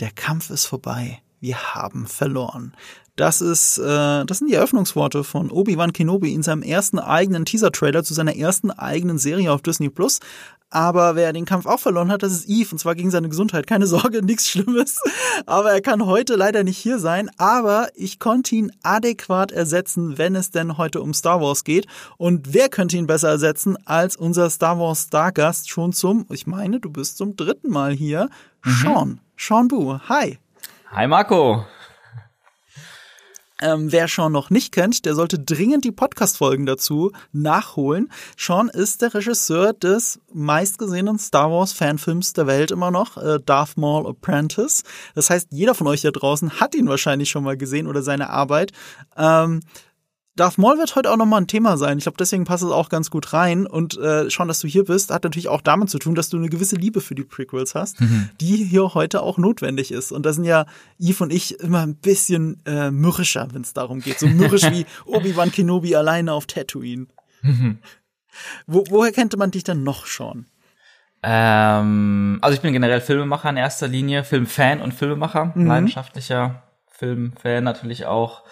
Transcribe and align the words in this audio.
Der 0.00 0.10
Kampf 0.10 0.50
ist 0.50 0.66
vorbei. 0.66 1.22
Wir 1.44 1.74
haben 1.74 2.06
verloren. 2.06 2.72
Das 3.16 3.42
ist, 3.42 3.76
äh, 3.76 4.24
das 4.24 4.38
sind 4.38 4.48
die 4.48 4.54
Eröffnungsworte 4.54 5.24
von 5.24 5.50
Obi-Wan 5.50 5.92
Kenobi 5.92 6.32
in 6.32 6.42
seinem 6.42 6.62
ersten 6.62 6.98
eigenen 6.98 7.44
Teaser-Trailer 7.44 8.02
zu 8.02 8.14
seiner 8.14 8.34
ersten 8.34 8.70
eigenen 8.70 9.18
Serie 9.18 9.52
auf 9.52 9.60
Disney 9.60 9.90
Plus. 9.90 10.20
Aber 10.70 11.16
wer 11.16 11.34
den 11.34 11.44
Kampf 11.44 11.66
auch 11.66 11.80
verloren 11.80 12.10
hat, 12.10 12.22
das 12.22 12.32
ist 12.32 12.48
Eve, 12.48 12.70
und 12.72 12.78
zwar 12.78 12.94
gegen 12.94 13.10
seine 13.10 13.28
Gesundheit. 13.28 13.66
Keine 13.66 13.86
Sorge, 13.86 14.22
nichts 14.24 14.48
Schlimmes. 14.48 15.02
Aber 15.44 15.70
er 15.70 15.82
kann 15.82 16.06
heute 16.06 16.34
leider 16.34 16.64
nicht 16.64 16.78
hier 16.78 16.98
sein. 16.98 17.28
Aber 17.36 17.88
ich 17.94 18.18
konnte 18.18 18.54
ihn 18.54 18.72
adäquat 18.82 19.52
ersetzen, 19.52 20.16
wenn 20.16 20.36
es 20.36 20.50
denn 20.50 20.78
heute 20.78 21.02
um 21.02 21.12
Star 21.12 21.42
Wars 21.42 21.64
geht. 21.64 21.86
Und 22.16 22.54
wer 22.54 22.70
könnte 22.70 22.96
ihn 22.96 23.06
besser 23.06 23.28
ersetzen 23.28 23.76
als 23.84 24.16
unser 24.16 24.48
Star 24.48 24.78
Wars 24.78 25.08
Stargast 25.08 25.68
schon 25.68 25.92
zum, 25.92 26.24
ich 26.30 26.46
meine, 26.46 26.80
du 26.80 26.88
bist 26.88 27.18
zum 27.18 27.36
dritten 27.36 27.68
Mal 27.68 27.92
hier, 27.92 28.30
mhm. 28.64 28.70
Sean. 28.70 29.20
Sean 29.36 29.68
Bu. 29.68 29.98
Hi. 30.08 30.38
Hi 30.94 31.08
Marco. 31.08 31.66
Ähm, 33.60 33.90
wer 33.90 34.06
Sean 34.06 34.30
noch 34.30 34.50
nicht 34.50 34.70
kennt, 34.70 35.04
der 35.04 35.16
sollte 35.16 35.40
dringend 35.40 35.84
die 35.84 35.90
Podcast-Folgen 35.90 36.66
dazu 36.66 37.10
nachholen. 37.32 38.12
Sean 38.38 38.68
ist 38.68 39.02
der 39.02 39.12
Regisseur 39.12 39.72
des 39.72 40.20
meistgesehenen 40.32 41.18
Star 41.18 41.50
Wars-Fanfilms 41.50 42.34
der 42.34 42.46
Welt 42.46 42.70
immer 42.70 42.92
noch, 42.92 43.16
äh, 43.16 43.40
Darth 43.44 43.76
Maul 43.76 44.06
Apprentice. 44.06 44.84
Das 45.16 45.30
heißt, 45.30 45.48
jeder 45.50 45.74
von 45.74 45.88
euch 45.88 46.02
da 46.02 46.12
draußen 46.12 46.60
hat 46.60 46.76
ihn 46.76 46.86
wahrscheinlich 46.86 47.28
schon 47.28 47.42
mal 47.42 47.56
gesehen 47.56 47.88
oder 47.88 48.02
seine 48.02 48.30
Arbeit. 48.30 48.70
Ähm, 49.16 49.62
Darth 50.36 50.58
Maul 50.58 50.78
wird 50.78 50.96
heute 50.96 51.12
auch 51.12 51.16
nochmal 51.16 51.42
ein 51.42 51.46
Thema 51.46 51.76
sein. 51.76 51.98
Ich 51.98 52.04
glaube, 52.04 52.16
deswegen 52.18 52.44
passt 52.44 52.64
es 52.64 52.70
auch 52.70 52.88
ganz 52.88 53.08
gut 53.10 53.32
rein. 53.32 53.66
Und 53.66 53.96
äh, 53.98 54.28
schon, 54.30 54.48
dass 54.48 54.58
du 54.58 54.66
hier 54.66 54.84
bist, 54.84 55.12
hat 55.12 55.22
natürlich 55.22 55.48
auch 55.48 55.60
damit 55.60 55.90
zu 55.90 55.98
tun, 56.00 56.16
dass 56.16 56.28
du 56.28 56.36
eine 56.36 56.48
gewisse 56.48 56.74
Liebe 56.74 57.00
für 57.00 57.14
die 57.14 57.22
Prequels 57.22 57.76
hast, 57.76 58.00
mhm. 58.00 58.30
die 58.40 58.56
hier 58.56 58.94
heute 58.94 59.22
auch 59.22 59.38
notwendig 59.38 59.92
ist. 59.92 60.10
Und 60.10 60.26
da 60.26 60.32
sind 60.32 60.44
ja 60.44 60.66
Eve 60.98 61.22
und 61.22 61.32
ich 61.32 61.60
immer 61.60 61.82
ein 61.82 61.94
bisschen 61.94 62.60
äh, 62.66 62.90
mürrischer, 62.90 63.48
wenn 63.52 63.62
es 63.62 63.74
darum 63.74 64.00
geht. 64.00 64.18
So 64.18 64.26
mürrisch 64.26 64.64
wie 64.72 64.86
Obi-Wan 65.06 65.52
Kenobi 65.52 65.94
alleine 65.94 66.32
auf 66.32 66.46
Tatooine. 66.46 67.06
Mhm. 67.42 67.78
Wo, 68.66 68.84
woher 68.90 69.12
kennt 69.12 69.36
man 69.36 69.52
dich 69.52 69.62
denn 69.62 69.84
noch 69.84 70.06
schon? 70.06 70.46
Ähm, 71.22 72.38
also 72.42 72.56
ich 72.56 72.60
bin 72.60 72.72
generell 72.72 73.00
Filmemacher 73.00 73.50
in 73.50 73.56
erster 73.56 73.86
Linie, 73.86 74.24
Filmfan 74.24 74.80
und 74.80 74.92
Filmemacher, 74.92 75.52
mhm. 75.54 75.66
leidenschaftlicher 75.66 76.64
Filmfan 76.90 77.62
natürlich 77.62 78.06
auch. 78.06 78.42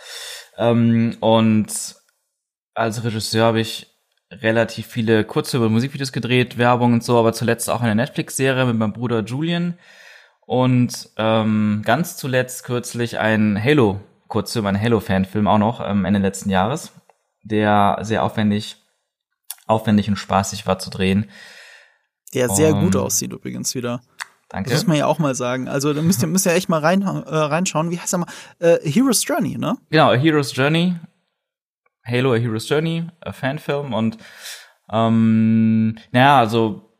Ähm, 0.57 1.17
und 1.21 1.97
als 2.75 3.05
Regisseur 3.05 3.47
habe 3.47 3.61
ich 3.61 3.89
relativ 4.31 4.87
viele 4.87 5.25
kurze 5.25 5.59
Musikvideos 5.59 6.13
gedreht, 6.13 6.57
Werbung 6.59 6.95
und 6.95 7.05
so, 7.05 7.19
aber 7.19 7.33
zuletzt 7.33 7.69
auch 7.69 7.83
eine 7.83 7.95
Netflix-Serie 7.95 8.65
mit 8.67 8.77
meinem 8.77 8.93
Bruder 8.93 9.21
Julian. 9.21 9.79
Und 10.47 11.11
ähm, 11.17 11.83
ganz 11.85 12.17
zuletzt 12.17 12.65
kürzlich 12.65 13.19
ein 13.19 13.63
Halo, 13.63 14.01
kurzfilm, 14.29 14.67
ein 14.67 14.81
Halo-Fan-Film 14.81 15.47
auch 15.47 15.59
noch 15.59 15.81
ähm, 15.87 16.05
Ende 16.05 16.21
letzten 16.21 16.51
Jahres, 16.51 16.93
der 17.43 17.99
sehr 18.03 18.25
aufwendig, 18.25 18.77
aufwendig 19.67 20.09
und 20.09 20.17
spaßig 20.17 20.67
war 20.67 20.79
zu 20.79 20.91
drehen. 20.91 21.31
Der 22.35 22.49
sehr 22.49 22.75
um, 22.75 22.81
gut 22.81 22.97
aussieht 22.97 23.33
übrigens 23.33 23.75
wieder. 23.75 24.01
Danke. 24.53 24.69
Das 24.69 24.81
muss 24.81 24.87
man 24.87 24.97
ja 24.99 25.07
auch 25.07 25.19
mal 25.19 25.35
sagen. 25.35 25.67
Also 25.67 25.95
da 25.95 26.03
müsst 26.03 26.23
ihr, 26.23 26.29
müsst 26.29 26.45
ihr 26.45 26.53
echt 26.53 26.69
mal 26.69 26.81
rein, 26.81 27.01
äh, 27.01 27.07
reinschauen. 27.07 27.91
Wie 27.91 27.99
heißt 27.99 28.13
er 28.13 28.19
mal? 28.19 28.27
Äh, 28.59 28.79
Hero's 28.83 29.27
Journey, 29.27 29.57
ne? 29.57 29.79
Genau, 29.89 30.11
A 30.11 30.15
Hero's 30.15 30.55
Journey. 30.55 30.95
Halo, 32.05 32.35
A 32.35 32.37
Hero's 32.37 32.69
Journey, 32.69 33.07
a 33.21 33.33
Fanfilm. 33.33 33.95
Und 33.95 34.19
ähm, 34.93 35.97
naja, 36.11 36.39
also 36.39 36.91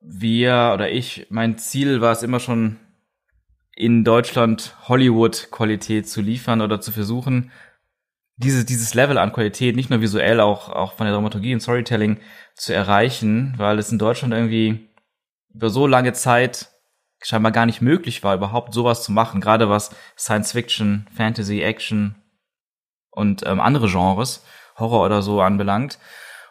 wir 0.00 0.70
oder 0.72 0.90
ich, 0.90 1.26
mein 1.28 1.58
Ziel 1.58 2.00
war 2.00 2.12
es 2.12 2.22
immer 2.22 2.40
schon, 2.40 2.78
in 3.74 4.04
Deutschland 4.04 4.74
Hollywood-Qualität 4.88 6.08
zu 6.08 6.20
liefern 6.20 6.60
oder 6.60 6.80
zu 6.80 6.92
versuchen, 6.92 7.50
diese, 8.36 8.64
dieses 8.64 8.94
Level 8.94 9.18
an 9.18 9.32
Qualität, 9.32 9.76
nicht 9.76 9.90
nur 9.90 10.00
visuell, 10.00 10.40
auch, 10.40 10.68
auch 10.68 10.94
von 10.94 11.06
der 11.06 11.14
Dramaturgie 11.14 11.54
und 11.54 11.60
Storytelling 11.60 12.18
zu 12.54 12.74
erreichen, 12.74 13.54
weil 13.56 13.78
es 13.78 13.92
in 13.92 13.98
Deutschland 13.98 14.34
irgendwie 14.34 14.88
über 15.54 15.70
so 15.70 15.86
lange 15.86 16.12
Zeit 16.12 16.71
scheinbar 17.22 17.52
gar 17.52 17.66
nicht 17.66 17.80
möglich 17.80 18.22
war, 18.22 18.34
überhaupt 18.34 18.74
sowas 18.74 19.02
zu 19.02 19.12
machen, 19.12 19.40
gerade 19.40 19.68
was 19.68 19.94
Science 20.18 20.52
Fiction, 20.52 21.06
Fantasy, 21.16 21.62
Action 21.62 22.16
und 23.10 23.46
ähm, 23.46 23.60
andere 23.60 23.88
Genres, 23.88 24.44
Horror 24.78 25.04
oder 25.04 25.22
so 25.22 25.40
anbelangt. 25.40 25.98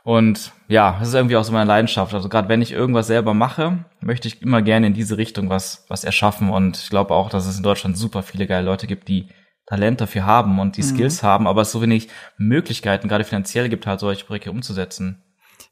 Und 0.03 0.51
ja, 0.67 0.97
das 0.99 1.09
ist 1.09 1.13
irgendwie 1.13 1.35
auch 1.35 1.43
so 1.43 1.51
meine 1.51 1.67
Leidenschaft. 1.67 2.13
Also 2.13 2.27
gerade 2.27 2.49
wenn 2.49 2.61
ich 2.61 2.71
irgendwas 2.71 3.07
selber 3.07 3.33
mache, 3.33 3.85
möchte 3.99 4.27
ich 4.27 4.41
immer 4.41 4.61
gerne 4.61 4.87
in 4.87 4.93
diese 4.93 5.17
Richtung 5.17 5.49
was, 5.49 5.85
was 5.89 6.03
erschaffen. 6.03 6.49
Und 6.49 6.77
ich 6.77 6.89
glaube 6.89 7.13
auch, 7.13 7.29
dass 7.29 7.45
es 7.45 7.57
in 7.57 7.63
Deutschland 7.63 7.97
super 7.97 8.23
viele 8.23 8.47
geile 8.47 8.65
Leute 8.65 8.87
gibt, 8.87 9.07
die 9.07 9.29
Talent 9.67 10.01
dafür 10.01 10.25
haben 10.25 10.59
und 10.59 10.75
die 10.77 10.81
mhm. 10.81 10.87
Skills 10.87 11.23
haben, 11.23 11.47
aber 11.47 11.61
es 11.61 11.71
so 11.71 11.81
wenig 11.81 12.09
Möglichkeiten, 12.37 13.07
gerade 13.07 13.23
finanziell 13.23 13.69
gibt, 13.69 13.85
halt 13.85 13.99
solche 13.99 14.25
Projekte 14.25 14.51
umzusetzen. 14.51 15.23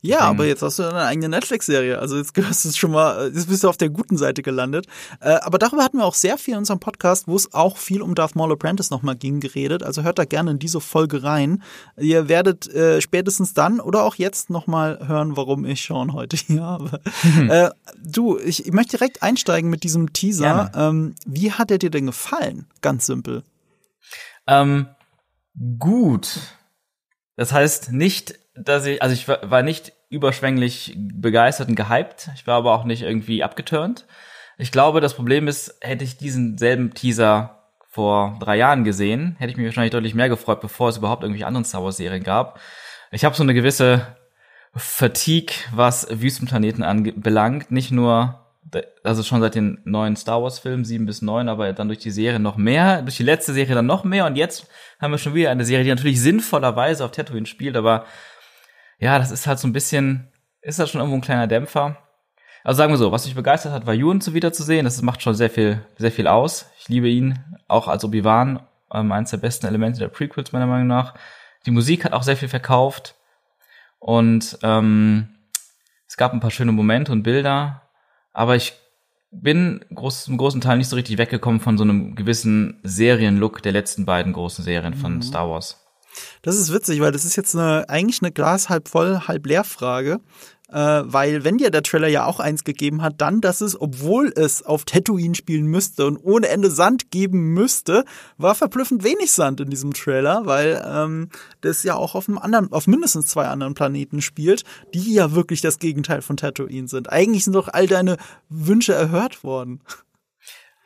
Ja, 0.02 0.22
aber 0.22 0.46
jetzt 0.46 0.62
hast 0.62 0.80
du 0.80 0.84
eine 0.84 1.04
eigene 1.04 1.28
Netflix-Serie. 1.28 2.00
Also 2.00 2.16
jetzt 2.18 2.34
gehörst 2.34 2.64
du 2.64 2.72
schon 2.72 2.92
mal, 2.92 3.32
jetzt 3.34 3.50
bist 3.50 3.66
du 3.66 3.70
auf 3.70 3.76
der 3.76 3.90
guten 3.90 4.18
Seite 4.18 4.42
gelandet. 4.42 4.88
Äh, 5.20 5.32
aber 5.42 5.58
darüber 5.58 5.84
hatten 5.84 5.98
wir 5.98 6.06
auch 6.06 6.14
sehr 6.16 6.38
viel 6.38 6.54
in 6.54 6.60
unserem 6.60 6.80
Podcast, 6.80 7.28
wo 7.28 7.36
es 7.36 7.54
auch 7.54 7.76
viel 7.76 8.02
um 8.02 8.16
Darth 8.16 8.34
Maul 8.34 8.54
Apprentice 8.54 8.92
nochmal 8.92 9.18
ging, 9.18 9.42
geredet. 9.42 9.84
Also 9.84 10.04
hört 10.04 10.18
da 10.18 10.24
gerne 10.24 10.52
in 10.52 10.60
diese 10.60 10.80
Folge 10.80 11.24
rein. 11.24 11.62
Ihr 11.98 12.30
werdet 12.30 12.74
äh, 12.74 13.02
spätestens 13.02 13.54
dann 13.54 13.82
oder 13.82 14.04
auch 14.04 14.16
jetzt 14.16 14.50
nochmal 14.50 15.06
hören, 15.06 15.36
warum 15.36 15.66
ich 15.66 15.86
Sean 15.86 16.14
heute 16.14 16.38
hier 16.48 16.64
habe. 16.64 17.02
Mhm. 17.24 17.50
Äh, 17.50 17.70
du, 18.02 18.38
ich, 18.40 18.66
ich, 18.66 18.72
möchte 18.72 18.98
direkt 18.98 19.22
einsteigen 19.22 19.70
mit 19.70 19.84
diesem 19.84 20.14
Teaser. 20.14 20.72
Ähm, 20.76 21.16
wie 21.26 21.52
hat 21.52 21.72
er 21.72 21.78
dir 21.78 21.90
denn 21.90 22.06
gefallen? 22.06 22.68
Ganz 22.81 23.06
simpel. 23.06 23.44
Ähm, 24.48 24.88
gut. 25.78 26.40
Das 27.36 27.52
heißt 27.52 27.92
nicht 27.92 28.39
dass 28.59 28.86
ich, 28.86 29.02
also 29.02 29.14
ich 29.14 29.28
war, 29.28 29.62
nicht 29.64 29.94
überschwänglich 30.09 30.96
begeistert 30.97 31.70
und 31.70 31.75
gehypt. 31.75 32.30
Ich 32.36 32.47
war 32.47 32.58
aber 32.58 32.74
auch 32.74 32.84
nicht 32.84 33.03
irgendwie 33.03 33.44
abgeturnt. 33.44 34.06
Ich 34.58 34.72
glaube, 34.72 35.02
das 35.02 35.14
Problem 35.14 35.47
ist, 35.47 35.78
hätte 35.81 36.03
ich 36.03 36.18
diesen 36.18 36.58
selben 36.58 36.94
Teaser 36.94 37.59
vor 37.88 38.38
drei 38.40 38.58
Jahren 38.58 38.84
gesehen, 38.84 39.36
hätte 39.40 39.52
ich 39.52 39.58
mich 39.58 39.66
wahrscheinlich 39.66 39.92
deutlich 39.92 40.14
mehr 40.14 40.30
gefreut, 40.30 40.62
bevor 40.62 40.90
es 40.90 40.98
überhaupt 40.98 41.24
irgendwie 41.24 41.44
anderen 41.44 41.66
Star 41.66 41.84
Wars 41.84 41.98
Serien 41.98 42.24
gab. 42.24 42.59
Ich 43.12 43.25
habe 43.25 43.36
so 43.36 43.44
eine 43.44 43.53
gewisse 43.53 44.06
Fatigue, 44.75 45.56
was 45.72 46.08
Wüstenplaneten 46.09 46.84
anbelangt. 46.84 47.72
Nicht 47.72 47.92
nur, 47.92 48.46
also 49.03 49.24
schon 49.24 49.42
seit 49.42 49.56
den 49.56 49.80
neuen 49.86 50.16
Star 50.16 50.44
Wars 50.44 50.59
Filmen, 50.59 50.86
sieben 50.86 51.06
bis 51.06 51.22
neun, 51.22 51.50
aber 51.50 51.74
dann 51.74 51.88
durch 51.88 52.00
die 52.00 52.12
Serie 52.12 52.40
noch 52.40 52.58
mehr, 52.58 53.02
durch 53.02 53.18
die 53.18 53.24
letzte 53.24 53.53
Serie 53.53 53.75
dann 53.75 53.88
noch 53.88 54.03
mehr 54.03 54.25
und 54.25 54.36
jetzt 54.36 54.68
haben 55.00 55.12
wir 55.12 55.18
schon 55.18 55.34
wieder 55.34 55.50
eine 55.50 55.66
Serie, 55.66 55.86
die 55.86 55.90
natürlich 55.90 56.22
sinnvollerweise 56.22 57.03
auf 57.03 57.12
Tatooine 57.12 57.48
spielt, 57.48 57.75
aber 57.75 58.06
ja, 59.00 59.18
das 59.18 59.32
ist 59.32 59.48
halt 59.48 59.60
so 59.60 59.68
ein 59.68 59.74
bisschen, 59.74 60.28
ist 60.62 60.80
das 60.80 60.90
schon 60.90 61.00
irgendwo 61.00 61.18
ein 61.18 61.22
kleiner 61.22 61.48
Dämpfer. 61.48 61.98
Also 62.64 62.78
sagen 62.78 62.92
wir 62.92 62.98
so, 62.98 63.12
was 63.12 63.26
mich 63.26 63.36
begeistert 63.36 63.72
hat, 63.72 63.86
war 63.86 63.94
Ewan 63.94 64.22
zu 64.22 64.34
wiederzusehen. 64.34 64.84
Das 64.84 65.02
macht 65.02 65.22
schon 65.22 65.34
sehr 65.34 65.50
viel, 65.50 65.86
sehr 65.98 66.12
viel 66.12 66.28
aus. 66.28 66.70
Ich 66.80 66.90
liebe 66.90 67.08
ihn, 67.08 67.40
auch 67.68 67.88
als 67.88 68.04
Obi-Wan, 68.04 68.62
ähm, 68.94 69.12
eines 69.12 69.32
der 69.32 69.38
besten 69.38 69.68
Elemente 69.68 70.00
der 70.00 70.10
Prequels 70.10 70.52
meiner 70.52 70.68
Meinung 70.68 70.88
nach. 70.88 71.14
Die 71.66 71.72
Musik 71.72 72.06
hat 72.06 72.14
auch 72.14 72.24
sehr 72.24 72.38
viel 72.38 72.50
verkauft 72.50 73.16
und 74.00 74.58
ähm, 74.64 75.30
es 76.08 76.18
gab 76.18 76.34
ein 76.34 76.40
paar 76.40 76.52
schöne 76.52 76.72
Momente 76.72 77.12
und 77.12 77.24
Bilder, 77.24 77.84
aber 78.34 78.56
ich 78.56 78.74
bin 79.31 79.86
groß, 79.94 80.28
im 80.28 80.38
großen 80.38 80.62
Teil 80.62 80.78
nicht 80.78 80.88
so 80.88 80.96
richtig 80.96 81.18
weggekommen 81.18 81.60
von 81.60 81.78
so 81.78 81.84
einem 81.84 82.16
gewissen 82.16 82.80
Serienlook 82.84 83.62
der 83.62 83.74
letzten 83.74 84.06
beiden 84.06 84.34
großen 84.34 84.64
Serien 84.64 84.96
von 84.96 85.16
mhm. 85.16 85.22
Star 85.22 85.50
Wars. 85.50 85.79
Das 86.42 86.56
ist 86.56 86.74
witzig, 86.74 87.00
weil 87.02 87.12
das 87.12 87.25
ist 87.25 87.36
jetzt 87.36 87.56
eine, 87.56 87.88
eigentlich 87.90 88.22
eine 88.22 88.31
Glas 88.31 88.70
halb 88.70 88.88
voll, 88.88 89.22
halb 89.28 89.46
leer 89.46 89.64
Frage. 89.64 90.20
Äh, 90.72 91.02
weil 91.06 91.44
wenn 91.44 91.58
dir 91.58 91.72
der 91.72 91.81
Trailer 91.81 92.08
ja 92.08 92.25
auch 92.25 92.40
eins 92.40 92.64
gegeben 92.64 93.02
hat, 93.02 93.16
dann, 93.18 93.42
dass 93.42 93.62
es, 93.62 93.80
obwohl 93.80 94.31
es 94.36 94.64
auf 94.64 94.86
Tatooine 94.86 95.34
spielen 95.34 95.66
müsste 95.66 96.06
und 96.06 96.18
ohne 96.18 96.48
Ende 96.48 96.69
Sand 96.69 97.09
geben 97.09 97.54
müsste, 97.54 98.06
war 98.38 98.54
verblüffend 98.54 99.04
wenig 99.04 99.31
Sand 99.31 99.62
in 99.62 99.72
diesem 99.72 99.94
Trailer, 99.94 100.45
weil 100.45 100.84
ähm, 100.88 101.30
das 101.62 101.81
ja 101.81 101.95
auch 101.95 102.13
auf 102.13 102.30
einem 102.30 102.38
anderen, 102.38 102.72
auf 102.72 102.86
mindestens 102.86 103.28
zwei 103.28 103.48
anderen 103.48 103.74
Planeten 103.74 104.22
spielt, 104.22 104.63
die 104.94 105.13
ja 105.13 105.34
wirklich 105.34 105.62
das 105.62 105.80
Gegenteil 105.80 106.22
von 106.22 106.38
Tatooine 106.38 106.88
sind. 106.88 107.12
Eigentlich 107.12 107.45
sind 107.45 107.54
doch 107.54 107.69
all 107.69 107.88
deine 107.88 108.18
Wünsche 108.50 108.94
erhört 108.94 109.44
worden. 109.44 109.81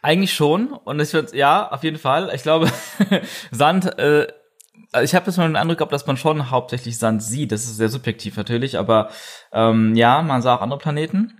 Eigentlich 0.01 0.33
schon 0.33 0.71
und 0.71 0.99
ich 1.01 1.11
würde 1.11 1.35
ja 1.35 1.69
auf 1.69 1.83
jeden 1.83 1.99
Fall. 1.99 2.31
Ich 2.33 2.43
glaube 2.43 2.71
Sand 3.51 3.97
äh, 3.99 4.27
ich 5.01 5.15
habe 5.15 5.25
jetzt 5.27 5.37
mal 5.37 5.47
den 5.47 5.55
Eindruck 5.55 5.79
gehabt, 5.79 5.93
dass 5.93 6.05
man 6.05 6.17
schon 6.17 6.51
hauptsächlich 6.51 6.97
Sand 6.97 7.23
sieht. 7.23 7.51
Das 7.51 7.63
ist 7.63 7.77
sehr 7.77 7.89
subjektiv 7.89 8.37
natürlich, 8.37 8.77
aber 8.77 9.09
ähm, 9.51 9.95
ja, 9.95 10.21
man 10.21 10.41
sah 10.41 10.55
auch 10.55 10.61
andere 10.61 10.79
Planeten. 10.79 11.39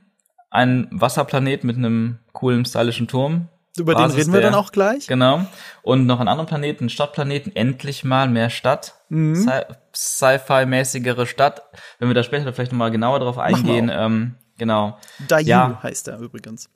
Ein 0.49 0.87
Wasserplanet 0.91 1.63
mit 1.63 1.77
einem 1.77 2.19
coolen, 2.31 2.65
stylischen 2.65 3.07
Turm. 3.07 3.49
Über 3.77 3.95
Basis 3.95 4.11
den 4.11 4.19
reden 4.19 4.33
wir 4.33 4.41
der, 4.41 4.51
dann 4.51 4.59
auch 4.59 4.71
gleich. 4.71 5.07
Genau. 5.07 5.45
Und 5.81 6.05
noch 6.05 6.19
einen 6.19 6.27
anderen 6.27 6.47
Planeten, 6.47 6.89
Stadtplaneten, 6.89 7.55
endlich 7.55 8.03
mal 8.03 8.29
mehr 8.29 8.51
Stadt. 8.51 8.93
Mhm. 9.09 9.49
Sci-Fi-mäßigere 9.95 11.25
Stadt. 11.25 11.63
Wenn 11.97 12.07
wir 12.07 12.13
da 12.13 12.21
später 12.21 12.53
vielleicht 12.53 12.71
nochmal 12.71 12.91
genauer 12.91 13.19
drauf 13.19 13.39
eingehen. 13.39 13.89
Ähm, 13.91 14.35
genau. 14.57 14.99
Dayu 15.27 15.47
ja. 15.47 15.79
heißt 15.81 16.07
er 16.07 16.19
übrigens. 16.19 16.69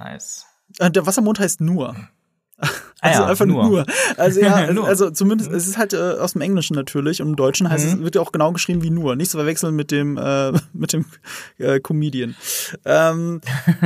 Nice. 0.00 0.46
Äh, 0.78 0.90
der 0.90 1.06
Wassermond 1.06 1.38
heißt 1.38 1.60
nur. 1.60 1.94
Ah 2.60 2.68
Also 3.00 3.22
ja, 3.22 3.28
einfach 3.28 3.46
nur. 3.46 3.64
nur. 3.68 3.86
Also 4.16 4.40
ja, 4.40 4.72
Nur. 4.72 4.86
also 4.88 5.10
zumindest, 5.10 5.50
es 5.52 5.68
ist 5.68 5.78
halt 5.78 5.92
äh, 5.92 5.96
aus 6.18 6.32
dem 6.32 6.42
Englischen 6.42 6.74
natürlich 6.74 7.22
und 7.22 7.28
im 7.28 7.36
Deutschen 7.36 7.70
heißt 7.70 7.86
Mhm. 7.86 7.92
es, 7.92 7.98
wird 8.00 8.14
ja 8.16 8.20
auch 8.20 8.32
genau 8.32 8.52
geschrieben 8.52 8.82
wie 8.82 8.90
nur. 8.90 9.14
Nicht 9.14 9.30
zu 9.30 9.36
verwechseln 9.38 9.76
mit 9.76 9.90
dem, 9.92 10.16
äh, 10.18 10.52
mit 10.72 10.92
dem 10.92 11.04
äh, 11.58 11.78
Comedian. 11.78 12.34
Ähm, 12.84 13.40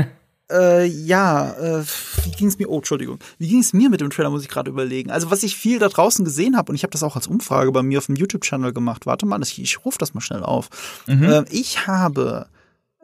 äh, 0.51 0.87
ja, 0.87 1.51
äh, 1.53 1.85
wie 2.25 2.31
ging 2.31 2.49
es 2.49 2.59
mir? 2.59 2.71
Oh, 2.71 2.79
Entschuldigung. 2.79 3.19
Wie 3.39 3.49
ging 3.49 3.61
es 3.61 3.73
mir 3.75 3.91
mit 3.91 4.01
dem 4.01 4.09
Trailer, 4.09 4.31
muss 4.31 4.43
ich 4.43 4.49
gerade 4.49 4.71
überlegen. 4.71 5.11
Also 5.11 5.31
was 5.31 5.43
ich 5.43 5.57
viel 5.57 5.79
da 5.79 5.89
draußen 5.89 6.25
gesehen 6.25 6.57
habe, 6.57 6.71
und 6.73 6.77
ich 6.77 6.83
habe 6.83 6.93
das 6.93 7.03
auch 7.03 7.17
als 7.17 7.27
Umfrage 7.27 7.71
bei 7.73 7.83
mir 7.83 7.99
auf 7.99 8.07
dem 8.07 8.17
YouTube-Channel 8.17 8.73
gemacht. 8.73 9.05
Warte 9.05 9.27
mal, 9.27 9.43
ich, 9.43 9.61
ich 9.61 9.85
rufe 9.85 9.99
das 9.99 10.15
mal 10.15 10.21
schnell 10.23 10.43
auf. 10.43 10.71
Äh, 11.07 11.45
ich 11.51 11.87
habe 11.87 12.47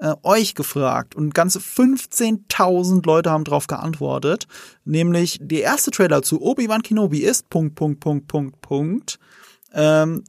äh, 0.01 0.15
euch 0.23 0.55
gefragt 0.55 1.15
und 1.15 1.35
ganze 1.35 1.59
15.000 1.59 3.05
Leute 3.05 3.31
haben 3.31 3.45
darauf 3.45 3.67
geantwortet. 3.67 4.47
Nämlich 4.85 5.39
der 5.41 5.63
erste 5.63 5.91
Trailer 5.91 6.23
zu 6.23 6.41
Obi-Wan 6.41 6.83
Kenobi 6.83 7.19
ist 7.19 7.49
Punkt, 7.51 7.75
Punkt, 7.75 8.01
Punkt, 8.01 8.29
Punkt, 8.29 8.61
Punkt. 8.61 9.19
Ähm, 9.75 10.23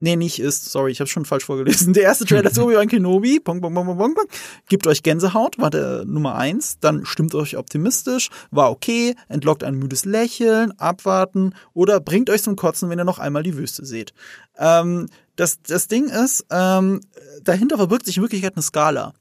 nee, 0.00 0.16
nicht 0.16 0.38
ist, 0.38 0.70
sorry, 0.70 0.92
ich 0.92 1.00
habe 1.00 1.08
schon 1.08 1.24
falsch 1.24 1.44
vorgelesen. 1.44 1.92
Der 1.92 2.04
erste 2.04 2.24
Trailer 2.26 2.52
zu 2.52 2.62
Obi-Wan 2.64 2.88
Kenobi, 2.88 3.40
Punkt, 3.40 3.62
Punkt, 3.62 3.74
Punkt, 3.74 3.86
Punkt, 3.88 3.98
Punkt, 3.98 4.16
Punkt, 4.16 4.32
gibt 4.68 4.86
euch 4.86 5.02
Gänsehaut, 5.02 5.58
war 5.58 5.70
der 5.70 6.04
Nummer 6.04 6.36
eins. 6.36 6.78
Dann 6.78 7.04
stimmt 7.04 7.34
euch 7.34 7.56
optimistisch, 7.56 8.30
war 8.50 8.70
okay, 8.70 9.14
entlockt 9.28 9.64
ein 9.64 9.74
müdes 9.74 10.04
Lächeln, 10.04 10.72
abwarten 10.78 11.54
oder 11.74 12.00
bringt 12.00 12.30
euch 12.30 12.42
zum 12.42 12.56
Kotzen, 12.56 12.88
wenn 12.88 13.00
ihr 13.00 13.04
noch 13.04 13.18
einmal 13.18 13.42
die 13.42 13.56
Wüste 13.56 13.84
seht. 13.84 14.12
Ähm, 14.58 15.08
das, 15.38 15.62
das 15.62 15.86
Ding 15.86 16.08
ist, 16.08 16.44
ähm, 16.50 17.00
dahinter 17.44 17.76
verbirgt 17.76 18.06
sich 18.06 18.16
in 18.16 18.22
Wirklichkeit 18.24 18.54
eine 18.56 18.62
Skala. 18.62 19.14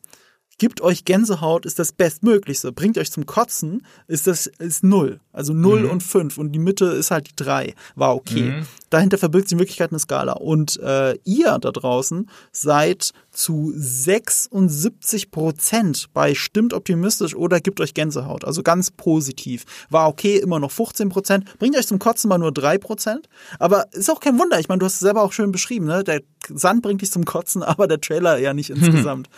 Gibt 0.59 0.81
euch 0.81 1.05
Gänsehaut 1.05 1.67
ist 1.67 1.77
das 1.77 1.91
Bestmöglichste. 1.91 2.71
Bringt 2.71 2.97
euch 2.97 3.11
zum 3.11 3.27
Kotzen 3.27 3.85
ist 4.07 4.25
das 4.25 4.47
ist 4.47 4.83
null. 4.83 5.19
Also 5.31 5.53
null 5.53 5.85
und 5.85 6.01
fünf 6.01 6.39
und 6.39 6.51
die 6.51 6.59
Mitte 6.59 6.85
ist 6.85 7.11
halt 7.11 7.29
die 7.29 7.35
drei. 7.35 7.75
War 7.95 8.15
okay. 8.15 8.63
Dahinter 8.89 9.19
verbirgt 9.19 9.49
sich 9.49 9.53
in 9.53 9.59
Wirklichkeit 9.59 9.91
eine 9.91 9.99
Skala. 9.99 10.33
Und 10.33 10.79
äh, 10.79 11.15
ihr 11.25 11.57
da 11.59 11.71
draußen 11.71 12.27
seid 12.51 13.11
zu 13.31 13.71
76 13.75 15.29
Prozent 15.29 16.07
bei 16.13 16.33
stimmt 16.33 16.73
optimistisch 16.73 17.35
oder 17.35 17.59
gibt 17.59 17.79
euch 17.79 17.93
Gänsehaut. 17.93 18.43
Also 18.43 18.63
ganz 18.63 18.89
positiv. 18.89 19.65
War 19.91 20.07
okay, 20.07 20.37
immer 20.37 20.59
noch 20.59 20.71
15 20.71 21.09
Prozent. 21.09 21.59
Bringt 21.59 21.77
euch 21.77 21.85
zum 21.85 21.99
Kotzen 21.99 22.29
mal 22.29 22.39
nur 22.39 22.51
drei 22.51 22.79
Prozent. 22.79 23.29
Aber 23.59 23.85
ist 23.91 24.09
auch 24.09 24.21
kein 24.21 24.39
Wunder. 24.39 24.59
Ich 24.59 24.69
meine, 24.69 24.79
du 24.79 24.87
hast 24.87 24.93
es 24.93 24.99
selber 25.01 25.21
auch 25.21 25.33
schön 25.33 25.51
beschrieben. 25.51 25.85
Ne? 25.85 26.03
Der 26.03 26.21
Sand 26.47 26.81
bringt 26.81 27.01
dich 27.01 27.11
zum 27.11 27.25
Kotzen, 27.25 27.63
aber 27.63 27.87
der 27.87 28.01
Trailer 28.01 28.37
ja 28.37 28.53
nicht 28.53 28.69
insgesamt. 28.69 29.29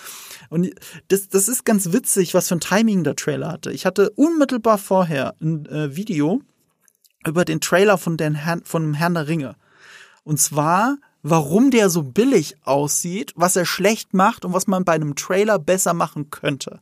Und 0.50 0.70
das, 1.10 1.30
das 1.30 1.48
ist 1.48 1.66
ganz 1.66 1.92
witzig, 1.92 2.34
was 2.34 2.48
für 2.48 2.56
ein 2.56 2.60
Timing 2.60 3.04
der 3.04 3.16
Trailer 3.16 3.52
hatte. 3.52 3.72
Ich 3.72 3.86
hatte 3.86 4.10
unmittelbar 4.12 4.78
vorher 4.78 5.36
ein 5.42 5.66
äh, 5.68 5.96
Video 5.96 6.42
über 7.26 7.46
den 7.46 7.62
Trailer 7.62 7.98
von, 7.98 8.18
den 8.18 8.36
Herrn, 8.36 8.64
von 8.64 8.84
dem 8.84 8.94
Herrn 8.94 9.14
der 9.14 9.28
Ringe. 9.28 9.56
Und 10.24 10.40
zwar, 10.40 10.98
warum 11.22 11.72
der 11.72 11.90
so 11.90 12.04
billig 12.04 12.56
aussieht, 12.64 13.34
was 13.36 13.56
er 13.56 13.66
schlecht 13.66 14.14
macht 14.14 14.46
und 14.46 14.54
was 14.54 14.68
man 14.68 14.86
bei 14.86 14.94
einem 14.94 15.16
Trailer 15.16 15.60
besser 15.60 15.94
machen 15.94 16.30
könnte. 16.30 16.80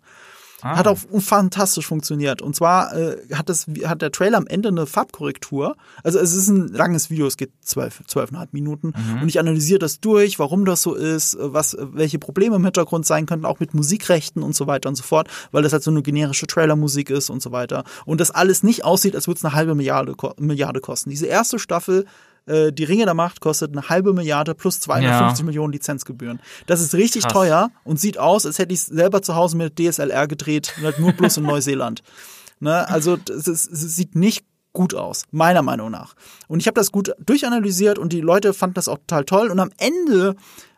Hat 0.62 0.88
auch 0.88 0.98
fantastisch 1.20 1.86
funktioniert. 1.86 2.42
Und 2.42 2.56
zwar 2.56 2.96
äh, 2.96 3.18
hat, 3.34 3.50
das, 3.50 3.68
hat 3.86 4.02
der 4.02 4.12
Trailer 4.12 4.38
am 4.38 4.48
Ende 4.48 4.70
eine 4.70 4.88
Farbkorrektur. 4.88 5.76
Also 6.04 6.20
es 6.20 6.34
ist 6.34 6.48
ein 6.48 6.68
langes 6.70 7.10
Video, 7.10 7.28
es 7.28 7.38
geht 7.38 7.52
zwölf, 7.62 8.02
zwölfeinhalb 8.08 8.54
Minuten. 8.54 8.94
Und 9.22 9.30
ich 9.30 9.40
analysiere 9.40 9.80
das 9.80 10.00
durch, 10.00 10.40
warum 10.40 10.66
das 10.66 10.82
so 10.82 10.96
ist, 10.96 11.36
äh, 11.36 11.54
was, 11.54 11.74
äh, 11.76 11.86
welche 11.92 12.18
Probleme 12.18 12.56
im 12.56 12.64
Hintergrund 12.64 13.06
sein 13.06 13.26
könnten, 13.26 13.46
auch 13.46 13.60
mit 13.60 13.74
Musikrechten 13.74 14.42
und 14.42 14.56
so 14.56 14.68
weiter 14.68 14.90
und 14.90 14.96
so 14.96 15.04
fort, 15.04 15.28
weil 15.52 15.64
das 15.64 15.74
halt 15.74 15.84
so 15.84 15.92
eine 15.92 16.02
generische 16.02 16.48
Trailermusik 16.48 17.10
ist 17.10 17.30
und 17.30 17.42
so 17.42 17.52
weiter. 17.52 17.84
Und 18.06 18.20
das 18.20 18.32
alles 18.32 18.64
nicht 18.64 18.84
aussieht, 18.84 19.16
als 19.16 19.28
würde 19.28 19.38
es 19.38 19.46
eine 19.46 19.54
halbe 19.54 19.76
Milliarde, 19.76 20.16
Milliarde 20.40 20.80
kosten. 20.80 21.10
Diese 21.10 21.28
erste 21.28 21.60
Staffel 21.60 22.06
äh, 22.48 22.72
die 22.72 22.84
Ringe 22.84 23.06
der 23.06 23.14
Macht 23.14 23.40
kostet 23.42 23.72
eine 23.72 23.90
halbe 23.90 24.14
Milliarde 24.14 24.56
plus 24.56 24.80
250 24.80 25.40
Ja. 25.40 25.46
Millionen 25.46 25.74
Lizenzgebühren. 25.74 26.40
Das 26.66 26.82
ist 26.82 26.94
richtig 26.96 27.24
Krass. 27.24 27.34
teuer 27.34 27.72
und 27.84 28.00
sieht 28.00 28.18
aus, 28.18 28.46
als 28.46 28.58
hätte 28.60 28.74
ich 28.74 28.80
es 28.80 28.86
selber 28.88 29.22
zu 29.22 29.36
Hause 29.36 29.58
mit 29.58 29.78
DSLR 29.80 30.28
gedreht, 30.28 30.74
und 30.78 30.84
halt 30.86 31.00
nur 31.00 31.12
bloß 31.14 31.38
in 31.38 31.44
Neuseeland. 31.44 32.02
Ne? 32.60 32.90
Also 32.90 33.20
es 33.28 33.64
sieht 33.66 34.16
nicht 34.16 34.44
gut 34.74 34.96
aus, 34.96 35.26
meiner 35.30 35.62
Meinung 35.62 35.92
nach. 35.92 36.16
Und 36.48 36.60
ich 36.60 36.66
habe 36.66 36.74
das 36.74 36.92
gut 36.92 37.12
durchanalysiert 37.24 38.00
und 38.00 38.14
die 38.14 38.22
Leute 38.22 38.52
fanden 38.52 38.74
das 38.74 38.88
auch 38.88 38.98
total 38.98 39.26
toll. 39.26 39.50
Und 39.52 39.60
am 39.60 39.70
Ende 39.78 40.36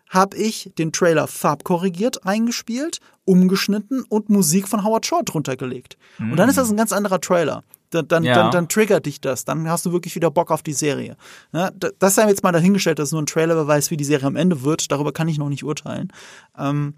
habe 0.09 0.35
ich 0.35 0.71
den 0.77 0.91
Trailer 0.91 1.27
farbkorrigiert 1.27 2.25
eingespielt, 2.25 2.99
umgeschnitten 3.23 4.03
und 4.09 4.29
Musik 4.29 4.67
von 4.67 4.83
Howard 4.83 5.05
Shore 5.05 5.23
drunter 5.23 5.55
gelegt. 5.55 5.97
Und 6.19 6.35
dann 6.35 6.49
ist 6.49 6.57
das 6.57 6.69
ein 6.69 6.75
ganz 6.77 6.91
anderer 6.91 7.21
Trailer. 7.21 7.63
Dann, 7.91 8.07
dann, 8.07 8.23
Ja. 8.23 8.35
dann, 8.35 8.51
dann 8.51 8.67
triggert 8.69 9.05
dich 9.05 9.19
das. 9.21 9.45
Dann 9.45 9.67
hast 9.69 9.85
du 9.85 9.91
wirklich 9.91 10.15
wieder 10.15 10.29
Bock 10.31 10.51
auf 10.51 10.61
die 10.61 10.73
Serie. 10.73 11.17
Ja, 11.53 11.71
da- 11.71 11.89
das 11.97 12.15
sei 12.15 12.27
jetzt 12.27 12.43
mal 12.43 12.51
dahingestellt, 12.51 12.99
dass 12.99 13.11
nur 13.11 13.21
ein 13.21 13.25
Trailerbeweis, 13.25 13.89
wie 13.91 13.97
die 13.97 14.03
Serie 14.03 14.27
am 14.27 14.35
Ende 14.35 14.61
wird. 14.63 14.91
Darüber 14.91 15.11
kann 15.11 15.27
ich 15.27 15.37
noch 15.37 15.49
nicht 15.49 15.63
urteilen. 15.63 16.11
Ähm, 16.57 16.93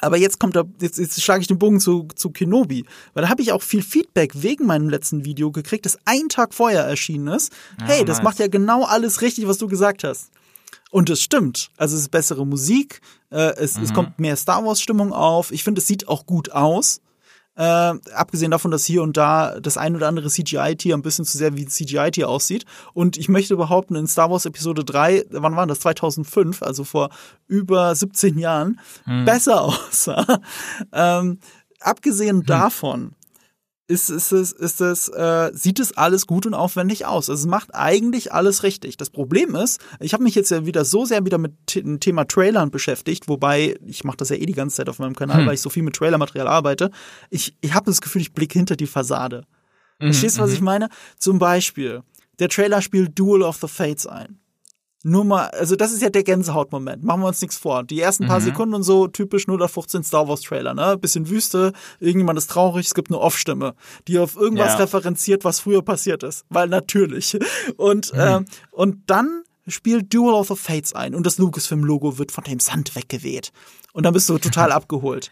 aber 0.00 0.16
jetzt 0.16 0.38
kommt 0.38 0.54
da, 0.54 0.62
jetzt, 0.80 0.98
jetzt 0.98 1.20
schlage 1.20 1.40
ich 1.40 1.48
den 1.48 1.58
Bogen 1.58 1.80
zu, 1.80 2.06
zu 2.14 2.30
Kenobi. 2.30 2.84
Weil 3.14 3.24
da 3.24 3.28
habe 3.28 3.42
ich 3.42 3.50
auch 3.52 3.62
viel 3.62 3.82
Feedback 3.82 4.32
wegen 4.42 4.64
meinem 4.64 4.88
letzten 4.88 5.24
Video 5.24 5.50
gekriegt, 5.50 5.84
das 5.86 5.98
einen 6.04 6.28
Tag 6.28 6.54
vorher 6.54 6.84
erschienen 6.84 7.26
ist. 7.28 7.52
hey, 7.82 8.04
das 8.04 8.18
nice. 8.18 8.24
macht 8.24 8.38
ja 8.38 8.46
genau 8.46 8.84
alles 8.84 9.20
richtig, 9.22 9.48
was 9.48 9.58
du 9.58 9.66
gesagt 9.66 10.04
hast. 10.04 10.30
Und 10.90 11.10
es 11.10 11.20
stimmt. 11.22 11.70
Also 11.76 11.96
es 11.96 12.02
ist 12.02 12.10
bessere 12.10 12.46
Musik, 12.46 13.00
äh, 13.30 13.54
es, 13.56 13.76
es 13.76 13.92
kommt 13.92 14.18
mehr 14.18 14.36
Star 14.36 14.64
Wars-Stimmung 14.64 15.12
auf. 15.12 15.50
Ich 15.52 15.62
finde, 15.64 15.80
es 15.80 15.86
sieht 15.86 16.08
auch 16.08 16.24
gut 16.24 16.52
aus. 16.52 17.00
Äh, 17.58 17.94
abgesehen 18.14 18.52
davon, 18.52 18.70
dass 18.70 18.84
hier 18.84 19.02
und 19.02 19.16
da 19.16 19.58
das 19.58 19.76
ein 19.76 19.96
oder 19.96 20.06
andere 20.06 20.28
CGI-Tier 20.28 20.94
ein 20.96 21.02
bisschen 21.02 21.24
zu 21.24 21.36
sehr 21.36 21.56
wie 21.56 21.64
ein 21.64 21.68
CGI-Tier 21.68 22.28
aussieht. 22.28 22.64
Und 22.94 23.16
ich 23.16 23.28
möchte 23.28 23.56
behaupten, 23.56 23.96
in 23.96 24.06
Star 24.06 24.30
Wars 24.30 24.46
Episode 24.46 24.84
3, 24.84 25.26
wann 25.30 25.56
war 25.56 25.66
das? 25.66 25.80
2005, 25.80 26.62
also 26.62 26.84
vor 26.84 27.10
über 27.48 27.92
17 27.94 28.38
Jahren, 28.38 28.78
besser 29.24 29.62
aussah. 29.62 30.40
ähm, 30.92 31.40
abgesehen 31.80 32.44
davon 32.44 33.16
ist, 33.88 34.10
ist 34.10 34.32
es, 34.32 34.52
ist 34.52 34.80
es, 34.82 35.08
äh, 35.08 35.50
sieht 35.54 35.80
es 35.80 35.96
alles 35.96 36.26
gut 36.26 36.44
und 36.44 36.52
aufwendig 36.52 37.06
aus. 37.06 37.30
Also 37.30 37.42
es 37.42 37.46
macht 37.46 37.74
eigentlich 37.74 38.32
alles 38.32 38.62
richtig. 38.62 38.98
Das 38.98 39.08
Problem 39.08 39.54
ist, 39.54 39.80
ich 39.98 40.12
habe 40.12 40.22
mich 40.22 40.34
jetzt 40.34 40.50
ja 40.50 40.66
wieder 40.66 40.84
so 40.84 41.06
sehr 41.06 41.24
wieder 41.24 41.38
mit 41.38 41.54
dem 41.74 41.98
Thema 41.98 42.26
Trailern 42.26 42.70
beschäftigt, 42.70 43.28
wobei 43.28 43.78
ich 43.86 44.04
mache 44.04 44.18
das 44.18 44.28
ja 44.28 44.36
eh 44.36 44.44
die 44.44 44.52
ganze 44.52 44.76
Zeit 44.76 44.90
auf 44.90 44.98
meinem 44.98 45.16
Kanal, 45.16 45.46
weil 45.46 45.54
ich 45.54 45.62
so 45.62 45.70
viel 45.70 45.82
mit 45.82 45.96
Trailermaterial 45.96 46.46
arbeite. 46.46 46.90
Ich, 47.30 47.56
ich 47.62 47.72
habe 47.72 47.86
das 47.86 48.02
Gefühl, 48.02 48.20
ich 48.20 48.34
blicke 48.34 48.58
hinter 48.58 48.76
die 48.76 48.86
Fassade. 48.86 49.44
Verstehst 49.98 50.38
du, 50.38 50.42
was 50.42 50.52
ich 50.52 50.60
meine? 50.60 50.90
Zum 51.18 51.38
Beispiel, 51.38 52.02
der 52.38 52.48
Trailer 52.48 52.82
spielt 52.82 53.18
Duel 53.18 53.42
of 53.42 53.56
the 53.56 53.68
Fates 53.68 54.06
ein. 54.06 54.37
Nur 55.08 55.24
mal, 55.24 55.46
also 55.48 55.74
das 55.74 55.92
ist 55.92 56.02
ja 56.02 56.10
der 56.10 56.22
Gänsehautmoment. 56.22 57.02
Machen 57.02 57.22
wir 57.22 57.28
uns 57.28 57.40
nichts 57.40 57.56
vor. 57.56 57.82
Die 57.82 58.00
ersten 58.00 58.26
paar 58.26 58.40
Sekunden 58.42 58.74
und 58.74 58.82
so, 58.82 59.08
typisch 59.08 59.46
015 59.46 60.02
Star 60.04 60.28
Wars 60.28 60.42
Trailer, 60.42 60.74
ne? 60.74 60.98
Bisschen 60.98 61.28
Wüste, 61.30 61.72
irgendjemand 61.98 62.38
ist 62.38 62.50
traurig, 62.50 62.86
es 62.86 62.94
gibt 62.94 63.10
eine 63.10 63.18
Off-Stimme, 63.18 63.74
die 64.06 64.18
auf 64.18 64.36
irgendwas 64.36 64.74
Ja. 64.74 64.80
referenziert, 64.80 65.44
was 65.44 65.60
früher 65.60 65.82
passiert 65.82 66.22
ist. 66.22 66.44
Weil 66.50 66.68
natürlich. 66.68 67.38
Und, 67.76 68.12
ähm, 68.14 68.44
und 68.70 68.98
dann 69.06 69.42
spielt 69.66 70.12
Duel 70.12 70.34
of 70.34 70.48
the 70.48 70.56
Fates 70.56 70.94
ein 70.94 71.14
und 71.14 71.26
das 71.26 71.38
Lucasfilm-Logo 71.38 72.18
wird 72.18 72.32
von 72.32 72.44
dem 72.44 72.58
Sand 72.60 72.94
weggeweht. 72.96 73.52
Und 73.92 74.04
dann 74.04 74.12
bist 74.14 74.28
du 74.28 74.38
total 74.38 74.72
abgeholt. 74.72 75.30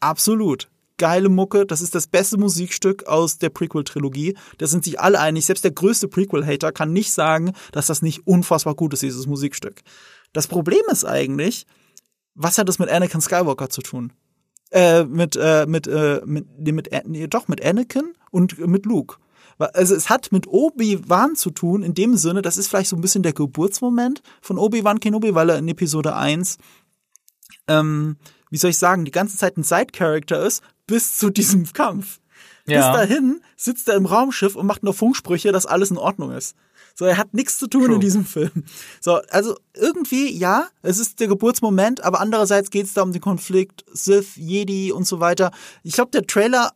Absolut. 0.00 0.68
Geile 0.98 1.28
Mucke, 1.28 1.66
das 1.66 1.80
ist 1.80 1.94
das 1.94 2.06
beste 2.06 2.38
Musikstück 2.38 3.06
aus 3.06 3.38
der 3.38 3.50
Prequel-Trilogie. 3.50 4.36
Da 4.58 4.66
sind 4.66 4.84
sich 4.84 5.00
alle 5.00 5.20
einig. 5.20 5.46
Selbst 5.46 5.64
der 5.64 5.72
größte 5.72 6.08
Prequel-Hater 6.08 6.72
kann 6.72 6.92
nicht 6.92 7.12
sagen, 7.12 7.52
dass 7.72 7.86
das 7.86 8.02
nicht 8.02 8.26
unfassbar 8.26 8.74
gut 8.74 8.92
ist, 8.92 9.02
dieses 9.02 9.26
Musikstück. 9.26 9.82
Das 10.32 10.46
Problem 10.46 10.82
ist 10.90 11.04
eigentlich, 11.04 11.66
was 12.34 12.58
hat 12.58 12.68
das 12.68 12.78
mit 12.78 12.88
Anakin 12.88 13.20
Skywalker 13.20 13.68
zu 13.68 13.82
tun? 13.82 14.12
Äh, 14.70 15.04
mit, 15.04 15.36
äh, 15.36 15.66
mit, 15.66 15.86
äh, 15.86 16.22
mit, 16.24 16.46
nee, 16.58 16.72
mit, 16.72 16.90
nee, 17.06 17.26
doch, 17.26 17.48
mit 17.48 17.64
Anakin 17.64 18.14
und 18.30 18.58
mit 18.66 18.86
Luke. 18.86 19.16
Also 19.58 19.94
es 19.94 20.08
hat 20.08 20.32
mit 20.32 20.46
Obi-Wan 20.48 21.36
zu 21.36 21.50
tun, 21.50 21.82
in 21.82 21.94
dem 21.94 22.16
Sinne, 22.16 22.42
das 22.42 22.56
ist 22.56 22.68
vielleicht 22.68 22.88
so 22.88 22.96
ein 22.96 23.02
bisschen 23.02 23.22
der 23.22 23.34
Geburtsmoment 23.34 24.22
von 24.40 24.58
Obi-Wan 24.58 24.98
Kenobi, 24.98 25.34
weil 25.34 25.50
er 25.50 25.58
in 25.58 25.68
Episode 25.68 26.16
1 26.16 26.58
ähm, 27.68 28.16
wie 28.50 28.58
soll 28.58 28.70
ich 28.70 28.78
sagen, 28.78 29.04
die 29.04 29.10
ganze 29.10 29.36
Zeit 29.38 29.56
ein 29.56 29.62
Side-Character 29.62 30.44
ist, 30.44 30.62
bis 30.86 31.16
zu 31.16 31.30
diesem 31.30 31.72
Kampf. 31.72 32.20
Ja. 32.66 32.92
Bis 32.92 33.00
dahin 33.00 33.42
sitzt 33.56 33.88
er 33.88 33.96
im 33.96 34.06
Raumschiff 34.06 34.54
und 34.54 34.66
macht 34.66 34.82
nur 34.82 34.94
Funksprüche, 34.94 35.52
dass 35.52 35.66
alles 35.66 35.90
in 35.90 35.98
Ordnung 35.98 36.30
ist. 36.32 36.56
So, 36.94 37.06
er 37.06 37.16
hat 37.16 37.34
nichts 37.34 37.58
zu 37.58 37.66
tun 37.66 37.86
True. 37.86 37.94
in 37.94 38.00
diesem 38.00 38.24
Film. 38.24 38.64
So, 39.00 39.14
also 39.30 39.56
irgendwie, 39.74 40.30
ja, 40.36 40.68
es 40.82 40.98
ist 40.98 41.20
der 41.20 41.28
Geburtsmoment, 41.28 42.04
aber 42.04 42.20
andererseits 42.20 42.70
geht 42.70 42.86
es 42.86 42.94
da 42.94 43.02
um 43.02 43.12
den 43.12 43.22
Konflikt 43.22 43.84
Sith, 43.92 44.36
Jedi 44.36 44.92
und 44.92 45.06
so 45.06 45.20
weiter. 45.20 45.50
Ich 45.82 45.94
glaube, 45.94 46.10
der 46.10 46.26
Trailer 46.26 46.72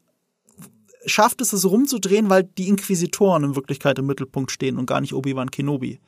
schafft 1.04 1.40
es, 1.40 1.52
es 1.52 1.64
rumzudrehen, 1.64 2.30
weil 2.30 2.44
die 2.44 2.68
Inquisitoren 2.68 3.44
in 3.44 3.56
Wirklichkeit 3.56 3.98
im 3.98 4.06
Mittelpunkt 4.06 4.50
stehen 4.50 4.78
und 4.78 4.86
gar 4.86 5.00
nicht 5.00 5.14
Obi-Wan 5.14 5.50
Kenobi. 5.50 6.00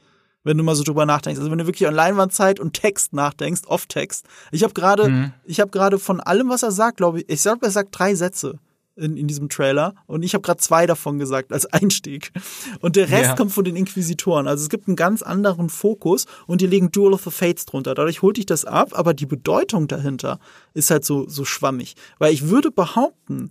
Wenn 0.44 0.56
du 0.56 0.64
mal 0.64 0.74
so 0.76 0.84
drüber 0.84 1.04
nachdenkst. 1.04 1.38
Also 1.38 1.50
wenn 1.50 1.58
du 1.58 1.66
wirklich 1.66 1.86
an 1.88 1.94
Leinwandzeit 1.94 2.58
und 2.60 2.72
Text 2.72 3.12
nachdenkst, 3.12 3.62
Off-Text. 3.66 4.24
Ich 4.52 4.62
habe 4.62 4.72
gerade, 4.72 5.32
ich 5.44 5.60
habe 5.60 5.70
gerade 5.70 5.98
von 5.98 6.20
allem, 6.20 6.48
was 6.48 6.62
er 6.62 6.70
sagt, 6.72 6.96
glaube 6.98 7.20
ich, 7.20 7.28
ich 7.28 7.42
glaube, 7.42 7.66
er 7.66 7.72
sagt 7.72 7.98
drei 7.98 8.14
Sätze 8.14 8.58
in, 8.96 9.16
in 9.16 9.26
diesem 9.28 9.48
Trailer. 9.48 9.94
Und 10.06 10.22
ich 10.22 10.34
habe 10.34 10.42
gerade 10.42 10.60
zwei 10.60 10.86
davon 10.86 11.18
gesagt 11.18 11.52
als 11.52 11.66
Einstieg. 11.72 12.32
Und 12.80 12.96
der 12.96 13.10
Rest 13.10 13.30
Ja. 13.30 13.34
kommt 13.36 13.52
von 13.52 13.64
den 13.64 13.76
Inquisitoren. 13.76 14.46
Also 14.48 14.62
es 14.62 14.68
gibt 14.70 14.88
einen 14.88 14.96
ganz 14.96 15.22
anderen 15.22 15.68
Fokus 15.68 16.26
und 16.46 16.60
die 16.60 16.66
legen 16.66 16.90
Duel 16.92 17.12
of 17.12 17.24
the 17.24 17.30
Fates 17.30 17.66
drunter. 17.66 17.94
Dadurch 17.94 18.22
holt 18.22 18.38
ich 18.38 18.46
das 18.46 18.64
ab, 18.64 18.90
aber 18.94 19.14
die 19.14 19.26
Bedeutung 19.26 19.86
dahinter 19.88 20.38
ist 20.72 20.90
halt 20.90 21.04
so, 21.04 21.28
so 21.28 21.44
schwammig. 21.44 21.94
Weil 22.18 22.32
ich 22.32 22.48
würde 22.48 22.70
behaupten, 22.70 23.50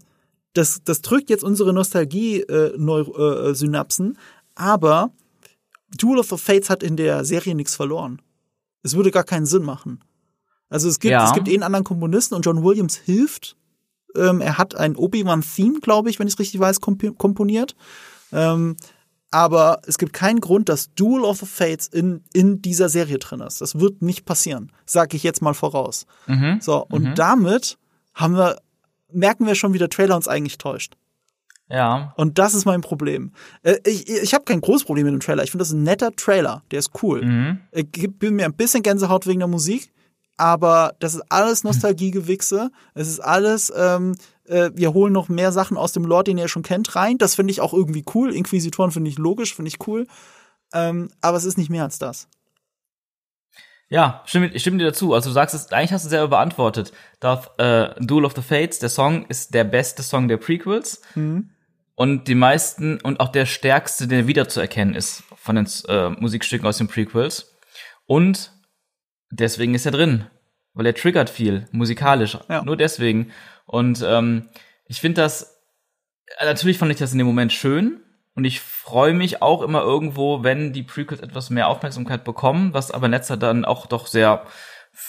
das, 0.53 0.81
das 0.83 1.01
drückt 1.01 1.29
jetzt 1.29 1.43
unsere 1.43 1.71
Nostalgie-Synapsen, 1.73 4.17
aber 4.55 5.11
Duel 5.95 6.19
of 6.19 6.27
the 6.29 6.37
Fates 6.37 6.69
hat 6.69 6.83
in 6.83 6.97
der 6.97 7.23
Serie 7.25 7.55
nichts 7.55 7.75
verloren. 7.75 8.21
Es 8.83 8.95
würde 8.95 9.11
gar 9.11 9.23
keinen 9.23 9.45
Sinn 9.45 9.63
machen. 9.63 10.03
Also 10.69 10.89
es 10.89 10.99
gibt, 10.99 11.11
Ja. 11.11 11.25
es 11.25 11.33
gibt 11.33 11.47
eh 11.47 11.53
einen 11.53 11.63
anderen 11.63 11.83
Komponisten 11.85 12.35
und 12.35 12.45
John 12.45 12.63
Williams 12.63 12.95
hilft. 12.97 13.55
Ähm, 14.15 14.41
er 14.41 14.57
hat 14.57 14.75
ein 14.75 14.95
Obi-Wan-Theme, 14.95 15.79
glaube 15.79 16.09
ich, 16.09 16.19
wenn 16.19 16.27
ich 16.27 16.33
es 16.33 16.39
richtig 16.39 16.59
weiß, 16.59 16.81
komp 16.81 17.17
komponiert. 17.17 17.75
Ähm, 18.31 18.75
aber 19.31 19.81
es 19.85 19.97
gibt 19.97 20.13
keinen 20.13 20.39
Grund, 20.41 20.69
dass 20.69 20.93
Duel 20.93 21.23
of 21.23 21.39
the 21.39 21.45
Fates 21.45 21.87
in, 21.87 22.23
in 22.33 22.61
dieser 22.61 22.89
Serie 22.89 23.17
drin 23.19 23.41
ist. 23.41 23.59
Das 23.61 23.79
wird 23.79 24.01
nicht 24.01 24.25
passieren. 24.25 24.71
Sag 24.85 25.13
ich 25.13 25.23
jetzt 25.23 25.41
mal 25.41 25.53
voraus. 25.53 26.05
Mhm. 26.27 26.59
So, 26.61 26.85
und 26.85 27.15
damit 27.17 27.77
haben 28.13 28.35
wir, 28.35 28.57
merken 29.11 29.45
wir 29.45 29.55
schon, 29.55 29.73
wie 29.73 29.77
der 29.79 29.89
Trailer 29.89 30.15
uns 30.15 30.27
eigentlich 30.27 30.57
täuscht. 30.57 30.95
Ja. 31.69 32.13
Und 32.15 32.37
das 32.37 32.53
ist 32.53 32.65
mein 32.65 32.81
Problem. 32.81 33.31
Äh, 33.63 33.77
ich 33.85 34.09
ich 34.09 34.33
habe 34.33 34.45
kein 34.45 34.61
großes 34.61 34.85
Problem 34.85 35.05
mit 35.05 35.13
dem 35.13 35.19
Trailer. 35.19 35.43
Ich 35.43 35.51
finde 35.51 35.63
das 35.63 35.73
ein 35.73 35.83
netter 35.83 36.11
Trailer. 36.15 36.63
Der 36.71 36.79
ist 36.79 36.91
cool. 37.01 37.23
Mhm. 37.23 37.59
Er 37.71 37.83
gibt 37.83 38.23
mir 38.23 38.45
ein 38.45 38.53
bisschen 38.53 38.83
Gänsehaut 38.83 39.27
wegen 39.27 39.39
der 39.39 39.47
Musik, 39.47 39.91
aber 40.37 40.95
das 40.99 41.15
ist 41.15 41.23
alles 41.29 41.63
Nostalgiegewichse. 41.63 42.71
Es 42.93 43.07
ist 43.07 43.19
alles, 43.19 43.71
ähm, 43.75 44.15
äh, 44.45 44.71
wir 44.75 44.93
holen 44.93 45.11
noch 45.11 45.27
mehr 45.27 45.51
Sachen 45.51 45.75
aus 45.77 45.91
dem 45.91 46.05
Lore, 46.05 46.25
den 46.25 46.37
ihr 46.37 46.47
schon 46.47 46.63
kennt, 46.63 46.95
rein. 46.95 47.17
Das 47.17 47.35
finde 47.35 47.51
ich 47.51 47.59
auch 47.59 47.73
irgendwie 47.73 48.05
cool. 48.13 48.33
Inquisitoren 48.33 48.91
finde 48.91 49.09
ich 49.09 49.17
logisch, 49.17 49.55
finde 49.55 49.69
ich 49.69 49.85
cool. 49.87 50.07
Ähm, 50.73 51.09
aber 51.21 51.37
es 51.37 51.45
ist 51.45 51.57
nicht 51.57 51.69
mehr 51.69 51.83
als 51.83 51.99
das. 51.99 52.27
Ja, 53.89 54.21
stimme, 54.25 54.47
ich 54.47 54.61
stimme 54.61 54.77
dir 54.77 54.85
dazu. 54.85 55.13
Also 55.13 55.29
du 55.29 55.33
sagst 55.33 55.55
es, 55.55 55.71
eigentlich 55.71 55.93
hast 55.93 56.05
du 56.05 56.09
selber 56.09 56.27
beantwortet. 56.27 56.91
Darth, 57.19 57.51
äh, 57.57 57.93
Duel 57.99 58.25
of 58.25 58.33
the 58.35 58.41
Fates, 58.41 58.79
der 58.79 58.89
Song 58.89 59.25
ist 59.27 59.53
der 59.53 59.63
beste 59.63 60.03
Song 60.03 60.27
der 60.27 60.37
Prequels. 60.37 61.01
Und 61.99 62.27
die 62.27 62.35
meisten 62.35 63.01
und 63.01 63.19
auch 63.19 63.29
der 63.29 63.47
stärkste, 63.47 64.07
der 64.07 64.27
wiederzuerkennen 64.27 64.93
ist 64.93 65.23
von 65.35 65.55
den 65.55 65.67
äh, 65.87 66.09
Musikstücken 66.09 66.67
aus 66.67 66.77
den 66.77 66.87
Prequels. 66.87 67.57
Und 68.05 68.51
deswegen 69.31 69.73
ist 69.73 69.87
er 69.87 69.93
drin. 69.93 70.27
Weil 70.75 70.85
er 70.85 70.93
triggert 70.93 71.27
viel, 71.27 71.65
musikalisch. 71.71 72.37
Ja. 72.49 72.61
Nur 72.63 72.77
deswegen. 72.77 73.31
Und 73.65 74.05
ähm, 74.07 74.47
ich 74.85 75.01
finde 75.01 75.23
das, 75.23 75.59
äh, 76.37 76.45
natürlich 76.45 76.77
fand 76.77 76.91
ich 76.91 76.99
das 76.99 77.13
in 77.13 77.17
dem 77.17 77.25
Moment 77.25 77.51
schön. 77.51 77.99
Und 78.35 78.45
ich 78.45 78.59
freue 78.59 79.15
mich 79.15 79.41
auch 79.41 79.63
immer 79.63 79.81
irgendwo, 79.81 80.43
wenn 80.43 80.73
die 80.73 80.83
Prequels 80.83 81.21
etwas 81.21 81.49
mehr 81.49 81.67
Aufmerksamkeit 81.67 82.23
bekommen, 82.23 82.75
was 82.75 82.91
aber 82.91 83.07
in 83.07 83.11
letzter 83.11 83.37
dann 83.37 83.65
auch 83.65 83.87
doch 83.87 84.05
sehr, 84.05 84.45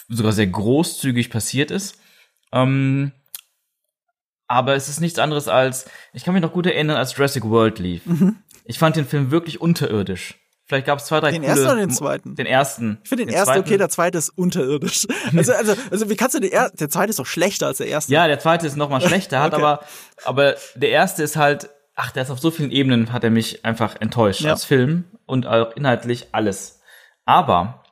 sogar 0.08 0.32
sehr 0.32 0.46
großzügig 0.46 1.28
passiert 1.28 1.70
ist. 1.70 2.00
Ähm, 2.50 3.12
aber 4.48 4.74
es 4.74 4.88
ist 4.88 5.00
nichts 5.00 5.18
anderes 5.18 5.46
als, 5.46 5.86
ich 6.12 6.24
kann 6.24 6.34
mich 6.34 6.42
noch 6.42 6.52
gut 6.52 6.66
erinnern, 6.66 6.96
als 6.96 7.16
Jurassic 7.16 7.44
World 7.44 7.78
lief. 7.78 8.02
Ich 8.64 8.78
fand 8.78 8.96
den 8.96 9.06
Film 9.06 9.30
wirklich 9.30 9.60
unterirdisch. 9.60 10.34
Vielleicht 10.66 10.86
gab 10.86 10.98
es 10.98 11.06
zwei, 11.06 11.20
drei 11.20 11.30
Den 11.30 11.40
coole, 11.40 11.52
ersten 11.52 11.66
oder 11.66 11.76
den 11.76 11.90
zweiten? 11.90 12.34
Den 12.34 12.44
ersten. 12.44 12.98
Ich 13.02 13.08
finde 13.08 13.24
den, 13.24 13.32
ersten 13.34 13.46
zweiten- 13.54 13.60
okay, 13.66 13.78
der 13.78 13.88
zweite 13.88 14.18
ist 14.18 14.28
unterirdisch. 14.30 15.06
Also, 15.36 15.52
also, 15.54 15.74
also 15.90 16.10
wie 16.10 16.16
kannst 16.16 16.34
du 16.34 16.40
den 16.40 16.52
er 16.52 16.68
der 16.70 16.90
zweite 16.90 17.08
ist 17.10 17.18
doch 17.18 17.24
schlechter 17.26 17.68
als 17.68 17.78
der 17.78 17.86
erste. 17.86 18.12
Ja, 18.12 18.26
der 18.26 18.38
zweite 18.38 18.66
ist 18.66 18.76
noch 18.76 18.90
mal 18.90 19.00
schlechter, 19.00 19.40
hat 19.40 19.52
Okay. 19.54 19.62
aber, 19.62 19.80
aber 20.24 20.56
der 20.74 20.90
erste 20.90 21.22
ist 21.22 21.36
halt, 21.36 21.70
ach, 21.94 22.10
der 22.10 22.24
ist 22.24 22.30
auf 22.30 22.38
so 22.40 22.50
vielen 22.50 22.70
Ebenen, 22.70 23.12
hat 23.14 23.24
er 23.24 23.30
mich 23.30 23.64
einfach 23.64 23.96
enttäuscht 24.00 24.42
Ja. 24.42 24.50
als 24.52 24.64
Film 24.66 25.04
und 25.24 25.46
auch 25.46 25.74
inhaltlich 25.74 26.28
alles. 26.32 26.80
Aber 27.24 27.82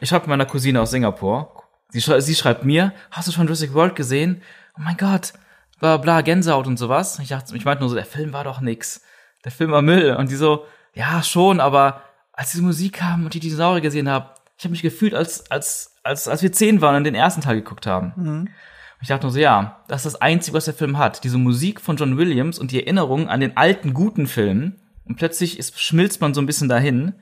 ich 0.00 0.08
schreibe 0.08 0.28
meiner 0.28 0.46
Cousine 0.46 0.80
aus 0.80 0.90
Singapur, 0.90 1.62
sie, 1.90 2.00
schrei 2.00 2.20
sie 2.20 2.34
schreibt 2.34 2.64
mir, 2.64 2.92
hast 3.10 3.28
du 3.28 3.32
schon 3.32 3.44
Jurassic 3.46 3.74
World 3.74 3.96
gesehen? 3.96 4.42
Oh 4.80 4.82
mein 4.82 4.96
Gott, 4.96 5.34
bla 5.78 5.98
bla, 5.98 6.22
Gänsehaut 6.22 6.66
und 6.66 6.78
sowas. 6.78 7.18
Ich 7.18 7.28
dachte, 7.28 7.54
ich 7.54 7.66
meinte 7.66 7.82
nur 7.82 7.90
so, 7.90 7.96
der 7.96 8.06
Film 8.06 8.32
war 8.32 8.44
doch 8.44 8.62
nix. 8.62 9.02
Der 9.44 9.52
Film 9.52 9.72
war 9.72 9.82
Müll. 9.82 10.16
Und 10.16 10.30
die 10.30 10.36
so, 10.36 10.64
ja, 10.94 11.22
schon, 11.22 11.60
aber 11.60 12.02
als 12.32 12.52
diese 12.52 12.62
Musik 12.62 12.94
kam 12.94 13.24
und 13.24 13.34
die 13.34 13.40
Dinosaurier 13.40 13.82
gesehen 13.82 14.08
habe, 14.08 14.30
ich 14.56 14.64
habe 14.64 14.72
mich 14.72 14.80
gefühlt, 14.80 15.14
als, 15.14 15.50
als, 15.50 15.96
als, 16.02 16.28
als 16.28 16.42
wir 16.42 16.52
zehn 16.52 16.80
waren 16.80 16.96
und 16.96 17.04
den 17.04 17.14
ersten 17.14 17.42
Teil 17.42 17.56
geguckt 17.56 17.86
haben. 17.86 18.12
Und 18.16 19.02
Ich 19.02 19.08
dachte 19.08 19.24
nur 19.24 19.32
so, 19.32 19.38
ja, 19.38 19.82
das 19.88 20.06
ist 20.06 20.14
das 20.14 20.22
Einzige, 20.22 20.56
was 20.56 20.64
der 20.64 20.74
Film 20.74 20.96
hat. 20.96 21.24
Diese 21.24 21.36
Musik 21.38 21.80
von 21.82 21.96
John 21.96 22.16
Williams 22.16 22.58
und 22.58 22.70
die 22.70 22.80
Erinnerung 22.80 23.28
an 23.28 23.40
den 23.40 23.58
alten, 23.58 23.92
guten 23.92 24.26
Film. 24.26 24.76
Und 25.04 25.16
plötzlich 25.16 25.58
ist, 25.58 25.78
schmilzt 25.78 26.22
man 26.22 26.32
so 26.32 26.40
ein 26.40 26.46
bisschen 26.46 26.68
dahin 26.70 27.14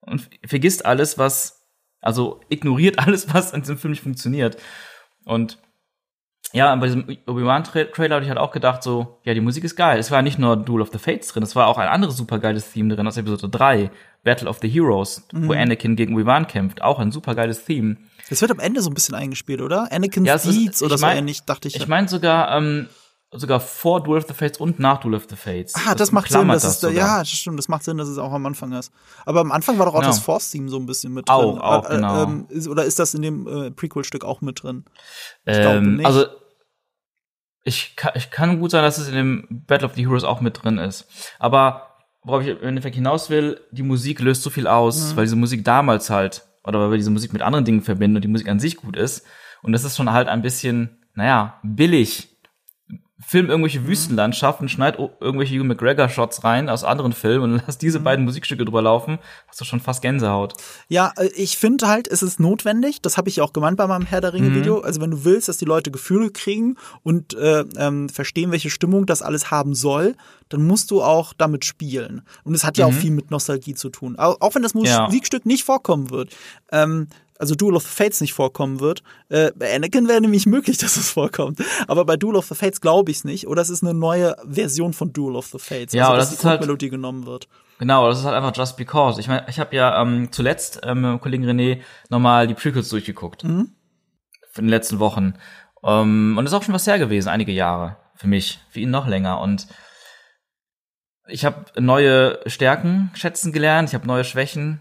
und 0.00 0.30
vergisst 0.46 0.86
alles, 0.86 1.18
was, 1.18 1.66
also 2.00 2.40
ignoriert 2.48 2.98
alles, 3.06 3.32
was 3.34 3.52
an 3.52 3.60
diesem 3.60 3.76
Film 3.76 3.90
nicht 3.90 4.02
funktioniert. 4.02 4.56
Und 5.24 5.58
ja, 6.52 6.74
bei 6.76 6.86
diesem 6.86 7.06
Obi-Wan-Trailer 7.26 8.14
habe 8.16 8.24
ich 8.24 8.28
halt 8.28 8.38
auch 8.38 8.50
gedacht, 8.50 8.82
so, 8.82 9.18
ja, 9.24 9.32
die 9.34 9.40
Musik 9.40 9.64
ist 9.64 9.76
geil. 9.76 9.98
Es 9.98 10.10
war 10.10 10.22
nicht 10.22 10.38
nur 10.38 10.56
Duel 10.56 10.82
of 10.82 10.90
the 10.92 10.98
Fates 10.98 11.28
drin, 11.28 11.42
es 11.42 11.56
war 11.56 11.66
auch 11.66 11.78
ein 11.78 11.88
anderes 11.88 12.16
supergeiles 12.16 12.72
Theme 12.72 12.94
drin 12.94 13.06
aus 13.06 13.16
Episode 13.16 13.48
3, 13.48 13.90
Battle 14.24 14.48
of 14.48 14.58
the 14.60 14.68
Heroes, 14.68 15.26
wo 15.32 15.52
Anakin 15.52 15.96
gegen 15.96 16.14
Obi-Wan 16.14 16.46
kämpft. 16.46 16.82
Auch 16.82 16.98
ein 16.98 17.10
supergeiles 17.10 17.64
Theme. 17.64 17.96
Das 18.28 18.40
wird 18.40 18.50
am 18.50 18.60
Ende 18.60 18.80
so 18.82 18.90
ein 18.90 18.94
bisschen 18.94 19.14
eingespielt, 19.14 19.60
oder? 19.60 19.88
Anakin 19.90 20.24
Ja, 20.24 20.34
es 20.34 20.42
Deeds 20.44 20.82
oder 20.82 20.94
ich 20.94 21.00
so 21.00 21.06
mein- 21.06 21.18
ähnlich, 21.18 21.42
dachte 21.44 21.68
ich. 21.68 21.76
Ich 21.76 21.88
meine 21.88 22.08
sogar, 22.08 22.56
ähm, 22.56 22.88
sogar 23.34 23.60
vor 23.60 24.02
Duel 24.02 24.18
of 24.18 24.26
the 24.28 24.34
Fates 24.34 24.58
und 24.58 24.78
nach 24.78 25.00
Duel 25.00 25.14
of 25.14 25.26
the 25.28 25.36
Fates. 25.36 25.74
Ah, 25.74 25.94
das, 25.94 26.12
macht 26.12 26.30
Sinn, 26.30 26.48
das 26.48 26.64
ist, 26.64 26.80
sogar. 26.80 26.94
ja, 26.96 27.18
das 27.20 27.30
stimmt, 27.30 27.58
das 27.58 27.68
macht 27.68 27.82
Sinn, 27.84 27.96
dass 27.96 28.08
es 28.08 28.18
auch 28.18 28.32
am 28.32 28.44
Anfang 28.46 28.72
ist. 28.72 28.92
Aber 29.24 29.40
am 29.40 29.50
Anfang 29.52 29.78
war 29.78 29.86
doch 29.86 29.94
auch 29.94 30.00
Genau. 30.00 30.10
das 30.12 30.18
Force-Theme 30.20 30.68
so 30.68 30.78
ein 30.78 30.84
bisschen 30.86 31.14
mit 31.14 31.30
Auch, 31.30 31.52
drin. 31.54 31.62
auch, 31.62 31.84
Äh, 31.88 31.92
äh, 31.92 31.96
genau. 31.96 32.22
ähm, 32.24 32.46
ist, 32.50 32.68
oder 32.68 32.84
ist 32.84 32.98
das 32.98 33.14
in 33.14 33.22
dem 33.22 33.46
äh, 33.46 33.70
Prequel-Stück 33.70 34.24
auch 34.24 34.40
mit 34.42 34.62
drin? 34.62 34.84
Ich 35.46 35.56
glaube 35.58 35.78
Ähm, 35.78 35.96
nicht. 35.96 36.06
also, 36.06 36.26
ich 37.64 37.94
kann, 37.96 38.12
ich 38.16 38.30
kann 38.30 38.58
gut 38.60 38.70
sein, 38.72 38.82
dass 38.82 38.98
es 38.98 39.08
in 39.08 39.14
dem 39.14 39.46
Battle 39.66 39.86
of 39.86 39.94
the 39.94 40.02
Heroes 40.06 40.24
auch 40.24 40.40
mit 40.40 40.62
drin 40.62 40.78
ist. 40.78 41.06
Aber 41.38 41.88
worauf 42.24 42.42
ich 42.42 42.48
im 42.48 42.60
Endeffekt 42.62 42.96
hinaus 42.96 43.30
will, 43.30 43.60
die 43.70 43.82
Musik 43.82 44.20
löst 44.20 44.42
so 44.42 44.50
viel 44.50 44.66
aus, 44.66 45.12
Mhm. 45.12 45.16
weil 45.16 45.24
diese 45.24 45.36
Musik 45.36 45.64
damals 45.64 46.10
halt, 46.10 46.44
oder 46.64 46.80
weil 46.80 46.90
wir 46.92 46.98
diese 46.98 47.10
Musik 47.10 47.32
mit 47.32 47.42
anderen 47.42 47.64
Dingen 47.64 47.82
verbinden 47.82 48.16
und 48.16 48.22
die 48.22 48.28
Musik 48.28 48.48
an 48.48 48.60
sich 48.60 48.76
gut 48.76 48.96
ist. 48.96 49.24
Und 49.62 49.72
das 49.72 49.84
ist 49.84 49.96
schon 49.96 50.12
halt 50.12 50.28
ein 50.28 50.42
bisschen, 50.42 50.98
naja, 51.14 51.58
billig. 51.62 52.31
Film 53.26 53.48
irgendwelche 53.50 53.80
Mhm. 53.80 53.86
Wüstenlandschaften, 53.88 54.68
schneid 54.68 54.98
irgendwelche 55.20 55.54
Hugh 55.54 55.64
McGregor-Shots 55.64 56.44
rein 56.44 56.68
aus 56.68 56.84
anderen 56.84 57.12
Filmen 57.12 57.52
und 57.54 57.62
lass 57.66 57.78
diese 57.78 58.00
Mhm. 58.00 58.04
beiden 58.04 58.24
Musikstücke 58.24 58.64
drüber 58.64 58.82
laufen, 58.82 59.18
hast 59.46 59.60
du 59.60 59.64
schon 59.64 59.80
fast 59.80 60.02
Gänsehaut. 60.02 60.54
Ja, 60.88 61.12
äh, 61.16 61.26
ich 61.36 61.56
finde 61.56 61.88
halt, 61.88 62.08
es 62.08 62.22
ist 62.22 62.40
notwendig, 62.40 63.00
das 63.02 63.16
habe 63.16 63.28
ich 63.28 63.36
ja 63.36 63.44
auch 63.44 63.52
gemeint 63.52 63.76
bei 63.76 63.86
meinem 63.86 64.06
Herr 64.06 64.20
der 64.20 64.32
Ringe-Video. 64.32 64.78
Mhm. 64.78 64.84
Also 64.84 65.00
wenn 65.00 65.10
du 65.12 65.24
willst, 65.24 65.48
dass 65.48 65.56
die 65.58 65.64
Leute 65.64 65.90
Gefühle 65.90 66.30
kriegen 66.30 66.76
und 67.02 67.34
äh, 67.34 67.64
ähm, 67.76 68.08
verstehen, 68.08 68.50
welche 68.50 68.70
Stimmung 68.70 69.06
das 69.06 69.22
alles 69.22 69.50
haben 69.50 69.74
soll, 69.74 70.14
dann 70.48 70.62
musst 70.66 70.90
du 70.90 71.02
auch 71.02 71.32
damit 71.32 71.64
spielen. 71.64 72.22
Und 72.44 72.54
es 72.54 72.64
hat 72.64 72.76
ja 72.76 72.86
auch 72.86 72.92
viel 72.92 73.10
mit 73.10 73.30
Nostalgie 73.30 73.74
zu 73.74 73.88
tun. 73.88 74.16
Auch, 74.18 74.40
auch 74.40 74.54
wenn 74.54 74.62
das 74.62 74.74
Mhm. 74.74 74.84
Ja. 74.84 75.04
Musikstück 75.06 75.46
nicht 75.46 75.64
vorkommen 75.64 76.10
wird. 76.10 76.34
Ähm, 76.70 77.06
also 77.42 77.56
Duel 77.56 77.74
of 77.74 77.82
the 77.82 77.88
Fates 77.88 78.20
nicht 78.20 78.34
vorkommen 78.34 78.78
wird. 78.78 79.02
Äh, 79.28 79.50
bei 79.56 79.74
Anakin 79.74 80.06
wäre 80.06 80.20
nämlich 80.20 80.46
möglich, 80.46 80.78
dass 80.78 80.96
es 80.96 81.10
vorkommt. 81.10 81.60
Aber 81.88 82.04
bei 82.04 82.16
Duel 82.16 82.36
of 82.36 82.46
the 82.46 82.54
Fates 82.54 82.80
glaube 82.80 83.10
ich 83.10 83.16
es 83.18 83.24
nicht. 83.24 83.48
Oder 83.48 83.62
es 83.62 83.68
ist 83.68 83.82
eine 83.82 83.94
neue 83.94 84.36
Version 84.48 84.92
von 84.92 85.12
Duel 85.12 85.34
of 85.34 85.46
the 85.46 85.58
Fates. 85.58 85.92
Ja, 85.92 86.04
also, 86.04 86.16
dass 86.18 86.28
das 86.30 86.38
die 86.38 86.46
ist 86.46 86.68
halt- 86.68 86.78
genommen 86.78 87.26
wird. 87.26 87.48
Genau, 87.80 88.08
das 88.08 88.20
ist 88.20 88.24
halt 88.24 88.36
einfach 88.36 88.56
just 88.56 88.76
because. 88.76 89.20
Ich 89.20 89.26
meine, 89.26 89.44
ich 89.48 89.58
habe 89.58 89.74
ja 89.74 90.00
ähm, 90.00 90.30
zuletzt 90.30 90.82
ähm, 90.84 91.00
mit 91.00 91.10
dem 91.10 91.20
Kollegen 91.20 91.44
René 91.44 91.80
nochmal 92.10 92.46
die 92.46 92.54
Prequels 92.54 92.88
durchgeguckt. 92.90 93.42
Mhm. 93.42 93.72
In 94.56 94.64
den 94.64 94.68
letzten 94.68 95.00
Wochen. 95.00 95.34
Ähm, 95.82 96.36
und 96.38 96.44
das 96.44 96.52
ist 96.52 96.56
auch 96.56 96.62
schon 96.62 96.74
was 96.74 96.86
her 96.86 97.00
gewesen, 97.00 97.28
einige 97.28 97.50
Jahre. 97.50 97.96
Für 98.14 98.28
mich, 98.28 98.60
für 98.70 98.78
ihn 98.78 98.90
noch 98.90 99.08
länger. 99.08 99.40
Und 99.40 99.66
ich 101.26 101.44
habe 101.44 101.64
neue 101.80 102.38
Stärken 102.46 103.10
schätzen 103.14 103.52
gelernt, 103.52 103.88
ich 103.88 103.96
habe 103.96 104.06
neue 104.06 104.22
Schwächen 104.22 104.78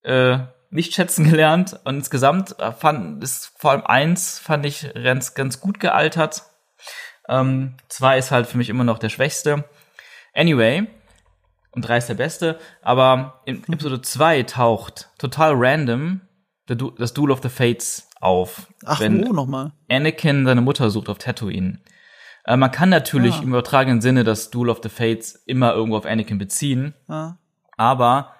äh, 0.00 0.38
nicht 0.74 0.94
schätzen 0.94 1.24
gelernt. 1.30 1.78
Und 1.84 1.96
insgesamt 1.96 2.58
äh, 2.60 2.72
fand 2.72 3.22
ist 3.22 3.52
vor 3.58 3.70
allem 3.72 3.84
eins 3.86 4.38
fand 4.38 4.66
ich 4.66 4.90
ganz, 4.94 5.34
ganz 5.34 5.60
gut 5.60 5.80
gealtert. 5.80 6.42
Ähm, 7.28 7.76
zwei 7.88 8.18
ist 8.18 8.30
halt 8.30 8.46
für 8.46 8.58
mich 8.58 8.68
immer 8.68 8.84
noch 8.84 8.98
der 8.98 9.08
Schwächste. 9.08 9.64
Anyway, 10.34 10.86
und 11.70 11.82
drei 11.88 11.96
ist 11.98 12.08
der 12.08 12.14
beste, 12.14 12.58
aber 12.82 13.40
in 13.46 13.62
Episode 13.72 14.00
2 14.02 14.42
taucht 14.44 15.10
total 15.18 15.54
random 15.56 16.20
Du- 16.66 16.90
das 16.92 17.12
Duel 17.12 17.30
of 17.30 17.42
the 17.42 17.48
Fates 17.50 18.08
auf. 18.20 18.68
Ach, 18.86 18.98
wenn 19.00 19.26
wo 19.26 19.32
nochmal? 19.34 19.72
Anakin 19.90 20.46
seine 20.46 20.62
Mutter 20.62 20.88
sucht 20.88 21.10
auf 21.10 21.18
Tatooine. 21.18 21.78
Äh, 22.46 22.56
man 22.56 22.70
kann 22.70 22.88
natürlich 22.88 23.34
Ah. 23.36 23.42
im 23.42 23.48
übertragenen 23.48 24.00
Sinne 24.00 24.24
das 24.24 24.50
Duel 24.50 24.70
of 24.70 24.80
the 24.82 24.88
Fates 24.88 25.34
immer 25.46 25.74
irgendwo 25.74 25.98
auf 25.98 26.06
Anakin 26.06 26.38
beziehen, 26.38 26.94
Ah. 27.06 27.34
aber 27.76 28.34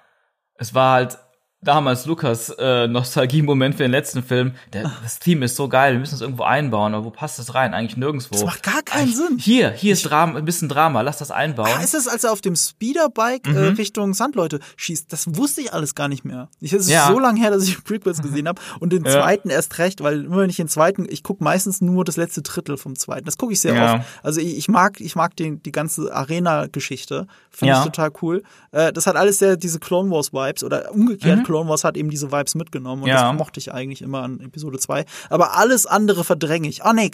es 0.56 0.72
war 0.74 0.94
halt 0.94 1.18
damals 1.64 2.06
Lukas 2.06 2.50
äh, 2.58 2.86
Nostalgie-Moment 2.86 3.74
für 3.76 3.82
den 3.84 3.90
letzten 3.90 4.22
Film. 4.22 4.52
Der, 4.72 4.90
das 5.02 5.18
Team 5.18 5.42
ist 5.42 5.56
so 5.56 5.68
geil, 5.68 5.92
wir 5.94 6.00
müssen 6.00 6.14
es 6.14 6.20
irgendwo 6.20 6.42
einbauen, 6.44 6.94
aber 6.94 7.04
wo 7.06 7.10
passt 7.10 7.38
das 7.38 7.54
rein? 7.54 7.74
Eigentlich 7.74 7.96
nirgendwo. 7.96 8.28
Das 8.32 8.44
macht 8.44 8.62
gar 8.62 8.82
keinen 8.82 9.02
Eigentlich- 9.02 9.16
Sinn. 9.16 9.38
Hier, 9.38 9.70
hier 9.70 9.92
ist 9.94 10.02
Drama, 10.02 10.38
ein 10.38 10.44
bisschen 10.44 10.68
Drama, 10.68 11.00
lass 11.00 11.18
das 11.18 11.30
einbauen. 11.30 11.68
Ah, 11.76 11.82
ist 11.82 11.94
das, 11.94 12.06
als 12.08 12.24
er 12.24 12.32
auf 12.32 12.40
dem 12.40 12.54
Speederbike 12.56 13.46
Mhm. 13.48 13.56
äh, 13.56 13.60
Richtung 13.68 14.14
Sandleute 14.14 14.60
schießt? 14.76 15.12
Das 15.12 15.36
wusste 15.36 15.60
ich 15.62 15.72
alles 15.72 15.94
gar 15.94 16.08
nicht 16.08 16.24
mehr. 16.24 16.48
Ich, 16.60 16.72
es 16.72 16.82
ist 16.82 16.90
Ja. 16.90 17.08
so 17.08 17.18
lange 17.18 17.40
her, 17.40 17.50
dass 17.50 17.64
ich 17.66 17.74
Prequels 17.84 18.22
gesehen 18.22 18.46
habe 18.48 18.60
und 18.80 18.92
den 18.92 19.04
Ja. 19.04 19.12
zweiten 19.12 19.50
erst 19.50 19.78
recht, 19.78 20.02
weil 20.02 20.24
immer 20.24 20.38
wenn 20.38 20.50
ich 20.50 20.56
den 20.56 20.68
zweiten, 20.68 21.06
ich 21.08 21.22
gucke 21.22 21.42
meistens 21.42 21.80
nur 21.80 22.04
das 22.04 22.16
letzte 22.16 22.42
Drittel 22.42 22.76
vom 22.76 22.96
zweiten. 22.96 23.24
Das 23.24 23.38
gucke 23.38 23.52
ich 23.52 23.60
sehr 23.60 23.74
Ja. 23.74 23.94
oft. 23.96 24.04
Also 24.22 24.40
ich, 24.40 24.56
ich 24.58 24.68
mag, 24.68 25.00
ich 25.00 25.16
mag 25.16 25.36
den, 25.36 25.62
die 25.62 25.72
ganze 25.72 26.14
Arena-Geschichte. 26.14 27.26
Finde 27.50 27.74
ich 27.74 27.80
total 27.84 28.10
cool. 28.22 28.42
Äh, 28.72 28.92
das 28.92 29.06
hat 29.06 29.16
alles 29.16 29.38
sehr 29.38 29.56
diese 29.56 29.78
Clone 29.78 30.10
Wars 30.10 30.32
Vibes 30.32 30.64
oder 30.64 30.90
umgekehrt 30.92 31.44
Clone 31.44 31.53
Wars 31.68 31.84
hat 31.84 31.96
eben 31.96 32.10
diese 32.10 32.32
Vibes 32.32 32.54
mitgenommen 32.54 33.02
und 33.02 33.08
Mhm. 33.08 33.14
Ja. 33.14 33.28
das 33.30 33.38
mochte 33.38 33.60
ich 33.60 33.72
eigentlich 33.72 34.02
immer 34.02 34.22
an 34.22 34.40
Episode 34.40 34.78
2. 34.78 35.04
Aber 35.30 35.56
alles 35.56 35.86
andere 35.86 36.24
verdränge 36.24 36.68
ich. 36.68 36.84
Ah 36.84 36.92
nee, 36.92 37.10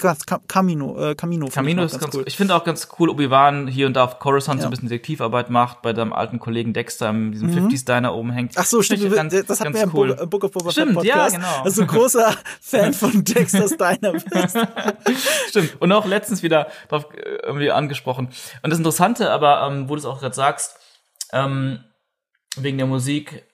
Camino, 0.48 0.98
äh, 1.10 1.14
Camino. 1.14 1.48
Camino 1.48 1.82
ist 1.84 1.98
ganz 2.00 2.14
cool. 2.14 2.24
Ich 2.26 2.36
finde 2.36 2.54
auch 2.54 2.64
ganz 2.64 2.88
cool, 2.98 3.10
Obi-Wan 3.10 3.66
hier 3.68 3.86
und 3.86 3.94
da 3.94 4.04
auf 4.04 4.18
Coruscant 4.18 4.60
so 4.60 4.66
ein 4.66 4.70
bisschen 4.70 4.88
Detektivarbeit 4.88 5.50
macht, 5.50 5.82
bei 5.82 5.92
deinem 5.92 6.12
alten 6.12 6.38
Kollegen 6.38 6.72
Dexter 6.72 7.10
in 7.10 7.32
diesem 7.32 7.50
50s 7.50 7.84
Diner 7.84 8.14
oben 8.14 8.30
hängt. 8.32 8.52
Mhm. 8.54 8.60
Ach 8.60 8.66
so, 8.66 8.82
stimmt. 8.82 9.12
Ganz- 9.14 9.34
das 9.46 9.60
hat 9.60 9.64
ganz 9.66 9.76
mir 9.76 9.82
im 9.84 9.94
cool. 9.94 10.14
Book, 10.16 10.30
Book 10.30 10.44
of 10.44 10.50
Boba 10.52 10.70
Fett 10.70 10.84
Stimmt, 10.88 11.04
ja, 11.04 11.14
Podcast, 11.14 11.36
genau. 11.36 11.64
dass 11.64 11.74
du 11.74 11.80
ein 11.82 11.86
großer 11.86 12.34
Fan 12.60 12.92
von 12.94 13.24
Dexter's 13.24 13.76
Diner 13.76 14.12
bist. 14.12 14.58
Stimmt. 15.48 15.80
Und 15.80 15.92
auch 15.92 16.06
letztens 16.06 16.42
wieder 16.42 16.68
drauf 16.88 17.06
äh, 17.14 17.46
irgendwie 17.46 17.70
angesprochen. 17.70 18.28
Und 18.62 18.70
das 18.70 18.78
Interessante, 18.78 19.30
aber 19.30 19.66
ähm, 19.66 19.88
wo 19.88 19.94
du 19.94 19.98
es 20.00 20.04
auch 20.06 20.20
gerade 20.20 20.34
sagst, 20.34 20.76
ähm, 21.32 21.80
wegen 22.56 22.78
der 22.78 22.86
Musik, 22.86 23.44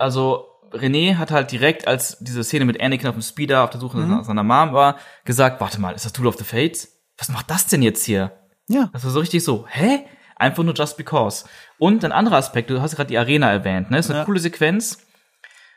also 0.00 0.46
René 0.72 1.16
hat 1.16 1.30
halt 1.30 1.50
direkt, 1.52 1.86
als 1.88 2.18
diese 2.20 2.44
Szene 2.44 2.64
mit 2.64 2.80
Anakin 2.80 3.08
auf 3.08 3.14
dem 3.14 3.22
Speeder 3.22 3.64
auf 3.64 3.70
der 3.70 3.80
Suche 3.80 3.98
nach 3.98 4.24
seiner 4.24 4.42
Mom 4.44 4.72
war, 4.72 4.96
gesagt, 5.24 5.60
warte 5.60 5.80
mal, 5.80 5.94
ist 5.94 6.04
das 6.04 6.12
Tool 6.12 6.26
of 6.26 6.36
the 6.36 6.44
Fates? 6.44 6.96
Was 7.18 7.28
macht 7.28 7.50
das 7.50 7.66
denn 7.66 7.82
jetzt 7.82 8.04
hier? 8.04 8.32
Ja. 8.68 8.88
Das 8.92 9.04
war 9.04 9.10
so 9.10 9.20
richtig 9.20 9.42
so, 9.44 9.66
hä? 9.68 10.04
Einfach 10.36 10.62
nur 10.62 10.74
just 10.74 10.96
because. 10.96 11.44
Und 11.78 12.04
ein 12.04 12.12
anderer 12.12 12.36
Aspekt, 12.36 12.70
du 12.70 12.80
hast 12.80 12.96
gerade 12.96 13.08
die 13.08 13.18
Arena 13.18 13.50
erwähnt, 13.50 13.90
ne? 13.90 13.98
Ist 13.98 14.10
eine 14.10 14.20
Ja. 14.20 14.24
coole 14.24 14.40
Sequenz. 14.40 15.06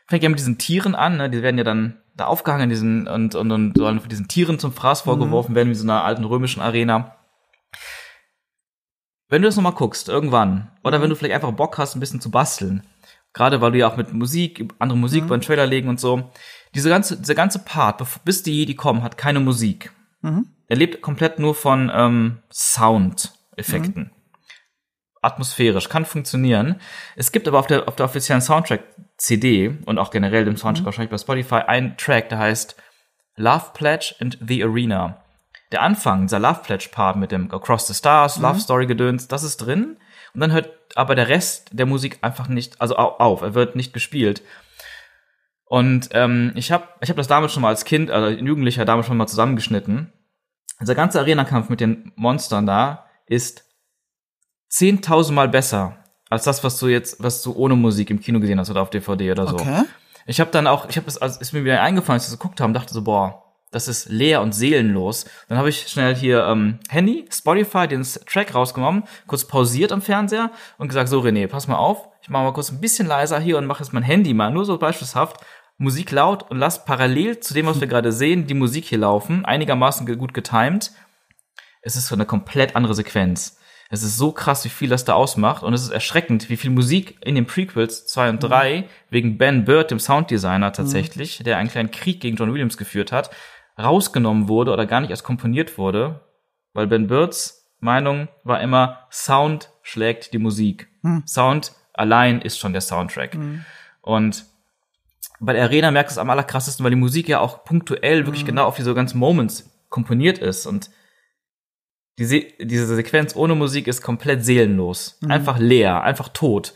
Fängt 0.06 0.22
ja 0.22 0.28
mit 0.28 0.38
diesen 0.38 0.58
Tieren 0.58 0.94
an, 0.94 1.16
ne? 1.16 1.28
Die 1.28 1.42
werden 1.42 1.58
ja 1.58 1.64
dann 1.64 2.00
da 2.14 2.26
aufgehangen 2.26 2.64
in 2.64 2.70
diesen, 2.70 3.08
und, 3.08 3.34
und, 3.34 3.50
und 3.50 3.76
sollen 3.76 4.00
von 4.00 4.08
diesen 4.08 4.28
Tieren 4.28 4.58
zum 4.60 4.72
Fraß 4.72 5.02
vorgeworfen 5.02 5.54
werden, 5.56 5.68
wie 5.70 5.74
so 5.74 5.84
einer 5.84 6.04
alten 6.04 6.24
römischen 6.24 6.62
Arena. 6.62 7.16
Wenn 9.28 9.42
du 9.42 9.48
das 9.48 9.56
nochmal 9.56 9.72
guckst, 9.72 10.08
irgendwann, 10.08 10.70
oder 10.84 11.02
wenn 11.02 11.10
du 11.10 11.16
vielleicht 11.16 11.34
einfach 11.34 11.50
Bock 11.52 11.76
hast, 11.78 11.96
ein 11.96 12.00
bisschen 12.00 12.20
zu 12.20 12.30
basteln, 12.30 12.86
gerade 13.34 13.60
weil 13.60 13.72
du 13.72 13.78
ja 13.78 13.88
auch 13.88 13.96
mit 13.96 14.12
Musik, 14.12 14.72
andere 14.78 14.98
Musik 14.98 15.26
beim 15.28 15.40
Trailer 15.40 15.66
legen 15.66 15.88
und 15.88 16.00
so, 16.00 16.30
diese 16.74 16.88
ganze, 16.88 17.18
dieser 17.18 17.34
ganze 17.34 17.58
Part, 17.58 18.02
bis 18.24 18.42
die 18.42 18.52
Jedi 18.52 18.74
kommen, 18.74 19.02
hat 19.02 19.18
keine 19.18 19.40
Musik. 19.40 19.92
Er 20.68 20.76
lebt 20.76 21.02
komplett 21.02 21.38
nur 21.38 21.54
von 21.54 21.92
ähm, 21.94 22.38
Sound-Effekten. 22.50 24.10
Atmosphärisch, 25.20 25.88
kann 25.88 26.04
funktionieren. 26.04 26.76
Es 27.16 27.32
gibt 27.32 27.48
aber 27.48 27.58
auf 27.58 27.66
der, 27.66 27.88
auf 27.88 27.96
der 27.96 28.06
offiziellen 28.06 28.42
Soundtrack-CD 28.42 29.78
und 29.86 29.98
auch 29.98 30.10
generell 30.10 30.44
dem 30.44 30.56
Soundtrack 30.56 30.84
wahrscheinlich 30.86 31.10
bei 31.10 31.18
Spotify 31.18 31.66
einen 31.66 31.96
Track, 31.96 32.28
der 32.28 32.38
heißt 32.38 32.76
Love 33.36 33.66
Pledge 33.74 34.14
and 34.20 34.38
the 34.46 34.62
Arena. 34.62 35.22
Der 35.72 35.82
Anfang, 35.82 36.22
dieser 36.22 36.38
Love 36.38 36.60
Pledge 36.62 36.88
Part 36.92 37.16
mit 37.16 37.32
dem 37.32 37.50
Across 37.50 37.88
the 37.88 37.94
Stars, 37.94 38.38
Love 38.38 38.60
Story 38.60 38.86
Gedöns, 38.86 39.28
das 39.28 39.42
ist 39.42 39.56
drin. 39.58 39.96
Und 40.34 40.40
dann 40.40 40.52
hört 40.52 40.70
aber 40.96 41.14
der 41.14 41.28
Rest 41.28 41.70
der 41.72 41.86
Musik 41.86 42.18
einfach 42.22 42.48
nicht, 42.48 42.80
also 42.80 42.96
au- 42.96 43.16
auf, 43.18 43.42
er 43.42 43.54
wird 43.54 43.76
nicht 43.76 43.92
gespielt. 43.92 44.42
Und 45.64 46.08
ähm, 46.12 46.52
ich 46.56 46.70
habe 46.72 46.88
ich 47.00 47.08
hab 47.08 47.16
das 47.16 47.26
damals 47.28 47.52
schon 47.52 47.62
mal 47.62 47.68
als 47.68 47.84
Kind, 47.84 48.10
also 48.10 48.28
Jugendlicher 48.38 48.84
damals 48.84 49.06
schon 49.06 49.16
mal 49.16 49.26
zusammengeschnitten. 49.26 50.12
Dieser 50.80 50.94
ganze 50.94 51.20
Arena-Kampf 51.20 51.68
mit 51.68 51.80
den 51.80 52.12
Monstern 52.16 52.66
da 52.66 53.06
ist 53.26 53.64
10.000 54.72 55.32
Mal 55.32 55.48
besser 55.48 55.98
als 56.30 56.44
das, 56.44 56.64
was 56.64 56.78
du 56.78 56.88
jetzt, 56.88 57.22
was 57.22 57.42
du 57.42 57.52
ohne 57.54 57.76
Musik 57.76 58.10
im 58.10 58.20
Kino 58.20 58.40
gesehen 58.40 58.58
hast 58.58 58.70
oder 58.70 58.82
auf 58.82 58.90
DVD 58.90 59.30
oder 59.32 59.46
so. 59.46 59.54
Okay. 59.54 59.82
Ich 60.26 60.40
habe 60.40 60.50
dann 60.50 60.66
auch, 60.66 60.88
ich 60.88 60.96
habe 60.96 61.06
es, 61.06 61.18
also 61.18 61.38
ist 61.40 61.52
mir 61.52 61.64
wieder 61.64 61.80
eingefallen, 61.82 62.16
als 62.16 62.24
ich 62.24 62.30
das 62.30 62.38
geguckt 62.38 62.60
habe, 62.60 62.68
und 62.68 62.74
dachte 62.74 62.92
so, 62.92 63.02
boah, 63.04 63.43
das 63.74 63.88
ist 63.88 64.08
leer 64.08 64.40
und 64.42 64.52
seelenlos. 64.54 65.26
Dann 65.48 65.58
habe 65.58 65.68
ich 65.68 65.88
schnell 65.88 66.14
hier 66.14 66.44
ähm, 66.46 66.78
Handy, 66.88 67.26
Spotify, 67.30 67.86
den 67.88 68.02
Track 68.26 68.54
rausgenommen, 68.54 69.04
kurz 69.26 69.44
pausiert 69.46 69.92
am 69.92 70.02
Fernseher 70.02 70.50
und 70.78 70.88
gesagt, 70.88 71.08
so 71.08 71.20
René, 71.20 71.46
pass 71.48 71.68
mal 71.68 71.76
auf, 71.76 72.08
ich 72.22 72.28
mache 72.30 72.44
mal 72.44 72.52
kurz 72.52 72.70
ein 72.70 72.80
bisschen 72.80 73.06
leiser 73.06 73.38
hier 73.40 73.58
und 73.58 73.66
mache 73.66 73.82
jetzt 73.82 73.92
mein 73.92 74.02
Handy 74.02 74.32
mal, 74.34 74.50
nur 74.50 74.64
so 74.64 74.78
beispielshaft, 74.78 75.36
Musik 75.76 76.12
laut 76.12 76.50
und 76.50 76.58
lass 76.58 76.84
parallel 76.84 77.40
zu 77.40 77.52
dem, 77.52 77.66
was 77.66 77.80
wir 77.80 77.88
gerade 77.88 78.12
sehen, 78.12 78.46
die 78.46 78.54
Musik 78.54 78.84
hier 78.84 78.98
laufen, 78.98 79.44
einigermaßen 79.44 80.06
ge- 80.06 80.14
gut 80.16 80.32
getimed. 80.32 80.92
Es 81.82 81.96
ist 81.96 82.06
so 82.06 82.14
eine 82.14 82.26
komplett 82.26 82.76
andere 82.76 82.94
Sequenz. 82.94 83.58
Es 83.90 84.02
ist 84.02 84.16
so 84.16 84.32
krass, 84.32 84.64
wie 84.64 84.70
viel 84.70 84.88
das 84.88 85.04
da 85.04 85.12
ausmacht 85.12 85.62
und 85.62 85.74
es 85.74 85.82
ist 85.82 85.90
erschreckend, 85.90 86.48
wie 86.48 86.56
viel 86.56 86.70
Musik 86.70 87.18
in 87.24 87.34
den 87.34 87.44
Prequels 87.46 88.06
2 88.06 88.30
und 88.30 88.38
3 88.42 88.88
wegen 89.10 89.36
Ben 89.36 89.64
Bird, 89.64 89.90
dem 89.90 89.98
Sounddesigner 90.00 90.72
tatsächlich, 90.72 91.38
der 91.44 91.58
einen 91.58 91.68
kleinen 91.68 91.90
Krieg 91.90 92.20
gegen 92.20 92.36
John 92.36 92.52
Williams 92.52 92.76
geführt 92.78 93.12
hat, 93.12 93.30
rausgenommen 93.78 94.48
wurde 94.48 94.72
oder 94.72 94.86
gar 94.86 95.00
nicht 95.00 95.10
erst 95.10 95.24
komponiert 95.24 95.78
wurde, 95.78 96.20
weil 96.72 96.86
Ben 96.86 97.06
Birds 97.06 97.72
Meinung 97.80 98.28
war 98.44 98.60
immer, 98.60 99.06
Sound 99.10 99.70
schlägt 99.82 100.32
die 100.32 100.38
Musik. 100.38 100.88
Sound 101.26 101.72
allein 101.92 102.40
ist 102.40 102.58
schon 102.58 102.72
der 102.72 102.80
Soundtrack. 102.80 103.34
Und 104.00 104.46
bei 105.40 105.52
der 105.52 105.64
Arena 105.64 105.90
merkst 105.90 106.16
du 106.16 106.18
es 106.18 106.22
am 106.22 106.30
allerkrassesten, 106.30 106.82
weil 106.84 106.90
die 106.90 106.96
Musik 106.96 107.28
ja 107.28 107.40
auch 107.40 107.64
punktuell 107.64 108.26
wirklich 108.26 108.46
genau 108.46 108.64
auf 108.66 108.76
diese 108.76 108.94
ganzen 108.94 109.18
Moments 109.18 109.70
komponiert 109.90 110.38
ist 110.38 110.66
und 110.66 110.90
die 112.18 112.24
Se 112.24 112.46
diese 112.60 112.94
Sequenz 112.94 113.34
ohne 113.34 113.54
Musik 113.54 113.86
ist 113.88 114.00
komplett 114.00 114.44
seelenlos. 114.44 115.18
Einfach 115.28 115.58
leer, 115.58 116.02
einfach 116.02 116.28
tot. 116.28 116.74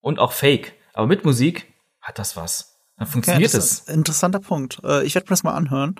Und 0.00 0.18
auch 0.18 0.32
fake. 0.32 0.74
Aber 0.92 1.06
mit 1.06 1.24
Musik 1.24 1.72
hat 2.00 2.18
das 2.18 2.36
was. 2.36 2.67
Dann 2.98 3.06
funktioniert 3.08 3.54
das 3.54 3.64
es. 3.64 3.72
ist 3.72 3.88
ein 3.88 3.94
interessanter 3.96 4.40
Punkt. 4.40 4.80
Äh, 4.84 5.04
Ich 5.04 5.14
werde 5.14 5.26
mir 5.26 5.30
das 5.30 5.42
mal 5.44 5.54
anhören. 5.54 5.96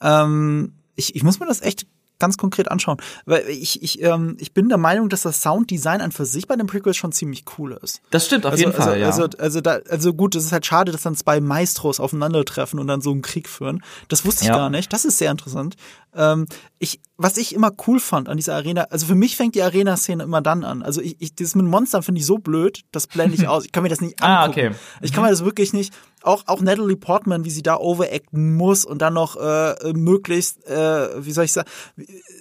Ähm, 0.00 0.72
ich, 0.96 1.14
ich 1.14 1.22
muss 1.22 1.40
mir 1.40 1.46
das 1.46 1.60
echt 1.62 1.86
ganz 2.20 2.36
konkret 2.36 2.68
anschauen, 2.68 2.96
weil 3.26 3.48
ich, 3.48 3.80
ich, 3.80 4.02
ähm, 4.02 4.36
ich 4.40 4.52
bin 4.52 4.68
der 4.68 4.76
Meinung, 4.78 5.08
dass 5.08 5.22
das 5.22 5.40
Sounddesign 5.40 6.00
an 6.00 6.10
für 6.10 6.24
sich 6.26 6.48
bei 6.48 6.56
den 6.56 6.66
Prequels 6.66 6.96
schon 6.96 7.12
ziemlich 7.12 7.44
cool 7.58 7.78
ist. 7.80 8.00
Das 8.10 8.26
stimmt 8.26 8.44
auf 8.44 8.50
Also, 8.52 8.64
jeden 8.64 8.74
Fall, 8.76 8.88
also, 8.88 9.00
ja. 9.00 9.06
also, 9.06 9.38
also, 9.38 9.60
da, 9.60 9.78
also 9.88 10.12
gut, 10.14 10.34
es 10.34 10.42
ist 10.44 10.50
halt 10.50 10.66
schade, 10.66 10.90
dass 10.90 11.02
dann 11.02 11.14
zwei 11.14 11.40
Maestros 11.40 12.00
aufeinandertreffen 12.00 12.80
und 12.80 12.88
dann 12.88 13.00
so 13.02 13.12
einen 13.12 13.22
Krieg 13.22 13.48
führen. 13.48 13.84
Das 14.08 14.24
wusste 14.24 14.42
ich 14.42 14.48
Ja. 14.48 14.56
gar 14.56 14.68
nicht. 14.68 14.92
Das 14.92 15.04
ist 15.04 15.18
sehr 15.18 15.30
interessant. 15.30 15.76
Ähm, 16.14 16.46
ich, 16.78 17.00
was 17.16 17.36
ich 17.36 17.54
immer 17.54 17.72
cool 17.86 18.00
fand 18.00 18.28
an 18.28 18.36
dieser 18.36 18.54
Arena, 18.54 18.82
also 18.90 19.06
für 19.06 19.14
mich 19.14 19.36
fängt 19.36 19.54
die 19.54 19.62
Arena-Szene 19.62 20.22
immer 20.22 20.40
dann 20.40 20.64
an. 20.64 20.82
Also 20.82 21.00
ich, 21.00 21.16
ich 21.20 21.34
das 21.34 21.54
mit 21.54 21.66
Monstern 21.66 22.02
finde 22.02 22.20
ich 22.20 22.26
so 22.26 22.38
blöd, 22.38 22.82
das 22.92 23.06
blende 23.06 23.34
ich 23.34 23.46
aus. 23.48 23.64
Ich 23.64 23.72
kann 23.72 23.82
mir 23.82 23.88
das 23.88 24.00
nicht 24.00 24.22
Ah, 24.22 24.44
angucken. 24.44 24.68
okay. 24.68 24.76
Ich 25.02 25.12
kann 25.12 25.22
mir 25.24 25.30
das 25.30 25.44
wirklich 25.44 25.72
nicht. 25.72 25.92
Auch 26.22 26.44
auch 26.46 26.60
Natalie 26.60 26.96
Portman, 26.96 27.44
wie 27.44 27.50
sie 27.50 27.62
da 27.62 27.76
overacten 27.76 28.56
muss 28.56 28.84
und 28.84 29.00
dann 29.02 29.14
noch 29.14 29.36
äh, 29.36 29.92
möglichst, 29.92 30.66
äh, 30.66 31.24
wie 31.24 31.32
soll 31.32 31.44
ich 31.44 31.52
sagen, 31.52 31.68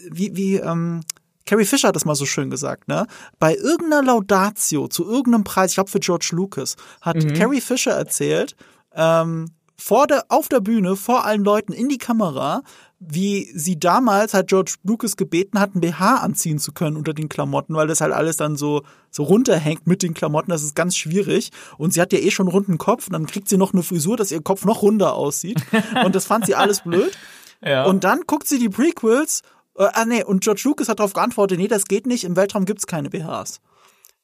wie 0.09 0.35
wie 0.35 0.55
ähm, 0.55 1.01
Carrie 1.45 1.65
Fisher 1.65 1.87
hat 1.87 1.95
das 1.95 2.03
mal 2.05 2.15
so 2.15 2.25
schön 2.25 2.49
gesagt, 2.49 2.87
ne? 2.89 3.07
Bei 3.39 3.55
irgendeiner 3.55 4.03
Laudatio 4.03 4.87
zu 4.89 5.05
irgendeinem 5.09 5.43
Preis, 5.45 5.71
ich 5.71 5.75
glaube 5.75 5.89
für 5.89 5.99
George 6.01 6.29
Lucas, 6.33 6.75
hat 7.01 7.17
Carrie 7.35 7.61
Fisher 7.61 7.91
erzählt, 7.93 8.55
ähm, 8.93 9.51
vor 9.77 10.07
der, 10.07 10.25
auf 10.27 10.49
der 10.49 10.59
Bühne, 10.59 10.95
vor 10.97 11.23
allen 11.23 11.43
Leuten 11.43 11.71
in 11.71 11.87
die 11.87 11.99
Kamera, 11.99 12.63
wie 12.99 13.51
sie 13.53 13.79
damals 13.79 14.33
halt 14.33 14.47
George 14.47 14.75
Lucas 14.83 15.17
gebeten 15.17 15.59
hat, 15.59 15.75
ein 15.75 15.81
BH 15.81 16.15
anziehen 16.15 16.57
zu 16.57 16.71
können 16.71 16.97
unter 16.97 17.13
den 17.13 17.29
Klamotten, 17.29 17.75
weil 17.75 17.87
das 17.87 18.01
halt 18.01 18.11
alles 18.11 18.37
dann 18.37 18.55
so, 18.55 18.81
so 19.11 19.23
runterhängt 19.23 19.85
mit 19.85 20.01
den 20.01 20.15
Klamotten. 20.15 20.49
Das 20.49 20.63
ist 20.63 20.75
ganz 20.75 20.97
schwierig. 20.97 21.51
Und 21.77 21.93
sie 21.93 22.01
hat 22.01 22.11
ja 22.11 22.19
eh 22.19 22.31
schon 22.31 22.47
einen 22.47 22.55
runden 22.55 22.77
Kopf 22.79 23.07
und 23.07 23.13
dann 23.13 23.27
kriegt 23.27 23.49
sie 23.49 23.57
noch 23.57 23.73
eine 23.73 23.83
Frisur, 23.83 24.17
dass 24.17 24.31
ihr 24.31 24.41
Kopf 24.41 24.65
noch 24.65 24.81
runder 24.81 25.13
aussieht. 25.13 25.63
Und 26.03 26.15
das 26.15 26.25
fand 26.25 26.47
sie 26.47 26.55
alles 26.55 26.81
blöd. 26.81 27.15
ja. 27.61 27.85
Und 27.85 28.03
dann 28.03 28.21
guckt 28.25 28.47
sie 28.47 28.57
die 28.57 28.69
Prequels. 28.69 29.43
Äh, 29.77 29.87
ah, 29.93 30.05
nee, 30.05 30.23
und 30.23 30.43
George 30.43 30.61
Lucas 30.65 30.89
hat 30.89 30.99
darauf 30.99 31.13
geantwortet, 31.13 31.59
nee, 31.59 31.67
das 31.67 31.85
geht 31.85 32.07
nicht, 32.07 32.23
im 32.23 32.35
Weltraum 32.35 32.65
gibt's 32.65 32.87
keine 32.87 33.09
BHs. 33.09 33.59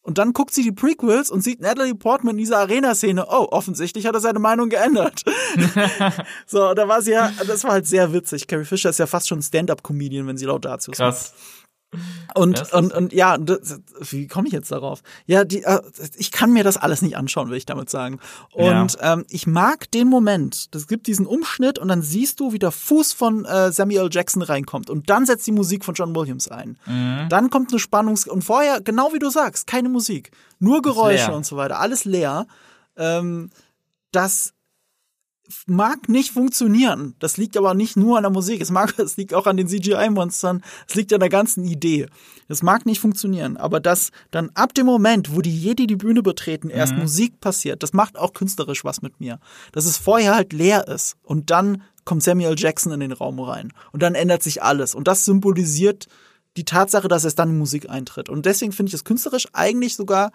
Und 0.04 0.18
dann 0.18 0.34
guckt 0.34 0.54
sie 0.54 0.64
die 0.64 0.74
Prequels 0.74 1.32
und 1.32 1.42
sieht 1.42 1.62
Natalie 1.62 1.96
Portman 1.96 2.36
in 2.36 2.40
dieser 2.40 2.60
Arena-Szene. 2.60 3.26
Oh, 3.30 3.48
offensichtlich 3.52 4.06
hat 4.06 4.14
er 4.14 4.20
seine 4.20 4.40
Meinung 4.40 4.68
geändert. 4.68 5.24
so, 6.46 6.74
da 6.74 6.88
war 6.90 7.02
sie 7.02 7.12
ja, 7.12 7.32
das 7.48 7.64
war 7.64 7.72
halt 7.72 7.88
sehr 7.88 8.12
witzig. 8.12 8.48
Carrie 8.48 8.66
Fisher 8.66 8.90
ist 8.90 9.00
ja 9.00 9.08
fast 9.08 9.30
schon 9.30 9.42
Stand-Up-Comedian, 9.42 10.28
wenn 10.28 10.36
sie 10.36 10.46
Laudatius 10.46 11.00
macht. 11.00 11.10
Krass. 11.10 11.34
Und, 12.36 12.60
ist- 12.60 12.74
und, 12.74 12.94
und 12.94 13.14
ja, 13.14 13.38
das, 13.38 13.80
wie 14.00 14.28
komme 14.28 14.48
ich 14.48 14.54
jetzt 14.54 14.72
darauf? 14.72 15.02
Ja, 15.26 15.44
die, 15.44 15.64
äh, 15.64 15.82
ich 16.16 16.32
kann 16.32 16.52
mir 16.54 16.64
das 16.64 16.78
alles 16.78 17.02
nicht 17.02 17.18
anschauen, 17.18 17.50
will 17.50 17.58
ich 17.58 17.66
damit 17.66 17.90
sagen. 17.90 18.20
Und 18.52 18.98
ähm, 19.02 19.26
ich 19.30 19.48
mag 19.48 19.90
den 19.92 20.08
Moment. 20.08 20.70
Es 20.74 20.88
gibt 20.88 21.08
diesen 21.08 21.26
Umschnitt 21.26 21.80
und 21.80 21.88
dann 21.88 22.02
siehst 22.02 22.40
du, 22.40 22.54
wie 22.54 22.60
der 22.60 22.72
Fuß 22.72 23.14
von 23.14 23.46
äh, 23.46 23.72
Samuel 23.72 24.10
Jackson 24.12 24.42
reinkommt. 24.42 24.90
Und 24.90 25.10
dann 25.10 25.26
setzt 25.26 25.46
die 25.48 25.52
Musik 25.52 25.86
von 25.86 25.96
John 25.96 26.16
Williams 26.16 26.48
ein. 26.48 26.78
Mhm. 26.86 27.28
Dann 27.30 27.50
kommt 27.50 27.72
eine 27.72 27.80
Spannungs... 27.80 28.28
Und 28.28 28.44
vorher, 28.44 28.82
genau 28.82 29.14
wie 29.14 29.20
du 29.20 29.30
sagst, 29.30 29.68
keine 29.68 29.90
Musik. 29.90 30.32
Nur 30.60 30.82
Geräusche 30.82 31.34
und 31.34 31.46
so 31.46 31.58
weiter. 31.58 31.80
Alles 31.80 32.06
leer. 32.06 32.48
ähm, 32.98 33.50
das 34.12 34.54
mag 35.68 36.10
nicht 36.10 36.32
funktionieren. 36.32 37.16
Das 37.20 37.38
liegt 37.38 37.58
aber 37.58 37.74
nicht 37.74 37.98
nur 37.98 38.18
an 38.18 38.24
der 38.24 38.32
Musik. 38.32 38.62
Es 38.62 38.72
mag, 38.72 38.94
es 39.00 39.18
liegt 39.18 39.34
auch 39.34 39.46
an 39.46 39.58
den 39.58 39.68
CGI-Monstern. 39.68 40.64
Es 40.88 40.96
liegt 40.96 41.14
an 41.14 41.20
der 41.20 41.30
ganzen 41.30 41.66
Idee. 41.66 42.08
Es 42.48 42.64
mag 42.64 42.86
nicht 42.86 43.00
funktionieren. 43.00 43.58
Aber 43.58 43.80
dass 43.80 44.12
dann 44.32 44.52
ab 44.54 44.74
dem 44.74 44.86
Moment, 44.86 45.36
wo 45.36 45.42
die 45.42 45.56
Jedi 45.56 45.88
die 45.88 45.96
Bühne 45.96 46.24
betreten, 46.24 46.70
erst 46.70 46.94
Mhm. 46.94 47.00
Musik 47.00 47.40
passiert, 47.40 47.84
das 47.84 47.94
macht 47.94 48.18
auch 48.18 48.34
künstlerisch 48.34 48.84
was 48.84 49.02
mit 49.02 49.20
mir. 49.20 49.40
Dass 49.72 49.86
es 49.86 49.98
vorher 49.98 50.36
halt 50.36 50.54
leer 50.54 50.88
ist. 50.88 51.16
Und 51.24 51.50
dann 51.52 51.84
kommt 52.06 52.24
Samuel 52.24 52.56
Jackson 52.58 52.92
in 52.92 53.00
den 53.00 53.12
Raum 53.12 53.40
rein. 53.40 53.74
Und 53.92 54.04
dann 54.04 54.16
ändert 54.16 54.44
sich 54.44 54.64
alles. 54.64 54.96
Und 54.96 55.08
das 55.08 55.26
symbolisiert 55.26 56.08
die 56.58 56.66
Tatsache, 56.66 57.08
dass 57.08 57.24
erst 57.24 57.40
dann 57.40 57.50
die 57.50 57.56
Musik 57.56 57.90
eintritt. 57.90 58.30
Und 58.30 58.46
deswegen 58.46 58.72
finde 58.72 58.90
ich 58.90 58.94
es 58.94 59.04
künstlerisch 59.04 59.48
eigentlich 59.54 59.96
sogar, 59.96 60.32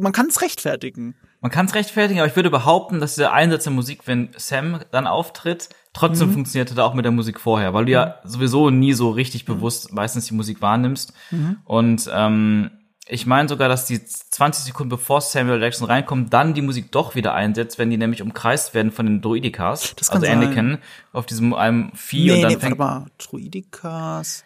man 0.00 0.12
kann 0.12 0.26
es 0.26 0.40
rechtfertigen. 0.40 1.14
Man 1.40 1.50
kann 1.50 1.66
es 1.66 1.74
rechtfertigen, 1.74 2.20
aber 2.20 2.28
ich 2.28 2.36
würde 2.36 2.50
behaupten, 2.50 3.00
dass 3.00 3.16
der 3.16 3.32
Einsatz 3.32 3.64
der 3.64 3.72
Musik, 3.72 4.02
wenn 4.06 4.30
Sam 4.36 4.80
dann 4.92 5.06
auftritt, 5.08 5.68
trotzdem 5.92 6.28
Mhm. 6.28 6.34
funktionierte 6.34 6.74
da 6.74 6.84
auch 6.84 6.94
mit 6.94 7.04
der 7.04 7.12
Musik 7.12 7.40
vorher, 7.40 7.74
weil 7.74 7.86
du 7.86 7.92
ja 7.92 8.20
sowieso 8.24 8.70
nie 8.70 8.92
so 8.92 9.10
richtig 9.10 9.44
bewusst 9.44 9.92
meistens 9.92 10.26
die 10.26 10.34
Musik 10.34 10.62
wahrnimmst. 10.62 11.12
Mhm. 11.32 11.56
Und 11.64 12.08
ähm, 12.14 12.70
ich 13.08 13.26
meine 13.26 13.48
sogar, 13.48 13.68
dass 13.68 13.84
die 13.86 14.02
20 14.04 14.64
Sekunden 14.66 14.88
bevor 14.90 15.20
Samuel 15.20 15.60
Jackson 15.60 15.88
reinkommt, 15.88 16.32
dann 16.32 16.54
die 16.54 16.62
Musik 16.62 16.92
doch 16.92 17.16
wieder 17.16 17.34
einsetzt, 17.34 17.76
wenn 17.80 17.90
die 17.90 17.96
nämlich 17.98 18.22
umkreist 18.22 18.74
werden 18.74 18.92
von 18.92 19.06
den 19.06 19.20
Droidikas, 19.20 19.96
Das 19.96 20.08
kann 20.08 20.22
also 20.22 20.26
sein. 20.32 20.38
Anakin, 20.44 20.78
auf 21.12 21.26
diesem 21.26 21.52
einem 21.54 21.90
Vieh 21.96 22.26
Nee, 22.26 22.32
und 22.36 22.42
dann 22.42 22.52
nee, 22.52 22.58
fängt 22.60 22.78
mal, 22.78 23.06
Druidikas. 23.18 24.44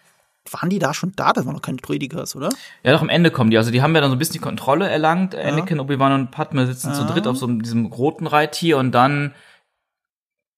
Waren 0.52 0.70
die 0.70 0.78
da 0.78 0.94
schon 0.94 1.12
da? 1.16 1.32
Das 1.32 1.46
waren 1.46 1.54
noch 1.54 1.62
keine 1.62 1.78
Druidikas, 1.78 2.36
oder? 2.36 2.50
Ja, 2.82 2.92
doch 2.92 3.02
am 3.02 3.08
Ende 3.08 3.30
kommen 3.30 3.50
die. 3.50 3.58
Also 3.58 3.70
die 3.70 3.82
haben 3.82 3.94
ja 3.94 4.00
dann 4.00 4.10
so 4.10 4.16
ein 4.16 4.18
bisschen 4.18 4.34
die 4.34 4.38
Kontrolle 4.38 4.88
erlangt. 4.88 5.34
Anakin, 5.34 5.80
Obi-Wan 5.80 6.12
und 6.12 6.30
Padme 6.30 6.66
sitzen 6.66 6.94
zu 6.94 7.04
dritt 7.04 7.26
auf 7.26 7.36
so 7.36 7.46
diesem 7.46 7.86
roten 7.86 8.26
Reittier 8.26 8.78
und 8.78 8.92
dann 8.92 9.34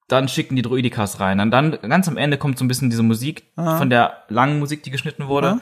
dann 0.09 0.27
schicken 0.27 0.57
die 0.57 0.63
Droidikas 0.63 1.21
rein. 1.21 1.39
Und 1.39 1.51
dann 1.51 1.79
ganz 1.83 2.09
am 2.09 2.17
Ende 2.17 2.39
kommt 2.39 2.59
so 2.59 2.65
ein 2.65 2.69
bisschen 2.69 2.91
diese 2.91 3.03
Musik 3.03 3.45
von 3.55 3.91
der 3.91 4.25
langen 4.29 4.59
Musik, 4.59 4.83
die 4.83 4.91
geschnitten 4.91 5.29
wurde, 5.29 5.61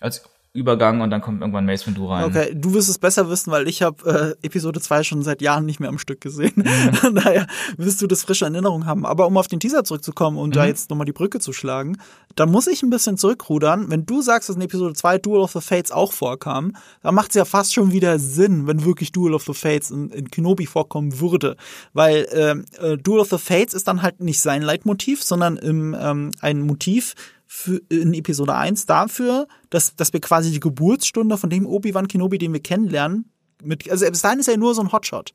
als 0.00 0.28
Übergang 0.56 1.00
und 1.00 1.10
dann 1.10 1.20
kommt 1.20 1.40
irgendwann 1.40 1.66
Mace 1.66 1.86
Windu 1.86 2.06
rein. 2.06 2.24
Okay, 2.24 2.52
du 2.54 2.74
wirst 2.74 2.88
es 2.88 2.98
besser 2.98 3.28
wissen, 3.30 3.50
weil 3.52 3.68
ich 3.68 3.82
habe 3.82 4.36
äh, 4.42 4.46
Episode 4.46 4.80
2 4.80 5.02
schon 5.04 5.22
seit 5.22 5.40
Jahren 5.42 5.66
nicht 5.66 5.78
mehr 5.80 5.88
am 5.88 5.98
Stück 5.98 6.20
gesehen. 6.20 6.52
Mhm. 6.56 7.14
Daher 7.14 7.46
wirst 7.76 8.00
du 8.02 8.06
das 8.06 8.22
frische 8.22 8.46
in 8.46 8.54
Erinnerung 8.54 8.86
haben. 8.86 9.06
Aber 9.06 9.26
um 9.26 9.36
auf 9.36 9.48
den 9.48 9.60
Teaser 9.60 9.84
zurückzukommen 9.84 10.38
und 10.38 10.56
da 10.56 10.62
Mhm. 10.62 10.68
jetzt 10.68 10.90
nochmal 10.90 11.04
die 11.06 11.12
Brücke 11.12 11.38
zu 11.40 11.52
schlagen, 11.52 11.98
da 12.34 12.46
muss 12.46 12.66
ich 12.66 12.82
ein 12.82 12.90
bisschen 12.90 13.16
zurückrudern. 13.16 13.90
Wenn 13.90 14.04
du 14.06 14.20
sagst, 14.22 14.48
dass 14.48 14.56
in 14.56 14.62
Episode 14.62 14.94
2 14.94 15.18
Duel 15.18 15.40
of 15.40 15.52
the 15.52 15.60
Fates 15.60 15.92
auch 15.92 16.12
vorkam, 16.12 16.76
dann 17.02 17.14
macht 17.14 17.30
es 17.30 17.34
ja 17.34 17.44
fast 17.44 17.72
schon 17.74 17.92
wieder 17.92 18.18
Sinn, 18.18 18.66
wenn 18.66 18.84
wirklich 18.84 19.12
Duel 19.12 19.34
of 19.34 19.44
the 19.44 19.54
Fates 19.54 19.90
in, 19.90 20.10
in 20.10 20.30
Kenobi 20.30 20.66
vorkommen 20.66 21.20
würde. 21.20 21.56
Weil 21.92 22.26
ähm, 22.32 22.64
äh, 22.80 22.96
Duel 22.96 23.20
of 23.20 23.30
the 23.30 23.38
Fates 23.38 23.74
ist 23.74 23.88
dann 23.88 24.02
halt 24.02 24.20
nicht 24.20 24.40
sein 24.40 24.62
Leitmotiv, 24.62 25.22
sondern 25.22 25.56
im, 25.56 25.96
ähm, 25.98 26.30
ein 26.40 26.60
Motiv, 26.62 27.14
für, 27.46 27.80
in 27.88 28.14
Episode 28.14 28.54
1 28.54 28.86
dafür, 28.86 29.46
dass, 29.70 29.96
dass 29.96 30.12
wir 30.12 30.20
quasi 30.20 30.50
die 30.50 30.60
Geburtsstunde 30.60 31.36
von 31.36 31.50
dem 31.50 31.66
Obi-Wan 31.66 32.08
Kenobi, 32.08 32.38
den 32.38 32.52
wir 32.52 32.60
kennenlernen, 32.60 33.30
mit, 33.62 33.90
also 33.90 34.06
bis 34.10 34.22
dahin 34.22 34.38
ist 34.40 34.48
er 34.48 34.54
ja 34.54 34.60
nur 34.60 34.74
so 34.74 34.82
ein 34.82 34.92
Hotshot. 34.92 35.32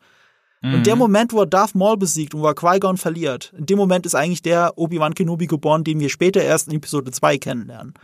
Und 0.64 0.86
der 0.86 0.96
Moment, 0.96 1.34
wo 1.34 1.40
er 1.40 1.48
Darth 1.48 1.74
Maul 1.74 1.98
besiegt 1.98 2.36
und 2.36 2.42
wo 2.42 2.46
er 2.46 2.54
Qui-Gon 2.54 2.98
verliert, 2.98 3.52
in 3.58 3.66
dem 3.66 3.80
Moment 3.80 4.06
ist 4.06 4.14
eigentlich 4.14 4.44
der 4.44 4.78
Obi-Wan 4.78 5.16
Kenobi 5.16 5.48
geboren, 5.48 5.84
den 5.84 6.00
wir 6.00 6.10
später 6.10 6.40
erst 6.44 6.68
in 6.68 6.76
Episode 6.76 7.10
2 7.10 7.40
kennenlernen. 7.40 7.96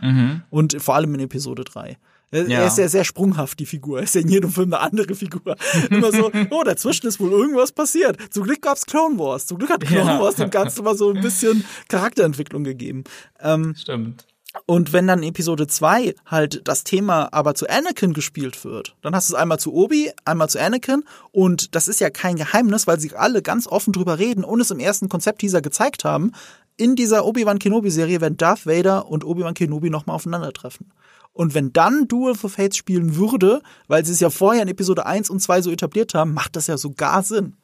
Und 0.50 0.82
vor 0.82 0.96
allem 0.96 1.14
in 1.14 1.20
Episode 1.20 1.62
3. 1.62 1.96
Er, 2.30 2.46
Ja. 2.48 2.60
er 2.60 2.66
ist 2.66 2.78
ja 2.78 2.88
sehr 2.88 3.04
sprunghaft, 3.04 3.58
die 3.58 3.66
Figur. 3.66 3.98
Er 3.98 4.04
ist 4.04 4.14
ja 4.14 4.20
in 4.20 4.28
jedem 4.28 4.50
Film 4.50 4.72
eine 4.74 4.80
andere 4.82 5.14
Figur. 5.14 5.56
Immer 5.90 6.12
so, 6.12 6.30
oh, 6.50 6.62
dazwischen 6.64 7.06
ist 7.06 7.18
wohl 7.20 7.30
irgendwas 7.30 7.72
passiert. 7.72 8.16
Zum 8.30 8.44
Glück 8.44 8.60
gab's 8.62 8.84
Clone 8.86 9.18
Wars. 9.18 9.46
Zum 9.46 9.58
Glück 9.58 9.70
hat 9.70 9.80
Clone 9.82 10.04
Ja. 10.10 10.20
Wars 10.20 10.34
dem 10.36 10.50
Ganzen 10.50 10.84
mal 10.84 10.96
so 10.96 11.10
ein 11.10 11.20
bisschen 11.22 11.64
Charakterentwicklung 11.88 12.64
gegeben. 12.64 13.04
Ähm, 13.40 13.74
Stimmt. 13.76 14.26
und 14.66 14.92
wenn 14.92 15.06
dann 15.06 15.22
in 15.22 15.28
Episode 15.30 15.66
2 15.66 16.14
halt 16.26 16.60
das 16.68 16.84
Thema 16.84 17.28
aber 17.32 17.54
zu 17.54 17.66
Anakin 17.68 18.12
gespielt 18.12 18.62
wird, 18.64 18.94
dann 19.02 19.14
hast 19.14 19.30
du 19.30 19.34
es 19.34 19.40
einmal 19.40 19.58
zu 19.58 19.72
Obi, 19.72 20.10
einmal 20.24 20.48
zu 20.50 20.60
Anakin 20.60 21.04
und 21.32 21.74
das 21.74 21.88
ist 21.88 22.00
ja 22.00 22.10
kein 22.10 22.36
Geheimnis, 22.36 22.86
weil 22.86 23.00
sie 23.00 23.14
alle 23.14 23.40
ganz 23.42 23.66
offen 23.66 23.92
drüber 23.92 24.18
reden 24.18 24.44
und 24.44 24.60
es 24.60 24.70
im 24.70 24.78
ersten 24.80 25.08
Konzept-Teaser 25.08 25.60
gezeigt 25.62 26.04
haben. 26.04 26.32
In 26.76 26.94
dieser 26.94 27.24
Obi-Wan 27.26 27.58
Kenobi-Serie 27.58 28.20
werden 28.20 28.36
Darth 28.36 28.64
Vader 28.66 29.06
und 29.08 29.24
Obi-Wan 29.24 29.54
Kenobi 29.54 29.90
nochmal 29.90 30.16
aufeinandertreffen. 30.16 30.92
Und 31.38 31.54
wenn 31.54 31.72
dann 31.72 32.08
Duel 32.08 32.32
of 32.32 32.40
Fates 32.52 32.76
spielen 32.76 33.14
würde, 33.14 33.62
weil 33.86 34.04
sie 34.04 34.10
es 34.10 34.18
ja 34.18 34.28
vorher 34.28 34.60
in 34.62 34.66
Episode 34.68 35.06
1 35.06 35.30
und 35.30 35.38
2 35.38 35.62
so 35.62 35.70
etabliert 35.70 36.12
haben, 36.14 36.34
macht 36.34 36.56
das 36.56 36.66
ja 36.66 36.76
sogar 36.76 37.22
Sinn. 37.22 37.54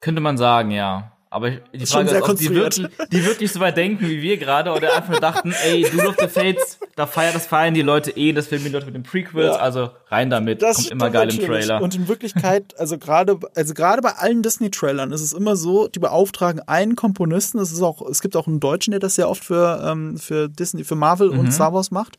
Könnte 0.00 0.22
man 0.22 0.38
sagen, 0.38 0.70
ja. 0.70 1.12
Aber 1.32 1.48
die 1.50 1.58
Ist 1.82 1.92
schon 1.92 2.08
Frage 2.08 2.08
sehr 2.08 2.18
ist, 2.24 2.28
ob 2.28 2.38
die 2.38 2.50
wirklich, 2.52 2.88
die 3.12 3.24
wirklich 3.24 3.52
so 3.52 3.60
weit 3.60 3.76
denken 3.76 4.04
wie 4.08 4.20
wir 4.20 4.36
gerade 4.36 4.72
oder 4.72 4.96
einfach 4.96 5.20
dachten, 5.20 5.54
ey, 5.64 5.82
Duel 5.88 6.08
of 6.08 6.16
the 6.18 6.26
Fates, 6.26 6.80
da 6.96 7.06
feiern 7.06 7.32
das 7.34 7.46
feiern 7.46 7.72
die 7.72 7.82
Leute 7.82 8.10
eh, 8.16 8.32
das 8.32 8.48
filmen 8.48 8.64
die 8.64 8.70
Leute 8.72 8.86
mit 8.86 8.96
den 8.96 9.04
Prequels, 9.04 9.54
Ja. 9.54 9.60
also 9.60 9.90
rein 10.08 10.28
damit, 10.28 10.60
Das 10.60 10.78
kommt 10.78 10.90
immer 10.90 11.10
geil 11.10 11.30
im 11.30 11.36
natürlich. 11.36 11.66
Trailer. 11.66 11.82
Und 11.82 11.94
in 11.94 12.08
Wirklichkeit, 12.08 12.76
also 12.80 12.98
gerade, 12.98 13.38
also 13.54 13.74
gerade 13.74 14.02
bei 14.02 14.10
allen 14.16 14.42
Disney-Trailern 14.42 15.12
ist 15.12 15.20
es 15.20 15.32
immer 15.32 15.54
so, 15.54 15.86
die 15.86 16.00
beauftragen 16.00 16.62
einen 16.66 16.96
Komponisten. 16.96 17.60
Es 17.60 17.70
ist 17.70 17.80
auch, 17.82 18.02
es 18.10 18.22
gibt 18.22 18.34
auch 18.34 18.48
einen 18.48 18.58
Deutschen, 18.58 18.90
der 18.90 18.98
das 18.98 19.14
sehr 19.14 19.28
oft 19.30 19.44
für, 19.44 19.86
ähm, 19.88 20.16
für 20.18 20.48
Disney, 20.48 20.82
für 20.82 20.96
Marvel 20.96 21.30
Mhm. 21.30 21.38
und 21.38 21.52
Star 21.52 21.72
Wars 21.72 21.92
macht. 21.92 22.18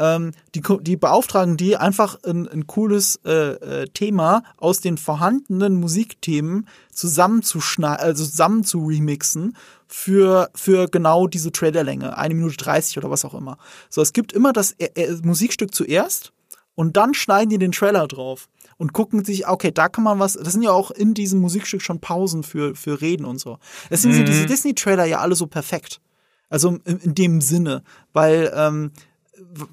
Ähm, 0.00 0.32
die, 0.54 0.62
die 0.80 0.96
beauftragen 0.96 1.58
die 1.58 1.76
einfach 1.76 2.18
ein, 2.24 2.48
ein 2.48 2.66
cooles 2.66 3.20
äh, 3.26 3.82
äh, 3.82 3.86
Thema 3.88 4.42
aus 4.56 4.80
den 4.80 4.96
vorhandenen 4.96 5.74
Musikthemen 5.74 6.66
zusammenzuschneiden, 6.90 8.02
also 8.02 8.24
zusammen 8.24 8.64
zu 8.64 8.86
remixen 8.86 9.56
für, 9.86 10.50
für 10.54 10.88
genau 10.88 11.26
diese 11.26 11.52
Trailerlänge. 11.52 12.16
Eine 12.16 12.34
Minute 12.34 12.56
30 12.56 12.96
oder 12.96 13.10
was 13.10 13.26
auch 13.26 13.34
immer. 13.34 13.58
So, 13.90 14.00
es 14.00 14.14
gibt 14.14 14.32
immer 14.32 14.54
das 14.54 14.72
äh, 14.78 14.86
äh, 14.94 15.18
Musikstück 15.22 15.74
zuerst 15.74 16.32
und 16.74 16.96
dann 16.96 17.12
schneiden 17.12 17.50
die 17.50 17.58
den 17.58 17.72
Trailer 17.72 18.08
drauf 18.08 18.48
und 18.78 18.94
gucken 18.94 19.22
sich, 19.22 19.46
okay, 19.46 19.70
da 19.70 19.90
kann 19.90 20.02
man 20.02 20.18
was, 20.18 20.32
das 20.32 20.54
sind 20.54 20.62
ja 20.62 20.70
auch 20.70 20.90
in 20.90 21.12
diesem 21.12 21.40
Musikstück 21.40 21.82
schon 21.82 22.00
Pausen 22.00 22.42
für, 22.42 22.74
für 22.74 23.02
Reden 23.02 23.26
und 23.26 23.38
so. 23.38 23.58
Deswegen 23.90 24.14
sind 24.14 24.28
diese 24.28 24.46
Disney-Trailer 24.46 25.04
ja 25.04 25.18
alle 25.18 25.34
so 25.34 25.46
perfekt. 25.46 26.00
Also 26.48 26.78
in, 26.86 26.98
in 27.00 27.14
dem 27.14 27.40
Sinne, 27.42 27.82
weil, 28.14 28.50
ähm, 28.56 28.92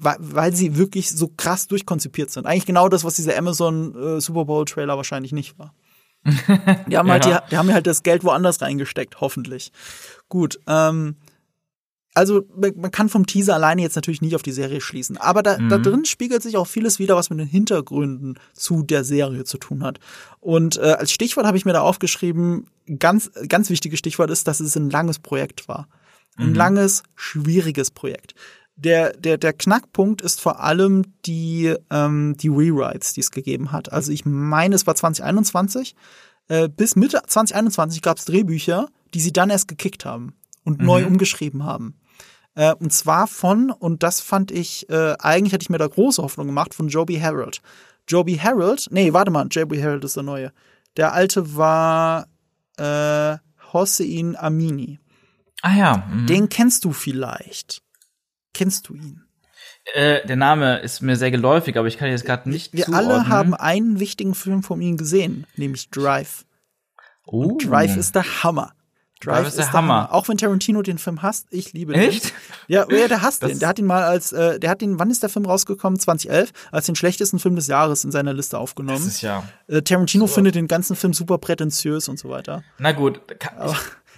weil, 0.00 0.54
sie 0.54 0.76
wirklich 0.76 1.10
so 1.10 1.28
krass 1.36 1.66
durchkonzipiert 1.66 2.30
sind. 2.30 2.46
Eigentlich 2.46 2.66
genau 2.66 2.88
das, 2.88 3.04
was 3.04 3.14
dieser 3.14 3.36
Amazon 3.36 3.94
äh, 3.94 4.20
Super 4.20 4.44
Bowl 4.44 4.64
Trailer 4.64 4.96
wahrscheinlich 4.96 5.32
nicht 5.32 5.58
war. 5.58 5.74
Die 6.88 6.96
haben 6.96 7.10
halt, 7.10 7.26
Ja. 7.26 7.40
die, 7.40 7.50
die 7.50 7.56
haben 7.56 7.72
halt 7.72 7.86
das 7.86 8.02
Geld 8.02 8.24
woanders 8.24 8.60
reingesteckt, 8.60 9.20
hoffentlich. 9.20 9.72
Gut, 10.28 10.58
ähm, 10.66 11.16
also 12.14 12.44
man 12.56 12.90
kann 12.90 13.08
vom 13.08 13.26
Teaser 13.26 13.54
alleine 13.54 13.82
jetzt 13.82 13.94
natürlich 13.94 14.20
nicht 14.22 14.34
auf 14.34 14.42
die 14.42 14.50
Serie 14.50 14.80
schließen, 14.80 15.18
aber 15.18 15.44
da, 15.44 15.56
da 15.58 15.78
drin 15.78 16.04
spiegelt 16.04 16.42
sich 16.42 16.56
auch 16.56 16.66
vieles 16.66 16.98
wieder, 16.98 17.14
was 17.14 17.30
mit 17.30 17.38
den 17.38 17.46
Hintergründen 17.46 18.40
zu 18.54 18.82
der 18.82 19.04
Serie 19.04 19.44
zu 19.44 19.56
tun 19.58 19.84
hat. 19.84 20.00
Und 20.40 20.78
äh, 20.78 20.96
als 20.98 21.12
Stichwort 21.12 21.46
habe 21.46 21.56
ich 21.56 21.64
mir 21.64 21.74
da 21.74 21.82
aufgeschrieben, 21.82 22.66
ganz 22.98 23.30
ganz 23.48 23.70
wichtiges 23.70 24.00
Stichwort 24.00 24.30
ist, 24.30 24.48
dass 24.48 24.58
es 24.58 24.74
ein 24.74 24.90
langes 24.90 25.20
Projekt 25.20 25.68
war, 25.68 25.86
ein 26.36 26.54
langes 26.54 27.04
schwieriges 27.14 27.92
Projekt. 27.92 28.34
Der, 28.78 29.12
der, 29.12 29.38
der 29.38 29.52
Knackpunkt 29.52 30.22
ist 30.22 30.40
vor 30.40 30.60
allem 30.60 31.02
die, 31.26 31.74
ähm, 31.90 32.36
die 32.38 32.48
Rewrites, 32.48 33.12
die 33.12 33.20
es 33.20 33.32
gegeben 33.32 33.72
hat. 33.72 33.92
Also 33.92 34.12
ich 34.12 34.24
meine, 34.24 34.76
es 34.76 34.86
war 34.86 34.94
2021. 34.94 35.96
Äh, 36.46 36.68
bis 36.68 36.94
Mitte 36.94 37.20
2021 37.26 38.02
gab 38.02 38.18
es 38.18 38.24
Drehbücher, 38.24 38.88
die 39.14 39.20
sie 39.20 39.32
dann 39.32 39.50
erst 39.50 39.66
gekickt 39.66 40.04
haben 40.04 40.34
und 40.64 40.80
neu 40.80 41.06
umgeschrieben 41.06 41.64
haben. 41.64 41.98
Äh, 42.54 42.74
und 42.74 42.92
zwar 42.92 43.26
von, 43.26 43.70
und 43.70 44.02
das 44.02 44.20
fand 44.20 44.52
ich, 44.52 44.88
äh, 44.90 45.14
eigentlich 45.18 45.52
hatte 45.52 45.62
ich 45.62 45.70
mir 45.70 45.78
da 45.78 45.86
große 45.86 46.22
Hoffnung 46.22 46.46
gemacht, 46.46 46.72
von 46.72 46.88
Joby 46.88 47.18
Harold. 47.18 47.60
Joby 48.06 48.36
Harold, 48.36 48.86
nee, 48.90 49.12
warte 49.12 49.30
mal, 49.30 49.46
Joby 49.50 49.80
Harold 49.80 50.04
ist 50.04 50.16
der 50.16 50.22
neue. 50.22 50.52
Der 50.96 51.12
alte 51.12 51.56
war 51.56 52.26
äh, 52.76 53.38
Hossein 53.72 54.36
Amini. 54.36 54.98
ah 55.62 55.76
ja, 55.76 56.08
mhm. 56.10 56.26
Den 56.26 56.48
kennst 56.48 56.84
du 56.84 56.92
vielleicht. 56.92 57.82
Kennst 58.54 58.88
du 58.88 58.94
ihn? 58.94 59.22
äh, 59.94 60.26
der 60.26 60.36
Name 60.36 60.78
ist 60.80 61.00
mir 61.00 61.16
sehr 61.16 61.30
geläufig, 61.30 61.76
aber 61.78 61.88
ich 61.88 61.96
kann 61.96 62.10
jetzt 62.10 62.24
gerade 62.26 62.48
nicht 62.50 62.72
Wir 62.74 62.84
zuordnen. 62.84 63.10
alle 63.10 63.28
haben 63.28 63.54
einen 63.54 64.00
wichtigen 64.00 64.34
Film 64.34 64.62
von 64.62 64.80
ihm 64.82 64.96
gesehen, 64.98 65.46
nämlich 65.56 65.90
Drive. 65.90 66.44
oh. 67.26 67.56
Drive 67.58 67.96
ist 67.96 68.14
der 68.14 68.42
Hammer. 68.44 68.72
Drive 69.20 69.48
ist 69.48 69.56
der 69.56 69.72
Hammer. 69.72 70.12
Auch 70.12 70.28
wenn 70.28 70.36
Tarantino 70.36 70.80
den 70.82 70.98
Film 70.98 71.22
hasst, 71.22 71.48
ich 71.50 71.72
liebe 71.72 71.92
Echt? 71.94 72.26
den. 72.26 72.30
Ja, 72.68 72.86
ja, 72.88 73.08
der 73.08 73.20
hasst 73.22 73.42
Das- 73.42 73.50
den. 73.50 73.58
Der 73.58 73.68
hat 73.68 73.78
ihn 73.80 73.86
mal 73.86 74.04
als, 74.04 74.30
äh, 74.32 74.60
der 74.60 74.70
hat 74.70 74.80
den, 74.80 74.98
wann 75.00 75.10
ist 75.10 75.22
der 75.24 75.28
Film 75.30 75.44
rausgekommen? 75.44 75.98
2011, 75.98 76.52
als 76.70 76.86
den 76.86 76.94
schlechtesten 76.94 77.38
Film 77.40 77.56
des 77.56 77.66
Jahres 77.66 78.04
in 78.04 78.12
seiner 78.12 78.32
Liste 78.32 78.52
Das 78.52 78.60
aufgenommen. 78.60 79.04
ist 79.08 79.22
ja. 79.22 79.42
Äh, 79.66 79.82
Tarantino 79.82 80.28
findet 80.28 80.54
den 80.54 80.68
ganzen 80.68 80.94
Film 80.94 81.14
super 81.14 81.38
prätentiös 81.38 82.08
und 82.08 82.18
so 82.18 82.28
weiter. 82.28 82.62
Na 82.78 82.92
gut, 82.92 83.20
kann, 83.40 83.74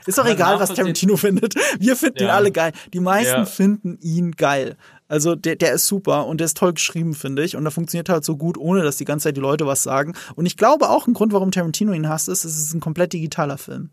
Ist 0.07 0.19
doch 0.19 0.27
egal, 0.27 0.59
was. 0.61 0.73
Tarantino 0.75 1.17
findet. 1.17 1.55
Wir 1.79 1.97
finden 1.97 2.19
ihn 2.21 2.27
Ja. 2.29 2.35
alle 2.37 2.51
geil. 2.53 2.73
Die 2.93 3.01
meisten 3.01 3.33
Ja. 3.41 3.45
finden 3.45 3.99
ihn 4.01 4.33
geil. 4.33 4.77
Also 5.09 5.35
der, 5.35 5.57
der 5.57 5.73
ist 5.75 5.87
super 5.87 6.27
und 6.27 6.39
der 6.39 6.45
ist 6.47 6.57
toll 6.57 6.73
geschrieben, 6.73 7.15
finde 7.15 7.43
ich. 7.45 7.57
Und 7.57 7.65
da 7.65 7.71
funktioniert 7.71 8.09
halt 8.09 8.25
so 8.25 8.37
gut, 8.37 8.57
ohne 8.57 8.83
dass 8.83 8.97
die 8.97 9.05
ganze 9.05 9.25
Zeit 9.25 9.37
die 9.37 9.41
Leute 9.41 9.67
was 9.67 9.83
sagen. 9.83 10.15
Und 10.37 10.47
ich 10.47 10.57
glaube 10.57 10.89
auch 10.89 11.07
ein 11.07 11.15
Grund, 11.15 11.33
warum 11.33 11.51
Tarantino 11.51 11.93
ihn 11.93 12.09
hasst, 12.09 12.29
ist, 12.29 12.45
es 12.45 12.57
ist 12.59 12.75
ein 12.75 12.81
komplett 12.81 13.13
digitaler 13.13 13.59
Film. 13.59 13.91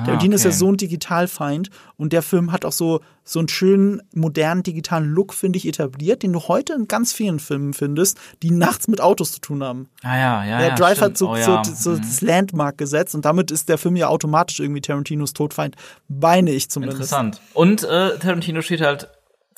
Ah, 0.00 0.04
Tarantino 0.04 0.34
ist 0.34 0.44
ja 0.44 0.50
okay. 0.50 0.58
so 0.58 0.68
ein 0.72 0.76
Digitalfeind 0.76 1.70
und 1.96 2.12
der 2.12 2.22
Film 2.22 2.52
hat 2.52 2.64
auch 2.64 2.72
so, 2.72 3.00
so 3.24 3.38
einen 3.38 3.48
schönen, 3.48 4.02
modernen, 4.14 4.62
digitalen 4.62 5.06
Look, 5.08 5.34
finde 5.34 5.56
ich, 5.58 5.66
etabliert, 5.66 6.22
den 6.22 6.32
du 6.32 6.40
heute 6.40 6.74
in 6.74 6.86
ganz 6.88 7.12
vielen 7.12 7.38
Filmen 7.38 7.72
findest, 7.72 8.18
die 8.42 8.50
nachts 8.50 8.88
mit 8.88 9.00
Autos 9.00 9.32
zu 9.32 9.40
tun 9.40 9.62
haben. 9.64 9.88
Ah 10.02 10.16
ja, 10.18 10.44
ja, 10.44 10.58
Der 10.58 10.68
ja, 10.68 10.74
Drive 10.74 10.98
stimmt. 10.98 11.10
hat 11.10 11.18
so, 11.18 11.30
oh, 11.30 11.36
ja. 11.36 11.62
so, 11.64 11.74
so 11.74 11.90
Mhm. 11.90 12.00
das 12.02 12.20
Landmark 12.20 12.78
gesetzt 12.78 13.14
und 13.14 13.24
damit 13.24 13.50
ist 13.50 13.68
der 13.68 13.78
Film 13.78 13.96
ja 13.96 14.08
automatisch 14.08 14.60
irgendwie 14.60 14.80
Tarantinos 14.80 15.32
Todfeind, 15.32 15.76
meine 16.08 16.50
ich 16.50 16.68
zumindest. 16.70 17.00
Interessant. 17.00 17.40
Und 17.54 17.82
äh, 17.84 18.18
Tarantino 18.18 18.62
steht 18.62 18.80
halt 18.82 19.08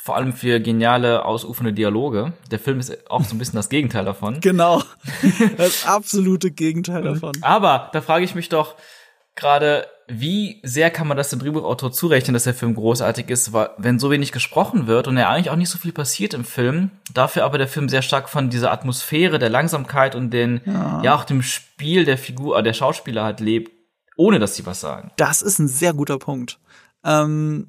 vor 0.01 0.16
allem 0.16 0.33
für 0.33 0.59
geniale, 0.61 1.27
ausufernde 1.27 1.74
Dialoge. 1.74 2.33
Der 2.51 2.59
Film 2.59 2.81
ist 2.81 3.11
auch 3.11 3.22
so 3.24 3.35
ein 3.35 3.38
bisschen 3.38 3.57
das 3.57 3.68
Gegenteil 3.68 4.07
davon. 4.07 4.40
Genau. 4.40 4.83
Das 5.59 5.85
absolute 5.87 6.51
Gegenteil 6.51 7.03
davon. 7.03 7.33
Aber 7.42 7.90
da 7.92 8.01
frage 8.01 8.24
ich 8.24 8.35
mich 8.35 8.48
doch 8.48 8.77
gerade, 9.37 9.87
wie 10.08 10.60
sehr 10.62 10.90
kann 10.90 11.06
man 11.06 11.16
das 11.16 11.30
dem 11.30 11.38
Drehbuchautor 11.38 11.92
zurechnen, 11.92 12.34
dass 12.34 12.44
der 12.44 12.54
Film 12.54 12.74
großartig 12.74 13.28
ist, 13.28 13.52
weil, 13.52 13.70
wenn 13.76 13.98
so 13.98 14.10
wenig 14.10 14.32
gesprochen 14.32 14.86
wird 14.86 15.06
und 15.06 15.16
ja 15.18 15.28
eigentlich 15.28 15.50
auch 15.50 15.56
nicht 15.56 15.68
so 15.68 15.78
viel 15.78 15.92
passiert 15.92 16.34
im 16.34 16.44
Film, 16.44 16.90
dafür 17.12 17.44
aber 17.44 17.58
der 17.58 17.68
Film 17.68 17.88
sehr 17.88 18.02
stark 18.02 18.28
von 18.28 18.48
dieser 18.48 18.72
Atmosphäre, 18.72 19.38
der 19.38 19.50
Langsamkeit 19.50 20.14
und 20.14 20.30
den, 20.30 20.62
ja, 21.02 21.14
auch 21.14 21.24
dem 21.24 21.42
Spiel 21.42 22.04
der 22.04 22.18
Figur, 22.18 22.58
äh, 22.58 22.62
der 22.62 22.72
Schauspieler 22.72 23.22
halt 23.22 23.40
lebt, 23.40 23.70
ohne 24.16 24.38
dass 24.38 24.56
sie 24.56 24.64
was 24.66 24.80
sagen. 24.80 25.10
Das 25.16 25.42
ist 25.42 25.58
ein 25.58 25.68
sehr 25.68 25.92
guter 25.92 26.18
Punkt. 26.18 26.58
Ähm, 27.04 27.68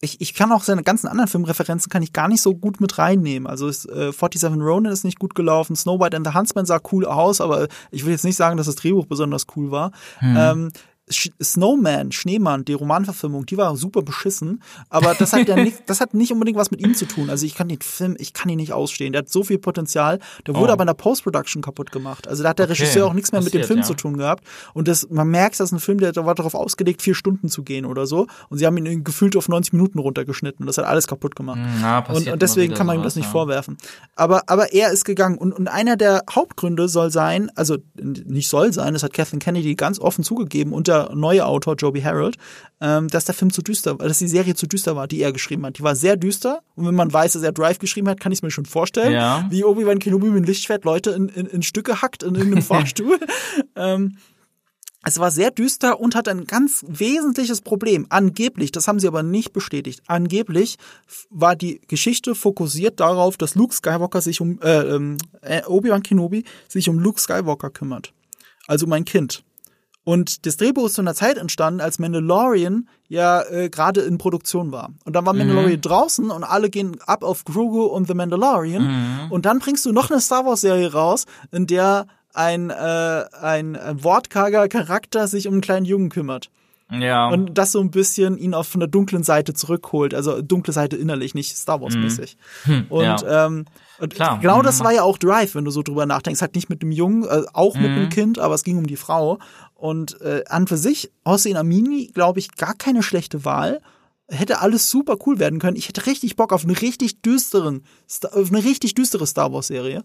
ich, 0.00 0.20
ich 0.20 0.34
kann 0.34 0.52
auch 0.52 0.62
seine 0.62 0.82
ganzen 0.82 1.08
anderen 1.08 1.28
Filmreferenzen 1.28 1.90
kann 1.90 2.02
ich 2.02 2.12
gar 2.12 2.28
nicht 2.28 2.42
so 2.42 2.54
gut 2.54 2.80
mit 2.80 2.98
reinnehmen. 2.98 3.46
Also 3.46 3.68
ist, 3.68 3.86
äh, 3.86 4.12
47 4.12 4.60
Ronin 4.60 4.92
ist 4.92 5.04
nicht 5.04 5.18
gut 5.18 5.34
gelaufen, 5.34 5.74
Snow 5.74 5.98
White 5.98 6.16
and 6.16 6.26
the 6.26 6.34
Huntsman 6.34 6.66
sah 6.66 6.80
cool 6.92 7.06
aus, 7.06 7.40
aber 7.40 7.68
ich 7.90 8.04
will 8.04 8.12
jetzt 8.12 8.24
nicht 8.24 8.36
sagen, 8.36 8.56
dass 8.56 8.66
das 8.66 8.76
Drehbuch 8.76 9.06
besonders 9.06 9.46
cool 9.56 9.70
war. 9.70 9.92
Ähm, 10.22 10.70
Sch 10.72 10.80
Snowman, 11.10 12.12
Schneemann, 12.12 12.64
die 12.64 12.72
Romanverfilmung, 12.72 13.44
die 13.46 13.56
war 13.56 13.76
super 13.76 14.02
beschissen, 14.02 14.62
aber 14.88 15.14
das 15.14 15.32
hat 15.32 15.48
ja 15.48 15.56
nicht, 15.62 15.78
das 15.86 16.00
hat 16.00 16.14
nicht 16.14 16.32
unbedingt 16.32 16.56
was 16.56 16.70
mit 16.70 16.80
ihm 16.80 16.94
zu 16.94 17.06
tun. 17.06 17.28
Also 17.30 17.44
ich 17.44 17.54
kann 17.54 17.68
den 17.68 17.80
Film, 17.80 18.16
ich 18.18 18.32
kann 18.32 18.48
ihn 18.48 18.56
nicht 18.56 18.72
ausstehen. 18.72 19.12
Der 19.12 19.20
hat 19.20 19.28
so 19.28 19.44
viel 19.44 19.58
Potenzial, 19.58 20.18
der 20.46 20.54
wurde 20.54 20.70
Oh. 20.70 20.72
aber 20.74 20.84
in 20.84 20.86
der 20.86 20.94
Post-Production 20.94 21.62
kaputt 21.62 21.92
gemacht. 21.92 22.26
Also 22.26 22.42
da 22.42 22.50
hat 22.50 22.58
der 22.58 22.64
Okay, 22.64 22.72
Regisseur 22.72 23.06
auch 23.06 23.12
nichts 23.12 23.32
mehr 23.32 23.42
mit 23.42 23.52
dem 23.52 23.60
passiert, 23.60 23.66
Film 23.66 23.78
ja. 23.80 23.84
zu 23.84 23.94
tun 23.94 24.16
gehabt. 24.16 24.44
Und 24.72 24.88
das, 24.88 25.08
man 25.10 25.28
merkt, 25.28 25.60
das 25.60 25.68
ist 25.68 25.72
ein 25.72 25.80
Film, 25.80 25.98
der 25.98 26.14
war 26.16 26.34
darauf 26.34 26.54
ausgelegt, 26.54 27.02
vier 27.02 27.14
Stunden 27.14 27.48
zu 27.48 27.62
gehen 27.62 27.84
oder 27.84 28.06
so. 28.06 28.26
Und 28.48 28.58
sie 28.58 28.66
haben 28.66 28.76
ihn 28.78 29.04
gefühlt 29.04 29.36
auf 29.36 29.48
90 29.48 29.74
Minuten 29.74 29.98
runtergeschnitten. 29.98 30.62
Und 30.62 30.66
das 30.66 30.78
hat 30.78 30.86
alles 30.86 31.06
kaputt 31.06 31.36
gemacht. 31.36 31.58
Na, 31.82 31.98
Und, 31.98 32.04
passiert 32.06 32.32
und 32.32 32.42
deswegen 32.42 32.72
kann 32.74 32.86
man 32.86 32.96
ihm 32.98 33.02
das 33.02 33.16
nicht 33.16 33.26
ja. 33.26 33.30
vorwerfen. 33.30 33.76
Aber, 34.16 34.42
aber 34.46 34.72
er 34.72 34.90
ist 34.90 35.04
gegangen. 35.04 35.36
Und, 35.36 35.52
und 35.52 35.68
einer 35.68 35.96
der 35.96 36.22
Hauptgründe 36.30 36.88
soll 36.88 37.10
sein, 37.10 37.50
also 37.54 37.76
nicht 38.00 38.48
soll 38.48 38.72
sein, 38.72 38.94
das 38.94 39.02
hat 39.02 39.12
Kathleen 39.12 39.40
Kennedy 39.40 39.74
ganz 39.74 39.98
offen 39.98 40.24
zugegeben 40.24 40.72
und 40.72 40.88
der 40.94 41.14
neue 41.14 41.44
Autor 41.46 41.74
Joby 41.74 42.00
Harold, 42.02 42.36
ähm, 42.80 43.08
dass 43.08 43.24
der 43.24 43.34
Film 43.34 43.52
zu 43.52 43.62
düster 43.62 43.98
war, 43.98 44.08
dass 44.08 44.18
die 44.18 44.28
Serie 44.28 44.54
zu 44.54 44.66
düster 44.66 44.96
war, 44.96 45.06
die 45.08 45.20
er 45.20 45.32
geschrieben 45.32 45.64
hat. 45.66 45.78
Die 45.78 45.82
war 45.82 45.96
sehr 45.96 46.16
düster. 46.16 46.60
Und 46.74 46.86
wenn 46.86 46.94
man 46.94 47.12
weiß, 47.12 47.32
dass 47.34 47.42
er 47.42 47.52
Drive 47.52 47.78
geschrieben 47.78 48.08
hat, 48.08 48.20
kann 48.20 48.32
ich 48.32 48.38
es 48.38 48.42
mir 48.42 48.50
schon 48.50 48.66
vorstellen, 48.66 49.12
Ja. 49.12 49.46
wie 49.50 49.64
Obi-Wan 49.64 49.98
Kenobi 49.98 50.26
mit 50.28 50.36
dem 50.38 50.44
Lichtschwert 50.44 50.84
Leute 50.84 51.10
in, 51.10 51.28
in, 51.28 51.46
in 51.46 51.62
Stücke 51.62 52.02
hackt 52.02 52.22
in 52.22 52.34
irgendeinem 52.34 52.62
Fahrstuhl. 52.64 53.18
ähm, 53.76 54.16
es 55.06 55.18
war 55.18 55.30
sehr 55.30 55.50
düster 55.50 56.00
und 56.00 56.14
hat 56.14 56.28
ein 56.28 56.46
ganz 56.46 56.82
wesentliches 56.88 57.60
Problem. 57.60 58.06
Angeblich, 58.08 58.72
das 58.72 58.88
haben 58.88 58.98
sie 58.98 59.06
aber 59.06 59.22
nicht 59.22 59.52
bestätigt. 59.52 60.00
Angeblich 60.06 60.76
war 61.28 61.56
die 61.56 61.82
Geschichte 61.88 62.34
fokussiert 62.34 63.00
darauf, 63.00 63.36
dass 63.36 63.54
Luke 63.54 63.74
Skywalker 63.74 64.22
sich 64.22 64.40
um 64.40 64.58
äh, 64.62 64.80
ähm, 64.94 65.18
äh, 65.42 65.62
Obi-Wan 65.66 66.02
Kenobi 66.02 66.44
sich 66.68 66.88
um 66.88 66.98
Luke 66.98 67.20
Skywalker 67.20 67.68
kümmert. 67.68 68.14
Also 68.66 68.86
um 68.86 68.92
ein 68.94 69.04
Kind. 69.04 69.44
Und 70.04 70.44
das 70.44 70.58
Drehbuch 70.58 70.86
ist 70.86 70.94
zu 70.94 71.00
einer 71.00 71.14
Zeit 71.14 71.38
entstanden, 71.38 71.80
als 71.80 71.98
Mandalorian 71.98 72.88
ja 73.08 73.42
äh, 73.42 73.70
gerade 73.70 74.02
in 74.02 74.18
Produktion 74.18 74.70
war. 74.70 74.90
Und 75.04 75.14
dann 75.16 75.24
war 75.24 75.32
Mandalorian 75.32 75.80
draußen 75.80 76.30
und 76.30 76.44
alle 76.44 76.68
gehen 76.68 76.96
ab 77.06 77.24
auf 77.24 77.44
Grogu 77.44 77.84
und 77.84 78.06
The 78.06 78.14
Mandalorian. 78.14 79.28
Und 79.30 79.46
dann 79.46 79.60
bringst 79.60 79.86
du 79.86 79.92
noch 79.92 80.10
eine 80.10 80.20
Star 80.20 80.44
Wars 80.44 80.60
Serie 80.60 80.92
raus, 80.92 81.24
in 81.52 81.66
der 81.66 82.06
ein, 82.34 82.68
äh, 82.70 82.74
ein, 83.40 83.76
ein 83.76 84.04
wortkarger 84.04 84.68
Charakter 84.68 85.26
sich 85.28 85.46
um 85.48 85.54
einen 85.54 85.60
kleinen 85.62 85.86
Jungen 85.86 86.10
kümmert. 86.10 86.50
Ja. 86.90 87.28
Und 87.30 87.54
das 87.56 87.72
so 87.72 87.80
ein 87.80 87.90
bisschen 87.90 88.36
ihn 88.36 88.52
auf 88.52 88.68
von 88.68 88.78
der 88.80 88.88
dunklen 88.88 89.22
Seite 89.22 89.54
zurückholt. 89.54 90.12
Also 90.14 90.42
dunkle 90.42 90.72
Seite 90.74 90.96
innerlich, 90.96 91.34
nicht 91.34 91.56
Star 91.56 91.80
Wars-mäßig. 91.80 92.36
Und, 92.90 93.02
ja. 93.04 93.46
ähm, 93.46 93.64
und 94.00 94.14
Klar. 94.14 94.38
genau 94.40 94.60
das 94.62 94.80
Mhm. 94.80 94.84
war 94.84 94.92
ja 94.92 95.02
auch 95.02 95.16
Drive, 95.16 95.54
wenn 95.54 95.64
du 95.64 95.70
so 95.70 95.82
drüber 95.82 96.04
nachdenkst. 96.04 96.42
Hat 96.42 96.54
nicht 96.54 96.68
mit 96.68 96.82
dem 96.82 96.92
Jungen, 96.92 97.24
äh, 97.24 97.42
auch 97.54 97.74
mit 97.76 97.90
Mhm. 97.92 97.96
dem 97.96 98.08
Kind, 98.10 98.38
aber 98.38 98.54
es 98.54 98.64
ging 98.64 98.76
um 98.76 98.86
die 98.86 98.96
Frau. 98.96 99.38
Und 99.84 100.18
äh, 100.22 100.44
an 100.48 100.66
für 100.66 100.78
sich, 100.78 101.10
Hossein 101.26 101.58
Amini, 101.58 102.06
glaube 102.06 102.38
ich, 102.38 102.52
gar 102.56 102.72
keine 102.72 103.02
schlechte 103.02 103.44
Wahl. 103.44 103.82
Hätte 104.28 104.60
alles 104.62 104.88
super 104.90 105.18
cool 105.26 105.38
werden 105.38 105.58
können. 105.58 105.76
Ich 105.76 105.88
hätte 105.88 106.06
richtig 106.06 106.36
Bock 106.36 106.54
auf 106.54 106.64
eine 106.64 106.80
richtig 106.80 107.20
düsteren, 107.20 107.82
auf 108.32 108.48
eine 108.50 108.64
richtig 108.64 108.94
düstere 108.94 109.26
Star 109.26 109.52
Wars 109.52 109.66
Serie. 109.66 110.02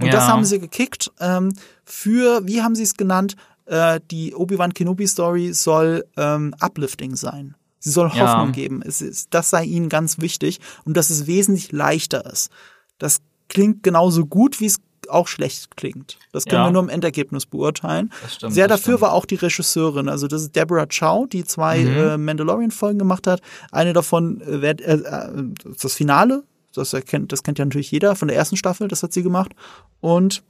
Und 0.00 0.06
Ja. 0.06 0.12
das 0.14 0.26
haben 0.26 0.44
sie 0.44 0.58
gekickt 0.58 1.12
ähm, 1.20 1.52
für, 1.84 2.44
wie 2.48 2.62
haben 2.62 2.74
sie 2.74 2.82
es 2.82 2.96
genannt? 2.96 3.36
Äh, 3.66 4.00
die 4.10 4.34
Obi-Wan 4.34 4.74
Kenobi 4.74 5.06
Story 5.06 5.52
soll 5.52 6.04
ähm, 6.16 6.52
uplifting 6.60 7.14
sein. 7.14 7.54
Sie 7.78 7.90
soll 7.90 8.10
Ja. 8.12 8.22
Hoffnung 8.26 8.50
geben. 8.50 8.82
Es 8.84 9.00
ist, 9.00 9.28
das 9.30 9.50
sei 9.50 9.62
ihnen 9.62 9.88
ganz 9.88 10.18
wichtig 10.20 10.58
und 10.84 10.96
dass 10.96 11.10
es 11.10 11.28
wesentlich 11.28 11.70
leichter 11.70 12.26
ist. 12.26 12.50
Das 12.98 13.18
klingt 13.48 13.84
genauso 13.84 14.26
gut, 14.26 14.58
wie 14.58 14.66
es 14.66 14.78
auch 15.08 15.28
schlecht 15.28 15.76
klingt. 15.76 16.18
Das 16.32 16.44
können 16.44 16.62
Ja. 16.62 16.68
wir 16.68 16.72
nur 16.72 16.82
im 16.82 16.88
Endergebnis 16.88 17.46
beurteilen. 17.46 18.10
Das 18.22 18.34
stimmt, 18.34 18.54
Sehr 18.54 18.68
dafür 18.68 18.82
stimmt. 18.94 19.00
war 19.02 19.12
auch 19.12 19.24
die 19.26 19.34
Regisseurin. 19.36 20.08
Also 20.08 20.26
das 20.28 20.42
ist 20.42 20.56
Deborah 20.56 20.86
Chow, 20.86 21.26
die 21.28 21.44
zwei 21.44 21.78
Mhm. 21.80 21.96
äh, 21.98 22.18
Mandalorian-Folgen 22.18 22.98
gemacht 22.98 23.26
hat. 23.26 23.40
Eine 23.70 23.92
davon 23.92 24.40
äh, 24.42 24.70
äh, 24.70 24.92
äh, 24.94 25.44
das 25.80 25.94
Finale. 25.94 26.44
Das 26.74 26.92
erkennt, 26.94 27.32
das 27.32 27.42
kennt 27.42 27.58
ja 27.58 27.64
natürlich 27.66 27.90
jeder 27.90 28.16
von 28.16 28.28
der 28.28 28.36
ersten 28.36 28.56
Staffel. 28.56 28.88
Das 28.88 29.02
hat 29.02 29.12
sie 29.12 29.22
gemacht. 29.22 29.52
Und 30.00 30.42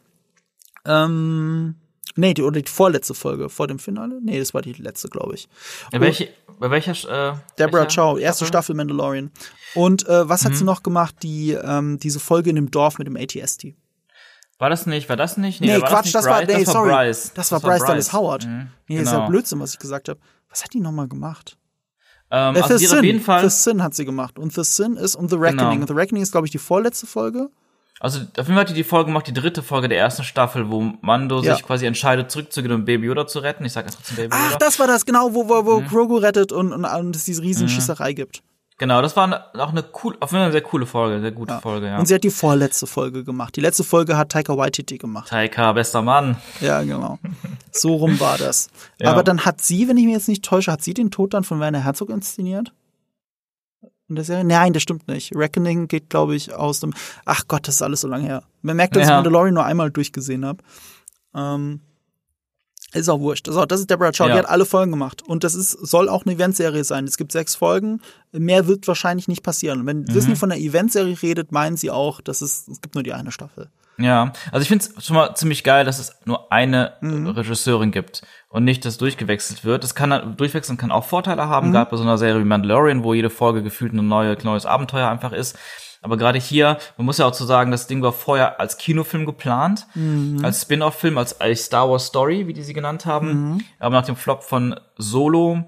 ähm, 0.87 1.77
nee, 2.17 2.35
die, 2.35 2.43
oder 2.43 2.61
die 2.61 2.71
vorletzte 2.71 3.15
Folge 3.15 3.49
vor 3.49 3.67
dem 3.67 3.79
Finale. 3.79 4.21
Nee, 4.23 4.39
das 4.39 4.55
war 4.55 4.63
die 4.63 4.73
letzte, 4.75 5.09
glaube 5.09 5.35
ich. 5.35 5.49
Bei, 5.91 6.01
welche, 6.01 6.29
bei 6.59 6.71
welcher 6.71 6.93
äh, 6.93 7.35
Deborah 7.59 7.83
welcher 7.85 8.03
Chow, 8.03 8.19
erste 8.19 8.47
Staffel 8.47 8.75
Mandalorian. 8.75 9.31
Und 9.75 10.07
äh, 10.09 10.29
was 10.29 10.43
Mhm. 10.43 10.49
hat 10.49 10.57
sie 10.57 10.65
noch 10.65 10.83
gemacht? 10.83 11.17
Die 11.23 11.53
ähm, 11.53 11.99
diese 11.99 12.21
Folge 12.21 12.51
in 12.51 12.57
dem 12.57 12.71
Dorf 12.71 12.99
mit 12.99 13.07
dem 13.07 13.17
ATST. 13.17 13.69
War 14.63 14.71
das 14.71 14.87
nicht? 14.87 15.09
War 15.09 15.17
das 15.17 15.37
nicht? 15.37 15.61
Nee, 15.61 15.67
da 15.75 15.83
war 15.83 15.89
Quatsch, 15.89 16.05
nicht 16.07 16.15
das 16.15 16.25
war, 16.27 16.39
Bryce, 16.39 16.47
nee, 16.49 16.65
das 16.65 16.67
war 16.69 16.73
sorry. 16.75 16.91
Bryce. 16.91 17.33
Das 17.35 17.53
war 17.53 17.61
Bryce 17.61 17.85
Dallas 17.85 18.13
Howard. 18.13 18.47
Mhm, 18.47 18.69
Nee, 18.89 18.97
das 18.99 19.07
ist 19.07 19.13
ja 19.13 19.19
genau. 19.19 19.29
Blödsinn, 19.31 19.61
was 19.61 19.73
ich 19.75 19.79
gesagt 19.81 20.09
habe. 20.09 20.21
Was 20.49 20.63
hat 20.65 20.73
die 20.73 20.81
nochmal 20.81 21.09
gemacht? 21.09 21.59
Ähm, 22.31 22.55
Äh, 22.57 22.61
also 22.63 22.79
The 22.79 22.85
hat 22.87 22.93
auf 22.93 22.99
Sin. 23.01 23.05
jeden 23.05 23.21
Fall. 23.21 23.43
The 23.51 23.55
Sin 23.55 23.83
hat 23.83 23.95
sie 23.95 24.05
gemacht. 24.05 24.39
Und 24.39 24.53
The 24.55 24.63
Sin 24.65 24.97
ist 24.97 25.17
und 25.17 25.29
The 25.31 25.37
Reckoning. 25.37 25.59
Genau. 25.71 25.81
Und 25.83 25.89
The 25.89 25.95
Reckoning 25.95 26.23
ist, 26.23 26.33
glaube 26.33 26.47
ich, 26.47 26.51
die 26.53 26.59
vorletzte 26.59 27.07
Folge. 27.07 27.51
Also 28.01 28.21
auf 28.21 28.27
jeden 28.37 28.47
Fall 28.55 28.57
hat 28.61 28.69
die 28.71 28.75
die 28.75 28.85
Folge 28.85 29.07
gemacht, 29.07 29.27
die 29.27 29.33
dritte 29.33 29.63
Folge 29.63 29.89
der 29.89 29.99
ersten 29.99 30.25
Staffel, 30.25 30.71
wo 30.71 30.81
Mando 31.03 31.41
Ja. 31.43 31.55
sich 31.55 31.65
quasi 31.65 31.87
entscheidet, 31.87 32.31
zurückzugehen 32.31 32.73
und 32.75 32.85
Baby 32.85 33.07
Yoda 33.07 33.27
zu 33.27 33.41
retten. 33.41 33.65
Ich 33.65 33.73
sag 33.73 33.85
jetzt 33.85 33.97
trotzdem 33.97 34.17
Baby 34.17 34.29
Ach, 34.37 34.47
Yoda. 34.53 34.59
das 34.59 34.79
war 34.79 34.87
das, 34.87 35.05
genau, 35.05 35.35
wo, 35.35 35.49
wo, 35.49 35.65
wo 35.67 35.81
Mhm. 35.81 35.87
Grogu 35.89 36.17
rettet 36.19 36.53
und, 36.53 36.73
und, 36.73 36.85
und 36.85 37.17
es 37.17 37.25
diese 37.25 37.43
riesen 37.43 37.69
Schießerei 37.69 38.13
gibt. 38.13 38.43
Genau, 38.79 39.01
das 39.03 39.15
war 39.17 39.53
auch 39.59 39.71
eine 39.71 39.85
cool, 40.03 40.17
auf 40.21 40.31
jeden 40.31 40.39
Fall 40.39 40.43
eine 40.43 40.53
sehr 40.53 40.61
coole 40.63 40.87
Folge, 40.87 41.21
sehr 41.21 41.31
gute 41.31 41.59
Folge, 41.61 41.87
ja. 41.87 41.99
Und 41.99 42.07
sie 42.07 42.15
hat 42.15 42.25
die 42.25 42.31
vorletzte 42.31 42.87
Folge 42.87 43.23
gemacht. 43.23 43.55
Die 43.55 43.61
letzte 43.61 43.85
Folge 43.85 44.17
hat 44.17 44.31
Taika 44.31 44.57
Waititi 44.57 44.99
gemacht. 44.99 45.29
Taika, 45.29 45.73
bester 45.73 46.03
Mann. 46.03 46.37
Ja, 46.61 46.83
genau. 46.83 47.19
So 47.71 47.95
rum 47.97 48.19
war 48.19 48.39
das. 48.39 48.69
Ja. 49.01 49.11
Aber 49.11 49.23
dann 49.25 49.45
hat 49.45 49.61
sie, 49.61 49.89
wenn 49.89 49.97
ich 49.97 50.05
mich 50.05 50.15
jetzt 50.15 50.29
nicht 50.29 50.45
täusche, 50.45 50.71
hat 50.73 50.83
sie 50.83 50.95
den 50.95 51.11
Tod 51.11 51.35
dann 51.35 51.45
von 51.45 51.59
Werner 51.61 51.85
Herzog 51.85 52.11
inszeniert? 52.11 52.73
In 54.09 54.15
der 54.17 54.25
Serie? 54.25 54.45
Nein, 54.45 54.73
das 54.73 54.83
stimmt 54.83 55.09
nicht. 55.09 55.35
Reckoning 55.35 55.89
geht, 55.89 56.09
glaube 56.11 56.37
ich, 56.37 56.53
aus 56.55 56.81
dem. 56.81 56.93
Ach 57.25 57.45
Gott, 57.49 57.67
das 57.67 57.77
ist 57.77 57.83
alles 57.83 58.01
so 58.03 58.09
lange 58.09 58.25
her. 58.27 58.43
Man 58.63 58.77
merkt, 58.77 58.95
dass 58.95 59.05
ich 59.05 59.09
Ja. 59.09 59.17
Mandalorian 59.17 59.55
nur 59.55 59.65
einmal 59.65 59.91
durchgesehen 59.91 60.45
habe. 60.45 60.63
Ähm, 61.35 61.81
ist 62.95 63.09
auch 63.09 63.21
wurscht. 63.21 63.47
So, 63.49 63.65
das 63.67 63.81
ist 63.81 63.91
Deborah 63.91 64.13
Chow, 64.13 64.27
Ja. 64.29 64.35
die 64.35 64.39
hat 64.41 64.49
alle 64.49 64.65
Folgen 64.65 64.91
gemacht. 64.93 65.23
Und 65.23 65.45
das 65.45 65.55
ist, 65.55 65.71
soll 65.73 66.09
auch 66.09 66.25
eine 66.27 66.35
Eventserie 66.35 66.85
sein. 66.85 67.05
Es 67.05 67.17
gibt 67.17 67.33
sechs 67.33 67.55
Folgen. 67.55 68.01
Mehr 68.33 68.67
wird 68.67 68.87
wahrscheinlich 68.89 69.29
nicht 69.29 69.43
passieren. 69.43 69.87
Wenn 69.87 70.01
Mhm. 70.01 70.07
Disney 70.07 70.37
von 70.37 70.53
einer 70.53 70.61
Eventserie 70.61 71.17
redet, 71.23 71.53
meinen 71.53 71.77
sie 71.77 71.91
auch, 71.91 72.21
dass 72.21 72.43
es, 72.43 72.69
es 72.69 72.81
gibt 72.81 72.95
nur 72.95 73.03
die 73.05 73.13
eine 73.15 73.33
Staffel. 73.33 73.69
Ja, 73.99 74.33
also 74.51 74.63
ich 74.63 74.69
finde 74.69 74.87
es 74.97 75.05
schon 75.05 75.17
mal 75.17 75.35
ziemlich 75.35 75.65
geil, 75.65 75.85
dass 75.85 75.99
es 75.99 76.13
nur 76.25 76.51
eine 76.51 76.95
Mhm. 77.03 77.27
Regisseurin 77.29 77.91
gibt 77.93 78.23
und 78.49 78.65
nicht, 78.65 78.85
dass 78.87 78.97
durchgewechselt 78.97 79.65
wird. 79.65 79.85
Das 79.85 79.95
kann 79.95 80.35
durchwechseln 80.37 80.79
kann 80.79 80.91
auch 80.91 81.05
Vorteile 81.05 81.47
haben, 81.47 81.69
Mhm. 81.69 81.73
gerade 81.73 81.91
bei 81.91 81.97
so 81.99 82.03
einer 82.03 82.17
Serie 82.17 82.41
wie 82.41 82.47
Mandalorian, 82.47 83.05
wo 83.05 83.13
jede 83.13 83.29
Folge 83.31 83.63
gefühlt 83.63 83.93
ein 83.93 84.09
neue, 84.09 84.37
neues 84.45 84.65
Abenteuer 84.65 85.09
einfach 85.09 85.33
ist. 85.33 85.59
Aber 86.03 86.17
gerade 86.17 86.39
hier, 86.39 86.79
man 86.97 87.07
muss 87.07 87.19
ja 87.19 87.27
auch 87.27 87.33
zu 87.33 87.45
sagen, 87.45 87.71
das 87.71 87.87
Ding 87.87 88.03
war 88.03 88.13
vorher 88.13 88.59
als 88.61 88.77
Kinofilm 88.77 89.25
geplant, 89.25 89.87
Mhm. 89.95 90.45
als 90.45 90.63
Spin-off-Film, 90.63 91.17
als, 91.17 91.41
als 91.41 91.65
Star 91.65 91.89
Wars 91.89 92.07
Story, 92.07 92.47
wie 92.49 92.53
die 92.53 92.63
sie 92.63 92.73
genannt 92.75 93.07
haben. 93.07 93.53
Mhm. 93.53 93.61
Aber 93.79 93.97
nach 93.97 94.05
dem 94.07 94.17
Flop 94.17 94.43
von 94.43 94.79
Solo 94.97 95.65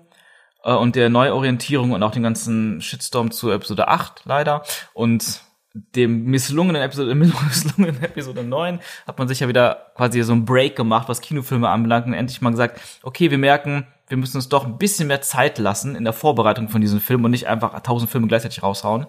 äh, 0.64 0.72
und 0.74 0.96
der 0.96 1.08
Neuorientierung 1.08 1.92
und 1.92 2.02
auch 2.02 2.10
den 2.10 2.22
ganzen 2.24 2.80
Shitstorm 2.80 3.30
zu 3.30 3.50
Episode 3.50 3.88
8 3.88 4.22
leider 4.24 4.62
und 4.92 5.40
dem 5.72 6.24
misslungenen 6.24 6.82
Episode, 6.82 7.14
misslungenen 7.14 8.02
Episode 8.02 8.44
9 8.44 8.80
hat 9.06 9.18
man 9.18 9.28
sich 9.28 9.40
ja 9.40 9.48
wieder 9.48 9.86
quasi 9.96 10.22
so 10.22 10.32
einen 10.32 10.44
Break 10.44 10.76
gemacht, 10.76 11.08
was 11.08 11.20
Kinofilme 11.20 11.68
anbelangt 11.68 12.06
und 12.06 12.12
endlich 12.12 12.40
mal 12.40 12.50
gesagt, 12.50 12.80
okay, 13.02 13.30
wir 13.30 13.38
merken, 13.38 13.86
wir 14.08 14.16
müssen 14.16 14.36
uns 14.36 14.48
doch 14.48 14.64
ein 14.66 14.78
bisschen 14.78 15.08
mehr 15.08 15.22
Zeit 15.22 15.58
lassen 15.58 15.96
in 15.96 16.04
der 16.04 16.12
Vorbereitung 16.12 16.68
von 16.68 16.80
diesem 16.80 17.00
Film 17.00 17.24
und 17.24 17.30
nicht 17.30 17.48
einfach 17.48 17.78
tausend 17.80 18.10
Filme 18.10 18.28
gleichzeitig 18.28 18.62
raushauen, 18.62 19.06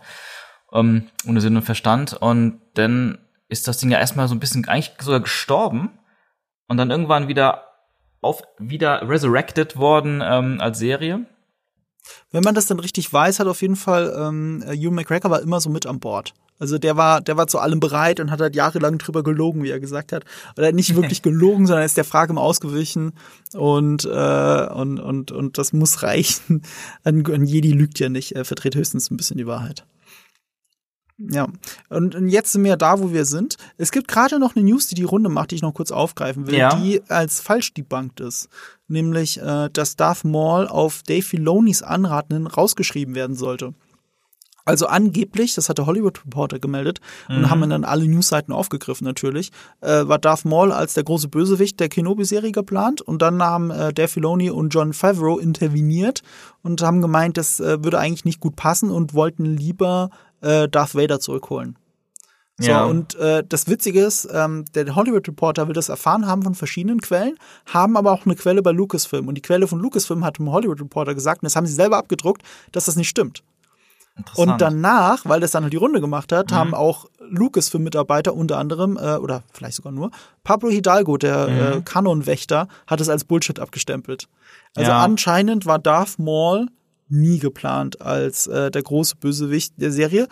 ähm, 0.75 1.07
ohne 1.27 1.41
Sinn 1.41 1.55
und 1.55 1.63
Verstand. 1.63 2.13
Und 2.13 2.59
dann 2.75 3.17
ist 3.49 3.67
das 3.67 3.77
Ding 3.77 3.91
ja 3.91 3.99
erstmal 3.99 4.27
so 4.27 4.35
ein 4.35 4.39
bisschen 4.39 4.67
eigentlich 4.67 4.91
sogar 4.99 5.21
gestorben 5.21 5.91
und 6.67 6.77
dann 6.77 6.91
irgendwann 6.91 7.27
wieder 7.27 7.63
auf, 8.21 8.41
wieder 8.57 9.07
resurrected 9.07 9.77
worden 9.77 10.21
ähm, 10.23 10.59
als 10.59 10.79
Serie. 10.79 11.25
Wenn 12.31 12.43
man 12.43 12.55
das 12.55 12.67
dann 12.67 12.79
richtig 12.79 13.11
weiß, 13.11 13.39
hat 13.39 13.47
auf 13.47 13.61
jeden 13.61 13.75
Fall 13.75 14.13
ähm, 14.17 14.63
Hugh 14.67 14.91
McGregor 14.91 15.31
war 15.31 15.41
immer 15.41 15.59
so 15.61 15.69
mit 15.69 15.87
an 15.87 15.99
Bord. 15.99 16.33
Also 16.57 16.77
der 16.77 16.95
war, 16.95 17.19
der 17.21 17.35
war 17.35 17.47
zu 17.47 17.59
allem 17.59 17.79
bereit 17.81 18.19
und 18.19 18.31
hat 18.31 18.39
halt 18.39 18.55
jahrelang 18.55 18.97
drüber 18.97 19.23
gelogen, 19.23 19.63
wie 19.63 19.71
er 19.71 19.79
gesagt 19.79 20.13
hat. 20.13 20.23
Oder 20.57 20.71
nicht 20.71 20.95
wirklich 20.95 21.21
gelogen, 21.21 21.67
sondern 21.67 21.85
ist 21.85 21.97
der 21.97 22.05
Frage 22.05 22.31
immer 22.31 22.41
ausgewichen 22.41 23.13
und 23.53 24.05
äh, 24.05 24.67
und 24.67 24.99
und 24.99 25.31
und 25.31 25.57
das 25.57 25.73
muss 25.73 26.03
reichen. 26.03 26.61
Ein, 27.03 27.45
Jedi 27.45 27.71
lügt 27.71 27.99
ja 27.99 28.09
nicht, 28.09 28.33
er 28.35 28.45
verdreht 28.45 28.75
höchstens 28.75 29.11
ein 29.11 29.17
bisschen 29.17 29.37
die 29.37 29.47
Wahrheit. 29.47 29.85
Ja, 31.17 31.47
und 31.89 32.27
jetzt 32.29 32.51
sind 32.51 32.63
wir 32.65 32.75
da, 32.75 32.99
wo 32.99 33.13
wir 33.13 33.23
sind. 33.23 33.55
Es 33.77 33.91
gibt 33.91 34.09
gerade 34.09 34.37
noch 34.37 34.55
eine 34.55 34.65
News, 34.65 34.87
die 34.87 34.95
die 34.95 35.03
Runde 35.05 35.29
macht, 35.29 35.51
die 35.51 35.55
ich 35.55 35.61
noch 35.61 35.73
kurz 35.73 35.91
aufgreifen 35.91 36.45
will, 36.47 36.55
Ja. 36.55 36.75
die 36.75 37.01
als 37.07 37.39
falsch 37.39 37.73
debunked 37.73 38.19
ist. 38.19 38.49
Nämlich, 38.89 39.39
äh, 39.41 39.69
dass 39.71 39.95
Darth 39.95 40.25
Maul 40.25 40.67
auf 40.67 41.03
Dave 41.03 41.21
Filonis 41.21 41.81
Anraten 41.83 42.47
rausgeschrieben 42.47 43.15
werden 43.15 43.35
sollte. 43.37 43.73
Also 44.67 44.87
angeblich, 44.87 45.53
das 45.53 45.69
hat 45.69 45.77
der 45.77 45.85
Hollywood 45.85 46.25
Reporter 46.25 46.57
gemeldet 46.57 46.99
und 47.29 47.51
haben 47.51 47.69
dann 47.69 47.83
alle 47.85 48.07
Newsseiten 48.07 48.51
aufgegriffen 48.51 49.05
natürlich, 49.05 49.51
äh, 49.81 50.07
war 50.07 50.17
Darth 50.17 50.43
Maul 50.43 50.71
als 50.71 50.95
der 50.95 51.03
große 51.03 51.27
Bösewicht 51.27 51.79
der 51.79 51.87
Kenobi-Serie 51.87 52.51
geplant 52.51 52.99
und 52.99 53.21
dann 53.21 53.43
haben 53.43 53.69
äh, 53.69 53.93
Dave 53.93 54.07
Filoni 54.07 54.49
und 54.49 54.69
John 54.73 54.93
Favreau 54.93 55.37
interveniert 55.37 56.23
und 56.63 56.81
haben 56.81 57.01
gemeint, 57.03 57.37
das 57.37 57.59
äh, 57.59 57.83
würde 57.83 57.99
eigentlich 57.99 58.25
nicht 58.25 58.39
gut 58.39 58.55
passen 58.55 58.89
und 58.89 59.13
wollten 59.13 59.45
lieber 59.45 60.09
äh, 60.45 60.69
Darth 60.69 60.95
Vader 60.95 61.19
zurückholen. 61.19 61.77
So, 62.57 62.71
Ja. 62.71 62.85
und 62.85 63.15
äh, 63.15 63.43
das 63.47 63.67
Witzige 63.67 64.01
ist, 64.01 64.29
ähm, 64.31 64.63
der 64.73 64.95
Hollywood 64.95 65.27
Reporter 65.27 65.67
will 65.67 65.73
das 65.73 65.89
erfahren 65.89 66.25
haben 66.25 66.41
von 66.43 66.55
verschiedenen 66.55 67.01
Quellen, 67.01 67.37
haben 67.65 67.97
aber 67.97 68.13
auch 68.13 68.25
eine 68.25 68.35
Quelle 68.35 68.61
bei 68.61 68.71
Lucasfilm. 68.71 69.27
Und 69.27 69.35
die 69.35 69.41
Quelle 69.41 69.67
von 69.67 69.79
Lucasfilm 69.81 70.23
hat 70.23 70.37
dem 70.37 70.49
Hollywood 70.49 70.79
Reporter 70.79 71.13
gesagt, 71.15 71.41
und 71.41 71.47
das 71.47 71.57
haben 71.57 71.65
sie 71.67 71.73
selber 71.73 71.97
abgedruckt, 71.97 72.43
dass 72.71 72.85
das 72.85 72.95
nicht 72.95 73.09
stimmt. 73.09 73.43
Und 74.35 74.61
danach, 74.61 75.25
weil 75.25 75.41
das 75.41 75.51
dann 75.51 75.63
halt 75.63 75.73
die 75.73 75.77
Runde 75.77 75.99
gemacht 75.99 76.31
hat, 76.31 76.51
Mhm. 76.51 76.55
haben 76.55 76.73
auch 76.73 77.07
Lucasfilm-Mitarbeiter 77.19 78.33
unter 78.33 78.57
anderem, 78.57 78.95
äh, 78.97 79.17
oder 79.17 79.43
vielleicht 79.51 79.75
sogar 79.75 79.91
nur, 79.91 80.11
Pablo 80.45 80.69
Hidalgo, 80.69 81.17
der 81.17 81.49
Mhm. 81.49 81.79
äh, 81.79 81.81
Kanonwächter, 81.81 82.69
hat 82.87 83.01
es 83.01 83.09
als 83.09 83.25
Bullshit 83.25 83.59
abgestempelt. 83.59 84.29
Also 84.75 84.91
Ja. 84.91 84.99
anscheinend 85.03 85.65
war 85.65 85.79
Darth 85.79 86.17
Maul 86.19 86.67
nie 87.07 87.39
geplant 87.39 88.01
als 88.01 88.47
äh, 88.47 88.71
der 88.71 88.81
große 88.83 89.15
Bösewicht 89.17 89.73
der 89.77 89.91
Serie. 89.91 90.27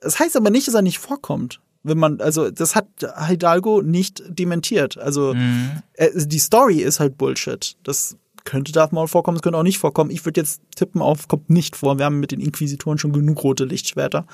Das 0.00 0.18
heißt 0.18 0.36
aber 0.36 0.50
nicht, 0.50 0.68
dass 0.68 0.74
er 0.74 0.82
nicht 0.82 0.98
vorkommt. 0.98 1.60
Wenn 1.82 1.98
man, 1.98 2.20
also 2.20 2.50
das 2.50 2.74
hat 2.74 2.86
Hidalgo 3.26 3.82
nicht 3.82 4.22
dementiert. 4.28 4.98
Also 4.98 5.32
Mhm. 5.34 5.82
äh, 5.94 6.10
die 6.14 6.38
Story 6.38 6.80
ist 6.80 7.00
halt 7.00 7.16
Bullshit. 7.16 7.76
Das 7.84 8.16
könnte 8.44 8.72
Darth 8.72 8.92
Maul 8.92 9.08
vorkommen, 9.08 9.36
es 9.36 9.42
könnte 9.42 9.58
auch 9.58 9.62
nicht 9.62 9.78
vorkommen. 9.78 10.10
Ich 10.10 10.24
würde 10.24 10.40
jetzt 10.40 10.62
tippen 10.74 11.00
auf, 11.02 11.28
kommt 11.28 11.50
nicht 11.50 11.76
vor. 11.76 11.98
Wir 11.98 12.06
haben 12.06 12.18
mit 12.20 12.32
den 12.32 12.40
Inquisitoren 12.40 12.98
schon 12.98 13.12
genug 13.12 13.42
rote 13.44 13.64
Lichtschwerter. 13.64 14.26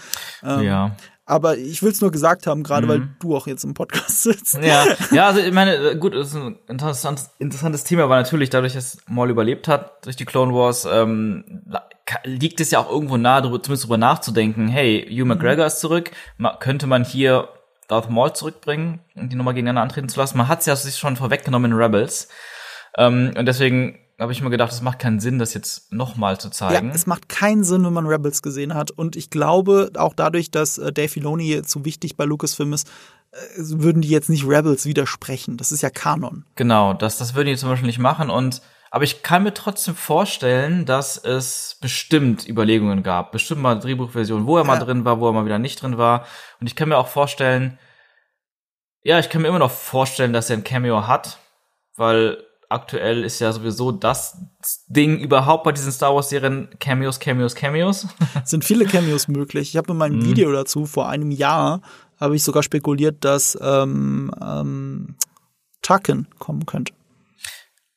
Ähm, 0.43 0.63
ja. 0.63 0.97
Aber 1.27 1.57
ich 1.57 1.83
will 1.83 1.91
es 1.91 2.01
nur 2.03 2.11
gesagt 2.11 2.47
haben, 2.47 2.63
gerade 2.63 2.87
Mhm. 2.87 2.91
weil 2.91 3.09
du 3.21 3.35
auch 3.37 3.47
jetzt 3.47 3.65
im 3.65 3.73
Podcast 3.73 4.23
sitzt. 4.25 4.59
Ja, 4.63 4.85
ja, 5.11 5.27
also 5.29 5.41
ich 5.41 5.53
meine, 5.53 5.75
äh, 5.77 5.97
gut, 5.97 6.15
das 6.15 6.29
ist 6.29 6.35
ein 6.37 6.59
interessantes, 6.69 7.31
interessantes 7.39 7.85
Thema, 7.85 8.05
aber 8.05 8.17
natürlich 8.17 8.51
dadurch, 8.51 8.75
dass 8.75 8.99
Maul 9.09 9.31
überlebt 9.31 9.67
hat 9.67 10.05
durch 10.05 10.17
die 10.17 10.27
Clone 10.27 10.53
Wars, 10.53 10.87
ähm, 10.91 11.63
liegt 12.25 12.61
es 12.61 12.71
ja 12.71 12.79
auch 12.81 12.91
irgendwo 12.91 13.17
nahe, 13.17 13.41
darüber, 13.41 13.63
zumindest 13.63 13.85
darüber 13.85 13.97
nachzudenken, 13.97 14.69
hey, 14.69 15.07
Hugh 15.11 15.25
McGregor 15.25 15.65
ist 15.65 15.81
zurück, 15.81 16.11
ma, 16.37 16.57
könnte 16.59 16.87
man 16.87 17.05
hier 17.05 17.49
Darth 17.89 18.11
Maul 18.11 18.35
zurückbringen 18.35 19.01
und 19.15 19.33
die 19.33 19.37
nochmal 19.37 19.55
gegeneinander 19.55 19.83
antreten 19.83 20.09
zu 20.11 20.21
lassen. 20.21 20.37
Man 20.37 20.49
hat 20.49 20.61
es 20.61 20.67
ja 20.67 20.77
sich 20.77 20.97
schon 20.97 21.17
vorweggenommen 21.17 21.73
in 21.73 21.77
Rebels. 21.79 22.29
Ähm, 22.99 23.33
und 23.37 23.47
deswegen 23.47 23.99
habe 24.19 24.33
ich 24.33 24.41
mir 24.43 24.51
gedacht, 24.51 24.73
es 24.73 24.81
macht 24.83 24.99
keinen 25.01 25.19
Sinn, 25.21 25.39
das 25.39 25.55
jetzt 25.55 25.93
nochmal 25.93 26.39
zu 26.39 26.49
Ja, 26.49 26.53
zeigen. 26.53 26.91
es 26.95 27.07
macht 27.07 27.29
keinen 27.29 27.65
Sinn, 27.65 27.85
wenn 27.85 27.93
man 27.93 28.07
Rebels 28.07 28.43
gesehen 28.43 28.75
hat. 28.75 28.91
Und 28.93 29.17
ich 29.17 29.29
glaube, 29.31 29.91
auch 29.97 30.15
dadurch, 30.15 30.51
dass 30.51 30.79
äh, 30.79 30.93
Dave 30.93 31.09
Filoni 31.09 31.63
so 31.67 31.85
wichtig 31.85 32.17
bei 32.17 32.25
Lucasfilm 32.25 32.73
ist, 32.73 32.89
äh, 33.33 33.37
würden 33.59 34.03
die 34.03 34.09
jetzt 34.09 34.31
nicht 34.31 34.47
Rebels 34.47 34.87
widersprechen. 34.87 35.57
Das 35.57 35.73
ist 35.73 35.83
ja 35.83 35.91
Kanon. 35.91 36.45
Genau, 36.55 36.95
das, 36.95 37.19
das 37.19 37.35
würden 37.35 37.49
die 37.49 37.57
zum 37.57 37.69
Beispiel 37.71 37.87
nicht 37.89 37.99
machen 37.99 38.31
und 38.31 38.63
aber 38.91 39.03
ich 39.03 39.25
kann 39.25 39.43
mir 39.43 39.53
trotzdem 39.53 39.97
vorstellen, 39.97 40.87
dass 40.87 41.17
es 41.17 41.79
bestimmt 41.81 42.49
Überlegungen 42.49 43.03
gab, 43.03 43.33
bestimmt 43.33 43.61
mal 43.61 43.75
Drehbuchversionen, 43.81 44.47
wo 44.47 44.57
er 44.57 44.63
mal 44.63 44.79
Ja. 44.79 44.85
drin 44.85 45.05
war, 45.05 45.19
wo 45.19 45.27
er 45.29 45.33
mal 45.33 45.45
wieder 45.45 45.59
nicht 45.59 45.83
drin 45.83 45.99
war. 45.99 46.27
Und 46.61 46.69
ich 46.69 46.77
kann 46.77 46.89
mir 46.91 46.97
auch 46.97 47.09
vorstellen, 47.09 47.77
ja, 49.03 49.19
ich 49.19 49.31
kann 49.31 49.43
mir 49.43 49.49
immer 49.49 49.59
noch 49.59 49.73
vorstellen, 49.73 50.33
dass 50.33 50.49
er 50.49 50.57
ein 50.59 50.63
Cameo 50.63 51.09
hat, 51.09 51.41
weil 51.97 52.39
aktuell 52.69 53.25
ist 53.25 53.41
ja 53.41 53.53
sowieso 53.53 53.93
das 53.93 54.37
Ding 54.89 55.19
überhaupt 55.19 55.65
bei 55.65 55.73
diesen 55.73 55.93
Star 55.93 56.15
Wars 56.15 56.29
Serien 56.29 56.69
Cameos, 56.81 57.19
Cameos, 57.21 57.55
Cameos. 57.55 58.07
Es 58.43 58.51
sind 58.51 58.65
viele 58.65 58.85
Cameos 58.87 59.29
möglich. 59.29 59.71
Ich 59.71 59.77
habe 59.77 59.93
in 59.93 59.99
meinem 59.99 60.19
Mhm. 60.19 60.25
Video 60.27 60.53
dazu 60.53 60.87
vor 60.87 61.09
einem 61.09 61.31
Jahr 61.31 61.81
habe 62.21 62.37
ich 62.37 62.45
sogar 62.45 62.63
spekuliert, 62.63 63.25
dass 63.25 63.59
ähm, 63.61 64.31
ähm, 64.43 65.17
Tarkin 65.83 66.27
kommen 66.39 66.65
könnte. 66.67 66.93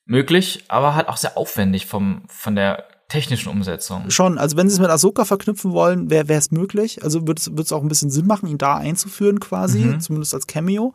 Möglich, 0.05 0.63
aber 0.69 0.95
halt 0.95 1.09
auch 1.09 1.17
sehr 1.17 1.37
aufwendig 1.37 1.85
vom, 1.85 2.23
von 2.27 2.55
der 2.55 2.85
technischen 3.09 3.49
Umsetzung. 3.49 4.09
Schon, 4.09 4.37
also 4.37 4.57
wenn 4.57 4.67
sie 4.69 4.75
es 4.75 4.79
mit 4.79 4.89
Ahsoka 4.89 5.25
verknüpfen 5.25 5.71
wollen, 5.71 6.09
wäre 6.09 6.31
es 6.33 6.51
möglich. 6.51 7.03
Also 7.03 7.27
würde 7.27 7.41
es 7.61 7.71
auch 7.71 7.81
ein 7.81 7.87
bisschen 7.89 8.09
Sinn 8.09 8.25
machen, 8.27 8.47
ihn 8.49 8.57
da 8.57 8.75
einzuführen 8.77 9.39
quasi, 9.39 9.79
Mhm. 9.79 9.99
zumindest 9.99 10.33
als 10.33 10.47
Cameo. 10.47 10.93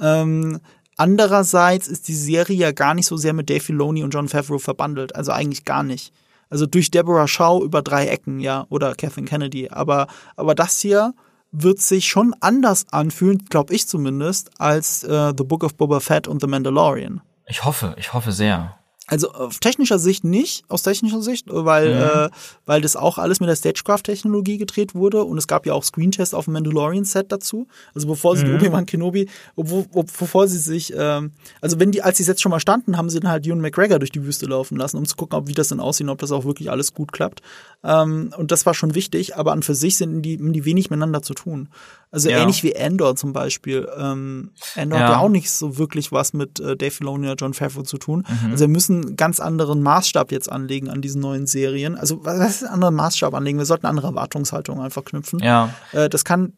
Ähm, 0.00 0.60
andererseits 0.96 1.88
ist 1.88 2.08
die 2.08 2.14
Serie 2.14 2.56
ja 2.56 2.72
gar 2.72 2.94
nicht 2.94 3.06
so 3.06 3.16
sehr 3.16 3.32
mit 3.32 3.50
Dave 3.50 3.60
Filoni 3.60 4.02
und 4.02 4.12
John 4.12 4.28
Favreau 4.28 4.58
verbandelt. 4.58 5.14
Also 5.16 5.32
eigentlich 5.32 5.64
gar 5.64 5.82
nicht. 5.82 6.12
Also 6.50 6.66
durch 6.66 6.90
Deborah 6.90 7.28
Shaw 7.28 7.64
über 7.64 7.82
drei 7.82 8.08
Ecken, 8.08 8.38
ja, 8.38 8.66
oder 8.68 8.94
Kathleen 8.94 9.26
Kennedy. 9.26 9.70
Aber, 9.70 10.06
aber 10.36 10.54
das 10.54 10.80
hier 10.80 11.14
wird 11.50 11.80
sich 11.80 12.08
schon 12.08 12.34
anders 12.40 12.86
anfühlen, 12.90 13.44
glaube 13.48 13.74
ich 13.74 13.86
zumindest, 13.86 14.50
als 14.58 15.02
äh, 15.04 15.32
The 15.36 15.44
Book 15.44 15.64
of 15.64 15.76
Boba 15.76 16.00
Fett 16.00 16.28
und 16.28 16.40
The 16.40 16.46
Mandalorian. 16.46 17.20
Ich 17.46 17.64
hoffe, 17.64 17.94
ich 17.98 18.12
hoffe 18.12 18.32
sehr. 18.32 18.76
Also 19.08 19.32
auf 19.32 19.58
technischer 19.58 19.98
Sicht 19.98 20.22
nicht, 20.24 20.64
aus 20.68 20.82
technischer 20.84 21.20
Sicht, 21.22 21.46
weil, 21.48 21.94
Mhm. 21.94 22.00
äh, 22.00 22.30
weil 22.66 22.80
das 22.80 22.94
auch 22.96 23.18
alles 23.18 23.40
mit 23.40 23.48
der 23.48 23.56
Stagecraft-Technologie 23.56 24.58
gedreht 24.58 24.94
wurde 24.94 25.24
und 25.24 25.36
es 25.38 25.46
gab 25.48 25.66
ja 25.66 25.72
auch 25.74 25.82
Screentests 25.84 26.34
auf 26.34 26.44
dem 26.44 26.54
Mandalorian-Set 26.54 27.30
dazu. 27.32 27.66
Also 27.94 28.06
bevor 28.06 28.36
sie 28.36 28.46
Mhm. 28.46 28.54
Obi-Wan 28.54 28.86
Kenobi, 28.86 29.28
obwohl, 29.56 29.86
ob, 29.92 30.06
bevor 30.18 30.46
sie 30.46 30.58
sich, 30.58 30.92
ähm, 30.96 31.32
also 31.60 31.80
wenn 31.80 31.90
die, 31.90 32.02
als 32.02 32.16
die 32.18 32.22
Sets 32.22 32.40
schon 32.40 32.50
mal 32.50 32.60
standen, 32.60 32.96
haben 32.96 33.10
sie 33.10 33.18
dann 33.20 33.30
halt 33.30 33.46
Ewan 33.46 33.60
McGregor 33.60 33.98
durch 33.98 34.12
die 34.12 34.24
Wüste 34.24 34.46
laufen 34.46 34.76
lassen, 34.76 34.96
um 34.98 35.04
zu 35.04 35.16
gucken, 35.16 35.36
ob 35.36 35.48
wie 35.48 35.54
das 35.54 35.68
dann 35.68 35.80
aussieht, 35.80 36.04
und 36.06 36.10
ob 36.10 36.18
das 36.20 36.30
auch 36.30 36.44
wirklich 36.44 36.70
alles 36.70 36.94
gut 36.94 37.12
klappt. 37.12 37.42
Ähm, 37.84 38.32
und 38.36 38.52
das 38.52 38.66
war 38.66 38.74
schon 38.74 38.94
wichtig, 38.94 39.36
aber 39.36 39.52
an 39.52 39.62
für 39.64 39.74
sich 39.74 39.96
sind 39.96 40.22
die, 40.22 40.36
die 40.38 40.64
wenig 40.64 40.90
miteinander 40.90 41.22
zu 41.22 41.34
tun. 41.34 41.68
Also 42.12 42.28
Ja. 42.28 42.38
ähnlich 42.40 42.62
wie 42.62 42.72
Endor 42.72 43.16
zum 43.16 43.32
Beispiel. 43.32 43.88
Ähm, 43.98 44.50
Endor 44.76 44.98
hat 45.00 45.08
Ja. 45.08 45.12
ja 45.14 45.18
auch 45.20 45.30
nicht 45.30 45.50
so 45.50 45.78
wirklich 45.78 46.12
was 46.12 46.34
mit 46.34 46.60
äh, 46.60 46.76
Dave 46.76 46.90
Filoni 46.90 47.26
oder 47.26 47.36
John 47.36 47.54
Favreau 47.54 47.82
zu 47.82 47.96
tun. 47.96 48.24
Mhm. 48.28 48.50
Also 48.50 48.64
wir 48.64 48.68
müssen 48.68 48.91
einen 48.92 49.16
ganz 49.16 49.40
anderen 49.40 49.82
Maßstab 49.82 50.32
jetzt 50.32 50.50
anlegen 50.50 50.88
an 50.90 51.00
diesen 51.02 51.20
neuen 51.20 51.46
Serien. 51.46 51.96
Also 51.96 52.24
was 52.24 52.38
ist 52.56 52.64
ein 52.64 52.70
anderer 52.74 52.90
Maßstab 52.90 53.34
anlegen? 53.34 53.58
Wir 53.58 53.64
sollten 53.66 53.86
andere 53.86 54.08
Erwartungshaltung 54.08 54.80
einfach 54.80 55.04
knüpfen. 55.04 55.40
Ja. 55.40 55.70
Äh, 55.92 56.08
das 56.08 56.24
kann 56.24 56.52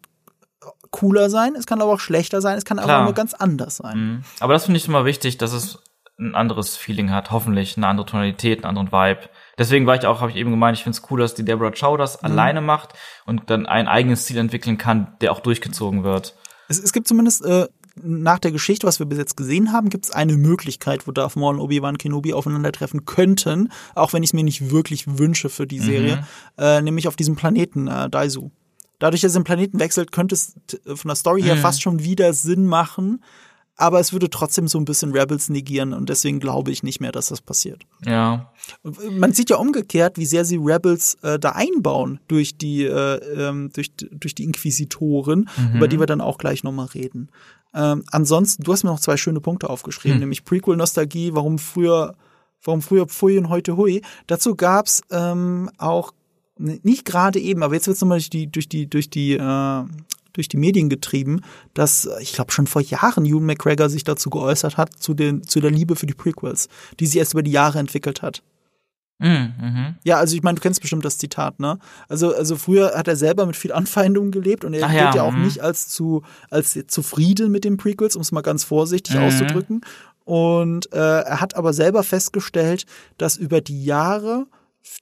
cooler 0.90 1.28
sein, 1.30 1.54
es 1.56 1.66
kann 1.66 1.82
aber 1.82 1.92
auch 1.92 2.00
schlechter 2.00 2.40
sein, 2.40 2.56
es 2.56 2.64
kann 2.64 2.78
Klar. 2.78 2.90
aber 2.96 3.04
nur 3.04 3.14
ganz 3.14 3.34
anders 3.34 3.76
sein. 3.78 3.98
Mhm. 3.98 4.24
Aber 4.40 4.52
das 4.52 4.64
finde 4.66 4.78
ich 4.78 4.86
immer 4.86 5.04
wichtig, 5.04 5.38
dass 5.38 5.52
es 5.52 5.78
ein 6.18 6.36
anderes 6.36 6.76
Feeling 6.76 7.10
hat, 7.10 7.32
hoffentlich 7.32 7.76
eine 7.76 7.88
andere 7.88 8.06
Tonalität, 8.06 8.64
einen 8.64 8.76
anderen 8.78 8.92
Vibe. 8.92 9.28
Deswegen 9.58 9.86
war 9.86 9.96
ich 9.96 10.06
auch, 10.06 10.20
habe 10.20 10.30
ich 10.30 10.36
eben 10.36 10.50
gemeint, 10.50 10.76
ich 10.78 10.84
finde 10.84 10.96
es 10.96 11.10
cool, 11.10 11.18
dass 11.20 11.34
die 11.34 11.44
Deborah 11.44 11.72
Chow 11.72 11.96
das 11.96 12.22
Mhm. 12.22 12.30
alleine 12.30 12.60
macht 12.60 12.92
und 13.26 13.50
dann 13.50 13.66
einen 13.66 13.88
eigenen 13.88 14.16
Stil 14.16 14.38
entwickeln 14.38 14.78
kann, 14.78 15.16
der 15.20 15.32
auch 15.32 15.40
durchgezogen 15.40 16.04
wird. 16.04 16.36
Es, 16.68 16.78
es 16.78 16.92
gibt 16.92 17.08
zumindest 17.08 17.44
äh, 17.44 17.66
nach 18.02 18.38
der 18.38 18.50
Geschichte, 18.52 18.86
was 18.86 18.98
wir 18.98 19.06
bis 19.06 19.18
jetzt 19.18 19.36
gesehen 19.36 19.72
haben, 19.72 19.88
gibt 19.88 20.06
es 20.06 20.10
eine 20.10 20.36
Möglichkeit, 20.36 21.06
wo 21.06 21.12
Darth 21.12 21.36
Maul 21.36 21.54
und 21.54 21.60
Obi-Wan 21.60 21.98
Kenobi 21.98 22.32
aufeinandertreffen 22.32 23.04
könnten, 23.04 23.70
auch 23.94 24.12
wenn 24.12 24.22
ich 24.22 24.30
es 24.30 24.34
mir 24.34 24.42
nicht 24.44 24.70
wirklich 24.70 25.18
wünsche 25.18 25.48
für 25.48 25.66
die 25.66 25.78
Serie, 25.80 26.26
äh, 26.58 26.82
nämlich 26.82 27.06
auf 27.08 27.16
diesem 27.16 27.36
Planeten 27.36 27.86
äh, 27.86 28.10
Daisu. 28.10 28.50
Dadurch, 28.98 29.20
dass 29.22 29.30
es 29.30 29.34
den 29.34 29.44
Planeten 29.44 29.78
wechselt, 29.80 30.12
könnte 30.12 30.34
es 30.34 30.54
t- 30.66 30.78
von 30.84 31.08
der 31.08 31.16
Story 31.16 31.42
her 31.42 31.56
Mhm. 31.56 31.60
fast 31.60 31.82
schon 31.82 32.02
wieder 32.02 32.32
Sinn 32.32 32.66
machen, 32.66 33.22
aber 33.76 33.98
es 33.98 34.12
würde 34.12 34.30
trotzdem 34.30 34.68
so 34.68 34.78
ein 34.78 34.84
bisschen 34.84 35.10
Rebels 35.10 35.48
negieren 35.48 35.92
und 35.94 36.08
deswegen 36.08 36.38
glaube 36.38 36.70
ich 36.70 36.84
nicht 36.84 37.00
mehr, 37.00 37.10
dass 37.10 37.26
das 37.30 37.40
passiert. 37.40 37.82
Ja. 38.06 38.52
Man 39.10 39.32
sieht 39.32 39.50
ja 39.50 39.56
umgekehrt, 39.56 40.16
wie 40.16 40.26
sehr 40.26 40.44
sie 40.44 40.58
Rebels 40.62 41.16
äh, 41.22 41.40
da 41.40 41.50
einbauen 41.50 42.20
durch 42.28 42.56
die 42.56 42.84
äh, 42.84 43.16
ähm, 43.36 43.70
durch, 43.74 43.90
durch 43.96 44.36
die 44.36 44.44
Inquisitoren, 44.44 45.48
mhm. 45.56 45.76
über 45.76 45.88
die 45.88 45.98
wir 45.98 46.06
dann 46.06 46.20
auch 46.20 46.38
gleich 46.38 46.62
nochmal 46.62 46.86
reden. 46.86 47.30
Ähm, 47.74 48.04
ansonsten, 48.10 48.62
du 48.62 48.72
hast 48.72 48.84
mir 48.84 48.90
noch 48.90 49.00
zwei 49.00 49.16
schöne 49.16 49.40
Punkte 49.40 49.68
aufgeschrieben, 49.68 50.16
hm. 50.16 50.20
nämlich 50.20 50.44
Prequel-Nostalgie, 50.44 51.34
warum 51.34 51.58
früher, 51.58 52.14
warum 52.62 52.82
früher 52.82 53.06
Pfui 53.06 53.38
und 53.38 53.48
heute 53.48 53.76
Hui. 53.76 54.02
Dazu 54.26 54.54
gab's 54.54 55.02
ähm, 55.10 55.70
auch 55.78 56.12
nicht 56.56 57.04
gerade 57.04 57.40
eben, 57.40 57.62
aber 57.62 57.74
jetzt 57.74 57.88
wird's 57.88 58.00
nochmal 58.00 58.18
durch 58.18 58.30
die 58.30 58.46
durch 58.46 58.68
die 58.68 58.88
durch 58.88 59.10
die 59.10 59.32
äh, 59.32 59.84
durch 60.32 60.48
die 60.48 60.56
Medien 60.56 60.88
getrieben, 60.88 61.40
dass 61.74 62.08
ich 62.20 62.32
glaube 62.32 62.52
schon 62.52 62.66
vor 62.66 62.82
Jahren 62.82 63.24
Ewan 63.24 63.46
McGregor 63.46 63.88
sich 63.88 64.04
dazu 64.04 64.30
geäußert 64.30 64.76
hat 64.76 64.92
zu 65.00 65.14
den 65.14 65.42
zu 65.42 65.60
der 65.60 65.70
Liebe 65.70 65.96
für 65.96 66.06
die 66.06 66.14
Prequels, 66.14 66.68
die 67.00 67.06
sie 67.06 67.18
erst 67.18 67.34
über 67.34 67.42
die 67.42 67.52
Jahre 67.52 67.78
entwickelt 67.78 68.22
hat. 68.22 68.42
Mhm, 69.24 69.54
mhm. 69.58 69.94
Ja, 70.04 70.18
also 70.18 70.36
ich 70.36 70.42
meine, 70.42 70.56
du 70.56 70.60
kennst 70.60 70.82
bestimmt 70.82 71.04
das 71.04 71.16
Zitat, 71.16 71.58
ne? 71.58 71.78
Also, 72.08 72.34
also 72.34 72.56
früher 72.56 72.92
hat 72.94 73.08
er 73.08 73.16
selber 73.16 73.46
mit 73.46 73.56
viel 73.56 73.72
Anfeindung 73.72 74.30
gelebt 74.30 74.64
und 74.64 74.74
er 74.74 74.86
gilt 74.86 75.00
ja, 75.00 75.14
ja, 75.14 75.22
auch 75.22 75.32
mhm. 75.32 75.44
nicht 75.44 75.60
als 75.60 75.88
zu 75.88 76.22
als 76.50 76.78
zufrieden 76.88 77.50
mit 77.50 77.64
den 77.64 77.78
Prequels, 77.78 78.16
um 78.16 78.22
es 78.22 78.32
mal 78.32 78.42
ganz 78.42 78.64
vorsichtig 78.64 79.16
mhm. 79.16 79.22
auszudrücken. 79.22 79.80
Und 80.24 80.92
äh, 80.92 80.98
er 80.98 81.40
hat 81.40 81.56
aber 81.56 81.72
selber 81.72 82.02
festgestellt, 82.02 82.84
dass 83.16 83.36
über 83.36 83.62
die 83.62 83.84
Jahre 83.84 84.46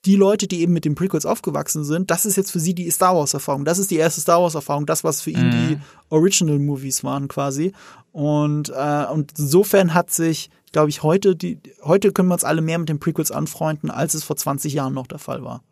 die 0.05 0.17
Leute, 0.17 0.47
die 0.47 0.61
eben 0.61 0.73
mit 0.73 0.85
den 0.85 0.95
Prequels 0.95 1.27
aufgewachsen 1.27 1.85
sind, 1.85 2.11
das 2.11 2.25
ist 2.25 2.37
jetzt 2.37 2.53
für 2.53 2.61
sie 2.61 2.75
die 2.75 2.91
Star 2.91 3.17
Wars 3.17 3.35
Erfahrung. 3.35 3.65
Das 3.65 3.79
ist 3.79 3.91
die 3.91 3.97
erste 3.97 4.21
Star 4.21 4.41
Wars 4.41 4.55
Erfahrung, 4.55 4.87
das 4.87 5.05
was 5.05 5.21
für 5.21 5.31
ihn 5.31 5.51
die 5.51 5.77
mhm. 5.77 5.83
Original 6.11 6.59
Movies 6.59 7.05
waren 7.05 7.29
quasi. 7.29 7.73
Und 8.13 8.71
äh, 8.75 9.07
und 9.07 9.33
insofern 9.39 9.95
hat 9.95 10.11
sich 10.11 10.51
glaube 10.73 10.89
ich, 10.89 11.03
heute, 11.03 11.37
die, 11.37 11.61
heute 11.83 12.13
können 12.13 12.29
wir 12.29 12.35
uns 12.35 12.45
alle 12.45 12.63
mehr 12.63 12.79
mit 12.79 12.89
den 12.89 12.99
Prequels 12.99 13.31
anfreunden, 13.31 13.91
als 13.91 14.15
es 14.15 14.25
vor 14.25 14.37
20 14.37 14.73
Jahren 14.73 14.95
noch 14.95 15.07
der 15.07 15.19
Fall 15.19 15.45
war. 15.45 15.63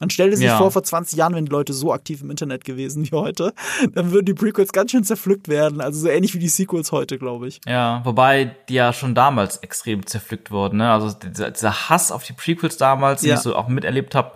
Man 0.00 0.10
stellte 0.10 0.36
sich 0.36 0.46
ja. 0.46 0.58
vor, 0.58 0.70
vor 0.70 0.82
20 0.82 1.16
Jahren, 1.16 1.34
wenn 1.34 1.46
die 1.46 1.52
Leute 1.52 1.72
so 1.72 1.92
aktiv 1.92 2.20
im 2.20 2.30
Internet 2.30 2.64
gewesen 2.64 3.04
wie 3.04 3.14
heute, 3.14 3.54
dann 3.92 4.10
würden 4.10 4.26
die 4.26 4.34
Prequels 4.34 4.72
ganz 4.72 4.90
schön 4.90 5.04
zerpflückt 5.04 5.48
werden. 5.48 5.80
Also 5.80 6.00
so 6.00 6.08
ähnlich 6.08 6.34
wie 6.34 6.40
die 6.40 6.48
Sequels 6.48 6.90
heute, 6.90 7.18
glaube 7.18 7.46
ich. 7.46 7.60
Ja, 7.66 8.00
wobei 8.04 8.56
die 8.68 8.74
ja 8.74 8.92
schon 8.92 9.14
damals 9.14 9.58
extrem 9.58 10.04
zerpflückt 10.04 10.50
wurden. 10.50 10.78
Ne? 10.78 10.90
Also 10.90 11.12
dieser, 11.12 11.50
dieser 11.50 11.88
Hass 11.88 12.10
auf 12.10 12.24
die 12.24 12.32
Prequels 12.32 12.76
damals, 12.76 13.22
ja. 13.22 13.28
den 13.28 13.34
ich 13.36 13.42
so 13.42 13.54
auch 13.54 13.68
miterlebt 13.68 14.14
habe, 14.14 14.32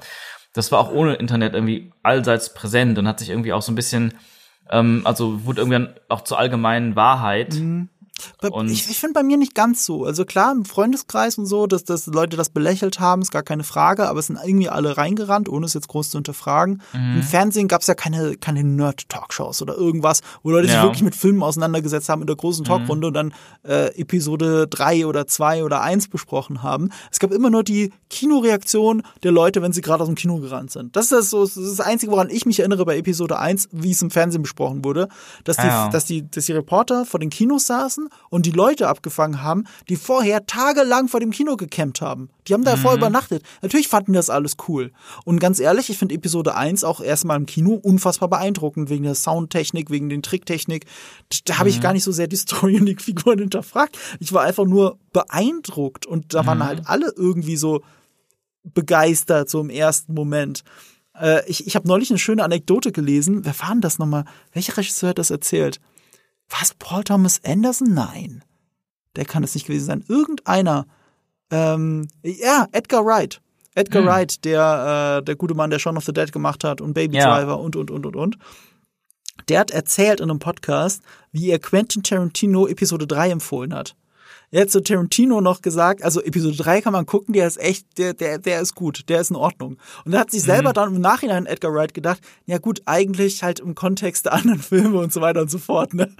das 0.52 0.72
war 0.72 0.78
auch 0.78 0.92
ohne 0.92 1.14
Internet 1.14 1.54
irgendwie 1.54 1.92
allseits 2.02 2.54
präsent 2.54 2.98
und 2.98 3.08
hat 3.08 3.18
sich 3.18 3.30
irgendwie 3.30 3.52
auch 3.52 3.62
so 3.62 3.72
ein 3.72 3.76
bisschen, 3.76 4.14
ähm, 4.70 5.02
also 5.04 5.44
wurde 5.44 5.60
irgendwann 5.60 5.94
auch 6.08 6.22
zur 6.22 6.38
allgemeinen 6.38 6.96
Wahrheit. 6.96 7.54
Mhm. 7.54 7.88
Und 8.50 8.70
ich, 8.70 8.88
ich 8.88 8.98
finde 8.98 9.14
bei 9.14 9.22
mir 9.22 9.36
nicht 9.36 9.54
ganz 9.54 9.84
so. 9.84 10.04
Also 10.04 10.24
klar, 10.24 10.52
im 10.52 10.64
Freundeskreis 10.64 11.38
und 11.38 11.46
so, 11.46 11.66
dass, 11.66 11.84
dass 11.84 12.06
Leute 12.06 12.36
das 12.36 12.50
belächelt 12.50 13.00
haben, 13.00 13.22
ist 13.22 13.30
gar 13.30 13.42
keine 13.42 13.64
Frage, 13.64 14.08
aber 14.08 14.20
es 14.20 14.26
sind 14.26 14.38
irgendwie 14.42 14.68
alle 14.68 14.96
reingerannt, 14.96 15.48
ohne 15.48 15.66
es 15.66 15.74
jetzt 15.74 15.88
groß 15.88 16.10
zu 16.10 16.18
hinterfragen. 16.18 16.82
Mhm. 16.92 17.16
Im 17.16 17.22
Fernsehen 17.22 17.68
gab 17.68 17.82
es 17.82 17.86
ja 17.86 17.94
keine, 17.94 18.36
keine 18.36 18.64
Nerd-Talkshows 18.64 19.62
oder 19.62 19.76
irgendwas, 19.76 20.20
wo 20.42 20.50
Leute 20.50 20.68
ja. 20.68 20.74
sich 20.74 20.82
wirklich 20.82 21.02
mit 21.02 21.14
Filmen 21.14 21.42
auseinandergesetzt 21.42 22.08
haben 22.08 22.20
in 22.22 22.26
der 22.26 22.36
großen 22.36 22.62
mhm. 22.62 22.68
Talkrunde 22.68 23.06
mhm. 23.06 23.08
und 23.08 23.14
dann 23.14 23.34
äh, 23.64 24.00
Episode 24.00 24.66
drei 24.68 25.06
oder 25.06 25.26
zwei 25.26 25.64
oder 25.64 25.82
eins 25.82 26.08
besprochen 26.08 26.62
haben. 26.62 26.90
Es 27.10 27.18
gab 27.18 27.32
immer 27.32 27.50
nur 27.50 27.62
die 27.62 27.92
Kinoreaktion 28.10 29.02
der 29.22 29.32
Leute, 29.32 29.62
wenn 29.62 29.72
sie 29.72 29.80
gerade 29.80 30.02
aus 30.02 30.08
dem 30.08 30.14
Kino 30.14 30.38
gerannt 30.38 30.70
sind. 30.70 30.96
Das 30.96 31.06
ist 31.06 31.12
das, 31.12 31.30
so, 31.30 31.44
das, 31.44 31.56
ist 31.56 31.78
das 31.78 31.86
Einzige, 31.86 32.12
woran 32.12 32.30
ich 32.30 32.46
mich 32.46 32.60
erinnere 32.60 32.84
bei 32.84 32.96
Episode 32.96 33.38
eins, 33.38 33.68
wie 33.72 33.90
es 33.90 34.02
im 34.02 34.10
Fernsehen 34.10 34.42
besprochen 34.42 34.84
wurde, 34.84 35.08
dass 35.44 35.56
die, 35.56 35.66
ja. 35.66 35.88
dass 35.88 36.04
die, 36.04 36.28
dass 36.30 36.46
die 36.46 36.52
Reporter 36.52 37.04
vor 37.04 37.20
den 37.20 37.30
Kinos 37.30 37.66
saßen 37.66 38.07
und 38.30 38.46
die 38.46 38.50
Leute 38.50 38.88
abgefangen 38.88 39.42
haben, 39.42 39.64
die 39.88 39.96
vorher 39.96 40.46
tagelang 40.46 41.08
vor 41.08 41.20
dem 41.20 41.30
Kino 41.30 41.56
gecampt 41.56 42.00
haben. 42.00 42.30
Die 42.46 42.54
haben 42.54 42.64
da 42.64 42.76
mhm. 42.76 42.80
vorher 42.80 42.98
übernachtet. 42.98 43.42
Natürlich 43.62 43.88
fanden 43.88 44.12
das 44.12 44.30
alles 44.30 44.56
cool. 44.68 44.92
Und 45.24 45.38
ganz 45.38 45.60
ehrlich, 45.60 45.90
ich 45.90 45.98
finde 45.98 46.14
Episode 46.14 46.54
1 46.54 46.84
auch 46.84 47.00
erstmal 47.00 47.36
im 47.36 47.46
Kino 47.46 47.74
unfassbar 47.74 48.28
beeindruckend, 48.28 48.90
wegen 48.90 49.04
der 49.04 49.14
Soundtechnik, 49.14 49.90
wegen 49.90 50.08
den 50.08 50.22
Tricktechnik. 50.22 50.86
Da 51.44 51.58
habe 51.58 51.68
ich 51.68 51.78
mhm. 51.78 51.82
gar 51.82 51.92
nicht 51.92 52.04
so 52.04 52.12
sehr 52.12 52.26
die 52.28 52.36
Story 52.48 52.78
und 52.78 52.86
die 52.86 52.96
Figuren 52.96 53.38
hinterfragt. 53.38 53.98
Ich 54.20 54.32
war 54.32 54.42
einfach 54.42 54.64
nur 54.64 54.98
beeindruckt 55.12 56.06
und 56.06 56.34
da 56.34 56.46
waren 56.46 56.58
mhm. 56.58 56.66
halt 56.66 56.82
alle 56.86 57.12
irgendwie 57.16 57.56
so 57.56 57.82
begeistert, 58.64 59.48
so 59.48 59.60
im 59.60 59.70
ersten 59.70 60.14
Moment. 60.14 60.64
Äh, 61.18 61.48
ich 61.48 61.66
ich 61.66 61.74
habe 61.74 61.88
neulich 61.88 62.10
eine 62.10 62.18
schöne 62.18 62.44
Anekdote 62.44 62.92
gelesen. 62.92 63.44
Wer 63.44 63.58
war 63.60 63.70
denn 63.70 63.80
das 63.80 63.98
nochmal? 63.98 64.24
Welcher 64.52 64.76
Regisseur 64.76 65.10
hat 65.10 65.18
das 65.18 65.30
erzählt? 65.30 65.80
Was? 66.48 66.74
Paul 66.74 67.04
Thomas 67.04 67.40
Anderson? 67.44 67.94
Nein. 67.94 68.44
Der 69.16 69.24
kann 69.24 69.44
es 69.44 69.54
nicht 69.54 69.66
gewesen 69.66 69.86
sein. 69.86 70.04
Irgendeiner. 70.08 70.86
Ähm, 71.50 72.08
ja, 72.22 72.66
Edgar 72.72 73.04
Wright. 73.04 73.40
Edgar 73.74 74.02
hm. 74.02 74.08
Wright, 74.08 74.44
der, 74.44 75.18
äh, 75.18 75.24
der 75.24 75.36
gute 75.36 75.54
Mann, 75.54 75.70
der 75.70 75.78
Shaun 75.78 75.96
of 75.96 76.04
the 76.04 76.12
Dead 76.12 76.32
gemacht 76.32 76.64
hat 76.64 76.80
und 76.80 76.94
Baby 76.94 77.16
ja. 77.16 77.38
Driver 77.38 77.60
und, 77.60 77.76
und, 77.76 77.90
und, 77.90 78.06
und, 78.06 78.16
und. 78.16 78.38
Der 79.48 79.60
hat 79.60 79.70
erzählt 79.70 80.20
in 80.20 80.30
einem 80.30 80.40
Podcast, 80.40 81.02
wie 81.32 81.50
er 81.50 81.58
Quentin 81.58 82.02
Tarantino 82.02 82.66
Episode 82.66 83.06
3 83.06 83.30
empfohlen 83.30 83.72
hat. 83.74 83.94
Er 84.50 84.62
hat 84.62 84.70
zu 84.70 84.82
Tarantino 84.82 85.42
noch 85.42 85.60
gesagt, 85.60 86.02
also 86.02 86.22
Episode 86.22 86.56
3 86.56 86.80
kann 86.80 86.94
man 86.94 87.04
gucken, 87.04 87.34
der 87.34 87.46
ist 87.46 87.58
echt, 87.58 87.98
der, 87.98 88.14
der, 88.14 88.38
der 88.38 88.60
ist 88.60 88.74
gut, 88.74 89.08
der 89.08 89.20
ist 89.20 89.30
in 89.30 89.36
Ordnung. 89.36 89.76
Und 90.06 90.14
er 90.14 90.20
hat 90.20 90.30
sich 90.30 90.42
selber 90.42 90.70
mhm. 90.70 90.74
dann 90.74 90.94
im 90.96 91.00
Nachhinein 91.02 91.44
Edgar 91.44 91.74
Wright 91.74 91.92
gedacht, 91.92 92.20
ja 92.46 92.56
gut, 92.56 92.80
eigentlich 92.86 93.42
halt 93.42 93.60
im 93.60 93.74
Kontext 93.74 94.24
der 94.24 94.32
anderen 94.32 94.58
Filme 94.62 94.98
und 94.98 95.12
so 95.12 95.20
weiter 95.20 95.42
und 95.42 95.50
so 95.50 95.58
fort, 95.58 95.92
ne? 95.92 96.10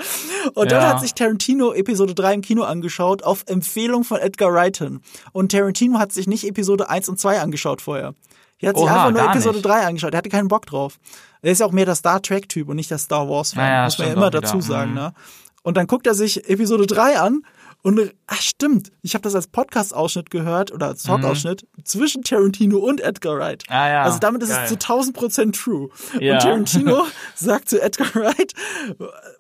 Und 0.55 0.71
ja. 0.71 0.79
dann 0.79 0.89
hat 0.89 1.01
sich 1.01 1.15
Tarantino 1.15 1.73
Episode 1.73 2.15
3 2.15 2.35
im 2.35 2.43
Kino 2.43 2.65
angeschaut, 2.65 3.23
auf 3.23 3.45
Empfehlung 3.47 4.05
von 4.05 4.19
Edgar 4.19 4.53
Wright 4.53 4.77
hin. 4.77 5.01
Und 5.33 5.53
Tarantino 5.53 5.99
hat 5.99 6.13
sich 6.13 6.27
nicht 6.27 6.45
Episode 6.45 6.91
1 6.91 7.09
und 7.09 7.19
2 7.19 7.41
angeschaut 7.41 7.81
vorher. 7.81 8.15
Er 8.61 8.71
hat 8.71 8.77
sich 8.77 8.85
Oha, 8.85 9.07
einfach 9.07 9.23
nur 9.23 9.31
Episode 9.31 9.57
nicht. 9.57 9.67
3 9.67 9.87
angeschaut. 9.87 10.13
Er 10.13 10.19
hatte 10.19 10.29
keinen 10.29 10.49
Bock 10.49 10.67
drauf. 10.67 10.99
Er 11.43 11.53
ist 11.53 11.61
ja 11.61 11.67
auch 11.67 11.73
mehr 11.73 11.87
der 11.87 11.95
Star 11.95 12.21
Trek-Typ 12.21 12.69
und 12.69 12.77
nicht 12.77 12.91
der 12.91 12.99
Star 12.99 13.29
Wars-Fan. 13.29 13.67
Ja, 13.67 13.85
muss 13.85 13.99
man 13.99 14.09
ja 14.09 14.15
immer 14.15 14.31
dazu 14.31 14.61
sagen, 14.61 14.91
mhm. 14.91 14.97
ne? 14.97 15.15
Und 15.63 15.77
dann 15.77 15.87
guckt 15.87 16.07
er 16.07 16.15
sich 16.15 16.49
Episode 16.49 16.87
3 16.87 17.19
an 17.19 17.43
und 17.83 18.13
ach 18.27 18.43
stimmt, 18.43 18.91
ich 19.03 19.15
habe 19.15 19.23
das 19.23 19.35
als 19.35 19.47
Podcast-Ausschnitt 19.47 20.31
gehört 20.31 20.73
oder 20.73 20.89
als 20.89 21.05
Talk-Ausschnitt 21.05 21.63
mhm. 21.63 21.85
zwischen 21.85 22.23
Tarantino 22.23 22.79
und 22.79 23.01
Edgar 23.01 23.39
Wright. 23.39 23.63
Ah, 23.69 23.89
ja. 23.89 24.03
Also 24.03 24.19
damit 24.19 24.43
ist 24.43 24.51
Geil. 24.51 24.65
es 24.65 24.69
zu 24.69 24.75
1000 24.75 25.17
Prozent 25.17 25.57
true. 25.57 25.89
Ja. 26.19 26.35
Und 26.35 26.43
Tarantino 26.43 27.07
sagt 27.37 27.69
zu 27.69 27.81
Edgar 27.81 28.13
Wright, 28.15 28.53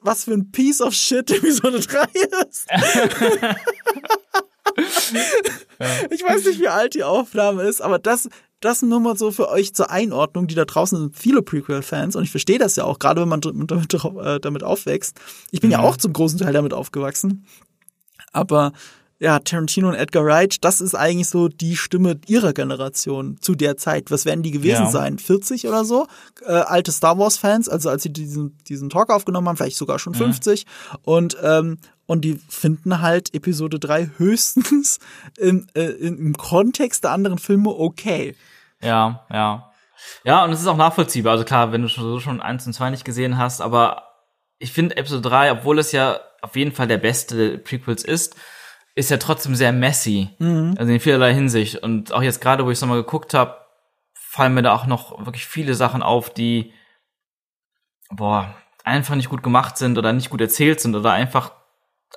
was 0.01 0.25
für 0.25 0.33
ein 0.33 0.53
Piece 0.53 0.81
of 0.81 0.95
Shit 0.95 1.31
Episode 1.33 1.81
3 1.81 2.05
ist. 2.49 2.69
ich 6.11 6.23
weiß 6.23 6.47
nicht, 6.47 6.61
wie 6.61 6.69
alt 6.69 6.95
die 6.95 7.03
Aufnahme 7.03 7.65
ist, 7.65 7.81
aber 7.81 7.99
das, 7.99 8.29
das 8.61 8.83
nur 8.83 9.01
mal 9.01 9.17
so 9.17 9.33
für 9.33 9.49
euch 9.49 9.75
zur 9.75 9.91
Einordnung, 9.91 10.47
die 10.47 10.55
da 10.55 10.65
draußen 10.65 10.99
sind 10.99 11.17
viele 11.17 11.43
Prequel-Fans 11.43 12.15
und 12.15 12.23
ich 12.23 12.31
verstehe 12.31 12.59
das 12.59 12.77
ja 12.77 12.85
auch, 12.85 13.01
gerade 13.01 13.21
wenn 13.21 13.29
man 13.29 13.41
damit, 13.41 13.95
äh, 13.95 14.41
damit 14.41 14.63
aufwächst. 14.63 15.19
Ich 15.51 15.61
bin 15.61 15.71
mhm. 15.71 15.73
ja 15.73 15.81
auch 15.81 15.97
zum 15.97 16.13
großen 16.13 16.39
Teil 16.39 16.53
damit 16.53 16.73
aufgewachsen. 16.73 17.45
Aber 18.33 18.73
ja, 19.21 19.41
Tarantino 19.41 19.89
und 19.89 19.95
Edgar 19.95 20.25
Wright, 20.25 20.65
das 20.65 20.81
ist 20.81 20.95
eigentlich 20.95 21.29
so 21.29 21.49
die 21.49 21.77
Stimme 21.77 22.21
ihrer 22.27 22.53
Generation 22.53 23.37
zu 23.41 23.57
der 23.57 23.77
Zeit. 23.77 24.11
Was 24.11 24.25
werden 24.25 24.43
die 24.43 24.53
gewesen 24.53 24.85
ja. 24.85 24.91
sein? 24.91 25.19
40 25.19 25.67
oder 25.67 25.85
so? 25.85 26.07
Äh, 26.47 26.53
alte 26.53 26.93
Star 26.93 27.19
Wars-Fans, 27.19 27.69
also 27.69 27.91
als 27.91 28.05
sie 28.05 28.13
diesen, 28.13 28.57
diesen 28.69 28.91
Talk 28.91 29.11
aufgenommen 29.11 29.49
haben, 29.49 29.57
vielleicht 29.57 29.77
sogar 29.77 29.99
schon 29.99 30.15
50. 30.15 30.65
Mhm. 30.67 30.99
Und, 31.03 31.37
ähm, 31.43 31.79
und 32.07 32.25
die 32.25 32.41
finden 32.49 33.01
halt 33.01 33.35
Episode 33.35 33.81
3 33.81 34.11
höchstens 34.19 35.01
in, 35.37 35.67
äh, 35.75 35.87
im 35.87 36.37
Kontext 36.37 37.03
der 37.03 37.11
anderen 37.11 37.39
Filme 37.39 37.71
okay. 37.71 38.37
Ja, 38.81 39.25
ja. 39.33 39.65
Ja, 40.23 40.45
und 40.45 40.53
es 40.53 40.61
ist 40.61 40.67
auch 40.69 40.77
nachvollziehbar. 40.77 41.33
Also 41.33 41.45
klar, 41.45 41.73
wenn 41.73 41.83
du 41.83 41.89
schon, 41.89 42.21
schon 42.21 42.41
eins 42.41 42.65
und 42.69 42.73
zwei 42.73 42.91
nicht 42.91 43.05
gesehen 43.05 43.37
hast, 43.37 43.61
aber 43.61 44.08
ich 44.59 44.73
finde 44.73 44.97
Episode 44.97 45.29
3, 45.29 45.53
obwohl 45.53 45.79
es 45.79 45.93
ja 45.93 46.21
auf 46.43 46.57
jeden 46.57 46.73
Fall 46.73 46.87
der 46.87 46.99
beste 46.99 47.59
Prequels 47.59 48.05
ist, 48.05 48.37
ist 48.95 49.11
ja 49.11 49.17
trotzdem 49.17 49.55
sehr 49.55 49.73
messy. 49.73 50.31
Mhm. 50.39 50.75
Also 50.79 50.93
in 50.93 51.01
vielerlei 51.01 51.33
Hinsicht. 51.33 51.77
Und 51.77 52.13
auch 52.13 52.23
jetzt 52.23 52.41
gerade, 52.41 52.65
wo 52.65 52.71
ich 52.71 52.79
es 52.79 52.83
nochmal 52.83 53.03
geguckt 53.03 53.35
habe, 53.35 53.57
fallen 54.15 54.55
mir 54.55 54.63
da 54.63 54.75
auch 54.75 54.87
noch 54.87 55.25
wirklich 55.25 55.47
viele 55.47 55.75
Sachen 55.75 56.03
auf, 56.03 56.31
die 56.31 56.73
boah, 58.11 58.55
einfach 58.85 59.15
nicht 59.15 59.29
gut 59.29 59.43
gemacht 59.43 59.77
sind 59.77 59.99
oder 59.99 60.13
nicht 60.13 60.31
gut 60.31 60.41
erzählt 60.41 60.81
sind 60.81 60.95
oder 60.97 61.13
einfach 61.13 61.53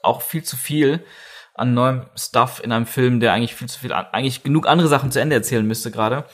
auch 0.03 0.21
viel 0.21 0.43
zu 0.43 0.57
viel 0.57 1.05
an 1.53 1.73
neuem 1.73 2.05
Stuff 2.15 2.61
in 2.63 2.71
einem 2.71 2.85
Film, 2.85 3.19
der 3.19 3.33
eigentlich 3.33 3.55
viel 3.55 3.67
zu 3.67 3.79
viel, 3.79 3.91
eigentlich 3.91 4.43
genug 4.43 4.67
andere 4.67 4.87
Sachen 4.87 5.11
zu 5.11 5.19
Ende 5.19 5.35
erzählen 5.35 5.65
müsste 5.65 5.91
gerade. 5.91 6.25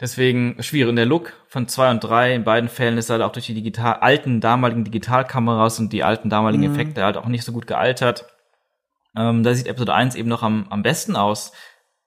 Deswegen 0.00 0.56
schwierig. 0.60 0.90
Und 0.90 0.96
der 0.96 1.06
Look 1.06 1.32
von 1.48 1.68
zwei 1.68 1.90
und 1.90 2.04
drei 2.04 2.34
in 2.34 2.44
beiden 2.44 2.68
Fällen 2.68 2.98
ist 2.98 3.08
halt 3.08 3.22
auch 3.22 3.32
durch 3.32 3.46
die 3.46 3.54
digital, 3.54 3.94
alten 4.00 4.40
damaligen 4.40 4.84
Digitalkameras 4.84 5.78
und 5.78 5.92
die 5.92 6.04
alten 6.04 6.28
damaligen 6.28 6.64
mhm. 6.64 6.72
Effekte 6.72 7.02
halt 7.02 7.16
auch 7.16 7.26
nicht 7.26 7.44
so 7.44 7.52
gut 7.52 7.66
gealtert. 7.66 8.26
Ähm, 9.16 9.42
da 9.42 9.54
sieht 9.54 9.66
Episode 9.66 9.94
1 9.94 10.14
eben 10.14 10.28
noch 10.28 10.42
am, 10.42 10.66
am 10.68 10.82
besten 10.82 11.16
aus. 11.16 11.52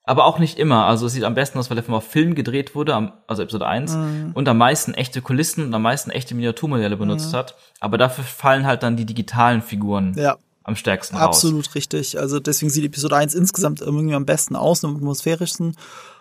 Aber 0.03 0.25
auch 0.25 0.39
nicht 0.39 0.57
immer. 0.57 0.85
Also 0.85 1.07
es 1.07 1.13
sieht 1.13 1.23
am 1.23 1.35
besten 1.35 1.57
aus, 1.59 1.69
weil 1.69 1.75
der 1.75 1.83
Film 1.83 1.95
auf 1.95 2.07
Film 2.07 2.35
gedreht 2.35 2.75
wurde, 2.75 2.93
am, 2.95 3.13
also 3.27 3.43
Episode 3.43 3.67
1, 3.67 3.93
mhm. 3.93 4.31
und 4.33 4.47
am 4.47 4.57
meisten 4.57 4.93
echte 4.93 5.21
Kulissen 5.21 5.65
und 5.65 5.73
am 5.73 5.81
meisten 5.81 6.11
echte 6.11 6.35
Miniaturmodelle 6.35 6.97
benutzt 6.97 7.31
mhm. 7.31 7.37
hat. 7.37 7.55
Aber 7.79 7.97
dafür 7.97 8.23
fallen 8.23 8.65
halt 8.65 8.83
dann 8.83 8.97
die 8.97 9.05
digitalen 9.05 9.61
Figuren 9.61 10.13
ja. 10.15 10.37
am 10.63 10.75
stärksten 10.75 11.15
raus. 11.15 11.37
Absolut 11.37 11.75
richtig. 11.75 12.19
Also 12.19 12.39
deswegen 12.39 12.69
sieht 12.69 12.85
Episode 12.85 13.17
1 13.17 13.33
insgesamt 13.33 13.81
irgendwie 13.81 14.15
am 14.15 14.25
besten 14.25 14.55
aus, 14.55 14.83
am 14.83 14.95
atmosphärischsten. 14.95 15.75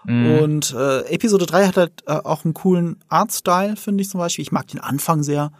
Mhm. 0.05 0.39
Und 0.39 0.75
äh, 0.75 1.01
Episode 1.13 1.47
3 1.47 1.67
hat 1.67 1.77
halt 1.77 1.93
äh, 2.07 2.13
auch 2.13 2.45
einen 2.45 2.55
coolen 2.55 2.97
Artstyle, 3.09 3.77
finde 3.77 4.03
ich 4.03 4.11
zum 4.11 4.21
Beispiel. 4.21 4.43
Ich 4.43 4.53
mag 4.53 4.67
den 4.69 4.81
Anfang 4.81 5.23
sehr. 5.23 5.51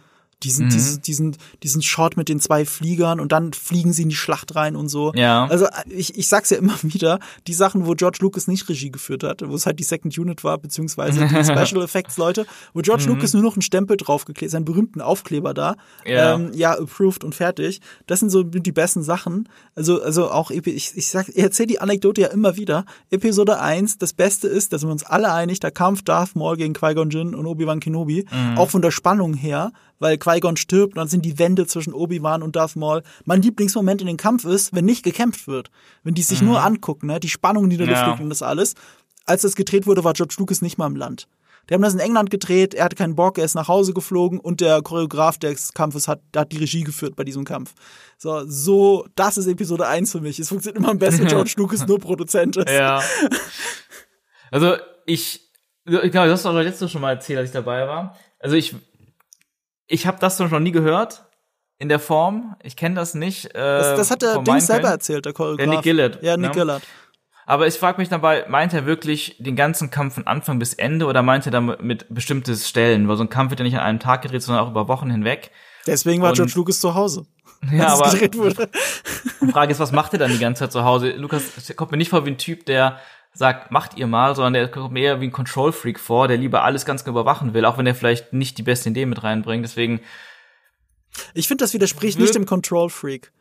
Diesen, 0.43 0.67
mhm. 0.67 0.69
diesen, 0.69 1.01
diesen, 1.01 1.37
diesen 1.63 1.81
Shot 1.81 2.15
mit 2.15 2.29
den 2.29 2.39
zwei 2.39 2.65
Fliegern 2.65 3.19
und 3.19 3.31
dann 3.31 3.51
fliegen 3.51 3.91
sie 3.91 4.03
in 4.03 4.09
die 4.09 4.15
Schlacht 4.15 4.55
rein 4.55 4.75
und 4.77 4.87
so. 4.87 5.11
Ja. 5.13 5.45
Also 5.47 5.67
ich, 5.89 6.17
ich 6.17 6.29
sag's 6.29 6.49
ja 6.49 6.57
immer 6.57 6.75
wieder, 6.83 7.19
die 7.47 7.53
Sachen, 7.53 7.85
wo 7.85 7.93
George 7.93 8.19
Lucas 8.21 8.47
nicht 8.47 8.69
Regie 8.69 8.91
geführt 8.91 9.23
hat, 9.23 9.41
wo 9.47 9.53
es 9.55 9.65
halt 9.65 9.79
die 9.79 9.83
Second 9.83 10.17
Unit 10.17 10.43
war, 10.43 10.57
beziehungsweise 10.57 11.27
die 11.27 11.27
Special 11.43 11.83
Effects 11.83 12.17
Leute, 12.17 12.45
wo 12.73 12.81
George 12.81 13.03
mhm. 13.03 13.15
Lucas 13.15 13.33
nur 13.33 13.43
noch 13.43 13.55
einen 13.55 13.61
Stempel 13.61 13.97
draufgeklebt, 13.97 14.51
seinen 14.51 14.65
berühmten 14.65 15.01
Aufkleber 15.01 15.53
da, 15.53 15.75
ja. 16.05 16.35
Ähm, 16.35 16.51
ja, 16.53 16.77
approved 16.77 17.23
und 17.23 17.35
fertig. 17.35 17.81
Das 18.07 18.19
sind 18.19 18.29
so 18.29 18.43
die 18.43 18.71
besten 18.71 19.03
Sachen. 19.03 19.49
Also, 19.75 20.01
also 20.01 20.31
auch, 20.31 20.51
ich, 20.51 20.67
ich 20.67 21.09
sag, 21.09 21.29
ich 21.29 21.37
erzähle 21.37 21.67
die 21.67 21.81
Anekdote 21.81 22.21
ja 22.21 22.27
immer 22.27 22.55
wieder. 22.55 22.85
Episode 23.09 23.59
1, 23.59 23.97
das 23.97 24.13
Beste 24.13 24.47
ist, 24.47 24.73
da 24.73 24.79
sind 24.79 24.89
wir 24.89 24.93
uns 24.93 25.03
alle 25.03 25.31
einig, 25.33 25.59
der 25.59 25.71
Kampf 25.71 26.03
Darth 26.03 26.35
Maul 26.35 26.57
gegen 26.57 26.73
Qui-Gon 26.73 27.09
Jinn 27.09 27.35
und 27.35 27.45
Obi-Wan 27.45 27.79
Kenobi, 27.79 28.25
mhm. 28.31 28.57
auch 28.57 28.69
von 28.69 28.81
der 28.81 28.91
Spannung 28.91 29.33
her, 29.33 29.71
weil 29.99 30.17
Qui-Gon 30.17 30.57
stirbt 30.57 30.93
und 30.93 30.97
dann 30.97 31.07
sind 31.07 31.25
die 31.25 31.37
Wände 31.37 31.67
zwischen 31.67 31.93
Obi-Wan 31.93 32.41
und 32.41 32.55
Darth 32.55 32.75
Maul. 32.75 33.03
Mein 33.25 33.41
Lieblingsmoment 33.41 34.01
in 34.01 34.07
dem 34.07 34.17
Kampf 34.17 34.45
ist, 34.45 34.73
wenn 34.73 34.85
nicht 34.85 35.03
gekämpft 35.03 35.47
wird. 35.47 35.69
Wenn 36.03 36.15
die 36.15 36.23
sich 36.23 36.41
mhm. 36.41 36.49
nur 36.49 36.63
angucken, 36.63 37.07
ne? 37.07 37.19
die 37.19 37.29
Spannung, 37.29 37.69
die 37.69 37.77
da 37.77 37.85
ja. 37.85 38.07
liegt 38.07 38.21
und 38.21 38.29
das 38.29 38.41
alles. 38.41 38.75
Als 39.25 39.43
das 39.43 39.55
gedreht 39.55 39.85
wurde, 39.85 40.03
war 40.03 40.13
George 40.13 40.35
Lucas 40.39 40.61
nicht 40.61 40.77
mal 40.77 40.87
im 40.87 40.95
Land. 40.95 41.27
Die 41.69 41.75
haben 41.75 41.83
das 41.83 41.93
in 41.93 41.99
England 41.99 42.31
gedreht, 42.31 42.73
er 42.73 42.85
hatte 42.85 42.95
keinen 42.95 43.15
Bock, 43.15 43.37
er 43.37 43.45
ist 43.45 43.53
nach 43.53 43.67
Hause 43.67 43.93
geflogen 43.93 44.39
und 44.39 44.59
der 44.59 44.81
Choreograf 44.81 45.37
des 45.37 45.73
Kampfes 45.73 46.07
hat, 46.07 46.21
hat 46.35 46.51
die 46.51 46.57
Regie 46.57 46.83
geführt 46.83 47.15
bei 47.15 47.23
diesem 47.23 47.45
Kampf. 47.45 47.75
So, 48.17 48.43
so, 48.47 49.05
das 49.13 49.37
ist 49.37 49.45
Episode 49.45 49.85
1 49.85 50.11
für 50.11 50.19
mich. 50.19 50.39
Es 50.39 50.49
funktioniert 50.49 50.79
immer 50.79 50.89
am 50.89 50.97
besten, 50.97 51.21
wenn 51.21 51.27
George 51.29 51.53
Lucas 51.57 51.85
nur 51.85 51.99
Produzent 51.99 52.57
ist. 52.57 52.69
Ja. 52.69 53.01
Also, 54.51 54.77
ich, 55.05 55.51
ich 55.85 56.11
glaube, 56.11 56.27
das 56.27 56.39
hast 56.39 56.45
du 56.45 56.49
auch 56.49 56.53
letztes 56.55 56.89
schon 56.89 57.01
mal 57.01 57.11
erzählt, 57.11 57.37
als 57.37 57.49
ich 57.49 57.53
dabei 57.53 57.87
war. 57.87 58.17
Also, 58.39 58.55
ich 58.55 58.73
ich 59.89 60.07
habe 60.07 60.19
das 60.19 60.39
noch 60.39 60.59
nie 60.59 60.71
gehört 60.71 61.25
in 61.79 61.89
der 61.89 61.99
Form. 61.99 62.55
Ich 62.63 62.75
kenne 62.75 62.95
das 62.95 63.15
nicht. 63.15 63.47
Äh, 63.47 63.59
das, 63.59 63.97
das 63.97 64.11
hat 64.11 64.21
der 64.21 64.37
Ding 64.39 64.59
selber 64.59 64.89
erzählt, 64.89 65.25
der 65.25 65.33
Choreograf. 65.33 65.57
Der 65.57 65.67
Nick 65.67 65.81
Gillett. 65.81 66.21
Ja, 66.21 66.37
Nick 66.37 66.51
ne? 66.51 66.55
Gillett. 66.55 66.83
Aber 67.45 67.65
ich 67.65 67.73
frage 67.73 67.99
mich 67.99 68.09
dabei, 68.09 68.45
meint 68.47 68.73
er 68.73 68.85
wirklich 68.85 69.35
den 69.39 69.55
ganzen 69.55 69.89
Kampf 69.89 70.13
von 70.13 70.27
Anfang 70.27 70.59
bis 70.59 70.75
Ende 70.75 71.07
oder 71.07 71.23
meint 71.23 71.47
er 71.47 71.51
damit 71.51 72.05
bestimmte 72.09 72.55
Stellen? 72.55 73.07
Weil 73.07 73.17
so 73.17 73.23
ein 73.23 73.29
Kampf 73.29 73.49
wird 73.49 73.59
ja 73.59 73.63
nicht 73.63 73.75
an 73.75 73.81
einem 73.81 73.99
Tag 73.99 74.21
gedreht, 74.21 74.43
sondern 74.43 74.63
auch 74.63 74.69
über 74.69 74.87
Wochen 74.87 75.09
hinweg. 75.09 75.49
Deswegen 75.87 76.21
war 76.21 76.29
Und, 76.29 76.35
George 76.35 76.53
Lucas 76.55 76.79
zu 76.79 76.93
Hause. 76.93 77.25
Ja, 77.73 77.87
aber 77.87 78.11
die 78.11 79.51
Frage 79.51 79.73
ist, 79.73 79.79
was 79.81 79.91
macht 79.91 80.13
er 80.13 80.19
dann 80.19 80.31
die 80.31 80.39
ganze 80.39 80.61
Zeit 80.61 80.71
zu 80.71 80.85
Hause? 80.85 81.11
Lukas 81.11 81.43
kommt 81.75 81.91
mir 81.91 81.97
nicht 81.97 82.09
vor 82.09 82.25
wie 82.25 82.29
ein 82.29 82.37
Typ, 82.37 82.65
der 82.65 82.99
sagt, 83.33 83.71
macht 83.71 83.97
ihr 83.97 84.07
mal, 84.07 84.35
sondern 84.35 84.53
der 84.53 84.67
kommt 84.69 84.93
mir 84.93 85.03
eher 85.03 85.21
wie 85.21 85.27
ein 85.27 85.31
Control-Freak 85.31 85.99
vor, 85.99 86.27
der 86.27 86.37
lieber 86.37 86.63
alles 86.63 86.85
ganz 86.85 87.03
genau 87.03 87.19
überwachen 87.19 87.53
will, 87.53 87.65
auch 87.65 87.77
wenn 87.77 87.87
er 87.87 87.95
vielleicht 87.95 88.33
nicht 88.33 88.57
die 88.57 88.63
beste 88.63 88.89
Idee 88.89 89.05
mit 89.05 89.23
reinbringt. 89.23 89.63
Deswegen. 89.63 90.01
Ich 91.33 91.47
finde, 91.47 91.63
das 91.63 91.73
widerspricht 91.73 92.19
nicht 92.19 92.35
dem 92.35 92.45
Control-Freak. 92.45 93.31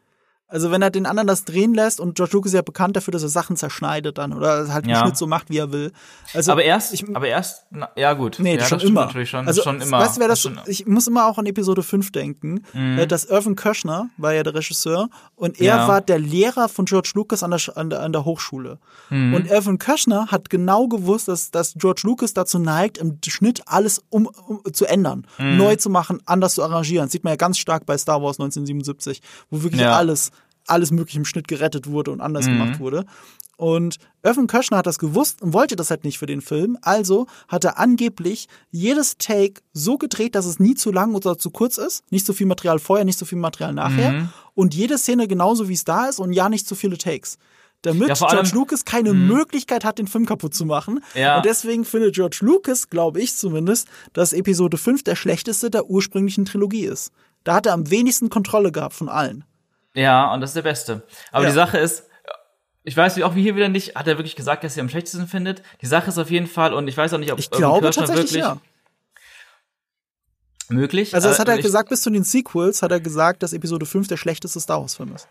Also 0.51 0.70
wenn 0.70 0.80
er 0.80 0.90
den 0.90 1.05
anderen 1.05 1.26
das 1.26 1.44
drehen 1.44 1.74
lässt 1.74 2.01
und 2.01 2.14
George 2.14 2.32
Lucas 2.32 2.53
ist 2.53 2.57
ja 2.57 2.62
bekannt 2.62 2.96
dafür, 2.96 3.12
dass 3.12 3.22
er 3.22 3.28
Sachen 3.28 3.57
zerschneidet 3.57 4.16
dann 4.16 4.32
oder 4.32 4.72
halt 4.72 4.86
ja. 4.86 5.01
Schnitt 5.01 5.18
so 5.18 5.26
macht, 5.26 5.51
wie 5.51 5.59
er 5.59 5.72
will. 5.72 5.92
Also 6.32 6.53
aber 6.53 6.64
erst, 6.64 6.94
ich, 6.94 7.05
aber 7.14 7.28
erst, 7.28 7.66
na, 7.70 7.90
ja 7.96 8.14
gut. 8.14 8.38
Nee, 8.40 8.57
ja, 8.57 8.64
schon 8.64 8.80
immer. 8.80 9.05
Natürlich 9.05 9.28
schon, 9.28 9.46
also, 9.46 9.62
schon 9.62 9.78
immer. 9.82 9.99
Weißt 9.99 10.16
du, 10.16 10.20
wer 10.22 10.28
das, 10.28 10.49
ich 10.66 10.86
muss 10.86 11.07
immer 11.07 11.26
auch 11.26 11.36
an 11.36 11.44
Episode 11.44 11.82
5 11.82 12.12
denken, 12.12 12.64
mhm. 12.72 12.99
Äh, 12.99 13.07
dass 13.07 13.26
Irvin 13.26 13.57
Köschner 13.57 14.09
war 14.16 14.32
ja 14.32 14.42
der 14.42 14.55
Regisseur 14.55 15.11
und 15.36 15.61
er 15.61 15.76
ja. 15.76 15.88
war 15.88 16.01
der 16.01 16.18
Lehrer 16.18 16.70
von 16.70 16.86
George 16.86 17.12
Lucas 17.14 17.42
an 17.42 17.51
der, 17.51 17.61
an 17.76 17.90
der, 17.90 18.01
an 18.01 18.12
der 18.12 18.24
Hochschule. 18.24 18.78
Mhm. 19.11 19.34
Und 19.34 19.51
Irvin 19.51 19.76
Köschner 19.76 20.28
hat 20.28 20.49
genau 20.49 20.88
gewusst, 20.88 21.28
dass, 21.28 21.51
dass 21.51 21.74
George 21.74 22.01
Lucas 22.05 22.32
dazu 22.32 22.59
neigt, 22.59 22.96
im 22.96 23.18
Schnitt 23.26 23.61
alles 23.66 24.03
um, 24.09 24.26
um 24.26 24.62
zu 24.72 24.86
ändern, 24.86 25.26
mhm. 25.36 25.59
neu 25.59 25.76
zu 25.76 25.90
machen, 25.90 26.22
anders 26.24 26.55
zu 26.55 26.62
arrangieren. 26.62 27.05
Das 27.05 27.12
sieht 27.12 27.24
man 27.24 27.32
ja 27.32 27.36
ganz 27.36 27.59
stark 27.59 27.84
bei 27.84 27.99
Star 27.99 28.22
Wars 28.22 28.40
1977, 28.40 29.20
wo 29.51 29.62
wirklich 29.62 29.86
alles 29.86 30.30
alles 30.71 30.91
mögliche 30.91 31.19
im 31.19 31.25
Schnitt 31.25 31.49
gerettet 31.49 31.87
wurde 31.89 32.11
und 32.11 32.21
anders 32.21 32.47
mhm. 32.47 32.59
gemacht 32.59 32.81
wurde. 32.81 33.05
Und 33.57 33.97
Irvin 34.23 34.47
Köschner 34.47 34.79
hat 34.79 34.87
das 34.87 35.01
gewusst 35.01 35.43
und 35.43 35.53
wollte 35.53 35.75
das 35.75 35.91
halt 35.91 36.05
nicht 36.05 36.19
für 36.19 36.27
den 36.27 36.41
Film. 36.41 36.79
Also 36.81 37.27
hat 37.49 37.64
er 37.64 37.77
angeblich 37.77 38.47
jedes 38.71 39.19
Take 39.19 39.62
so 39.73 39.99
gedreht, 39.99 40.37
dass 40.37 40.47
es 40.47 40.61
nie 40.61 40.75
zu 40.75 40.93
lang 40.93 41.16
oder 41.16 41.39
zu 41.39 41.51
kurz 41.51 41.77
ist. 41.77 42.05
Nicht 42.12 42.25
so 42.25 42.33
viel 42.33 42.47
Material 42.47 42.79
vorher, 42.79 43.05
nicht 43.05 43.19
so 43.19 43.27
viel 43.27 43.39
Material 43.39 43.73
nachher. 43.73 44.12
Mhm. 44.12 44.29
Und 44.55 44.77
jede 44.77 44.97
Szene 44.97 45.27
genauso, 45.27 45.69
wie 45.69 45.75
es 45.75 45.85
da 45.85 46.07
ist 46.07 46.21
und 46.21 46.33
ja 46.33 46.49
nicht 46.49 46.69
zu 46.69 46.77
viele 46.77 46.99
Takes. 46.99 47.37
Damit 47.83 48.09
ja, 48.09 48.14
George 48.14 48.51
Lucas 48.55 48.85
keine 48.85 49.12
mh. 49.12 49.35
Möglichkeit 49.35 49.85
hat, 49.85 49.99
den 49.99 50.09
Film 50.09 50.27
kaputt 50.27 50.55
zu 50.55 50.64
machen. 50.64 51.01
Ja. 51.14 51.37
Und 51.37 51.45
deswegen 51.45 51.85
findet 51.85 52.14
George 52.14 52.39
Lucas, 52.41 52.91
glaube 52.91 53.21
ich 53.21 53.37
zumindest, 53.37 53.89
dass 54.12 54.33
Episode 54.33 54.77
5 54.77 55.05
der 55.05 55.16
schlechteste 55.16 55.71
der 55.71 55.89
ursprünglichen 55.89 56.45
Trilogie 56.45 56.85
ist. 56.85 57.12
Da 57.45 57.55
hat 57.55 57.66
er 57.66 57.75
am 57.75 57.91
wenigsten 57.91 58.31
Kontrolle 58.31 58.73
gehabt 58.73 58.95
von 58.95 59.09
allen. 59.09 59.45
Ja, 59.99 60.32
und 60.32 60.40
das 60.40 60.51
ist 60.51 60.55
der 60.55 60.62
Beste. 60.62 61.03
Aber 61.32 61.42
ja. 61.42 61.51
die 61.51 61.55
Sache 61.57 61.78
ist, 61.78 62.05
ich 62.84 62.96
weiß 62.96 63.20
auch 63.22 63.34
wie 63.34 63.42
hier 63.42 63.57
wieder 63.57 63.68
nicht, 63.68 63.96
hat 63.96 64.07
er 64.07 64.16
wirklich 64.16 64.36
gesagt, 64.36 64.62
dass 64.62 64.76
er 64.76 64.82
am 64.82 64.88
schlechtesten 64.88 65.26
findet. 65.26 65.62
Die 65.82 65.86
Sache 65.86 66.09
ist 66.09 66.18
auf 66.18 66.30
jeden 66.30 66.46
Fall, 66.46 66.72
und 66.72 66.86
ich 66.86 66.96
weiß 66.96 67.12
auch 67.14 67.18
nicht, 67.18 67.32
ob 67.32 67.40
ich 67.40 67.51
glaube 67.51 67.90
tatsächlich 67.90 68.16
wirklich 68.16 68.32
ja. 68.42 68.59
möglich. 70.68 71.14
Also 71.16 71.28
das 71.28 71.40
hat 71.40 71.49
er 71.49 71.59
gesagt, 71.59 71.88
bis 71.88 72.03
zu 72.03 72.11
den 72.11 72.22
Sequels 72.22 72.80
hat 72.82 72.92
er 72.92 73.01
gesagt, 73.01 73.42
dass 73.42 73.53
Episode 73.53 73.86
5 73.86 74.07
der 74.07 74.16
schlechteste 74.16 74.61
Star 74.61 74.80
Wars 74.80 74.94
Film 74.94 75.14
ist. 75.16 75.26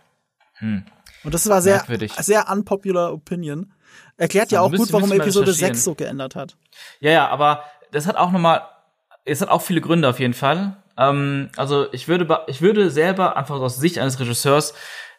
Hm. 0.56 0.84
Und 1.24 1.34
das 1.34 1.48
war 1.48 1.62
sehr, 1.62 1.86
sehr 2.20 2.50
unpopular 2.50 3.14
Opinion. 3.14 3.72
Erklärt 4.18 4.52
ja, 4.52 4.58
ja 4.60 4.62
auch 4.64 4.72
gut, 4.72 4.92
warum 4.92 5.14
Episode 5.14 5.54
6 5.54 5.82
so 5.82 5.96
geändert 5.96 6.36
hat. 6.36 6.58
Ja, 7.00 7.12
ja, 7.12 7.28
aber 7.30 7.64
das 7.92 8.06
hat 8.06 8.18
auch 8.18 8.32
nochmal, 8.32 8.68
es 9.24 9.40
hat 9.40 9.48
auch 9.48 9.62
viele 9.62 9.80
Gründe 9.80 10.10
auf 10.10 10.20
jeden 10.20 10.34
Fall. 10.34 10.76
Ähm, 10.98 11.50
also 11.56 11.88
ich 11.92 12.08
würde, 12.08 12.42
ich 12.48 12.62
würde 12.62 12.90
selber 12.90 13.38
einfach 13.38 13.60
aus 13.60 13.78
Sicht 13.78 14.00
eines 14.00 14.20
Regisseurs 14.20 14.74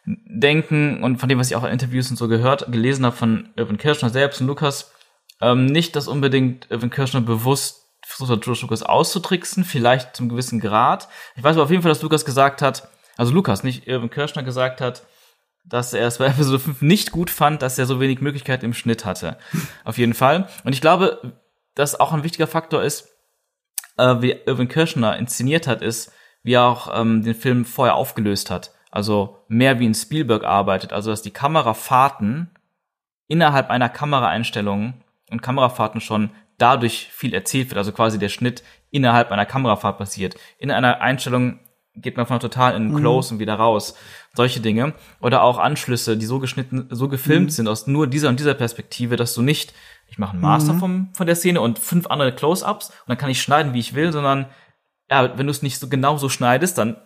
denken 0.05 1.03
und 1.03 1.17
von 1.17 1.29
dem, 1.29 1.39
was 1.39 1.49
ich 1.49 1.55
auch 1.55 1.63
in 1.63 1.71
Interviews 1.71 2.09
und 2.09 2.17
so 2.17 2.27
gehört, 2.27 2.71
gelesen 2.71 3.05
habe 3.05 3.15
von 3.15 3.49
Irvin 3.55 3.77
Kirschner 3.77 4.09
selbst 4.09 4.41
und 4.41 4.47
Lukas, 4.47 4.91
ähm, 5.41 5.65
nicht, 5.65 5.95
dass 5.95 6.07
unbedingt 6.07 6.69
Irvin 6.69 6.89
Kirschner 6.89 7.21
bewusst 7.21 7.85
versucht 8.05 8.31
hat, 8.31 8.43
George 8.43 8.61
Lucas 8.63 8.83
auszutricksen, 8.83 9.63
vielleicht 9.63 10.15
zum 10.15 10.29
gewissen 10.29 10.59
Grad. 10.59 11.07
Ich 11.35 11.43
weiß 11.43 11.55
aber 11.55 11.63
auf 11.63 11.69
jeden 11.69 11.83
Fall, 11.83 11.91
dass 11.91 12.01
Lukas 12.01 12.25
gesagt 12.25 12.61
hat, 12.61 12.89
also 13.17 13.33
Lukas, 13.33 13.63
nicht 13.63 13.87
Irvin 13.87 14.09
Kirschner 14.09 14.43
gesagt 14.43 14.81
hat, 14.81 15.03
dass 15.63 15.93
er 15.93 16.07
es 16.07 16.17
bei 16.17 16.25
Episode 16.27 16.59
5 16.59 16.81
nicht 16.81 17.11
gut 17.11 17.29
fand, 17.29 17.61
dass 17.61 17.77
er 17.77 17.85
so 17.85 17.99
wenig 17.99 18.21
Möglichkeit 18.21 18.63
im 18.63 18.73
Schnitt 18.73 19.05
hatte. 19.05 19.37
auf 19.83 19.97
jeden 19.97 20.13
Fall. 20.13 20.47
Und 20.63 20.73
ich 20.73 20.81
glaube, 20.81 21.33
dass 21.75 21.99
auch 21.99 22.11
ein 22.11 22.23
wichtiger 22.23 22.47
Faktor 22.47 22.83
ist, 22.83 23.08
äh, 23.99 24.21
wie 24.21 24.35
Irvin 24.45 24.67
Kirschner 24.67 25.17
inszeniert 25.17 25.67
hat, 25.67 25.81
ist, 25.81 26.11
wie 26.43 26.53
er 26.53 26.63
auch 26.63 26.99
ähm, 26.99 27.23
den 27.23 27.35
Film 27.35 27.65
vorher 27.65 27.95
aufgelöst 27.95 28.49
hat. 28.49 28.71
Also 28.91 29.37
mehr 29.47 29.79
wie 29.79 29.85
in 29.85 29.93
Spielberg 29.93 30.43
arbeitet. 30.43 30.93
Also 30.93 31.11
dass 31.11 31.21
die 31.21 31.31
Kamerafahrten 31.31 32.49
innerhalb 33.27 33.69
einer 33.69 33.89
Kameraeinstellung 33.89 34.95
und 35.29 35.41
Kamerafahrten 35.41 36.01
schon 36.01 36.31
dadurch 36.57 37.09
viel 37.11 37.33
erzählt 37.33 37.69
wird. 37.69 37.77
Also 37.77 37.91
quasi 37.91 38.17
der 38.17 38.29
Schnitt 38.29 38.63
innerhalb 38.89 39.31
einer 39.31 39.45
Kamerafahrt 39.45 39.97
passiert. 39.97 40.35
In 40.57 40.71
einer 40.71 41.01
Einstellung 41.01 41.59
geht 41.95 42.17
man 42.17 42.25
von 42.25 42.39
total 42.39 42.75
in 42.75 42.95
Close 42.95 43.31
mhm. 43.31 43.35
und 43.35 43.39
wieder 43.39 43.55
raus. 43.55 43.95
Solche 44.33 44.59
Dinge. 44.59 44.93
Oder 45.21 45.43
auch 45.43 45.57
Anschlüsse, 45.57 46.17
die 46.17 46.25
so 46.25 46.39
geschnitten, 46.39 46.87
so 46.89 47.07
gefilmt 47.07 47.47
mhm. 47.47 47.51
sind 47.51 47.67
aus 47.67 47.87
nur 47.87 48.07
dieser 48.07 48.29
und 48.29 48.39
dieser 48.39 48.53
Perspektive, 48.53 49.15
dass 49.15 49.33
du 49.33 49.41
nicht 49.41 49.73
ich 50.09 50.17
mache 50.17 50.33
einen 50.33 50.41
Master 50.41 50.73
mhm. 50.73 50.79
vom, 50.79 51.09
von 51.13 51.27
der 51.27 51.35
Szene 51.35 51.61
und 51.61 51.79
fünf 51.79 52.07
andere 52.07 52.33
Close-ups 52.33 52.89
und 52.89 53.09
dann 53.09 53.17
kann 53.17 53.29
ich 53.29 53.41
schneiden, 53.41 53.73
wie 53.73 53.79
ich 53.79 53.93
will, 53.93 54.11
sondern 54.11 54.47
ja, 55.09 55.37
wenn 55.37 55.47
du 55.47 55.51
es 55.51 55.61
nicht 55.61 55.79
so 55.79 55.87
genau 55.87 56.17
so 56.17 56.29
schneidest, 56.29 56.77
dann 56.77 56.97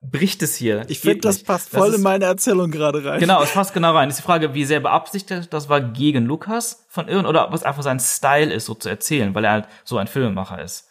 bricht 0.00 0.42
es 0.42 0.54
hier. 0.54 0.84
Ich 0.88 1.00
finde, 1.00 1.20
das 1.20 1.42
passt 1.42 1.70
voll 1.70 1.80
das 1.80 1.90
ist, 1.90 1.96
in 1.96 2.02
meine 2.02 2.24
Erzählung 2.24 2.70
gerade 2.70 3.04
rein. 3.04 3.20
Genau, 3.20 3.42
es 3.42 3.50
passt 3.54 3.74
genau 3.74 3.92
rein. 3.92 4.08
Ist 4.08 4.18
die 4.18 4.22
Frage, 4.22 4.54
wie 4.54 4.64
sehr 4.64 4.80
beabsichtigt 4.80 5.52
das 5.52 5.68
war 5.68 5.80
gegen 5.80 6.24
Lukas 6.24 6.86
von 6.88 7.08
Irren 7.08 7.26
oder 7.26 7.50
was 7.50 7.64
einfach 7.64 7.82
sein 7.82 7.98
Style 7.98 8.52
ist, 8.52 8.66
so 8.66 8.74
zu 8.74 8.88
erzählen, 8.88 9.34
weil 9.34 9.44
er 9.44 9.52
halt 9.52 9.68
so 9.84 9.98
ein 9.98 10.06
Filmemacher 10.06 10.62
ist. 10.62 10.86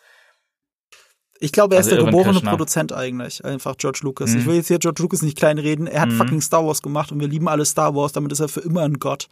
Ich 1.40 1.52
glaube, 1.52 1.76
er 1.76 1.80
also 1.80 1.92
ist 1.92 1.98
der 1.98 2.06
geborene 2.06 2.32
Kirschner. 2.32 2.50
Produzent 2.50 2.94
eigentlich, 2.94 3.46
einfach 3.46 3.78
George 3.78 4.00
Lucas. 4.02 4.32
Mhm. 4.32 4.40
Ich 4.40 4.46
will 4.48 4.56
jetzt 4.56 4.68
hier 4.68 4.80
George 4.80 5.02
Lucas 5.02 5.22
nicht 5.22 5.38
kleinreden. 5.38 5.88
Er 5.88 6.02
hat 6.02 6.10
mhm. 6.10 6.18
fucking 6.18 6.42
Star 6.42 6.66
Wars 6.66 6.82
gemacht 6.82 7.12
und 7.12 7.20
wir 7.20 7.28
lieben 7.28 7.48
alle 7.48 7.64
Star 7.64 7.96
Wars, 7.96 8.12
damit 8.12 8.32
ist 8.32 8.40
er 8.40 8.50
für 8.50 8.62
immer 8.62 8.82
ein 8.82 8.96
Gott 8.96 9.30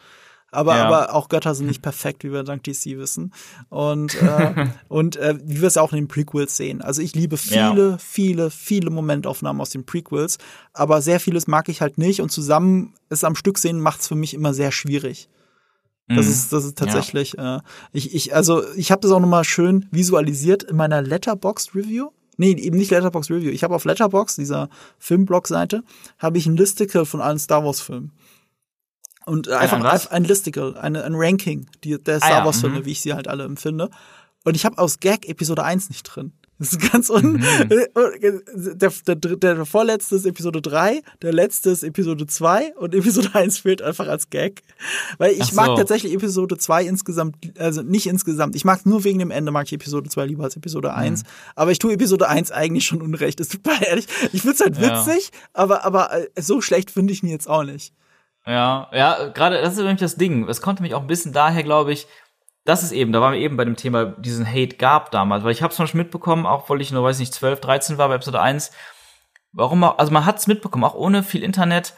aber, 0.55 0.75
ja. 0.75 0.85
aber 0.85 1.13
auch 1.13 1.29
Götter 1.29 1.53
sind 1.53 1.67
nicht 1.67 1.81
perfekt, 1.81 2.23
wie 2.23 2.31
wir 2.31 2.43
dank 2.43 2.63
DC 2.63 2.97
wissen. 2.97 3.33
Und, 3.69 4.15
äh, 4.21 4.67
und 4.87 5.17
äh, 5.17 5.35
wie 5.43 5.61
wir 5.61 5.67
es 5.67 5.77
auch 5.77 5.91
in 5.91 5.99
den 5.99 6.07
Prequels 6.07 6.55
sehen. 6.57 6.81
Also 6.81 7.01
ich 7.01 7.15
liebe 7.15 7.37
viele, 7.37 7.91
ja. 7.91 7.97
viele, 7.97 8.49
viele 8.49 8.89
Momentaufnahmen 8.89 9.61
aus 9.61 9.69
den 9.69 9.85
Prequels, 9.85 10.37
aber 10.73 11.01
sehr 11.01 11.19
vieles 11.19 11.47
mag 11.47 11.69
ich 11.69 11.81
halt 11.81 11.97
nicht 11.97 12.21
und 12.21 12.31
zusammen 12.31 12.93
es 13.09 13.23
am 13.23 13.35
Stück 13.35 13.57
sehen 13.57 13.79
macht 13.79 14.01
es 14.01 14.07
für 14.07 14.15
mich 14.15 14.33
immer 14.33 14.53
sehr 14.53 14.71
schwierig. 14.71 15.29
Das 16.07 16.25
mhm. 16.25 16.31
ist, 16.31 16.53
das 16.53 16.65
ist 16.65 16.77
tatsächlich, 16.77 17.33
ja. 17.33 17.57
äh, 17.57 17.61
ich, 17.91 18.13
ich, 18.13 18.35
also 18.35 18.63
ich 18.75 18.91
habe 18.91 19.01
das 19.01 19.11
auch 19.11 19.19
nochmal 19.19 19.43
schön 19.43 19.87
visualisiert 19.91 20.63
in 20.63 20.75
meiner 20.75 21.01
Letterboxd 21.01 21.73
Review 21.75 22.11
Nee, 22.37 22.51
eben 22.51 22.77
nicht 22.77 22.91
Letterbox 22.91 23.29
Review. 23.29 23.51
Ich 23.51 23.63
habe 23.63 23.75
auf 23.75 23.85
Letterbox, 23.85 24.35
dieser 24.35 24.69
Filmblog-Seite, 24.99 25.83
habe 26.17 26.37
ich 26.37 26.45
ein 26.47 26.57
Listicle 26.57 27.05
von 27.05 27.21
allen 27.21 27.39
Star 27.39 27.63
Wars-Filmen. 27.63 28.11
Und 29.25 29.49
einfach 29.49 29.79
ein 29.83 30.11
ein, 30.11 30.23
Listicle, 30.23 30.75
eine, 30.79 31.03
ein 31.03 31.13
Ranking 31.15 31.67
die, 31.83 32.01
der 32.01 32.17
Ah, 32.17 32.19
Star 32.19 32.29
ja, 32.39 32.45
Wars-Filme, 32.45 32.79
mhm. 32.81 32.85
wie 32.85 32.91
ich 32.91 33.01
sie 33.01 33.13
halt 33.13 33.27
alle 33.27 33.43
empfinde. 33.43 33.89
Und 34.43 34.55
ich 34.55 34.65
habe 34.65 34.77
aus 34.77 34.99
Gag 34.99 35.27
Episode 35.27 35.63
1 35.63 35.89
nicht 35.89 36.03
drin. 36.03 36.33
Das 36.57 36.71
ist 36.71 36.89
ganz 36.89 37.09
un 37.09 37.33
Mhm. 37.33 37.69
der, 38.75 38.91
der, 39.05 39.15
der, 39.15 39.35
der 39.35 39.65
vorletzte 39.65 40.15
ist 40.15 40.25
Episode 40.25 40.61
3, 40.61 41.01
der 41.21 41.33
letzte 41.33 41.69
ist 41.71 41.83
Episode 41.83 42.27
2 42.27 42.75
und 42.77 42.95
Episode 42.95 43.31
1 43.33 43.57
fehlt 43.59 43.81
einfach 43.81 44.07
als 44.07 44.29
Gag. 44.29 44.61
Weil 45.17 45.33
ich 45.33 45.47
so. 45.47 45.55
mag 45.57 45.75
tatsächlich 45.75 46.13
Episode 46.13 46.57
2 46.57 46.85
insgesamt, 46.85 47.35
also 47.59 47.81
nicht 47.81 48.07
insgesamt. 48.07 48.55
Ich 48.55 48.63
mag 48.63 48.85
nur 48.85 49.03
wegen 49.03 49.19
dem 49.19 49.31
Ende, 49.31 49.51
mag 49.51 49.65
ich 49.65 49.73
Episode 49.73 50.09
2 50.09 50.27
lieber 50.27 50.45
als 50.45 50.55
Episode 50.55 50.93
1. 50.93 51.23
Mhm. 51.23 51.27
Aber 51.55 51.71
ich 51.71 51.79
tue 51.79 51.91
Episode 51.91 52.29
1 52.29 52.51
eigentlich 52.51 52.85
schon 52.85 53.01
unrecht. 53.01 53.41
Es 53.41 53.49
tut 53.49 53.65
mir 53.65 53.85
ehrlich. 53.85 54.07
Ich 54.31 54.43
find's 54.43 54.61
halt 54.61 54.77
Ja. 54.77 55.05
witzig, 55.05 55.31
aber, 55.51 55.83
aber 55.83 56.13
äh, 56.13 56.27
so 56.41 56.61
schlecht 56.61 56.89
finde 56.89 57.11
ich 57.11 57.21
ihn 57.21 57.27
jetzt 57.27 57.49
auch 57.49 57.63
nicht. 57.65 57.91
Ja, 58.45 58.89
ja, 58.93 59.29
gerade 59.29 59.59
das 59.61 59.73
ist 59.73 59.79
nämlich 59.79 59.99
das 59.99 60.17
Ding. 60.17 60.47
Es 60.47 60.61
konnte 60.61 60.83
mich 60.83 60.93
auch 60.93 61.01
ein 61.01 61.07
bisschen 61.07 61.33
daher, 61.33 61.63
glaube 61.63 61.93
ich, 61.93 62.07
das 62.63 62.83
ist 62.83 62.91
eben, 62.91 63.11
da 63.11 63.21
waren 63.21 63.33
wir 63.33 63.39
eben 63.39 63.57
bei 63.57 63.65
dem 63.65 63.75
Thema, 63.75 64.05
diesen 64.05 64.47
Hate 64.47 64.77
gab 64.77 65.11
damals, 65.11 65.43
weil 65.43 65.51
ich 65.51 65.61
habe 65.61 65.71
es 65.71 65.77
schon 65.77 65.97
mitbekommen, 65.97 66.45
auch 66.45 66.69
weil 66.69 66.81
ich 66.81 66.91
nur, 66.91 67.03
weiß 67.03 67.19
nicht, 67.19 67.33
12, 67.33 67.61
13 67.61 67.97
war 67.97 68.09
bei 68.09 68.15
Episode 68.15 68.41
1. 68.41 68.71
Warum 69.51 69.83
auch, 69.83 69.99
also 69.99 70.11
man 70.11 70.25
hat 70.25 70.39
es 70.39 70.47
mitbekommen, 70.47 70.83
auch 70.83 70.95
ohne 70.95 71.23
viel 71.23 71.43
Internet, 71.43 71.93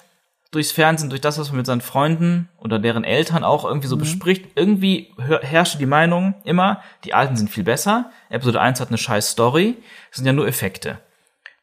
durchs 0.51 0.71
Fernsehen, 0.71 1.09
durch 1.09 1.21
das, 1.21 1.37
was 1.37 1.49
man 1.49 1.57
mit 1.57 1.65
seinen 1.65 1.81
Freunden 1.81 2.49
oder 2.57 2.79
deren 2.79 3.03
Eltern 3.03 3.43
auch 3.43 3.65
irgendwie 3.65 3.87
so 3.87 3.97
bespricht, 3.97 4.45
irgendwie 4.55 5.13
herrschte 5.17 5.77
die 5.77 5.85
Meinung 5.85 6.35
immer, 6.45 6.81
die 7.03 7.13
Alten 7.13 7.35
sind 7.35 7.49
viel 7.49 7.63
besser, 7.63 8.11
Episode 8.29 8.61
1 8.61 8.79
hat 8.79 8.87
eine 8.87 8.97
scheiß 8.97 9.29
Story, 9.29 9.77
es 10.09 10.17
sind 10.17 10.25
ja 10.25 10.33
nur 10.33 10.47
Effekte. 10.47 10.99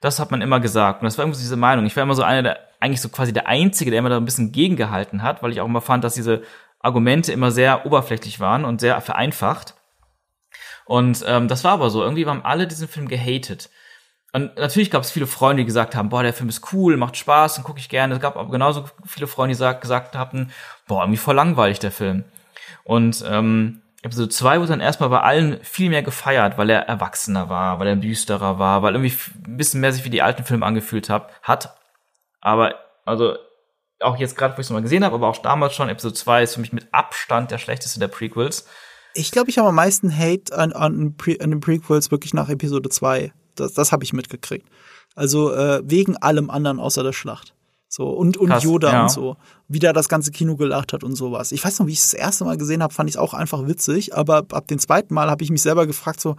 Das 0.04 0.20
hat 0.20 0.30
man 0.30 0.42
immer 0.42 0.60
gesagt. 0.60 1.00
Und 1.00 1.06
das 1.06 1.16
war 1.16 1.24
irgendwie 1.24 1.38
so 1.38 1.44
diese 1.44 1.56
Meinung. 1.56 1.86
Ich 1.86 1.96
war 1.96 2.02
immer 2.02 2.14
so 2.14 2.22
einer 2.22 2.42
der, 2.42 2.58
eigentlich 2.78 3.00
so 3.00 3.08
quasi 3.08 3.32
der 3.32 3.48
Einzige, 3.48 3.90
der 3.90 4.00
immer 4.00 4.10
da 4.10 4.18
ein 4.18 4.26
bisschen 4.26 4.52
gegengehalten 4.52 5.22
hat, 5.22 5.42
weil 5.42 5.50
ich 5.50 5.62
auch 5.62 5.66
immer 5.66 5.80
fand, 5.80 6.04
dass 6.04 6.12
diese 6.12 6.42
Argumente 6.78 7.32
immer 7.32 7.50
sehr 7.50 7.86
oberflächlich 7.86 8.38
waren 8.38 8.66
und 8.66 8.82
sehr 8.82 9.00
vereinfacht. 9.00 9.72
Und 10.84 11.24
ähm, 11.26 11.48
das 11.48 11.64
war 11.64 11.72
aber 11.72 11.88
so. 11.88 12.02
Irgendwie 12.02 12.26
haben 12.26 12.44
alle 12.44 12.66
diesen 12.66 12.86
Film 12.86 13.08
gehatet. 13.08 13.70
Und 14.34 14.54
natürlich 14.58 14.90
gab 14.90 15.02
es 15.02 15.10
viele 15.10 15.26
Freunde, 15.26 15.62
die 15.62 15.66
gesagt 15.66 15.96
haben, 15.96 16.10
boah, 16.10 16.22
der 16.22 16.34
Film 16.34 16.50
ist 16.50 16.70
cool, 16.74 16.98
macht 16.98 17.16
Spaß, 17.16 17.54
den 17.54 17.64
gucke 17.64 17.78
ich 17.78 17.88
gerne. 17.88 18.16
Es 18.16 18.20
gab 18.20 18.36
aber 18.36 18.50
genauso 18.50 18.84
viele 19.06 19.26
Freunde, 19.26 19.54
die 19.54 19.58
gesagt, 19.58 19.80
gesagt 19.80 20.18
hatten, 20.18 20.50
boah, 20.86 21.02
irgendwie 21.04 21.16
voll 21.16 21.36
langweilig 21.36 21.78
der 21.78 21.92
Film. 21.92 22.24
Und 22.82 23.24
ähm, 23.26 23.80
Episode 24.04 24.28
2 24.28 24.58
wurde 24.58 24.68
dann 24.68 24.80
erstmal 24.80 25.08
bei 25.08 25.20
allen 25.20 25.58
viel 25.64 25.88
mehr 25.88 26.02
gefeiert, 26.02 26.58
weil 26.58 26.68
er 26.68 26.80
erwachsener 26.80 27.48
war, 27.48 27.80
weil 27.80 27.86
er 27.86 27.96
düsterer 27.96 28.58
war, 28.58 28.82
weil 28.82 28.94
irgendwie 28.94 29.16
ein 29.46 29.56
bisschen 29.56 29.80
mehr 29.80 29.94
sich 29.94 30.04
wie 30.04 30.10
die 30.10 30.20
alten 30.20 30.44
Filme 30.44 30.66
angefühlt 30.66 31.08
hab, 31.08 31.32
hat. 31.42 31.74
Aber, 32.42 32.74
also, 33.06 33.36
auch 34.00 34.18
jetzt 34.18 34.36
gerade, 34.36 34.54
wo 34.56 34.60
ich 34.60 34.66
es 34.66 34.70
mal 34.70 34.82
gesehen 34.82 35.04
habe, 35.04 35.14
aber 35.14 35.28
auch 35.28 35.38
damals 35.38 35.74
schon, 35.74 35.88
Episode 35.88 36.12
2 36.12 36.42
ist 36.42 36.54
für 36.54 36.60
mich 36.60 36.74
mit 36.74 36.86
Abstand 36.92 37.50
der 37.50 37.56
schlechteste 37.56 37.98
der 37.98 38.08
Prequels. 38.08 38.66
Ich 39.14 39.30
glaube, 39.30 39.48
ich 39.48 39.56
habe 39.56 39.70
am 39.70 39.74
meisten 39.76 40.14
Hate 40.14 40.54
an, 40.54 40.74
an, 40.74 41.16
Pre 41.16 41.38
an 41.40 41.48
den 41.48 41.60
Prequels 41.60 42.10
wirklich 42.10 42.34
nach 42.34 42.50
Episode 42.50 42.90
2. 42.90 43.32
Das, 43.54 43.72
das 43.72 43.90
habe 43.90 44.04
ich 44.04 44.12
mitgekriegt. 44.12 44.68
Also 45.14 45.50
äh, 45.54 45.80
wegen 45.82 46.18
allem 46.18 46.50
anderen 46.50 46.78
außer 46.78 47.02
der 47.02 47.14
Schlacht. 47.14 47.53
So, 47.96 48.08
und, 48.08 48.36
und 48.38 48.48
Krass, 48.48 48.64
Yoda 48.64 48.92
ja. 48.92 49.02
und 49.02 49.08
so. 49.08 49.36
Wie 49.68 49.78
da 49.78 49.92
das 49.92 50.08
ganze 50.08 50.32
Kino 50.32 50.56
gelacht 50.56 50.92
hat 50.92 51.04
und 51.04 51.14
sowas. 51.14 51.52
Ich 51.52 51.64
weiß 51.64 51.78
noch, 51.78 51.86
wie 51.86 51.92
ich 51.92 52.00
es 52.00 52.10
das 52.10 52.14
erste 52.14 52.44
Mal 52.44 52.56
gesehen 52.56 52.82
habe, 52.82 52.92
fand 52.92 53.08
ich 53.08 53.14
es 53.14 53.20
auch 53.20 53.34
einfach 53.34 53.68
witzig, 53.68 54.16
aber 54.16 54.38
ab, 54.38 54.66
dem 54.66 54.80
zweiten 54.80 55.14
Mal 55.14 55.30
habe 55.30 55.44
ich 55.44 55.50
mich 55.52 55.62
selber 55.62 55.86
gefragt, 55.86 56.20
so, 56.20 56.34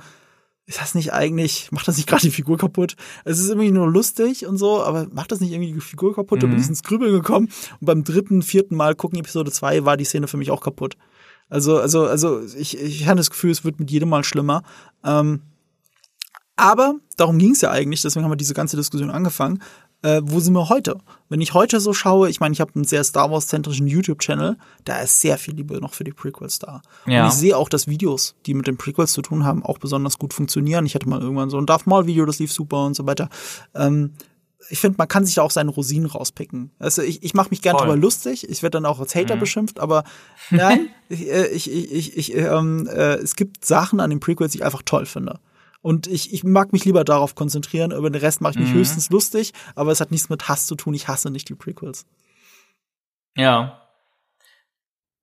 ist 0.66 0.82
das 0.82 0.96
nicht 0.96 1.14
eigentlich, 1.14 1.72
macht 1.72 1.88
das 1.88 1.96
nicht 1.96 2.10
gerade 2.10 2.24
die 2.24 2.32
Figur 2.32 2.58
kaputt? 2.58 2.98
Es 3.24 3.40
ist 3.40 3.48
irgendwie 3.48 3.72
nur 3.72 3.90
lustig 3.90 4.46
und 4.46 4.58
so, 4.58 4.84
aber 4.84 5.08
macht 5.14 5.32
das 5.32 5.40
nicht 5.40 5.54
irgendwie 5.54 5.72
die 5.72 5.80
Figur 5.80 6.14
kaputt? 6.14 6.44
Da 6.44 6.48
bin 6.48 6.60
ich 6.60 6.68
ins 6.68 6.84
Grübeln 6.84 7.14
gekommen 7.14 7.48
und 7.80 7.86
beim 7.86 8.04
dritten, 8.04 8.42
vierten 8.42 8.76
Mal 8.76 8.94
gucken 8.94 9.18
Episode 9.18 9.50
2 9.50 9.86
war 9.86 9.96
die 9.96 10.04
Szene 10.04 10.28
für 10.28 10.36
mich 10.36 10.52
auch 10.52 10.60
kaputt. 10.60 10.98
Also, 11.48 11.80
also, 11.80 12.06
also 12.06 12.42
ich, 12.42 12.78
ich 12.78 13.06
hatte 13.08 13.18
das 13.18 13.30
Gefühl, 13.30 13.52
es 13.52 13.64
wird 13.64 13.80
mit 13.80 13.90
jedem 13.92 14.10
Mal 14.10 14.26
schlimmer. 14.26 14.64
Ähm, 15.06 15.40
aber 16.58 16.96
darum 17.16 17.38
ging 17.38 17.52
es 17.52 17.62
ja 17.62 17.72
eigentlich, 17.72 18.02
deswegen 18.02 18.26
haben 18.26 18.32
wir 18.32 18.38
diese 18.38 18.54
ganze 18.54 18.76
Diskussion 18.76 19.10
angefangen. 19.10 19.62
Äh, 20.02 20.22
wo 20.24 20.40
sind 20.40 20.54
wir 20.54 20.70
heute? 20.70 20.98
Wenn 21.30 21.42
ich 21.42 21.54
heute 21.54 21.80
so 21.80 21.94
schaue, 21.94 22.30
ich 22.30 22.40
meine, 22.40 22.54
ich 22.54 22.62
habe 22.62 22.72
einen 22.76 22.84
sehr 22.84 23.04
Star 23.04 23.32
Wars-zentrischen 23.32 23.88
YouTube-Channel, 23.88 24.58
da 24.84 25.00
ist 25.00 25.22
sehr 25.22 25.38
viel 25.38 25.56
Liebe 25.56 25.80
noch 25.82 25.94
für 25.94 26.04
die 26.04 26.12
Prequels 26.12 26.60
da. 26.60 26.82
Ja. 27.08 27.24
Und 27.24 27.30
ich 27.30 27.36
sehe 27.36 27.58
auch, 27.58 27.70
dass 27.70 27.88
Videos, 27.88 28.36
die 28.46 28.54
mit 28.54 28.68
den 28.68 28.78
Prequels 28.78 29.14
zu 29.14 29.22
tun 29.22 29.46
haben, 29.46 29.64
auch 29.64 29.80
besonders 29.80 30.20
gut 30.20 30.34
funktionieren. 30.34 30.86
Ich 30.86 30.96
hatte 30.96 31.10
mal 31.10 31.22
irgendwann 31.22 31.50
so 31.50 31.58
ein 31.58 31.66
Darth 31.66 31.88
Maul-Video, 31.88 32.26
das 32.26 32.40
lief 32.40 32.52
super 32.52 32.86
und 32.86 32.96
so 32.96 33.08
weiter. 33.08 33.30
Ähm, 33.74 34.12
ich 34.70 34.80
finde, 34.80 34.98
man 34.98 35.08
kann 35.08 35.26
sich 35.26 35.36
da 35.36 35.42
auch 35.42 35.52
seine 35.52 35.72
Rosinen 35.72 36.10
rauspicken. 36.10 36.72
Also 36.80 37.02
ich, 37.02 37.24
ich 37.24 37.34
mache 37.34 37.50
mich 37.50 37.62
gern 37.62 37.78
Voll. 37.78 37.88
drüber 37.88 37.98
lustig. 37.98 38.50
Ich 38.50 38.64
werde 38.64 38.78
dann 38.78 38.86
auch 38.86 39.00
als 39.00 39.16
Hater 39.16 39.38
beschimpft, 39.38 39.80
aber 39.80 40.04
nein, 40.50 40.90
ich, 41.10 41.32
äh, 41.32 41.48
ich, 41.48 41.72
ich, 41.72 41.92
ich, 41.92 42.18
ich, 42.18 42.36
ähm, 42.36 42.88
äh, 42.88 43.16
es 43.16 43.36
gibt 43.36 43.66
Sachen 43.66 44.00
an 44.00 44.10
den 44.10 44.20
Prequels, 44.20 44.52
die 44.52 44.60
ich 44.60 44.66
einfach 44.66 44.82
toll 44.84 45.06
finde. 45.06 45.40
Und 45.86 46.08
ich, 46.08 46.34
ich 46.34 46.44
mag 46.44 46.74
mich 46.74 46.84
lieber 46.84 47.04
darauf 47.04 47.36
konzentrieren, 47.36 47.92
über 47.92 48.10
den 48.10 48.20
Rest 48.20 48.42
mache 48.42 48.54
ich 48.54 48.60
mich 48.60 48.74
höchstens 48.74 49.12
lustig, 49.12 49.54
aber 49.76 49.92
es 49.92 50.02
hat 50.02 50.10
nichts 50.10 50.30
mit 50.30 50.50
Hass 50.50 50.66
zu 50.66 50.74
tun. 50.74 50.96
Ich 50.96 51.08
hasse 51.08 51.30
nicht 51.30 51.48
die 51.48 51.54
Prequels. 51.54 52.08
Ja. 53.38 53.88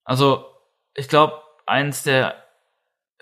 Also, 0.05 0.45
ich 0.95 1.09
glaube, 1.09 1.43
eins 1.67 2.05
der 2.05 2.37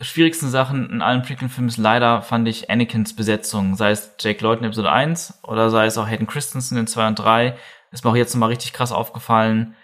schwierigsten 0.02 0.50
Sachen 0.50 0.90
in 0.90 1.00
allen 1.00 1.22
Prequel-Filmen 1.22 1.70
ist 1.70 1.78
leider, 1.78 2.20
fand 2.20 2.46
ich, 2.46 2.68
Anakins 2.68 3.16
Besetzung. 3.16 3.74
Sei 3.74 3.92
es 3.92 4.16
Jake 4.20 4.44
Lloyd 4.44 4.58
in 4.58 4.66
Episode 4.66 4.92
1 4.92 5.38
oder 5.42 5.70
sei 5.70 5.86
es 5.86 5.96
auch 5.96 6.06
Hayden 6.06 6.26
Christensen 6.26 6.76
in 6.76 6.86
2 6.86 7.08
und 7.08 7.18
3. 7.18 7.56
Ist 7.90 8.04
mir 8.04 8.10
auch 8.10 8.16
jetzt 8.16 8.34
nochmal 8.34 8.50
richtig 8.50 8.74
krass 8.74 8.92
aufgefallen. 8.92 9.74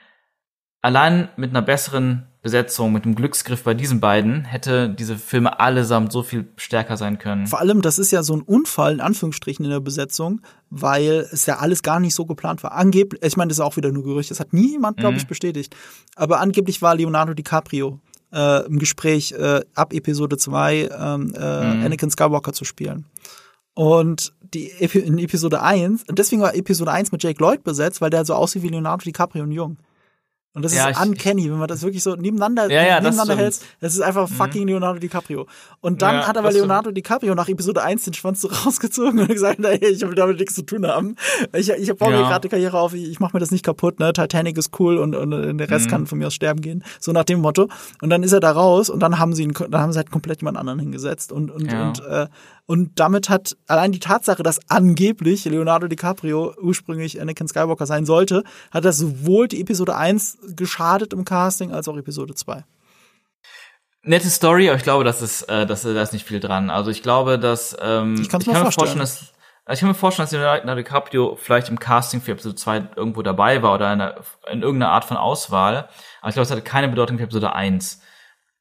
Allein 0.82 1.30
mit 1.36 1.48
einer 1.48 1.62
besseren 1.62 2.30
Besetzung, 2.46 2.92
mit 2.92 3.04
dem 3.04 3.16
Glücksgriff 3.16 3.64
bei 3.64 3.74
diesen 3.74 3.98
beiden, 3.98 4.44
hätte 4.44 4.88
diese 4.88 5.16
Filme 5.16 5.58
allesamt 5.58 6.12
so 6.12 6.22
viel 6.22 6.46
stärker 6.56 6.96
sein 6.96 7.18
können. 7.18 7.48
Vor 7.48 7.58
allem, 7.58 7.82
das 7.82 7.98
ist 7.98 8.12
ja 8.12 8.22
so 8.22 8.36
ein 8.36 8.42
Unfall, 8.42 8.92
in 8.92 9.00
Anführungsstrichen, 9.00 9.64
in 9.64 9.72
der 9.72 9.80
Besetzung, 9.80 10.40
weil 10.70 11.26
es 11.32 11.46
ja 11.46 11.56
alles 11.56 11.82
gar 11.82 11.98
nicht 11.98 12.14
so 12.14 12.24
geplant 12.24 12.62
war. 12.62 12.70
Angeblich, 12.70 13.20
ich 13.24 13.36
meine, 13.36 13.48
das 13.48 13.58
ist 13.58 13.64
auch 13.64 13.76
wieder 13.76 13.90
nur 13.90 14.04
Gerücht, 14.04 14.30
das 14.30 14.38
hat 14.38 14.52
niemand, 14.52 14.98
glaube 14.98 15.16
ich, 15.16 15.26
bestätigt. 15.26 15.74
Aber 16.14 16.38
angeblich 16.38 16.82
war 16.82 16.94
Leonardo 16.94 17.34
DiCaprio 17.34 17.98
äh, 18.32 18.64
im 18.66 18.78
Gespräch, 18.78 19.32
äh, 19.32 19.62
ab 19.74 19.92
Episode 19.92 20.36
2 20.36 20.90
ähm, 20.96 21.34
äh, 21.34 21.40
Anakin 21.40 22.12
Skywalker 22.12 22.52
zu 22.52 22.64
spielen. 22.64 23.06
Und 23.74 24.32
die 24.54 24.68
in 24.68 25.18
Episode 25.18 25.62
1, 25.62 26.04
und 26.04 26.20
deswegen 26.20 26.42
war 26.42 26.54
Episode 26.54 26.92
1 26.92 27.10
mit 27.10 27.24
Jake 27.24 27.42
Lloyd 27.42 27.64
besetzt, 27.64 28.00
weil 28.00 28.10
der 28.10 28.24
so 28.24 28.34
aussieht 28.34 28.62
wie 28.62 28.68
Leonardo 28.68 29.02
DiCaprio 29.02 29.42
und 29.42 29.50
jung. 29.50 29.78
Und 30.56 30.64
das 30.64 30.74
Ja, 30.74 30.88
ist 30.88 30.98
ich- 30.98 31.06
uncanny, 31.06 31.50
wenn 31.50 31.58
man 31.58 31.68
das 31.68 31.82
wirklich 31.82 32.02
so 32.02 32.16
nebeneinander, 32.16 32.70
Ja, 32.70 32.82
ja, 32.82 32.94
nebeneinander 33.00 33.36
hält. 33.36 33.60
Das 33.80 33.94
ist 33.94 34.00
einfach 34.00 34.26
fucking 34.26 34.66
Leonardo 34.66 34.98
DiCaprio. 34.98 35.46
Und 35.82 36.00
dann 36.00 36.26
hat 36.26 36.38
aber 36.38 36.48
das 36.48 36.54
stimmt. 36.54 36.68
Leonardo 36.68 36.90
DiCaprio 36.92 37.34
nach 37.34 37.48
Episode 37.48 37.82
1 37.82 38.04
den 38.04 38.14
Schwanz 38.14 38.40
so 38.40 38.48
rausgezogen 38.64 39.20
und 39.20 39.28
gesagt, 39.28 39.62
ey, 39.62 39.84
ich 39.86 40.00
will 40.00 40.14
damit 40.14 40.38
nichts 40.40 40.54
zu 40.54 40.62
tun 40.64 40.86
haben. 40.86 41.14
Ich, 41.52 41.68
ich 41.68 41.94
baue 41.94 42.10
mir 42.10 42.16
gerade 42.22 42.40
die 42.40 42.48
Karriere 42.48 42.78
auf, 42.80 42.94
ich, 42.94 43.08
ich 43.10 43.20
mache 43.20 43.36
mir 43.36 43.40
das 43.40 43.50
nicht 43.50 43.64
kaputt, 43.66 44.00
ne? 44.00 44.12
Titanic 44.14 44.56
ist 44.56 44.70
cool 44.80 44.96
und, 44.96 45.14
und 45.14 45.30
der 45.30 45.52
Mhm. 45.52 45.60
Rest 45.60 45.90
kann 45.90 46.06
von 46.06 46.16
mir 46.18 46.28
aus 46.28 46.34
sterben 46.34 46.62
gehen. 46.62 46.82
So 47.00 47.12
nach 47.12 47.24
dem 47.24 47.40
Motto. 47.42 47.68
Und 48.00 48.08
dann 48.08 48.22
ist 48.22 48.32
er 48.32 48.40
da 48.40 48.52
raus 48.52 48.88
und 48.88 49.00
dann 49.00 49.18
haben 49.18 49.34
sie 49.34 49.42
ihn, 49.42 49.52
dann 49.52 49.80
haben 49.82 49.92
sie 49.92 49.98
halt 49.98 50.10
komplett 50.10 50.40
jemand 50.40 50.56
anderen 50.56 50.78
hingesetzt. 50.80 51.32
Und, 51.32 51.50
und, 51.50 51.70
und, 51.70 52.00
äh, 52.06 52.28
und 52.66 52.98
damit 52.98 53.28
hat 53.28 53.56
allein 53.68 53.92
die 53.92 54.00
Tatsache, 54.00 54.42
dass 54.42 54.60
angeblich 54.68 55.44
Leonardo 55.44 55.86
DiCaprio 55.86 56.54
ursprünglich 56.60 57.20
Anakin 57.20 57.46
Skywalker 57.46 57.86
sein 57.86 58.04
sollte, 58.04 58.42
hat 58.72 58.84
das 58.84 58.98
sowohl 58.98 59.46
die 59.48 59.60
Episode 59.60 59.96
1 59.96 60.38
geschadet 60.56 61.12
im 61.12 61.24
Casting 61.24 61.72
als 61.72 61.86
auch 61.88 61.96
Episode 61.96 62.34
2. 62.34 62.64
Nette 64.02 64.28
Story, 64.28 64.68
aber 64.68 64.76
ich 64.76 64.84
glaube, 64.84 65.04
das 65.04 65.22
ist, 65.22 65.42
äh, 65.42 65.66
das, 65.66 65.82
da 65.82 66.00
ist 66.00 66.12
nicht 66.12 66.26
viel 66.26 66.40
dran. 66.40 66.70
Also 66.70 66.90
ich 66.90 67.02
glaube, 67.02 67.38
dass 67.38 67.76
ähm, 67.80 68.14
Ich 68.14 68.32
ich 68.32 68.46
mir 68.46 68.52
kann 68.52 68.72
vorstellen. 68.72 68.98
dass 68.98 69.32
also 69.64 69.78
ich 69.78 69.80
kann 69.80 69.88
mir 69.88 69.94
vorstellen, 69.94 70.26
dass 70.26 70.32
Leonardo 70.32 70.76
DiCaprio 70.76 71.34
vielleicht 71.34 71.68
im 71.70 71.78
Casting 71.80 72.20
für 72.20 72.32
Episode 72.32 72.54
2 72.54 72.88
irgendwo 72.94 73.22
dabei 73.22 73.62
war 73.62 73.74
oder 73.74 73.92
in, 73.92 74.00
einer, 74.00 74.14
in 74.48 74.62
irgendeiner 74.62 74.92
Art 74.92 75.04
von 75.04 75.16
Auswahl. 75.16 75.88
Aber 76.20 76.28
ich 76.28 76.34
glaube, 76.34 76.44
es 76.44 76.50
hatte 76.52 76.62
keine 76.62 76.88
Bedeutung 76.88 77.18
für 77.18 77.24
Episode 77.24 77.52
1. 77.52 78.00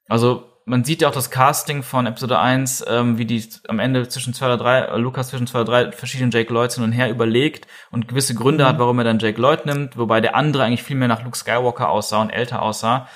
Also 0.10 0.55
man 0.68 0.84
sieht 0.84 1.01
ja 1.01 1.09
auch 1.09 1.13
das 1.13 1.30
Casting 1.30 1.84
von 1.84 2.07
Episode 2.07 2.39
1, 2.39 2.86
ähm, 2.88 3.18
wie 3.20 3.26
die 3.26 3.47
am 3.68 3.78
Ende 3.80 4.07
zwischen 4.09 4.34
zwei 4.34 4.47
oder 4.47 4.57
drei, 4.57 4.80
äh, 4.80 4.97
Lukas 4.97 5.30
zwischen 5.30 5.45
zwei 5.45 5.61
oder 5.61 5.72
drei 5.72 5.91
verschiedenen 5.91 6.32
Jake 6.32 6.51
Lloyds 6.51 6.76
hin 6.76 6.84
und 6.84 6.91
her 6.91 7.09
überlegt 7.09 7.68
und 7.91 8.07
gewisse 8.07 8.34
Gründe 8.34 8.63
Mhm. 8.63 8.68
hat, 8.70 8.80
warum 8.80 8.97
er 8.97 9.03
dann 9.05 9.20
Jake 9.20 9.39
Lloyd 9.39 9.66
nimmt, 9.68 9.95
wobei 9.97 10.22
der 10.22 10.36
andere 10.36 10.63
eigentlich 10.63 10.82
viel 10.84 10.95
mehr 10.95 11.07
nach 11.07 11.24
Luke 11.24 11.38
Skywalker 11.38 11.89
aussah 11.89 12.22
und 12.22 12.32
älter 12.32 12.61
aussah. 12.63 13.07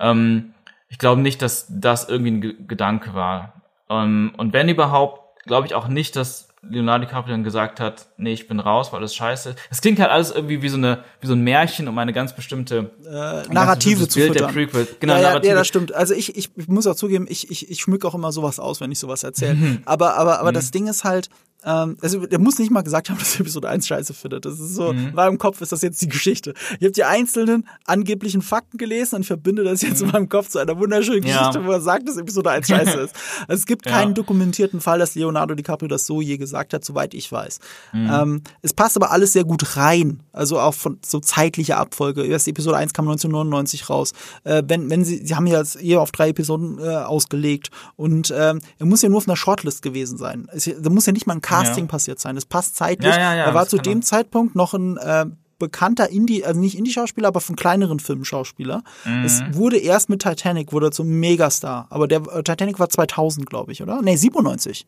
Ähm, 0.00 0.54
ich 0.88 0.98
glaube 0.98 1.20
nicht, 1.20 1.42
dass 1.42 1.66
das 1.68 2.08
irgendwie 2.08 2.30
ein 2.30 2.40
Ge 2.40 2.54
Gedanke 2.66 3.14
war. 3.14 3.60
Ähm, 3.90 4.32
und 4.38 4.52
wenn 4.54 4.68
überhaupt, 4.70 5.44
glaube 5.44 5.66
ich 5.66 5.74
auch 5.74 5.88
nicht, 5.88 6.16
dass 6.16 6.48
Leonardo 6.70 7.06
DiCaprio 7.06 7.32
dann 7.32 7.44
gesagt 7.44 7.80
hat, 7.80 8.06
nee, 8.16 8.32
ich 8.32 8.48
bin 8.48 8.60
raus, 8.60 8.92
weil 8.92 9.00
das 9.00 9.14
scheiße 9.14 9.50
ist. 9.50 9.58
Es 9.70 9.80
klingt 9.80 9.98
halt 10.00 10.10
alles 10.10 10.30
irgendwie 10.30 10.62
wie 10.62 10.68
so 10.68 10.76
eine, 10.76 11.04
wie 11.20 11.26
so 11.26 11.34
ein 11.34 11.40
Märchen 11.40 11.88
um 11.88 11.98
eine 11.98 12.12
ganz 12.12 12.34
bestimmte 12.34 12.90
äh, 13.04 13.52
Narrative 13.52 14.00
ganz 14.00 14.12
zu 14.12 14.18
Bild 14.18 14.32
füttern. 14.32 14.46
der 14.48 14.52
Prequel. 14.52 14.88
Genau, 15.00 15.14
ja, 15.14 15.20
ja, 15.20 15.28
Narrative. 15.28 15.48
ja, 15.48 15.54
das 15.54 15.66
stimmt. 15.66 15.94
Also 15.94 16.14
ich, 16.14 16.36
ich, 16.36 16.50
ich 16.56 16.68
muss 16.68 16.86
auch 16.86 16.96
zugeben, 16.96 17.26
ich, 17.28 17.50
ich, 17.50 17.70
ich 17.70 17.80
schmück 17.80 18.04
auch 18.04 18.14
immer 18.14 18.32
sowas 18.32 18.58
aus, 18.58 18.80
wenn 18.80 18.90
ich 18.92 18.98
sowas 18.98 19.22
erzähle. 19.22 19.54
Mhm. 19.54 19.82
aber 19.84 20.16
aber, 20.16 20.40
aber 20.40 20.52
das 20.52 20.70
Ding 20.70 20.86
ist 20.86 21.04
halt, 21.04 21.28
ähm, 21.64 21.96
also 22.00 22.26
der 22.26 22.38
muss 22.38 22.58
nicht 22.58 22.70
mal 22.70 22.82
gesagt 22.82 23.10
haben, 23.10 23.18
dass 23.18 23.34
er 23.34 23.40
Episode 23.40 23.68
1 23.68 23.86
scheiße 23.86 24.14
findet. 24.14 24.44
Das 24.44 24.60
ist 24.60 24.74
so, 24.74 24.92
mhm. 24.92 25.08
in 25.08 25.14
meinem 25.14 25.38
Kopf 25.38 25.60
ist 25.60 25.72
das 25.72 25.82
jetzt 25.82 26.00
die 26.02 26.08
Geschichte. 26.08 26.54
Ich 26.78 26.84
habe 26.84 26.92
die 26.92 27.04
einzelnen 27.04 27.66
angeblichen 27.86 28.42
Fakten 28.42 28.78
gelesen 28.78 29.16
und 29.16 29.24
verbinde 29.24 29.64
das 29.64 29.82
jetzt 29.82 30.00
mhm. 30.00 30.08
in 30.08 30.12
meinem 30.12 30.28
Kopf 30.28 30.48
zu 30.48 30.58
einer 30.58 30.78
wunderschönen 30.78 31.22
Geschichte, 31.22 31.58
ja. 31.58 31.64
wo 31.64 31.72
er 31.72 31.80
sagt, 31.80 32.08
dass 32.08 32.16
Episode 32.16 32.50
1 32.50 32.66
scheiße 32.66 32.98
ist. 33.00 33.14
Also 33.46 33.60
es 33.60 33.66
gibt 33.66 33.84
keinen 33.84 34.08
ja. 34.08 34.14
dokumentierten 34.14 34.80
Fall, 34.80 34.98
dass 34.98 35.14
Leonardo 35.14 35.54
DiCaprio 35.54 35.88
das 35.88 36.06
so 36.06 36.20
je 36.20 36.36
gesagt 36.36 36.72
hat, 36.72 36.84
soweit 36.84 37.14
ich 37.14 37.30
weiß. 37.30 37.58
Mhm. 37.92 38.10
Ähm, 38.12 38.42
es 38.62 38.72
passt 38.72 38.96
aber 38.96 39.10
alles 39.10 39.32
sehr 39.32 39.44
gut 39.44 39.76
rein. 39.76 40.22
Also 40.32 40.58
auch 40.58 40.74
von 40.74 40.98
so 41.04 41.20
zeitlicher 41.20 41.78
Abfolge. 41.78 42.24
Erst 42.24 42.48
Episode 42.48 42.76
1 42.76 42.92
kam 42.92 43.06
1999 43.06 43.90
raus. 43.90 44.12
Äh, 44.44 44.62
wenn, 44.66 44.90
wenn 44.90 45.04
sie, 45.04 45.24
sie 45.24 45.34
haben 45.34 45.46
ja 45.46 45.58
jetzt 45.58 45.80
eher 45.80 46.00
auf 46.00 46.12
drei 46.12 46.30
Episoden 46.30 46.78
äh, 46.78 46.96
ausgelegt 46.96 47.70
und 47.96 48.32
ähm, 48.36 48.60
er 48.78 48.86
muss 48.86 49.02
ja 49.02 49.08
nur 49.08 49.18
auf 49.18 49.28
einer 49.28 49.36
Shortlist 49.36 49.82
gewesen 49.82 50.18
sein. 50.18 50.48
da 50.80 50.90
muss 50.90 51.06
ja 51.06 51.12
nicht 51.12 51.26
mal 51.26 51.34
ein 51.34 51.40
Casting 51.54 51.84
ja. 51.84 51.90
passiert 51.90 52.20
sein. 52.20 52.34
Das 52.34 52.46
passt 52.46 52.76
zeitlich. 52.76 53.14
Ja, 53.14 53.34
er 53.34 53.54
war 53.54 53.66
zu 53.66 53.78
dem 53.78 54.02
Zeitpunkt 54.02 54.54
noch 54.54 54.74
ein 54.74 54.96
äh, 54.96 55.26
bekannter 55.58 56.10
Indie, 56.10 56.44
also 56.44 56.60
nicht 56.60 56.76
Indie-Schauspieler, 56.76 57.28
aber 57.28 57.40
von 57.40 57.56
kleineren 57.56 58.00
Filmschauspieler. 58.00 58.82
Mhm. 59.04 59.24
Es 59.24 59.42
wurde 59.52 59.78
erst 59.78 60.08
mit 60.08 60.22
Titanic, 60.22 60.72
wurde 60.72 60.90
zum 60.90 61.08
Megastar. 61.08 61.86
Aber 61.90 62.08
der 62.08 62.22
äh, 62.26 62.42
Titanic 62.42 62.78
war 62.78 62.88
2000, 62.88 63.48
glaube 63.48 63.72
ich, 63.72 63.82
oder? 63.82 64.02
Nee, 64.02 64.16
97. 64.16 64.86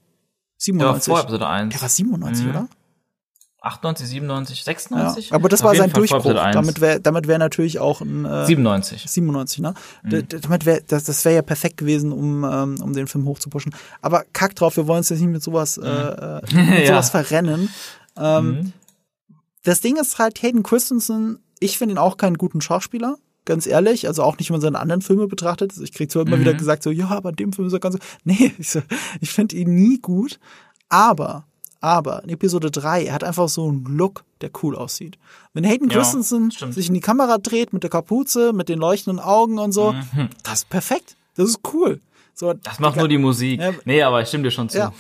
97. 0.59 1.07
Ja, 1.09 1.14
vor 1.14 1.23
Episode 1.23 1.47
1. 1.47 1.73
Der 1.73 1.83
war 1.83 1.89
97, 1.89 2.45
mhm. 2.45 2.51
oder? 2.51 2.69
98, 3.67 4.09
97, 4.09 4.64
96? 4.64 5.31
Ja, 5.31 5.37
aber 5.37 5.49
das 5.49 5.61
Auf 5.61 5.69
war 5.69 5.75
sein 5.75 5.91
Durchbruch. 5.91 6.23
Damit 6.25 6.81
wäre 6.81 7.01
damit 7.01 7.27
wär 7.29 7.39
natürlich 7.39 7.79
auch 7.79 8.01
ein 8.01 8.25
äh, 8.25 8.47
97. 8.47 9.05
97, 9.07 9.61
ne? 9.61 9.75
Mhm. 10.03 10.27
Damit 10.43 10.67
wär, 10.67 10.81
das, 10.87 11.05
das 11.05 11.25
wäre 11.25 11.37
ja 11.37 11.43
perfekt 11.43 11.77
gewesen, 11.77 12.12
um, 12.12 12.45
ähm, 12.45 12.77
um 12.81 12.93
den 12.93 13.07
Film 13.07 13.27
hochzupuschen. 13.27 13.75
Aber 14.01 14.25
kack 14.33 14.55
drauf, 14.55 14.77
wir 14.77 14.87
wollen 14.87 14.99
uns 14.99 15.09
jetzt 15.09 15.21
nicht 15.21 15.31
mit 15.31 15.43
sowas, 15.43 15.77
mhm. 15.77 15.85
äh, 15.85 16.41
mit 16.55 16.79
ja. 16.81 16.87
sowas 16.87 17.11
verrennen. 17.11 17.69
Ähm, 18.17 18.47
mhm. 18.47 18.73
Das 19.64 19.81
Ding 19.81 19.97
ist 19.97 20.19
halt, 20.19 20.43
Hayden 20.43 20.62
Christensen, 20.62 21.41
ich 21.59 21.79
finde 21.79 21.95
ihn 21.95 21.99
auch 21.99 22.17
keinen 22.17 22.39
guten 22.39 22.61
Schauspieler 22.61 23.17
ganz 23.47 23.67
ehrlich, 23.67 24.07
also 24.07 24.23
auch 24.23 24.37
nicht, 24.39 24.51
wenn 24.51 24.55
man 24.55 24.61
seine 24.61 24.81
anderen 24.81 25.01
Filme 25.01 25.29
betrachtet. 25.29 25.73
Ich 25.81 25.93
krieg 25.93 26.11
zwar 26.11 26.27
immer 26.27 26.37
mhm. 26.37 26.41
wieder 26.41 26.55
gesagt, 26.55 26.83
so, 26.83 26.91
ja, 26.91 27.09
aber 27.09 27.31
in 27.31 27.37
dem 27.37 27.53
Film 27.55 27.69
ist 27.69 27.73
er 27.73 27.81
ganz, 27.81 27.97
nee, 28.25 28.53
ich, 28.59 28.69
so, 28.69 28.83
ich 29.21 29.31
finde 29.31 29.57
ihn 29.57 29.75
nie 29.75 29.99
gut, 30.01 30.39
aber 30.89 31.47
aber 31.87 32.24
in 32.24 32.30
Episode 32.30 32.70
3, 32.70 33.05
er 33.05 33.14
hat 33.14 33.22
einfach 33.22 33.49
so 33.49 33.68
einen 33.68 33.84
Look, 33.84 34.24
der 34.41 34.51
cool 34.62 34.74
aussieht. 34.76 35.18
Wenn 35.55 35.64
Hayden 35.64 35.89
ja, 35.89 35.97
Christensen 35.97 36.51
stimmt. 36.51 36.74
sich 36.74 36.89
in 36.89 36.95
die 36.95 37.01
Kamera 37.01 37.39
dreht 37.39 37.72
mit 37.72 37.84
der 37.84 37.91
Kapuze, 37.91 38.53
mit 38.53 38.68
den 38.68 38.80
leuchtenden 38.80 39.22
Augen 39.22 39.59
und 39.59 39.72
so, 39.72 39.93
mhm. 39.93 40.28
das 40.43 40.61
ist 40.61 40.68
perfekt. 40.68 41.16
Das 41.37 41.49
ist 41.49 41.61
cool. 41.72 42.01
So, 42.34 42.53
das 42.53 42.80
macht 42.80 42.97
nur 42.97 43.09
die 43.09 43.18
Musik. 43.18 43.61
Ja, 43.61 43.72
nee, 43.84 44.03
aber 44.03 44.20
ich 44.20 44.28
stimme 44.28 44.45
dir 44.45 44.51
schon 44.51 44.68
zu. 44.68 44.78
Ja. 44.78 44.93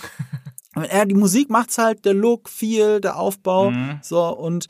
ja 0.90 1.04
die 1.04 1.14
Musik 1.14 1.50
macht's 1.50 1.76
halt, 1.76 2.04
der 2.04 2.14
Look, 2.14 2.48
viel, 2.48 3.00
der 3.00 3.16
Aufbau, 3.16 3.72
mhm. 3.72 3.98
so, 4.02 4.24
und 4.28 4.68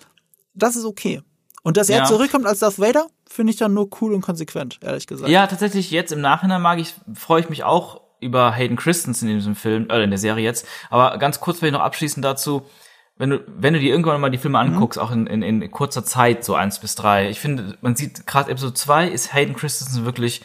das 0.54 0.74
ist 0.74 0.84
okay. 0.84 1.20
Und 1.62 1.76
dass 1.76 1.88
er 1.88 1.98
ja. 1.98 2.04
zurückkommt 2.04 2.46
als 2.46 2.60
Darth 2.60 2.78
Vader, 2.78 3.08
finde 3.28 3.52
ich 3.52 3.58
dann 3.58 3.74
nur 3.74 3.88
cool 4.00 4.14
und 4.14 4.22
konsequent, 4.22 4.78
ehrlich 4.82 5.06
gesagt. 5.06 5.30
Ja, 5.30 5.46
tatsächlich, 5.46 5.90
jetzt 5.90 6.12
im 6.12 6.20
Nachhinein 6.20 6.62
mag 6.62 6.78
ich, 6.78 6.94
freue 7.14 7.40
ich 7.40 7.50
mich 7.50 7.64
auch 7.64 8.00
über 8.20 8.52
Hayden 8.52 8.76
Christensen 8.76 9.28
in 9.28 9.36
diesem 9.36 9.54
Film, 9.54 9.88
äh, 9.90 10.02
in 10.02 10.10
der 10.10 10.18
Serie 10.18 10.44
jetzt. 10.44 10.66
Aber 10.90 11.18
ganz 11.18 11.40
kurz 11.40 11.58
vielleicht 11.58 11.74
noch 11.74 11.80
abschließend 11.80 12.24
dazu, 12.24 12.66
wenn 13.16 13.30
du, 13.30 13.44
wenn 13.46 13.72
du 13.74 13.80
dir 13.80 13.90
irgendwann 13.90 14.20
mal 14.20 14.30
die 14.30 14.38
Filme 14.38 14.62
mhm. 14.62 14.74
anguckst, 14.74 14.98
mhm. 14.98 15.04
auch 15.04 15.10
in, 15.10 15.26
in, 15.26 15.42
in 15.42 15.70
kurzer 15.70 16.04
Zeit, 16.04 16.44
so 16.44 16.54
eins 16.54 16.78
bis 16.78 16.94
drei, 16.94 17.30
ich 17.30 17.40
finde, 17.40 17.78
man 17.80 17.96
sieht 17.96 18.26
gerade 18.26 18.50
Episode 18.50 18.74
zwei 18.74 19.08
ist 19.08 19.32
Hayden 19.32 19.56
Christensen 19.56 20.04
wirklich 20.04 20.42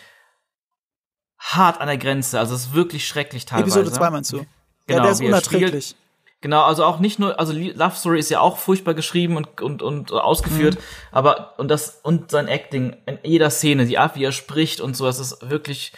hart 1.38 1.82
an 1.82 1.88
der 1.88 1.97
Grenze. 1.97 2.39
Also 2.39 2.55
es 2.55 2.67
ist 2.67 2.74
wirklich 2.74 3.07
schrecklich 3.07 3.45
teilweise. 3.45 3.80
Episode 3.80 3.95
zwei 3.95 4.09
meinst 4.09 4.32
du? 4.32 4.45
Genau, 4.88 4.99
ja, 4.99 5.01
der 5.03 5.11
ist 5.11 5.22
unerträglich. 5.22 5.95
Genau, 6.41 6.63
also 6.63 6.86
auch 6.86 6.99
nicht 6.99 7.19
nur, 7.19 7.39
also 7.39 7.53
Love 7.53 7.95
Story 7.95 8.19
ist 8.19 8.32
ja 8.32 8.39
auch 8.39 8.57
furchtbar 8.57 8.95
geschrieben 8.95 9.38
und 9.38 9.61
und 9.61 9.84
und 9.84 10.11
ausgeführt, 10.11 10.76
mhm. 10.76 10.80
aber 11.11 11.59
und 11.59 11.67
das 11.67 11.99
und 12.01 12.32
sein 12.32 12.47
Acting 12.47 12.97
in 13.05 13.19
jeder 13.24 13.51
Szene, 13.51 13.86
die 13.86 13.99
Art, 13.99 14.15
wie 14.15 14.24
er 14.24 14.32
spricht 14.32 14.82
und 14.82 14.97
so, 14.97 15.05
das 15.05 15.19
ist 15.19 15.51
wirklich 15.51 15.93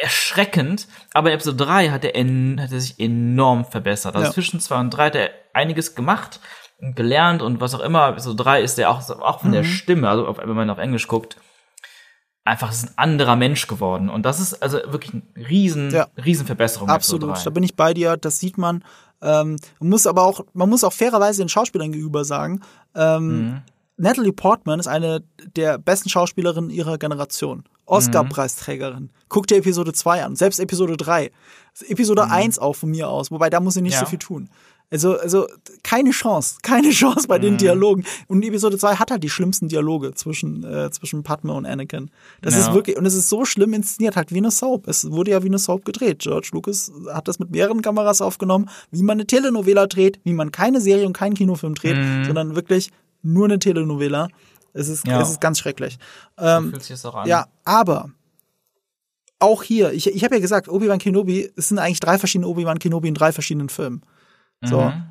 erschreckend, 0.00 0.88
aber 1.12 1.28
in 1.28 1.34
Episode 1.34 1.64
3 1.64 1.90
hat 1.90 2.04
er, 2.04 2.16
en, 2.16 2.60
hat 2.60 2.72
er 2.72 2.80
sich 2.80 2.98
enorm 2.98 3.64
verbessert. 3.64 4.16
Also 4.16 4.28
ja. 4.28 4.32
zwischen 4.32 4.60
2 4.60 4.80
und 4.80 4.90
3 4.90 5.06
hat 5.06 5.14
er 5.14 5.30
einiges 5.52 5.94
gemacht 5.94 6.40
und 6.80 6.96
gelernt 6.96 7.42
und 7.42 7.60
was 7.60 7.74
auch 7.74 7.80
immer. 7.80 8.08
Episode 8.08 8.42
3 8.42 8.62
ist 8.62 8.78
er 8.78 8.90
auch, 8.90 9.08
auch 9.08 9.40
von 9.40 9.50
mhm. 9.50 9.54
der 9.54 9.64
Stimme, 9.64 10.08
also 10.08 10.26
auf, 10.26 10.38
wenn 10.38 10.48
man 10.48 10.70
auf 10.70 10.78
Englisch 10.78 11.06
guckt, 11.06 11.36
einfach 12.44 12.70
ist 12.70 12.84
ein 12.84 12.92
anderer 12.96 13.36
Mensch 13.36 13.66
geworden. 13.66 14.10
Und 14.10 14.26
das 14.26 14.40
ist 14.40 14.62
also 14.62 14.78
wirklich 14.86 15.14
eine 15.14 15.48
riesen, 15.48 15.90
ja. 15.90 16.08
riesen 16.22 16.46
Verbesserung. 16.46 16.88
Absolut, 16.88 17.44
da 17.44 17.50
bin 17.50 17.62
ich 17.62 17.76
bei 17.76 17.94
dir, 17.94 18.16
das 18.16 18.38
sieht 18.38 18.58
man. 18.58 18.84
Ähm, 19.22 19.56
man 19.78 19.88
muss 19.88 20.06
aber 20.06 20.24
auch, 20.24 20.44
man 20.52 20.68
muss 20.68 20.84
auch 20.84 20.92
fairerweise 20.92 21.42
den 21.42 21.48
Schauspielern 21.48 21.92
gegenüber 21.92 22.24
sagen, 22.24 22.60
ähm, 22.94 23.26
mhm. 23.26 23.62
Natalie 23.96 24.32
Portman 24.32 24.80
ist 24.80 24.88
eine 24.88 25.22
der 25.56 25.78
besten 25.78 26.08
Schauspielerinnen 26.08 26.70
ihrer 26.70 26.98
Generation. 26.98 27.64
Oscar-Preisträgerin. 27.86 29.10
Guck 29.28 29.46
dir 29.46 29.56
Episode 29.56 29.92
2 29.92 30.24
an, 30.24 30.36
selbst 30.36 30.58
Episode 30.58 30.96
3. 30.96 31.30
Episode 31.88 32.24
mhm. 32.24 32.32
1 32.32 32.58
auch 32.58 32.74
von 32.74 32.90
mir 32.90 33.08
aus, 33.08 33.30
wobei 33.30 33.50
da 33.50 33.60
muss 33.60 33.74
sie 33.74 33.82
nicht 33.82 33.94
ja. 33.94 34.00
so 34.00 34.06
viel 34.06 34.18
tun. 34.18 34.48
Also, 34.90 35.18
also 35.18 35.46
keine 35.82 36.10
Chance, 36.10 36.58
keine 36.62 36.90
Chance 36.90 37.26
bei 37.26 37.38
den 37.38 37.54
mhm. 37.54 37.58
Dialogen. 37.58 38.04
Und 38.28 38.44
Episode 38.44 38.78
2 38.78 38.96
hat 38.96 39.10
halt 39.10 39.22
die 39.22 39.30
schlimmsten 39.30 39.68
Dialoge 39.68 40.14
zwischen, 40.14 40.62
äh, 40.64 40.90
zwischen 40.90 41.22
Padme 41.22 41.52
und 41.52 41.66
Anakin. 41.66 42.10
Das 42.42 42.54
ja. 42.54 42.60
ist 42.60 42.74
wirklich, 42.74 42.96
und 42.96 43.04
es 43.04 43.14
ist 43.14 43.28
so 43.28 43.44
schlimm 43.44 43.72
inszeniert, 43.72 44.16
halt 44.16 44.32
wie 44.32 44.38
eine 44.38 44.50
Soap. 44.50 44.86
Es 44.86 45.10
wurde 45.10 45.32
ja 45.32 45.42
wie 45.42 45.48
eine 45.48 45.58
Soap 45.58 45.84
gedreht. 45.84 46.20
George 46.20 46.50
Lucas 46.52 46.92
hat 47.12 47.28
das 47.28 47.38
mit 47.38 47.50
mehreren 47.50 47.82
Kameras 47.82 48.20
aufgenommen, 48.20 48.70
wie 48.90 49.02
man 49.02 49.16
eine 49.16 49.26
Telenovela 49.26 49.86
dreht, 49.86 50.20
wie 50.24 50.32
man 50.32 50.52
keine 50.52 50.80
Serie 50.80 51.06
und 51.06 51.12
keinen 51.12 51.34
Kinofilm 51.34 51.74
dreht, 51.74 51.96
mhm. 51.96 52.24
sondern 52.26 52.54
wirklich 52.54 52.90
nur 53.24 53.46
eine 53.46 53.58
Telenovela. 53.58 54.28
Es 54.72 54.88
ist, 54.88 55.06
ja. 55.06 55.20
es 55.20 55.30
ist 55.30 55.40
ganz 55.40 55.58
schrecklich. 55.58 55.98
Ähm, 56.38 56.64
so 56.64 56.70
fühlt 56.70 56.82
sich 56.82 56.90
das 56.90 57.04
auch 57.04 57.14
an. 57.14 57.28
Ja, 57.28 57.46
aber 57.64 58.10
auch 59.38 59.62
hier, 59.62 59.92
ich, 59.92 60.06
ich 60.06 60.24
habe 60.24 60.36
ja 60.36 60.40
gesagt, 60.40 60.68
Obi-Wan 60.68 60.98
Kenobi, 60.98 61.50
es 61.56 61.68
sind 61.68 61.78
eigentlich 61.78 62.00
drei 62.00 62.18
verschiedene 62.18 62.48
Obi-Wan 62.48 62.78
Kenobi 62.78 63.08
in 63.08 63.14
drei 63.14 63.32
verschiedenen 63.32 63.68
Filmen. 63.68 64.02
So, 64.62 64.80
mhm. 64.80 65.04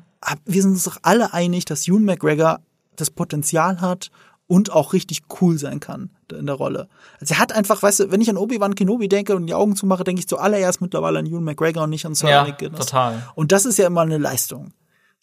wir 0.44 0.62
sind 0.62 0.72
uns 0.72 0.84
doch 0.84 0.98
alle 1.02 1.32
einig, 1.32 1.64
dass 1.64 1.86
Ewan 1.86 2.04
McGregor 2.04 2.60
das 2.96 3.10
Potenzial 3.10 3.80
hat 3.80 4.10
und 4.46 4.72
auch 4.72 4.92
richtig 4.92 5.22
cool 5.40 5.58
sein 5.58 5.80
kann 5.80 6.10
in 6.32 6.46
der 6.46 6.56
Rolle. 6.56 6.88
Also 7.20 7.34
er 7.34 7.40
hat 7.40 7.52
einfach, 7.52 7.82
weißt 7.82 8.00
du, 8.00 8.10
wenn 8.10 8.20
ich 8.20 8.28
an 8.28 8.36
Obi-Wan 8.36 8.74
Kenobi 8.74 9.08
denke 9.08 9.36
und 9.36 9.46
die 9.46 9.54
Augen 9.54 9.76
zumache, 9.76 10.04
denke 10.04 10.20
ich 10.20 10.28
zuallererst 10.28 10.80
mittlerweile 10.80 11.20
an 11.20 11.26
Ewan 11.26 11.44
McGregor 11.44 11.84
und 11.84 11.90
nicht 11.90 12.04
an 12.04 12.14
Sir 12.14 12.28
ja, 12.28 12.44
total. 12.44 13.22
Und 13.34 13.52
das 13.52 13.64
ist 13.64 13.78
ja 13.78 13.86
immer 13.86 14.02
eine 14.02 14.18
Leistung. 14.18 14.72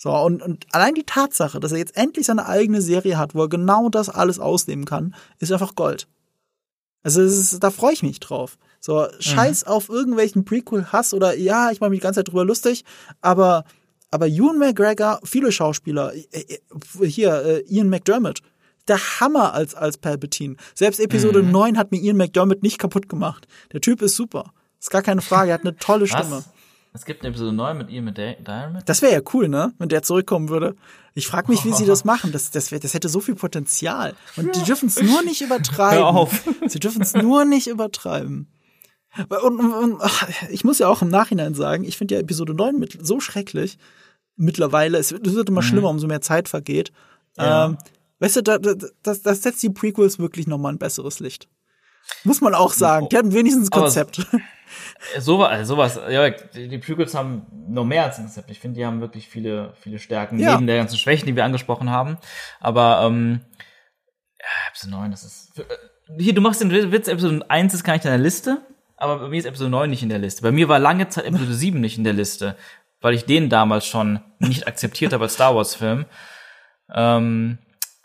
So, 0.02 0.12
und, 0.12 0.42
und 0.42 0.66
allein 0.72 0.96
die 0.96 1.04
Tatsache, 1.04 1.60
dass 1.60 1.74
er 1.74 1.78
jetzt 1.78 1.96
endlich 1.96 2.26
seine 2.26 2.48
eigene 2.48 2.82
Serie 2.82 3.20
hat, 3.20 3.36
wo 3.36 3.44
er 3.44 3.50
genau 3.50 3.88
das 3.88 4.10
alles 4.10 4.40
ausleben 4.40 4.86
kann, 4.86 5.14
ist 5.38 5.52
einfach 5.52 5.76
Gold. 5.76 6.08
Also 7.04 7.22
ist, 7.22 7.60
da 7.60 7.70
freue 7.70 7.94
ich 7.94 8.02
mich 8.02 8.20
drauf. 8.20 8.58
So, 8.80 9.06
scheiß 9.20 9.66
mhm. 9.66 9.72
auf 9.72 9.90
irgendwelchen 9.90 10.44
Prequel-Hass 10.44 11.14
oder 11.14 11.38
ja, 11.38 11.70
ich 11.70 11.82
mache 11.82 11.92
mich 11.92 12.00
die 12.00 12.04
ganze 12.04 12.22
Zeit 12.22 12.30
drüber 12.30 12.46
lustig, 12.46 12.84
aber, 13.22 13.64
aber 14.10 14.26
Ewan 14.26 14.58
McGregor, 14.58 15.20
viele 15.24 15.52
Schauspieler, 15.52 16.16
äh, 16.16 16.26
äh, 16.32 17.06
hier, 17.06 17.46
äh, 17.46 17.60
Ian 17.68 17.90
McDermott, 17.90 18.42
der 18.88 18.98
Hammer 18.98 19.54
als, 19.54 19.76
als 19.76 20.00
Palpatine. 20.00 20.56
Selbst 20.74 21.00
Episode 21.00 21.44
mhm. 21.44 21.52
9 21.52 21.78
hat 21.78 21.92
mir 21.92 22.02
Ian 22.02 22.18
McDermott 22.18 22.64
nicht 22.64 22.80
kaputt 22.80 23.08
gemacht. 23.08 23.48
Der 23.72 23.82
Typ 23.82 24.02
ist 24.02 24.16
super. 24.16 24.52
Ist 24.80 24.90
gar 24.90 25.04
keine 25.04 25.22
Frage, 25.22 25.52
er 25.52 25.60
hat 25.60 25.62
eine 25.62 25.76
tolle 25.76 26.08
Stimme. 26.08 26.38
Was? 26.38 26.50
Es 26.94 27.06
gibt 27.06 27.22
eine 27.22 27.30
Episode 27.30 27.54
9 27.54 27.78
mit 27.78 27.90
ihr, 27.90 28.02
mit 28.02 28.18
Diamond. 28.18 28.88
Das 28.88 29.02
wäre 29.02 29.14
ja 29.14 29.22
cool, 29.34 29.48
ne? 29.48 29.74
Wenn 29.78 29.88
der 29.88 30.04
zurückkommen 30.04 30.50
würde. 30.50 30.76
Ich 31.14 31.26
frage 31.26 31.50
mich, 31.50 31.64
wie 31.64 31.72
sie 31.72 31.86
das 31.86 32.04
machen. 32.06 32.34
Das, 32.34 32.52
das, 32.52 32.72
wär, 32.72 32.80
das 32.80 32.94
hätte 32.94 33.08
so 33.08 33.22
viel 33.22 33.36
Potenzial. 33.36 34.14
Und 34.36 34.56
die 34.56 34.64
dürfen 34.64 34.88
es 34.88 35.02
nur 35.02 35.22
nicht 35.24 35.42
übertreiben. 35.42 36.00
Hör 36.00 36.08
auf. 36.08 36.44
Sie 36.68 36.80
dürfen 36.80 37.02
es 37.02 37.14
nur 37.14 37.46
nicht 37.46 37.68
übertreiben. 37.68 38.48
Und, 39.30 39.60
und, 39.60 39.74
und 39.74 39.98
ach, 40.02 40.28
ich 40.50 40.64
muss 40.64 40.80
ja 40.80 40.88
auch 40.88 41.02
im 41.02 41.10
Nachhinein 41.10 41.54
sagen, 41.54 41.84
ich 41.84 41.98
finde 41.98 42.16
ja 42.16 42.22
Episode 42.22 42.54
9 42.54 42.78
mit, 42.78 43.06
so 43.06 43.20
schrecklich 43.20 43.78
mittlerweile. 44.36 44.98
Es, 44.98 45.12
es 45.12 45.34
wird 45.34 45.50
immer 45.50 45.62
mhm. 45.62 45.66
schlimmer, 45.66 45.90
umso 45.90 46.08
mehr 46.08 46.22
Zeit 46.22 46.50
vergeht. 46.50 46.92
Ja. 47.38 47.68
Ähm, 47.68 47.78
weißt 48.20 48.38
du, 48.38 48.44
da, 48.44 48.58
da, 48.58 48.74
das, 49.02 49.22
das 49.22 49.42
setzt 49.42 49.64
die 49.64 49.70
Prequels 49.70 50.20
wirklich 50.20 50.48
nochmal 50.48 50.74
ein 50.74 50.80
besseres 50.80 51.20
Licht. 51.22 51.48
Muss 52.24 52.42
man 52.42 52.54
auch 52.54 52.74
sagen. 52.74 53.10
Die 53.10 53.18
hatten 53.18 53.34
wenigstens 53.34 53.68
ein 53.68 53.80
Konzept. 53.82 54.26
Sowas, 55.20 55.50
also 55.50 55.76
sowas, 55.76 56.00
ja, 56.10 56.30
die 56.30 56.78
Prequels 56.78 57.14
haben 57.14 57.46
noch 57.68 57.84
mehr 57.84 58.04
als 58.04 58.18
ein 58.18 58.26
Konzept. 58.26 58.52
Ich 58.52 58.60
finde, 58.60 58.80
die 58.80 58.86
haben 58.86 59.02
wirklich 59.02 59.28
viele, 59.28 59.74
viele 59.82 60.00
Stärken, 60.00 60.40
ja. 60.40 60.54
neben 60.54 60.68
der 60.68 60.78
ganzen 60.78 60.98
Schwächen, 60.98 61.26
die 61.26 61.36
wir 61.36 61.44
angesprochen 61.44 61.90
haben. 61.90 62.18
Aber, 62.60 63.02
ähm, 63.06 63.42
ja, 64.40 64.70
Episode 64.70 64.92
9, 64.92 65.12
das 65.12 65.24
ist. 65.24 65.60
Äh, 65.60 65.64
hier, 66.18 66.34
du 66.34 66.42
machst 66.42 66.62
den 66.62 66.72
Witz, 66.72 67.08
Episode 67.08 67.44
1 67.50 67.74
ist 67.74 67.84
gar 67.84 67.94
nicht 67.94 68.06
in 68.06 68.12
der 68.12 68.20
Liste, 68.20 68.62
aber 68.96 69.20
bei 69.20 69.28
mir 69.30 69.40
ist 69.40 69.46
Episode 69.46 69.70
9 69.72 69.90
nicht 69.90 70.04
in 70.04 70.10
der 70.10 70.20
Liste. 70.20 70.42
Bei 70.44 70.52
mir 70.52 70.70
war 70.70 70.80
lange 70.80 71.10
Zeit 71.10 71.26
Episode 71.26 71.54
7 71.54 71.82
nicht 71.82 71.98
in 71.98 72.04
der 72.04 72.14
Liste, 72.14 72.56
weil 73.02 73.14
ich 73.14 73.26
den 73.26 73.50
damals 73.50 73.86
schon 73.86 74.20
nicht 74.40 74.68
akzeptiert 74.68 75.14
habe 75.14 75.24
als 75.24 75.34
Star 75.34 75.56
Wars-Film. 75.56 76.06
Ähm, 76.94 77.58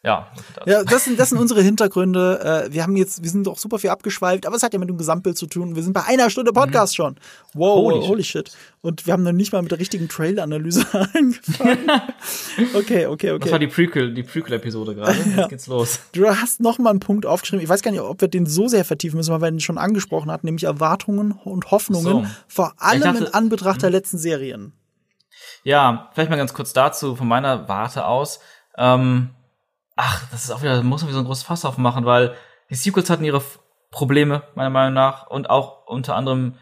ja. 0.07 0.29
Das. 0.55 0.67
Ja, 0.67 0.85
das 0.85 1.05
sind, 1.05 1.19
das 1.19 1.31
sind 1.31 1.39
unsere 1.39 1.63
Hintergründe. 1.63 2.67
Äh, 2.69 2.73
wir 2.73 2.85
haben 2.85 2.97
jetzt, 2.97 3.25
wir 3.25 3.29
sind 3.29 3.45
doch 3.45 3.59
super 3.59 3.81
viel 3.81 3.91
abgeschweift, 3.91 4.47
aber 4.47 4.55
es 4.55 4.63
hat 4.63 4.73
ja 4.73 4.79
mit 4.79 4.89
dem 4.89 4.99
Gesamtbild 4.99 5.37
zu 5.37 5.47
tun. 5.47 5.75
Wir 5.75 5.83
sind 5.83 5.95
bei 5.95 6.05
einer 6.05 6.31
Stunde 6.31 6.53
Podcast 6.53 6.93
mhm. 6.93 7.03
schon. 7.03 7.17
Wow, 7.55 7.77
holy, 7.77 8.07
holy 8.07 8.23
shit. 8.23 8.51
shit. 8.51 8.57
Und 8.83 9.05
wir 9.05 9.13
haben 9.13 9.25
noch 9.25 9.33
nicht 9.33 9.53
mal 9.53 9.63
mit 9.63 9.73
der 9.73 9.81
richtigen 9.81 10.09
Trailer-Analyse 10.09 10.87
angefangen. 11.15 11.91
okay, 12.75 13.07
okay, 13.07 13.33
okay. 13.33 13.39
Das 13.41 13.51
war 13.51 13.59
die 13.59 13.67
Prequel, 13.67 14.15
die 14.15 14.23
Prequel-Episode 14.23 14.95
gerade. 14.95 15.13
Jetzt 15.19 15.37
ja. 15.37 15.49
geht's 15.49 15.67
los. 15.67 15.99
Du 16.13 16.25
hast 16.29 16.61
noch 16.61 16.79
mal 16.79 16.91
einen 16.91 17.01
Punkt 17.01 17.27
aufgeschrieben. 17.27 17.65
Ich 17.65 17.69
weiß 17.69 17.83
gar 17.83 17.91
nicht, 17.91 18.01
ob 18.01 18.21
wir 18.21 18.29
den 18.29 18.47
so 18.47 18.69
sehr 18.69 18.85
vertiefen 18.85 19.17
müssen, 19.17 19.33
weil 19.33 19.41
wir 19.41 19.49
ihn 19.49 19.59
schon 19.59 19.77
angesprochen 19.77 20.31
hatten, 20.31 20.47
nämlich 20.47 20.65
Erwartungen 20.65 21.33
und 21.33 21.73
Hoffnungen, 21.73 22.05
so. 22.05 22.27
vor 22.47 22.75
allem 22.79 23.03
dachte, 23.03 23.25
in 23.25 23.35
Anbetracht 23.35 23.83
der 23.83 23.89
hm. 23.89 23.95
letzten 23.95 24.19
Serien. 24.19 24.73
Ja, 25.65 26.11
vielleicht 26.15 26.31
mal 26.31 26.37
ganz 26.37 26.55
kurz 26.55 26.73
dazu 26.73 27.17
von 27.17 27.27
meiner 27.27 27.69
Warte 27.69 28.07
aus. 28.07 28.39
Ähm, 28.79 29.31
ach, 29.97 30.29
das 30.31 30.45
ist 30.45 30.51
auch 30.51 30.63
wieder, 30.63 30.83
muss 30.83 31.03
man 31.03 31.09
wieder 31.09 31.19
so 31.19 31.25
ein 31.25 31.27
großes 31.27 31.45
Fass 31.45 31.65
aufmachen, 31.65 32.05
weil 32.05 32.35
die 32.71 32.75
Sequels 32.75 33.11
hatten 33.11 33.25
ihre 33.25 33.43
Probleme, 33.91 34.43
meiner 34.55 34.71
Meinung 34.71 34.95
nach, 34.95 35.27
und 35.27 35.51
auch 35.51 35.87
unter 35.87 36.15
anderem 36.15 36.57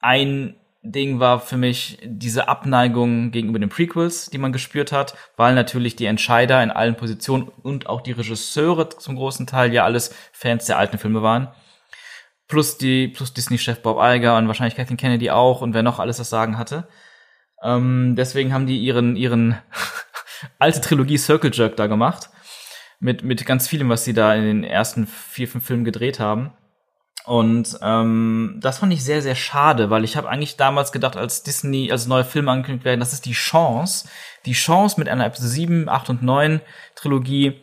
ein 0.00 0.56
Ding 0.82 1.18
war 1.18 1.40
für 1.40 1.56
mich 1.56 1.98
diese 2.04 2.48
Abneigung 2.48 3.30
gegenüber 3.32 3.58
den 3.58 3.68
Prequels, 3.68 4.30
die 4.30 4.38
man 4.38 4.52
gespürt 4.52 4.92
hat, 4.92 5.16
weil 5.36 5.54
natürlich 5.54 5.96
die 5.96 6.06
Entscheider 6.06 6.62
in 6.62 6.70
allen 6.70 6.96
Positionen 6.96 7.48
und 7.62 7.88
auch 7.88 8.00
die 8.00 8.12
Regisseure 8.12 8.90
zum 8.90 9.16
großen 9.16 9.46
Teil 9.46 9.72
ja 9.72 9.84
alles 9.84 10.14
Fans 10.32 10.66
der 10.66 10.78
alten 10.78 10.98
Filme 10.98 11.22
waren. 11.22 11.48
Plus 12.46 12.78
die, 12.78 13.08
plus 13.08 13.34
Disney-Chef 13.34 13.82
Bob 13.82 13.98
Iger 14.00 14.36
und 14.36 14.46
wahrscheinlich 14.46 14.76
Kathleen 14.76 14.96
Kennedy 14.96 15.30
auch 15.30 15.60
und 15.60 15.74
wer 15.74 15.82
noch 15.82 15.98
alles 15.98 16.18
das 16.18 16.30
Sagen 16.30 16.58
hatte. 16.58 16.86
Ähm, 17.62 18.14
deswegen 18.16 18.52
haben 18.52 18.66
die 18.66 18.78
ihren, 18.78 19.16
ihren 19.16 19.56
alte 20.58 20.80
Trilogie 20.80 21.18
Circle 21.18 21.50
Jerk 21.52 21.76
da 21.76 21.86
gemacht. 21.86 22.30
Mit, 22.98 23.22
mit 23.22 23.44
ganz 23.44 23.68
vielem, 23.68 23.90
was 23.90 24.04
sie 24.04 24.14
da 24.14 24.34
in 24.34 24.44
den 24.44 24.64
ersten 24.64 25.06
vier, 25.06 25.48
fünf 25.48 25.66
Filmen 25.66 25.84
gedreht 25.84 26.18
haben. 26.18 26.52
Und 27.26 27.76
ähm, 27.82 28.58
das 28.62 28.78
fand 28.78 28.92
ich 28.92 29.02
sehr, 29.02 29.20
sehr 29.20 29.34
schade, 29.34 29.90
weil 29.90 30.04
ich 30.04 30.16
habe 30.16 30.28
eigentlich 30.28 30.56
damals 30.56 30.92
gedacht, 30.92 31.16
als 31.16 31.42
Disney, 31.42 31.90
als 31.90 32.06
neue 32.06 32.24
Filme 32.24 32.52
angekündigt 32.52 32.84
werden, 32.84 33.00
das 33.00 33.12
ist 33.12 33.26
die 33.26 33.32
Chance, 33.32 34.08
die 34.46 34.52
Chance 34.52 34.94
mit 34.98 35.08
einer 35.08 35.26
Episode 35.26 35.48
7, 35.48 35.88
8 35.88 36.10
und 36.10 36.22
9 36.22 36.60
Trilogie, 36.94 37.60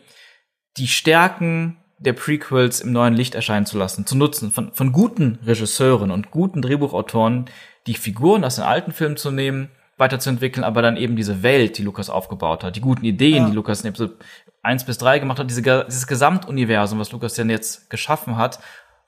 die 0.76 0.86
Stärken 0.86 1.78
der 1.98 2.12
Prequels 2.12 2.80
im 2.80 2.92
neuen 2.92 3.14
Licht 3.14 3.34
erscheinen 3.34 3.64
zu 3.64 3.78
lassen, 3.78 4.06
zu 4.06 4.18
nutzen, 4.18 4.52
von, 4.52 4.74
von 4.74 4.92
guten 4.92 5.38
Regisseuren 5.46 6.10
und 6.10 6.30
guten 6.30 6.60
Drehbuchautoren, 6.60 7.46
die 7.86 7.94
Figuren 7.94 8.44
aus 8.44 8.56
den 8.56 8.64
alten 8.64 8.92
Filmen 8.92 9.16
zu 9.16 9.30
nehmen 9.30 9.70
weiterzuentwickeln, 9.96 10.64
aber 10.64 10.82
dann 10.82 10.96
eben 10.96 11.16
diese 11.16 11.42
Welt, 11.42 11.78
die 11.78 11.82
Lukas 11.82 12.10
aufgebaut 12.10 12.64
hat, 12.64 12.76
die 12.76 12.80
guten 12.80 13.04
Ideen, 13.04 13.44
ja. 13.44 13.48
die 13.50 13.54
Lukas 13.54 13.82
in 13.82 13.88
Episode 13.88 14.16
1 14.62 14.84
bis 14.84 14.98
3 14.98 15.18
gemacht 15.20 15.38
hat, 15.38 15.50
diese, 15.50 15.62
dieses 15.62 16.06
Gesamtuniversum, 16.06 16.98
was 16.98 17.12
Lukas 17.12 17.34
denn 17.34 17.50
jetzt 17.50 17.90
geschaffen 17.90 18.36
hat, 18.36 18.58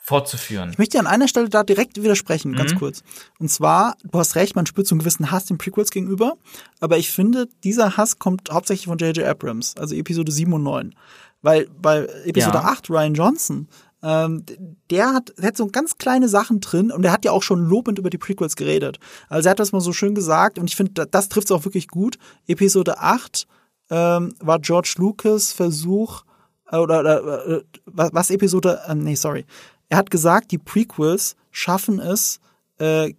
fortzuführen. 0.06 0.70
Ich 0.70 0.78
möchte 0.78 1.00
an 1.00 1.08
einer 1.08 1.26
Stelle 1.26 1.48
da 1.48 1.64
direkt 1.64 2.00
widersprechen, 2.00 2.54
ganz 2.54 2.74
mhm. 2.74 2.78
kurz. 2.78 3.02
Und 3.40 3.50
zwar, 3.50 3.96
du 4.04 4.16
hast 4.16 4.36
recht, 4.36 4.54
man 4.54 4.64
spürt 4.64 4.86
so 4.86 4.94
einen 4.94 5.00
gewissen 5.00 5.32
Hass 5.32 5.46
den 5.46 5.58
Prequels 5.58 5.90
gegenüber, 5.90 6.34
aber 6.78 6.96
ich 6.96 7.10
finde, 7.10 7.48
dieser 7.64 7.96
Hass 7.96 8.20
kommt 8.20 8.50
hauptsächlich 8.52 8.86
von 8.86 8.98
J.J. 8.98 9.26
Abrams, 9.26 9.76
also 9.76 9.96
Episode 9.96 10.30
7 10.30 10.52
und 10.52 10.62
9. 10.62 10.94
Weil 11.42 11.68
bei 11.80 12.06
Episode 12.24 12.58
ja. 12.58 12.64
8 12.64 12.88
Ryan 12.88 13.14
Johnson 13.14 13.68
ähm, 14.02 14.44
der 14.90 15.12
hat, 15.12 15.32
der 15.38 15.48
hat 15.48 15.56
so 15.56 15.66
ganz 15.66 15.98
kleine 15.98 16.28
Sachen 16.28 16.60
drin 16.60 16.90
und 16.90 17.02
der 17.02 17.12
hat 17.12 17.24
ja 17.24 17.32
auch 17.32 17.42
schon 17.42 17.60
lobend 17.64 17.98
über 17.98 18.10
die 18.10 18.18
Prequels 18.18 18.56
geredet. 18.56 18.98
Also 19.28 19.48
er 19.48 19.50
hat 19.52 19.58
das 19.58 19.72
mal 19.72 19.80
so 19.80 19.92
schön 19.92 20.14
gesagt 20.14 20.58
und 20.58 20.68
ich 20.68 20.76
finde, 20.76 21.06
das 21.06 21.28
trifft 21.28 21.48
es 21.48 21.52
auch 21.52 21.64
wirklich 21.64 21.88
gut. 21.88 22.18
Episode 22.46 22.98
8 22.98 23.46
ähm, 23.90 24.34
war 24.40 24.58
George 24.58 24.94
Lucas 24.98 25.52
Versuch, 25.52 26.22
äh, 26.70 26.76
oder, 26.76 27.00
oder 27.00 27.46
äh, 27.46 27.64
was 27.86 28.30
Episode, 28.30 28.80
äh, 28.86 28.94
nee, 28.94 29.14
sorry. 29.14 29.44
Er 29.88 29.98
hat 29.98 30.10
gesagt, 30.10 30.50
die 30.50 30.58
Prequels 30.58 31.36
schaffen 31.50 32.00
es, 32.00 32.40
äh, 32.78 33.14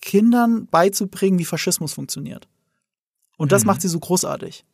Kindern 0.00 0.66
beizubringen, 0.66 1.38
wie 1.38 1.44
Faschismus 1.44 1.92
funktioniert. 1.92 2.48
Und 3.36 3.52
das 3.52 3.62
mhm. 3.62 3.68
macht 3.68 3.82
sie 3.82 3.88
so 3.88 3.98
großartig. 3.98 4.64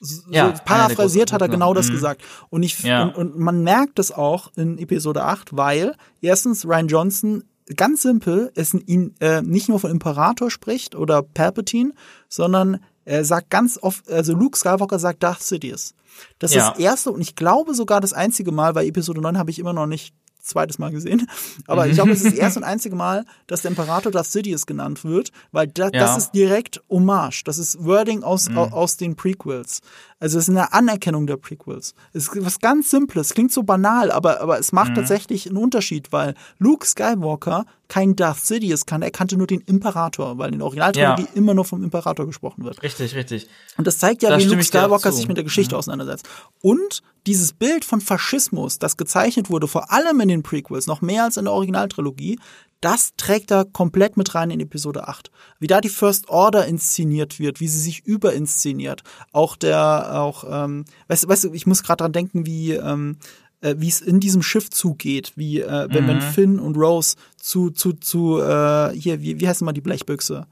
So 0.00 0.22
ja, 0.30 0.48
paraphrasiert 0.64 1.30
hat 1.32 1.42
er 1.42 1.48
genau 1.48 1.74
das 1.74 1.88
mhm. 1.88 1.92
gesagt. 1.92 2.22
Und, 2.48 2.62
ich, 2.62 2.82
ja. 2.82 3.02
und, 3.02 3.14
und 3.14 3.38
man 3.38 3.62
merkt 3.62 3.98
es 3.98 4.10
auch 4.10 4.50
in 4.56 4.78
Episode 4.78 5.24
8, 5.24 5.56
weil 5.56 5.94
erstens 6.22 6.66
Ryan 6.66 6.88
Johnson 6.88 7.44
ganz 7.76 8.02
simpel 8.02 8.50
es 8.54 8.74
ihn 8.74 9.14
äh, 9.20 9.42
nicht 9.42 9.68
nur 9.68 9.78
von 9.78 9.90
Imperator 9.90 10.50
spricht 10.50 10.94
oder 10.94 11.22
Palpatine, 11.22 11.92
sondern 12.28 12.80
er 13.04 13.24
sagt 13.24 13.50
ganz 13.50 13.78
oft, 13.80 14.08
also 14.10 14.34
Luke 14.34 14.58
Skywalker 14.58 14.98
sagt 14.98 15.22
Darth 15.22 15.42
Sidious. 15.42 15.94
Das 16.38 16.52
ja. 16.54 16.62
ist 16.62 16.70
das 16.72 16.78
erste 16.78 17.12
und 17.12 17.20
ich 17.20 17.36
glaube 17.36 17.74
sogar 17.74 18.00
das 18.00 18.12
einzige 18.12 18.52
Mal, 18.52 18.74
weil 18.74 18.86
Episode 18.86 19.20
9 19.20 19.38
habe 19.38 19.50
ich 19.50 19.58
immer 19.58 19.72
noch 19.72 19.86
nicht 19.86 20.14
zweites 20.40 20.78
Mal 20.78 20.90
gesehen. 20.90 21.28
Aber 21.66 21.86
ich 21.86 21.94
glaube, 21.94 22.12
es 22.12 22.22
ist 22.22 22.32
das 22.32 22.38
erste 22.38 22.60
und 22.60 22.64
einzige 22.64 22.96
Mal, 22.96 23.24
dass 23.46 23.62
der 23.62 23.70
Imperator 23.70 24.10
Darth 24.12 24.26
Sidious 24.26 24.66
genannt 24.66 25.04
wird, 25.04 25.32
weil 25.52 25.66
da, 25.68 25.84
ja. 25.84 25.90
das 25.90 26.16
ist 26.16 26.30
direkt 26.32 26.82
Hommage. 26.88 27.44
Das 27.44 27.58
ist 27.58 27.84
Wording 27.84 28.22
aus, 28.22 28.48
mhm. 28.48 28.58
aus 28.58 28.96
den 28.96 29.16
Prequels. 29.16 29.80
Also 30.20 30.38
es 30.38 30.48
ist 30.48 30.50
eine 30.50 30.72
Anerkennung 30.74 31.26
der 31.26 31.38
Prequels. 31.38 31.94
Es 32.12 32.28
ist 32.28 32.44
was 32.44 32.60
ganz 32.60 32.90
Simples, 32.90 33.32
klingt 33.32 33.52
so 33.52 33.62
banal, 33.62 34.12
aber, 34.12 34.40
aber 34.42 34.58
es 34.58 34.70
macht 34.70 34.90
mhm. 34.90 34.96
tatsächlich 34.96 35.48
einen 35.48 35.56
Unterschied, 35.56 36.12
weil 36.12 36.34
Luke 36.58 36.86
Skywalker 36.86 37.64
kein 37.88 38.14
Darth 38.14 38.38
Sidious 38.38 38.86
kann, 38.86 39.02
er 39.02 39.10
kannte 39.10 39.36
nur 39.36 39.46
den 39.46 39.62
Imperator, 39.62 40.38
weil 40.38 40.52
in 40.52 40.58
der 40.58 40.66
Originaltrilogie 40.66 41.22
ja. 41.22 41.28
immer 41.34 41.54
nur 41.54 41.64
vom 41.64 41.82
Imperator 41.82 42.26
gesprochen 42.26 42.64
wird. 42.64 42.82
Richtig, 42.82 43.16
richtig. 43.16 43.48
Und 43.78 43.86
das 43.86 43.98
zeigt 43.98 44.22
ja, 44.22 44.30
da 44.30 44.38
wie 44.38 44.44
Luke 44.44 44.62
Skywalker 44.62 45.10
sich 45.10 45.26
mit 45.26 45.38
der 45.38 45.44
Geschichte 45.44 45.74
mhm. 45.74 45.78
auseinandersetzt. 45.78 46.28
Und 46.62 47.02
dieses 47.26 47.52
Bild 47.52 47.84
von 47.84 48.00
Faschismus, 48.00 48.78
das 48.78 48.96
gezeichnet 48.96 49.50
wurde, 49.50 49.68
vor 49.68 49.90
allem 49.90 50.20
in 50.20 50.28
den 50.28 50.42
Prequels, 50.42 50.86
noch 50.86 51.00
mehr 51.00 51.24
als 51.24 51.36
in 51.36 51.46
der 51.46 51.54
Originaltrilogie, 51.54 52.38
das 52.80 53.12
trägt 53.16 53.50
er 53.50 53.64
komplett 53.64 54.16
mit 54.16 54.34
rein 54.34 54.50
in 54.50 54.60
Episode 54.60 55.06
8. 55.06 55.30
Wie 55.58 55.66
da 55.66 55.80
die 55.80 55.88
First 55.88 56.28
Order 56.28 56.66
inszeniert 56.66 57.38
wird, 57.38 57.60
wie 57.60 57.68
sie 57.68 57.80
sich 57.80 58.06
überinszeniert. 58.06 59.02
Auch 59.32 59.56
der, 59.56 60.20
auch, 60.20 60.44
ähm, 60.48 60.84
weißt, 61.08 61.28
weißt 61.28 61.44
du, 61.44 61.52
ich 61.52 61.66
muss 61.66 61.82
gerade 61.82 62.02
dran 62.02 62.12
denken, 62.12 62.46
wie, 62.46 62.72
ähm, 62.72 63.18
äh, 63.60 63.74
wie 63.78 63.88
es 63.88 64.00
in 64.00 64.20
diesem 64.20 64.42
Schiff 64.42 64.70
zugeht, 64.70 65.32
wie 65.36 65.60
äh, 65.60 65.88
wenn, 65.90 66.04
mhm. 66.04 66.08
wenn 66.08 66.20
Finn 66.22 66.58
und 66.58 66.76
Rose 66.76 67.16
zu, 67.36 67.70
zu, 67.70 67.92
zu, 67.92 68.40
äh, 68.40 68.90
hier, 68.94 69.20
wie, 69.20 69.40
wie 69.40 69.48
heißt 69.48 69.60
immer 69.60 69.74
die 69.74 69.82
Blechbüchse? 69.82 70.46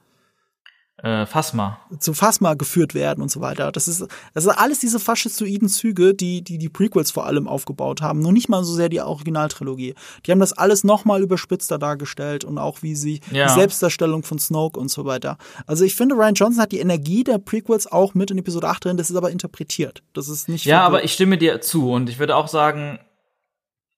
Äh, 1.02 1.26
Phasma. 1.26 1.78
zu 2.00 2.12
Phasma 2.12 2.54
geführt 2.54 2.92
werden 2.92 3.22
und 3.22 3.30
so 3.30 3.40
weiter. 3.40 3.70
Das 3.70 3.86
ist, 3.86 4.06
das 4.34 4.44
sind 4.44 4.58
alles 4.58 4.80
diese 4.80 4.98
faschistoiden 4.98 5.68
Züge, 5.68 6.12
die, 6.12 6.42
die 6.42 6.58
die 6.58 6.68
Prequels 6.68 7.12
vor 7.12 7.26
allem 7.26 7.46
aufgebaut 7.46 8.02
haben. 8.02 8.20
Nur 8.20 8.32
nicht 8.32 8.48
mal 8.48 8.64
so 8.64 8.74
sehr 8.74 8.88
die 8.88 9.00
Originaltrilogie. 9.00 9.94
Die 10.26 10.32
haben 10.32 10.40
das 10.40 10.52
alles 10.52 10.82
nochmal 10.82 11.22
überspitzter 11.22 11.78
dargestellt 11.78 12.44
und 12.44 12.58
auch 12.58 12.82
wie 12.82 12.96
sie 12.96 13.20
ja. 13.30 13.46
die 13.46 13.52
Selbstdarstellung 13.52 14.24
von 14.24 14.40
Snoke 14.40 14.78
und 14.78 14.88
so 14.88 15.04
weiter. 15.04 15.38
Also 15.66 15.84
ich 15.84 15.94
finde, 15.94 16.16
Ryan 16.16 16.34
Johnson 16.34 16.62
hat 16.62 16.72
die 16.72 16.80
Energie 16.80 17.22
der 17.22 17.38
Prequels 17.38 17.86
auch 17.86 18.14
mit 18.14 18.32
in 18.32 18.38
Episode 18.38 18.68
8 18.68 18.86
drin. 18.86 18.96
Das 18.96 19.08
ist 19.08 19.16
aber 19.16 19.30
interpretiert. 19.30 20.02
Das 20.14 20.28
ist 20.28 20.48
nicht. 20.48 20.64
Ja, 20.64 20.80
aber 20.82 21.04
ich 21.04 21.12
stimme 21.12 21.38
dir 21.38 21.60
zu 21.60 21.92
und 21.92 22.10
ich 22.10 22.18
würde 22.18 22.34
auch 22.34 22.48
sagen, 22.48 22.98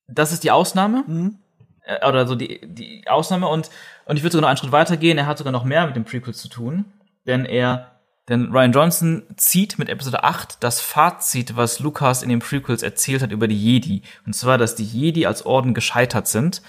das 0.06 0.32
ist 0.32 0.44
die 0.44 0.50
Ausnahme. 0.50 1.04
Mhm 1.06 1.38
äh, 1.84 2.06
oder 2.06 2.26
so 2.26 2.34
die, 2.34 2.60
die 2.62 3.04
Ausnahme 3.08 3.48
und, 3.48 3.70
und 4.10 4.16
ich 4.16 4.24
würde 4.24 4.32
sogar 4.32 4.42
noch 4.42 4.48
einen 4.48 4.56
Schritt 4.56 4.72
weiter 4.72 4.96
gehen, 4.96 5.18
er 5.18 5.26
hat 5.26 5.38
sogar 5.38 5.52
noch 5.52 5.62
mehr 5.62 5.86
mit 5.86 5.94
dem 5.94 6.04
Prequel 6.04 6.34
zu 6.34 6.48
tun, 6.48 6.84
denn 7.28 7.44
er, 7.44 7.92
denn 8.28 8.50
Ryan 8.50 8.72
Johnson 8.72 9.22
zieht 9.36 9.78
mit 9.78 9.88
Episode 9.88 10.24
8 10.24 10.64
das 10.64 10.80
Fazit, 10.80 11.54
was 11.54 11.78
Lucas 11.78 12.24
in 12.24 12.28
den 12.28 12.40
Prequels 12.40 12.82
erzählt 12.82 13.22
hat 13.22 13.30
über 13.30 13.46
die 13.46 13.56
Jedi. 13.56 14.02
Und 14.26 14.32
zwar, 14.32 14.58
dass 14.58 14.74
die 14.74 14.84
Jedi 14.84 15.26
als 15.26 15.46
Orden 15.46 15.74
gescheitert 15.74 16.26
sind. 16.26 16.60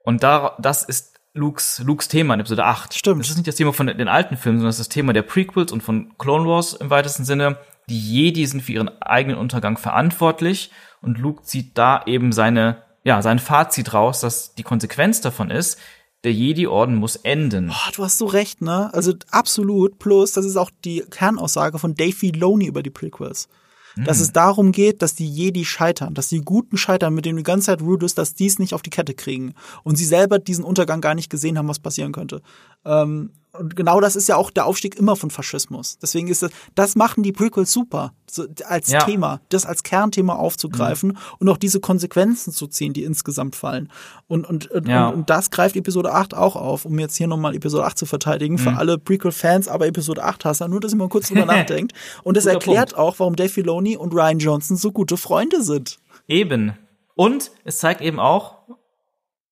Und 0.00 0.24
da, 0.24 0.56
das 0.58 0.82
ist 0.82 1.20
Lukes, 1.32 1.80
Lukes 1.86 2.08
Thema 2.08 2.34
in 2.34 2.40
Episode 2.40 2.64
8. 2.64 2.92
Stimmt. 2.92 3.20
Das 3.20 3.30
ist 3.30 3.36
nicht 3.36 3.46
das 3.46 3.54
Thema 3.54 3.72
von 3.72 3.86
den 3.86 4.08
alten 4.08 4.36
Filmen, 4.36 4.58
sondern 4.58 4.70
das 4.70 4.80
ist 4.80 4.88
das 4.88 4.94
Thema 4.94 5.12
der 5.12 5.22
Prequels 5.22 5.70
und 5.70 5.84
von 5.84 6.18
Clone 6.18 6.48
Wars 6.48 6.72
im 6.72 6.90
weitesten 6.90 7.24
Sinne. 7.24 7.56
Die 7.88 8.00
Jedi 8.00 8.46
sind 8.46 8.62
für 8.62 8.72
ihren 8.72 9.00
eigenen 9.00 9.38
Untergang 9.38 9.76
verantwortlich 9.76 10.72
und 11.02 11.18
Luke 11.18 11.44
zieht 11.44 11.78
da 11.78 12.02
eben 12.06 12.32
seine 12.32 12.82
ja, 13.04 13.20
sein 13.22 13.38
Fazit 13.38 13.94
raus, 13.94 14.20
dass 14.20 14.54
die 14.54 14.62
Konsequenz 14.62 15.20
davon 15.20 15.50
ist, 15.50 15.80
der 16.24 16.32
Jedi-Orden 16.32 16.94
muss 16.94 17.16
enden. 17.16 17.70
Oh, 17.70 17.90
du 17.94 18.04
hast 18.04 18.18
so 18.18 18.26
recht, 18.26 18.62
ne? 18.62 18.92
Also 18.94 19.14
absolut. 19.30 19.98
Plus, 19.98 20.32
das 20.32 20.44
ist 20.44 20.56
auch 20.56 20.70
die 20.84 21.04
Kernaussage 21.10 21.78
von 21.78 21.94
Dave 21.94 22.12
Filoni 22.12 22.66
über 22.66 22.82
die 22.82 22.90
Prequels. 22.90 23.48
Dass 23.96 24.20
mm. 24.20 24.22
es 24.22 24.32
darum 24.32 24.72
geht, 24.72 25.02
dass 25.02 25.14
die 25.14 25.28
Jedi 25.28 25.64
scheitern, 25.64 26.14
dass 26.14 26.28
die 26.28 26.40
Guten 26.40 26.78
scheitern, 26.78 27.14
mit 27.14 27.26
denen 27.26 27.36
du 27.36 27.42
die 27.42 27.46
ganze 27.46 27.66
Zeit 27.66 27.82
rudest, 27.82 28.16
dass 28.16 28.34
die 28.34 28.46
es 28.46 28.58
nicht 28.58 28.72
auf 28.72 28.82
die 28.82 28.90
Kette 28.90 29.14
kriegen. 29.14 29.54
Und 29.82 29.96
sie 29.96 30.06
selber 30.06 30.38
diesen 30.38 30.64
Untergang 30.64 31.00
gar 31.00 31.14
nicht 31.14 31.28
gesehen 31.28 31.58
haben, 31.58 31.68
was 31.68 31.78
passieren 31.78 32.12
könnte. 32.12 32.40
Ähm, 32.84 33.32
und 33.52 33.76
genau 33.76 34.00
das 34.00 34.16
ist 34.16 34.28
ja 34.28 34.36
auch 34.36 34.50
der 34.50 34.64
Aufstieg 34.66 34.96
immer 34.96 35.14
von 35.16 35.30
Faschismus. 35.30 35.98
Deswegen 35.98 36.28
ist 36.28 36.42
das, 36.42 36.50
das 36.74 36.96
machen 36.96 37.22
die 37.22 37.32
Prequels 37.32 37.72
super, 37.72 38.12
so, 38.30 38.46
als 38.66 38.88
Ja. 38.90 39.04
Thema, 39.04 39.40
das 39.50 39.66
als 39.66 39.82
Kernthema 39.82 40.34
aufzugreifen 40.36 41.10
Mhm. 41.10 41.18
und 41.38 41.48
auch 41.50 41.58
diese 41.58 41.78
Konsequenzen 41.80 42.52
zu 42.52 42.66
ziehen, 42.66 42.92
die 42.94 43.04
insgesamt 43.04 43.54
fallen. 43.56 43.90
Und, 44.26 44.46
und, 44.48 44.70
und, 44.70 44.88
Ja. 44.88 45.08
und, 45.08 45.14
und 45.14 45.30
das 45.30 45.50
greift 45.50 45.76
Episode 45.76 46.12
8 46.12 46.34
auch 46.34 46.56
auf, 46.56 46.84
um 46.86 46.98
jetzt 46.98 47.16
hier 47.16 47.26
nochmal 47.26 47.54
Episode 47.54 47.84
8 47.84 47.98
zu 47.98 48.06
verteidigen, 48.06 48.54
Mhm. 48.54 48.58
für 48.58 48.72
alle 48.72 48.96
Prequel-Fans, 48.98 49.68
aber 49.68 49.86
Episode 49.86 50.24
8 50.24 50.44
Hasser, 50.46 50.68
nur, 50.68 50.80
dass 50.80 50.92
ihr 50.92 50.96
mal 50.96 51.08
kurz 51.10 51.28
drüber 51.28 51.44
nachdenkt. 51.46 51.92
Und 52.22 52.36
das 52.36 52.44
Guter 52.44 52.54
erklärt 52.54 52.96
auch, 52.96 53.18
warum 53.18 53.36
Dave 53.36 53.50
Filoni 53.50 53.96
und 53.96 54.14
Ryan 54.14 54.38
Johnson 54.38 54.76
so 54.78 54.92
gute 54.92 55.16
Freunde 55.18 55.62
sind. 55.62 55.98
Eben. 56.26 56.72
Und 57.14 57.50
es 57.64 57.78
zeigt 57.78 58.00
eben 58.00 58.18
auch, 58.18 58.56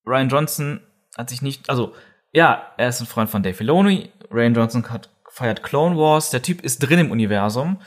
Ryan 0.07 0.29
Johnson 0.29 0.79
hat 1.15 1.29
sich 1.29 1.43
nicht, 1.43 1.69
also 1.69 1.93
ja, 2.33 2.71
er 2.77 2.89
ist 2.89 3.01
ein 3.01 3.07
Freund 3.07 3.29
von 3.29 3.43
Dave 3.43 3.53
Filoni. 3.55 4.11
Ryan 4.31 4.53
Johnson 4.53 4.89
hat, 4.89 5.09
feiert 5.29 5.63
Clone 5.63 5.97
Wars. 5.97 6.29
Der 6.29 6.41
Typ 6.41 6.61
ist 6.61 6.79
drin 6.79 6.99
im 6.99 7.11
Universum. 7.11 7.81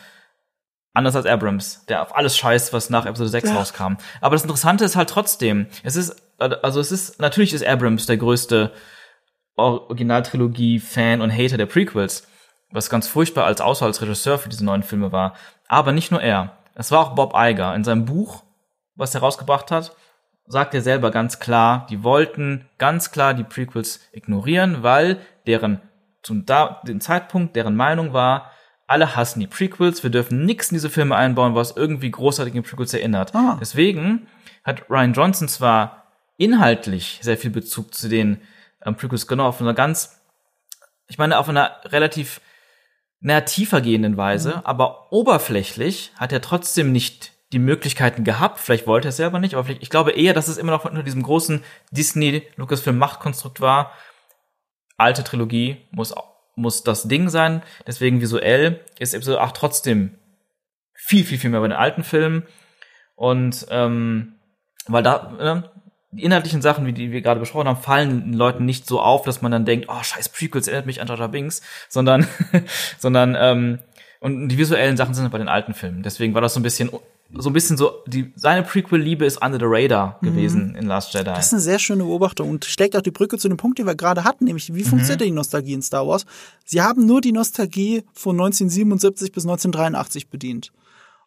Anders 0.93 1.17
als 1.17 1.27
Abrams, 1.27 1.85
der 1.87 2.03
auf 2.03 2.15
alles 2.17 2.37
scheißt, 2.37 2.73
was 2.73 2.89
nach 2.91 3.05
Episode 3.07 3.29
6 3.31 3.49
Ja. 3.51 3.57
rauskam. 3.57 3.95
Aber 4.21 4.37
das 4.37 4.43
Interessante 4.45 4.85
ist 4.85 4.95
halt 4.95 5.11
trotzdem, 5.11 5.67
es 5.83 5.97
ist, 5.97 6.15
also 6.39 6.79
es 6.79 6.93
ist, 6.93 7.21
natürlich 7.21 7.53
ist 7.53 7.67
Abrams 7.67 8.07
der 8.07 8.17
größte 8.17 8.71
Originaltrilogie-Fan 9.57 11.21
und 11.21 11.33
Hater 11.33 11.57
der 11.57 11.67
Prequels, 11.67 12.27
was 12.71 12.91
ganz 12.91 13.09
furchtbar 13.09 13.45
als 13.47 13.61
Auswahl 13.61 13.89
als 13.89 14.03
Regisseur 14.03 14.39
für 14.39 14.49
diese 14.49 14.65
neuen 14.65 14.83
Filme 14.83 15.13
war. 15.13 15.35
Aber 15.69 15.93
nicht 15.93 16.11
nur 16.11 16.21
er. 16.23 16.57
Es 16.75 16.91
war 16.91 17.01
auch 17.01 17.15
Bob 17.15 17.33
Iger. 17.37 17.75
In 17.75 17.85
seinem 17.85 18.05
Buch, 18.05 18.43
was 18.95 19.15
er 19.15 19.21
rausgebracht 19.21 19.71
hat, 19.71 19.97
sagt 20.47 20.75
er 20.75 20.83
selber 20.83 21.11
ganz 21.11 21.39
klar, 21.39 21.87
die 21.91 22.03
wollten 22.03 22.69
ganz 22.79 23.11
klar 23.11 23.35
die 23.35 23.45
Prequels 23.45 24.01
ignorieren, 24.13 24.83
weil 24.83 25.19
deren 25.47 25.81
zum 26.23 26.47
da, 26.47 26.81
den 26.87 27.01
Zeitpunkt 27.01 27.55
deren 27.57 27.77
Meinung 27.77 28.13
war, 28.13 28.51
alle 28.87 29.17
hassen 29.17 29.41
die 29.41 29.47
Prequels, 29.47 30.03
wir 30.03 30.11
dürfen 30.11 30.45
nichts 30.45 30.71
in 30.71 30.77
diese 30.77 30.91
Filme 30.91 31.17
einbauen, 31.17 31.55
was 31.55 31.77
irgendwie 31.77 32.11
großartig 32.11 32.55
an 32.55 32.63
Prequels 32.63 32.93
erinnert. 32.93 33.35
Ah. 33.35 33.57
Deswegen 33.61 34.27
hat 34.63 34.91
Ryan 34.91 35.13
Johnson 35.13 35.49
zwar 35.49 36.13
inhaltlich 36.37 37.21
sehr 37.23 37.39
viel 37.39 37.51
Bezug 37.51 37.95
zu 37.95 38.09
den 38.09 38.41
ähm, 38.85 38.97
Prequels 38.97 39.27
genommen, 39.27 39.49
auf 39.49 39.61
einer 39.61 39.75
ganz, 39.75 40.21
ich 41.09 41.19
meine, 41.19 41.39
auf 41.39 41.49
einer 41.49 41.77
relativ 41.87 42.41
naja, 43.21 43.41
tiefer 43.43 43.81
gehenden 43.81 44.19
Weise, 44.19 44.61
aber 44.67 45.11
oberflächlich 45.11 46.13
hat 46.17 46.33
er 46.33 46.43
trotzdem 46.43 46.93
nicht 46.93 47.34
die 47.55 47.59
Möglichkeiten 47.61 48.25
gehabt. 48.25 48.59
Vielleicht 48.59 48.87
wollte 48.87 49.09
er 49.09 49.11
es 49.11 49.17
selber 49.17 49.39
nicht, 49.39 49.55
aber 49.55 49.71
ich 49.71 49.91
glaube 49.91 50.13
eher, 50.13 50.35
dass 50.35 50.49
es 50.49 50.59
immer 50.59 50.73
noch 50.73 50.85
unter 50.85 51.03
diesem 51.03 51.23
großen 51.23 51.63
Disney-Lucasfilm-Machtkonstrukt 51.93 53.61
war. 53.61 53.93
Alte 54.97 55.25
Trilogie 55.25 55.79
muss, 55.91 56.15
muss 56.57 56.83
das 56.83 57.05
Ding 57.05 57.29
sein. 57.29 57.63
Deswegen 57.87 58.21
visuell 58.21 58.81
ist 58.99 59.15
Episode 59.15 59.41
8 59.41 59.57
trotzdem 59.57 60.19
viel, 60.95 61.25
viel, 61.25 61.39
viel 61.39 61.51
mehr 61.51 61.61
bei 61.61 61.69
den 61.69 61.77
alten 61.77 62.05
Filmen. 62.05 62.45
Und 63.15 63.67
ähm, 63.71 64.35
weil 64.87 65.03
da, 65.03 65.63
äh, 65.65 65.69
die 66.11 66.25
inhaltlichen 66.25 66.63
Sachen, 66.63 66.87
wie 66.87 66.93
die 66.93 67.13
wir 67.13 67.23
gerade 67.23 67.41
besprochen 67.41 67.69
haben, 67.69 67.81
fallen 67.81 68.21
den 68.21 68.33
Leuten 68.35 68.65
nicht 68.65 68.87
so 68.87 69.01
auf, 69.01 69.25
dass 69.25 69.43
man 69.43 69.53
dann 69.53 69.65
denkt, 69.65 69.87
oh, 69.89 70.03
scheiß 70.03 70.29
Prequels 70.29 70.69
erinnert 70.69 70.87
mich 70.87 71.01
an 71.01 71.09
Jar 71.09 71.29
Binks, 71.29 71.63
sondern, 71.89 72.27
sondern, 72.99 73.37
ähm, 73.39 73.79
und 74.21 74.49
die 74.49 74.59
visuellen 74.59 74.97
Sachen 74.97 75.15
sind 75.15 75.31
bei 75.31 75.39
den 75.39 75.49
alten 75.49 75.75
Filmen. 75.75 76.03
Deswegen 76.03 76.35
war 76.35 76.41
das 76.41 76.55
so 76.55 76.61
ein 76.61 76.63
bisschen, 76.63 76.91
so 77.37 77.51
ein 77.51 77.53
bisschen 77.53 77.77
so, 77.77 78.03
die, 78.07 78.33
seine 78.37 78.63
Prequel-Liebe 78.63 79.25
ist 79.25 79.43
under 79.45 79.59
the 79.59 79.65
radar 79.67 80.19
gewesen 80.23 80.75
in 80.77 80.87
Last 80.87 81.15
Jedi. 81.15 81.25
Das 81.25 81.47
ist 81.47 81.53
eine 81.53 81.63
sehr 81.63 81.79
schöne 81.79 82.05
Beobachtung 82.05 82.49
und 82.51 82.65
schlägt 82.65 82.97
auch 82.97 83.03
die 83.03 83.11
Brücke 83.11 83.39
zu 83.39 83.49
dem 83.49 83.57
Punkt, 83.57 83.79
den 83.79 83.87
wir 83.87 83.95
gerade 83.97 84.23
hatten, 84.25 84.45
nämlich 84.45 84.73
wie 84.75 84.85
funktioniert 84.85 85.21
Mhm. 85.21 85.25
die 85.25 85.31
Nostalgie 85.33 85.73
in 85.73 85.83
Star 85.83 86.07
Wars? 86.07 86.27
Sie 86.65 86.81
haben 86.83 87.07
nur 87.07 87.21
die 87.21 87.33
Nostalgie 87.33 88.05
von 88.13 88.37
1977 88.37 89.33
bis 89.33 89.45
1983 89.45 90.29
bedient. 90.29 90.71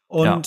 Und 0.07 0.25
Ja. 0.25 0.41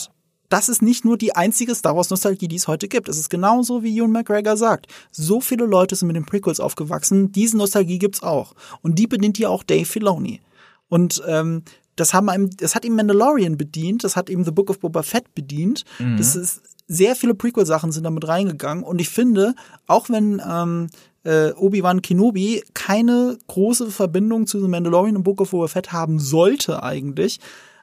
das 0.48 0.70
ist 0.70 0.80
nicht 0.80 1.04
nur 1.04 1.18
die 1.18 1.34
einzige 1.36 1.74
Star 1.74 1.94
Wars 1.94 2.08
Nostalgie, 2.08 2.48
die 2.48 2.56
es 2.56 2.66
heute 2.66 2.88
gibt. 2.88 3.08
Es 3.10 3.18
ist 3.18 3.28
genauso, 3.28 3.82
wie 3.82 3.94
Ewan 3.98 4.12
McGregor 4.12 4.56
sagt. 4.56 4.86
So 5.10 5.40
viele 5.42 5.66
Leute 5.66 5.94
sind 5.94 6.06
mit 6.06 6.16
den 6.16 6.24
Prequels 6.24 6.60
aufgewachsen. 6.60 7.32
Diese 7.32 7.58
Nostalgie 7.58 7.98
gibt's 7.98 8.22
auch. 8.22 8.54
Und 8.80 8.98
die 8.98 9.06
bedient 9.06 9.38
ja 9.38 9.50
auch 9.50 9.62
Dave 9.62 9.84
Filoni. 9.84 10.40
Und 10.88 11.22
ähm, 11.28 11.62
das 11.96 12.14
haben 12.14 12.28
einem, 12.28 12.50
das 12.56 12.74
hat 12.74 12.84
ihm 12.84 12.96
Mandalorian 12.96 13.56
bedient, 13.56 14.04
das 14.04 14.16
hat 14.16 14.30
ihm 14.30 14.44
The 14.44 14.52
Book 14.52 14.70
of 14.70 14.80
Boba 14.80 15.02
Fett 15.02 15.34
bedient. 15.34 15.84
Das 16.16 16.36
ist 16.36 16.62
sehr 16.88 17.14
viele 17.14 17.34
Prequel-Sachen 17.34 17.92
sind 17.92 18.04
damit 18.04 18.26
reingegangen. 18.26 18.82
Und 18.82 19.00
ich 19.00 19.08
finde, 19.08 19.54
auch 19.86 20.08
wenn 20.08 20.42
ähm, 20.44 20.88
äh, 21.22 21.52
Obi-Wan 21.52 22.02
Kenobi 22.02 22.64
keine 22.74 23.38
große 23.46 23.90
Verbindung 23.90 24.46
zu 24.46 24.60
The 24.60 24.66
Mandalorian 24.66 25.16
und 25.16 25.22
Book 25.22 25.40
of 25.40 25.50
Boba 25.50 25.68
Fett 25.68 25.92
haben 25.92 26.18
sollte 26.18 26.82
eigentlich, 26.82 27.38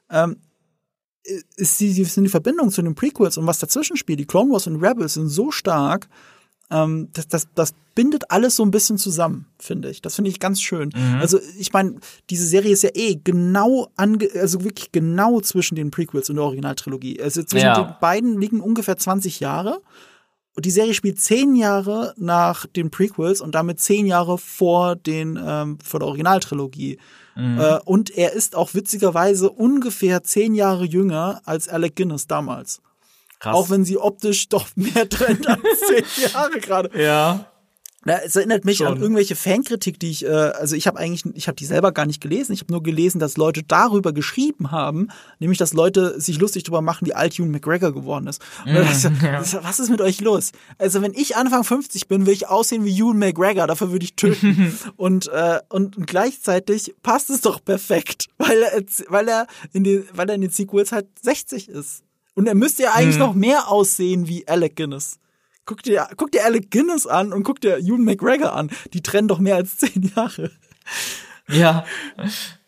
ähm, 0.09 0.37
ist 1.55 1.79
die, 1.79 1.91
sind 2.03 2.23
die 2.23 2.29
Verbindungen 2.29 2.71
zu 2.71 2.81
den 2.81 2.95
Prequels 2.95 3.37
und 3.37 3.47
was 3.47 3.59
dazwischen 3.59 3.97
spielt, 3.97 4.19
die 4.19 4.25
Clone 4.25 4.51
Wars 4.51 4.67
und 4.67 4.83
Rebels 4.83 5.15
sind 5.15 5.29
so 5.29 5.51
stark, 5.51 6.07
ähm, 6.69 7.09
das, 7.13 7.27
das, 7.27 7.47
das 7.55 7.73
bindet 7.95 8.29
alles 8.29 8.55
so 8.55 8.63
ein 8.63 8.71
bisschen 8.71 8.97
zusammen, 8.97 9.47
finde 9.59 9.89
ich. 9.89 10.01
Das 10.01 10.15
finde 10.15 10.29
ich 10.29 10.39
ganz 10.39 10.61
schön. 10.61 10.91
Also 11.19 11.39
ich 11.57 11.73
meine, 11.73 11.95
diese 12.29 12.45
Serie 12.45 12.71
ist 12.73 12.83
ja 12.83 12.91
eh 12.93 13.15
genau 13.23 13.87
ange 13.95 14.29
also 14.35 14.63
wirklich 14.63 14.91
genau 14.91 15.41
zwischen 15.41 15.75
den 15.75 15.89
Prequels 15.91 16.29
und 16.29 16.35
der 16.35 16.45
Originaltrilogie. 16.45 17.21
Also 17.21 17.41
zwischen 17.43 17.65
Ja. 17.65 17.81
den 17.81 17.95
beiden 17.99 18.39
liegen 18.39 18.61
ungefähr 18.61 18.97
20 18.97 19.39
Jahre. 19.39 19.81
Und 20.55 20.65
die 20.65 20.71
Serie 20.71 20.93
spielt 20.95 21.19
zehn 21.19 21.55
Jahre 21.55 22.13
nach 22.17 22.65
den 22.65 22.89
Prequels 22.89 23.41
und 23.41 23.53
damit 23.53 23.79
zehn 23.79 24.07
Jahre 24.07 24.37
vor 24.39 24.95
den 24.95 25.39
ähm, 25.39 25.77
vor 25.83 25.99
der 25.99 26.07
Originaltrilogie. 26.07 26.97
Äh, 27.35 27.77
und 27.85 28.09
er 28.17 28.33
ist 28.33 28.55
auch 28.55 28.73
witzigerweise 28.73 29.51
ungefähr 29.51 30.23
zehn 30.23 30.55
Jahre 30.55 30.85
jünger 30.85 31.41
als 31.45 31.69
Alec 31.69 31.95
Guinness 31.95 32.25
damals. 32.25 32.81
Krass. 33.39 33.55
Auch 33.55 33.69
wenn 33.69 33.85
sie 33.85 33.97
optisch 33.97 34.49
doch 34.49 34.67
mehr 34.75 35.07
trennt 35.09 35.47
als 35.47 35.61
zehn 35.87 36.05
Jahre 36.33 36.59
gerade. 36.59 37.01
ja. 37.01 37.45
Ja, 38.05 38.19
es 38.23 38.37
erinnert 38.37 38.63
mich 38.63 38.77
Schon. 38.77 38.87
an 38.87 39.01
irgendwelche 39.01 39.35
Fankritik, 39.35 39.99
die 39.99 40.09
ich, 40.11 40.23
äh, 40.23 40.29
also 40.29 40.77
ich 40.77 40.87
habe 40.87 40.97
eigentlich, 40.97 41.25
ich 41.35 41.47
habe 41.49 41.57
die 41.57 41.65
selber 41.65 41.91
gar 41.91 42.05
nicht 42.05 42.21
gelesen. 42.21 42.53
Ich 42.53 42.61
habe 42.61 42.71
nur 42.71 42.81
gelesen, 42.81 43.19
dass 43.19 43.35
Leute 43.35 43.63
darüber 43.63 44.13
geschrieben 44.13 44.71
haben, 44.71 45.09
nämlich 45.39 45.57
dass 45.57 45.73
Leute 45.73 46.21
sich 46.21 46.39
lustig 46.39 46.63
darüber 46.63 46.81
machen, 46.81 47.05
wie 47.05 47.13
alt 47.13 47.37
Ewan 47.37 47.51
McGregor 47.51 47.91
geworden 47.91 48.27
ist. 48.27 48.41
Ich 48.65 48.97
so, 48.99 49.09
das- 49.21 49.57
was 49.61 49.79
ist 49.81 49.89
mit 49.89 49.99
euch 49.99 50.21
los? 50.21 50.53
Also 50.77 51.01
wenn 51.01 51.13
ich 51.15 51.35
Anfang 51.35 51.65
50 51.65 52.07
bin, 52.07 52.25
will 52.25 52.33
ich 52.33 52.47
aussehen 52.47 52.85
wie 52.85 52.97
Ewan 52.97 53.17
McGregor, 53.19 53.67
dafür 53.67 53.91
würde 53.91 54.05
ich 54.05 54.15
töten. 54.15 54.77
und, 54.95 55.27
äh, 55.27 55.59
und 55.67 56.07
gleichzeitig 56.07 56.95
passt 57.03 57.29
es 57.29 57.41
doch 57.41 57.61
perfekt, 57.65 58.27
weil 58.37 58.61
er, 58.61 58.83
weil 59.09 59.27
er 59.27 59.47
in 59.73 59.83
den, 59.83 60.07
weil 60.13 60.29
er 60.29 60.35
in 60.35 60.41
den 60.41 60.51
Sequels 60.51 60.93
halt 60.93 61.07
60 61.23 61.67
ist. 61.67 62.03
Und 62.37 62.45
er 62.45 62.53
müsste 62.53 62.83
ja 62.83 62.93
eigentlich 62.93 63.17
noch 63.17 63.33
mehr 63.33 63.67
aussehen 63.67 64.27
wie 64.27 64.47
Alec 64.47 64.75
Guinness. 64.75 65.19
Guck 65.65 65.81
dir, 65.81 66.07
guck 66.17 66.31
dir 66.31 66.45
Alec 66.45 66.69
Guinness 66.69 67.07
an 67.07 67.33
und 67.33 67.41
guck 67.41 67.59
dir 67.61 67.79
Ewan 67.79 68.03
McGregor 68.03 68.53
an. 68.53 68.69
Die 68.93 69.01
trennen 69.01 69.27
doch 69.27 69.39
mehr 69.39 69.55
als 69.55 69.77
zehn 69.77 70.13
Jahre. 70.15 70.51
Ja. 71.49 71.83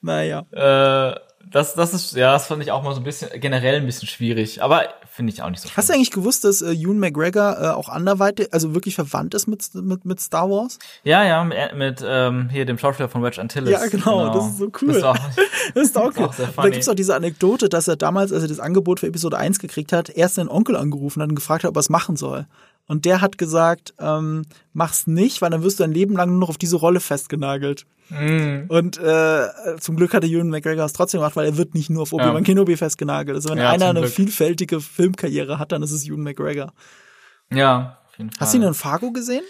Naja. 0.02 0.48
Äh, 0.52 1.20
das, 1.52 1.74
das 1.74 1.94
ist, 1.94 2.16
ja, 2.16 2.34
das 2.34 2.48
fand 2.48 2.62
ich 2.62 2.72
auch 2.72 2.84
mal 2.84 2.94
so 2.94 3.02
ein 3.02 3.04
bisschen, 3.04 3.30
generell 3.40 3.76
ein 3.76 3.86
bisschen 3.86 4.08
schwierig, 4.08 4.62
aber 4.62 4.84
finde 5.10 5.34
ich 5.34 5.42
auch 5.42 5.50
nicht 5.50 5.62
so 5.62 5.70
Hast 5.76 5.90
du 5.90 5.94
eigentlich 5.94 6.12
gewusst, 6.12 6.44
dass 6.44 6.62
äh, 6.62 6.72
Ewan 6.72 7.00
McGregor 7.00 7.58
äh, 7.62 7.68
auch 7.70 7.90
anderweitig, 7.90 8.54
also 8.54 8.74
wirklich 8.74 8.96
verwandt 8.96 9.34
ist 9.34 9.48
mit, 9.48 9.74
mit, 9.76 10.06
mit 10.06 10.20
Star 10.20 10.50
Wars? 10.50 10.80
Ja, 11.04 11.24
ja, 11.24 11.44
mit, 11.44 11.58
mit 11.76 12.04
ähm, 12.06 12.50
hier 12.50 12.66
dem 12.66 12.78
Schauspieler 12.78 13.10
von 13.10 13.24
Wedge 13.24 13.42
Antilles. 13.42 13.70
Ja, 13.72 13.86
genau, 13.88 14.34
das 14.34 14.48
ist 14.48 14.58
so 14.60 14.72
cool. 14.82 14.88
Das 14.94 14.98
ist 14.98 15.04
auch 15.06 15.18
Das 15.74 15.84
ist 15.88 15.96
cool. 15.98 16.04
auch 16.04 16.34
sehr 16.34 16.48
Und 16.48 16.58
da 16.58 16.62
funny. 16.62 16.72
gibt's 16.72 16.90
auch 16.90 16.96
diese 16.96 17.16
Anekdote, 17.16 17.70
dass 17.70 17.88
er 17.88 17.96
damals, 17.96 18.32
als 18.32 18.44
er 18.44 18.50
das 18.50 18.60
Angebot 18.60 19.00
für 19.00 19.08
Episode 19.08 19.38
1 19.38 19.60
gekriegt 19.60 19.92
hat, 19.92 20.10
erst 20.10 20.36
seinen 20.36 20.50
Onkel 20.50 20.76
angerufen 20.76 21.22
hat 21.22 21.30
und 21.30 21.36
gefragt 21.36 21.64
hat, 21.64 21.70
ob 21.70 21.78
er 21.78 21.82
es 21.82 21.90
machen 21.90 22.16
soll. 22.16 22.46
Und 22.90 23.06
der 23.06 23.22
hat 23.22 23.38
gesagt, 23.38 23.94
ähm, 24.00 24.46
mach's 24.74 25.08
nicht, 25.08 25.42
weil 25.42 25.50
dann 25.52 25.64
wirst 25.64 25.80
du 25.80 25.84
dein 25.84 25.94
Leben 25.94 26.16
lang 26.18 26.32
nur 26.32 26.40
noch 26.40 26.50
auf 26.50 26.58
diese 26.58 26.76
Rolle 26.76 27.00
festgenagelt. 27.00 27.86
Mm. 28.10 28.64
Und 28.68 28.98
äh, 28.98 29.48
zum 29.80 29.96
Glück 29.96 30.14
hatte 30.14 30.26
Ewan 30.28 30.50
McGregor 30.50 30.84
es 30.86 30.94
trotzdem 30.94 31.20
gemacht, 31.22 31.36
weil 31.38 31.46
er 31.46 31.56
wird 31.58 31.76
nicht 31.76 31.90
nur 31.92 32.02
auf 32.02 32.12
Obi-Wan 32.14 32.36
Ja. 32.38 32.42
Kenobi 32.42 32.76
festgenagelt. 32.76 33.36
Also 33.36 33.50
wenn 33.50 33.60
Ja, 33.60 33.70
einer 33.70 33.90
eine 33.90 34.02
Glück. 34.02 34.12
vielfältige 34.12 34.82
Filmkarriere 34.82 35.60
hat, 35.60 35.72
dann 35.72 35.84
ist 35.84 35.92
es 35.92 36.06
Ewan 36.08 36.22
McGregor. 36.24 36.74
ja, 37.54 38.00
auf 38.10 38.18
jeden 38.18 38.32
Fall. 38.32 38.40
Hast 38.42 38.54
du 38.54 38.58
ihn 38.58 38.64
in 38.64 38.74
Fargo 38.74 39.12
gesehen? 39.12 39.44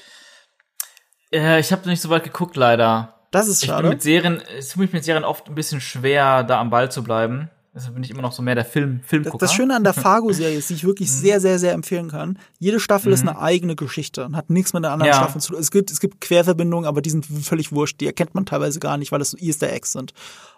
Äh, 1.33 1.59
ich 1.59 1.71
habe 1.71 1.87
nicht 1.87 2.01
so 2.01 2.09
weit 2.09 2.23
geguckt, 2.25 2.55
leider. 2.57 3.15
Das 3.31 3.47
ist 3.47 3.61
Ich 3.63 3.69
bin 3.69 3.75
schade. 3.75 3.89
mit 3.89 4.01
Serien, 4.01 4.41
es 4.57 4.69
tut 4.69 4.81
mich 4.81 4.91
mit 4.93 5.03
Serien 5.05 5.23
oft 5.23 5.47
ein 5.47 5.55
bisschen 5.55 5.79
schwer, 5.81 6.43
da 6.43 6.59
am 6.59 6.69
Ball 6.71 6.91
zu 6.91 7.03
bleiben. 7.03 7.49
Deshalb 7.79 7.93
bin 7.95 8.03
ich 8.03 8.11
immer 8.11 8.21
noch 8.21 8.33
so 8.33 8.41
mehr 8.41 8.55
der 8.55 8.65
Film, 8.65 8.99
Das, 9.01 9.09
Filmgucker. 9.09 9.37
das 9.39 9.53
Schöne 9.53 9.75
an 9.75 9.83
der 9.83 9.93
Fargo-Serie 10.05 10.57
ist, 10.57 10.69
die 10.69 10.73
ich 10.75 10.83
Mhm. 10.83 10.87
wirklich 10.87 11.11
sehr, 11.11 11.39
sehr, 11.39 11.57
sehr 11.59 11.73
empfehlen 11.73 12.09
kann. 12.09 12.37
Jede 12.59 12.79
Staffel 12.79 13.11
ist 13.13 13.21
eine 13.21 13.39
eigene 13.39 13.75
Geschichte 13.75 14.25
und 14.25 14.35
hat 14.35 14.49
nichts 14.49 14.73
mit 14.73 14.83
der 14.83 14.91
anderen 14.91 15.11
Ja. 15.11 15.15
Staffel 15.17 15.39
zu 15.41 15.53
tun. 15.53 15.59
Es 15.61 15.71
gibt, 15.71 15.89
es 15.89 15.99
gibt 15.99 16.19
Querverbindungen, 16.21 16.85
aber 16.87 17.01
die 17.01 17.09
sind 17.09 17.25
völlig 17.25 17.71
wurscht. 17.71 18.01
Die 18.01 18.05
erkennt 18.05 18.35
man 18.35 18.45
teilweise 18.45 18.79
gar 18.79 18.97
nicht, 18.97 19.11
weil 19.11 19.19
das 19.19 19.31
so 19.31 19.37
Easter 19.37 19.71
Eggs 19.71 19.93
sind. 19.93 20.13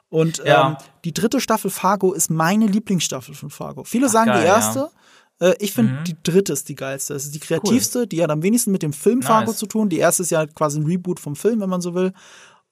Und 0.09 0.41
Ja. 0.45 0.72
ähm, 0.72 0.78
die 1.05 1.13
dritte 1.13 1.39
Staffel 1.39 1.72
Fargo 1.72 2.11
ist 2.11 2.30
meine 2.32 2.65
Lieblingsstaffel 2.65 3.36
von 3.36 3.49
Fargo. 3.49 3.84
Viele 3.84 4.09
sagen 4.09 4.32
geil, 4.32 4.41
die 4.41 4.47
erste. 4.47 4.80
ja. 4.80 4.86
Mhm. 4.86 5.53
Äh, 5.53 5.55
Ich 5.59 5.74
finde, 5.74 6.03
die 6.05 6.15
dritte 6.24 6.53
ist 6.53 6.67
die 6.69 6.76
geilste. 6.76 7.13
Das 7.13 7.24
ist 7.26 7.34
die 7.36 7.39
kreativste, 7.39 8.07
die 8.07 8.22
hat 8.22 8.30
am 8.30 8.43
wenigsten 8.43 8.72
mit 8.72 8.84
dem 8.84 8.93
Film 8.93 9.22
Fargo 9.22 9.51
Nice. 9.51 9.57
zu 9.59 9.67
tun. 9.67 9.89
Die 9.89 9.97
erste 9.99 10.24
ist 10.24 10.32
ja 10.32 10.45
quasi 10.47 10.80
ein 10.80 10.86
Reboot 10.86 11.19
vom 11.19 11.36
Film, 11.36 11.61
wenn 11.61 11.69
man 11.69 11.82
so 11.82 11.93
will. 11.95 12.13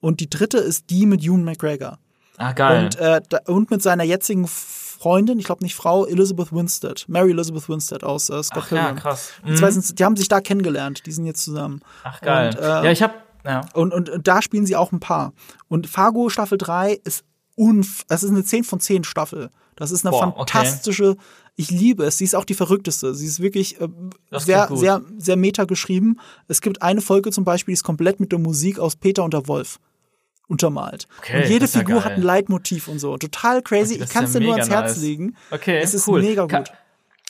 Und 0.00 0.20
die 0.20 0.28
dritte 0.30 0.58
ist 0.58 0.90
die 0.90 1.06
mit 1.06 1.22
Ewan 1.24 1.44
McGregor. 1.44 1.98
Ah, 2.40 2.52
geil. 2.52 2.84
Und, 2.84 2.96
äh, 2.96 3.20
da, 3.28 3.38
und 3.46 3.70
mit 3.70 3.82
seiner 3.82 4.02
jetzigen 4.04 4.46
Freundin, 4.48 5.38
ich 5.38 5.44
glaube 5.44 5.62
nicht 5.62 5.74
Frau, 5.74 6.06
Elizabeth 6.06 6.52
Winstead, 6.52 7.04
Mary 7.06 7.32
Elizabeth 7.32 7.68
Winstead 7.68 8.02
aus 8.02 8.30
äh, 8.30 8.42
Scott 8.42 8.64
Ach 8.66 8.70
ja, 8.72 8.92
krass. 8.94 9.32
Die, 9.46 9.50
Mhm. 9.50 9.56
zwei 9.56 9.70
sind, 9.70 9.98
die 9.98 10.04
haben 10.04 10.16
sich 10.16 10.28
da 10.28 10.40
kennengelernt, 10.40 11.04
die 11.04 11.12
sind 11.12 11.26
jetzt 11.26 11.44
zusammen. 11.44 11.82
Ach, 12.02 12.20
geil. 12.22 12.48
Und, 12.56 12.62
äh, 12.62 12.66
ja, 12.66 12.90
ich 12.90 13.02
hab, 13.02 13.14
ja. 13.44 13.60
Und, 13.74 13.92
und, 13.92 14.08
und 14.08 14.26
da 14.26 14.40
spielen 14.40 14.64
sie 14.64 14.74
auch 14.74 14.90
ein 14.90 15.00
Paar. 15.00 15.34
Und 15.68 15.86
Fargo 15.86 16.30
Staffel 16.30 16.56
3 16.58 17.00
ist 17.04 17.24
unf 17.56 18.04
das 18.08 18.22
ist 18.22 18.30
eine 18.30 18.42
10 18.42 18.64
von 18.64 18.80
10 18.80 19.04
Staffel. 19.04 19.50
Das 19.76 19.90
ist 19.90 20.06
eine 20.06 20.10
Boah, 20.12 20.28
okay. 20.28 20.36
fantastische, 20.52 21.16
ich 21.56 21.70
liebe 21.70 22.04
es. 22.04 22.16
Sie 22.16 22.24
ist 22.24 22.34
auch 22.34 22.44
die 22.46 22.54
verrückteste. 22.54 23.14
Sie 23.14 23.26
ist 23.26 23.40
wirklich 23.40 23.80
äh, 23.80 23.88
sehr, 24.32 24.68
sehr, 24.72 25.02
sehr 25.18 25.36
meta 25.36 25.64
geschrieben. 25.64 26.18
Es 26.48 26.62
gibt 26.62 26.80
eine 26.80 27.02
Folge 27.02 27.32
zum 27.32 27.44
Beispiel, 27.44 27.72
die 27.72 27.76
ist 27.76 27.84
komplett 27.84 28.18
mit 28.18 28.32
der 28.32 28.38
Musik 28.38 28.78
aus 28.78 28.96
Peter 28.96 29.24
und 29.24 29.34
der 29.34 29.46
Wolf 29.46 29.78
untermalt. 30.50 31.06
Okay, 31.18 31.42
und 31.44 31.48
jede 31.48 31.64
ist 31.64 31.74
ja 31.74 31.80
Figur 31.80 32.04
hat 32.04 32.12
ein 32.12 32.22
Leitmotiv 32.22 32.88
und 32.88 32.98
so. 32.98 33.16
Total 33.16 33.62
crazy. 33.62 33.94
Okay, 33.94 34.04
ich 34.04 34.10
kann 34.10 34.24
es 34.24 34.34
ja 34.34 34.40
dir 34.40 34.46
nur 34.46 34.54
ans 34.56 34.68
Herz 34.68 34.90
nice. 34.96 35.00
legen. 35.02 35.36
Okay, 35.50 35.78
Es 35.78 35.94
ist 35.94 36.06
cool. 36.08 36.20
mega 36.20 36.46
Kann, 36.46 36.64
gut. 36.64 36.72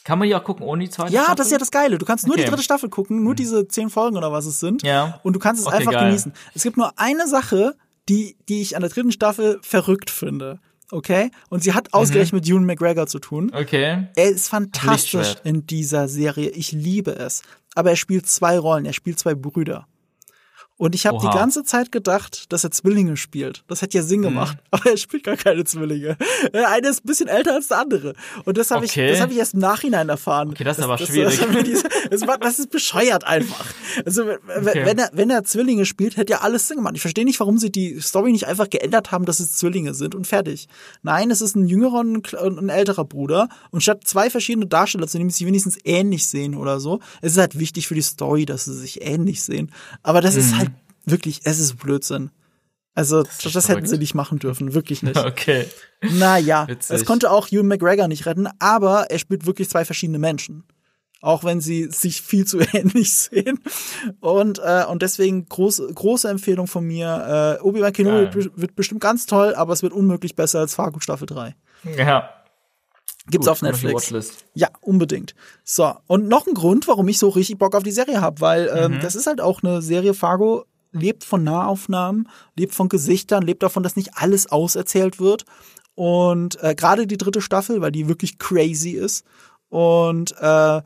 kann 0.05 0.19
man 0.19 0.27
die 0.27 0.35
auch 0.35 0.43
gucken 0.43 0.67
ohne 0.67 0.85
die 0.85 0.91
zweite 0.91 1.13
Ja, 1.13 1.21
Staffel? 1.25 1.37
das 1.37 1.47
ist 1.47 1.53
ja 1.53 1.59
das 1.59 1.71
Geile. 1.71 1.99
Du 1.99 2.07
kannst 2.07 2.27
nur 2.27 2.35
die 2.37 2.43
Okay. 2.43 2.51
dritte 2.51 2.63
Staffel 2.65 2.89
gucken, 2.89 3.23
nur 3.23 3.35
diese 3.35 3.69
zehn 3.69 3.91
Folgen 3.91 4.17
oder 4.17 4.33
was 4.33 4.47
es 4.47 4.59
sind. 4.59 4.83
Ja. 4.83 5.21
Und 5.23 5.35
du 5.35 5.39
kannst 5.39 5.61
es 5.63 5.69
einfach 5.73 5.93
geil. 5.93 6.07
genießen. 6.09 6.33
Es 6.55 6.63
gibt 6.65 6.77
nur 6.77 6.99
eine 6.99 7.29
Sache, 7.29 7.77
die, 8.09 8.37
die 8.49 8.63
ich 8.63 8.75
an 8.75 8.81
der 8.83 8.91
dritten 8.91 9.13
Staffel 9.13 9.59
verrückt 9.63 10.11
finde. 10.11 10.59
Okay? 10.91 11.31
Und 11.51 11.63
sie 11.63 11.71
Mhm. 11.71 11.75
hat 11.75 11.93
ausgerechnet 11.93 12.43
mit 12.43 12.49
Ewan 12.51 12.65
McGregor 12.65 13.07
zu 13.07 13.21
tun. 13.21 13.53
Okay. 13.55 14.09
Er 14.17 14.29
ist 14.31 14.49
fantastisch 14.49 15.37
in 15.45 15.65
dieser 15.67 16.09
Serie. 16.09 16.49
Ich 16.51 16.73
liebe 16.73 17.13
es. 17.15 17.43
Aber 17.77 17.91
er 17.91 17.97
spielt 17.97 18.27
zwei 18.27 18.59
Rollen. 18.59 18.85
Er 18.87 18.93
spielt 18.93 19.19
zwei 19.21 19.35
Brüder. 19.37 19.87
Und 20.81 20.95
ich 20.95 21.07
habe 21.07 21.19
die 21.21 21.27
ganze 21.29 21.63
Zeit 21.63 21.93
gedacht, 21.93 22.51
dass 22.51 22.65
er 22.65 22.71
Zwillinge 22.71 23.19
spielt. 23.19 23.65
Das 23.69 23.83
hätte 23.83 23.99
ja 23.99 24.03
Mhm. 24.03 24.09
Sinn 24.09 24.23
gemacht. 24.23 24.57
Aber 24.71 24.87
er 24.91 24.97
spielt 24.97 25.25
gar 25.25 25.37
keine 25.37 25.63
Zwillinge. 25.65 26.17
Der 26.55 26.71
eine 26.71 26.89
ist 26.89 27.05
ein 27.05 27.07
bisschen 27.07 27.29
älter 27.29 27.53
als 27.55 27.69
der 27.69 27.81
andere. 27.81 28.15
Und 28.47 28.57
das 28.57 28.71
habe 28.71 28.87
Okay. 28.87 29.05
ich, 29.07 29.13
das 29.13 29.21
habe 29.21 29.33
ich 29.33 29.39
erst 29.39 29.53
im 29.53 29.61
Nachhinein 29.61 30.09
erfahren. 30.09 30.49
Okay, 30.49 30.65
das 30.65 30.79
ist 30.79 30.85
aber 30.85 30.97
das, 30.97 31.07
schwierig. 31.09 31.39
Das, 32.11 32.23
das, 32.41 32.59
ist 32.59 32.71
bescheuert 32.71 33.25
einfach. 33.25 33.67
Also 34.07 34.27
wenn, 34.27 34.39
Okay. 34.67 34.87
wenn, 34.87 34.99
er, 34.99 35.11
wenn 35.13 35.29
er 35.29 35.45
Zwillinge 35.45 35.85
spielt, 35.85 36.17
hätte 36.17 36.33
ja 36.33 36.41
alles 36.41 36.67
Sinn 36.67 36.79
gemacht. 36.79 36.95
Ich 36.97 37.03
verstehe 37.03 37.27
nicht, 37.27 37.39
warum 37.41 37.59
sie 37.59 37.71
die 37.71 38.01
Story 38.01 38.33
nicht 38.33 38.47
einfach 38.47 38.71
geändert 38.71 39.13
haben, 39.13 39.27
dass 39.27 39.39
es 39.39 39.53
Zwillinge 39.57 39.93
sind 39.93 40.15
und 40.15 40.27
fertig. 40.27 40.67
Nein, 41.03 41.31
es 41.31 41.43
ist 41.43 41.57
ein 41.57 41.67
jüngerer 41.67 42.01
und 42.01 42.13
ein 42.15 42.23
kle- 42.23 42.39
und 42.39 42.59
ein 42.59 42.71
älterer 42.71 43.05
Bruder. 43.05 43.49
Und 43.71 43.83
statt 43.83 44.01
zwei 44.07 44.31
verschiedene 44.31 44.67
Darsteller 44.67 45.07
zu 45.07 45.19
nehmen, 45.19 45.29
die 45.29 45.35
sich 45.35 45.47
wenigstens 45.47 45.77
ähnlich 45.85 46.27
sehen 46.27 46.55
oder 46.57 46.81
so, 46.81 47.01
es 47.21 47.33
ist 47.33 47.39
halt 47.39 47.59
wichtig 47.59 47.87
für 47.87 47.95
die 47.95 48.01
Story, 48.03 48.47
dass 48.47 48.65
sie 48.65 48.75
sich 48.75 49.03
ähnlich 49.07 49.43
sehen. 49.43 49.71
Aber 50.03 50.23
das 50.23 50.35
Mhm. 50.37 50.41
ist 50.41 50.57
halt 50.57 50.70
wirklich, 51.05 51.41
es 51.45 51.59
ist 51.59 51.77
Blödsinn. 51.77 52.31
Also, 52.95 53.23
das, 53.23 53.39
das 53.53 53.69
hätten 53.69 53.87
sie 53.87 53.99
nicht 53.99 54.15
machen 54.15 54.39
dürfen, 54.39 54.75
wirklich 54.75 55.03
nicht. 55.03 55.17
Okay. 55.25 55.67
Naja, 56.03 56.67
Witzig. 56.67 56.97
es 56.97 57.05
konnte 57.05 57.31
auch 57.31 57.49
Ewan 57.53 57.67
McGregor 57.69 58.09
nicht 58.09 58.27
retten, 58.27 58.49
aber 58.59 59.11
er 59.11 59.19
spielt 59.19 59.47
wirklich 59.47 59.69
zwei 59.71 59.85
verschiedene 59.85 60.19
Menschen. 60.19 60.65
Auch 61.23 61.45
wenn 61.45 61.61
sie 61.61 61.85
sich 61.91 62.23
viel 62.23 62.47
zu 62.47 62.59
ähnlich 62.73 63.13
sehen. 63.15 63.61
Und, 64.21 64.59
äh, 64.59 64.85
und 64.89 65.03
deswegen 65.03 65.47
große, 65.47 65.93
große 65.93 66.29
Empfehlung 66.29 66.67
von 66.67 66.85
mir. 66.87 67.59
Äh, 67.61 67.63
Obi-Wan 67.63 67.93
Kenobi 67.93 68.31
Geil. 68.41 68.51
wird, 68.57 68.75
bestimmt 68.75 69.03
ganz 69.03 69.27
toll, 69.27 69.55
aber 69.55 69.73
es 69.75 69.83
wird 69.83 69.93
unmöglich 69.93 70.35
besser 70.35 70.61
als 70.61 70.75
Fargo 70.75 70.99
Staffel 71.01 71.27
3. 71.27 71.55
Ja. 71.97 72.31
Gibt's 73.29 73.47
Gut, 73.47 73.53
auf 73.53 73.63
Netflix. 73.63 74.13
Ja, 74.55 74.69
unbedingt. 74.81 75.35
So, 75.63 75.95
und 76.07 76.27
noch 76.27 76.47
ein 76.47 76.55
Grund, 76.55 76.89
warum 76.89 77.07
ich 77.09 77.19
so 77.19 77.29
richtig 77.29 77.59
Bock 77.59 77.75
auf 77.77 77.83
die 77.83 77.93
Serie 77.93 78.21
habe, 78.23 78.41
weil 78.41 78.71
ähm, 78.75 78.93
Mhm. 78.95 79.01
das 79.01 79.15
ist 79.15 79.27
halt 79.27 79.41
auch 79.43 79.63
eine 79.63 79.83
Serie, 79.83 80.15
Fargo 80.15 80.65
lebt 80.93 81.25
von 81.25 81.45
Nahaufnahmen, 81.45 82.29
lebt 82.57 82.75
von 82.75 82.89
Gesichtern, 82.89 83.43
lebt 83.43 83.63
davon, 83.63 83.83
dass 83.83 83.97
nicht 83.97 84.17
alles 84.17 84.51
auserzählt 84.51 85.21
wird. 85.21 85.45
Und 85.95 86.63
äh, 86.63 86.75
gerade 86.75 87.07
die 87.07 87.19
dritte 87.19 87.41
Staffel, 87.41 87.81
weil 87.81 87.93
die 87.93 88.09
wirklich 88.09 88.39
crazy 88.39 88.91
ist. 88.91 89.25
Und 89.69 90.35
äh, 90.41 90.79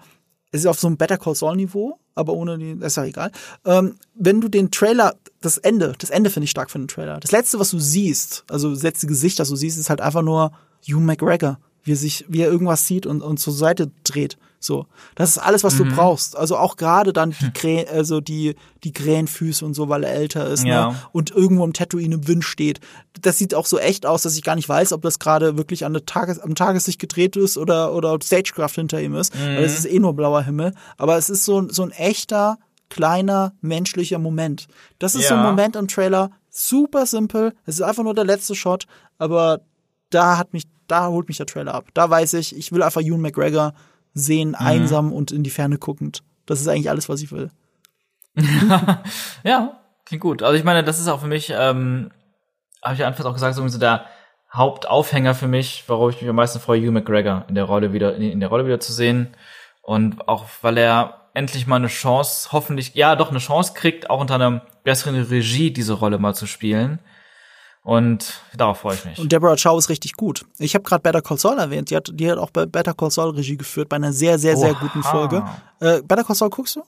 es 0.51 0.61
ist 0.61 0.67
auf 0.67 0.79
so 0.79 0.87
einem 0.87 0.97
Better 0.97 1.19
Call 1.19 1.35
Saul 1.35 1.57
Niveau, 1.57 1.99
aber 2.15 2.33
ohne 2.33 2.59
die, 2.59 2.73
ist 2.85 2.97
ja 2.97 3.05
egal. 3.05 3.31
Ähm, 3.65 3.97
wenn 4.15 4.41
du 4.41 4.49
den 4.49 4.71
Trailer, 4.71 5.15
das 5.41 5.59
Ende, 5.59 5.95
das 5.99 6.11
Ende 6.11 6.31
finde 6.31 6.45
ich 6.45 6.51
stark 6.51 6.71
für 6.71 6.79
den 6.79 6.89
Trailer. 6.89 7.19
Das 7.21 7.33
letzte, 7.33 7.59
was 7.59 7.71
du 7.71 7.79
siehst, 7.79 8.45
also 8.49 8.71
das 8.71 8.83
letzte 8.83 9.07
Gesicht, 9.07 9.39
das 9.39 9.49
du 9.49 9.57
siehst, 9.57 9.79
ist 9.79 9.91
halt 9.91 10.01
einfach 10.01 10.23
nur 10.23 10.53
Hugh 10.87 11.01
McGregor, 11.01 11.59
wie 11.83 11.93
er 11.93 11.97
sich, 11.97 12.25
wie 12.29 12.43
er 12.43 12.51
irgendwas 12.51 12.87
sieht 12.87 13.07
und, 13.07 13.23
und 13.23 13.39
zur 13.39 13.53
Seite 13.53 13.91
dreht. 14.05 14.39
So, 14.65 14.87
das 15.15 15.31
ist 15.31 15.39
alles, 15.39 15.63
was 15.63 15.77
du 15.77 15.85
brauchst. 15.85 16.37
Also 16.37 16.57
auch 16.57 16.77
gerade 16.77 17.13
dann 17.13 17.35
die 17.41 17.53
Krä 17.53 17.87
also 17.87 18.21
die 18.21 18.55
die 18.83 18.93
Krähenfüße 18.93 19.65
und 19.65 19.75
so, 19.75 19.89
weil 19.89 20.05
er 20.05 20.13
älter 20.15 20.49
ist, 20.49 20.65
Ja. 20.65 20.91
ne? 20.91 20.97
Und 21.13 21.31
irgendwo 21.31 21.65
im 21.65 21.73
Tatooine 21.73 22.15
im 22.15 22.27
Wind 22.29 22.45
steht. 22.45 22.81
Das 23.21 23.39
sieht 23.39 23.55
auch 23.55 23.67
so 23.67 23.79
echt 23.79 24.07
aus, 24.07 24.23
dass 24.23 24.37
ich 24.37 24.43
gar 24.43 24.57
nicht 24.57 24.69
weiß, 24.69 24.93
ob 24.93 25.03
das 25.03 25.19
gerade 25.19 25.57
wirklich 25.57 25.85
an 25.85 25.93
der 25.93 26.07
Tages 26.07 26.39
am 26.41 26.55
Tageslicht 26.55 26.99
gedreht 27.01 27.37
ist 27.37 27.57
oder 27.59 27.93
oder 27.95 28.13
ob 28.15 28.25
Stagecraft 28.25 28.75
hinter 28.75 29.01
ihm 29.01 29.15
ist, 29.15 29.35
weil 29.39 29.65
es 29.65 29.79
ist 29.79 29.85
eh 29.87 29.99
nur 29.99 30.15
blauer 30.15 30.43
Himmel. 30.43 30.75
Aber 30.97 31.17
es 31.17 31.29
ist 31.31 31.45
so 31.45 31.69
so 31.69 31.83
ein 31.83 31.91
echter 31.93 32.59
kleiner 32.91 33.53
menschlicher 33.61 34.19
Moment. 34.19 34.67
Das 34.99 35.15
ist 35.15 35.29
so 35.29 35.35
ein 35.35 35.43
Ja. 35.43 35.51
Moment 35.51 35.77
im 35.77 35.89
Trailer, 35.89 36.31
super 36.51 37.07
simpel. 37.07 37.53
Es 37.67 37.77
ist 37.77 37.83
einfach 37.83 38.05
nur 38.05 38.15
der 38.15 38.25
letzte 38.25 38.55
Shot, 38.55 38.87
aber 39.19 39.61
da 40.11 40.39
hat 40.39 40.53
mich, 40.53 40.65
da 40.87 41.09
holt 41.09 41.27
mich 41.29 41.39
der 41.39 41.47
Trailer 41.47 41.75
ab. 41.75 41.87
Da 41.95 42.09
weiß 42.09 42.35
ich, 42.35 42.55
ich 42.57 42.71
will 42.73 42.83
einfach 42.83 43.01
Ewan 43.01 43.21
McGregor 43.21 43.73
sehen, 44.15 44.51
Mhm. 44.51 44.55
einsam 44.67 45.13
und 45.13 45.31
in 45.33 45.43
die 45.43 45.51
Ferne 45.51 45.79
guckend. 45.79 46.23
Das 46.47 46.61
ist 46.61 46.69
eigentlich 46.69 46.91
alles, 46.91 47.09
was 47.09 47.21
ich 47.23 47.33
will. 47.33 47.51
Ja, 49.45 49.81
klingt 50.05 50.23
gut. 50.23 50.43
Also 50.43 50.57
ich 50.57 50.65
meine, 50.65 50.85
das 50.85 50.99
ist 51.01 51.09
auch 51.09 51.21
für 51.21 51.27
mich, 51.27 51.51
ähm, 51.57 52.11
habe 52.83 52.95
ich 52.95 53.01
ja 53.01 53.07
anfangs 53.07 53.27
auch 53.27 53.35
gesagt, 53.35 53.55
so 53.55 53.79
der 53.79 54.07
Hauptaufhänger 54.53 55.35
für 55.35 55.49
mich, 55.49 55.85
warum 55.89 56.11
ich 56.11 56.21
mich 56.21 56.31
am 56.31 56.37
meisten 56.37 56.61
freue, 56.61 56.81
Hugh 56.81 56.93
McGregor 56.93 57.45
in 57.49 57.55
der 57.55 57.65
Rolle 57.65 57.93
wieder, 57.93 58.15
in 58.17 58.41
der 58.41 58.49
Rolle 58.49 58.67
wieder 58.67 58.81
zu 58.81 58.93
sehen. 58.93 59.29
Und 59.83 60.29
auch, 60.29 60.47
weil 60.63 60.79
er 60.79 61.29
endlich 61.35 61.67
mal 61.67 61.77
eine 61.77 61.89
Chance, 61.89 62.51
hoffentlich, 62.53 62.95
ja, 62.95 63.17
doch 63.17 63.31
eine 63.31 63.41
Chance 63.41 63.73
kriegt, 63.75 64.09
auch 64.11 64.21
unter 64.21 64.37
einer 64.37 64.63
besseren 64.85 65.21
Regie 65.21 65.73
diese 65.73 65.95
Rolle 65.95 66.19
mal 66.19 66.35
zu 66.35 66.47
spielen. 66.47 67.01
Und 67.85 68.41
darauf 68.57 68.79
freue 68.79 68.95
ich 68.95 69.05
mich. 69.05 69.19
Und 69.19 69.31
Deborah 69.31 69.57
Chow 69.57 69.79
ist 69.79 69.91
richtig 69.91 70.15
gut. 70.15 70.47
Ich 70.59 70.75
habe 70.75 70.83
gerade 70.85 71.03
Better 71.03 71.21
Call 71.21 71.37
Saul 71.39 71.59
erwähnt. 71.59 71.91
Die 71.91 71.97
hat, 71.97 72.11
die 72.15 72.31
hat 72.31 72.39
auch 72.39 72.51
bei 72.51 72.65
Better 72.65 72.95
Call 72.95 73.11
Saul 73.11 73.35
Regie 73.35 73.59
geführt, 73.59 73.91
bei 73.91 73.97
einer 73.97 74.13
sehr, 74.15 74.39
sehr, 74.39 74.57
sehr 74.57 74.71
Oha. 74.73 74.81
guten 74.81 75.03
Folge. 75.03 75.45
Äh, 75.81 76.01
Better 76.03 76.25
Call 76.25 76.35
Saul 76.35 76.49
guckst 76.51 76.77
du? 76.77 76.83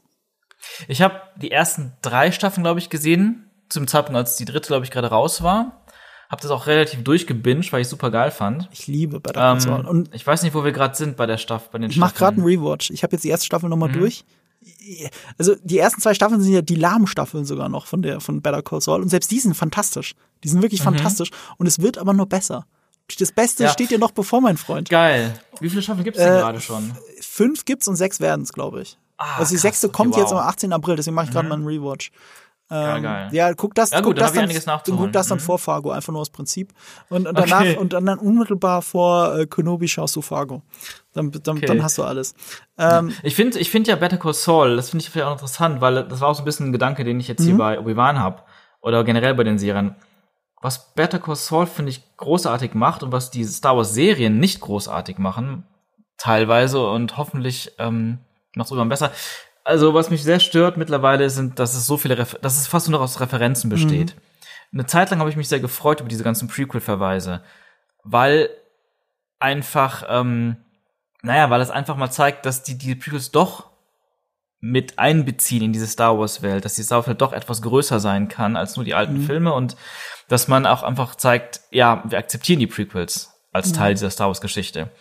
Ich 0.89 1.03
habe 1.03 1.21
die 1.37 1.51
ersten 1.53 1.93
drei 2.01 2.33
Staffeln, 2.33 2.65
glaube 2.65 2.81
ich, 2.81 2.89
gesehen, 2.89 3.51
zum 3.69 3.87
Zeitpunkt, 3.87 4.17
als 4.17 4.37
die 4.37 4.47
dritte, 4.47 4.69
glaube 4.69 4.85
ich, 4.87 4.91
gerade 4.91 5.09
raus 5.09 5.43
war. 5.43 5.83
Hab 6.31 6.41
das 6.41 6.51
auch 6.51 6.67
relativ 6.67 7.05
durchgebinged, 7.05 7.73
weil 7.75 7.83
ich 7.83 7.89
super 7.89 8.11
geil 8.11 8.31
fand. 8.31 8.67
Ich 8.73 8.87
liebe 8.87 9.21
Better 9.21 9.39
Call 9.41 9.61
Saul. 9.61 9.81
Ähm, 9.81 9.87
Und 9.87 10.15
ich 10.15 10.27
weiß 10.27 10.43
nicht, 10.45 10.55
wo 10.55 10.65
wir 10.65 10.73
gerade 10.73 10.97
sind 10.97 11.19
bei 11.19 11.27
der 11.27 11.37
Staffel, 11.37 11.69
bei 11.73 11.79
den 11.79 11.91
ich 11.91 11.99
mache 11.99 12.15
gerade 12.15 12.37
Staffeln. 12.37 12.49
einen 12.57 12.65
Rewatch. 12.65 12.91
Ich 12.91 13.03
habe 13.03 13.13
jetzt 13.15 13.23
die 13.23 13.29
erste 13.29 13.45
Staffel 13.45 13.67
Mhm. 13.67 13.71
nochmal 13.71 13.93
durch. 13.93 14.25
Also 15.39 15.55
die 15.63 15.79
ersten 15.79 16.01
zwei 16.01 16.15
Staffeln 16.15 16.41
sind 16.43 16.53
ja 16.53 16.63
die 16.63 16.75
lahmen 16.75 17.07
Staffeln 17.07 17.45
sogar 17.45 17.69
noch 17.69 17.87
von 17.87 18.03
der 18.03 18.21
von 18.21 18.41
Better 18.43 18.63
Call 18.63 18.81
Saul 18.81 19.03
und 19.03 19.09
selbst 19.09 19.31
die 19.31 19.41
sind 19.41 19.55
fantastisch. 19.55 20.15
Die 20.45 20.49
sind 20.49 20.63
wirklich 20.63 20.83
fantastisch 20.83 21.31
und 21.59 21.67
es 21.67 21.81
wird 21.81 21.99
aber 21.99 22.13
nur 22.13 22.27
besser. 22.27 22.67
Das 23.21 23.31
Beste 23.33 23.63
Mhm. 23.63 23.67
Ja. 23.69 23.73
steht 23.73 23.91
dir 23.91 23.99
noch 23.99 24.11
bevor, 24.11 24.41
mein 24.41 24.57
Freund. 24.57 24.89
Geil. 24.89 25.39
Wie 25.61 25.71
viele 25.71 25.81
Staffeln 25.83 26.05
gibt's 26.05 26.19
denn 26.19 26.35
Äh, 26.35 26.39
gerade 26.41 26.61
schon? 26.61 26.93
Fünf 27.21 27.65
gibt's 27.65 27.87
und 27.89 27.97
sechs 27.97 28.19
werden's, 28.21 28.53
glaube 28.53 28.83
ich. 28.83 28.99
Ah, 29.17 29.37
also 29.39 29.51
die 29.51 29.55
krass, 29.55 29.63
sechste 29.63 29.87
okay, 29.87 29.97
kommt 29.97 30.15
wow. 30.15 30.21
jetzt 30.23 30.33
am 30.33 30.39
18. 30.39 30.73
April, 30.73 30.97
deswegen 30.97 31.15
mache 31.15 31.27
ich 31.27 31.33
gerade 31.33 31.49
mal 31.49 31.55
einen 31.55 31.67
Rewatch. 31.67 32.11
Ja, 32.69 32.99
geil. 32.99 33.29
Ja, 33.33 33.55
guck 33.55 33.75
das, 33.77 33.91
Ja, 33.93 33.99
guck 33.99 34.07
gut, 34.17 34.19
dann 34.21 34.35
das 34.49 34.67
nachzuholen. 34.67 35.05
guck 35.05 35.13
das 35.13 35.29
dann 35.29 35.39
Mhm. 35.39 35.43
vor 35.43 35.59
Fargo, 35.59 35.91
einfach 35.93 36.13
nur 36.13 36.21
aus 36.21 36.31
Prinzip. 36.31 36.73
Und, 37.09 37.29
und 37.29 37.39
danach 37.39 37.61
Okay. 37.61 37.77
und 37.77 37.93
dann, 37.93 38.07
dann 38.07 38.19
unmittelbar 38.19 38.83
vor 38.83 39.39
äh, 39.39 39.47
Kenobi 39.47 39.87
schaust 39.87 40.17
du 40.17 40.23
Fargo. 40.23 40.63
Dann, 41.13 41.31
dann, 41.31 41.59
Okay. 41.59 41.67
dann 41.67 41.83
hast 41.83 41.97
du 41.99 42.03
alles. 42.03 42.35
Ähm, 42.77 43.13
Ich 43.23 43.37
finde 43.37 43.59
ich 43.61 43.71
find 43.71 43.87
ja 43.87 43.95
Better 43.97 44.17
Call 44.17 44.35
Saul, 44.35 44.75
das 44.77 44.91
finde 44.91 45.05
ich 45.05 45.11
vielleicht 45.11 45.29
auch 45.29 45.33
interessant, 45.33 45.81
weil 45.81 46.05
das 46.09 46.21
war 46.21 46.29
auch 46.31 46.35
so 46.35 46.43
ein 46.43 46.45
bisschen 46.45 46.67
ein 46.69 46.73
Gedanke, 46.73 47.05
den 47.05 47.21
ich 47.21 47.29
jetzt 47.29 47.41
Mhm. 47.41 47.45
hier 47.47 47.57
bei 47.57 47.79
Obi-Wan 47.79 48.19
hab 48.21 48.47
Oder 48.81 49.03
generell 49.05 49.35
bei 49.35 49.45
den 49.45 49.59
Serien. 49.59 49.95
Was 50.63 50.95
Better 50.95 51.19
Call 51.19 51.37
Saul, 51.37 51.67
finde 51.67 51.91
ich, 51.91 52.17
großartig 52.17 52.75
macht 52.75 53.03
und 53.03 53.13
was 53.13 53.31
die 53.31 53.45
Star 53.45 53.77
Wars-Serien 53.77 54.39
nicht 54.39 54.61
großartig 54.61 55.19
machen, 55.19 55.65
teilweise 56.19 56.85
und 56.89 57.17
hoffentlich 57.17 57.73
ähm, 57.79 58.19
noch 58.55 58.67
sogar 58.67 58.85
besser. 58.87 59.11
Also, 59.67 59.95
was 59.95 60.11
mich 60.11 60.23
sehr 60.23 60.39
stört 60.39 60.77
mittlerweile, 60.77 61.29
sind, 61.29 61.59
dass 61.59 61.75
es 61.75 61.87
so 61.87 61.97
viele, 61.97 62.17
Refer 62.17 62.39
dass 62.39 62.57
es 62.57 62.69
fast 62.69 62.89
nur 62.89 63.01
noch 63.01 63.05
aus 63.05 63.19
Referenzen 63.19 63.69
besteht. 63.69 64.15
Eine 64.73 64.87
Zeit 64.87 65.11
lang 65.11 65.19
habe 65.19 65.29
ich 65.29 65.35
mich 65.35 65.49
sehr 65.49 65.59
gefreut 65.59 65.99
über 65.99 66.09
diese 66.09 66.23
ganzen 66.23 66.47
Prequel-Verweise, 66.47 67.43
weil 68.05 68.49
einfach, 69.41 70.05
ähm, 70.09 70.59
naja, 71.23 71.51
weil 71.51 71.61
es 71.61 71.71
einfach 71.71 71.97
mal 71.97 72.13
zeigt, 72.13 72.47
dass 72.47 72.63
die, 72.63 72.79
die 72.79 72.95
Prequels 72.95 73.33
doch 73.33 73.71
mit 74.61 75.01
einbeziehen 75.01 75.65
in 75.65 75.73
diese 75.73 75.89
Star 75.89 76.17
Wars-Welt, 76.17 76.65
dass 76.65 76.75
die 76.75 76.85
Star 76.85 76.99
Wars-Welt 76.99 77.21
doch 77.21 77.33
etwas 77.33 77.61
größer 77.61 77.99
sein 77.99 78.29
kann 78.29 78.55
als 78.55 78.77
nur 78.77 78.85
die 78.85 78.95
alten 78.95 79.23
Filme 79.23 79.53
und 79.53 79.77
dass 80.29 80.47
man 80.47 80.65
auch 80.65 80.85
einfach 80.85 81.17
zeigt, 81.17 81.63
ja, 81.73 82.05
wir 82.07 82.19
akzeptieren 82.19 82.61
die 82.61 82.69
Prequels 82.69 83.33
als 83.51 83.73
Teil 83.73 83.95
dieser 83.95 84.11
Star 84.11 84.29
Wars-Geschichte. 84.29 84.93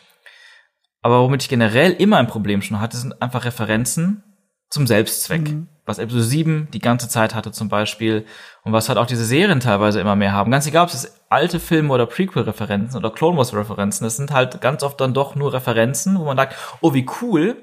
Aber 1.03 1.21
womit 1.21 1.43
ich 1.43 1.49
generell 1.49 1.91
immer 1.91 2.17
ein 2.17 2.25
Problem 2.25 2.63
schon 2.63 2.79
hatte, 2.79 2.97
sind 2.97 3.21
einfach 3.21 3.45
Referenzen, 3.45 4.23
zum 4.69 4.87
Selbstzweck. 4.87 5.49
Mhm. 5.49 5.67
Was 5.85 5.99
Episode 5.99 6.23
7 6.23 6.67
die 6.73 6.79
ganze 6.79 7.07
Zeit 7.07 7.35
hatte 7.35 7.51
zum 7.51 7.69
Beispiel 7.69 8.25
und 8.63 8.73
was 8.73 8.89
halt 8.89 8.97
auch 8.97 9.05
diese 9.05 9.23
Serien 9.23 9.59
teilweise 9.59 9.99
immer 9.99 10.15
mehr 10.15 10.31
haben. 10.31 10.49
Ganz 10.49 10.65
egal, 10.65 10.85
ob 10.85 10.89
es 10.89 11.21
alte 11.29 11.59
Filme 11.59 11.93
oder 11.93 12.07
Prequel-Referenzen 12.07 12.97
oder 12.97 13.11
Clone 13.11 13.37
Wars-Referenzen, 13.37 14.07
es 14.07 14.17
sind 14.17 14.31
halt 14.31 14.61
ganz 14.61 14.81
oft 14.81 14.99
dann 14.99 15.13
doch 15.13 15.35
nur 15.35 15.53
Referenzen, 15.53 16.17
wo 16.17 16.25
man 16.25 16.37
sagt, 16.37 16.55
oh, 16.81 16.95
wie 16.95 17.05
cool, 17.21 17.57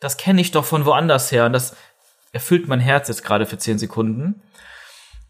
das 0.00 0.16
kenne 0.16 0.40
ich 0.40 0.52
doch 0.52 0.64
von 0.64 0.86
woanders 0.86 1.30
her 1.32 1.44
und 1.44 1.52
das 1.52 1.76
erfüllt 2.32 2.66
mein 2.66 2.80
Herz 2.80 3.08
jetzt 3.08 3.24
gerade 3.24 3.44
für 3.44 3.58
10 3.58 3.78
Sekunden 3.78 4.40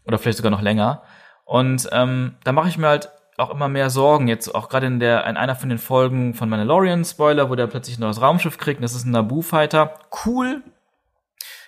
oder 0.05 0.17
vielleicht 0.17 0.37
sogar 0.37 0.51
noch 0.51 0.61
länger. 0.61 1.03
Und 1.43 1.89
ähm, 1.91 2.35
da 2.43 2.51
mache 2.53 2.69
ich 2.69 2.77
mir 2.77 2.87
halt 2.87 3.09
auch 3.37 3.49
immer 3.51 3.69
mehr 3.69 3.89
Sorgen. 3.89 4.27
Jetzt 4.27 4.53
auch 4.53 4.67
gerade 4.67 4.87
in 4.87 4.99
der 4.99 5.25
in 5.27 5.37
einer 5.37 5.55
von 5.55 5.69
den 5.69 5.77
Folgen 5.77 6.33
von 6.33 6.49
Mandalorian 6.49 7.05
Spoiler, 7.05 7.49
wo 7.49 7.55
der 7.55 7.67
plötzlich 7.67 7.97
ein 7.97 8.01
neues 8.01 8.21
Raumschiff 8.21 8.57
kriegt. 8.57 8.79
Und 8.79 8.83
das 8.83 8.95
ist 8.95 9.05
ein 9.05 9.11
Naboo 9.11 9.41
Fighter. 9.41 9.93
Cool. 10.25 10.63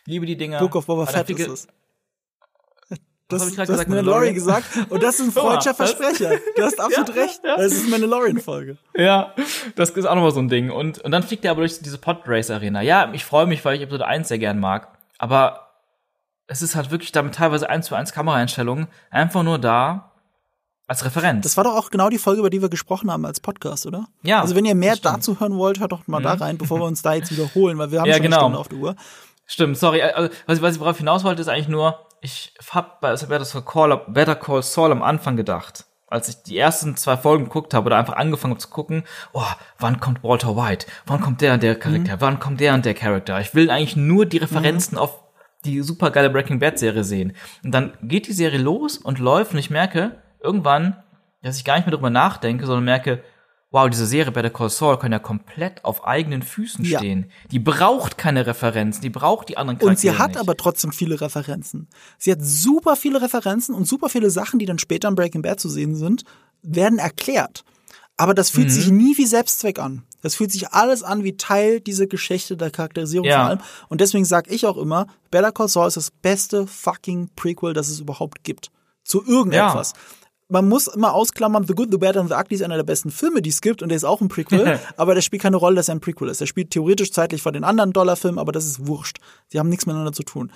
Liebe 0.09 0.25
die 0.25 0.35
Dinger. 0.35 0.59
Book 0.59 0.75
of 0.75 0.87
Boba 0.87 1.05
Fett 1.05 1.29
ist 1.29 1.47
es. 1.47 1.67
Das, 3.27 3.45
das, 3.45 3.55
das 3.55 3.69
hast 3.69 3.87
Mandalorian 3.87 4.33
gesagt 4.33 4.65
und 4.89 5.03
das 5.03 5.19
ist 5.19 5.27
ein 5.27 5.31
freudscher 5.31 5.75
Versprecher. 5.75 6.31
Du 6.55 6.63
hast 6.63 6.79
absolut 6.79 7.09
ja, 7.09 7.21
recht. 7.21 7.41
Ja. 7.43 7.57
Das 7.57 7.73
ist 7.73 7.87
Mandalorian-Folge. 7.87 8.79
Ja, 8.95 9.35
das 9.75 9.91
ist 9.91 10.05
auch 10.07 10.15
nochmal 10.15 10.31
so 10.31 10.39
ein 10.39 10.49
Ding. 10.49 10.71
Und, 10.71 10.97
und 10.97 11.11
dann 11.11 11.21
fliegt 11.21 11.45
er 11.45 11.51
aber 11.51 11.61
durch 11.61 11.79
diese 11.79 11.99
Podrace-Arena. 11.99 12.81
Ja, 12.81 13.11
ich 13.13 13.23
freue 13.23 13.45
mich, 13.45 13.63
weil 13.63 13.75
ich 13.75 13.83
Episode 13.83 14.07
1 14.07 14.29
sehr 14.29 14.39
gern 14.39 14.59
mag. 14.59 14.87
Aber 15.19 15.69
es 16.47 16.63
ist 16.63 16.75
halt 16.75 16.89
wirklich 16.89 17.11
damit 17.11 17.35
teilweise 17.35 17.69
eins 17.69 17.85
zu 17.85 17.93
eins 17.93 18.13
Kameraeinstellungen 18.13 18.87
einfach 19.11 19.43
nur 19.43 19.59
da 19.59 20.09
als 20.87 21.05
Referenz. 21.05 21.43
Das 21.43 21.55
war 21.55 21.65
doch 21.65 21.75
auch 21.75 21.91
genau 21.91 22.09
die 22.09 22.17
Folge, 22.17 22.39
über 22.39 22.49
die 22.49 22.63
wir 22.63 22.69
gesprochen 22.69 23.11
haben 23.11 23.23
als 23.25 23.39
Podcast, 23.39 23.85
oder? 23.85 24.07
Ja. 24.23 24.41
Also 24.41 24.55
wenn 24.55 24.65
ihr 24.65 24.73
mehr 24.73 24.95
dazu 24.95 25.39
hören 25.39 25.55
wollt, 25.55 25.79
hört 25.79 25.91
doch 25.91 26.07
mal 26.07 26.19
mhm. 26.19 26.23
da 26.23 26.33
rein, 26.33 26.57
bevor 26.57 26.79
wir 26.79 26.85
uns 26.85 27.03
da 27.03 27.13
jetzt 27.13 27.31
wiederholen, 27.31 27.77
weil 27.77 27.91
wir 27.91 28.01
haben 28.01 28.07
ja, 28.07 28.15
schon 28.15 28.23
genau. 28.23 28.37
eine 28.37 28.43
Stunde 28.45 28.59
auf 28.59 28.67
der 28.69 28.77
Uhr. 28.79 28.95
Stimmt, 29.51 29.79
sorry. 29.79 30.03
Also, 30.03 30.29
was, 30.45 30.57
ich, 30.59 30.63
was 30.63 30.75
ich 30.75 30.79
worauf 30.79 30.97
hinaus 30.99 31.23
wollte, 31.23 31.41
ist 31.41 31.47
eigentlich 31.47 31.67
nur, 31.67 32.05
ich 32.21 32.53
hab 32.71 33.01
bei 33.01 33.15
Better 33.15 33.61
Call, 33.61 33.99
Better 34.07 34.35
Call 34.35 34.61
Saul 34.61 34.91
am 34.91 35.01
Anfang 35.01 35.35
gedacht, 35.35 35.85
als 36.05 36.29
ich 36.29 36.43
die 36.43 36.55
ersten 36.55 36.95
zwei 36.95 37.17
Folgen 37.17 37.45
geguckt 37.45 37.73
habe 37.73 37.87
oder 37.87 37.97
einfach 37.97 38.15
angefangen 38.15 38.53
habe 38.53 38.61
zu 38.61 38.69
gucken, 38.69 39.05
oh, 39.33 39.41
wann 39.79 39.99
kommt 39.99 40.23
Walter 40.23 40.55
White? 40.55 40.85
Wann 41.07 41.19
kommt 41.19 41.41
der 41.41 41.55
und 41.55 41.63
der 41.63 41.73
Charakter? 41.79 42.17
Mhm. 42.17 42.21
Wann 42.21 42.39
kommt 42.39 42.59
der 42.59 42.75
und 42.75 42.85
der 42.85 42.93
Charakter? 42.93 43.39
Ich 43.41 43.55
will 43.55 43.71
eigentlich 43.71 43.95
nur 43.95 44.27
die 44.27 44.37
Referenzen 44.37 44.97
mhm. 44.97 45.01
auf 45.01 45.19
die 45.65 45.81
super 45.81 46.11
geile 46.11 46.29
Breaking 46.29 46.59
Bad 46.59 46.77
Serie 46.77 47.03
sehen. 47.03 47.35
Und 47.63 47.71
dann 47.71 47.93
geht 48.03 48.27
die 48.27 48.33
Serie 48.33 48.59
los 48.59 48.99
und 48.99 49.17
läuft 49.17 49.53
und 49.53 49.57
ich 49.57 49.71
merke 49.71 50.21
irgendwann, 50.41 51.01
dass 51.41 51.57
ich 51.57 51.65
gar 51.65 51.75
nicht 51.75 51.87
mehr 51.87 51.95
drüber 51.95 52.11
nachdenke, 52.11 52.67
sondern 52.67 52.85
merke, 52.85 53.23
wow, 53.71 53.89
diese 53.89 54.05
Serie 54.05 54.31
Better 54.31 54.49
Call 54.49 54.69
Saul 54.69 54.97
kann 54.97 55.11
ja 55.11 55.19
komplett 55.19 55.85
auf 55.85 56.05
eigenen 56.05 56.41
Füßen 56.41 56.83
ja. 56.85 56.99
stehen. 56.99 57.31
Die 57.51 57.59
braucht 57.59 58.17
keine 58.17 58.47
Referenzen, 58.47 59.01
die 59.01 59.09
braucht 59.09 59.49
die 59.49 59.57
anderen 59.57 59.77
Charaktere 59.77 59.89
Und 59.89 59.99
sie 59.99 60.17
hat 60.17 60.31
nicht. 60.31 60.39
aber 60.39 60.57
trotzdem 60.57 60.91
viele 60.91 61.21
Referenzen. 61.21 61.87
Sie 62.17 62.31
hat 62.31 62.39
super 62.41 62.95
viele 62.95 63.21
Referenzen 63.21 63.75
und 63.75 63.85
super 63.87 64.09
viele 64.09 64.29
Sachen, 64.29 64.59
die 64.59 64.65
dann 64.65 64.79
später 64.79 65.07
in 65.07 65.15
Breaking 65.15 65.41
Bad 65.41 65.59
zu 65.59 65.69
sehen 65.69 65.95
sind, 65.95 66.23
werden 66.63 66.99
erklärt. 66.99 67.63
Aber 68.17 68.33
das 68.33 68.49
fühlt 68.49 68.67
mhm. 68.67 68.71
sich 68.71 68.89
nie 68.89 69.17
wie 69.17 69.25
Selbstzweck 69.25 69.79
an. 69.79 70.03
Das 70.21 70.35
fühlt 70.35 70.51
sich 70.51 70.73
alles 70.73 71.03
an 71.03 71.23
wie 71.23 71.37
Teil 71.37 71.79
dieser 71.79 72.07
Geschichte 72.07 72.57
der 72.57 72.71
Charakterisierung 72.71 73.25
ja. 73.25 73.37
vor 73.37 73.49
allem. 73.49 73.59
Und 73.87 74.01
deswegen 74.01 74.25
sage 74.25 74.53
ich 74.53 74.65
auch 74.65 74.77
immer, 74.77 75.07
Better 75.31 75.53
Call 75.53 75.69
Saul 75.69 75.87
ist 75.87 75.95
das 75.95 76.11
beste 76.11 76.67
fucking 76.67 77.29
Prequel, 77.35 77.73
das 77.73 77.87
es 77.87 77.99
überhaupt 78.01 78.43
gibt. 78.43 78.71
Zu 79.03 79.25
irgendetwas. 79.25 79.93
Ja. 79.93 80.18
Man 80.51 80.67
muss 80.67 80.87
immer 80.87 81.13
ausklammern, 81.13 81.65
The 81.67 81.75
Good, 81.75 81.89
The 81.91 81.97
Bad 81.97 82.17
and 82.17 82.29
The 82.29 82.35
Ugly 82.35 82.55
ist 82.55 82.63
einer 82.63 82.75
der 82.75 82.83
besten 82.83 83.11
Filme, 83.11 83.41
die 83.41 83.51
es 83.51 83.61
gibt 83.61 83.83
und 83.83 83.89
der 83.89 83.95
ist 83.95 84.03
auch 84.03 84.19
ein 84.19 84.29
Prequel, 84.29 84.79
aber 84.97 85.13
der 85.13 85.21
spielt 85.21 85.43
keine 85.43 85.57
Rolle, 85.57 85.75
dass 85.75 85.89
er 85.89 85.95
ein 85.95 86.01
Prequel 86.01 86.27
ist. 86.27 86.41
Der 86.41 86.47
spielt 86.47 86.71
theoretisch 86.71 87.11
zeitlich 87.11 87.43
vor 87.43 87.51
den 87.51 87.63
anderen 87.63 87.93
Dollarfilmen, 87.93 88.39
aber 88.39 88.51
das 88.51 88.65
ist 88.65 88.87
wurscht. 88.87 89.19
Sie 89.47 89.59
haben 89.59 89.69
nichts 89.69 89.85
miteinander 89.85 90.11
zu 90.11 90.23
tun. 90.23 90.51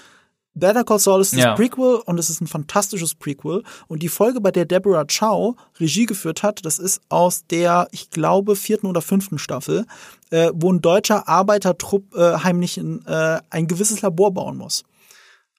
Better 0.56 0.84
Call 0.84 1.00
Saul 1.00 1.22
ist 1.22 1.34
das 1.34 1.40
ja. 1.40 1.56
Prequel 1.56 2.02
und 2.06 2.20
es 2.20 2.30
ist 2.30 2.42
ein 2.42 2.48
fantastisches 2.48 3.16
Prequel. 3.16 3.64
Und 3.88 4.04
die 4.04 4.10
Folge, 4.10 4.40
bei 4.40 4.52
der 4.52 4.66
Deborah 4.66 5.06
Chow 5.06 5.56
Regie 5.80 6.06
geführt 6.06 6.44
hat, 6.44 6.64
das 6.66 6.78
ist 6.80 7.02
aus 7.10 7.46
der, 7.48 7.88
ich 7.92 8.12
glaube, 8.12 8.56
vierten 8.56 8.88
oder 8.88 9.02
fünften 9.02 9.40
Staffel, 9.40 9.86
äh, 10.30 10.52
wo 10.54 10.72
ein 10.72 10.82
deutscher 10.82 11.28
Arbeitertrupp 11.28 12.16
äh, 12.16 12.38
heimlich 12.44 12.78
in, 12.78 13.04
äh, 13.06 13.42
ein 13.50 13.68
gewisses 13.68 14.02
Labor 14.02 14.32
bauen 14.32 14.58
muss. 14.58 14.84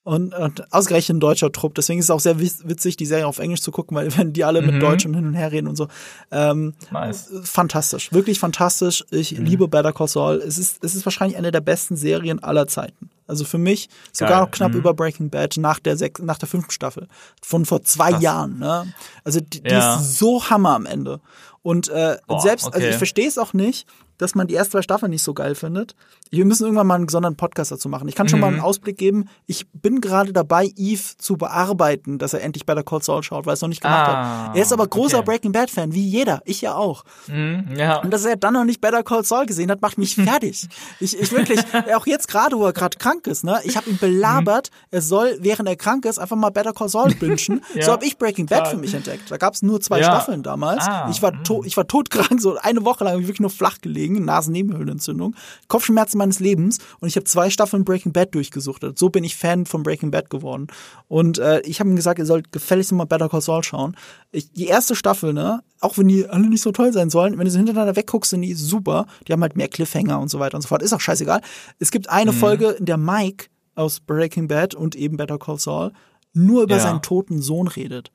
Und, 0.04 0.34
und 0.34 0.70
ausgerechnet 0.70 1.16
ein 1.16 1.20
deutscher 1.20 1.50
Trupp. 1.50 1.74
Deswegen 1.74 1.98
ist 1.98 2.06
es 2.06 2.10
auch 2.10 2.20
sehr 2.20 2.38
witzig, 2.38 2.96
die 2.98 3.06
Serie 3.06 3.26
auf 3.26 3.38
Englisch 3.38 3.62
zu 3.62 3.70
gucken, 3.70 3.96
weil 3.96 4.14
wenn 4.18 4.34
die 4.34 4.44
alle 4.44 4.60
mhm. 4.60 4.74
mit 4.74 4.82
Deutsch 4.82 5.06
und 5.06 5.14
hin 5.14 5.26
und 5.26 5.34
her 5.34 5.50
reden 5.50 5.66
und 5.66 5.76
so. 5.76 5.88
Ähm, 6.30 6.74
nice. 6.90 7.30
Fantastisch, 7.42 8.12
wirklich 8.12 8.38
fantastisch. 8.38 9.04
Ich 9.10 9.38
mhm. 9.38 9.46
liebe 9.46 9.66
Better 9.66 9.94
Call 9.94 10.08
Saul. 10.08 10.42
Es 10.46 10.58
ist, 10.58 10.84
es 10.84 10.94
ist 10.94 11.06
wahrscheinlich 11.06 11.38
eine 11.38 11.50
der 11.50 11.62
besten 11.62 11.96
Serien 11.96 12.42
aller 12.42 12.66
Zeiten. 12.66 13.08
Also 13.26 13.46
für 13.46 13.56
mich 13.56 13.88
sogar 14.12 14.42
noch 14.42 14.50
knapp 14.50 14.72
mhm. 14.72 14.78
über 14.78 14.92
Breaking 14.92 15.30
Bad 15.30 15.56
nach 15.56 15.80
der 15.80 15.96
sechs, 15.96 16.20
nach 16.20 16.36
der 16.36 16.48
fünften 16.48 16.72
Staffel 16.72 17.08
von 17.40 17.64
vor 17.64 17.82
zwei 17.82 18.10
Krass. 18.10 18.22
Jahren. 18.22 18.58
Ne? 18.58 18.92
Also 19.24 19.40
die, 19.40 19.62
die 19.62 19.70
ja. 19.70 19.96
ist 19.96 20.18
so 20.18 20.50
Hammer 20.50 20.74
am 20.74 20.84
Ende. 20.84 21.20
Und 21.64 21.88
äh, 21.88 22.18
Boah, 22.26 22.42
selbst, 22.42 22.66
okay. 22.66 22.76
also 22.76 22.88
ich 22.88 22.96
verstehe 22.96 23.26
es 23.26 23.38
auch 23.38 23.54
nicht, 23.54 23.86
dass 24.18 24.34
man 24.34 24.46
die 24.46 24.54
ersten 24.54 24.72
zwei 24.72 24.82
Staffeln 24.82 25.10
nicht 25.10 25.22
so 25.22 25.34
geil 25.34 25.54
findet. 25.54 25.94
Wir 26.30 26.44
müssen 26.44 26.64
irgendwann 26.64 26.86
mal 26.86 26.94
einen 26.96 27.06
gesonderten 27.06 27.36
Podcast 27.36 27.72
dazu 27.72 27.88
machen. 27.88 28.08
Ich 28.08 28.14
kann 28.14 28.28
schon 28.28 28.38
mhm. 28.38 28.40
mal 28.42 28.52
einen 28.52 28.60
Ausblick 28.60 28.98
geben. 28.98 29.28
Ich 29.46 29.66
bin 29.72 30.00
gerade 30.00 30.32
dabei, 30.32 30.70
Eve 30.76 31.02
zu 31.18 31.36
bearbeiten, 31.36 32.18
dass 32.18 32.34
er 32.34 32.42
endlich 32.42 32.66
bei 32.66 32.74
der 32.74 32.84
Call 32.84 33.02
Saul 33.02 33.22
schaut, 33.22 33.46
weil 33.46 33.52
er 33.52 33.54
es 33.54 33.60
noch 33.62 33.68
nicht 33.68 33.82
gemacht 33.82 34.08
ah, 34.08 34.48
hat. 34.48 34.56
Er 34.56 34.62
ist 34.62 34.72
aber 34.72 34.86
großer 34.86 35.18
okay. 35.18 35.26
Breaking 35.26 35.52
Bad 35.52 35.70
Fan, 35.70 35.92
wie 35.92 36.06
jeder. 36.06 36.42
Ich 36.44 36.60
ja 36.60 36.74
auch. 36.74 37.04
Mhm, 37.28 37.74
ja. 37.76 38.00
Und 38.02 38.10
dass 38.10 38.24
er 38.24 38.36
dann 38.36 38.54
noch 38.54 38.64
nicht 38.64 38.80
Better 38.80 39.02
Call 39.02 39.24
Saul 39.24 39.46
gesehen 39.46 39.70
hat, 39.70 39.80
macht 39.80 39.98
mich 39.98 40.14
fertig. 40.16 40.68
ich, 41.00 41.18
ich 41.18 41.32
wirklich, 41.32 41.60
auch 41.96 42.06
jetzt 42.06 42.28
gerade, 42.28 42.56
wo 42.56 42.66
er 42.66 42.72
gerade 42.72 42.96
krank 42.98 43.26
ist, 43.26 43.44
ne, 43.44 43.60
ich 43.64 43.76
habe 43.76 43.88
ihn 43.90 43.98
belabert, 43.98 44.70
mhm. 44.70 44.88
er 44.90 45.02
soll, 45.02 45.36
während 45.40 45.68
er 45.68 45.76
krank 45.76 46.04
ist, 46.04 46.18
einfach 46.18 46.36
mal 46.36 46.50
Better 46.50 46.72
Call 46.72 46.88
Saul 46.88 47.14
wünschen. 47.20 47.62
ja. 47.74 47.82
So 47.82 47.92
habe 47.92 48.04
ich 48.04 48.18
Breaking 48.18 48.46
Bad 48.46 48.68
für 48.68 48.76
mich 48.76 48.94
entdeckt. 48.94 49.30
Da 49.30 49.36
gab 49.36 49.54
es 49.54 49.62
nur 49.62 49.80
zwei 49.80 49.98
ja. 50.00 50.04
Staffeln 50.04 50.42
damals. 50.42 50.86
Ah, 50.86 51.08
ich 51.10 51.22
war 51.22 51.32
mhm. 51.32 51.44
To 51.60 51.64
ich 51.64 51.76
war 51.76 51.86
todkrank, 51.86 52.40
so 52.40 52.56
eine 52.56 52.84
Woche 52.84 53.04
lang 53.04 53.20
wirklich 53.20 53.40
nur 53.40 53.50
flach 53.50 53.80
gelegen, 53.80 54.24
Nasennebenhöhlenentzündung, 54.24 55.34
Kopfschmerzen 55.68 56.18
meines 56.18 56.40
Lebens 56.40 56.78
und 57.00 57.08
ich 57.08 57.16
habe 57.16 57.24
zwei 57.24 57.50
Staffeln 57.50 57.84
Breaking 57.84 58.12
Bad 58.12 58.34
durchgesuchtet. 58.34 58.98
So 58.98 59.10
bin 59.10 59.24
ich 59.24 59.36
Fan 59.36 59.66
von 59.66 59.82
Breaking 59.82 60.10
Bad 60.10 60.30
geworden. 60.30 60.68
Und 61.08 61.38
äh, 61.38 61.60
ich 61.60 61.80
habe 61.80 61.90
ihm 61.90 61.96
gesagt, 61.96 62.18
ihr 62.18 62.26
sollt 62.26 62.52
gefälligst 62.52 62.92
mal 62.92 63.04
Better 63.04 63.28
Call 63.28 63.40
Saul 63.40 63.62
schauen. 63.64 63.96
Ich, 64.32 64.52
die 64.52 64.66
erste 64.66 64.94
Staffel, 64.94 65.32
ne, 65.32 65.62
auch 65.80 65.98
wenn 65.98 66.08
die 66.08 66.26
alle 66.26 66.48
nicht 66.48 66.62
so 66.62 66.72
toll 66.72 66.92
sein 66.92 67.10
sollen, 67.10 67.38
wenn 67.38 67.44
du 67.44 67.50
sie 67.50 67.58
hintereinander 67.58 67.96
wegguckst, 67.96 68.30
sind 68.30 68.42
die 68.42 68.54
super. 68.54 69.06
Die 69.26 69.32
haben 69.32 69.42
halt 69.42 69.56
mehr 69.56 69.68
Cliffhanger 69.68 70.20
und 70.20 70.28
so 70.28 70.38
weiter 70.38 70.56
und 70.56 70.62
so 70.62 70.68
fort. 70.68 70.82
Ist 70.82 70.92
auch 70.92 71.00
scheißegal. 71.00 71.40
Es 71.78 71.90
gibt 71.90 72.08
eine 72.08 72.32
mhm. 72.32 72.36
Folge, 72.36 72.70
in 72.70 72.86
der 72.86 72.96
Mike 72.96 73.46
aus 73.74 74.00
Breaking 74.00 74.48
Bad 74.48 74.74
und 74.74 74.96
eben 74.96 75.16
Better 75.16 75.38
Call 75.38 75.58
Saul 75.58 75.92
nur 76.32 76.64
über 76.64 76.76
ja. 76.76 76.82
seinen 76.82 77.02
toten 77.02 77.40
Sohn 77.40 77.68
redet. 77.68 78.10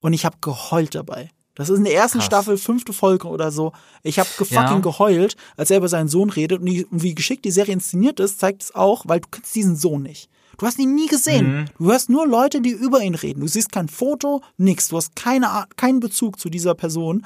Und 0.00 0.12
ich 0.12 0.24
habe 0.24 0.36
geheult 0.40 0.94
dabei. 0.94 1.30
Das 1.56 1.70
ist 1.70 1.78
in 1.78 1.84
der 1.84 1.94
ersten 1.94 2.18
Krass. 2.18 2.26
Staffel, 2.26 2.58
fünfte 2.58 2.92
Folge 2.92 3.26
oder 3.28 3.50
so. 3.50 3.72
Ich 4.02 4.18
habe 4.18 4.28
fucking 4.28 4.52
ja. 4.54 4.78
geheult, 4.78 5.36
als 5.56 5.70
er 5.70 5.78
über 5.78 5.88
seinen 5.88 6.08
Sohn 6.08 6.30
redet. 6.30 6.60
Und, 6.60 6.66
die, 6.66 6.84
und 6.84 7.02
wie 7.02 7.14
geschickt 7.14 7.44
die 7.46 7.50
Serie 7.50 7.72
inszeniert 7.72 8.20
ist, 8.20 8.38
zeigt 8.38 8.62
es 8.62 8.74
auch, 8.74 9.04
weil 9.06 9.20
du 9.20 9.28
kennst 9.30 9.54
diesen 9.54 9.74
Sohn 9.74 10.02
nicht. 10.02 10.28
Du 10.58 10.66
hast 10.66 10.78
ihn 10.78 10.94
nie 10.94 11.08
gesehen. 11.08 11.60
Mhm. 11.60 11.64
Du 11.78 11.86
hörst 11.86 12.10
nur 12.10 12.26
Leute, 12.26 12.60
die 12.60 12.70
über 12.70 13.00
ihn 13.00 13.14
reden. 13.14 13.40
Du 13.40 13.48
siehst 13.48 13.72
kein 13.72 13.88
Foto, 13.88 14.42
nix. 14.58 14.88
Du 14.88 14.98
hast 14.98 15.16
keine, 15.16 15.64
keinen 15.76 16.00
Bezug 16.00 16.38
zu 16.38 16.50
dieser 16.50 16.74
Person, 16.74 17.24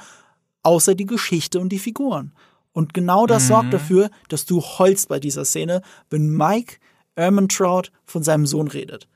außer 0.63 0.95
die 0.95 1.05
Geschichte 1.05 1.59
und 1.59 1.69
die 1.69 1.79
Figuren. 1.79 2.33
Und 2.71 2.93
genau 2.93 3.25
das 3.25 3.43
mhm. 3.43 3.47
sorgt 3.47 3.73
dafür, 3.73 4.09
dass 4.29 4.45
du 4.45 4.61
heulst 4.61 5.09
bei 5.09 5.19
dieser 5.19 5.43
Szene, 5.43 5.81
wenn 6.09 6.29
Mike 6.29 6.77
Ermentrout 7.15 7.91
von 8.05 8.23
seinem 8.23 8.45
Sohn 8.45 8.69
redet. 8.69 9.09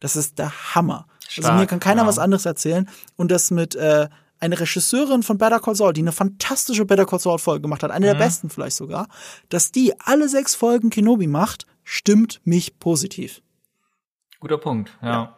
Das 0.00 0.16
ist 0.16 0.38
der 0.38 0.74
Hammer. 0.74 1.06
Stark, 1.28 1.46
also 1.46 1.60
mir 1.60 1.66
kann 1.66 1.80
keiner 1.80 2.02
ja. 2.02 2.08
was 2.08 2.18
anderes 2.18 2.46
erzählen. 2.46 2.88
Und 3.16 3.30
das 3.30 3.50
mit 3.50 3.74
äh, 3.74 4.08
eine 4.42 4.58
Regisseurin 4.58 5.22
von 5.22 5.38
Better 5.38 5.60
Call 5.60 5.76
Saul, 5.76 5.92
die 5.92 6.00
eine 6.00 6.12
fantastische 6.12 6.84
Better 6.84 7.06
Call 7.06 7.20
Saul 7.20 7.38
Folge 7.38 7.62
gemacht 7.62 7.82
hat, 7.82 7.92
eine 7.92 8.06
mhm. 8.06 8.10
der 8.10 8.24
besten 8.24 8.50
vielleicht 8.50 8.76
sogar, 8.76 9.08
dass 9.48 9.70
die 9.70 9.98
alle 10.00 10.28
sechs 10.28 10.54
Folgen 10.54 10.90
Kenobi 10.90 11.28
macht, 11.28 11.66
stimmt 11.84 12.40
mich 12.44 12.78
positiv. 12.80 13.40
Guter 14.40 14.58
Punkt, 14.58 14.98
ja. 15.00 15.08
ja. 15.08 15.36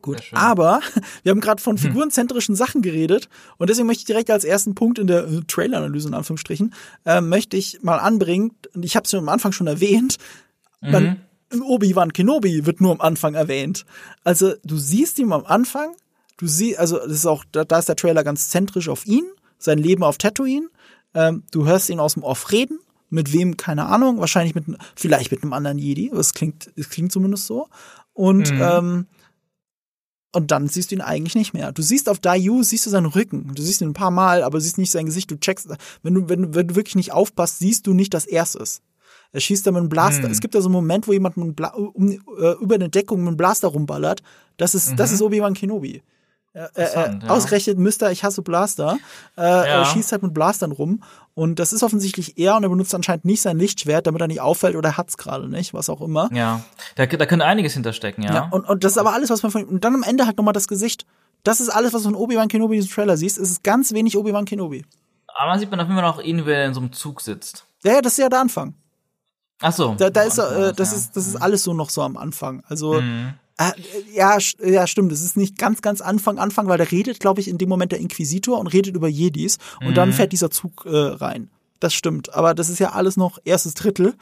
Gut, 0.00 0.22
aber 0.32 0.80
wir 1.22 1.30
haben 1.30 1.42
gerade 1.42 1.60
von 1.60 1.76
hm. 1.76 1.82
figurenzentrischen 1.82 2.54
Sachen 2.54 2.80
geredet 2.80 3.28
und 3.58 3.68
deswegen 3.68 3.86
möchte 3.86 4.00
ich 4.00 4.06
direkt 4.06 4.30
als 4.30 4.44
ersten 4.44 4.74
Punkt 4.74 4.98
in 4.98 5.06
der 5.06 5.24
äh, 5.24 5.42
Trailer-Analyse 5.46 6.08
in 6.08 6.14
Anführungsstrichen 6.14 6.72
äh, 7.04 7.20
möchte 7.20 7.58
ich 7.58 7.82
mal 7.82 7.98
anbringen, 7.98 8.52
und 8.74 8.86
ich 8.86 8.96
habe 8.96 9.04
es 9.04 9.12
ja 9.12 9.18
am 9.18 9.28
Anfang 9.28 9.52
schon 9.52 9.66
erwähnt, 9.66 10.16
mhm. 10.80 11.18
Obi-Wan 11.60 12.14
Kenobi 12.14 12.64
wird 12.64 12.80
nur 12.80 12.92
am 12.92 13.02
Anfang 13.02 13.34
erwähnt. 13.34 13.84
Also 14.24 14.54
du 14.64 14.78
siehst 14.78 15.18
ihn 15.18 15.30
am 15.30 15.44
Anfang 15.44 15.94
Du 16.36 16.46
siehst, 16.46 16.78
also 16.78 16.98
das 16.98 17.12
ist 17.12 17.26
auch, 17.26 17.44
da, 17.52 17.64
da 17.64 17.78
ist 17.78 17.88
der 17.88 17.96
Trailer 17.96 18.24
ganz 18.24 18.48
zentrisch 18.48 18.88
auf 18.88 19.06
ihn, 19.06 19.24
sein 19.58 19.78
Leben 19.78 20.02
auf 20.02 20.18
Tatooine. 20.18 20.68
Ähm, 21.14 21.44
du 21.50 21.66
hörst 21.66 21.90
ihn 21.90 22.00
aus 22.00 22.14
dem 22.14 22.22
Off 22.22 22.50
reden, 22.52 22.78
mit 23.10 23.32
wem, 23.32 23.56
keine 23.56 23.86
Ahnung, 23.86 24.18
wahrscheinlich 24.18 24.54
mit, 24.54 24.64
vielleicht 24.96 25.30
mit 25.30 25.42
einem 25.42 25.52
anderen 25.52 25.78
Jedi, 25.78 26.10
es 26.10 26.32
klingt, 26.32 26.70
es 26.76 26.88
klingt 26.88 27.12
zumindest 27.12 27.46
so. 27.46 27.68
Und, 28.14 28.50
mhm. 28.52 28.60
ähm, 28.62 29.06
und 30.34 30.50
dann 30.50 30.66
siehst 30.68 30.90
du 30.90 30.94
ihn 30.94 31.02
eigentlich 31.02 31.34
nicht 31.34 31.52
mehr. 31.52 31.72
Du 31.72 31.82
siehst 31.82 32.08
auf 32.08 32.18
Dayu, 32.18 32.62
siehst 32.62 32.86
du 32.86 32.90
seinen 32.90 33.06
Rücken. 33.06 33.52
Du 33.54 33.62
siehst 33.62 33.82
ihn 33.82 33.90
ein 33.90 33.94
paar 33.94 34.10
Mal, 34.10 34.42
aber 34.42 34.60
siehst 34.62 34.78
nicht 34.78 34.90
sein 34.90 35.04
Gesicht. 35.04 35.30
Du 35.30 35.38
checkst, 35.38 35.68
wenn 36.02 36.14
du, 36.14 36.28
wenn, 36.30 36.54
wenn 36.54 36.68
du 36.68 36.74
wirklich 36.74 36.94
nicht 36.94 37.12
aufpasst, 37.12 37.58
siehst 37.58 37.86
du 37.86 37.92
nicht, 37.92 38.14
dass 38.14 38.24
er 38.24 38.42
es 38.42 38.54
ist. 38.54 38.82
Er 39.32 39.40
schießt 39.40 39.66
da 39.66 39.72
mit 39.72 39.80
einem 39.80 39.88
Blaster. 39.90 40.24
Hm. 40.24 40.30
Es 40.30 40.40
gibt 40.40 40.54
da 40.54 40.62
so 40.62 40.68
einen 40.68 40.74
Moment, 40.74 41.06
wo 41.06 41.12
jemand 41.12 41.36
Bla 41.54 41.68
um, 41.74 42.10
äh, 42.10 42.52
über 42.60 42.76
eine 42.76 42.88
Deckung 42.88 43.20
mit 43.20 43.28
einem 43.28 43.36
Blaster 43.36 43.68
rumballert. 43.68 44.22
Das 44.56 44.74
ist, 44.74 44.98
das 44.98 45.10
Mhm. 45.10 45.14
ist 45.14 45.22
Obi-Wan 45.22 45.54
Kenobi. 45.54 46.02
Er, 46.54 46.66
Interessant, 46.68 47.22
er, 47.22 47.28
ja. 47.28 47.34
Ausgerechnet 47.34 47.78
Mister, 47.78 48.12
ich 48.12 48.24
hasse 48.24 48.42
Blaster. 48.42 48.98
Äh, 49.36 49.40
Er 49.42 49.66
Ja. 49.66 49.84
schießt 49.86 50.12
halt 50.12 50.22
mit 50.22 50.34
Blastern 50.34 50.72
rum. 50.72 51.02
Und 51.34 51.58
das 51.58 51.72
ist 51.72 51.82
offensichtlich 51.82 52.36
er 52.38 52.56
und 52.56 52.62
er 52.62 52.68
benutzt 52.68 52.94
anscheinend 52.94 53.24
nicht 53.24 53.40
sein 53.40 53.58
Lichtschwert, 53.58 54.06
damit 54.06 54.20
er 54.20 54.26
nicht 54.28 54.42
auffällt 54.42 54.76
oder 54.76 54.98
hat's 54.98 55.16
gerade 55.16 55.48
nicht, 55.48 55.72
was 55.72 55.88
auch 55.88 56.02
immer. 56.02 56.28
Ja, 56.32 56.62
da, 56.96 57.06
da 57.06 57.24
könnte 57.24 57.46
einiges 57.46 57.72
hinterstecken, 57.72 58.22
ja. 58.22 58.34
Ja, 58.34 58.48
und, 58.50 58.68
und 58.68 58.84
das 58.84 58.92
ist 58.92 58.98
aber 58.98 59.14
alles, 59.14 59.30
was 59.30 59.42
man 59.42 59.50
von 59.50 59.64
Und 59.64 59.82
dann 59.84 59.94
am 59.94 60.02
Ende 60.02 60.26
halt 60.26 60.36
nochmal 60.36 60.52
das 60.52 60.68
Gesicht. 60.68 61.06
Das 61.42 61.58
ist 61.60 61.70
alles, 61.70 61.94
was 61.94 62.02
du 62.02 62.10
von 62.10 62.14
Obi-Wan 62.16 62.48
Kenobi 62.48 62.74
in 62.76 62.82
diesem 62.82 62.94
Trailer 62.94 63.16
siehst. 63.16 63.38
Es 63.38 63.50
ist 63.50 63.64
ganz 63.64 63.92
wenig 63.92 64.16
Obi-Wan 64.18 64.44
Kenobi. 64.44 64.84
Aber 65.34 65.48
man 65.50 65.58
sieht 65.58 65.70
man 65.70 65.80
auf 65.80 65.86
jeden 65.88 65.98
Fall 65.98 66.06
noch 66.08 66.20
ihn, 66.20 66.44
wenn 66.44 66.54
er 66.54 66.66
in 66.66 66.74
so 66.74 66.80
einem 66.80 66.92
Zug 66.92 67.22
sitzt. 67.22 67.64
Ja, 67.82 67.94
ja, 67.94 68.00
das 68.02 68.12
ist 68.12 68.18
ja 68.18 68.28
der 68.28 68.40
Anfang. 68.40 68.74
Ach 69.62 69.72
so. 69.72 69.94
Da, 69.96 70.10
da 70.10 70.22
ist, 70.22 70.38
äh, 70.38 70.72
das 70.74 70.92
ist, 70.92 71.16
das 71.16 71.26
ist 71.26 71.36
alles 71.36 71.62
so 71.64 71.72
noch 71.72 71.88
so 71.88 72.02
am 72.02 72.16
Anfang. 72.18 72.62
Also, 72.68 73.00
Mhm. 73.00 73.34
Äh, 73.58 73.70
ja, 74.14 74.38
ja, 74.64 74.86
stimmt. 74.86 75.12
Es 75.12 75.22
ist 75.22 75.36
nicht 75.36 75.58
ganz, 75.58 75.82
ganz 75.82 76.00
Anfang, 76.00 76.38
Anfang, 76.38 76.68
weil 76.68 76.78
der 76.78 76.90
redet, 76.90 77.20
glaube 77.20 77.40
ich, 77.40 77.48
in 77.48 77.58
dem 77.58 77.68
Moment 77.68 77.92
der 77.92 77.98
Inquisitor 78.00 78.58
und 78.58 78.66
redet 78.68 78.94
über 78.96 79.08
Jedis 79.08 79.58
und 79.80 79.90
Mhm. 79.90 79.94
dann 79.94 80.12
fährt 80.12 80.32
dieser 80.32 80.50
Zug 80.50 80.86
äh, 80.86 80.90
rein. 80.96 81.50
Das 81.80 81.94
stimmt. 81.94 82.32
Aber 82.34 82.54
das 82.54 82.68
ist 82.68 82.78
ja 82.78 82.92
alles 82.92 83.16
noch 83.16 83.38
erstes 83.44 83.74
Drittel. 83.74 84.14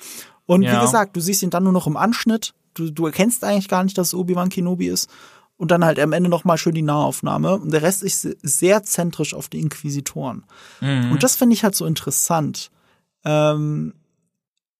Und 0.46 0.62
wie 0.62 0.66
Ja. 0.66 0.80
gesagt, 0.82 1.16
du 1.16 1.20
siehst 1.20 1.42
ihn 1.42 1.50
dann 1.50 1.64
nur 1.64 1.72
noch 1.72 1.86
im 1.86 1.96
Anschnitt. 1.96 2.54
Du, 2.74 2.90
du 2.90 3.06
erkennst 3.06 3.44
eigentlich 3.44 3.68
gar 3.68 3.84
nicht, 3.84 3.96
dass 3.98 4.08
es 4.08 4.14
Obi-Wan 4.14 4.48
Kenobi 4.48 4.88
ist. 4.88 5.08
Und 5.56 5.70
dann 5.70 5.84
halt 5.84 5.98
am 6.00 6.12
Ende 6.14 6.30
noch 6.30 6.44
mal 6.44 6.56
schön 6.56 6.74
die 6.74 6.80
Nahaufnahme. 6.82 7.56
Und 7.60 7.70
der 7.70 7.82
Rest 7.82 8.02
ist 8.02 8.22
sehr 8.42 8.82
zentrisch 8.82 9.34
auf 9.34 9.48
die 9.50 9.60
Inquisitoren. 9.60 10.44
Mhm. 10.80 11.12
Und 11.12 11.22
das 11.22 11.36
finde 11.36 11.52
ich 11.54 11.62
halt 11.64 11.74
so 11.74 11.84
interessant. 11.84 12.70
Ähm, 13.26 13.92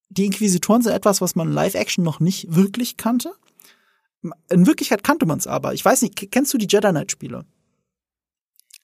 die 0.09 0.25
Inquisitoren 0.27 0.83
sind 0.83 0.93
etwas, 0.93 1.21
was 1.21 1.37
man 1.37 1.53
Live-Action 1.53 2.03
noch 2.03 2.19
nicht 2.19 2.55
wirklich 2.55 2.97
kannte. 2.97 3.33
In 4.51 4.67
Wirklichkeit 4.67 5.03
kannte 5.03 5.25
man 5.27 5.39
es 5.39 5.47
aber. 5.47 5.73
Ich 5.75 5.85
weiß 5.85 6.03
nicht, 6.03 6.31
kennst 6.31 6.53
du 6.53 6.59
die 6.59 6.67
Jedi 6.69 6.91
Knight-Spiele? 6.91 7.45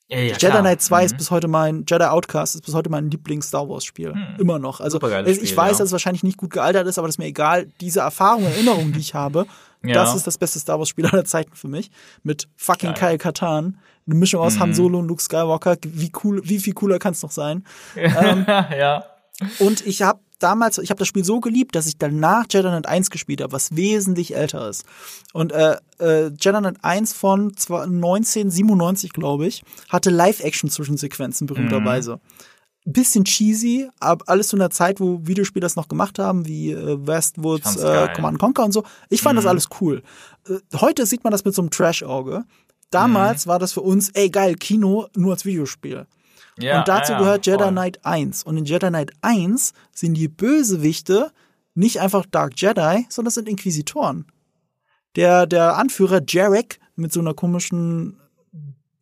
ja, 0.09 0.19
ja, 0.19 0.37
Jedi. 0.37 0.59
Knight 0.61 0.81
2 0.83 1.05
ist 1.05 1.13
Mhm. 1.13 1.17
bis 1.19 1.31
heute 1.31 1.49
mein, 1.49 1.85
Jedi 1.89 2.05
Outcast 2.05 2.55
ist 2.55 2.65
bis 2.65 2.75
heute 2.75 2.89
mein 2.91 3.11
Lieblings-Star 3.11 3.69
Wars-Spiel. 3.69 4.15
Hm. 4.15 4.37
Immer 4.39 4.59
noch. 4.59 4.81
Also, 4.81 4.99
ich 5.03 5.37
Spiel, 5.37 5.57
weiß, 5.57 5.73
ja. 5.73 5.79
dass 5.79 5.87
es 5.89 5.93
wahrscheinlich 5.93 6.23
nicht 6.23 6.37
gut 6.39 6.51
gealtert 6.53 6.87
ist, 6.87 6.97
aber 6.99 7.09
das 7.09 7.15
ist 7.17 7.19
mir 7.19 7.27
egal. 7.27 7.67
Diese 7.81 8.01
Erfahrung, 8.01 8.45
Erinnerung, 8.45 8.93
die 8.93 9.01
ich 9.01 9.15
habe, 9.15 9.47
das 9.83 10.15
ist 10.15 10.27
das 10.27 10.39
beste 10.39 10.59
Star 10.61 10.79
Wars-Spiel 10.79 11.07
aller 11.07 11.25
Zeiten 11.25 11.55
für 11.57 11.69
mich. 11.69 11.91
Mit 12.23 12.49
fucking 12.57 12.95
Geil. 12.95 13.11
Kyle 13.11 13.19
Katan. 13.19 13.79
Eine 14.07 14.15
Mischung 14.15 14.41
aus 14.41 14.55
Mhm. 14.55 14.61
Han 14.61 14.75
Solo 14.75 14.99
und 15.01 15.09
Luke 15.09 15.21
Skywalker. 15.23 15.77
Wie 15.83 16.13
cool, 16.23 16.41
wie 16.45 16.61
viel 16.61 16.73
cooler 16.75 16.99
kann 17.01 17.13
es 17.13 17.23
noch 17.23 17.33
sein? 17.33 17.65
Ähm, 17.97 18.47
ja. 18.47 19.05
Und 19.59 19.85
ich 19.87 20.01
habe 20.03 20.21
damals, 20.39 20.79
ich 20.79 20.91
habe 20.91 20.99
das 20.99 21.09
Spiel 21.09 21.25
so 21.25 21.41
geliebt, 21.41 21.75
dass 21.75 21.87
ich 21.87 21.99
danach 21.99 22.45
Jedi 22.51 22.69
Knight 22.69 22.87
1 22.87 23.11
gespielt 23.11 23.41
habe, 23.43 23.53
was 23.53 23.75
wesentlich 23.77 24.35
älter 24.37 24.69
ist. 24.69 24.85
Und 25.33 25.53
äh, 25.53 25.77
äh, 25.99 26.29
Jedi 26.41 26.59
Knight 26.59 26.77
1 26.83 27.13
von 27.13 27.57
zwar 27.57 27.83
1997, 27.85 29.13
glaube 29.13 29.47
ich, 29.47 29.63
hatte 29.89 30.11
Live-Action-Zwischensequenzen 30.11 31.47
berühmterweise. 31.47 32.21
Bisschen 32.89 33.25
cheesy, 33.25 33.89
aber 33.99 34.29
alles 34.29 34.49
zu 34.49 34.57
einer 34.57 34.71
Zeit, 34.71 35.01
wo 35.01 35.19
Videospiele 35.27 35.63
das 35.63 35.75
noch 35.75 35.89
gemacht 35.89 36.21
haben, 36.21 36.47
wie 36.47 36.71
äh, 36.71 37.05
Westwoods, 37.05 37.77
äh. 37.77 38.09
Command 38.15 38.35
and 38.35 38.39
Conquer 38.39 38.65
und 38.65 38.73
so. 38.73 38.85
Ich 39.09 39.23
fand 39.23 39.37
das 39.37 39.45
Mhm. 39.45 39.49
alles 39.51 39.69
cool. 39.81 40.03
Äh, 40.49 40.59
heute 40.77 41.05
sieht 41.07 41.25
man 41.25 41.33
das 41.33 41.45
mit 41.45 41.53
so 41.55 41.63
einem 41.63 41.71
Trash-Auge. 41.71 42.45
Damals 42.91 43.45
Mhm. 43.47 43.51
war 43.51 43.59
das 43.59 43.73
für 43.73 43.81
uns, 43.81 44.11
ey 44.11 44.31
geil, 44.31 44.55
Kino 44.55 45.09
nur 45.17 45.33
als 45.33 45.45
Videospiel. 45.45 46.07
Ja. 46.59 46.78
Und 46.81 46.89
dazu 46.89 47.12
ja, 47.12 47.19
gehört 47.19 47.47
Jedi 47.47 47.62
voll. 47.62 47.73
Knight 47.73 48.05
1. 48.05 48.43
Und 48.45 48.57
in 48.57 48.65
Jedi 48.65 48.89
Knight 48.89 49.12
1 49.23 49.73
sind 49.93 50.15
die 50.15 50.28
Bösewichte 50.28 51.33
nicht 51.74 52.01
einfach 52.01 52.24
Dark 52.31 52.55
Jedi, 52.57 53.07
sondern 53.09 53.27
das 53.27 53.35
sind 53.35 53.49
Inquisitoren. 53.49 54.27
Der, 55.16 55.47
der 55.47 55.77
Anführer 55.77 56.23
Jarek 56.27 56.78
mit 56.95 57.12
so 57.12 57.20
einer 57.20 57.35
komischen 57.35 58.16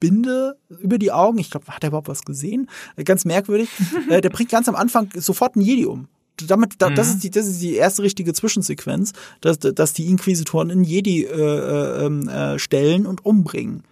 Binde 0.00 0.58
über 0.68 0.98
die 0.98 1.12
Augen, 1.12 1.38
ich 1.38 1.50
glaube, 1.50 1.66
hat 1.68 1.82
er 1.82 1.88
überhaupt 1.88 2.08
was 2.08 2.24
gesehen? 2.24 2.68
Ganz 3.04 3.24
merkwürdig. 3.24 3.68
äh, 4.10 4.20
der 4.20 4.30
bringt 4.30 4.50
ganz 4.50 4.68
am 4.68 4.74
Anfang 4.74 5.08
sofort 5.16 5.56
einen 5.56 5.64
Jedi 5.64 5.86
um. 5.86 6.08
Damit, 6.48 6.74
da, 6.78 6.90
das, 6.90 7.08
Mhm. 7.08 7.14
ist 7.14 7.24
die, 7.24 7.30
das 7.30 7.46
ist 7.46 7.62
die 7.62 7.74
erste 7.76 8.02
richtige 8.02 8.32
Zwischensequenz, 8.32 9.12
dass, 9.40 9.60
dass 9.60 9.92
die 9.92 10.08
Inquisitoren 10.08 10.68
in 10.70 10.82
Jedi 10.82 11.22
äh, 11.24 11.28
äh, 11.30 12.06
ähm, 12.06 12.28
äh, 12.28 12.58
stellen 12.58 13.06
und 13.06 13.24
umbringen. 13.24 13.84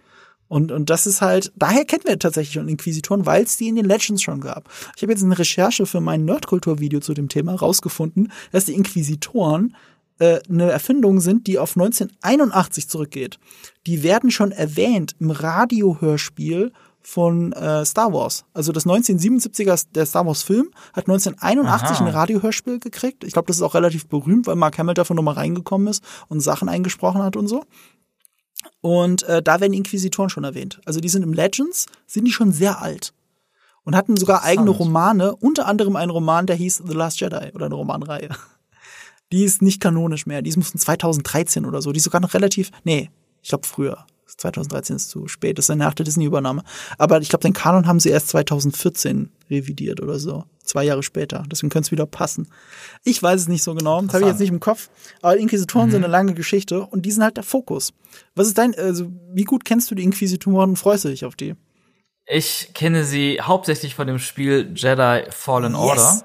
Und, 0.47 0.71
und 0.71 0.89
das 0.89 1.07
ist 1.07 1.21
halt, 1.21 1.51
daher 1.55 1.85
kennen 1.85 2.03
wir 2.05 2.19
tatsächlich 2.19 2.53
schon 2.53 2.69
Inquisitoren, 2.69 3.25
weil 3.25 3.43
es 3.43 3.57
die 3.57 3.69
in 3.69 3.75
den 3.75 3.85
Legends 3.85 4.21
schon 4.21 4.41
gab. 4.41 4.69
Ich 4.95 5.01
habe 5.01 5.11
jetzt 5.11 5.23
eine 5.23 5.37
Recherche 5.37 5.85
für 5.85 6.01
mein 6.01 6.25
Nerdkultur-Video 6.25 6.99
zu 6.99 7.13
dem 7.13 7.29
Thema 7.29 7.55
rausgefunden, 7.55 8.31
dass 8.51 8.65
die 8.65 8.73
Inquisitoren 8.73 9.75
äh, 10.19 10.39
eine 10.47 10.69
Erfindung 10.69 11.21
sind, 11.21 11.47
die 11.47 11.57
auf 11.57 11.75
1981 11.75 12.87
zurückgeht. 12.87 13.39
Die 13.87 14.03
werden 14.03 14.31
schon 14.31 14.51
erwähnt 14.51 15.15
im 15.19 15.31
Radiohörspiel 15.31 16.71
von 17.03 17.51
äh, 17.51 17.85
Star 17.85 18.13
Wars. 18.13 18.45
Also 18.53 18.71
das 18.71 18.85
1977er, 18.85 19.85
der 19.93 20.05
Star 20.05 20.25
Wars 20.25 20.43
Film, 20.43 20.71
hat 20.93 21.09
1981 21.09 21.97
Aha. 21.97 22.05
ein 22.05 22.11
Radiohörspiel 22.13 22.79
gekriegt. 22.79 23.23
Ich 23.23 23.33
glaube, 23.33 23.47
das 23.47 23.57
ist 23.57 23.61
auch 23.61 23.75
relativ 23.75 24.07
berühmt, 24.07 24.47
weil 24.47 24.55
Mark 24.55 24.77
Hamill 24.77 24.93
davon 24.93 25.17
nochmal 25.17 25.35
reingekommen 25.35 25.87
ist 25.87 26.03
und 26.29 26.39
Sachen 26.39 26.69
eingesprochen 26.69 27.21
hat 27.21 27.35
und 27.35 27.47
so. 27.47 27.65
Und 28.83 29.23
äh, 29.23 29.41
da 29.41 29.61
werden 29.61 29.71
die 29.71 29.77
Inquisitoren 29.77 30.29
schon 30.29 30.43
erwähnt. 30.43 30.81
Also 30.83 30.99
die 30.99 31.07
sind 31.07 31.23
im 31.23 31.31
Legends, 31.31 31.85
sind 32.05 32.25
die 32.25 32.33
schon 32.33 32.51
sehr 32.51 32.81
alt. 32.81 33.13
Und 33.85 33.95
hatten 33.95 34.17
sogar 34.17 34.43
eigene. 34.43 34.71
Romane, 34.71 35.37
unter 35.37 35.67
anderem 35.67 35.95
einen 35.95 36.11
Roman, 36.11 36.47
der 36.47 36.57
hieß 36.57 36.83
The 36.85 36.93
Last 36.93 37.21
Jedi 37.21 37.51
oder 37.53 37.67
eine 37.67 37.75
Romanreihe. 37.75 38.27
Die 39.31 39.45
ist 39.45 39.61
nicht 39.61 39.81
kanonisch 39.81 40.25
mehr. 40.25 40.41
Die 40.41 40.49
ist 40.49 40.61
von 40.61 40.79
2013 40.79 41.65
oder 41.65 41.81
so. 41.81 41.93
Die 41.93 41.97
ist 41.97 42.03
sogar 42.03 42.19
noch 42.19 42.33
relativ, 42.33 42.71
nee, 42.83 43.09
ich 43.41 43.49
glaube 43.49 43.65
früher. 43.65 44.05
2013 44.37 44.95
ist 44.95 45.09
zu 45.09 45.27
spät, 45.27 45.57
das 45.57 45.69
ist 45.69 45.75
nach 45.75 45.93
der 45.93 46.05
Disney-Übernahme. 46.05 46.63
Aber 46.97 47.19
ich 47.21 47.29
glaube, 47.29 47.43
den 47.43 47.53
Kanon 47.53 47.87
haben 47.87 47.99
sie 47.99 48.09
erst 48.09 48.29
2014 48.29 49.31
revidiert 49.49 50.01
oder 50.01 50.19
so. 50.19 50.45
Zwei 50.63 50.83
Jahre 50.85 51.03
später. 51.03 51.43
Deswegen 51.51 51.69
könnte 51.69 51.87
es 51.87 51.91
wieder 51.91 52.05
passen. 52.05 52.47
Ich 53.03 53.21
weiß 53.21 53.41
es 53.41 53.47
nicht 53.47 53.63
so 53.63 53.75
genau. 53.75 54.01
Das 54.01 54.13
habe 54.13 54.23
ich 54.23 54.29
jetzt 54.29 54.39
nicht 54.39 54.49
im 54.49 54.59
Kopf. 54.59 54.89
Aber 55.21 55.37
Inquisitoren 55.37 55.91
sind 55.91 56.03
eine 56.03 56.11
lange 56.11 56.33
Geschichte 56.33 56.85
und 56.85 57.05
die 57.05 57.11
sind 57.11 57.23
halt 57.23 57.37
der 57.37 57.43
Fokus. 57.43 57.93
Was 58.35 58.47
ist 58.47 58.57
dein, 58.57 58.73
also 58.75 59.11
wie 59.33 59.43
gut 59.43 59.65
kennst 59.65 59.91
du 59.91 59.95
die 59.95 60.03
Inquisitoren 60.03 60.71
und 60.71 60.75
freust 60.77 61.05
du 61.05 61.09
dich 61.09 61.25
auf 61.25 61.35
die? 61.35 61.55
Ich 62.25 62.71
kenne 62.73 63.03
sie 63.03 63.39
hauptsächlich 63.41 63.95
von 63.95 64.07
dem 64.07 64.19
Spiel 64.19 64.71
Jedi 64.73 65.25
Fallen 65.29 65.73
Yes. 65.73 65.81
Order. 65.81 66.23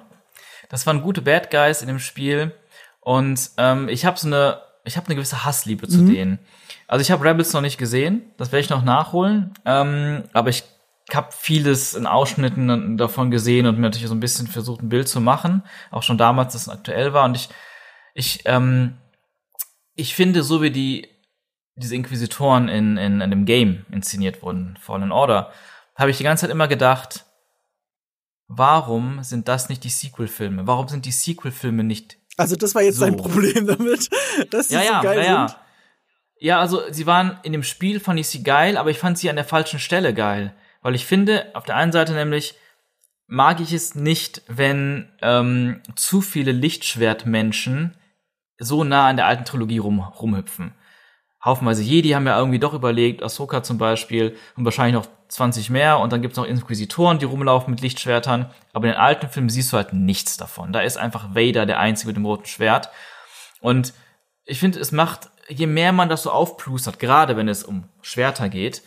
Das 0.68 0.86
waren 0.86 1.02
gute 1.02 1.22
Bad 1.22 1.51
Guys 1.51 1.82
in 1.82 1.89
dem 1.89 1.98
Spiel 1.98 2.55
und 3.01 3.51
ähm, 3.56 3.89
ich 3.89 4.05
habe 4.05 4.18
so 4.18 4.26
eine, 4.28 4.60
ich 4.89 4.97
habe 4.97 5.06
eine 5.06 5.15
gewisse 5.15 5.44
Hassliebe 5.44 5.86
zu 5.86 6.05
denen. 6.05 6.39
Also 6.86 7.02
ich 7.02 7.10
habe 7.10 7.24
Rebels 7.24 7.52
noch 7.52 7.60
nicht 7.60 7.78
gesehen, 7.78 8.23
das 8.36 8.51
werde 8.52 8.65
ich 8.65 8.70
noch 8.70 8.82
nachholen, 8.82 9.55
ähm, 9.65 10.24
aber 10.32 10.48
ich 10.51 10.65
habe 11.12 11.28
vieles 11.31 11.94
in 11.94 12.06
Ausschnitten 12.06 12.97
davon 12.97 13.31
gesehen 13.31 13.66
und 13.66 13.77
mir 13.77 13.82
natürlich 13.82 14.09
so 14.09 14.15
ein 14.15 14.20
bisschen 14.20 14.47
versucht, 14.47 14.82
ein 14.82 14.89
Bild 14.89 15.09
zu 15.09 15.20
machen, 15.20 15.62
auch 15.90 16.02
schon 16.02 16.19
damals, 16.19 16.52
dass 16.52 16.62
es 16.62 16.69
aktuell 16.69 17.12
war 17.12 17.24
und 17.24 17.36
ich, 17.36 17.48
ich, 18.15 18.43
ähm, 18.47 18.98
ich 19.94 20.15
finde, 20.15 20.43
so 20.43 20.62
wie 20.62 20.70
die 20.70 21.09
diese 21.78 21.94
Inquisitoren 21.94 22.69
in, 22.69 22.97
in, 22.97 23.20
in 23.20 23.31
dem 23.31 23.44
Game 23.44 23.86
inszeniert 23.90 24.43
wurden, 24.43 24.77
Fallen 24.81 25.12
Order, 25.12 25.52
habe 25.94 26.10
ich 26.10 26.16
die 26.16 26.24
ganze 26.24 26.43
Zeit 26.43 26.51
immer 26.51 26.69
gedacht, 26.69 27.24
warum 28.48 29.23
sind 29.23 29.48
das 29.48 29.69
nicht 29.69 29.85
die 29.85 29.90
Sequel-Filme? 29.90 30.66
Warum 30.66 30.89
sind 30.89 31.05
die 31.05 31.12
Sequel-Filme 31.12 31.85
nicht 31.85 32.19
Also 32.39 32.56
das 32.56 32.74
war 32.74 32.82
jetzt 32.82 32.97
So. 32.98 33.05
dein 33.05 33.16
Problem 33.16 33.66
damit, 33.66 34.09
dass 34.51 34.69
die 34.69 34.74
ja, 34.74 34.81
so 34.81 34.86
ja, 34.86 35.02
geil 35.02 35.19
ja, 35.19 35.24
ja. 35.24 35.48
sind. 35.48 35.60
Ja, 36.40 36.60
also 36.60 36.82
sie 36.90 37.06
waren 37.06 37.39
in 37.43 37.52
dem 37.52 37.65
Spiel 37.65 38.01
fand 38.01 38.19
ich 38.20 38.28
sie 38.28 38.43
geil, 38.43 38.77
aber 38.77 38.90
ich 38.90 38.98
fand 38.98 39.19
sie 39.19 39.28
an 39.28 39.36
der 39.36 39.44
falschen 39.44 39.81
Stelle 39.81 40.15
geil, 40.15 40.55
weil 40.82 40.94
ich 40.94 41.05
finde 41.05 41.47
auf 41.55 41.65
der 41.65 41.77
einen 41.77 41.93
Seite 41.93 42.12
nämlich 42.12 42.55
mag 43.27 43.60
ich 43.60 43.73
es 43.73 43.94
nicht, 43.94 44.43
wenn 44.47 45.10
ähm, 45.20 45.82
zu 45.97 46.20
viele 46.20 46.52
Lichtschwertmenschen 46.52 47.97
so 48.59 48.85
nah 48.85 49.09
an 49.09 49.16
der 49.16 49.27
alten 49.27 49.44
Trilogie 49.44 49.78
rum, 49.78 50.01
rumhüpfen. 50.01 50.74
Haufenweise 51.44 51.82
Jedi 51.82 52.10
haben 52.10 52.27
ja 52.27 52.39
irgendwie 52.39 52.59
doch 52.59 52.74
überlegt, 52.74 53.23
Ahsoka 53.23 53.62
zum 53.62 53.78
Beispiel 53.78 54.36
und 54.56 54.65
wahrscheinlich 54.65 54.94
noch 54.94 55.09
20 55.28 55.70
mehr 55.70 55.98
und 55.98 56.12
dann 56.12 56.22
gibt's 56.22 56.36
noch 56.36 56.44
Inquisitoren, 56.44 57.18
die 57.18 57.24
rumlaufen 57.26 57.70
mit 57.70 57.80
Lichtschwertern, 57.80 58.50
aber 58.72 58.86
in 58.86 58.92
den 58.92 59.00
alten 59.00 59.28
Filmen 59.28 59.50
siehst 59.50 59.72
du 59.72 59.76
halt 59.76 59.92
nichts 59.92 60.36
davon. 60.36 60.72
Da 60.72 60.80
ist 60.80 60.96
einfach 60.96 61.34
Vader 61.34 61.66
der 61.66 61.78
Einzige 61.78 62.09
mit 62.09 62.16
dem 62.16 62.26
roten 62.26 62.46
Schwert 62.46 62.90
und 63.60 63.92
ich 64.44 64.59
finde, 64.59 64.80
es 64.80 64.92
macht, 64.92 65.28
je 65.48 65.66
mehr 65.66 65.92
man 65.92 66.09
das 66.09 66.22
so 66.22 66.30
aufplustert, 66.30 66.98
gerade 66.98 67.36
wenn 67.36 67.48
es 67.48 67.62
um 67.62 67.84
Schwerter 68.00 68.48
geht, 68.48 68.82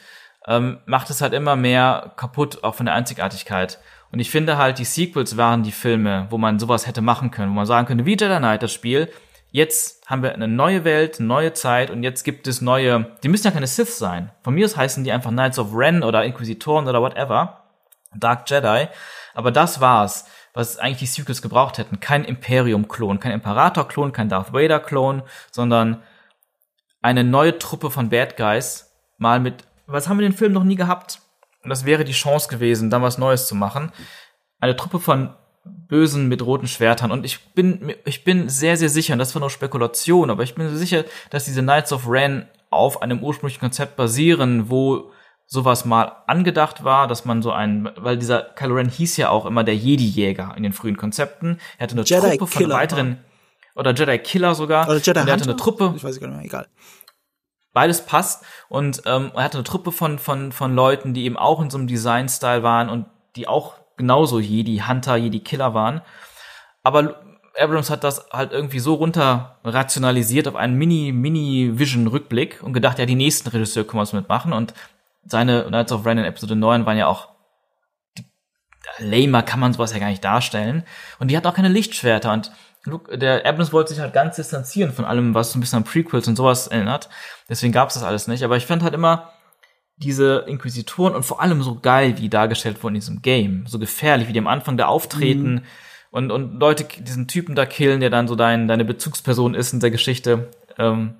ähm, 0.47 0.79
macht 0.85 1.09
es 1.11 1.21
halt 1.21 1.33
immer 1.33 1.55
mehr 1.55 2.13
kaputt, 2.17 2.63
auch 2.63 2.75
von 2.75 2.87
der 2.87 2.95
Einzigartigkeit. 2.95 3.79
Und 4.11 4.19
ich 4.19 4.31
finde 4.31 4.57
halt, 4.57 4.79
die 4.79 4.85
Sequels 4.85 5.37
waren 5.37 5.63
die 5.63 5.71
Filme, 5.71 6.27
wo 6.31 6.37
man 6.37 6.59
sowas 6.59 6.87
hätte 6.87 7.01
machen 7.01 7.31
können, 7.31 7.51
wo 7.51 7.55
man 7.55 7.67
sagen 7.67 7.87
könnte, 7.87 8.05
wie 8.05 8.11
Jedi 8.11 8.37
Knight, 8.37 8.63
das 8.63 8.73
Spiel, 8.73 9.11
jetzt 9.51 10.05
haben 10.07 10.23
wir 10.23 10.33
eine 10.33 10.47
neue 10.47 10.83
Welt, 10.83 11.19
eine 11.19 11.27
neue 11.27 11.53
Zeit 11.53 11.89
und 11.91 12.03
jetzt 12.03 12.23
gibt 12.23 12.47
es 12.47 12.61
neue, 12.61 13.15
die 13.23 13.29
müssen 13.29 13.45
ja 13.45 13.51
keine 13.51 13.67
Sith 13.67 13.97
sein. 13.97 14.31
Von 14.43 14.55
mir 14.55 14.65
aus 14.65 14.75
heißen 14.75 15.03
die 15.03 15.11
einfach 15.11 15.31
Knights 15.31 15.59
of 15.59 15.75
Ren 15.75 16.03
oder 16.03 16.23
Inquisitoren 16.23 16.87
oder 16.87 17.01
whatever. 17.01 17.63
Dark 18.13 18.49
Jedi. 18.49 18.87
Aber 19.33 19.51
das 19.51 19.79
war's. 19.79 20.25
was 20.53 20.77
eigentlich 20.77 20.99
die 20.99 21.05
Sequels 21.05 21.41
gebraucht 21.41 21.77
hätten. 21.77 21.99
Kein 21.99 22.25
Imperium-Klon, 22.25 23.19
kein 23.19 23.31
Imperator-Klon, 23.31 24.11
kein 24.11 24.29
Darth 24.29 24.53
Vader-Klon, 24.53 25.23
sondern 25.49 26.03
eine 27.01 27.23
neue 27.23 27.57
Truppe 27.57 27.89
von 27.89 28.09
Bad 28.09 28.37
Guys 28.37 28.91
mal 29.17 29.39
mit, 29.39 29.63
was 29.87 30.07
haben 30.07 30.19
wir 30.19 30.25
in 30.25 30.33
den 30.33 30.37
Film 30.37 30.53
noch 30.53 30.63
nie 30.63 30.75
gehabt? 30.75 31.21
Und 31.63 31.69
das 31.69 31.85
wäre 31.85 32.03
die 32.03 32.11
Chance 32.11 32.49
gewesen, 32.49 32.89
dann 32.89 33.01
was 33.01 33.17
Neues 33.17 33.47
zu 33.47 33.55
machen. 33.55 33.91
Eine 34.59 34.75
Truppe 34.75 34.99
von 34.99 35.35
Bösen 35.91 36.29
mit 36.29 36.41
roten 36.41 36.67
Schwertern. 36.67 37.11
Und 37.11 37.25
ich 37.25 37.53
bin, 37.53 37.93
ich 38.05 38.23
bin 38.23 38.47
sehr, 38.47 38.77
sehr 38.77 38.87
sicher, 38.87 39.11
und 39.11 39.19
das 39.19 39.35
war 39.35 39.41
nur 39.41 39.49
Spekulation, 39.49 40.29
aber 40.29 40.41
ich 40.41 40.55
bin 40.55 40.73
sicher, 40.77 41.03
dass 41.31 41.43
diese 41.43 41.61
Knights 41.61 41.91
of 41.91 42.07
Ren 42.07 42.47
auf 42.69 43.01
einem 43.01 43.21
ursprünglichen 43.21 43.59
Konzept 43.59 43.97
basieren, 43.97 44.69
wo 44.69 45.11
sowas 45.47 45.83
mal 45.83 46.23
angedacht 46.27 46.85
war, 46.85 47.09
dass 47.09 47.25
man 47.25 47.41
so 47.41 47.51
ein, 47.51 47.89
weil 47.97 48.17
dieser 48.17 48.41
Kylo 48.41 48.75
Ren 48.75 48.87
hieß 48.87 49.17
ja 49.17 49.27
auch 49.29 49.45
immer 49.45 49.65
der 49.65 49.75
Jedi-Jäger 49.75 50.53
in 50.55 50.63
den 50.63 50.71
frühen 50.71 50.95
Konzepten. 50.95 51.59
Er 51.77 51.83
hatte 51.83 51.95
eine 51.95 52.03
Jedi 52.03 52.37
Truppe 52.37 52.47
von 52.47 52.69
weiteren, 52.69 53.17
oder 53.75 53.93
Jedi 53.93 54.17
Killer 54.19 54.55
sogar. 54.55 54.87
Oder 54.87 54.99
Jedi 54.99 55.19
und 55.19 55.27
er 55.27 55.33
hatte 55.33 55.43
eine 55.43 55.57
Truppe. 55.57 55.93
Ich 55.97 56.05
weiß 56.05 56.21
gar 56.21 56.27
nicht 56.29 56.37
mehr, 56.37 56.45
egal. 56.45 56.67
Beides 57.73 58.05
passt 58.05 58.45
und 58.69 59.01
ähm, 59.05 59.31
er 59.35 59.43
hatte 59.43 59.57
eine 59.57 59.65
Truppe 59.65 59.91
von 59.91 60.19
von 60.19 60.53
von 60.53 60.73
Leuten, 60.73 61.13
die 61.13 61.25
eben 61.25 61.35
auch 61.35 61.61
in 61.61 61.69
so 61.69 61.77
einem 61.77 61.87
Design-Style 61.87 62.63
waren 62.63 62.87
und 62.87 63.07
die 63.35 63.49
auch 63.49 63.80
genauso 64.01 64.39
Jedi 64.39 64.83
Hunter, 64.87 65.15
Jedi 65.15 65.39
Killer 65.39 65.73
waren. 65.73 66.01
Aber 66.83 67.21
Abrams 67.59 67.89
hat 67.89 68.03
das 68.03 68.29
halt 68.31 68.51
irgendwie 68.51 68.79
so 68.79 68.95
runter 68.95 69.59
rationalisiert 69.63 70.47
auf 70.47 70.55
einen 70.55 70.77
Mini 70.77 71.11
Mini 71.11 71.71
Vision 71.77 72.07
Rückblick 72.07 72.61
und 72.63 72.73
gedacht, 72.73 72.99
ja, 72.99 73.05
die 73.05 73.15
nächsten 73.15 73.49
Regisseure 73.49 73.85
können 73.85 74.01
was 74.01 74.13
mitmachen 74.13 74.53
und 74.53 74.73
seine 75.25 75.65
Knights 75.65 75.91
of 75.91 76.05
Ren 76.05 76.17
in 76.17 76.25
Episode 76.25 76.55
9 76.55 76.85
waren 76.85 76.97
ja 76.97 77.07
auch 77.07 77.29
lamer 78.97 79.43
kann 79.43 79.59
man 79.59 79.73
sowas 79.73 79.93
ja 79.93 79.99
gar 79.99 80.09
nicht 80.09 80.23
darstellen 80.23 80.83
und 81.19 81.29
die 81.29 81.37
hat 81.37 81.45
auch 81.45 81.53
keine 81.53 81.67
Lichtschwerter 81.67 82.33
und 82.33 82.51
Luke, 82.85 83.15
der 83.15 83.45
Abrams 83.45 83.71
wollte 83.73 83.93
sich 83.93 84.01
halt 84.01 84.13
ganz 84.13 84.37
distanzieren 84.37 84.91
von 84.91 85.05
allem, 85.05 85.35
was 85.35 85.51
so 85.51 85.59
ein 85.59 85.61
bisschen 85.61 85.77
an 85.77 85.83
Prequels 85.83 86.27
und 86.27 86.35
sowas 86.35 86.67
erinnert. 86.67 87.09
Deswegen 87.47 87.73
gab's 87.73 87.93
das 87.93 88.01
alles 88.01 88.27
nicht. 88.27 88.43
Aber 88.43 88.57
ich 88.57 88.65
fand 88.65 88.81
halt 88.81 88.95
immer 88.95 89.29
diese 90.01 90.45
Inquisitoren 90.47 91.15
und 91.15 91.23
vor 91.23 91.41
allem 91.41 91.61
so 91.63 91.79
geil, 91.79 92.17
wie 92.17 92.29
dargestellt 92.29 92.81
wurden 92.83 92.95
in 92.95 93.01
diesem 93.01 93.21
Game. 93.21 93.65
So 93.67 93.79
gefährlich, 93.79 94.27
wie 94.27 94.33
die 94.33 94.39
am 94.39 94.47
Anfang 94.47 94.77
da 94.77 94.87
auftreten 94.87 95.53
mhm. 95.53 95.61
und, 96.11 96.31
und 96.31 96.59
Leute 96.59 96.85
diesen 97.01 97.27
Typen 97.27 97.55
da 97.55 97.65
killen, 97.65 97.99
der 97.99 98.09
dann 98.09 98.27
so 98.27 98.35
dein, 98.35 98.67
deine 98.67 98.85
Bezugsperson 98.85 99.53
ist 99.53 99.73
in 99.73 99.79
der 99.79 99.91
Geschichte 99.91 100.49
ähm, 100.77 101.15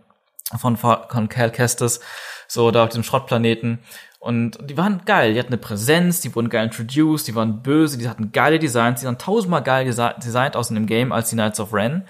von, 0.58 0.78
von 0.78 1.30
Cal 1.30 1.52
Kestis, 1.52 2.02
so 2.48 2.72
da 2.72 2.84
auf 2.84 2.90
diesem 2.90 3.04
Schrottplaneten. 3.04 3.80
Und 4.20 4.58
die 4.70 4.78
waren 4.78 5.02
geil, 5.06 5.34
die 5.34 5.40
hatten 5.40 5.54
eine 5.54 5.58
Präsenz, 5.58 6.22
die 6.22 6.36
wurden 6.36 6.50
geil 6.50 6.66
introduced, 6.66 7.28
die 7.28 7.34
waren 7.34 7.64
böse, 7.64 7.98
die 7.98 8.08
hatten 8.08 8.32
geile 8.32 8.60
Designs, 8.60 9.00
die 9.00 9.08
waren 9.08 9.18
tausendmal 9.18 9.64
geil 9.64 9.86
designt 9.86 10.56
aus 10.56 10.70
in 10.70 10.76
dem 10.76 10.86
Game 10.86 11.12
als 11.12 11.30
die 11.30 11.36
Knights 11.36 11.60
of 11.60 11.74
Ren. 11.74 12.06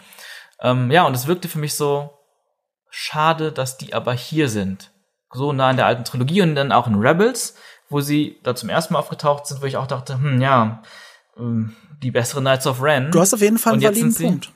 Ähm, 0.61 0.91
ja, 0.91 1.03
und 1.03 1.15
es 1.15 1.27
wirkte 1.27 1.47
für 1.47 1.59
mich 1.59 1.73
so 1.73 2.17
schade, 2.89 3.51
dass 3.51 3.77
die 3.77 3.93
aber 3.93 4.13
hier 4.13 4.49
sind. 4.49 4.90
So 5.33 5.53
nah 5.53 5.71
in 5.71 5.77
der 5.77 5.85
alten 5.85 6.03
Trilogie 6.03 6.41
und 6.41 6.55
dann 6.55 6.71
auch 6.71 6.87
in 6.87 6.95
Rebels, 6.95 7.55
wo 7.89 8.01
sie 8.01 8.37
da 8.43 8.55
zum 8.55 8.69
ersten 8.69 8.93
Mal 8.93 8.99
aufgetaucht 8.99 9.47
sind, 9.47 9.61
wo 9.61 9.65
ich 9.65 9.77
auch 9.77 9.87
dachte, 9.87 10.15
hm, 10.15 10.41
ja, 10.41 10.81
ähm, 11.37 11.75
die 12.01 12.11
bessere 12.11 12.41
Knights 12.41 12.67
of 12.67 12.81
Ren. 12.81 13.11
Du 13.11 13.19
hast 13.19 13.33
auf 13.33 13.41
jeden 13.41 13.57
Fall 13.57 13.73
einen 13.73 13.83
validen 13.83 14.13
Punkt. 14.13 14.51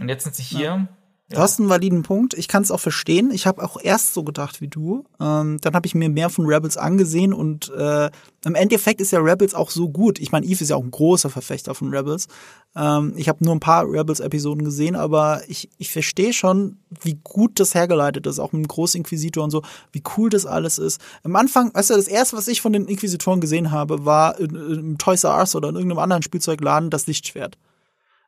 und 0.00 0.08
jetzt 0.08 0.24
sind 0.24 0.34
sie 0.34 0.42
hier. 0.42 0.64
Ja. 0.64 0.88
Du 1.32 1.38
hast 1.38 1.58
einen 1.58 1.70
validen 1.70 2.02
Punkt. 2.02 2.34
Ich 2.34 2.46
kann 2.46 2.62
es 2.62 2.70
auch 2.70 2.80
verstehen. 2.80 3.30
Ich 3.30 3.46
habe 3.46 3.62
auch 3.62 3.78
erst 3.82 4.12
so 4.12 4.22
gedacht 4.22 4.60
wie 4.60 4.68
du. 4.68 5.04
Ähm, 5.18 5.58
dann 5.62 5.74
habe 5.74 5.86
ich 5.86 5.94
mir 5.94 6.10
mehr 6.10 6.28
von 6.28 6.44
Rebels 6.44 6.76
angesehen 6.76 7.32
und 7.32 7.70
äh, 7.70 8.10
im 8.44 8.54
Endeffekt 8.54 9.00
ist 9.00 9.12
ja 9.12 9.20
Rebels 9.20 9.54
auch 9.54 9.70
so 9.70 9.88
gut. 9.88 10.18
Ich 10.18 10.30
meine, 10.30 10.44
Eve 10.44 10.62
ist 10.62 10.68
ja 10.68 10.76
auch 10.76 10.84
ein 10.84 10.90
großer 10.90 11.30
Verfechter 11.30 11.74
von 11.74 11.88
Rebels. 11.88 12.28
Ähm, 12.76 13.14
ich 13.16 13.28
habe 13.28 13.44
nur 13.44 13.54
ein 13.54 13.60
paar 13.60 13.90
Rebels-Episoden 13.90 14.62
gesehen, 14.62 14.94
aber 14.94 15.40
ich, 15.48 15.70
ich 15.78 15.90
verstehe 15.90 16.34
schon, 16.34 16.78
wie 17.00 17.18
gut 17.22 17.58
das 17.60 17.74
hergeleitet 17.74 18.26
ist, 18.26 18.38
auch 18.38 18.52
mit 18.52 18.64
dem 18.64 18.68
Großinquisitor 18.68 19.42
und 19.42 19.50
so, 19.50 19.62
wie 19.90 20.02
cool 20.16 20.28
das 20.28 20.44
alles 20.44 20.78
ist. 20.78 21.00
Am 21.22 21.34
Anfang, 21.36 21.72
weißt 21.72 21.90
du, 21.90 21.94
das 21.94 22.08
erste, 22.08 22.36
was 22.36 22.48
ich 22.48 22.60
von 22.60 22.74
den 22.74 22.86
Inquisitoren 22.86 23.40
gesehen 23.40 23.70
habe, 23.70 24.04
war 24.04 24.38
im 24.38 24.98
Toys 24.98 25.24
R 25.24 25.38
Us 25.38 25.54
oder 25.54 25.70
in 25.70 25.76
irgendeinem 25.76 26.00
anderen 26.00 26.22
Spielzeugladen 26.22 26.90
das 26.90 27.06
Lichtschwert. 27.06 27.56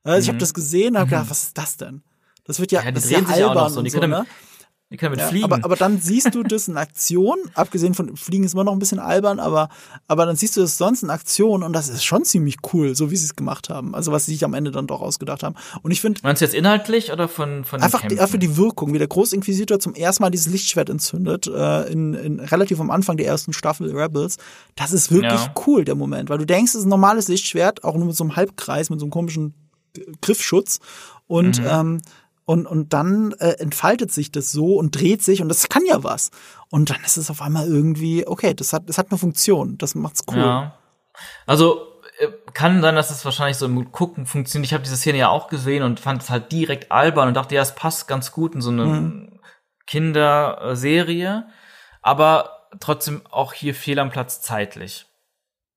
Also 0.04 0.16
mhm. 0.16 0.22
ich 0.22 0.28
habe 0.28 0.38
das 0.38 0.54
gesehen 0.54 0.94
und 0.94 1.00
habe 1.00 1.10
gedacht, 1.10 1.30
was 1.30 1.42
ist 1.44 1.58
das 1.58 1.76
denn? 1.76 2.02
Das 2.44 2.60
wird 2.60 2.72
ja, 2.72 2.82
ja 2.82 2.90
die 2.90 2.94
das 2.94 3.04
drehen 3.08 3.24
ist 3.24 3.30
ja 3.30 3.34
sich 3.36 3.44
auch 3.44 3.54
noch 3.54 3.68
so. 3.70 3.82
Die 3.82 3.90
so, 3.90 4.00
können, 4.00 4.10
ne? 4.12 4.26
die 4.90 4.98
können 4.98 5.12
mit 5.12 5.20
Ja, 5.20 5.28
fliegen. 5.28 5.44
aber, 5.44 5.64
aber 5.64 5.76
dann 5.76 5.98
siehst 5.98 6.34
du 6.34 6.42
das 6.42 6.68
in 6.68 6.76
Aktion, 6.76 7.38
abgesehen 7.54 7.94
von 7.94 8.16
Fliegen 8.18 8.44
ist 8.44 8.52
immer 8.52 8.64
noch 8.64 8.74
ein 8.74 8.78
bisschen 8.78 8.98
albern, 9.00 9.40
aber, 9.40 9.70
aber 10.08 10.26
dann 10.26 10.36
siehst 10.36 10.56
du 10.56 10.60
das 10.60 10.76
sonst 10.76 11.02
in 11.02 11.08
Aktion 11.10 11.62
und 11.62 11.72
das 11.72 11.88
ist 11.88 12.04
schon 12.04 12.24
ziemlich 12.24 12.56
cool, 12.72 12.94
so 12.94 13.10
wie 13.10 13.16
sie 13.16 13.24
es 13.24 13.34
gemacht 13.34 13.70
haben. 13.70 13.94
Also 13.94 14.12
was 14.12 14.26
sie 14.26 14.32
sich 14.34 14.44
am 14.44 14.52
Ende 14.52 14.70
dann 14.70 14.86
doch 14.86 15.00
ausgedacht 15.00 15.42
haben. 15.42 15.54
Und 15.82 15.90
ich 15.90 16.00
finde 16.02 16.20
Meinst 16.22 16.42
du 16.42 16.44
jetzt 16.44 16.54
inhaltlich 16.54 17.10
oder 17.10 17.28
von, 17.28 17.64
von 17.64 17.80
einfach 17.82 18.02
die, 18.06 18.20
einfach 18.20 18.38
die 18.38 18.56
Wirkung, 18.58 18.92
wie 18.92 18.98
der 18.98 19.08
Großinquisitor 19.08 19.80
zum 19.80 19.94
ersten 19.94 20.22
Mal 20.22 20.30
dieses 20.30 20.52
Lichtschwert 20.52 20.90
entzündet, 20.90 21.46
äh, 21.46 21.90
in, 21.90 22.12
in 22.12 22.40
relativ 22.40 22.78
am 22.78 22.90
Anfang 22.90 23.16
der 23.16 23.26
ersten 23.26 23.54
Staffel 23.54 23.90
Rebels, 23.96 24.36
das 24.76 24.92
ist 24.92 25.10
wirklich 25.10 25.40
Ja. 25.40 25.54
cool, 25.66 25.84
der 25.86 25.94
Moment, 25.94 26.28
weil 26.28 26.38
du 26.38 26.44
denkst, 26.44 26.72
es 26.74 26.80
ist 26.80 26.84
ein 26.86 26.90
normales 26.90 27.28
Lichtschwert, 27.28 27.82
auch 27.84 27.96
nur 27.96 28.06
mit 28.06 28.16
so 28.16 28.22
einem 28.22 28.36
Halbkreis, 28.36 28.90
mit 28.90 29.00
so 29.00 29.06
einem 29.06 29.10
komischen 29.12 29.54
Griffschutz 30.20 30.80
und 31.26 31.58
Mhm. 31.58 31.66
ähm, 31.68 32.02
und, 32.46 32.66
und 32.66 32.92
dann 32.92 33.32
äh, 33.38 33.52
entfaltet 33.58 34.12
sich 34.12 34.30
das 34.30 34.52
so 34.52 34.76
und 34.76 34.98
dreht 34.98 35.22
sich 35.22 35.40
und 35.40 35.48
das 35.48 35.68
kann 35.68 35.84
ja 35.86 36.04
was. 36.04 36.30
Und 36.70 36.90
dann 36.90 37.02
ist 37.04 37.16
es 37.16 37.30
auf 37.30 37.40
einmal 37.40 37.66
irgendwie, 37.66 38.26
okay, 38.26 38.54
das 38.54 38.72
hat, 38.72 38.88
das 38.88 38.98
hat 38.98 39.10
eine 39.10 39.18
Funktion, 39.18 39.78
das 39.78 39.94
macht's 39.94 40.24
cool. 40.30 40.38
Ja. 40.38 40.78
Also 41.46 41.86
äh, 42.18 42.28
kann 42.52 42.82
sein, 42.82 42.96
dass 42.96 43.10
es 43.10 43.24
wahrscheinlich 43.24 43.56
so 43.56 43.66
im 43.66 43.90
Gucken 43.92 44.26
funktioniert. 44.26 44.66
Ich 44.66 44.74
habe 44.74 44.84
diese 44.84 44.96
Szene 44.96 45.18
ja 45.18 45.28
auch 45.28 45.48
gesehen 45.48 45.82
und 45.82 46.00
fand 46.00 46.22
es 46.22 46.30
halt 46.30 46.52
direkt 46.52 46.92
albern 46.92 47.28
und 47.28 47.34
dachte, 47.34 47.54
ja, 47.54 47.62
es 47.62 47.74
passt 47.74 48.08
ganz 48.08 48.32
gut 48.32 48.54
in 48.54 48.60
so 48.60 48.70
eine 48.70 48.84
Mhm. 48.84 49.40
Kinderserie, 49.86 51.46
aber 52.02 52.68
trotzdem 52.80 53.22
auch 53.30 53.52
hier 53.52 53.74
fehl 53.74 53.98
am 53.98 54.10
Platz 54.10 54.40
zeitlich. 54.40 55.06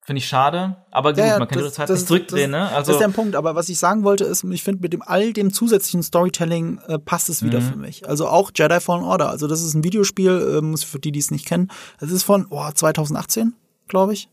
Finde 0.07 0.19
ich 0.19 0.27
schade, 0.29 0.77
aber 0.89 1.11
gut, 1.11 1.19
Ja, 1.19 1.25
ja, 1.25 1.37
man 1.39 1.49
kann 1.49 1.59
das- 1.59 1.67
die 1.67 1.73
Zeit 1.75 1.89
das- 1.89 1.99
nicht 1.99 2.07
zurückdrehen, 2.07 2.49
ne? 2.51 2.59
Das 2.59 2.71
Also 2.73 2.91
ist 2.93 2.99
der 2.99 3.09
Punkt, 3.09 3.35
aber 3.35 3.55
was 3.55 3.67
ich 3.67 3.77
sagen 3.77 4.05
wollte, 4.05 4.23
ist, 4.23 4.45
ich 4.45 4.63
finde, 4.63 4.81
mit 4.81 4.93
dem 4.93 5.01
all 5.01 5.33
dem 5.33 5.51
zusätzlichen 5.51 6.01
Storytelling 6.01 6.79
äh, 6.87 6.97
passt 6.97 7.27
es 7.27 7.43
wieder 7.43 7.59
Mhm. 7.59 7.63
für 7.71 7.75
mich. 7.75 8.07
Also 8.07 8.25
auch 8.29 8.51
Jedi 8.55 8.79
Fallen 8.79 9.03
Order. 9.03 9.29
Also 9.29 9.47
das 9.47 9.61
ist 9.61 9.73
ein 9.73 9.83
Videospiel, 9.83 10.61
äh, 10.73 10.77
für 10.77 10.99
die, 10.99 11.11
die 11.11 11.19
es 11.19 11.29
nicht 11.29 11.45
kennen. 11.45 11.69
Es 11.99 12.09
ist 12.09 12.23
von 12.23 12.47
oh, 12.49 12.69
2018, 12.73 13.53
glaube 13.89 14.13
ich. 14.13 14.29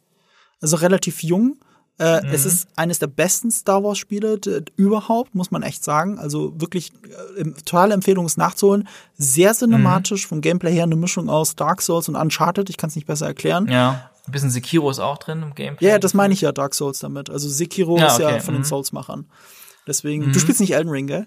Also 0.61 0.77
relativ 0.77 1.25
jung. 1.25 1.57
Äh, 1.99 2.23
Mhm. 2.23 2.29
Es 2.33 2.45
ist 2.45 2.69
eines 2.77 3.01
der 3.01 3.07
besten 3.09 3.51
Star 3.51 3.83
Wars 3.83 3.99
Spiele 3.99 4.39
überhaupt, 4.77 5.35
muss 5.35 5.51
man 5.51 5.63
echt 5.65 5.83
sagen. 5.83 6.21
Also 6.21 6.53
wirklich 6.61 6.93
äh, 7.37 7.45
totale 7.65 7.95
Empfehlung, 7.95 8.27
es 8.27 8.37
nachzuholen. 8.37 8.87
Sehr 9.19 9.51
Mhm. 9.51 9.55
cinematisch, 9.57 10.27
vom 10.29 10.41
Gameplay 10.41 10.73
her 10.73 10.85
eine 10.85 10.95
Mischung 10.97 11.29
aus 11.29 11.57
Dark 11.57 11.83
Souls 11.83 12.09
und 12.09 12.15
Uncharted. 12.15 12.71
Ich 12.71 12.77
kann 12.77 12.91
es 12.91 12.95
nicht 12.97 13.07
besser 13.09 13.27
erklären. 13.27 13.67
ja, 13.69 14.09
ein 14.27 14.33
bisschen 14.33 14.51
Sekiro 14.51 14.91
ist 14.91 14.99
auch 15.01 15.19
drin 15.19 15.43
im 15.43 15.55
Gameplay. 15.55 15.89
Ja, 15.89 15.99
das 15.99 16.15
meine 16.15 16.33
ich 16.35 16.41
ja, 16.41 16.53
Dark 16.53 16.75
Souls 16.75 16.99
damit. 16.99 17.29
Also 17.31 17.49
Sekiro 17.49 17.99
Ja, 17.99 18.07
ist 18.09 18.19
ja 18.19 18.29
okay, 18.29 18.41
von 18.41 18.55
den 18.55 18.61
mhm. 18.63 18.67
Souls-Machern. 18.67 19.27
Deswegen, 19.87 20.27
Mhm. 20.29 20.33
du 20.33 20.39
spielst 20.41 20.61
nicht 20.61 20.75
Elden 20.75 20.89
Ring, 20.91 21.07
gell? 21.07 21.27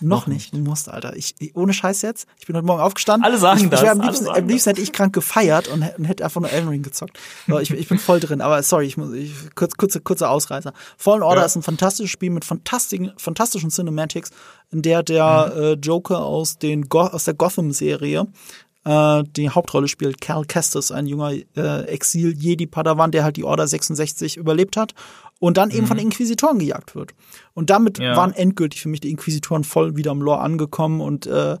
Noch, 0.00 0.22
Noch 0.22 0.26
nicht. 0.26 0.52
Du 0.52 0.58
musst, 0.58 0.88
Alter. 0.88 1.14
Ich, 1.14 1.36
ich, 1.38 1.54
ohne 1.54 1.72
Scheiß 1.72 2.02
jetzt. 2.02 2.26
Ich 2.40 2.46
bin 2.48 2.56
heute 2.56 2.66
Morgen 2.66 2.80
aufgestanden. 2.80 3.24
Alle 3.24 3.38
sagen 3.38 3.60
ich, 3.62 3.70
das, 3.70 3.80
Ich 3.80 3.88
am 3.88 4.00
liebsten, 4.00 4.26
am 4.28 4.48
liebsten 4.48 4.70
hätte 4.70 4.80
ich 4.82 4.90
krank 4.92 5.14
gefeiert 5.14 5.68
und, 5.68 5.84
und 5.96 6.04
hätte 6.04 6.24
einfach 6.24 6.40
nur 6.40 6.50
Elden 6.50 6.68
Ring 6.68 6.82
gezockt. 6.82 7.16
Aber 7.46 7.62
ich, 7.62 7.70
ich 7.70 7.88
bin 7.88 7.98
voll 8.00 8.18
drin. 8.18 8.40
Aber 8.40 8.60
sorry, 8.64 8.86
ich 8.86 8.96
muss, 8.96 9.12
ich, 9.12 9.32
kurz, 9.54 9.76
kurze, 9.76 10.00
kurzer 10.00 10.30
Ausreißer. 10.30 10.72
Fallen 10.98 11.22
Order 11.22 11.42
Ja. 11.42 11.46
ist 11.46 11.54
ein 11.54 11.62
fantastisches 11.62 12.10
Spiel 12.10 12.30
mit 12.30 12.44
fantastischen, 12.44 13.12
fantastischen 13.16 13.70
Cinematics, 13.70 14.30
in 14.72 14.82
der 14.82 15.04
der 15.04 15.52
Mhm. 15.54 15.62
äh, 15.62 15.72
Joker 15.74 16.24
aus, 16.24 16.58
den 16.58 16.88
Go 16.88 17.02
aus 17.02 17.22
der 17.24 17.34
Gotham-Serie 17.34 18.26
äh, 18.84 19.22
die 19.36 19.50
Hauptrolle 19.50 19.88
spielt 19.88 20.20
Cal 20.20 20.44
Kestis, 20.44 20.90
ein 20.90 21.06
junger 21.06 21.32
äh, 21.56 21.84
Exil-Jedi-Padawan, 21.86 23.10
der 23.10 23.24
halt 23.24 23.36
die 23.36 23.44
Order 23.44 23.66
66 23.66 24.36
überlebt 24.36 24.76
hat 24.76 24.94
und 25.40 25.56
dann 25.56 25.70
eben 25.70 25.86
von 25.86 25.98
Inquisitoren 25.98 26.58
gejagt 26.58 26.94
wird. 26.94 27.12
Und 27.54 27.70
damit 27.70 27.98
Ja. 27.98 28.16
waren 28.16 28.32
endgültig 28.32 28.80
für 28.82 28.88
mich 28.88 29.00
die 29.00 29.10
Inquisitoren 29.10 29.64
voll 29.64 29.96
wieder 29.96 30.10
am 30.10 30.22
Lore 30.22 30.40
angekommen 30.40 31.00
und 31.00 31.26
äh, 31.26 31.56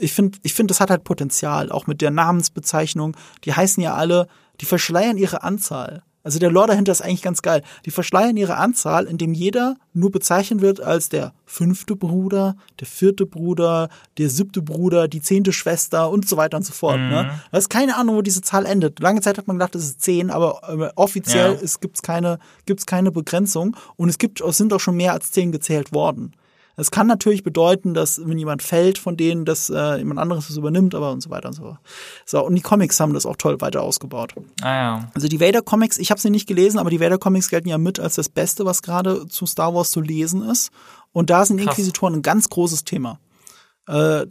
ich 0.00 0.12
finde, 0.12 0.36
ich 0.42 0.52
finde, 0.52 0.72
das 0.72 0.80
hat 0.80 0.90
halt 0.90 1.04
Potenzial, 1.04 1.70
auch 1.70 1.86
mit 1.86 2.00
der 2.00 2.10
Namensbezeichnung. 2.10 3.16
Die 3.44 3.52
heißen 3.54 3.80
ja 3.80 3.94
alle, 3.94 4.26
die 4.60 4.64
verschleiern 4.64 5.16
ihre 5.16 5.44
Anzahl. 5.44 6.02
Also 6.22 6.38
der 6.38 6.50
Lore 6.50 6.68
dahinter 6.68 6.92
ist 6.92 7.00
eigentlich 7.00 7.22
ganz 7.22 7.40
geil. 7.42 7.62
Die 7.86 7.90
verschleiern 7.90 8.36
ihre 8.36 8.56
Anzahl, 8.56 9.06
indem 9.06 9.32
jeder 9.32 9.76
nur 9.94 10.10
bezeichnet 10.10 10.60
wird 10.60 10.80
als 10.80 11.08
der 11.08 11.32
fünfte 11.46 11.96
Bruder, 11.96 12.56
der 12.78 12.86
vierte 12.86 13.24
Bruder, 13.26 13.88
der 14.18 14.28
siebte 14.28 14.60
Bruder, 14.62 15.08
die 15.08 15.22
zehnte 15.22 15.52
Schwester 15.52 16.10
und 16.10 16.28
so 16.28 16.36
weiter 16.36 16.58
und 16.58 16.64
so 16.64 16.72
fort. 16.72 16.98
Ne? 16.98 17.30
Da 17.50 17.58
ist 17.58 17.70
keine 17.70 17.96
Ahnung, 17.96 18.16
wo 18.16 18.22
diese 18.22 18.42
Zahl 18.42 18.66
endet. 18.66 19.00
Lange 19.00 19.20
Zeit 19.22 19.38
hat 19.38 19.46
man 19.46 19.56
gedacht, 19.56 19.74
es 19.74 19.84
ist 19.84 20.02
zehn, 20.02 20.30
aber 20.30 20.60
äh, 20.68 20.90
offiziell 20.94 21.54
Ja. 21.54 21.58
es 21.62 21.80
gibt's 21.80 22.02
keine, 22.02 22.38
gibt's 22.66 22.86
keine 22.86 23.10
Begrenzung 23.10 23.76
und 23.96 24.08
es 24.10 24.18
gibt, 24.18 24.40
es 24.42 24.56
sind 24.58 24.72
auch 24.72 24.80
schon 24.80 24.96
mehr 24.96 25.12
als 25.14 25.30
zehn 25.30 25.52
gezählt 25.52 25.92
worden. 25.92 26.32
Es 26.76 26.90
kann 26.90 27.06
natürlich 27.06 27.42
bedeuten, 27.42 27.94
dass 27.94 28.26
wenn 28.26 28.38
jemand 28.38 28.62
fällt 28.62 28.98
von 28.98 29.16
denen, 29.16 29.44
dass 29.44 29.70
äh, 29.70 29.96
jemand 29.96 30.18
anderes 30.18 30.48
das 30.48 30.56
übernimmt, 30.56 30.94
aber 30.94 31.12
und 31.12 31.22
so 31.22 31.30
weiter 31.30 31.48
und 31.48 31.54
so. 31.54 31.76
So, 32.24 32.44
und 32.44 32.54
die 32.54 32.62
Comics 32.62 32.98
haben 33.00 33.12
das 33.12 33.26
auch 33.26 33.36
toll 33.36 33.60
weiter 33.60 33.82
ausgebaut. 33.82 34.34
Ah 34.62 34.74
ja. 34.74 35.10
Also 35.14 35.28
die 35.28 35.40
Vader 35.40 35.62
Comics, 35.62 35.98
ich 35.98 36.10
habe 36.10 36.20
sie 36.20 36.30
nicht 36.30 36.46
gelesen, 36.46 36.78
aber 36.78 36.90
die 36.90 37.00
Vader 37.00 37.18
Comics 37.18 37.48
gelten 37.48 37.68
ja 37.68 37.78
mit 37.78 38.00
als 38.00 38.14
das 38.14 38.28
Beste, 38.28 38.64
was 38.64 38.82
gerade 38.82 39.26
zu 39.26 39.46
Star 39.46 39.74
Wars 39.74 39.90
zu 39.90 40.00
lesen 40.00 40.48
ist. 40.48 40.70
Und 41.12 41.30
da 41.30 41.44
sind 41.44 41.58
Krass. 41.58 41.68
Inquisitoren 41.68 42.14
ein 42.14 42.22
ganz 42.22 42.48
großes 42.48 42.84
Thema. 42.84 43.18
Äh, 43.90 44.24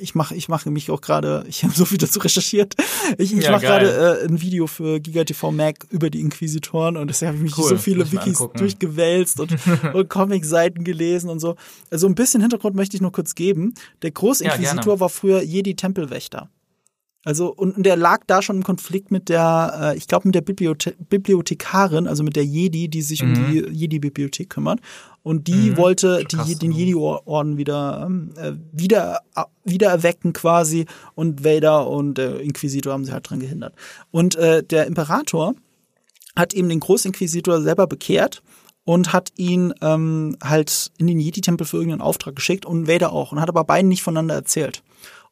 ich 0.00 0.14
mache 0.14 0.34
ich 0.36 0.48
mache 0.48 0.70
mich 0.70 0.90
auch 0.90 1.00
gerade, 1.00 1.44
ich 1.48 1.64
habe 1.64 1.74
so 1.74 1.84
viel 1.84 1.98
dazu 1.98 2.20
recherchiert. 2.20 2.74
Ich, 3.18 3.32
ich 3.36 3.42
Ja, 3.44 3.50
mache 3.50 3.62
gerade 3.62 4.20
äh, 4.22 4.26
ein 4.28 4.40
Video 4.40 4.66
für 4.68 5.00
GigaTV 5.00 5.50
Mac 5.50 5.84
über 5.90 6.10
die 6.10 6.20
Inquisitoren 6.20 6.96
und 6.96 7.08
deshalb 7.08 7.28
habe 7.30 7.38
ich 7.38 7.42
mich 7.42 7.58
Cool, 7.58 7.70
so 7.70 7.76
viele 7.76 8.10
Wikis 8.10 8.40
angucken. 8.40 8.58
durchgewälzt 8.58 9.40
und, 9.40 9.50
und 9.94 10.08
Comic-Seiten 10.08 10.84
gelesen 10.84 11.28
und 11.30 11.40
so. 11.40 11.56
Also 11.90 12.06
ein 12.06 12.14
bisschen 12.14 12.40
Hintergrund 12.40 12.76
möchte 12.76 12.96
ich 12.96 13.00
nur 13.02 13.12
kurz 13.12 13.34
geben. 13.34 13.74
Der 14.02 14.10
Ja, 14.10 14.14
Großinquisitor 14.14 14.84
gerne. 14.84 15.00
war 15.00 15.08
früher 15.08 15.42
Jedi-Tempelwächter. 15.42 16.48
Also, 17.24 17.48
und, 17.52 17.76
und 17.76 17.84
der 17.86 17.96
lag 17.96 18.20
da 18.26 18.42
schon 18.42 18.56
im 18.58 18.62
Konflikt 18.62 19.10
mit 19.10 19.28
der, 19.30 19.92
äh, 19.94 19.96
ich 19.96 20.06
glaube, 20.06 20.28
mit 20.28 20.34
der 20.34 20.42
Bibliothe 20.42 20.94
Bibliothekarin, 21.08 22.06
also 22.06 22.22
mit 22.22 22.36
der 22.36 22.44
Jedi, 22.44 22.88
die 22.88 23.00
sich 23.02 23.22
um 23.22 23.32
die 23.32 23.60
Jedi-Bibliothek 23.70 24.50
kümmert. 24.50 24.80
Und 25.22 25.46
die 25.48 25.70
Mhm. 25.70 25.76
wollte 25.78 26.18
die, 26.30 26.36
Krass. 26.36 26.58
den 26.58 26.70
Jedi-Orden 26.70 27.56
wieder, 27.56 28.04
ähm, 28.06 28.32
äh, 28.36 28.52
wieder, 28.72 29.20
äh, 29.36 29.44
wieder 29.64 29.88
erwecken 29.88 30.34
quasi. 30.34 30.84
Und 31.14 31.44
Vader 31.44 31.88
und 31.88 32.18
der 32.18 32.40
Inquisitor 32.40 32.92
haben 32.92 33.06
sie 33.06 33.12
halt 33.12 33.28
dran 33.30 33.40
gehindert. 33.40 33.74
Und 34.10 34.36
äh, 34.36 34.62
der 34.62 34.86
Imperator 34.86 35.54
hat 36.36 36.52
eben 36.52 36.68
den 36.68 36.80
Großinquisitor 36.80 37.62
selber 37.62 37.86
bekehrt 37.86 38.42
und 38.84 39.14
hat 39.14 39.30
ihn 39.36 39.72
ähm, 39.80 40.36
halt 40.44 40.90
in 40.98 41.06
den 41.06 41.18
Jedi-Tempel 41.20 41.66
für 41.66 41.78
irgendeinen 41.78 42.02
Auftrag 42.02 42.36
geschickt 42.36 42.66
und 42.66 42.86
Vader 42.86 43.12
auch 43.12 43.32
und 43.32 43.40
hat 43.40 43.48
aber 43.48 43.64
beiden 43.64 43.88
nicht 43.88 44.02
voneinander 44.02 44.34
erzählt. 44.34 44.82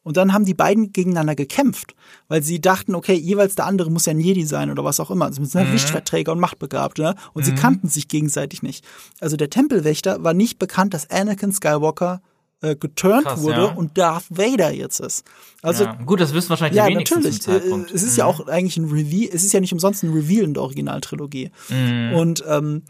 Und 0.03 0.17
dann 0.17 0.33
haben 0.33 0.45
die 0.45 0.53
beiden 0.53 0.91
gegeneinander 0.91 1.35
gekämpft, 1.35 1.95
weil 2.27 2.43
sie 2.43 2.59
dachten, 2.59 2.93
okay, 2.93 3.13
jeweils 3.13 3.55
der 3.55 3.65
andere 3.65 3.89
muss 3.89 4.05
ja 4.05 4.11
ein 4.11 4.19
Jedi 4.19 4.45
sein 4.45 4.69
oder 4.69 4.83
was 4.83 4.99
auch 4.99 5.09
immer. 5.09 5.25
Also 5.25 5.43
sind 5.43 5.65
ja 5.65 5.71
Lichtverträger 5.71 6.33
und 6.33 6.39
Machtbegabt, 6.39 6.97
ne? 6.97 7.15
Und 7.33 7.45
sie 7.45 7.55
kannten 7.55 7.87
sich 7.87 8.07
gegenseitig 8.09 8.63
nicht. 8.63 8.85
Also 9.21 9.37
der 9.37 9.49
Tempelwächter 9.49 10.23
war 10.23 10.33
nicht 10.33 10.59
bekannt, 10.59 10.93
dass 10.93 11.09
Anakin 11.09 11.53
Skywalker 11.53 12.21
äh, 12.63 12.75
geturnt 12.75 13.25
Krass, 13.25 13.41
wurde 13.41 13.63
ja. 13.63 13.73
und 13.73 13.97
Darth 13.97 14.25
Vader 14.29 14.71
jetzt 14.71 14.99
ist. 14.99 15.25
Also 15.61 15.83
ja. 15.83 15.93
Gut, 16.05 16.21
das 16.21 16.33
wissen 16.33 16.49
wahrscheinlich 16.49 16.77
ja, 16.77 16.87
die 16.87 16.95
wenigsten 16.95 17.15
natürlich. 17.15 17.41
zum 17.41 17.53
Zeitpunkt. 17.53 17.91
Äh, 17.91 17.95
Es 17.95 18.03
ist 18.03 18.17
ja 18.17 18.25
auch 18.25 18.47
eigentlich 18.47 18.77
ein 18.77 18.89
Reveal, 18.89 19.29
es 19.33 19.43
ist 19.43 19.53
ja 19.53 19.59
nicht 19.59 19.73
umsonst 19.73 20.03
ein 20.03 20.13
Reveal 20.13 20.43
in 20.45 20.53
der 20.53 20.63
Originaltrilogie. 20.63 21.51
Mhm. 21.69 22.13
Und, 22.15 22.43
ähm, 22.47 22.83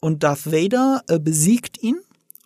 und 0.00 0.22
Darth 0.22 0.46
Vader 0.46 1.02
äh, 1.08 1.18
besiegt 1.18 1.82
ihn 1.82 1.96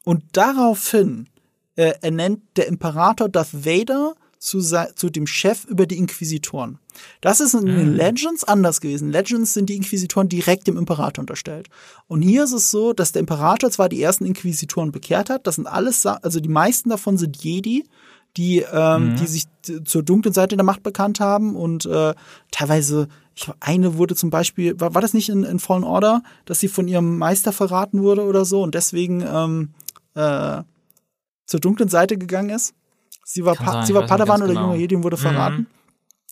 und 0.05 0.25
daraufhin 0.33 1.29
äh, 1.77 1.95
ernennt 2.03 2.43
der 2.57 2.69
Imperator 2.69 3.29
Darth 3.29 3.65
Vader 3.65 4.15
zu, 4.43 4.61
zu 4.61 5.09
dem 5.09 5.27
Chef 5.29 5.65
über 5.67 5.87
die 5.87 5.99
Inquisitoren. 5.99 6.79
Das 7.21 7.41
ist 7.41 7.55
in 7.55 7.67
den 7.67 7.95
Legends 7.95 8.43
anders 8.43 8.81
gewesen. 8.81 9.11
Legends 9.11 9.55
sind 9.55 9.71
die 9.71 9.77
Inquisitoren 9.77 10.29
direkt 10.29 10.67
dem 10.67 10.77
Imperator 10.77 11.23
unterstellt. 11.23 11.69
Und 12.09 12.23
hier 12.23 12.43
ist 12.43 12.53
es 12.53 12.73
so, 12.73 12.93
dass 12.93 13.13
der 13.13 13.21
Imperator 13.21 13.71
zwar 13.71 13.89
die 13.89 14.03
ersten 14.03 14.27
Inquisitoren 14.27 14.91
bekehrt 14.91 15.31
hat, 15.31 15.47
das 15.47 15.55
sind 15.55 15.69
alles, 15.69 16.05
also 16.05 16.41
die 16.41 16.49
meisten 16.49 16.91
davon 16.91 17.19
sind 17.19 17.43
Jedi, 17.43 17.85
die, 18.37 18.65
ähm, 18.73 19.15
die 19.17 19.27
sich 19.27 19.45
zur 19.85 20.03
dunklen 20.03 20.33
Seite 20.33 20.57
der 20.57 20.65
Macht 20.65 20.83
bekannt 20.83 21.21
haben 21.21 21.55
und 21.55 21.87
äh, 21.87 22.15
teilweise, 22.51 23.09
ich 23.35 23.49
eine 23.61 23.97
wurde 23.97 24.17
zum 24.17 24.31
Beispiel, 24.31 24.79
war, 24.81 24.95
war 24.95 25.03
das 25.03 25.15
nicht 25.15 25.29
in, 25.29 25.45
in 25.45 25.61
Fallen 25.61 25.85
Order, 25.85 26.23
dass 26.47 26.59
sie 26.59 26.69
von 26.69 26.89
ihrem 26.89 27.19
Meister 27.19 27.53
verraten 27.53 28.03
wurde 28.03 28.25
oder 28.25 28.45
so 28.45 28.63
und 28.63 28.75
deswegen 28.75 29.23
ähm, 29.27 29.71
äh, 30.15 30.63
zur 31.53 31.61
dunklen 31.61 31.89
Seite 31.89 32.17
gegangen 32.19 32.51
ist? 32.51 32.75
Sie 33.25 33.45
war, 33.45 33.55
Kann 33.55 33.67
pa 33.67 33.73
sein, 33.73 33.87
sie 33.87 33.95
war 33.95 34.07
Padawan 34.07 34.43
oder 34.43 34.49
genau. 34.55 34.63
junger 34.63 34.77
Jedi 34.77 34.97
und 34.97 35.05
wurde 35.05 35.17
verraten. 35.19 35.67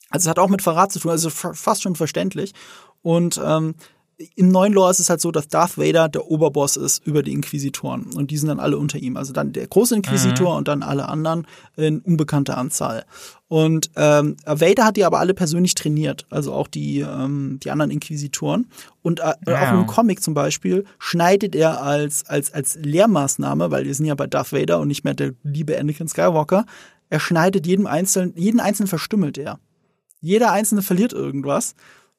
Also 0.09 0.25
es 0.27 0.31
hat 0.31 0.39
auch 0.39 0.49
mit 0.49 0.63
Verrat 0.63 0.91
zu 0.91 0.99
tun, 0.99 1.11
also 1.13 1.31
fa- 1.31 1.53
fast 1.53 1.83
schon 1.83 1.95
verständlich. 1.95 2.53
Und 3.03 3.41
ähm, 3.45 3.75
im 4.35 4.49
neuen 4.49 4.73
Lore 4.73 4.91
ist 4.91 5.01
es 5.01 5.09
halt 5.09 5.21
so, 5.21 5.31
dass 5.31 5.49
Darth 5.49 5.79
Vader 5.79 6.09
der 6.09 6.31
Oberboss 6.31 6.77
ist 6.77 7.07
über 7.07 7.23
die 7.23 7.33
Inquisitoren 7.33 8.07
und 8.15 8.31
die 8.31 8.37
sind 8.37 8.49
dann 8.49 8.61
alle 8.61 8.77
unter 8.79 8.99
ihm. 8.99 9.17
Also 9.17 9.33
dann 9.33 9.53
der 9.53 9.67
große 9.67 9.95
Inquisitor 9.97 10.57
und 10.57 10.69
dann 10.69 10.83
alle 10.83 11.09
anderen 11.09 11.47
in 11.77 12.01
unbekannter 12.01 12.59
Anzahl. 12.59 13.05
Und 13.49 13.91
ähm, 13.97 14.37
Vader 14.45 14.85
hat 14.85 14.97
die 14.97 15.05
aber 15.05 15.19
alle 15.19 15.35
persönlich 15.35 15.75
trainiert, 15.75 16.27
also 16.31 16.53
auch 16.53 16.69
die 16.69 17.01
ähm, 17.01 17.59
die 17.63 17.71
anderen 17.71 17.91
Inquisitoren. 17.91 18.67
Und 19.03 19.21
äh, 19.21 19.33
Ja. 19.47 19.61
auch 19.63 19.73
im 19.73 19.87
Comic 19.87 20.23
zum 20.23 20.35
Beispiel 20.35 20.85
schneidet 20.99 21.55
er 21.57 21.83
als 21.83 22.27
als 22.27 22.53
als 22.53 22.77
Lehrmaßnahme, 22.77 23.71
weil 23.71 23.87
wir 23.87 23.95
sind 23.95 24.07
ja 24.07 24.15
bei 24.15 24.27
Darth 24.27 24.53
Vader 24.53 24.81
und 24.81 24.89
nicht 24.89 25.05
mehr 25.05 25.15
der 25.15 25.33
liebe 25.43 25.79
Anakin 25.79 26.09
Skywalker. 26.09 26.67
Er 27.09 27.21
schneidet 27.21 27.67
jedem 27.67 27.87
einzelnen 27.87 28.35
jeden 28.37 28.61
einzelnen 28.61 28.89
verstümmelt 28.89 29.39
er. 29.39 29.59
Jeder 30.21 30.53
Einzelne 30.53 30.83
verliert 30.83 31.15
irgendwas, 31.15 31.75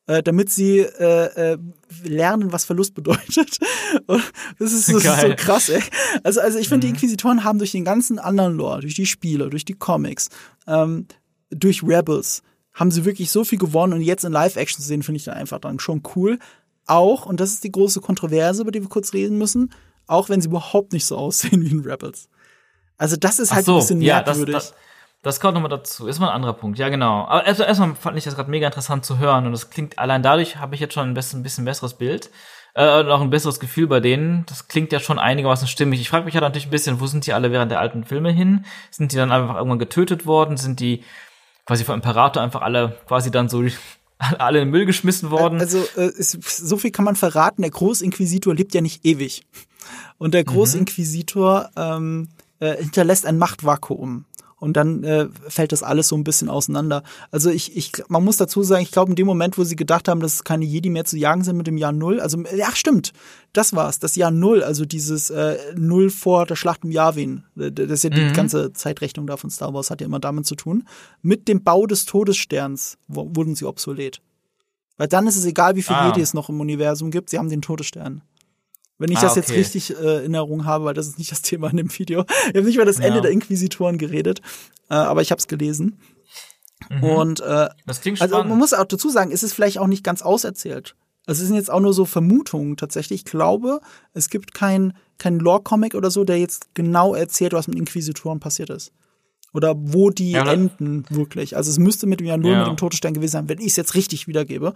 äh, 0.07 0.23
damit 0.23 0.49
sie 0.49 0.80
äh, 0.80 1.53
äh, 1.53 1.57
lernen, 2.03 2.52
was 2.52 2.65
Verlust 2.65 2.94
bedeutet. 2.94 3.60
Das 4.07 4.72
ist, 4.73 4.90
das 4.90 5.03
ist 5.03 5.22
so 5.22 5.36
krass, 5.36 5.69
ey. 5.69 5.82
Also, 6.23 6.41
also 6.41 6.57
ich 6.57 6.69
finde, 6.69 6.88
die 6.88 6.94
Inquisitoren 6.94 7.44
haben 7.44 7.60
durch 7.60 7.72
den 7.72 7.86
ganzen 7.86 8.19
anderen 8.19 8.56
Lore, 8.56 8.82
durch 8.82 8.95
die 8.95 9.06
Spiele, 9.06 9.49
durch 9.49 9.65
die 9.65 9.73
Comics, 9.73 10.30
ähm, 10.68 11.07
durch 11.49 11.84
Rebels, 11.84 12.41
haben 12.73 12.91
sie 12.91 13.06
wirklich 13.06 13.32
so 13.32 13.44
viel 13.44 13.60
gewonnen 13.60 13.94
und 13.94 14.02
jetzt 14.02 14.23
in 14.23 14.32
Live-Action 14.32 14.82
zu 14.82 14.88
sehen, 14.88 15.03
finde 15.03 15.18
ich 15.18 15.26
dann 15.26 15.36
einfach 15.36 15.60
dann 15.60 15.80
schon 15.80 16.02
cool. 16.15 16.40
Auch, 16.88 17.26
und 17.26 17.40
das 17.40 17.52
ist 17.52 17.64
die 17.64 17.72
große 17.72 18.02
Kontroverse, 18.02 18.61
über 18.61 18.72
die 18.72 18.82
wir 18.82 18.90
kurz 18.90 19.14
reden 19.14 19.38
müssen, 19.38 19.72
auch 20.07 20.30
wenn 20.30 20.41
sie 20.41 20.48
überhaupt 20.48 20.94
nicht 20.94 21.06
so 21.06 21.18
aussehen 21.18 21.61
wie 21.65 21.72
in 21.72 21.82
Rebels. 21.82 22.30
Also 22.98 23.15
das 23.18 23.40
ist 23.40 23.53
halt 23.53 23.65
so, 23.65 23.73
ein 23.73 23.80
bisschen 23.80 24.02
ja, 24.02 24.22
das, 24.22 24.38
merkwürdig. 24.38 24.56
das, 24.56 24.73
das 25.23 25.39
kommt 25.39 25.53
nochmal 25.53 25.69
dazu. 25.69 26.07
Ist 26.07 26.19
mal 26.19 26.30
ein 26.30 26.35
anderer 26.35 26.53
Punkt. 26.53 26.80
Ja, 26.80 26.89
genau. 26.89 27.26
Aber 27.27 27.45
erst- 27.45 27.60
erstmal 27.60 27.95
fand 27.95 28.18
ich 28.18 28.23
das 28.23 28.35
gerade 28.35 28.49
mega 28.49 28.65
interessant 28.68 29.06
zu 29.06 29.19
hören 29.19 29.45
und 29.45 29.52
das 29.52 29.69
klingt 29.69 29.99
allein 29.99 30.23
dadurch 30.23 30.57
habe 30.57 30.73
ich 30.76 30.81
jetzt 30.81 30.93
schon 30.93 31.07
ein 31.10 31.14
bisschen, 31.14 31.39
ein 31.39 31.43
bisschen 31.43 31.65
besseres 31.65 31.93
Bild 31.95 32.30
äh, 32.73 32.99
und 33.02 33.10
auch 33.10 33.22
ein 33.22 33.30
besseres 33.30 33.60
Gefühl 33.60 33.88
bei 33.88 33.99
denen. 33.99 34.45
Das 34.48 34.68
klingt 34.68 34.91
ja 34.91 34.99
schon 34.99 35.19
einigermaßen 35.19 35.68
stimmig. 35.68 36.02
Ich 36.02 36.10
frage 36.10 36.26
mich 36.26 36.34
ja 36.34 36.41
natürlich 36.41 36.68
ein 36.68 36.72
bisschen, 36.72 36.99
wo 36.99 37.06
sind 37.07 37.27
die 37.27 37.34
alle 37.34 37.52
während 37.52 37.72
der 37.72 37.80
alten 37.80 38.03
Filme 38.03 38.31
hin? 38.31 38.65
Sind 38.89 39.11
die 39.11 39.15
dann 39.18 39.31
einfach 39.31 39.56
irgendwann 39.56 39.80
getötet 39.80 40.26
worden? 40.26 40.57
Sind 40.57 40.80
die 40.80 41.03
quasi 41.68 41.84
vom 41.84 41.95
Imperator 41.95 42.41
einfach 42.41 42.61
alle 42.61 42.98
quasi 43.07 43.30
dann 43.30 43.48
so 43.48 43.64
alle 44.39 44.60
in 44.60 44.65
den 44.68 44.72
Müll 44.72 44.85
geschmissen 44.85 45.30
worden? 45.30 45.60
Also 45.60 45.80
äh, 45.98 46.11
so 46.18 46.77
viel 46.77 46.91
kann 46.91 47.06
man 47.06 47.15
verraten. 47.15 47.61
Der 47.61 47.72
Großinquisitor 47.72 48.56
lebt 48.56 48.73
ja 48.73 48.81
nicht 48.81 49.06
ewig. 49.06 49.43
Und 50.18 50.34
der 50.34 50.43
Großinquisitor 50.43 51.69
ähm, 51.76 52.30
äh, 52.60 52.77
hinterlässt 52.77 53.26
ein 53.26 53.38
Machtvakuum. 53.38 54.26
Und 54.61 54.77
dann 54.77 55.03
äh, 55.03 55.27
fällt 55.47 55.71
das 55.71 55.81
alles 55.81 56.07
so 56.07 56.15
ein 56.15 56.23
bisschen 56.23 56.47
auseinander. 56.47 57.01
Also 57.31 57.49
ich, 57.49 57.75
ich, 57.75 57.93
man 58.09 58.23
muss 58.23 58.38
dazu 58.38 58.61
sagen, 58.61 58.83
ich 58.83 58.91
glaube, 58.91 59.11
in 59.11 59.15
dem 59.15 59.25
Moment, 59.25 59.57
wo 59.57 59.63
sie 59.63 59.75
gedacht 59.75 60.07
haben, 60.07 60.19
dass 60.19 60.35
es 60.35 60.43
keine 60.43 60.65
Jedi 60.65 60.91
mehr 60.91 61.03
zu 61.03 61.17
jagen 61.17 61.43
sind 61.43 61.57
mit 61.57 61.65
dem 61.65 61.77
Jahr 61.77 61.91
Null, 61.91 62.19
also 62.19 62.38
ja, 62.55 62.69
stimmt, 62.75 63.11
das 63.53 63.73
war's, 63.73 63.97
das 63.97 64.15
Jahr 64.15 64.29
Null, 64.29 64.61
also 64.63 64.85
dieses 64.85 65.31
äh, 65.31 65.57
Null 65.75 66.11
vor 66.11 66.45
der 66.45 66.55
Schlacht 66.55 66.83
um 66.83 66.91
Yavin. 66.91 67.43
Äh, 67.57 67.71
Das 67.71 67.89
ist 67.89 68.03
ja 68.03 68.11
die 68.11 68.31
ganze 68.33 68.71
Zeitrechnung 68.71 69.25
da 69.25 69.35
von 69.35 69.49
Star 69.49 69.73
Wars, 69.73 69.89
hat 69.89 69.99
ja 69.99 70.05
immer 70.05 70.19
damit 70.19 70.45
zu 70.45 70.53
tun. 70.53 70.83
Mit 71.23 71.47
dem 71.47 71.63
Bau 71.63 71.88
des 71.88 72.05
Todessterns 72.05 72.99
wurden 73.07 73.55
sie 73.55 73.65
obsolet. 73.65 74.21
Weil 74.97 75.07
dann 75.07 75.25
ist 75.25 75.38
es 75.38 75.45
egal, 75.45 75.75
wie 75.75 75.81
viele 75.81 75.97
Ah. 75.97 76.07
Jedi 76.09 76.21
es 76.21 76.35
noch 76.35 76.49
im 76.49 76.59
Universum 76.59 77.09
gibt, 77.09 77.31
sie 77.31 77.39
haben 77.39 77.49
den 77.49 77.63
Todesstern. 77.63 78.21
Wenn 79.02 79.11
ich 79.11 79.18
Ah, 79.18 79.22
das 79.23 79.36
jetzt 79.36 79.49
okay. 79.49 79.57
richtig 79.60 79.91
äh, 79.91 79.95
in 79.99 80.34
Erinnerung 80.34 80.65
habe, 80.65 80.86
weil 80.86 80.94
das 80.94 81.07
ist 81.07 81.18
nicht 81.18 81.32
das 81.32 81.41
Thema 81.44 81.69
in 81.69 81.78
dem 81.78 81.98
Video. 81.98 82.23
Ich 82.49 82.56
habe 82.56 82.64
nicht 82.64 82.76
über 82.76 82.86
das 82.86 82.98
Ende 82.99 83.15
Ja. 83.18 83.22
der 83.22 83.32
Inquisitoren 83.32 83.98
geredet, 83.98 84.41
äh, 84.90 84.94
aber 84.94 85.22
ich 85.22 85.32
habe 85.32 85.40
es 85.40 85.48
gelesen. 85.48 85.99
Und 87.02 87.40
äh, 87.41 87.69
das 87.86 88.02
klingt 88.02 88.22
also 88.22 88.44
man 88.44 88.57
muss 88.57 88.73
auch 88.73 88.86
dazu 88.86 89.10
sagen, 89.10 89.32
es 89.32 89.44
ist 89.44 89.53
vielleicht 89.53 89.78
auch 89.78 89.88
nicht 89.88 90.03
ganz 90.03 90.22
auserzählt. 90.22 90.95
Also 91.28 91.41
es 91.44 91.48
sind 91.48 91.56
jetzt 91.56 91.69
auch 91.69 91.80
nur 91.80 91.94
so 91.94 92.06
Vermutungen 92.06 92.76
tatsächlich. 92.78 93.19
Ich 93.22 93.26
glaube, 93.26 93.80
es 94.14 94.30
gibt 94.30 94.53
kein, 94.56 94.94
kein 95.19 95.38
Lore-Comic 95.38 95.94
oder 95.94 96.10
so, 96.10 96.23
der 96.23 96.40
jetzt 96.40 96.73
genau 96.73 97.14
erzählt, 97.14 97.53
was 97.53 97.68
mit 97.68 97.78
Inquisitoren 97.78 98.40
passiert 98.40 98.72
ist. 98.72 98.91
Oder 99.53 99.76
wo 99.78 100.10
die 100.10 100.32
Ja, 100.32 100.52
enden 100.52 101.06
wirklich. 101.10 101.56
Also 101.56 101.69
es 101.69 101.78
müsste 101.78 102.07
mit 102.07 102.19
dem 102.19 102.28
Jahr 102.28 102.38
Null, 102.38 102.52
Ja. 102.53 102.60
mit 102.60 102.68
dem 102.69 102.78
Todesstern 102.78 103.14
gewesen 103.14 103.32
sein, 103.34 103.49
wenn 103.49 103.60
ich 103.60 103.68
es 103.68 103.76
jetzt 103.76 103.94
richtig 103.94 104.28
wiedergebe. 104.28 104.73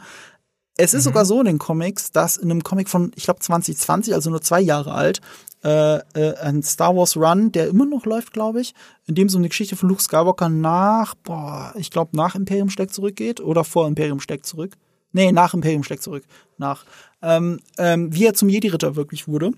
Es 0.78 0.94
Mhm. 0.94 0.98
ist 1.00 1.04
sogar 1.06 1.26
so 1.26 1.40
in 1.40 1.46
den 1.46 1.60
Comics, 1.60 2.12
dass 2.12 2.38
in 2.38 2.52
einem 2.52 2.64
Comic 2.64 2.90
von, 2.90 3.12
ich 3.16 3.24
glaube, 3.24 3.40
2020, 3.40 4.14
also 4.14 4.30
nur 4.30 4.42
zwei 4.42 4.60
Jahre 4.62 4.94
alt, 4.94 5.22
äh, 5.64 5.98
äh, 5.98 6.38
ein 6.42 6.62
Star 6.64 6.96
Wars 6.96 7.16
Run, 7.18 7.52
der 7.52 7.68
immer 7.68 7.86
noch 7.86 8.06
läuft, 8.06 8.34
glaube 8.34 8.62
ich, 8.62 8.74
in 9.08 9.16
dem 9.16 9.30
so 9.30 9.38
eine 9.38 9.50
Geschichte 9.50 9.76
von 9.76 9.90
Luke 9.90 10.02
Skywalker 10.02 10.50
nach, 10.50 11.16
boah, 11.16 11.74
ich 11.76 11.92
glaube, 11.92 12.16
nach 12.16 12.36
Imperium 12.36 12.70
steckt 12.70 12.94
zurückgeht 12.94 13.40
oder 13.40 13.64
vor 13.64 13.88
Imperium 13.88 14.20
steckt 14.20 14.46
zurück. 14.46 14.76
Nee, 15.12 15.32
nach 15.32 15.54
Imperium 15.54 15.84
steckt 15.84 16.04
zurück. 16.04 16.24
Nach. 16.58 16.84
Ähm, 17.22 17.62
ähm, 17.78 18.14
wie 18.14 18.26
er 18.26 18.34
zum 18.34 18.50
Jedi-Ritter 18.50 18.96
wirklich 18.98 19.28
wurde. 19.28 19.52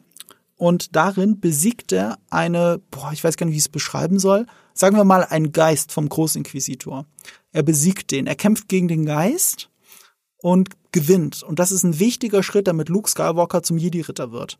Und 0.56 0.95
darin 0.95 1.39
besiegt 1.39 1.91
er 1.91 2.18
eine, 2.30 2.80
boah, 2.91 3.11
ich 3.11 3.23
weiß 3.23 3.38
gar 3.38 3.45
nicht, 3.48 3.53
wie 3.53 3.57
ich 3.57 3.64
es 3.64 3.69
beschreiben 3.69 4.19
soll. 4.19 4.45
Sagen 4.73 4.95
wir 4.95 5.03
mal, 5.03 5.23
einen 5.23 5.52
Geist 5.52 5.91
vom 5.91 6.07
Großinquisitor. 6.10 7.06
Er 7.52 7.64
besiegt 7.64 8.11
den. 8.11 8.27
Er 8.27 8.35
kämpft 8.35 8.69
gegen 8.69 8.88
den 8.88 9.06
Geist 9.06 9.69
und 10.47 10.69
gewinnt. 10.93 11.43
Und 11.43 11.59
das 11.59 11.71
ist 11.71 11.83
ein 11.83 11.99
wichtiger 11.99 12.41
Schritt, 12.43 12.67
damit 12.67 12.87
Luke 12.89 13.09
Skywalker 13.09 13.63
zum 13.63 13.77
Jedi-Ritter 13.77 14.31
wird. 14.31 14.57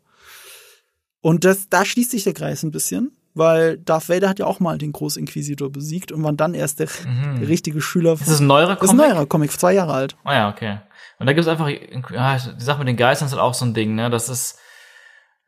Und 1.20 1.44
das, 1.44 1.68
da 1.70 1.84
schließt 1.84 2.10
sich 2.10 2.24
der 2.24 2.34
Kreis 2.34 2.62
ein 2.62 2.70
bisschen, 2.70 3.12
weil 3.34 3.78
Darth 3.78 4.08
Vader 4.08 4.28
hat 4.28 4.38
ja 4.38 4.44
auch 4.46 4.60
mal 4.60 4.76
den 4.78 4.92
Großinquisitor 4.92 5.70
besiegt 5.70 6.12
und 6.12 6.22
war 6.22 6.32
dann 6.32 6.52
erst 6.54 6.80
der, 6.80 6.88
Mhm. 7.06 7.40
der 7.40 7.48
richtige 7.48 7.80
Schüler. 7.80 8.12
Ist 8.14 8.28
das 8.28 8.40
ein 8.40 8.46
neuerer 8.46 8.74
das 8.76 8.84
ist 8.84 8.90
ein 8.90 8.96
Comic? 8.98 9.08
neuerer 9.12 9.26
Comic, 9.26 9.52
zwei 9.52 9.72
Jahre 9.74 9.94
alt. 9.94 10.16
Ah 10.24 10.34
ja, 10.34 10.50
okay. 10.50 10.80
Und 11.18 11.26
da 11.26 11.32
gibt's 11.32 11.48
einfach, 11.48 11.68
ja, 11.68 12.38
die 12.38 12.62
Sache 12.64 12.78
mit 12.80 12.88
den 12.88 12.96
Geistern 12.96 13.26
ist 13.26 13.32
halt 13.32 13.42
auch 13.42 13.54
so 13.54 13.64
ein 13.64 13.72
Ding, 13.74 13.94
ne? 13.94 14.10
Das 14.10 14.28
ist, 14.28 14.58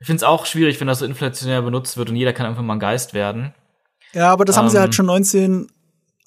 ich 0.01 0.07
find's 0.07 0.23
auch 0.23 0.47
schwierig, 0.47 0.81
wenn 0.81 0.89
das 0.89 1.01
so 1.01 1.05
inflationär 1.05 1.61
benutzt 1.63 1.97
wird 1.99 2.09
und 2.11 2.17
jeder 2.17 2.33
kann 2.33 2.47
einfach 2.47 2.63
mal 2.63 2.75
ein 2.77 2.81
Geist 2.81 3.13
werden. 3.15 3.53
Ja, 4.15 4.33
aber 4.33 4.45
das 4.47 4.57
haben 4.57 4.69
sie 4.71 4.77
Ähm. 4.77 4.83
halt 4.83 4.95
schon 4.95 5.07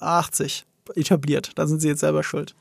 1980 0.00 0.64
etabliert. 0.94 1.50
Da 1.56 1.66
sind 1.66 1.80
sie 1.80 1.88
jetzt 1.88 2.00
selber 2.00 2.22
schuld. 2.22 2.54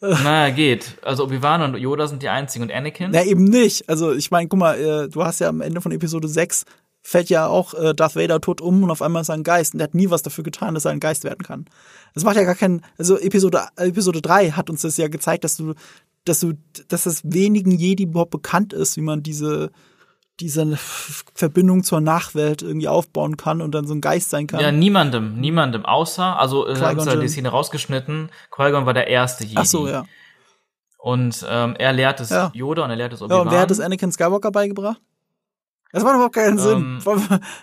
Naja, 0.00 0.54
geht. 0.54 0.98
Also 1.02 1.24
Obi-Wan 1.24 1.62
und 1.62 1.76
Yoda 1.76 2.06
sind 2.06 2.22
die 2.22 2.28
einzigen 2.28 2.64
und 2.64 2.72
Anakin. 2.72 3.10
Na, 3.12 3.24
eben 3.24 3.44
nicht. 3.44 3.88
Also, 3.88 4.12
ich 4.12 4.30
meine, 4.30 4.48
guck 4.48 4.58
mal, 4.58 4.78
äh, 4.78 5.08
du 5.08 5.24
hast 5.24 5.40
ja 5.40 5.48
am 5.48 5.60
Ende 5.60 5.80
von 5.80 5.92
Episode 5.92 6.28
6 6.28 6.64
fällt 7.06 7.28
ja 7.28 7.46
auch 7.46 7.74
äh, 7.74 7.94
Darth 7.94 8.16
Vader 8.16 8.40
tot 8.40 8.62
um 8.62 8.82
und 8.82 8.90
auf 8.90 9.02
einmal 9.02 9.22
ist 9.22 9.28
er 9.28 9.34
ein 9.34 9.42
Geist. 9.42 9.74
Und 9.74 9.78
der 9.78 9.88
hat 9.88 9.94
nie 9.94 10.08
was 10.08 10.22
dafür 10.22 10.42
getan, 10.42 10.74
dass 10.74 10.86
er 10.86 10.90
ein 10.90 11.00
Geist 11.00 11.22
werden 11.22 11.44
kann. 11.44 11.66
Das 12.14 12.24
macht 12.24 12.36
ja 12.36 12.44
gar 12.44 12.54
keinen, 12.54 12.80
also 12.96 13.18
Episode, 13.18 13.68
äh, 13.76 13.88
Episode 13.88 14.22
3 14.22 14.52
hat 14.52 14.70
uns 14.70 14.82
das 14.82 14.96
ja 14.96 15.08
gezeigt, 15.08 15.44
dass 15.44 15.58
du, 15.58 15.74
dass 16.24 16.40
du, 16.40 16.54
dass 16.88 17.04
es 17.04 17.20
wenigen 17.22 17.72
Jedi 17.72 18.04
überhaupt 18.04 18.30
bekannt 18.30 18.72
ist, 18.72 18.96
wie 18.96 19.02
man 19.02 19.22
diese, 19.22 19.70
diese 20.40 20.76
Verbindung 20.76 21.84
zur 21.84 22.00
Nachwelt 22.00 22.62
irgendwie 22.62 22.88
aufbauen 22.88 23.36
kann 23.36 23.60
und 23.62 23.72
dann 23.72 23.86
so 23.86 23.94
ein 23.94 24.00
Geist 24.00 24.30
sein 24.30 24.46
kann. 24.46 24.60
Ja, 24.60 24.72
niemandem, 24.72 25.40
niemandem, 25.40 25.84
außer, 25.84 26.38
also 26.38 26.66
äh, 26.66 26.78
ja 26.78 26.92
die. 26.94 27.28
Szene 27.28 27.48
rausgeschnitten, 27.50 28.30
Qui-Gon 28.50 28.84
war 28.86 28.94
der 28.94 29.06
erste 29.08 29.44
Jedi. 29.44 29.56
Ach 29.58 29.64
so, 29.64 29.86
ja. 29.88 30.04
Und 30.98 31.44
ähm, 31.48 31.76
er 31.78 31.92
lehrt 31.92 32.18
es 32.20 32.30
Ja. 32.30 32.50
Yoda 32.54 32.84
und 32.84 32.90
er 32.90 32.96
lehrt 32.96 33.12
es 33.12 33.20
Ja, 33.20 33.26
Obi-Wan. 33.26 33.40
und 33.42 33.52
wer 33.52 33.60
hat 33.60 33.70
es 33.70 33.78
Anakin 33.78 34.10
Skywalker 34.10 34.50
beigebracht? 34.50 35.00
Das 35.92 36.02
macht 36.02 36.14
überhaupt 36.14 36.34
keinen 36.34 36.58
Sinn. 36.58 36.98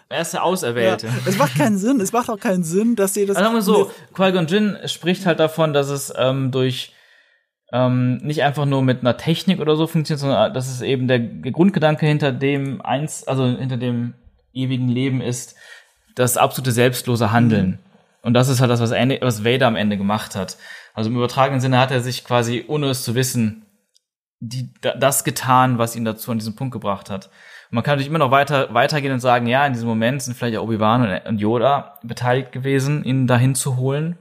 er 0.08 0.22
ist 0.22 0.32
der 0.32 0.40
Ja, 0.40 0.44
Auserwählte. 0.46 1.10
es 1.26 1.38
macht 1.38 1.56
keinen 1.56 1.78
Sinn. 1.78 2.00
Es 2.00 2.14
macht 2.14 2.30
auch 2.30 2.40
keinen 2.40 2.64
Sinn, 2.64 2.96
dass 2.96 3.14
sie 3.14 3.26
das. 3.26 3.36
Also 3.36 3.46
sagen 3.46 3.56
wir 3.58 3.62
so, 3.62 3.92
Qui-Gon 4.16 4.48
Jinn 4.48 4.78
spricht 4.86 5.26
halt 5.26 5.40
davon, 5.42 5.74
dass 5.74 5.90
es 5.90 6.14
ähm, 6.16 6.52
durch 6.52 6.94
ähm, 7.72 8.18
nicht 8.18 8.44
einfach 8.44 8.66
nur 8.66 8.82
mit 8.82 9.02
einer 9.02 9.18
Technik 9.18 9.60
oder 9.60 9.76
so 9.76 9.88
funktioniert, 9.88 10.20
sondern 10.20 10.54
dass 10.54 10.70
es 10.70 10.82
eben 10.82 11.08
der 11.08 11.20
Grundgedanke 11.20 12.06
hinter 12.06 12.32
dem 12.32 12.82
eins, 12.82 13.28
also 13.28 13.46
hinter 13.46 13.78
dem 13.78 14.14
ewigen 14.54 14.90
Leben 14.90 15.22
ist, 15.22 15.56
das 16.16 16.38
absolute 16.38 16.72
selbstlose 16.72 17.32
Handeln. 17.32 17.80
Und 18.22 18.34
das 18.34 18.50
ist 18.50 18.60
halt 18.60 18.70
das, 18.70 18.82
was, 18.82 18.92
Ende, 18.92 19.20
was 19.22 19.46
Vader 19.46 19.68
am 19.68 19.76
Ende 19.76 19.98
gemacht 19.98 20.36
hat. 20.36 20.58
Also 20.94 21.10
im 21.10 21.16
übertragenen 21.16 21.62
Sinne 21.62 21.80
hat 21.80 21.92
er 21.92 22.02
sich 22.02 22.24
quasi, 22.26 22.66
ohne 22.68 22.88
es 22.88 23.04
zu 23.04 23.16
wissen, 23.16 23.66
die, 24.42 24.70
da- 24.82 24.96
das 24.96 25.24
getan, 25.24 25.78
was 25.78 25.96
ihn 25.96 26.04
dazu 26.06 26.32
an 26.32 26.40
diesen 26.40 26.56
Punkt 26.56 26.74
gebracht 26.74 27.10
hat. 27.10 27.28
Und 27.70 27.76
man 27.76 27.84
kann 27.84 27.94
natürlich 27.94 28.10
immer 28.10 28.20
noch 28.20 28.32
weiter 28.32 28.74
weitergehen 28.74 29.14
und 29.14 29.22
sagen, 29.22 29.48
ja, 29.48 29.66
in 29.66 29.74
diesem 29.74 29.88
Moment 29.88 30.22
sind 30.22 30.36
vielleicht 30.36 30.58
auch 30.58 30.64
Obi-Wan 30.64 31.04
und- 31.04 31.26
und 31.26 31.40
Yoda 31.40 31.98
beteiligt 32.04 32.52
gewesen, 32.52 33.04
ihn 33.06 33.28
dahin 33.28 33.56
zu 33.56 33.78
holen. 33.78 34.18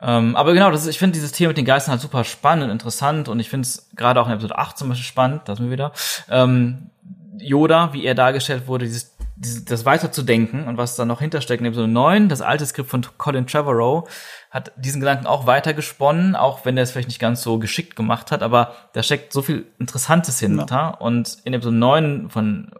Ähm, 0.00 0.36
aber 0.36 0.52
genau, 0.52 0.70
das 0.70 0.82
ist, 0.82 0.88
ich 0.88 0.98
finde 0.98 1.14
dieses 1.14 1.32
Thema 1.32 1.48
mit 1.48 1.56
den 1.56 1.64
Geistern 1.64 1.92
halt 1.92 2.02
super 2.02 2.24
spannend 2.24 2.64
und 2.64 2.70
interessant 2.70 3.28
und 3.28 3.40
ich 3.40 3.48
finde 3.48 3.66
es 3.66 3.88
gerade 3.96 4.20
auch 4.20 4.26
in 4.26 4.32
Episode 4.32 4.58
8 4.58 4.76
zum 4.76 4.88
Beispiel 4.90 5.06
spannend, 5.06 5.42
da 5.46 5.56
sind 5.56 5.66
wir 5.66 5.72
wieder, 5.72 5.92
ähm, 6.30 6.90
Yoda, 7.38 7.92
wie 7.92 8.04
er 8.04 8.14
dargestellt 8.14 8.66
wurde, 8.66 8.86
dieses, 8.86 9.16
dieses, 9.36 9.64
das 9.64 9.84
weiterzudenken 9.84 10.66
und 10.68 10.76
was 10.76 10.96
da 10.96 11.04
noch 11.04 11.20
hintersteckt 11.20 11.60
in 11.60 11.66
Episode 11.66 11.88
9, 11.88 12.28
das 12.28 12.40
alte 12.40 12.66
Skript 12.66 12.90
von 12.90 13.06
Colin 13.18 13.46
Trevorrow, 13.46 14.08
hat 14.50 14.72
diesen 14.76 15.00
Gedanken 15.00 15.26
auch 15.26 15.46
weitergesponnen, 15.46 16.36
auch 16.36 16.64
wenn 16.64 16.76
er 16.76 16.82
es 16.82 16.92
vielleicht 16.92 17.08
nicht 17.08 17.20
ganz 17.20 17.42
so 17.42 17.58
geschickt 17.58 17.96
gemacht 17.96 18.32
hat, 18.32 18.42
aber 18.42 18.74
da 18.92 19.02
steckt 19.02 19.32
so 19.32 19.42
viel 19.42 19.66
Interessantes 19.78 20.38
hinter. 20.38 21.00
Und 21.00 21.38
in 21.44 21.52
Episode 21.52 21.76
9 21.76 22.30
von 22.30 22.72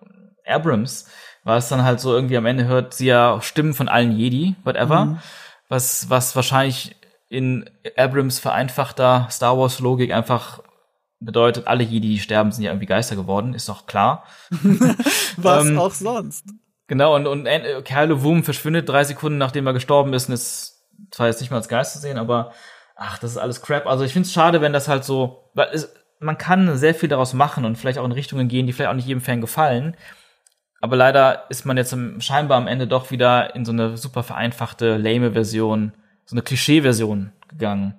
Abrams 0.46 1.06
war 1.44 1.58
es 1.58 1.68
dann 1.68 1.82
halt 1.82 2.00
so, 2.00 2.14
irgendwie 2.14 2.36
am 2.36 2.46
Ende 2.46 2.64
hört 2.64 2.94
sie 2.94 3.06
ja 3.06 3.40
Stimmen 3.42 3.74
von 3.74 3.88
allen 3.88 4.12
Jedi, 4.12 4.56
whatever, 4.64 5.18
was, 5.68 6.08
was 6.08 6.34
wahrscheinlich 6.34 6.96
in 7.28 7.68
Abrams 7.96 8.38
vereinfachter 8.38 9.26
Star 9.30 9.58
Wars 9.58 9.80
Logik 9.80 10.12
einfach 10.12 10.62
bedeutet, 11.18 11.66
alle 11.66 11.82
Jedi, 11.82 12.10
die 12.10 12.18
sterben, 12.18 12.52
sind 12.52 12.64
ja 12.64 12.70
irgendwie 12.70 12.86
Geister 12.86 13.16
geworden, 13.16 13.54
ist 13.54 13.68
doch 13.68 13.86
klar. 13.86 14.24
was 15.36 15.66
ähm, 15.66 15.78
auch 15.78 15.92
sonst. 15.92 16.44
Genau, 16.88 17.16
und, 17.16 17.26
und 17.26 17.46
äh, 17.46 17.82
Kylo 17.82 18.22
Wum 18.22 18.44
verschwindet 18.44 18.88
drei 18.88 19.02
Sekunden, 19.04 19.38
nachdem 19.38 19.66
er 19.66 19.72
gestorben 19.72 20.12
ist 20.12 20.28
und 20.28 20.34
ist 20.34 20.84
zwar 21.10 21.26
jetzt 21.26 21.40
nicht 21.40 21.50
mehr 21.50 21.58
als 21.58 21.68
Geist 21.68 21.94
zu 21.94 21.98
sehen, 21.98 22.18
aber 22.18 22.52
ach, 22.94 23.18
das 23.18 23.32
ist 23.32 23.38
alles 23.38 23.62
Crap. 23.62 23.86
Also 23.86 24.04
ich 24.04 24.12
finde 24.12 24.26
es 24.26 24.32
schade, 24.32 24.60
wenn 24.60 24.72
das 24.72 24.88
halt 24.88 25.04
so, 25.04 25.50
weil 25.54 25.68
es, 25.72 25.92
man 26.20 26.38
kann 26.38 26.76
sehr 26.76 26.94
viel 26.94 27.08
daraus 27.08 27.34
machen 27.34 27.64
und 27.64 27.76
vielleicht 27.76 27.98
auch 27.98 28.04
in 28.04 28.12
Richtungen 28.12 28.48
gehen, 28.48 28.66
die 28.66 28.72
vielleicht 28.72 28.90
auch 28.90 28.94
nicht 28.94 29.08
jedem 29.08 29.20
Fan 29.20 29.40
gefallen. 29.40 29.96
Aber 30.80 30.96
leider 30.96 31.44
ist 31.48 31.64
man 31.64 31.76
jetzt 31.76 31.92
im, 31.92 32.20
scheinbar 32.20 32.58
am 32.58 32.68
Ende 32.68 32.86
doch 32.86 33.10
wieder 33.10 33.54
in 33.54 33.64
so 33.64 33.72
eine 33.72 33.96
super 33.96 34.22
vereinfachte, 34.22 34.96
lame 34.96 35.32
Version, 35.32 35.92
so 36.26 36.34
eine 36.34 36.42
Klischee-Version 36.42 37.32
gegangen. 37.48 37.94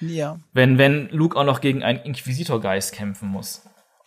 Ja. 0.00 0.38
Wenn, 0.52 0.78
wenn 0.78 1.08
Luke 1.10 1.36
auch 1.38 1.44
noch 1.44 1.60
gegen 1.60 1.82
einen 1.82 1.98
Inquisitor-Geist 2.00 2.92
kämpfen 2.92 3.28
muss. 3.28 3.62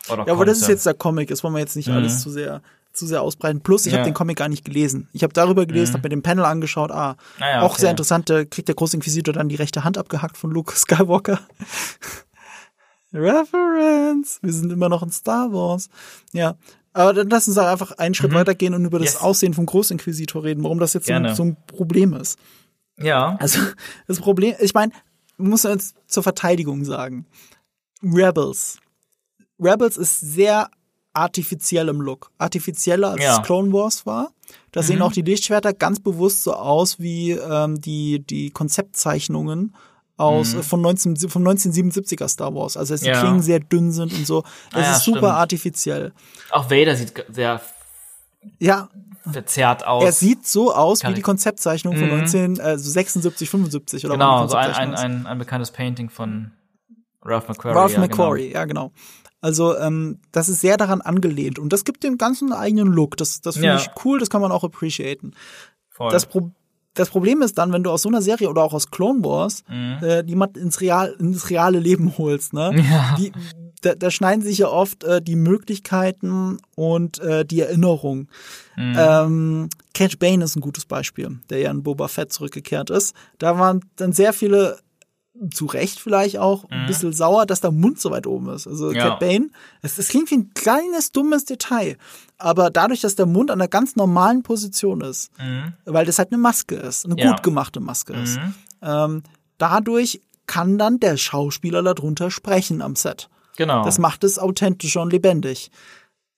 Oder 0.09 0.25
Ja, 0.25 0.33
aber 0.33 0.45
das 0.45 0.59
ist 0.61 0.67
jetzt 0.69 0.85
der 0.85 0.93
Comic, 0.95 1.29
das 1.29 1.43
wollen 1.43 1.53
wir 1.53 1.59
jetzt 1.59 1.75
nicht 1.75 1.87
Mhm. 1.89 1.95
alles 1.95 2.21
zu 2.21 2.29
sehr 2.29 2.61
zu 2.93 3.07
sehr 3.07 3.23
ausbreiten. 3.23 3.61
Plus, 3.61 3.87
ich 3.87 3.93
Ja. 3.93 3.99
habe 3.99 4.07
den 4.09 4.13
Comic 4.13 4.37
gar 4.37 4.49
nicht 4.49 4.63
gelesen. 4.63 5.09
Ich 5.13 5.23
habe 5.23 5.33
darüber 5.33 5.65
gelesen, 5.65 5.93
Mhm. 5.93 5.97
habe 5.97 6.05
mir 6.05 6.09
den 6.09 6.21
Panel 6.21 6.45
angeschaut. 6.45 6.91
Ah, 6.91 7.15
Ah 7.39 7.49
ja, 7.49 7.61
auch 7.63 7.71
okay. 7.71 7.81
sehr 7.81 7.89
interessant. 7.89 8.29
Da 8.29 8.45
kriegt 8.45 8.67
der 8.67 8.75
Großinquisitor 8.75 9.33
dann 9.33 9.49
die 9.49 9.55
rechte 9.55 9.83
Hand 9.83 9.97
abgehackt 9.97 10.37
von 10.37 10.51
Luke 10.51 10.73
Skywalker. 10.77 11.39
Reference. 13.13 14.39
Wir 14.41 14.53
sind 14.53 14.71
immer 14.71 14.89
noch 14.89 15.03
in 15.03 15.11
Star 15.11 15.51
Wars. 15.51 15.89
Ja. 16.33 16.55
Aber 16.93 17.13
dann 17.13 17.29
lass 17.29 17.47
uns 17.47 17.57
einfach 17.57 17.91
einen 17.93 18.13
Schritt 18.13 18.33
weitergehen 18.33 18.75
und 18.75 18.85
über 18.85 18.99
das 18.99 19.13
Mhm. 19.13 19.13
Yes. 19.15 19.21
Aussehen 19.23 19.53
vom 19.55 19.65
Großinquisitor 19.65 20.43
reden, 20.43 20.63
warum 20.63 20.79
das 20.79 20.93
jetzt 20.93 21.07
so, 21.07 21.33
so 21.33 21.43
ein 21.43 21.57
Problem 21.67 22.13
ist. 22.13 22.37
Ja. 22.99 23.35
Also 23.39 23.59
das 24.07 24.19
Problem, 24.19 24.55
ich 24.59 24.73
meine, 24.73 24.91
muss 25.37 25.63
man 25.63 25.73
jetzt 25.73 25.95
zur 26.07 26.23
Verteidigung 26.23 26.85
sagen. 26.85 27.25
Rebels. 28.03 28.77
Rebels 29.59 29.97
ist 29.97 30.19
sehr 30.19 30.69
artifiziell 31.13 31.87
im 31.89 32.01
Look. 32.01 32.31
Artifizieller 32.37 33.11
als 33.11 33.23
Ja. 33.23 33.37
es 33.37 33.43
Clone 33.45 33.71
Wars 33.71 34.05
war. 34.05 34.31
Da 34.71 34.83
sehen 34.83 35.01
auch 35.01 35.11
die 35.11 35.21
Lichtschwerter 35.21 35.73
ganz 35.73 35.99
bewusst 35.99 36.43
so 36.43 36.53
aus 36.53 36.99
wie 36.99 37.31
ähm, 37.31 37.79
die, 37.81 38.19
die 38.19 38.49
Konzeptzeichnungen 38.51 39.75
aus, 40.17 40.53
äh, 40.53 40.63
von, 40.63 40.81
19, 40.81 41.15
vom 41.29 41.47
1977er 41.47 42.27
Star 42.27 42.53
Wars. 42.53 42.77
Also 42.77 42.93
dass 42.93 43.01
die 43.01 43.07
Ja. 43.07 43.19
Klingen 43.21 43.41
sehr 43.41 43.59
dünn 43.59 43.91
sind 43.91 44.13
und 44.13 44.25
so. 44.27 44.43
Es 44.71 44.75
Ah 44.75 44.81
ja, 44.81 44.91
ist 44.93 45.03
super 45.03 45.17
stimmt. 45.19 45.31
artifiziell. 45.33 46.13
Auch 46.51 46.69
Vader 46.69 46.95
sieht 46.95 47.13
sehr 47.29 47.61
Ja, 48.59 48.89
verzerrt 49.31 49.85
aus. 49.87 50.03
er 50.03 50.11
sieht 50.11 50.45
so 50.47 50.73
aus 50.73 50.99
wie 50.99 51.03
Kann 51.03 51.13
die 51.13 51.19
ich- 51.19 51.25
Konzeptzeichnung 51.25 51.95
von 51.95 52.07
Mhm. 52.07 52.13
1976, 52.13 53.49
75 53.49 54.05
oder 54.05 54.15
genau, 54.15 54.47
so 54.47 54.55
ein, 54.55 54.71
ein, 54.71 54.95
ein, 54.95 55.25
ein 55.25 55.37
bekanntes 55.37 55.71
Painting 55.71 56.09
von 56.09 56.51
Ralph 57.23 57.47
McQuarrie. 57.47 57.77
Ralph 57.77 57.93
ja, 57.93 57.99
McQuarrie, 57.99 58.51
ja 58.51 58.65
genau. 58.65 58.91
Also 59.41 59.77
ähm, 59.77 60.19
das 60.31 60.47
ist 60.49 60.61
sehr 60.61 60.77
daran 60.77 61.01
angelehnt 61.01 61.59
und 61.59 61.73
das 61.73 61.83
gibt 61.83 62.03
dem 62.03 62.17
ganzen 62.17 62.51
einen 62.53 62.61
eigenen 62.61 62.87
Look. 62.87 63.17
Das, 63.17 63.41
das 63.41 63.55
finde 63.55 63.67
Ja. 63.69 63.75
ich 63.77 63.89
cool, 64.05 64.19
das 64.19 64.29
kann 64.29 64.41
man 64.41 64.51
auch 64.51 64.63
appreciaten. 64.63 65.31
Genau. 65.31 65.37
Voll. 65.89 66.11
Das, 66.11 66.25
Pro 66.25 66.51
das 66.95 67.09
Problem 67.09 67.41
ist 67.41 67.57
dann, 67.57 67.71
wenn 67.73 67.83
du 67.83 67.89
aus 67.91 68.03
so 68.03 68.09
einer 68.09 68.21
Serie 68.21 68.49
oder 68.49 68.63
auch 68.63 68.73
aus 68.73 68.89
Clone 68.91 69.23
Wars 69.23 69.63
Mhm. 69.67 69.97
äh, 70.03 70.23
jemand 70.25 70.57
ins, 70.57 70.79
Real, 70.79 71.15
ins 71.19 71.49
reale 71.49 71.79
Leben 71.79 72.17
holst, 72.17 72.53
ne? 72.53 72.71
Ja. 72.89 73.15
Die, 73.17 73.31
da, 73.83 73.95
da 73.95 74.09
schneiden 74.11 74.43
sich 74.43 74.57
ja 74.59 74.67
oft 74.67 75.03
äh, 75.03 75.21
die 75.21 75.35
Möglichkeiten 75.35 76.57
und 76.75 77.19
äh, 77.19 77.45
die 77.45 77.61
Erinnerung. 77.61 78.27
Mhm. 78.75 78.95
Ähm, 78.97 79.69
Cat 79.93 80.19
Bane 80.19 80.43
ist 80.43 80.55
ein 80.55 80.61
gutes 80.61 80.85
Beispiel, 80.85 81.39
der 81.49 81.59
ja 81.59 81.71
in 81.71 81.83
Boba 81.83 82.07
Fett 82.07 82.33
zurückgekehrt 82.33 82.89
ist. 82.89 83.15
Da 83.37 83.59
waren 83.59 83.81
dann 83.95 84.11
sehr 84.13 84.33
viele, 84.33 84.79
zu 85.51 85.65
Recht 85.65 85.99
vielleicht 85.99 86.37
auch, 86.37 86.65
ein 86.69 86.85
bisschen 86.85 87.11
sauer, 87.11 87.45
dass 87.47 87.59
der 87.59 87.71
Mund 87.71 87.99
so 87.99 88.11
weit 88.11 88.27
oben 88.27 88.49
ist. 88.49 88.67
Also 88.67 88.89
Mhm. 88.89 88.95
Ja. 88.95 89.09
Cat 89.09 89.19
Bane, 89.19 89.49
es, 89.81 89.97
es 89.97 90.07
klingt 90.09 90.29
wie 90.31 90.35
ein 90.35 90.51
kleines, 90.53 91.11
dummes 91.11 91.45
Detail. 91.45 91.97
Aber 92.37 92.69
dadurch, 92.69 93.01
dass 93.01 93.15
der 93.15 93.25
Mund 93.25 93.49
an 93.51 93.59
einer 93.59 93.67
ganz 93.67 93.95
normalen 93.95 94.43
Position 94.43 95.01
ist, 95.01 95.31
Mhm. 95.39 95.73
weil 95.85 96.05
das 96.05 96.19
halt 96.19 96.31
eine 96.31 96.37
Maske 96.41 96.75
ist, 96.75 97.05
eine 97.05 97.15
Ja. 97.19 97.31
gut 97.31 97.43
gemachte 97.43 97.79
Maske 97.79 98.13
ist, 98.13 98.37
Mhm. 98.37 98.53
ähm, 98.83 99.23
dadurch 99.57 100.21
kann 100.45 100.77
dann 100.77 100.99
der 100.99 101.17
Schauspieler 101.17 101.81
darunter 101.81 102.29
sprechen 102.29 102.81
am 102.81 102.95
Set. 102.95 103.29
Genau. 103.57 103.83
Das 103.83 103.99
macht 103.99 104.23
es 104.23 104.39
authentischer 104.39 105.01
und 105.01 105.11
lebendig. 105.11 105.71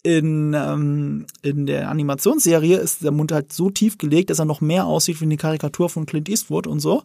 In, 0.04 0.54
ähm, 0.54 1.26
in 1.42 1.66
der 1.66 1.90
Animationsserie 1.90 2.78
ist 2.78 3.04
der 3.04 3.12
Mund 3.12 3.32
halt 3.32 3.52
so 3.52 3.72
tief 3.72 3.98
gelegt, 3.98 4.30
dass 4.30 4.38
er 4.38 4.46
noch 4.46 4.62
mehr 4.62 4.86
aussieht 4.86 5.20
wie 5.20 5.26
eine 5.26 5.38
Karikatur 5.38 5.90
von 5.90 6.06
Clint 6.06 6.30
Eastwood 6.30 6.68
und 6.68 6.80
so. 6.80 7.04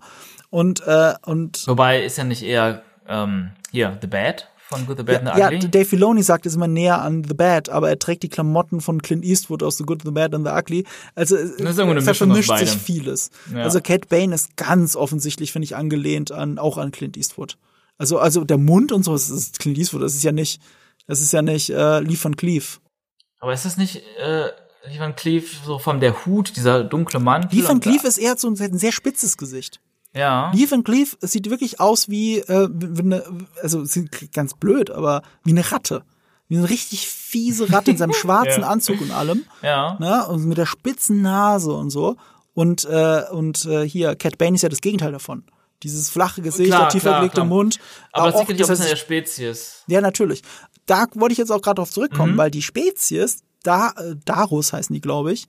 Und, 0.51 0.87
äh, 0.87 1.15
und 1.25 1.67
Wobei 1.67 2.05
ist 2.05 2.19
ja 2.19 2.25
nicht 2.25 2.43
eher 2.43 2.83
ähm, 3.09 3.53
hier 3.71 3.97
The 4.03 4.07
Bad 4.07 4.49
von 4.71 4.87
Good, 4.87 4.99
the 4.99 5.03
Bad 5.03 5.27
and 5.27 5.35
the 5.35 5.41
ja, 5.41 5.47
Ugly. 5.49 5.71
Dave 5.71 5.85
Filoni 5.85 6.23
sagt, 6.23 6.47
es 6.47 6.53
ist 6.53 6.57
immer 6.57 6.69
näher 6.69 7.03
an 7.03 7.25
The 7.25 7.35
Bad, 7.35 7.71
aber 7.71 7.89
er 7.89 7.99
trägt 7.99 8.23
die 8.23 8.29
Klamotten 8.29 8.81
von 8.81 9.03
Clint 9.03 9.25
Eastwood 9.25 9.63
aus 9.63 9.79
The 9.79 9.85
Good, 9.85 10.03
The 10.05 10.13
Bad 10.13 10.35
and 10.35 10.47
The 10.47 10.53
Ugly. 10.53 10.85
Also 11.15 11.37
Das 11.37 11.59
Mischung 11.59 11.97
aus 11.97 12.17
vermischt 12.19 12.57
sich 12.57 12.71
vieles. 12.71 13.31
Ja. 13.53 13.63
Also 13.63 13.81
Cat 13.81 14.09
Bane 14.09 14.35
ist 14.35 14.57
ganz 14.57 14.95
offensichtlich, 14.95 15.53
finde 15.53 15.65
ich, 15.65 15.75
angelehnt 15.75 16.31
an 16.33 16.59
auch 16.59 16.79
an 16.79 16.93
Clint 16.93 17.17
Eastwood. 17.17 17.57
Also 18.01 18.19
also 18.19 18.45
der 18.45 18.57
Mund 18.59 18.93
und 18.93 19.05
so, 19.05 19.13
das 19.13 19.29
ist 19.29 19.59
Clint 19.59 19.77
Eastwood. 19.77 20.03
Das 20.03 20.15
ist 20.15 20.23
ja 20.25 20.33
nicht, 20.33 20.61
das 21.07 21.21
ist 21.21 21.33
ja 21.33 21.43
nicht 21.43 21.69
äh, 21.69 22.01
Lee 22.01 22.17
von 22.17 22.35
Cleave. 22.35 22.65
Aber 23.41 23.53
ist 23.53 23.65
das 23.67 23.77
nicht 23.77 23.97
äh, 24.19 24.47
Lee 24.89 24.99
Van 24.99 25.15
Cleef 25.15 25.61
so 25.67 25.79
von 25.79 26.01
der 26.01 26.25
Hut, 26.25 26.57
dieser 26.57 26.83
dunkle 26.83 27.21
Mantel? 27.21 27.61
Lee 27.61 27.67
und- 27.67 27.81
Cleef 27.83 28.05
ist 28.05 28.17
eher 28.19 28.37
so 28.39 28.49
ein, 28.49 28.59
ein 28.59 28.79
sehr 28.79 28.93
spitzes 28.93 29.37
Gesicht. 29.37 29.81
Ja. 30.15 30.51
Lee 30.55 30.71
Van 30.71 30.83
Cleef 30.83 31.19
sieht 31.21 31.51
wirklich 31.51 31.79
aus 31.79 32.09
wie, 32.09 32.39
äh, 32.39 32.69
wie 32.73 33.01
eine, 33.03 33.23
also 33.63 33.85
sieht 33.85 34.33
ganz 34.33 34.55
blöd, 34.55 34.91
aber 34.91 35.23
wie 35.45 35.51
eine 35.51 35.71
Ratte. 35.71 36.03
Wie 36.49 36.57
eine 36.57 36.69
richtig 36.71 37.07
fiese 37.07 37.71
Ratte 37.71 37.91
in 37.93 37.97
seinem 37.99 38.13
schwarzen 38.21 38.63
Ja. 38.63 38.69
Anzug 38.69 39.01
und 39.03 39.11
allem. 39.13 39.45
Ja. 39.63 39.97
Ne? 40.01 40.27
Und 40.27 40.47
mit 40.47 40.57
der 40.59 40.67
spitzen 40.67 41.21
Nase 41.23 41.73
und 41.73 41.91
so. 41.91 42.17
Und, 42.55 42.87
äh, 42.87 43.25
und 43.31 43.67
äh, 43.67 43.87
hier, 43.89 44.17
Cat 44.17 44.39
Bane 44.39 44.57
ist 44.57 44.63
ja 44.63 44.69
das 44.71 44.81
Gegenteil 44.81 45.13
davon. 45.13 45.45
Dieses 45.83 46.11
flache 46.11 46.43
Gesicht, 46.43 46.69
Klar, 46.71 46.81
der 46.83 46.89
tief 46.91 47.03
klar, 47.03 47.15
verlegte 47.17 47.35
klar. 47.37 47.47
Mund. 47.47 47.79
Aber 48.13 48.27
das 48.27 48.35
auch, 48.35 48.41
liegt 48.49 48.51
natürlich 48.61 48.79
auch 48.81 48.83
an 48.85 48.89
der 48.91 48.97
Spezies. 48.97 49.83
Ja, 49.87 50.01
natürlich. 50.01 50.43
Da 50.87 51.07
wollte 51.15 51.33
ich 51.33 51.39
jetzt 51.39 51.51
auch 51.51 51.63
gerade 51.63 51.77
drauf 51.77 51.89
Mhm. 51.91 51.95
zurückkommen, 51.95 52.37
weil 52.37 52.51
die 52.51 52.63
Spezies, 52.63 53.43
da, 53.63 53.91
äh, 53.97 54.17
Darus 54.25 54.73
heißen 54.73 54.93
die, 54.95 55.01
glaube 55.01 55.33
ich, 55.33 55.47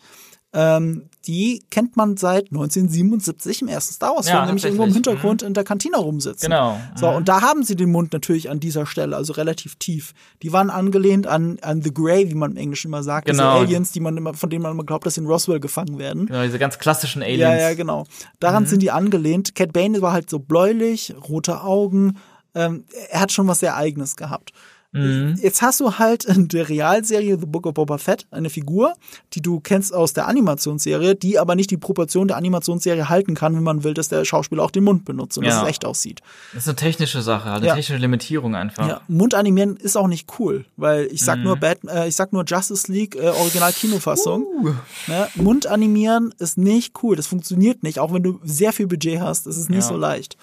ähm, 0.53 1.03
die 1.27 1.63
kennt 1.69 1.95
man 1.95 2.17
seit 2.17 2.45
1977 2.51 3.61
im 3.61 3.67
ersten 3.67 3.93
Star 3.93 4.15
Wars-Film, 4.15 4.37
Ja, 4.37 4.45
nämlich 4.45 4.65
irgendwo 4.65 4.83
im. 4.85 4.93
Hintergrund 4.93 5.43
in 5.43 5.53
der 5.53 5.63
Kantina 5.63 5.97
rumsitzen. 5.97 6.49
Genau. 6.49 6.77
So, 6.95 7.09
und 7.09 7.29
da 7.29 7.41
haben 7.41 7.63
sie 7.63 7.75
den 7.75 7.91
Mund 7.91 8.11
natürlich 8.11 8.49
an 8.49 8.59
dieser 8.59 8.85
Stelle, 8.85 9.15
also 9.15 9.33
relativ 9.33 9.75
tief. 9.75 10.13
Die 10.41 10.51
waren 10.51 10.69
angelehnt 10.69 11.27
an, 11.27 11.57
an 11.61 11.81
The 11.81 11.93
Grey, 11.93 12.29
wie 12.29 12.35
man 12.35 12.51
im 12.51 12.57
Englischen 12.57 12.87
immer 12.87 13.03
sagt, 13.03 13.27
Genau. 13.27 13.59
diese 13.59 13.65
Aliens, 13.67 13.91
die 13.91 13.99
man 13.99 14.17
immer, 14.17 14.33
von 14.33 14.49
denen 14.49 14.63
man 14.63 14.71
immer 14.73 14.83
glaubt, 14.83 15.05
dass 15.05 15.13
sie 15.15 15.21
in 15.21 15.27
Roswell 15.27 15.59
gefangen 15.59 15.99
werden. 15.99 16.25
Genau, 16.25 16.43
diese 16.43 16.59
ganz 16.59 16.79
klassischen 16.79 17.21
Aliens. 17.21 17.39
Ja, 17.41 17.55
ja, 17.69 17.73
genau. 17.73 18.05
Daran 18.39 18.65
sind 18.65 18.81
die 18.81 18.91
angelehnt. 18.91 19.55
Cat 19.55 19.71
Bane 19.73 20.01
war 20.01 20.11
halt 20.13 20.29
so 20.29 20.39
bläulich, 20.39 21.13
rote 21.29 21.61
Augen. 21.61 22.17
Ähm, 22.55 22.83
er 23.09 23.21
hat 23.21 23.31
schon 23.31 23.47
was 23.47 23.59
sehr 23.59 23.77
Eigenes 23.77 24.15
gehabt. 24.17 24.51
Jetzt 24.93 25.61
hast 25.61 25.79
du 25.79 25.93
halt 25.99 26.25
in 26.25 26.49
der 26.49 26.67
Realserie 26.67 27.37
The 27.39 27.45
Book 27.45 27.65
of 27.65 27.75
Boba 27.75 27.97
Fett 27.97 28.27
eine 28.29 28.49
Figur, 28.49 28.93
die 29.33 29.41
du 29.41 29.61
kennst 29.61 29.93
aus 29.93 30.11
der 30.11 30.27
Animationsserie, 30.27 31.15
die 31.15 31.39
aber 31.39 31.55
nicht 31.55 31.71
die 31.71 31.77
Proportion 31.77 32.27
der 32.27 32.35
Animationsserie 32.35 33.07
halten 33.07 33.33
kann, 33.33 33.55
wenn 33.55 33.63
man 33.63 33.85
will, 33.85 33.93
dass 33.93 34.09
der 34.09 34.25
Schauspieler 34.25 34.63
auch 34.63 34.71
den 34.71 34.83
Mund 34.83 35.05
benutzt 35.05 35.37
und 35.37 35.45
dass 35.45 35.53
Ja. 35.55 35.63
es 35.63 35.69
echt 35.69 35.85
aussieht. 35.85 36.21
Das 36.53 36.63
ist 36.63 36.67
eine 36.67 36.75
technische 36.75 37.21
Sache, 37.21 37.49
eine 37.51 37.65
Ja. 37.67 37.75
technische 37.75 37.97
Limitierung 38.01 38.53
einfach. 38.55 38.85
Ja, 38.87 39.01
Mund 39.07 39.33
animieren 39.33 39.77
ist 39.77 39.95
auch 39.95 40.07
nicht 40.07 40.27
cool, 40.39 40.65
weil 40.75 41.05
ich 41.05 41.21
Mhm. 41.21 41.25
sag 41.25 41.39
nur 41.39 41.55
Bat 41.55 41.79
äh, 41.87 42.07
ich 42.09 42.15
sag 42.17 42.33
nur 42.33 42.43
Justice 42.45 42.91
League 42.91 43.15
äh, 43.15 43.29
Original 43.29 43.71
Kinofassung. 43.71 44.43
Uh. 44.61 44.73
Ne? 45.07 45.27
Mund 45.35 45.67
animieren 45.67 46.33
ist 46.37 46.57
nicht 46.57 47.01
cool, 47.01 47.15
das 47.15 47.27
funktioniert 47.27 47.81
nicht, 47.81 47.99
auch 47.99 48.13
wenn 48.13 48.23
du 48.23 48.39
sehr 48.43 48.73
viel 48.73 48.87
Budget 48.87 49.21
hast, 49.21 49.47
das 49.47 49.55
ist 49.55 49.69
nicht 49.69 49.83
Ja. 49.83 49.87
so 49.87 49.95
leicht. 49.95 50.35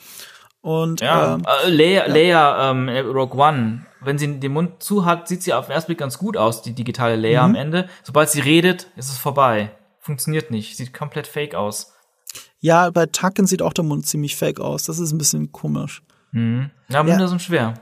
Und 0.69 1.01
Ja, 1.01 1.35
ähm, 1.37 1.43
äh, 1.65 1.71
Leia, 1.71 2.07
Leia 2.09 2.71
ähm, 2.71 2.89
in 2.89 3.07
Rogue 3.07 3.39
One, 3.41 3.87
wenn 4.03 4.19
sie 4.19 4.39
den 4.39 4.53
Mund 4.53 4.83
zu 4.83 5.07
hat, 5.07 5.27
sieht 5.27 5.43
sie 5.43 5.55
auf 5.55 5.67
den 5.67 5.73
ersten 5.73 5.89
Blick 5.89 5.99
ganz 5.99 6.19
gut 6.19 6.37
aus, 6.37 6.61
die 6.61 6.75
digitale 6.75 7.17
Leia 7.17 7.47
Mhm. 7.47 7.55
am 7.55 7.61
Ende. 7.61 7.89
Sobald 8.03 8.29
sie 8.29 8.41
redet, 8.41 8.89
ist 8.97 9.11
es 9.11 9.17
vorbei. 9.17 9.71
Funktioniert 10.01 10.51
nicht. 10.51 10.77
Sieht 10.77 10.93
komplett 10.93 11.27
fake 11.27 11.55
aus. 11.55 11.95
ja, 12.61 12.91
bei 12.91 13.07
Tucken 13.07 13.47
sieht 13.47 13.63
auch 13.63 13.73
der 13.73 13.85
Mund 13.85 14.05
ziemlich 14.07 14.37
fake 14.37 14.61
aus. 14.61 14.85
Das 14.85 14.99
ist 14.99 15.13
ein 15.13 15.19
bisschen 15.19 15.53
komisch. 15.53 16.03
Ja, 16.33 17.03
Münder 17.03 17.29
sind 17.29 17.41
schwer. 17.41 17.73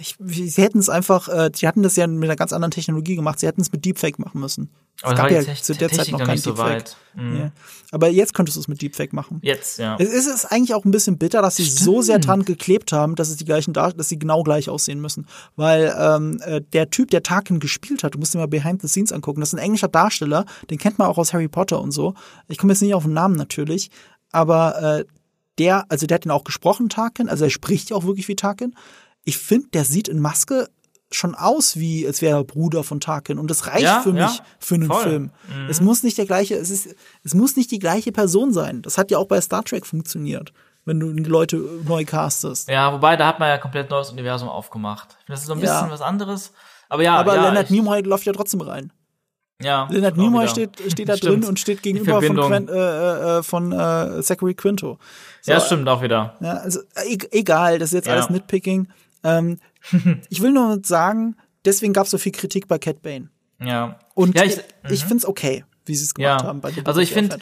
Ich, 0.00 0.16
sie 0.20 0.62
hätten 0.62 0.78
es 0.78 0.88
einfach, 0.88 1.28
äh, 1.28 1.50
die 1.50 1.66
hatten 1.66 1.82
das 1.82 1.96
ja 1.96 2.06
mit 2.06 2.24
einer 2.24 2.36
ganz 2.36 2.52
anderen 2.52 2.70
Technologie 2.70 3.16
gemacht. 3.16 3.40
Sie 3.40 3.46
hätten 3.46 3.60
es 3.60 3.72
mit 3.72 3.84
Deepfake 3.84 4.18
machen 4.18 4.40
müssen. 4.40 4.70
Aber 5.02 5.12
es 5.12 5.18
gab 5.18 5.30
ja 5.30 5.54
zu 5.54 5.74
der 5.74 5.90
Zeit 5.90 6.10
noch 6.10 6.18
noch 6.18 6.26
kein 6.26 6.38
so 6.38 6.50
Deepfake. 6.50 6.70
weit. 6.70 6.96
Mhm. 7.14 7.36
Ja. 7.36 7.52
Aber 7.92 8.08
jetzt 8.08 8.34
könntest 8.34 8.56
du 8.56 8.60
es 8.60 8.68
mit 8.68 8.82
Deepfake 8.82 9.12
machen. 9.12 9.38
Jetzt, 9.42 9.78
ja. 9.78 9.96
Es 9.98 10.26
ist 10.26 10.44
eigentlich 10.46 10.74
auch 10.74 10.84
ein 10.84 10.90
bisschen 10.90 11.18
bitter, 11.18 11.40
dass 11.40 11.56
sie 11.56 11.64
so 11.64 12.02
sehr 12.02 12.18
dran 12.18 12.44
geklebt 12.44 12.92
haben, 12.92 13.14
dass 13.14 13.28
es 13.28 13.36
die 13.36 13.44
gleichen, 13.44 13.72
Dar 13.72 13.92
dass 13.92 14.08
sie 14.08 14.18
genau 14.18 14.42
gleich 14.42 14.68
aussehen 14.68 15.00
müssen. 15.00 15.26
Weil 15.56 15.94
ähm, 15.98 16.40
äh, 16.44 16.60
der 16.72 16.90
Typ, 16.90 17.10
der 17.10 17.22
Tarkin 17.22 17.60
gespielt 17.60 18.02
hat, 18.02 18.14
du 18.14 18.18
musst 18.18 18.34
dir 18.34 18.38
mal 18.38 18.46
Behind 18.46 18.82
the 18.82 18.88
Scenes 18.88 19.12
angucken. 19.12 19.40
Das 19.40 19.50
ist 19.50 19.54
ein 19.54 19.64
englischer 19.64 19.88
Darsteller, 19.88 20.44
den 20.70 20.78
kennt 20.78 20.98
man 20.98 21.08
auch 21.08 21.18
aus 21.18 21.32
Harry 21.32 21.48
Potter 21.48 21.80
und 21.80 21.92
so. 21.92 22.14
Ich 22.48 22.58
komme 22.58 22.72
jetzt 22.72 22.82
nicht 22.82 22.94
auf 22.94 23.04
den 23.04 23.12
Namen 23.12 23.36
natürlich, 23.36 23.90
aber 24.32 24.98
äh, 24.98 25.04
der, 25.58 25.84
also 25.88 26.06
der 26.06 26.16
hat 26.16 26.26
ihn 26.26 26.30
auch 26.30 26.44
gesprochen, 26.44 26.88
Tarkin, 26.88 27.28
also 27.28 27.44
er 27.44 27.50
spricht 27.50 27.90
ja 27.90 27.96
auch 27.96 28.04
wirklich 28.04 28.28
wie 28.28 28.36
Tarkin. 28.36 28.74
Ich 29.28 29.36
finde, 29.38 29.68
der 29.74 29.84
sieht 29.84 30.08
in 30.08 30.20
Maske 30.20 30.68
schon 31.10 31.34
aus 31.34 31.76
wie, 31.76 32.06
als 32.06 32.22
wäre 32.22 32.38
er 32.38 32.44
Bruder 32.44 32.82
von 32.82 32.98
Tarkin. 33.00 33.38
Und 33.38 33.50
das 33.50 33.66
reicht 33.66 33.82
Ja, 33.82 34.00
für 34.00 34.12
mich 34.12 34.22
ja, 34.22 34.44
für 34.58 34.74
einen 34.76 34.86
voll. 34.86 35.02
Film. 35.02 35.30
Es 35.68 35.80
muss 35.82 36.02
nicht 36.02 36.16
der 36.16 36.24
gleiche, 36.26 36.54
es 36.54 36.70
ist, 36.70 36.94
es 37.24 37.34
muss 37.34 37.56
nicht 37.56 37.70
die 37.70 37.78
gleiche 37.78 38.10
Person 38.12 38.52
sein. 38.52 38.80
Das 38.82 38.96
hat 38.96 39.10
ja 39.10 39.18
auch 39.18 39.26
bei 39.26 39.40
Star 39.40 39.62
Trek 39.64 39.84
funktioniert, 39.86 40.52
wenn 40.86 40.98
du 41.00 41.08
Leute 41.08 41.56
neu 41.86 42.04
castest. 42.06 42.68
Ja, 42.68 42.92
wobei, 42.92 43.16
da 43.16 43.26
hat 43.26 43.38
man 43.38 43.48
ja 43.50 43.58
komplett 43.58 43.90
neues 43.90 44.10
Universum 44.10 44.48
aufgemacht. 44.48 45.18
Das 45.26 45.40
ist 45.40 45.46
so 45.46 45.52
ein 45.54 45.60
Ja. 45.60 45.80
bisschen 45.80 45.90
was 45.92 46.00
anderes. 46.00 46.52
Aber 46.88 47.02
ja, 47.02 47.16
Aber 47.16 47.34
ja, 47.36 47.42
Leonard 47.48 47.70
Nimoy 47.70 48.00
läuft 48.02 48.24
ja 48.24 48.32
trotzdem 48.32 48.62
rein. 48.62 48.92
ja, 49.62 49.88
Leonard 49.90 50.16
Nimoy 50.16 50.48
steht, 50.48 50.70
steht 50.90 51.08
da 51.10 51.16
drin 51.16 51.44
und 51.44 51.58
steht 51.58 51.82
gegenüber 51.82 52.20
von. 52.22 52.36
Quen, 52.36 52.68
äh, 52.68 53.38
äh, 53.38 53.42
von 53.42 53.72
äh, 53.72 54.22
Zachary 54.22 54.54
Quinto. 54.54 54.98
So, 55.42 55.52
Ja, 55.52 55.60
stimmt 55.60 55.86
auch 55.88 56.00
wieder. 56.02 56.34
Ja, 56.40 56.54
also 56.58 56.80
e 57.06 57.18
egal, 57.30 57.78
das 57.78 57.90
ist 57.90 57.94
jetzt 57.94 58.06
Ja. 58.08 58.14
alles 58.14 58.30
Nitpicking. 58.30 58.88
Ähm, 59.24 59.58
ich 60.28 60.42
will 60.42 60.52
nur 60.52 60.80
sagen, 60.84 61.36
deswegen 61.64 61.92
gab 61.92 62.04
es 62.04 62.10
so 62.10 62.18
viel 62.18 62.32
Kritik 62.32 62.68
bei 62.68 62.78
Cat 62.78 63.02
Bane. 63.02 63.28
Ja. 63.60 63.98
Und 64.14 64.36
ja, 64.36 64.44
ich, 64.44 64.58
ich 64.88 65.00
finde 65.00 65.18
es 65.18 65.26
okay, 65.26 65.64
wie 65.86 65.94
sie 65.94 66.04
es 66.04 66.14
gemacht 66.14 66.42
ja. 66.42 66.46
haben. 66.46 66.60
Bei 66.60 66.72
Also 66.84 67.00
ich 67.00 67.12
finde 67.12 67.38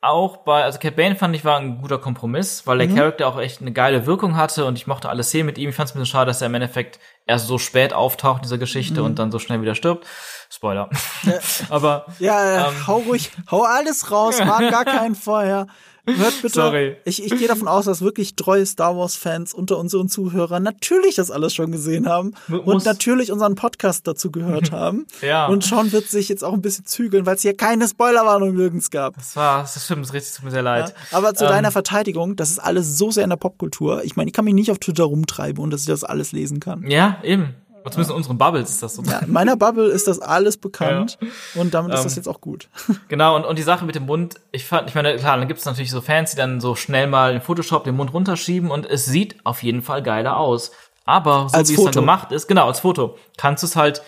auch 0.00 0.38
bei, 0.38 0.62
also 0.62 0.78
Cat 0.78 0.94
Bane 0.94 1.16
fand 1.16 1.34
ich 1.34 1.44
war 1.44 1.58
ein 1.58 1.80
guter 1.80 1.98
Kompromiss, 1.98 2.66
weil 2.66 2.78
der 2.78 2.88
Mhm. 2.88 2.94
Charakter 2.94 3.26
auch 3.26 3.38
echt 3.38 3.60
eine 3.60 3.72
geile 3.72 4.06
Wirkung 4.06 4.36
hatte 4.36 4.64
und 4.64 4.78
ich 4.78 4.86
mochte 4.86 5.08
alle 5.08 5.24
Szenen 5.24 5.46
mit 5.46 5.58
ihm. 5.58 5.70
Ich 5.70 5.74
fand 5.74 5.88
es 5.88 5.94
ein 5.94 5.98
bisschen 5.98 6.12
schade, 6.12 6.26
dass 6.30 6.40
er 6.40 6.46
im 6.46 6.54
Endeffekt 6.54 7.00
erst 7.26 7.48
so 7.48 7.58
spät 7.58 7.92
auftaucht 7.92 8.38
in 8.38 8.42
dieser 8.44 8.58
Geschichte 8.58 9.00
Mhm. 9.00 9.06
und 9.06 9.18
dann 9.18 9.32
so 9.32 9.38
schnell 9.40 9.60
wieder 9.60 9.74
stirbt. 9.74 10.06
Spoiler. 10.50 10.88
Aber 11.68 12.06
Ja, 12.20 12.66
äh, 12.66 12.68
Ähm. 12.68 12.86
hau 12.86 12.98
ruhig, 12.98 13.30
hau 13.50 13.62
alles 13.62 14.10
raus, 14.12 14.38
mag 14.44 14.70
gar 14.70 14.84
keinen 14.84 15.14
vorher. 15.16 15.66
Hört 16.16 16.42
bitte. 16.42 16.54
Sorry. 16.54 16.96
Ich, 17.04 17.22
ich 17.24 17.36
gehe 17.38 17.48
davon 17.48 17.68
aus, 17.68 17.84
dass 17.84 18.00
wirklich 18.02 18.34
treue 18.36 18.64
Star 18.66 18.96
Wars-Fans 18.96 19.54
unter 19.54 19.78
unseren 19.78 20.08
Zuhörern 20.08 20.62
natürlich 20.62 21.16
das 21.16 21.30
alles 21.30 21.54
schon 21.54 21.70
gesehen 21.72 22.08
haben 22.08 22.32
Mu- 22.48 22.58
und 22.58 22.66
muss- 22.66 22.84
natürlich 22.84 23.30
unseren 23.32 23.54
Podcast 23.54 24.06
dazu 24.06 24.30
gehört 24.30 24.72
haben. 24.72 25.06
Ja. 25.22 25.46
Und 25.46 25.64
Sean 25.64 25.92
wird 25.92 26.08
sich 26.08 26.28
jetzt 26.28 26.42
auch 26.44 26.52
ein 26.52 26.62
bisschen 26.62 26.84
zügeln, 26.86 27.26
weil 27.26 27.36
es 27.36 27.42
hier 27.42 27.56
keine 27.56 27.86
Spoilerwarnung 27.88 28.54
nirgends 28.54 28.90
gab. 28.90 29.16
das 29.16 29.36
war, 29.36 29.62
das 29.62 29.84
stimmt, 29.84 30.04
das 30.06 30.12
richtig, 30.12 30.34
tut 30.34 30.44
mir 30.46 30.50
sehr 30.50 30.62
leid. 30.62 30.94
Aber 31.12 31.34
zu 31.34 31.44
Ähm, 31.44 31.50
deiner 31.50 31.70
Verteidigung, 31.70 32.36
das 32.36 32.50
ist 32.50 32.58
alles 32.58 32.96
so 32.98 33.10
sehr 33.10 33.24
in 33.24 33.30
der 33.30 33.36
Popkultur. 33.36 34.02
Ich 34.04 34.16
meine, 34.16 34.28
ich 34.28 34.34
kann 34.34 34.44
mich 34.44 34.54
nicht 34.54 34.70
auf 34.70 34.78
Twitter 34.78 35.04
rumtreiben 35.04 35.62
und 35.62 35.70
dass 35.70 35.82
ich 35.82 35.86
das 35.88 36.04
alles 36.04 36.32
lesen 36.32 36.60
kann. 36.60 36.88
Ja, 36.90 37.18
eben. 37.22 37.54
Und 37.84 37.92
zumindest 37.92 38.10
in 38.10 38.16
unseren 38.16 38.38
Bubbles 38.38 38.70
ist 38.70 38.82
das 38.82 38.94
so. 38.94 39.02
Ja, 39.02 39.20
in 39.20 39.32
meiner 39.32 39.56
Bubble 39.56 39.86
ist 39.88 40.08
das 40.08 40.18
alles 40.20 40.56
bekannt 40.60 41.18
und 41.54 41.72
damit 41.74 41.92
ist 41.94 42.00
Ähm, 42.00 42.04
das 42.04 42.16
jetzt 42.16 42.28
auch 42.28 42.40
gut. 42.40 42.68
Genau, 43.08 43.36
und, 43.36 43.44
und 43.44 43.58
die 43.58 43.62
Sache 43.62 43.84
mit 43.84 43.94
dem 43.94 44.06
Mund, 44.06 44.36
ich 44.52 44.64
fand, 44.64 44.88
ich 44.88 44.94
meine, 44.94 45.16
klar, 45.16 45.36
dann 45.38 45.48
gibt 45.48 45.60
es 45.60 45.66
natürlich 45.66 45.90
so 45.90 46.00
Fans, 46.00 46.32
die 46.32 46.36
dann 46.36 46.60
so 46.60 46.74
schnell 46.74 47.06
mal 47.06 47.34
in 47.34 47.40
Photoshop 47.40 47.84
den 47.84 47.96
Mund 47.96 48.12
runterschieben 48.12 48.70
und 48.70 48.84
es 48.86 49.06
sieht 49.06 49.36
auf 49.44 49.62
jeden 49.62 49.82
Fall 49.82 50.02
geiler 50.02 50.36
aus. 50.36 50.72
Aber 51.04 51.48
so 51.48 51.56
Als 51.56 51.68
wie 51.70 51.72
es 51.74 51.78
Foto. 51.78 51.90
dann 51.92 52.02
gemacht 52.02 52.32
ist, 52.32 52.48
genau, 52.48 52.66
als 52.66 52.80
Foto, 52.80 53.16
kannst 53.38 53.62
du 53.62 53.66
es 53.66 53.76
halt 53.76 54.02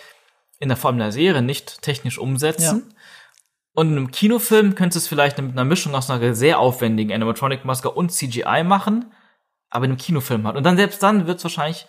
in 0.59 0.67
der 0.69 0.77
Form 0.77 0.97
der 0.99 1.11
Serie 1.11 1.41
nicht 1.41 1.81
technisch 1.81 2.19
umsetzen. 2.19 2.93
Und 3.73 3.87
in 3.87 3.97
einem 3.97 4.11
Kinofilm 4.11 4.75
könntest 4.75 4.97
du 4.97 4.99
es 4.99 5.07
vielleicht 5.07 5.41
mit 5.41 5.53
einer 5.53 5.63
Mischung 5.63 5.95
aus 5.95 6.09
einer 6.09 6.35
sehr 6.35 6.59
aufwendigen 6.59 7.11
Animatronic-Maske 7.13 7.89
und 7.89 8.11
CGI 8.11 8.63
machen, 8.63 9.11
aber 9.71 9.85
in 9.85 9.91
einem 9.91 9.97
Kinofilm 9.97 10.45
halt. 10.45 10.57
Und 10.57 10.63
dann 10.63 10.75
selbst 10.77 11.01
dann 11.01 11.25
wird 11.25 11.37
es 11.39 11.43
wahrscheinlich 11.45 11.87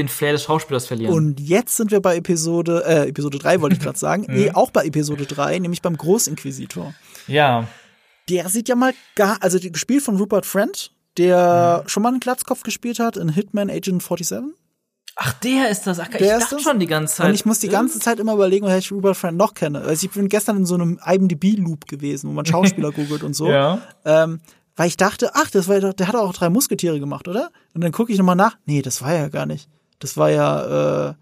den 0.00 0.08
Flair 0.08 0.32
des 0.32 0.42
Schauspielers 0.44 0.86
verlieren. 0.86 1.14
Und 1.14 1.40
jetzt 1.40 1.76
sind 1.76 1.90
wir 1.90 2.00
bei 2.00 2.16
Episode, 2.16 2.84
äh, 2.86 3.08
Episode 3.08 3.38
3 3.38 3.60
wollte 3.60 3.76
ich 3.76 3.82
gerade 3.84 3.98
sagen. 3.98 4.24
Mhm. 4.28 4.34
Nee, 4.34 4.50
auch 4.52 4.70
bei 4.70 4.84
Episode 4.84 5.26
3, 5.26 5.58
nämlich 5.58 5.82
beim 5.82 5.96
Großinquisitor. 5.96 6.94
ja, 7.26 7.66
Der 8.28 8.48
sieht 8.48 8.68
ja 8.68 8.76
mal 8.76 8.92
gar, 9.16 9.38
also 9.40 9.58
gespielt 9.60 10.02
von 10.02 10.16
Rupert 10.16 10.46
Friend, 10.46 10.92
der 11.16 11.82
schon 11.86 12.02
mal 12.02 12.10
einen 12.10 12.20
Glatzkopf 12.20 12.62
gespielt 12.62 12.98
hat 12.98 13.16
in 13.16 13.28
Hitman 13.30 13.68
Agent 13.70 14.02
47. 14.02 14.54
Ach, 15.16 15.32
der 15.34 15.68
ist 15.68 15.86
das. 15.86 15.98
Ach, 15.98 16.08
ich 16.08 16.16
Der 16.18 16.36
ist 16.36 16.44
dachte 16.44 16.54
das? 16.54 16.64
schon 16.64 16.78
die 16.78 16.86
ganze 16.86 17.16
Zeit. 17.16 17.26
Und 17.28 17.34
ich 17.34 17.44
muss 17.44 17.58
die 17.58 17.68
ganze 17.68 17.98
Zeit 17.98 18.20
immer 18.20 18.32
überlegen, 18.32 18.64
woher 18.64 18.78
ich 18.78 18.90
Rupert 18.90 19.16
Friend 19.16 19.36
noch 19.36 19.52
kenne. 19.54 19.80
Also 19.82 20.06
ich 20.06 20.12
bin 20.12 20.28
gestern 20.28 20.56
in 20.58 20.64
so 20.66 20.74
einem 20.76 20.98
IMDb-Loop 21.04 21.86
gewesen, 21.86 22.30
wo 22.30 22.32
man 22.32 22.46
Schauspieler 22.46 22.90
googelt 22.92 23.22
und 23.22 23.34
so. 23.34 23.50
Ja. 23.50 23.82
Ähm, 24.04 24.40
weil 24.76 24.86
ich 24.88 24.96
dachte, 24.96 25.32
ach, 25.34 25.50
das 25.50 25.68
war 25.68 25.78
der 25.80 26.06
hat 26.08 26.14
auch 26.14 26.32
drei 26.32 26.48
Musketiere 26.48 27.00
gemacht, 27.00 27.28
oder? 27.28 27.50
Und 27.74 27.82
dann 27.84 27.92
gucke 27.92 28.12
ich 28.12 28.18
nochmal 28.18 28.36
nach. 28.36 28.56
Nee, 28.64 28.80
das 28.80 29.02
war 29.02 29.12
ja 29.12 29.28
gar 29.28 29.44
nicht. 29.44 29.68
Das 30.00 30.16
war 30.16 30.30
ja 30.30 31.10
äh, 31.10 31.14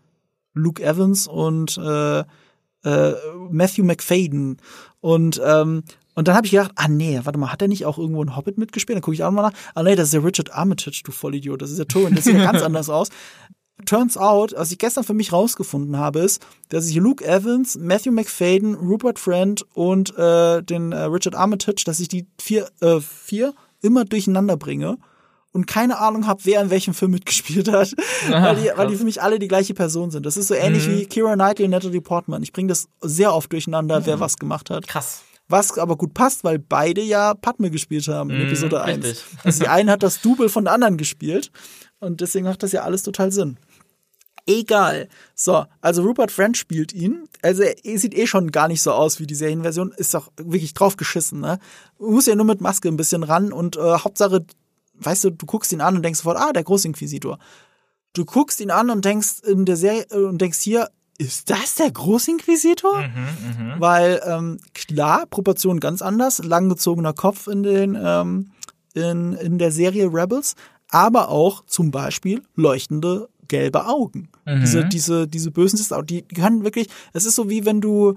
Luke 0.55 0.82
Evans 0.82 1.26
und 1.26 1.78
äh, 1.78 2.20
äh, 2.20 3.14
Matthew 3.50 3.84
McFadden. 3.84 4.56
Und, 5.00 5.40
ähm, 5.44 5.82
und 6.14 6.28
dann 6.28 6.34
habe 6.34 6.46
ich 6.46 6.52
gedacht, 6.52 6.72
ah 6.74 6.88
nee, 6.88 7.20
warte 7.22 7.38
mal, 7.38 7.52
hat 7.52 7.62
er 7.62 7.68
nicht 7.68 7.86
auch 7.86 7.98
irgendwo 7.98 8.20
einen 8.20 8.36
Hobbit 8.36 8.59
mitgespielt? 8.59 8.96
Dann 8.96 9.02
gucke 9.02 9.14
ich 9.14 9.22
auch 9.22 9.30
mal 9.30 9.42
nach. 9.42 9.52
Ah 9.74 9.82
nee, 9.82 9.94
das 9.94 10.06
ist 10.06 10.14
der 10.14 10.24
Richard 10.24 10.52
Armitage, 10.52 11.02
du 11.05 11.12
Vollidiot. 11.12 11.62
Das 11.62 11.70
ist 11.70 11.78
der 11.78 11.88
Turin, 11.88 12.14
das 12.14 12.24
sieht 12.24 12.34
ja 12.34 12.50
ganz 12.50 12.62
anders 12.64 12.88
aus. 12.88 13.09
Turns 13.86 14.16
out, 14.16 14.55
was 14.56 14.72
ich 14.72 14.78
gestern 14.78 15.05
für 15.05 15.14
mich 15.14 15.32
rausgefunden 15.32 15.96
habe, 15.96 16.18
ist, 16.18 16.44
dass 16.68 16.88
ich 16.88 16.96
Luke 16.96 17.24
Evans, 17.24 17.78
Matthew 17.78 18.10
McFadden, 18.10 18.74
Rupert 18.74 19.20
Friend 19.20 19.64
und 19.74 20.16
äh, 20.18 20.62
den 20.64 20.90
äh, 20.90 21.02
Richard 21.02 21.36
Armitage, 21.36 21.84
dass 21.86 22.00
ich 22.00 22.09
die 22.09 22.26
vier, 22.40 22.68
äh, 22.80 23.00
vier 23.00 23.55
immer 23.80 24.05
durcheinander 24.05 24.56
bringe 24.56 24.98
und 25.53 25.66
keine 25.66 25.99
Ahnung 25.99 26.27
habe, 26.27 26.41
wer 26.45 26.61
in 26.61 26.70
welchem 26.70 26.95
Film 26.95 27.11
mitgespielt 27.12 27.70
hat, 27.73 27.93
weil, 28.29 28.57
die, 28.57 28.70
weil 28.77 28.87
die 28.89 28.97
für 28.97 29.05
mich 29.05 29.23
alle 29.23 29.39
die 29.39 29.49
gleiche 29.49 29.75
Person 29.75 30.11
sind. 30.11 30.27
Das 30.27 30.37
ist 30.37 30.49
so 30.49 30.55
ähnlich 30.55 30.87
Mhm. 30.87 30.93
wie 30.93 31.07
Kira 31.07 31.35
Knightley 31.35 31.65
und 31.65 31.70
Natalie 31.70 32.01
Portman. 32.01 32.43
Ich 32.43 32.53
bringe 32.53 32.69
das 32.69 32.89
sehr 33.01 33.33
oft 33.35 33.51
durcheinander, 33.53 34.05
wer 34.07 34.20
was 34.20 34.37
gemacht 34.37 34.70
hat. 34.70 34.87
Krass. 34.87 35.23
Was 35.51 35.79
aber 35.79 35.97
gut 35.97 36.12
passt, 36.12 36.45
weil 36.45 36.59
beide 36.59 37.01
ja 37.01 37.33
Padme 37.33 37.70
gespielt 37.70 38.07
haben 38.09 38.29
in 38.31 38.37
Mhm, 38.37 38.43
Episode 38.45 38.83
1. 38.83 39.05
richtig. 39.05 39.25
Also 39.45 39.61
die 39.61 39.69
eine 39.69 39.93
hat 39.93 40.03
das 40.03 40.20
Double 40.20 40.51
von 40.51 40.65
der 40.65 40.75
anderen 40.75 40.99
gespielt 40.99 41.51
und 42.01 42.20
deswegen 42.20 42.45
macht 42.45 42.62
das 42.62 42.73
ja 42.73 42.83
alles 42.83 43.03
total 43.03 43.33
Sinn. 43.33 43.57
Egal. 44.47 45.09
So, 45.35 45.65
also 45.83 46.03
Rupert 46.03 46.31
Friend 46.33 46.57
spielt 46.57 46.93
ihn. 46.95 47.29
Also 47.43 47.62
er 47.62 47.99
sieht 47.99 48.15
eh 48.15 48.27
schon 48.27 48.51
gar 48.51 48.69
nicht 48.69 48.81
so 48.81 48.93
aus 48.93 49.20
wie 49.20 49.27
die 49.27 49.35
Serienversion. 49.35 49.93
Ist 49.97 50.15
doch 50.15 50.31
wirklich 50.39 50.73
drauf 50.73 50.97
geschissen, 50.97 51.41
ne? 51.41 51.59
Muss 51.99 52.25
ja 52.27 52.35
nur 52.35 52.47
mit 52.47 52.61
Maske 52.62 52.89
ein 52.89 52.97
bisschen 52.97 53.23
ran 53.25 53.53
und 53.53 53.77
äh, 53.77 53.81
Hauptsache, 53.99 54.47
weißt 55.01 55.25
du, 55.25 55.31
du 55.31 55.47
guckst 55.47 55.73
ihn 55.73 55.81
an 55.81 55.97
und 55.97 56.03
denkst 56.03 56.20
sofort, 56.20 56.39
ah, 56.39 56.53
der 56.53 56.65
Großinquisitor. 56.65 57.39
Du 58.12 58.25
guckst 58.25 58.61
ihn 58.61 58.70
an 58.70 58.91
und 58.91 59.05
denkst 59.05 59.41
in 59.47 59.65
der 59.65 59.77
Serie 59.77 60.07
äh, 60.11 60.25
und 60.25 60.41
denkst 60.41 60.61
hier, 60.61 60.89
ist 61.19 61.51
das 61.51 61.75
der 61.75 61.91
Großinquisitor? 61.91 63.03
Weil 63.81 64.20
ähm, 64.25 64.59
klar, 64.73 65.27
Proportionen 65.27 65.81
ganz 65.81 66.01
anders, 66.01 66.39
langgezogener 66.45 67.12
Kopf 67.12 67.49
in 67.49 67.65
den 67.65 67.99
ähm, 68.01 68.51
in, 68.95 69.33
in 69.35 69.59
der 69.59 69.73
Serie 69.73 70.07
Rebels, 70.12 70.55
aber 70.91 71.29
auch 71.29 71.65
zum 71.66 71.91
Beispiel 71.91 72.43
leuchtende 72.55 73.29
gelbe 73.49 73.87
Augen. 73.87 74.29
Diese, 74.47 74.85
diese, 74.85 75.27
diese 75.27 75.51
bösen 75.51 75.79
die 76.07 76.23
können 76.23 76.65
wirklich, 76.65 76.89
es 77.12 77.25
ist 77.25 77.35
so 77.35 77.49
wie 77.49 77.65
wenn 77.65 77.81
du, 77.81 78.15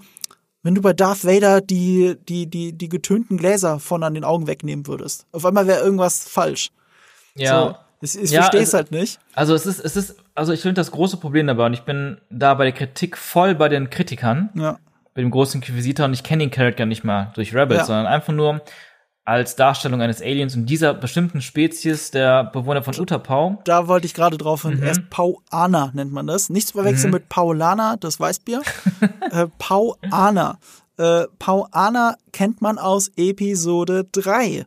wenn 0.64 0.76
du 0.76 0.82
bei 0.82 0.94
Darth 0.94 1.26
Vader 1.26 1.62
die, 1.62 2.16
die, 2.30 2.48
die, 2.48 2.74
die 2.74 2.90
getönten 2.90 3.38
Gläser 3.38 3.80
von 3.80 4.04
an 4.04 4.14
den 4.14 4.24
Augen 4.24 4.48
wegnehmen 4.48 4.86
würdest. 4.88 5.26
Auf 5.32 5.46
einmal 5.46 5.68
wäre 5.68 5.82
irgendwas 5.84 6.28
falsch. 6.28 6.70
Ja. 7.36 7.62
So, 7.62 7.76
ich 8.02 8.24
ich 8.24 8.32
Ja, 8.32 8.42
verstehe 8.42 8.62
es 8.62 8.74
also- 8.74 8.78
halt 8.78 8.92
nicht. 8.92 9.20
Also 9.34 9.56
es 9.56 9.66
ist, 9.66 9.80
es 9.80 9.96
ist, 9.96 10.16
also 10.36 10.54
ich 10.54 10.62
finde 10.62 10.76
das 10.76 10.92
große 10.92 11.18
Problem 11.18 11.48
dabei 11.48 11.66
und 11.66 11.74
ich 11.74 11.82
bin 11.82 12.18
da 12.30 12.54
bei 12.54 12.64
der 12.66 12.74
Kritik 12.74 13.18
voll 13.18 13.56
bei 13.56 13.70
den 13.70 13.90
Kritikern, 13.90 14.50
Ja. 14.56 14.78
bei 15.14 15.22
dem 15.22 15.32
großen 15.32 15.62
Inquisitor 15.62 16.06
und 16.06 16.14
ich 16.14 16.24
kenne 16.24 16.44
den 16.44 16.52
Charakter 16.52 16.86
nicht 16.86 17.04
mal 17.04 17.32
durch 17.36 17.54
Rebels, 17.56 17.80
Ja. 17.82 17.86
sondern 17.86 18.06
einfach 18.08 18.34
nur 18.34 18.62
als 19.32 19.56
Darstellung 19.56 20.02
eines 20.02 20.22
Aliens 20.22 20.56
und 20.56 20.66
dieser 20.66 20.94
bestimmten 20.94 21.42
Spezies 21.42 22.12
der 22.12 22.44
Bewohner 22.44 22.84
von 22.84 22.94
Utapau. 23.00 23.62
Da 23.64 23.88
wollte 23.88 24.06
ich 24.06 24.14
gerade 24.14 24.38
drauf 24.38 24.64
Mhm. 24.66 24.70
hin. 24.72 24.84
Er 24.84 24.92
ist 24.92 25.10
Pauaner, 25.10 25.92
nennt 25.94 26.12
man 26.12 26.28
das. 26.28 26.50
Nicht 26.50 26.68
zu 26.68 26.74
verwechseln 26.74 27.12
mit 27.12 27.30
Paulana, 27.30 27.96
das 27.98 28.20
Weißbier. 28.20 28.62
äh, 29.32 29.48
Pauaner. 29.58 30.60
Äh, 30.98 31.26
Pauaner 31.40 32.18
kennt 32.34 32.62
man 32.62 32.78
aus 32.78 33.10
Episode 33.16 34.06
3. 34.12 34.66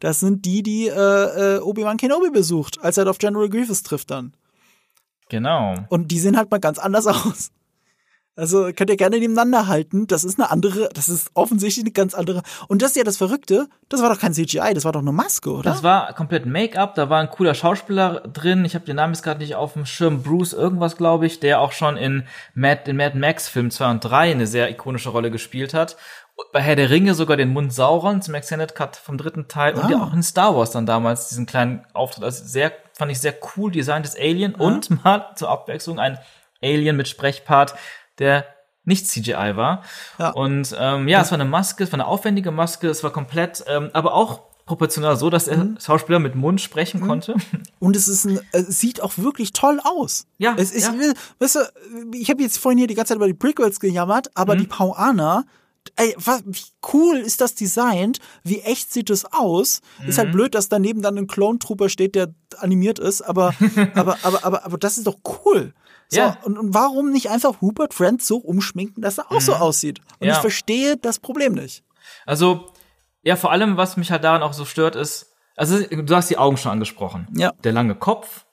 Das 0.00 0.20
sind 0.20 0.44
die, 0.44 0.62
die 0.62 0.88
äh, 0.88 1.56
äh, 1.56 1.60
Obi-Wan 1.60 1.96
Kenobi 1.96 2.30
besucht, 2.30 2.78
als 2.82 2.98
er 2.98 3.08
auf 3.08 3.18
General 3.18 3.48
Grievous 3.48 3.82
trifft 3.82 4.10
dann. 4.10 4.34
Genau. 5.28 5.74
Und 5.88 6.10
die 6.10 6.18
sehen 6.18 6.36
halt 6.36 6.50
mal 6.50 6.60
ganz 6.60 6.78
anders 6.78 7.06
aus. 7.06 7.50
Also 8.36 8.70
könnt 8.76 8.90
ihr 8.90 8.96
gerne 8.98 9.18
nebeneinander 9.18 9.66
halten. 9.66 10.06
Das 10.06 10.22
ist 10.22 10.38
eine 10.38 10.50
andere, 10.50 10.90
das 10.92 11.08
ist 11.08 11.30
offensichtlich 11.34 11.84
eine 11.84 11.92
ganz 11.92 12.12
andere. 12.14 12.42
Und 12.68 12.82
das 12.82 12.90
ist 12.90 12.96
ja 12.96 13.04
das 13.04 13.16
Verrückte, 13.16 13.66
das 13.88 14.02
war 14.02 14.10
doch 14.10 14.20
kein 14.20 14.34
CGI, 14.34 14.74
das 14.74 14.84
war 14.84 14.92
doch 14.92 15.00
eine 15.00 15.12
Maske, 15.12 15.50
oder? 15.50 15.70
Das 15.70 15.82
war 15.82 16.12
komplett 16.12 16.44
Make-up, 16.44 16.94
da 16.94 17.08
war 17.08 17.20
ein 17.20 17.30
cooler 17.30 17.54
Schauspieler 17.54 18.20
drin. 18.20 18.64
Ich 18.66 18.74
habe 18.74 18.84
den 18.84 18.96
Namen 18.96 19.14
jetzt 19.14 19.22
gerade 19.22 19.40
nicht 19.40 19.54
auf 19.54 19.72
dem 19.72 19.86
Schirm. 19.86 20.22
Bruce 20.22 20.52
irgendwas, 20.52 20.96
glaube 20.96 21.26
ich, 21.26 21.40
der 21.40 21.60
auch 21.60 21.72
schon 21.72 21.96
in 21.96 22.24
Mad, 22.54 22.82
den 22.86 22.96
Mad 22.96 23.16
Max 23.18 23.48
Film 23.48 23.70
2 23.70 23.90
und 23.90 24.00
3 24.00 24.32
eine 24.32 24.46
sehr 24.46 24.70
ikonische 24.70 25.08
Rolle 25.08 25.30
gespielt 25.30 25.72
hat. 25.72 25.96
Und 26.34 26.52
bei 26.52 26.60
Herr 26.60 26.76
der 26.76 26.90
Ringe 26.90 27.14
sogar 27.14 27.38
den 27.38 27.48
Mund 27.48 27.72
Sauron 27.72 28.20
zum 28.20 28.34
Extended 28.34 28.74
Cut 28.74 28.96
vom 28.96 29.16
dritten 29.16 29.48
Teil 29.48 29.72
und 29.74 29.88
ja 29.88 29.96
Ah. 29.96 30.04
auch 30.08 30.12
in 30.12 30.22
Star 30.22 30.54
Wars 30.54 30.70
dann 30.72 30.84
damals 30.84 31.30
diesen 31.30 31.46
kleinen 31.46 31.86
Auftritt. 31.94 32.24
Also 32.24 32.44
sehr, 32.44 32.72
fand 32.92 33.10
ich 33.10 33.18
sehr 33.20 33.32
cool 33.56 33.70
designtes 33.72 34.14
Alien 34.14 34.54
und 34.54 35.02
mal 35.02 35.30
zur 35.36 35.48
Abwechslung 35.48 35.98
ein 35.98 36.18
Alien 36.62 36.96
mit 36.96 37.08
Sprechpart, 37.08 37.74
der 38.18 38.46
nicht 38.84 39.08
CGI 39.08 39.56
war. 39.56 39.82
Ja. 40.18 40.30
Und 40.30 40.74
ähm, 40.78 41.08
ja, 41.08 41.20
es 41.22 41.30
war 41.32 41.40
eine 41.40 41.48
Maske, 41.48 41.82
es 41.84 41.90
war 41.90 41.96
eine 41.98 42.06
aufwendige 42.06 42.50
Maske, 42.52 42.88
es 42.88 43.02
war 43.02 43.10
komplett, 43.12 43.64
ähm, 43.68 43.90
aber 43.92 44.14
auch 44.14 44.42
proportional 44.64 45.16
so, 45.16 45.30
dass 45.30 45.44
der 45.46 45.58
Mhm. 45.58 45.78
Schauspieler 45.80 46.18
mit 46.18 46.34
Mund 46.34 46.60
sprechen 46.60 47.00
konnte. 47.00 47.34
Und 47.78 47.94
es 47.96 48.08
ist 48.08 48.24
ein, 48.24 48.40
es 48.52 48.80
sieht 48.80 49.00
auch 49.00 49.16
wirklich 49.16 49.52
toll 49.52 49.80
aus. 49.84 50.26
Ja, 50.38 50.54
Es 50.56 50.72
ist, 50.72 50.86
ja. 50.86 50.94
weißt 51.38 51.54
du, 51.56 51.60
ich 52.12 52.30
habe 52.30 52.42
jetzt 52.42 52.58
vorhin 52.58 52.78
hier 52.78 52.86
die 52.88 52.94
ganze 52.94 53.10
Zeit 53.10 53.16
über 53.16 53.26
die 53.28 53.34
Prequels 53.34 53.78
gejammert, 53.80 54.28
aber 54.34 54.54
Mhm. 54.54 54.58
die 54.58 54.66
Pauaner, 54.66 55.44
ey, 55.96 56.14
was, 56.18 56.42
wie 56.46 56.60
cool 56.92 57.16
ist 57.18 57.40
das 57.40 57.54
designt? 57.54 58.18
Wie 58.42 58.60
echt 58.60 58.92
sieht 58.92 59.08
es 59.10 59.24
aus? 59.32 59.82
Ist 60.06 60.16
Mhm. 60.16 60.20
halt 60.20 60.32
blöd, 60.32 60.54
dass 60.56 60.68
daneben 60.68 61.00
dann 61.02 61.16
ein 61.16 61.26
Clone 61.28 61.58
Trooper 61.60 61.88
steht, 61.88 62.14
der 62.16 62.34
animiert 62.58 62.98
ist, 62.98 63.22
aber, 63.22 63.52
aber, 63.94 64.16
aber, 64.22 64.44
aber, 64.44 64.64
aber 64.64 64.78
das 64.78 64.98
ist 64.98 65.06
doch 65.06 65.18
cool. 65.44 65.74
So, 66.08 66.18
Ja. 66.20 66.38
und, 66.44 66.56
und 66.58 66.72
warum 66.74 67.10
nicht 67.10 67.30
einfach 67.30 67.60
Rupert 67.62 67.92
Friend 67.94 68.22
so 68.22 68.36
umschminken, 68.38 69.02
dass 69.02 69.18
er 69.18 69.32
auch 69.32 69.40
so 69.40 69.54
aussieht? 69.54 69.98
Und 70.00 70.20
Mhm. 70.22 70.26
Ja. 70.28 70.32
ich 70.34 70.38
verstehe 70.40 70.96
das 70.96 71.18
Problem 71.18 71.54
nicht. 71.54 71.84
Also, 72.26 72.72
ja, 73.22 73.36
vor 73.36 73.50
allem, 73.50 73.76
was 73.76 73.96
mich 73.96 74.10
halt 74.12 74.22
daran 74.24 74.42
auch 74.42 74.52
so 74.52 74.64
stört, 74.64 74.94
ist, 74.96 75.32
also 75.56 75.78
du 75.80 76.14
hast 76.14 76.30
die 76.30 76.38
Augen 76.38 76.56
schon 76.56 76.72
angesprochen. 76.72 77.26
Ja. 77.34 77.52
Der 77.64 77.72
lange 77.72 77.94
Kopf, 77.96 78.46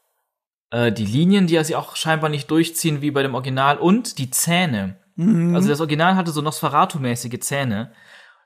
äh, 0.71 0.91
die 0.91 1.05
Linien, 1.05 1.45
die 1.47 1.53
ja 1.53 1.63
sie 1.63 1.75
auch 1.75 1.95
scheinbar 1.95 2.29
nicht 2.29 2.49
durchziehen 2.49 3.01
wie 3.01 3.11
bei 3.11 3.21
dem 3.21 3.35
Original 3.35 3.77
und 3.77 4.17
die 4.17 4.31
Zähne. 4.31 4.97
Mhm. 5.15 5.53
Also 5.55 5.69
das 5.69 5.79
Original 5.79 6.15
hatte 6.15 6.31
so 6.31 6.41
Nosferatu-mäßige 6.41 7.39
Zähne. 7.39 7.91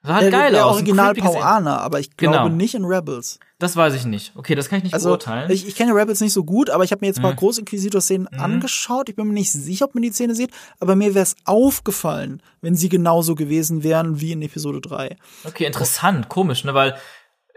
Das 0.07 0.15
sah 0.15 0.21
halt 0.21 0.31
Der, 0.33 0.39
geil 0.39 0.51
der 0.51 0.65
aus. 0.65 0.75
Original 0.75 1.13
Pauaner, 1.13 1.81
aber 1.81 1.99
ich 1.99 2.15
glaube 2.17 2.37
Genau. 2.37 2.49
nicht 2.55 2.75
in 2.75 2.85
Rebels. 2.85 3.39
Das 3.59 3.75
weiß 3.75 3.93
ich 3.95 4.05
nicht. 4.05 4.33
Okay, 4.35 4.53
das 4.55 4.69
kann 4.69 4.77
ich 4.77 4.83
nicht 4.85 4.93
Also 4.93 5.09
beurteilen. 5.09 5.49
ich, 5.51 5.67
ich 5.67 5.75
kenne 5.75 5.93
Rebels 5.95 6.21
nicht 6.21 6.33
so 6.33 6.43
gut, 6.43 6.69
aber 6.69 6.83
ich 6.83 6.91
habe 6.91 6.99
mir 7.01 7.07
jetzt 7.07 7.21
mal 7.21 7.31
Mhm. 7.33 7.37
Großinquisitor-Szenen 7.37 8.27
angeschaut. 8.27 9.09
Ich 9.09 9.15
bin 9.15 9.27
mir 9.27 9.33
nicht 9.33 9.51
sicher, 9.51 9.85
ob 9.85 9.95
man 9.95 10.03
die 10.03 10.11
Szene 10.11 10.35
sieht, 10.35 10.51
aber 10.79 10.95
mir 10.95 11.13
wäre 11.15 11.23
es 11.23 11.35
aufgefallen, 11.45 12.41
wenn 12.61 12.75
sie 12.75 12.89
genauso 12.89 13.35
gewesen 13.35 13.83
wären 13.83 14.21
wie 14.21 14.31
in 14.31 14.41
Episode 14.41 14.79
3. 14.81 15.17
Okay, 15.45 15.65
interessant, 15.65 16.29
komisch, 16.29 16.63
ne, 16.63 16.73
weil 16.73 16.95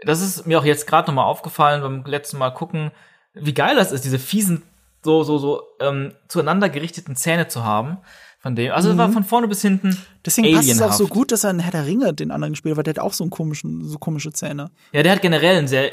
das 0.03 0.21
ist 0.21 0.47
mir 0.47 0.59
auch 0.59 0.65
jetzt 0.65 0.87
gerade 0.87 1.07
noch 1.07 1.15
mal 1.15 1.23
aufgefallen 1.25 1.81
beim 1.81 2.03
letzten 2.05 2.37
Mal 2.37 2.49
gucken, 2.51 2.91
wie 3.33 3.53
geil 3.53 3.75
das 3.75 3.91
ist, 3.91 4.03
diese 4.03 4.19
fiesen 4.19 4.63
so 5.03 5.23
so 5.23 5.37
so 5.37 5.63
ähm, 5.79 6.13
zueinander 6.27 6.69
gerichteten 6.69 7.15
Zähne 7.15 7.47
zu 7.47 7.63
haben 7.63 7.97
von 8.41 8.55
dem. 8.55 8.71
Also 8.71 8.91
es 8.91 8.97
war 8.97 9.11
von 9.11 9.23
vorne 9.23 9.47
bis 9.47 9.61
hinten 9.61 9.89
Mhm. 9.89 9.97
Deswegen 10.25 10.55
passt 10.55 10.69
es 10.69 10.81
auch 10.81 10.93
so 10.93 11.07
gut, 11.07 11.31
dass 11.31 11.43
er 11.43 11.49
in 11.49 11.59
Herr 11.59 11.71
der 11.71 11.85
Ringe 11.87 12.13
den 12.13 12.29
anderen 12.29 12.53
gespielt 12.53 12.73
hat, 12.73 12.77
weil 12.77 12.83
der 12.83 12.93
hat 12.93 12.99
auch 12.99 13.13
so 13.13 13.23
einen 13.23 13.31
komischen, 13.31 13.83
so 13.87 13.97
komische 13.97 14.31
Zähne. 14.31 14.69
Ja, 14.91 15.01
der 15.01 15.13
hat 15.13 15.21
generell 15.23 15.57
einen 15.57 15.67
sehr 15.67 15.91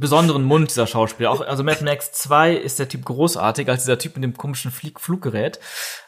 besonderen 0.00 0.42
Mund, 0.44 0.70
dieser 0.70 0.86
Schauspieler. 0.86 1.30
Auch, 1.30 1.42
also 1.42 1.62
Mad 1.64 1.84
Max 1.84 2.12
2 2.12 2.54
ist 2.56 2.78
der 2.78 2.88
Typ 2.88 3.04
großartig, 3.04 3.68
als 3.68 3.82
dieser 3.82 3.98
Typ 3.98 4.14
mit 4.16 4.24
dem 4.24 4.36
komischen 4.36 4.70
Flieg 4.70 5.00
Fluggerät. 5.00 5.60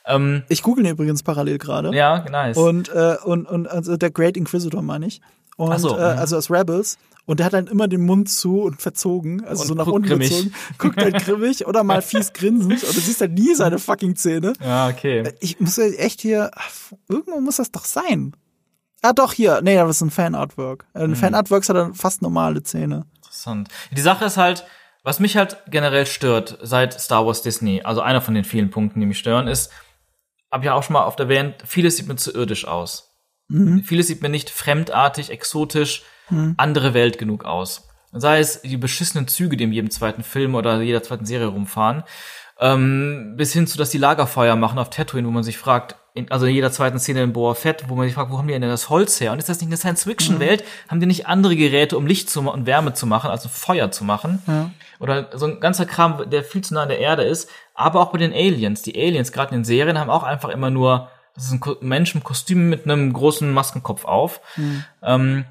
Ähm, 0.07 0.43
Ich 0.49 0.63
google 0.63 0.87
ihn 0.87 0.93
übrigens 0.93 1.23
parallel 1.23 1.59
gerade. 1.59 1.95
ja, 1.95 2.25
nice. 2.31 2.57
Und, 2.57 2.89
äh, 2.89 3.17
und, 3.25 3.47
und 3.47 3.67
also 3.69 3.97
der 3.97 4.11
Great 4.11 4.37
Inquisitor 4.39 4.81
meine 4.81 5.07
ich. 5.07 5.21
Und 5.57 5.73
Ach 5.73 5.79
so, 5.79 5.97
äh, 5.99 6.15
mhm. 6.15 6.19
also 6.19 6.39
aus 6.39 6.51
Rebels. 6.51 6.97
Und 7.27 7.39
der 7.39 7.47
hat 7.47 7.53
dann 7.53 7.67
immer 7.69 7.87
den 7.87 8.05
Mund 8.05 8.29
zu 8.29 8.63
und 8.63 8.81
verzogen, 8.83 9.45
also 9.45 9.63
Und 9.63 9.69
so 9.69 9.75
nach 9.75 9.87
unten 9.87 10.09
grimmig. 10.09 10.31
gezogen, 10.31 10.55
guckt 10.79 10.97
halt 11.01 11.23
grimmig 11.25 11.67
oder 11.67 11.85
mal 11.85 12.03
fies 12.03 12.33
grinsend 12.35 12.83
und 12.83 12.97
du 12.97 13.01
siehst 13.01 13.21
halt 13.21 13.33
nie 13.33 13.55
seine 13.55 13.79
fucking 13.79 14.17
Zähne. 14.17 14.53
ja, 14.61 14.89
okay. 14.89 15.33
Ich 15.41 15.61
muss 15.61 15.77
ja 15.77 15.85
echt 15.85 16.21
hier, 16.23 16.51
irgendwo 17.09 17.41
muss 17.41 17.57
das 17.57 17.71
doch 17.71 17.85
sein. 17.85 18.35
Ah, 19.03 19.13
doch, 19.13 19.33
hier. 19.33 19.61
Nee, 19.63 19.77
das 19.77 19.97
ist 19.97 20.03
ein 20.03 20.11
Fan-Artwork. 20.11 20.87
Mhm. 20.95 21.01
Ein 21.03 21.17
Fan-Artworks 21.17 21.69
hat 21.69 21.77
dann 21.77 21.95
fast 21.95 22.21
normale 22.23 22.63
Zähne. 22.63 23.07
Interessant. 23.17 23.69
Die 23.93 24.01
Sache 24.01 24.25
ist 24.27 24.37
halt, 24.37 24.67
was 25.05 25.21
mich 25.21 25.37
halt 25.37 25.57
generell 25.71 26.05
stört 26.07 26.59
seit 26.63 27.01
Star 27.01 27.25
Wars 27.27 27.41
Disney, 27.43 27.81
also 27.83 28.01
einer 28.03 28.21
von 28.21 28.35
den 28.35 28.45
vielen 28.45 28.71
Punkten, 28.71 29.01
die 29.01 29.07
mich 29.07 29.19
stören, 29.19 29.47
ist, 29.47 29.71
hab 30.51 30.65
ja 30.65 30.75
auch 30.75 30.83
schon 30.83 30.95
mal 30.95 31.07
oft 31.07 31.21
erwähnt, 31.21 31.55
vieles 31.65 31.97
sieht 31.97 32.09
mir 32.09 32.17
zu 32.17 32.33
irdisch 32.35 32.67
aus. 32.67 33.07
Vieles 33.49 34.07
sieht 34.07 34.21
mir 34.23 34.29
nicht 34.29 34.51
fremdartig, 34.51 35.31
exotisch, 35.31 36.03
andere 36.57 36.95
Welt 36.95 37.19
genug 37.19 37.45
aus. 37.45 37.89
Sei 38.13 38.41
es 38.41 38.63
die 38.63 38.77
beschissenen 38.77 39.29
Züge, 39.29 39.57
die 39.57 39.65
in 39.65 39.73
jedem 39.73 39.91
zweiten 39.91 40.23
Film 40.23 40.55
oder 40.55 40.81
jeder 40.81 41.03
zweiten 41.03 41.27
Serie 41.27 41.47
rumfahren, 41.47 42.03
ähm, 42.59 43.35
bis 43.37 43.53
hin 43.53 43.67
zu, 43.67 43.79
dass 43.79 43.91
die 43.91 43.99
Lagerfeuer 43.99 44.57
machen 44.57 44.79
auf 44.79 44.91
Tatooine, 44.91 45.27
wo 45.27 45.31
man 45.31 45.45
sich 45.45 45.57
fragt, 45.59 45.97
in, 46.13 46.31
also 46.31 46.45
in 46.47 46.55
jeder 46.55 46.73
zweiten 46.73 46.99
Szene 46.99 47.23
in 47.23 47.33
Boa 47.33 47.55
Fett, 47.55 47.85
wo 47.89 47.95
man 47.95 48.07
sich 48.07 48.15
fragt, 48.15 48.33
wo 48.33 48.39
haben 48.39 48.49
die 48.49 48.53
denn 48.53 48.63
das 48.63 48.91
Holz 48.91 49.21
her? 49.21 49.31
Und 49.33 49.39
ist 49.39 49.49
das 49.49 49.61
nicht 49.61 49.69
eine 49.69 49.77
Science-Fiction-Welt? 49.77 50.65
Haben 50.89 50.99
die 51.01 51.07
nicht 51.07 51.27
andere 51.29 51.55
Geräte, 51.55 51.97
um 51.97 52.07
Licht 52.07 52.29
zu 52.29 52.41
und 52.51 52.67
Wärme 52.67 52.93
zu 52.95 53.07
machen, 53.07 53.31
also 53.31 53.49
Feuer 53.49 53.93
zu 53.93 54.05
machen? 54.05 54.43
Oder 54.99 55.31
so 55.39 55.47
ein 55.47 55.61
ganzer 55.61 55.87
Kram, 55.87 56.29
der 56.29 56.43
viel 56.43 56.63
zu 56.63 56.75
nah 56.75 56.83
an 56.83 56.89
der 56.89 56.99
Erde 56.99 57.23
ist. 57.23 57.49
Aber 57.75 58.01
auch 58.01 58.11
bei 58.11 58.19
den 58.19 58.33
Aliens. 58.33 58.83
Die 58.83 58.95
Aliens, 59.01 59.31
gerade 59.33 59.55
in 59.55 59.61
den 59.61 59.65
Serien, 59.65 59.99
haben 59.99 60.11
auch 60.11 60.25
einfach 60.25 60.49
immer 60.49 60.69
nur, 60.69 61.09
das 61.37 61.45
ist 61.47 61.53
ein 61.53 61.61
Ko- 61.61 61.77
Mensch 61.81 62.15
im 62.15 62.25
Kostüm 62.25 62.69
mit 62.69 62.85
einem 62.85 63.13
großen 63.13 63.51
Maskenkopf 63.51 64.05
auf. 64.05 64.41
Ähm, 65.03 65.45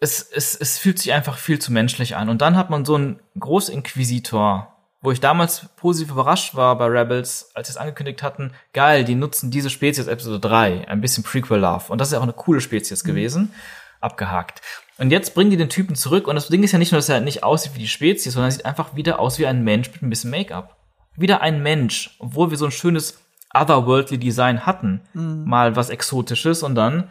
es, 0.00 0.22
es, 0.22 0.56
es 0.56 0.78
fühlt 0.78 0.98
sich 0.98 1.12
einfach 1.12 1.36
viel 1.38 1.58
zu 1.58 1.72
menschlich 1.72 2.16
an. 2.16 2.28
Und 2.28 2.40
dann 2.40 2.56
hat 2.56 2.70
man 2.70 2.84
so 2.84 2.94
einen 2.94 3.20
Großinquisitor, 3.38 4.74
wo 5.02 5.10
ich 5.12 5.20
damals 5.20 5.66
positiv 5.76 6.12
überrascht 6.12 6.54
war 6.54 6.76
bei 6.76 6.86
Rebels, 6.86 7.50
als 7.54 7.68
sie 7.68 7.72
es 7.72 7.76
angekündigt 7.76 8.22
hatten, 8.22 8.52
geil, 8.72 9.04
die 9.04 9.14
nutzen 9.14 9.50
diese 9.50 9.70
Spezies 9.70 10.06
Episode 10.06 10.40
3, 10.40 10.88
ein 10.88 11.00
bisschen 11.00 11.22
Prequel-Love. 11.24 11.92
Und 11.92 12.00
das 12.00 12.08
ist 12.08 12.12
ja 12.12 12.18
auch 12.18 12.24
eine 12.24 12.32
coole 12.32 12.60
Spezies 12.60 13.04
gewesen. 13.04 13.52
abgehakt. 14.00 14.62
Und 14.98 15.10
jetzt 15.10 15.34
bringen 15.34 15.50
die 15.50 15.56
den 15.56 15.68
Typen 15.68 15.94
zurück 15.94 16.26
und 16.26 16.34
das 16.34 16.48
Ding 16.48 16.62
ist 16.62 16.72
ja 16.72 16.78
nicht 16.78 16.92
nur, 16.92 16.98
dass 16.98 17.08
er 17.08 17.20
nicht 17.20 17.42
aussieht 17.42 17.74
wie 17.74 17.80
die 17.80 17.88
Spezies, 17.88 18.32
sondern 18.32 18.48
er 18.48 18.52
sieht 18.52 18.66
einfach 18.66 18.94
wieder 18.96 19.18
aus 19.18 19.38
wie 19.38 19.46
ein 19.46 19.62
Mensch 19.62 19.90
mit 19.92 20.02
ein 20.02 20.10
bisschen 20.10 20.30
Make-up. 20.30 20.76
Wieder 21.16 21.40
ein 21.40 21.62
Mensch, 21.62 22.16
obwohl 22.18 22.50
wir 22.50 22.56
so 22.56 22.66
ein 22.66 22.70
schönes 22.70 23.18
otherworldly 23.54 24.18
Design 24.18 24.64
hatten. 24.66 25.02
Mhm. 25.12 25.44
Mal 25.44 25.76
was 25.76 25.90
Exotisches 25.90 26.62
und 26.62 26.74
dann, 26.74 27.10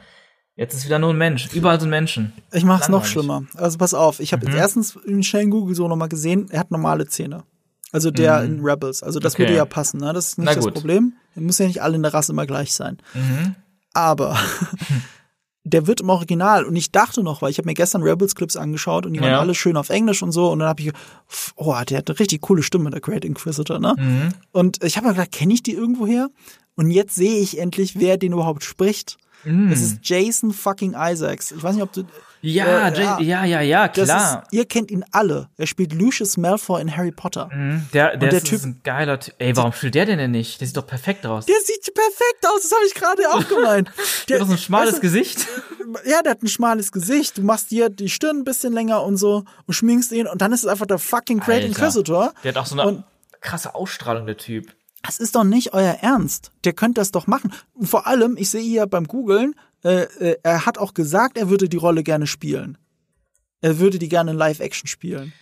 jetzt 0.60 0.73
ist 0.76 0.86
wieder 0.86 0.99
nur 0.99 1.10
ein 1.11 1.18
Mensch. 1.18 1.48
Überall 1.53 1.80
sind 1.80 1.90
Menschen. 1.90 2.34
Ich 2.52 2.64
mach's 2.65 2.90
noch 2.90 3.06
schlimmer. 3.06 3.44
Also 3.56 3.77
pass 3.77 3.94
auf, 3.94 4.19
ich 4.19 4.34
habe 4.34 4.45
Mhm. 4.45 4.52
jetzt 4.53 4.60
erstens 4.61 4.95
in 5.06 5.23
schnellen 5.23 5.49
Google 5.49 5.76
so 5.76 5.88
nochmal 5.88 6.10
gesehen, 6.10 6.48
er 6.52 6.60
hat 6.60 6.69
normale 6.72 7.07
Zähne. 7.07 7.44
Also 7.91 8.11
der 8.11 8.44
in 8.44 8.60
Rebels. 8.64 9.02
Also 9.02 9.19
das 9.19 9.34
Mhm. 9.34 9.36
Okay. 9.38 9.44
würde 9.49 9.57
ja 9.57 9.65
passen, 9.65 9.99
ne? 9.99 10.14
Das 10.14 10.27
ist 10.27 10.38
nicht 10.38 10.56
das. 10.56 10.68
Problem. 10.68 11.14
Er 11.36 11.41
muss 11.41 11.57
ja 11.57 11.65
nicht 11.65 11.81
alle 11.81 11.95
in 11.95 12.03
der 12.03 12.14
Rasse 12.14 12.31
immer 12.34 12.45
gleich 12.45 12.73
sein. 12.73 12.98
Mhm. 13.15 13.56
Aber 13.94 14.38
der 15.64 15.88
wird 15.88 16.02
im 16.02 16.10
Original 16.10 16.65
und 16.65 16.76
ich 16.76 16.91
dachte 16.91 17.22
noch, 17.23 17.41
weil 17.41 17.52
ich 17.52 17.57
habe 17.57 17.68
mir 17.68 17.73
gestern 17.73 18.02
Rebels 18.02 18.34
Clips 18.36 18.56
angeschaut 18.56 19.06
und 19.06 19.14
die 19.14 19.19
waren 19.22 19.31
Ja. 19.31 19.40
alle 19.40 19.53
schön 19.56 19.76
auf 19.77 19.90
Englisch 19.90 20.23
und 20.23 20.31
so 20.31 20.52
und 20.52 20.60
dann 20.60 20.68
habe 20.68 20.81
ich 20.81 20.91
oh, 21.56 21.76
der 21.88 21.98
hat 21.99 22.10
eine 22.10 22.19
richtig 22.19 22.41
coole 22.41 22.64
Stimme 22.64 22.90
der 22.91 23.02
Great 23.02 23.26
Inquisitor, 23.26 23.80
ne? 23.80 23.95
Mhm. 23.98 24.30
Und 24.52 24.84
ich 24.84 24.95
habe 24.98 25.07
mir 25.07 25.14
gedacht, 25.14 25.31
kenne 25.31 25.53
ich 25.53 25.61
die 25.64 25.73
irgendwoher? 25.73 26.30
Und 26.76 26.91
jetzt 26.91 27.15
sehe 27.15 27.40
ich 27.40 27.60
endlich, 27.60 27.99
wer 27.99 28.18
den 28.18 28.34
überhaupt 28.34 28.64
spricht. 28.64 29.18
Mhm. 29.43 29.71
Es 29.71 29.81
ist 29.81 29.99
Jason 30.03 30.51
fucking 30.51 30.95
Isaacs. 30.97 31.51
Ich 31.51 31.61
weiß 31.63 31.75
nicht, 31.75 31.83
ob 31.83 31.93
du 31.93 32.03
Ja, 32.41 32.87
Äh, 32.89 33.01
ja, 33.01 33.19
ja, 33.19 33.43
ja, 33.45 33.61
ja, 33.61 33.87
klar. 33.89 34.43
Ist, 34.43 34.53
ihr 34.53 34.65
kennt 34.65 34.91
ihn 34.91 35.03
alle. 35.11 35.49
Er 35.57 35.67
spielt 35.67 35.91
Lucius 35.93 36.37
Malfoy 36.37 36.81
in 36.81 36.95
Harry 36.95 37.11
Potter. 37.11 37.49
Mhm. 37.53 37.87
Der, 37.93 38.15
der, 38.17 38.29
der 38.29 38.37
ist, 38.39 38.47
Typ- 38.47 38.63
ein 38.63 38.79
geiler 38.83 39.19
Typ. 39.19 39.33
Ey, 39.39 39.55
warum 39.57 39.73
spielt 39.73 39.95
der 39.95 40.05
denn 40.05 40.17
denn 40.19 40.31
nicht? 40.31 40.59
Der 40.61 40.67
sieht 40.67 40.77
doch 40.77 40.87
perfekt 40.87 41.25
aus. 41.25 41.45
Der 41.45 41.55
sieht 41.65 41.93
perfekt 41.93 42.45
aus, 42.47 42.61
das 42.63 42.71
habe 42.71 42.85
ich 42.87 42.93
gerade 42.93 43.29
auch 43.33 43.47
gemeint. 43.47 43.91
Der 44.29 44.35
hat 44.35 44.41
doch 44.43 44.47
so 44.47 44.53
ein 44.53 44.57
schmales 44.57 44.93
weißt 44.93 45.01
Gesicht. 45.01 45.47
Ja, 46.05 46.21
der 46.21 46.31
hat 46.31 46.43
ein 46.43 46.47
schmales 46.47 46.91
Gesicht. 46.91 47.37
Du 47.39 47.41
machst 47.41 47.71
dir 47.71 47.89
die 47.89 48.09
Stirn 48.09 48.37
ein 48.37 48.43
bisschen 48.43 48.71
länger 48.73 49.03
und 49.03 49.17
so 49.17 49.43
und 49.65 49.73
schminkst 49.73 50.11
ihn 50.11 50.27
und 50.27 50.39
dann 50.41 50.53
ist 50.53 50.63
es 50.63 50.67
einfach 50.69 50.85
der 50.85 50.99
fucking 50.99 51.39
Great 51.39 51.55
Alter. 51.63 51.67
Inquisitor. 51.67 52.33
Der 52.43 52.49
hat 52.53 52.57
auch 52.57 52.65
so 52.67 52.79
eine 52.79 52.87
Und- 52.87 53.03
krasse 53.41 53.73
Ausstrahlung, 53.75 54.25
der 54.27 54.37
Typ. 54.37 54.73
Das 55.03 55.19
ist 55.19 55.35
doch 55.35 55.43
nicht 55.43 55.73
euer 55.73 55.97
Ernst. 56.01 56.51
Der 56.65 56.73
könnte 56.73 57.01
das 57.01 57.11
doch 57.11 57.27
machen. 57.27 57.53
Vor 57.81 58.05
allem, 58.07 58.35
ich 58.38 58.49
sehe 58.49 58.61
hier 58.61 58.85
beim 58.85 59.05
Googlen, 59.07 59.55
äh, 59.84 60.03
äh, 60.19 60.38
er 60.43 60.65
hat 60.65 60.77
auch 60.77 60.93
gesagt, 60.93 61.38
er 61.38 61.49
würde 61.49 61.69
die 61.69 61.77
Rolle 61.77 62.03
gerne 62.03 62.27
spielen. 62.27 62.77
Er 63.61 63.80
würde 63.80 63.99
die 63.99 64.09
gerne 64.09 64.31
in 64.31 64.38
Live-Action 64.38 64.88
spielen. 64.88 65.34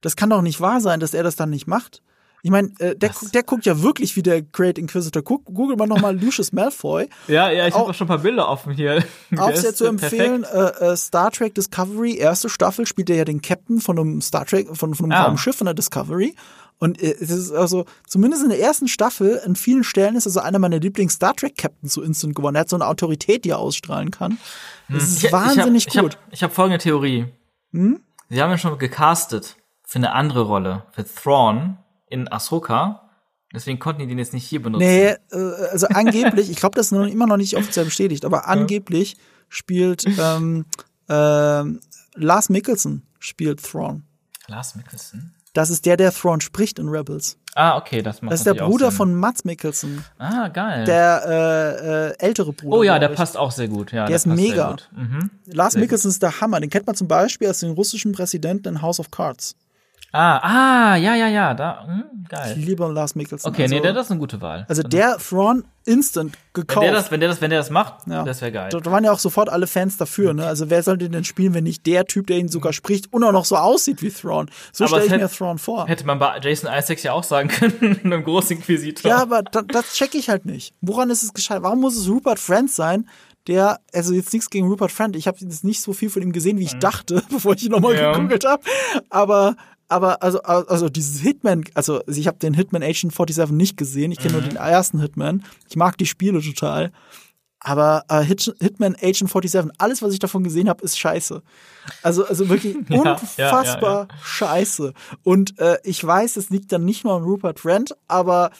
Das 0.00 0.16
kann 0.16 0.30
doch 0.30 0.42
nicht 0.42 0.60
wahr 0.60 0.80
sein, 0.80 1.00
dass 1.00 1.14
er 1.14 1.22
das 1.22 1.36
dann 1.36 1.50
nicht 1.50 1.66
macht. 1.66 2.02
Ich 2.44 2.50
meine, 2.50 2.72
äh, 2.80 2.96
der, 2.96 3.12
der 3.32 3.44
guckt 3.44 3.66
ja 3.66 3.82
wirklich 3.82 4.16
wie 4.16 4.22
der 4.22 4.42
Great 4.42 4.76
Inquisitor. 4.76 5.22
Guck, 5.22 5.44
google 5.44 5.76
mal 5.76 5.86
nochmal 5.86 6.16
Lucius 6.20 6.52
Malfoy. 6.52 7.08
Ja, 7.28 7.48
ja, 7.52 7.68
ich 7.68 7.74
habe 7.74 7.88
auch 7.88 7.94
schon 7.94 8.06
ein 8.06 8.08
paar 8.08 8.18
Bilder 8.18 8.48
offen 8.48 8.72
hier. 8.72 9.04
Auch 9.38 9.54
sehr 9.54 9.74
zu 9.76 9.86
empfehlen, 9.86 10.42
äh, 10.52 10.58
äh, 10.92 10.96
Star 10.96 11.30
Trek 11.30 11.54
Discovery, 11.54 12.16
erste 12.16 12.48
Staffel, 12.48 12.84
spielt 12.84 13.10
er 13.10 13.16
ja 13.16 13.24
den 13.24 13.42
Captain 13.42 13.80
von 13.80 13.96
einem 13.96 14.20
Star 14.20 14.44
Trek, 14.44 14.76
von, 14.76 14.94
von 14.96 15.12
einem 15.12 15.12
Ah. 15.12 15.26
Raumschiff 15.26 15.54
von 15.54 15.66
der 15.66 15.74
Discovery. 15.74 16.34
Und 16.82 17.00
äh, 17.00 17.14
es 17.20 17.30
ist 17.30 17.52
also, 17.52 17.84
zumindest 18.08 18.42
in 18.42 18.48
der 18.48 18.58
ersten 18.58 18.88
Staffel, 18.88 19.40
an 19.44 19.54
vielen 19.54 19.84
Stellen 19.84 20.16
ist 20.16 20.26
er 20.26 20.32
so 20.32 20.40
einer 20.40 20.58
meiner 20.58 20.80
Lieblings-Star 20.80 21.32
Trek-Captains 21.36 21.92
so 21.94 22.02
instant 22.02 22.34
geworden. 22.34 22.56
Er 22.56 22.62
hat 22.62 22.70
so 22.70 22.74
eine 22.76 22.88
Autorität, 22.88 23.44
die 23.44 23.50
er 23.50 23.58
ausstrahlen 23.60 24.10
kann. 24.10 24.36
Das 24.88 25.04
ist 25.04 25.20
Hm. 25.22 25.26
Ich- 25.26 25.32
wahnsinnig 25.32 25.86
ich 25.86 25.96
hab, 25.96 26.02
gut. 26.02 26.14
Hm? 26.14 26.20
Ich 26.32 26.42
habe 26.42 26.50
hab 26.50 26.56
folgende 26.56 26.78
Theorie. 26.78 27.26
Sie 27.70 28.42
haben 28.42 28.50
ja 28.50 28.58
schon 28.58 28.76
gecastet 28.78 29.58
für 29.86 29.98
eine 30.00 30.10
andere 30.12 30.42
Rolle, 30.42 30.82
für 30.90 31.04
Thrawn 31.04 31.78
in 32.08 32.26
Ahsoka. 32.26 33.08
Deswegen 33.54 33.78
konnten 33.78 34.00
die 34.00 34.08
den 34.08 34.18
jetzt 34.18 34.32
nicht 34.32 34.44
hier 34.48 34.60
benutzen. 34.60 34.84
Nee, 34.84 35.14
äh, 35.30 35.68
also 35.70 35.86
angeblich, 35.86 36.50
ich 36.50 36.56
glaube, 36.56 36.74
das 36.74 36.86
ist 36.86 36.92
noch, 36.92 37.06
immer 37.06 37.28
noch 37.28 37.36
nicht 37.36 37.56
offiziell 37.56 37.84
bestätigt, 37.84 38.24
aber 38.24 38.48
angeblich 38.48 39.16
spielt 39.48 40.04
ähm, 40.18 40.64
ähm, 41.08 41.78
Lars 42.16 42.48
Mikkelsen 42.48 43.06
spielt 43.20 43.62
Thrawn. 43.62 44.02
Lars 44.48 44.74
Mikkelsen. 44.74 45.32
Das 45.52 45.68
ist 45.70 45.84
der, 45.84 45.96
der 45.96 46.12
Thrawn 46.12 46.40
spricht 46.40 46.78
in 46.78 46.88
Rebels. 46.88 47.36
Ah, 47.54 47.76
okay, 47.76 48.00
das 48.00 48.22
macht 48.22 48.32
Das 48.32 48.40
ist 48.40 48.46
der 48.46 48.54
Bruder 48.54 48.90
von 48.90 49.14
Mats 49.14 49.44
Mikkelsen. 49.44 50.02
Ah, 50.18 50.48
geil. 50.48 50.84
Der 50.84 51.22
äh, 51.26 52.08
äh, 52.12 52.26
ältere 52.26 52.54
Bruder. 52.54 52.76
oh 52.78 52.82
ja, 52.82 52.98
der 52.98 53.10
ich. 53.10 53.16
passt 53.16 53.36
auch 53.36 53.50
sehr 53.50 53.68
gut. 53.68 53.92
Ja, 53.92 54.06
Der 54.06 54.16
ist 54.16 54.24
passt 54.26 54.38
sehr 54.38 54.48
mega. 54.50 54.70
gut. 54.70 54.88
Mhm. 54.96 55.30
Lars 55.46 55.74
sehr 55.74 55.80
gut. 55.80 55.84
Mikkelsen 55.84 56.10
ist 56.10 56.22
der 56.22 56.40
Hammer. 56.40 56.60
Den 56.60 56.70
kennt 56.70 56.86
man 56.86 56.96
zum 56.96 57.08
Beispiel 57.08 57.48
als 57.48 57.60
den 57.60 57.72
russischen 57.72 58.12
Präsidenten 58.12 58.68
in 58.68 58.82
House 58.82 58.98
of 59.00 59.10
Cards. 59.10 59.54
Ah, 60.14 60.92
ah, 60.92 60.96
ja, 60.96 61.14
ja, 61.14 61.26
ja, 61.28 61.54
da, 61.54 61.86
hm, 61.86 62.04
Ich 62.24 62.28
geil. 62.28 62.54
liebe 62.58 62.86
Lars 62.92 63.14
Mikkelsen. 63.14 63.48
Okay, 63.50 63.62
also, 63.62 63.74
nee, 63.74 63.80
der, 63.80 63.94
das 63.94 64.06
ist 64.06 64.10
eine 64.10 64.20
gute 64.20 64.42
Wahl. 64.42 64.66
also 64.68 64.82
Dann- 64.82 64.90
der 64.90 65.16
Thrawn 65.16 65.64
instant 65.86 66.34
wenn 66.54 66.62
gekauft. 66.66 66.84
der 66.84 66.92
das, 66.92 67.10
wenn 67.10 67.20
der 67.20 67.28
das, 67.30 67.40
wenn 67.40 67.48
der 67.50 67.58
das 67.60 67.70
macht, 67.70 68.06
Ja. 68.06 68.22
das 68.22 68.42
wäre 68.42 68.52
geil. 68.52 68.68
Da 68.70 68.84
waren 68.90 69.04
ja 69.04 69.10
auch 69.12 69.18
sofort 69.18 69.48
alle 69.48 69.66
Fans 69.66 69.96
dafür, 69.96 70.34
ne? 70.34 70.46
Also 70.46 70.68
wer 70.68 70.82
soll 70.82 70.98
den 70.98 71.12
denn 71.12 71.24
spielen, 71.24 71.54
wenn 71.54 71.64
nicht 71.64 71.86
der 71.86 72.04
Typ, 72.04 72.26
der 72.26 72.36
ihn 72.36 72.48
sogar 72.48 72.74
spricht 72.74 73.10
und 73.12 73.24
auch 73.24 73.32
noch 73.32 73.46
so 73.46 73.56
aussieht 73.56 74.02
wie 74.02 74.10
Thrawn? 74.10 74.50
So 74.72 74.86
stelle 74.86 75.04
ich 75.06 75.10
mir 75.10 75.18
hätte- 75.18 75.34
Thrawn 75.34 75.56
vor. 75.58 75.88
Hätte 75.88 76.04
man 76.06 76.18
bei 76.18 76.38
Jason 76.42 76.70
Isaacs 76.72 77.02
ja 77.04 77.12
auch 77.14 77.24
sagen 77.24 77.48
können, 77.48 77.98
einem 78.04 78.22
Großinquisitor. 78.22 79.10
Ja, 79.10 79.22
aber 79.22 79.42
da, 79.42 79.62
das 79.62 79.94
check 79.94 80.14
ich 80.14 80.28
halt 80.28 80.44
nicht. 80.44 80.74
Woran 80.82 81.08
ist 81.08 81.22
es 81.22 81.32
gescheitert? 81.32 81.62
Warum 81.64 81.80
muss 81.80 81.96
es 81.96 82.06
Rupert 82.08 82.38
Friend 82.38 82.70
sein, 82.70 83.08
der, 83.48 83.80
also 83.92 84.14
jetzt 84.14 84.32
nichts 84.32 84.50
gegen 84.50 84.68
Rupert 84.68 84.92
Friend, 84.92 85.16
ich 85.16 85.26
habe 85.26 85.36
jetzt 85.40 85.64
nicht 85.64 85.80
so 85.80 85.92
viel 85.92 86.10
von 86.10 86.22
ihm 86.22 86.30
gesehen, 86.32 86.58
wie 86.58 86.64
ich 86.64 86.78
dachte, 86.78 87.22
bevor 87.30 87.54
ich 87.54 87.64
ihn 87.64 87.72
nochmal 87.72 87.94
Mhm. 87.94 87.98
Ja. 87.98 88.12
gegoogelt 88.12 88.44
habe. 88.44 88.62
Aber, 89.10 89.56
aber 89.92 90.22
also, 90.22 90.42
also 90.42 90.88
dieses 90.88 91.20
Hitman, 91.20 91.64
also 91.74 92.02
ich 92.06 92.26
habe 92.26 92.38
den 92.38 92.54
Hitman 92.54 92.82
Agent 92.82 93.12
47 93.14 93.50
nicht 93.52 93.76
gesehen, 93.76 94.10
ich 94.12 94.18
kenne 94.18 94.36
Mhm. 94.38 94.42
nur 94.42 94.50
den 94.50 94.56
ersten 94.56 95.00
Hitman. 95.00 95.44
Ich 95.68 95.76
mag 95.76 95.96
die 95.98 96.06
Spiele 96.06 96.40
total. 96.40 96.90
Aber 97.60 98.04
äh, 98.08 98.22
Hit, 98.22 98.52
Hitman 98.60 98.96
Agent 98.96 99.30
47, 99.30 99.70
alles, 99.78 100.02
was 100.02 100.12
ich 100.12 100.18
davon 100.18 100.42
gesehen 100.42 100.68
habe, 100.68 100.82
ist 100.84 100.98
scheiße. 100.98 101.42
Also, 102.02 102.26
also 102.26 102.48
wirklich 102.48 102.74
Ja, 102.88 102.98
ja, 102.98 103.20
unfassbar 103.20 104.08
scheiße. 104.24 104.92
Und 105.22 105.58
äh, 105.60 105.78
ich 105.84 106.04
weiß, 106.04 106.36
es 106.36 106.50
liegt 106.50 106.72
dann 106.72 106.84
nicht 106.84 107.04
nur 107.04 107.14
an 107.14 107.22
Rupert 107.22 107.60
Friend, 107.60 107.94
aber 108.08 108.50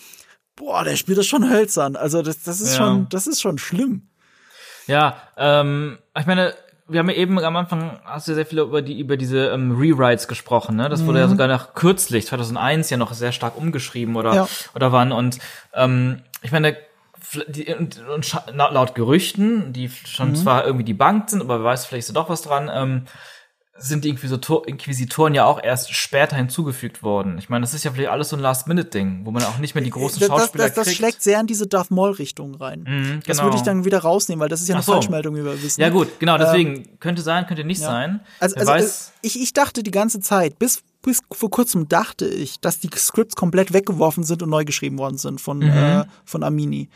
boah, 0.54 0.84
der 0.84 0.94
spielt 0.96 1.18
das 1.18 1.26
schon 1.26 1.50
hölzern. 1.50 1.96
Also 1.96 2.22
das, 2.22 2.42
das 2.44 2.60
ist 2.60 2.72
Ja. 2.72 2.76
schon, 2.78 3.08
das 3.08 3.26
ist 3.26 3.40
schon 3.40 3.58
schlimm. 3.58 4.08
Ja, 4.86 5.16
ähm, 5.36 5.98
ich 6.18 6.26
meine, 6.26 6.54
wir 6.88 6.98
haben 7.00 7.08
ja 7.10 7.16
eben 7.16 7.38
am 7.38 7.56
Anfang, 7.56 8.00
hast 8.04 8.26
du 8.26 8.32
ja 8.32 8.36
sehr 8.36 8.46
viel 8.46 8.58
über 8.58 8.82
die 8.82 8.98
über 8.98 9.16
diese 9.16 9.46
ähm, 9.48 9.72
Rewrites 9.78 10.28
gesprochen, 10.28 10.76
ne? 10.76 10.88
Das 10.88 11.06
wurde 11.06 11.20
ja 11.20 11.28
sogar 11.28 11.48
noch 11.48 11.74
kürzlich, 11.74 12.26
2001, 12.26 12.90
ja 12.90 12.96
noch 12.96 13.12
sehr 13.12 13.32
stark 13.32 13.56
umgeschrieben 13.56 14.16
oder 14.16 14.34
Ja. 14.34 14.48
oder 14.74 14.92
wann 14.92 15.12
und 15.12 15.38
ähm, 15.74 16.22
ich 16.42 16.50
meine, 16.52 16.76
die, 17.48 17.72
und, 17.72 18.02
und 18.08 18.36
laut 18.52 18.94
Gerüchten, 18.94 19.72
die 19.72 19.88
schon 19.88 20.34
zwar 20.36 20.66
irgendwie 20.66 20.84
debunked 20.84 21.30
sind, 21.30 21.40
aber 21.40 21.60
wer 21.60 21.64
weiß, 21.64 21.86
vielleicht 21.86 22.08
ist 22.08 22.14
da 22.16 22.20
doch 22.20 22.28
was 22.28 22.42
dran, 22.42 22.70
ähm, 22.72 23.02
sind 23.78 24.04
die 24.04 24.10
Inquisitor 24.10 24.68
Inquisitoren 24.68 25.34
ja 25.34 25.46
auch 25.46 25.60
erst 25.62 25.94
später 25.94 26.36
hinzugefügt 26.36 27.02
worden. 27.02 27.38
Ich 27.38 27.48
meine, 27.48 27.62
das 27.62 27.72
ist 27.74 27.84
ja 27.84 27.90
vielleicht 27.90 28.10
alles 28.10 28.28
so 28.28 28.36
ein 28.36 28.40
Last-Minute-Ding, 28.40 29.22
wo 29.24 29.30
man 29.30 29.42
auch 29.44 29.58
nicht 29.58 29.74
mehr 29.74 29.82
die 29.82 29.90
großen 29.90 30.20
Das, 30.20 30.28
das, 30.28 30.38
Schauspieler 30.40 30.64
das, 30.66 30.74
das 30.74 30.84
kriegt. 30.86 30.96
schlägt 30.98 31.22
sehr 31.22 31.40
in 31.40 31.46
diese 31.46 31.66
Darth 31.66 31.90
Maul-Richtung 31.90 32.54
rein. 32.54 33.22
Das 33.26 33.38
genau. 33.38 33.48
würde 33.48 33.56
ich 33.56 33.62
dann 33.62 33.84
wieder 33.84 34.00
rausnehmen, 34.00 34.40
weil 34.40 34.48
das 34.50 34.60
ist 34.60 34.68
ja 34.68 34.74
eine 34.74 34.82
so. 34.84 34.92
Falschmeldung, 34.92 35.34
wie 35.36 35.44
wir 35.44 35.60
wissen. 35.62 35.80
Ja 35.80 35.88
gut, 35.88 36.20
genau, 36.20 36.36
deswegen 36.38 36.98
könnte 37.00 37.22
sein, 37.22 37.46
könnte 37.46 37.64
nicht 37.64 37.80
Ja. 37.80 37.88
sein. 37.88 38.20
Also, 38.40 38.56
also 38.56 38.70
weiß, 38.72 39.12
ich, 39.22 39.40
ich 39.40 39.52
dachte 39.54 39.82
die 39.82 39.90
ganze 39.90 40.20
Zeit, 40.20 40.58
bis, 40.58 40.82
bis 41.00 41.20
vor 41.32 41.50
kurzem 41.50 41.88
dachte 41.88 42.26
ich, 42.26 42.60
dass 42.60 42.78
die 42.78 42.90
Scripts 42.94 43.36
komplett 43.36 43.72
weggeworfen 43.72 44.22
sind 44.22 44.42
und 44.42 44.50
neu 44.50 44.64
geschrieben 44.64 44.98
worden 44.98 45.16
sind 45.16 45.40
von, 45.40 45.58
Mhm. 45.58 45.70
äh, 45.70 46.04
von 46.26 46.42
Amini. 46.42 46.88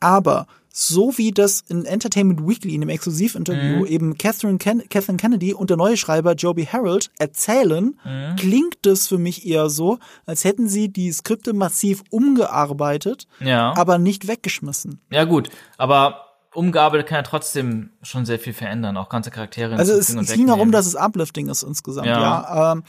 Aber 0.00 0.46
so 0.74 1.16
wie 1.18 1.30
das 1.32 1.62
in 1.68 1.84
Entertainment 1.84 2.46
Weekly 2.48 2.74
in 2.74 2.80
dem 2.80 2.88
Exklusivinterview 2.88 3.80
Mhm. 3.80 3.86
eben 3.86 4.18
Catherine, 4.18 4.56
Ken 4.58 4.82
Catherine 4.88 5.18
Kennedy 5.18 5.52
und 5.52 5.68
der 5.70 5.76
neue 5.76 5.96
Schreiber 5.98 6.32
Joby 6.34 6.64
Harold 6.64 7.10
erzählen, 7.18 7.98
Mhm. 8.04 8.36
klingt 8.36 8.86
es 8.86 9.06
für 9.08 9.18
mich 9.18 9.46
eher 9.46 9.68
so, 9.68 9.98
als 10.26 10.44
hätten 10.44 10.68
sie 10.68 10.88
die 10.88 11.12
Skripte 11.12 11.52
massiv 11.52 12.02
umgearbeitet, 12.10 13.26
ja. 13.40 13.74
aber 13.76 13.98
nicht 13.98 14.28
weggeschmissen. 14.28 15.00
Ja, 15.10 15.24
gut, 15.24 15.50
aber 15.78 16.26
umgearbeitet 16.54 17.06
kann 17.06 17.16
ja 17.16 17.22
trotzdem 17.22 17.90
schon 18.02 18.26
sehr 18.26 18.38
viel 18.38 18.52
verändern, 18.52 18.96
auch 18.96 19.08
ganze 19.08 19.30
Charaktere 19.30 19.76
Also 19.76 19.92
es, 19.94 20.10
es 20.14 20.32
ging 20.32 20.46
darum, 20.46 20.70
dass 20.70 20.86
es 20.86 20.94
uplifting 20.96 21.48
ist 21.48 21.62
insgesamt, 21.62 22.06
ja. 22.08 22.20
Ja. 22.20 22.72
Ähm, 22.72 22.82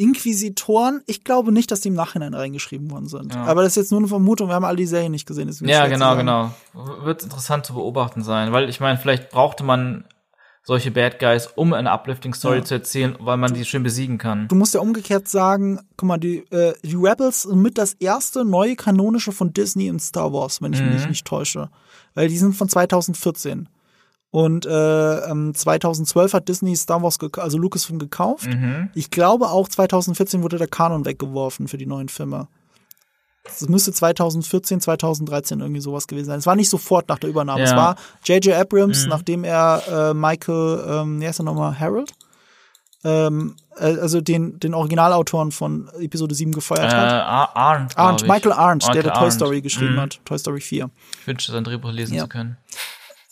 Inquisitoren, 0.00 1.02
ich 1.06 1.24
glaube 1.24 1.52
nicht, 1.52 1.70
dass 1.70 1.80
die 1.80 1.88
im 1.88 1.94
Nachhinein 1.94 2.34
reingeschrieben 2.34 2.90
worden 2.90 3.06
sind. 3.08 3.34
Ja. 3.34 3.44
Aber 3.44 3.62
das 3.62 3.72
ist 3.72 3.76
jetzt 3.76 3.90
nur 3.90 4.00
eine 4.00 4.08
Vermutung, 4.08 4.48
wir 4.48 4.54
haben 4.54 4.64
alle 4.64 4.76
die 4.76 4.86
Serie 4.86 5.10
nicht 5.10 5.26
gesehen. 5.26 5.50
Ja, 5.62 5.86
genau, 5.86 6.16
genau. 6.16 6.52
Wird 7.04 7.22
interessant 7.22 7.66
zu 7.66 7.74
beobachten 7.74 8.22
sein, 8.22 8.52
weil 8.52 8.68
ich 8.68 8.80
meine, 8.80 8.98
vielleicht 8.98 9.30
brauchte 9.30 9.64
man 9.64 10.04
solche 10.62 10.90
Bad 10.90 11.18
Guys, 11.18 11.46
um 11.56 11.72
eine 11.72 11.90
uplifting 11.90 12.34
Story 12.34 12.58
Ja. 12.58 12.64
zu 12.64 12.74
erzählen, 12.74 13.16
weil 13.18 13.38
man 13.38 13.54
die 13.54 13.64
schön 13.64 13.82
besiegen 13.82 14.18
kann. 14.18 14.46
Du 14.48 14.54
musst 14.54 14.74
ja 14.74 14.80
umgekehrt 14.80 15.26
sagen, 15.26 15.80
guck 15.96 16.06
mal, 16.06 16.18
die, 16.18 16.38
äh, 16.50 16.74
die 16.82 16.96
Rebels 16.96 17.42
sind 17.42 17.62
mit 17.62 17.78
das 17.78 17.94
erste 17.94 18.44
neue 18.44 18.76
kanonische 18.76 19.32
von 19.32 19.52
Disney 19.54 19.86
in 19.88 19.98
Star 19.98 20.32
Wars, 20.32 20.60
wenn 20.60 20.72
ich 20.74 20.82
mich 20.82 21.02
Mhm. 21.04 21.08
nicht 21.08 21.26
täusche. 21.26 21.70
Weil 22.14 22.28
die 22.28 22.36
sind 22.36 22.54
von 22.54 22.68
2014. 22.68 23.68
Und 24.32 24.64
äh, 24.64 25.16
ähm, 25.28 25.54
2012 25.54 26.34
hat 26.34 26.48
Disney 26.48 26.76
Star 26.76 27.02
Wars, 27.02 27.18
also 27.38 27.58
Lucasfilm 27.58 27.98
gekauft. 27.98 28.46
Mhm. 28.46 28.88
Ich 28.94 29.10
glaube 29.10 29.48
auch 29.50 29.68
2014 29.68 30.42
wurde 30.44 30.56
der 30.58 30.68
Kanon 30.68 31.04
weggeworfen 31.04 31.66
für 31.66 31.78
die 31.78 31.86
neuen 31.86 32.08
Filme. 32.08 32.46
es 33.44 33.66
müsste 33.68 33.92
2014, 33.92 34.80
2013 34.82 35.60
irgendwie 35.60 35.80
sowas 35.80 36.06
gewesen 36.06 36.26
sein. 36.26 36.38
Es 36.38 36.46
war 36.46 36.54
nicht 36.54 36.68
sofort 36.70 37.08
nach 37.08 37.18
der 37.18 37.30
Übernahme. 37.30 37.60
Ja. 37.62 37.66
Es 37.66 37.74
war 37.74 37.96
J.J. 38.24 38.54
Abrams, 38.54 39.04
Mhm. 39.04 39.08
nachdem 39.08 39.42
er 39.44 39.82
äh, 40.10 40.14
Michael, 40.14 40.84
ähm, 40.86 41.20
wie 41.20 41.26
heißt 41.26 41.40
er 41.40 41.44
nochmal, 41.44 41.80
Harold? 41.80 42.12
Ähm, 43.02 43.56
äh, 43.78 43.96
also 43.98 44.20
den, 44.20 44.60
den 44.60 44.74
Originalautoren 44.74 45.50
von 45.52 45.88
Episode 45.98 46.34
7 46.34 46.52
gefeuert 46.52 46.92
Äh, 46.92 46.96
hat. 46.96 47.12
Ar- 47.12 47.56
Arndt, 47.56 47.96
Arndt, 47.98 48.22
ich. 48.22 48.28
Michael 48.28 48.52
Arndt, 48.52 48.82
der 48.84 48.88
Michael 48.90 49.02
der 49.04 49.12
Toy 49.14 49.22
Arndt. 49.22 49.32
Story 49.32 49.60
geschrieben 49.62 49.94
Mhm. 49.94 50.00
hat. 50.00 50.20
Toy 50.26 50.38
Story 50.38 50.60
4. 50.60 50.90
Ich 51.22 51.26
wünschte, 51.26 51.50
sein 51.50 51.64
Drehbuch 51.64 51.90
lesen 51.90 52.14
Ja. 52.14 52.24
zu 52.24 52.28
können. 52.28 52.58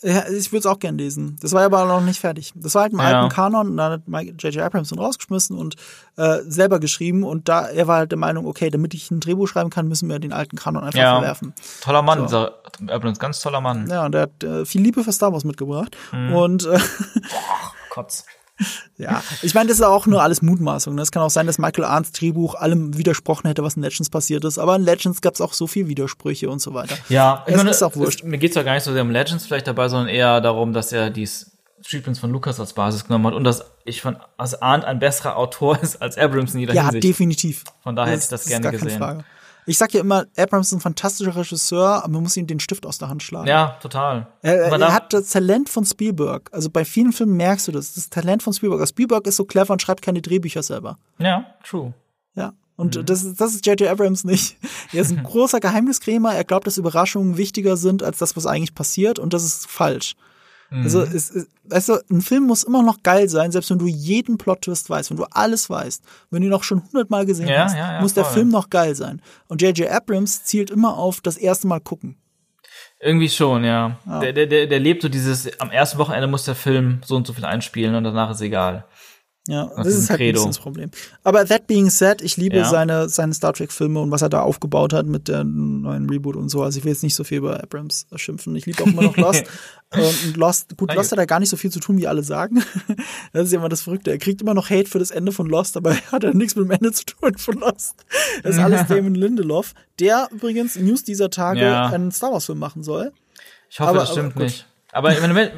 Ja, 0.01 0.29
ich 0.29 0.53
würde 0.53 0.59
es 0.61 0.67
auch 0.67 0.79
gern 0.79 0.97
lesen. 0.97 1.37
Das 1.43 1.53
war 1.53 1.63
aber 1.65 1.85
noch 1.85 2.01
nicht 2.01 2.21
fertig. 2.21 2.53
Das 2.55 2.75
war 2.77 2.83
halt 2.83 2.93
im 2.93 3.01
Ja. 3.01 3.07
alten 3.23 3.35
Kanon, 3.35 3.71
und 3.71 3.77
dann 3.79 3.93
hat 3.93 4.03
J.J. 4.43 4.59
Abrams 4.63 4.93
ihn 4.93 4.99
rausgeschmissen 5.01 5.59
und 5.59 5.75
äh, 6.17 6.39
selber 6.47 6.79
geschrieben 6.79 7.25
und 7.25 7.49
da 7.49 7.67
er 7.67 7.89
war 7.89 7.97
halt 7.99 8.13
der 8.13 8.19
Meinung, 8.19 8.47
okay, 8.47 8.71
damit 8.71 8.95
ich 8.95 9.11
ein 9.11 9.19
Drehbuch 9.19 9.49
schreiben 9.49 9.71
kann, 9.71 9.89
müssen 9.89 10.09
wir 10.09 10.21
den 10.21 10.33
alten 10.33 10.57
Kanon 10.57 10.85
einfach 10.85 10.99
Ja. 11.01 11.15
verwerfen. 11.19 11.53
Toller 11.81 12.03
Mann, 12.03 12.19
So. 12.21 12.25
dieser 12.27 12.55
Abrams, 12.95 13.19
ganz 13.19 13.41
toller 13.41 13.61
Mann. 13.61 13.89
Ja, 13.91 14.07
und 14.07 14.15
er 14.15 14.23
hat 14.23 14.45
äh, 14.45 14.65
viel 14.65 14.83
Liebe 14.83 15.03
für 15.03 15.13
Star 15.13 15.33
Wars 15.33 15.43
mitgebracht. 15.45 15.97
Mhm. 16.13 16.33
Und 16.33 16.67
äh, 16.67 16.79
Kotz. 17.91 18.25
ja, 18.99 19.23
ich 19.43 19.55
meine, 19.55 19.69
das 19.69 19.79
ist 19.79 19.85
auch 19.85 20.07
nur 20.07 20.23
alles 20.23 20.43
Mutmaßung. 20.43 20.95
ne? 20.95 21.03
Es 21.03 21.11
kann 21.13 21.23
auch 21.23 21.31
sein, 21.31 21.47
dass 21.47 21.59
Michael 21.59 21.85
Arndts 21.85 22.13
Drehbuch 22.13 22.55
allem 22.55 22.97
widersprochen 22.97 23.47
hätte, 23.47 23.63
was 23.63 23.75
in 23.77 23.83
Legends 23.83 24.11
passiert 24.11 24.45
ist. 24.45 24.59
Aber 24.59 24.77
in 24.77 24.83
Legends 24.83 25.21
gab 25.21 25.35
es 25.35 25.41
auch 25.41 25.53
so 25.53 25.67
viel 25.67 25.89
Widersprüche 25.89 26.51
und 26.51 26.61
so 26.61 26.75
weiter. 26.75 26.97
Ja, 27.09 27.45
ich 27.47 27.53
Es 27.53 27.59
meine, 27.59 27.71
ist 27.71 27.83
auch 27.83 27.95
wurscht. 27.97 28.21
Es, 28.21 28.27
mir 28.27 28.39
geht's 28.39 28.57
ja 28.57 28.63
gar 28.63 28.75
nicht 28.75 28.83
so 28.85 28.93
sehr 28.93 29.03
um 29.03 29.11
Legends 29.11 29.47
vielleicht 29.47 29.67
dabei, 29.67 29.89
sondern 29.89 30.09
eher 30.09 30.41
darum, 30.41 30.73
dass 30.73 30.93
er 30.93 31.11
die 31.11 31.29
Streetprints 31.81 32.19
von 32.19 32.31
Lucas 32.33 32.59
als 32.59 32.73
Basis 32.73 33.05
genommen 33.07 33.27
hat 33.29 33.35
und 33.35 33.45
dass 33.45 33.65
ich 33.85 34.03
von 34.03 34.17
Arndt 34.37 34.85
ein 34.85 34.99
besserer 34.99 35.37
Autor 35.37 35.79
ist 35.83 36.03
als 36.03 36.19
Abrams 36.19 36.55
in 36.55 36.61
jeder 36.61 36.75
Ja, 36.75 36.85
Hinsicht. 36.85 37.05
definitiv. 37.05 37.65
Von 37.83 37.95
daher 37.97 38.13
hätte 38.15 38.25
ich 38.25 38.29
das 38.29 38.43
ist 38.43 38.49
gerne 38.49 38.71
gesehen. 38.71 38.99
Frage. 38.99 39.25
Ich 39.69 39.79
sag 39.79 39.93
ja 39.95 40.01
immer, 40.01 40.27
Abrams 40.37 40.69
ist 40.69 40.73
ein 40.75 40.81
fantastischer 40.81 41.37
Regisseur, 41.37 42.03
aber 42.05 42.09
man 42.15 42.23
muss 42.23 42.37
ihm 42.37 42.47
den 42.47 42.59
Stift 42.61 42.87
aus 42.87 42.99
der 42.99 43.09
Hand 43.09 43.23
schlagen. 43.23 43.47
Ja, 43.47 43.77
total. 43.81 44.27
Er, 44.43 44.73
er 44.73 44.93
hat 44.93 45.13
das 45.13 45.31
Talent 45.31 45.69
von 45.69 45.85
Spielberg. 45.85 46.49
Also 46.53 46.71
bei 46.71 46.85
vielen 46.85 47.13
Filmen 47.13 47.37
merkst 47.37 47.69
du 47.69 47.73
das. 47.73 47.95
Das 47.95 48.09
Talent 48.11 48.43
von 48.43 48.53
Spielberg. 48.53 48.81
Also 48.81 48.91
Spielberg 48.91 49.27
ist 49.27 49.37
so 49.37 49.45
clever 49.45 49.73
und 49.73 49.83
schreibt 49.83 50.03
keine 50.03 50.23
Drehbücher 50.23 50.63
selber. 50.63 50.99
ja, 51.19 51.45
true. 51.65 51.93
Ja. 52.35 52.53
Und 52.77 52.97
Mhm. 52.97 53.07
das, 53.07 53.25
ist- 53.25 53.41
das 53.41 53.55
ist 53.55 53.67
J.J. 53.67 53.89
Abrams 53.91 54.25
nicht. 54.25 54.57
Er 54.93 55.03
ist 55.03 55.11
ein 55.11 55.23
großer 55.25 55.59
Geheimniskrämer. 55.61 56.35
Er 56.35 56.45
glaubt, 56.45 56.67
dass 56.67 56.79
Überraschungen 56.79 57.37
wichtiger 57.37 57.77
sind 57.77 58.03
als 58.03 58.19
das, 58.19 58.37
was 58.37 58.47
eigentlich 58.47 58.75
passiert. 58.75 59.19
Und 59.19 59.33
das 59.35 59.45
ist 59.45 59.67
falsch. 59.69 60.15
Mhm. 60.71 60.83
Also, 60.83 61.03
es, 61.03 61.31
es, 61.31 61.49
weißt 61.65 61.89
du, 61.89 61.95
ein 62.11 62.21
Film 62.21 62.45
muss 62.45 62.63
immer 62.63 62.83
noch 62.83 63.03
geil 63.03 63.29
sein, 63.29 63.51
selbst 63.53 63.71
wenn 63.71 63.79
du 63.79 63.87
jeden 63.87 64.37
Plot-Twist 64.39 64.91
weißt, 64.91 65.11
wenn 65.11 65.17
du 65.17 65.25
alles 65.31 65.71
weißt. 65.71 66.03
Wenn 66.31 66.43
du 66.43 66.49
ihn 66.49 66.55
auch 66.55 66.63
schon 66.65 66.83
hundertmal 66.85 67.25
gesehen 67.27 67.49
Ja, 67.49 67.65
hast, 67.65 67.75
ja, 67.75 67.95
ja, 67.95 68.01
muss 68.01 68.15
der 68.15 68.25
voll. 68.25 68.35
Film 68.35 68.49
noch 68.49 68.69
geil 68.69 68.95
sein. 68.95 69.23
Und 69.49 69.63
J.J. 69.63 69.91
Abrams 69.91 70.45
zielt 70.45 70.71
immer 70.71 70.97
auf 70.97 71.21
das 71.21 71.37
erste 71.37 71.67
Mal 71.67 71.81
gucken. 71.81 72.17
Irgendwie 73.01 73.29
schon, 73.29 73.65
ja. 73.65 73.99
Der, 74.07 74.33
der, 74.33 74.47
der, 74.47 74.67
der 74.67 74.81
lebt 74.81 75.03
so 75.03 75.09
dieses, 75.09 75.61
am 75.61 75.71
ersten 75.71 75.99
Wochenende 75.99 76.27
muss 76.27 76.45
der 76.45 76.57
Film 76.57 77.01
so 77.05 77.15
und 77.17 77.27
so 77.27 77.33
viel 77.33 77.45
einspielen 77.45 77.95
und 77.95 78.05
danach 78.05 78.31
ist 78.31 78.41
egal. 78.41 78.85
Ja, 79.49 79.71
das 79.77 79.87
ist 79.87 79.95
ist 79.95 80.01
ein 80.05 80.09
halt 80.11 80.11
ein 80.11 80.17
Credo. 80.19 80.33
bisschen 80.35 80.51
das 80.51 80.59
Problem. 80.59 80.91
Aber 81.25 81.45
that 81.47 81.67
being 81.67 81.89
said, 81.89 82.21
ich 82.21 82.37
liebe 82.37 82.59
Ja. 82.59 82.65
seine, 82.69 83.09
seine 83.09 83.33
Star 83.33 83.55
Trek-Filme 83.55 83.99
und 83.99 84.11
was 84.11 84.21
er 84.21 84.29
da 84.29 84.43
aufgebaut 84.43 84.93
hat 84.93 85.07
mit 85.07 85.27
der 85.27 85.43
neuen 85.43 86.09
Reboot 86.11 86.37
und 86.37 86.51
so. 86.51 86.63
Also 86.63 86.79
ich 86.79 86.85
will 86.85 86.93
jetzt 86.93 87.03
nicht 87.03 87.15
so 87.15 87.25
viel 87.25 87.39
über 87.39 87.63
Abrams 87.63 88.07
schimpfen. 88.17 88.55
Ich 88.57 88.67
liebe 88.67 88.83
auch 88.83 88.87
immer 88.87 89.03
noch 89.03 89.17
Lost. 89.17 89.45
und 89.95 90.37
Lost, 90.37 90.77
gut. 90.77 90.95
Lost 90.95 91.13
hat 91.13 91.19
da 91.19 91.25
gar 91.25 91.41
nicht 91.41 91.49
so 91.49 91.57
viel 91.57 91.71
zu 91.71 91.81
tun, 91.81 91.97
wie 91.97 92.07
alle 92.07 92.23
sagen. 92.23 92.63
Das 93.33 93.45
ist 93.47 93.53
ja 93.53 93.59
immer 93.59 93.69
das 93.69 93.83
Verrückte. 93.83 94.11
Er 94.11 94.19
kriegt 94.19 94.41
immer 94.43 94.55
noch 94.55 94.69
Hate 94.71 94.89
für 94.89 94.99
das 94.99 95.11
Ende 95.11 95.33
von 95.33 95.47
Lost, 95.49 95.77
aber 95.79 95.91
er 95.93 96.13
hat 96.13 96.23
ja 96.25 96.33
nichts 96.35 96.55
mit 96.57 96.67
dem 96.67 96.71
Ende 96.73 96.93
zu 96.93 97.05
tun 97.07 97.37
von 97.39 97.55
Lost. 97.59 97.95
Das 98.43 98.57
ist 98.57 98.61
alles 98.61 98.87
Damon 98.87 99.15
Lindelof, 99.15 99.73
der 99.99 100.29
übrigens 100.31 100.77
News 100.77 101.05
dieser 101.05 101.31
Tage 101.31 101.61
Ja. 101.63 101.87
einen 101.87 102.13
Star 102.13 102.33
Wars-Film 102.33 102.59
machen 102.59 102.83
soll. 102.83 103.13
Ich 103.71 103.81
hoffe, 103.81 103.91
Aber- 103.91 104.01
das 104.01 104.11
stimmt 104.13 104.35
aber 104.37 104.45
nicht. 104.45 104.67
Aber 104.91 105.11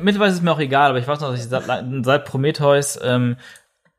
mittlerweile 0.03 0.31
ist 0.33 0.39
es 0.39 0.43
mir 0.43 0.51
auch 0.51 0.59
egal, 0.59 0.91
aber 0.91 0.99
ich 0.99 1.07
weiß 1.07 1.21
noch, 1.21 1.31
dass 1.31 1.39
ich 1.41 1.47
seit, 1.49 1.62
seit 2.03 2.25
Prometheus 2.25 2.99
ähm, 3.01 3.37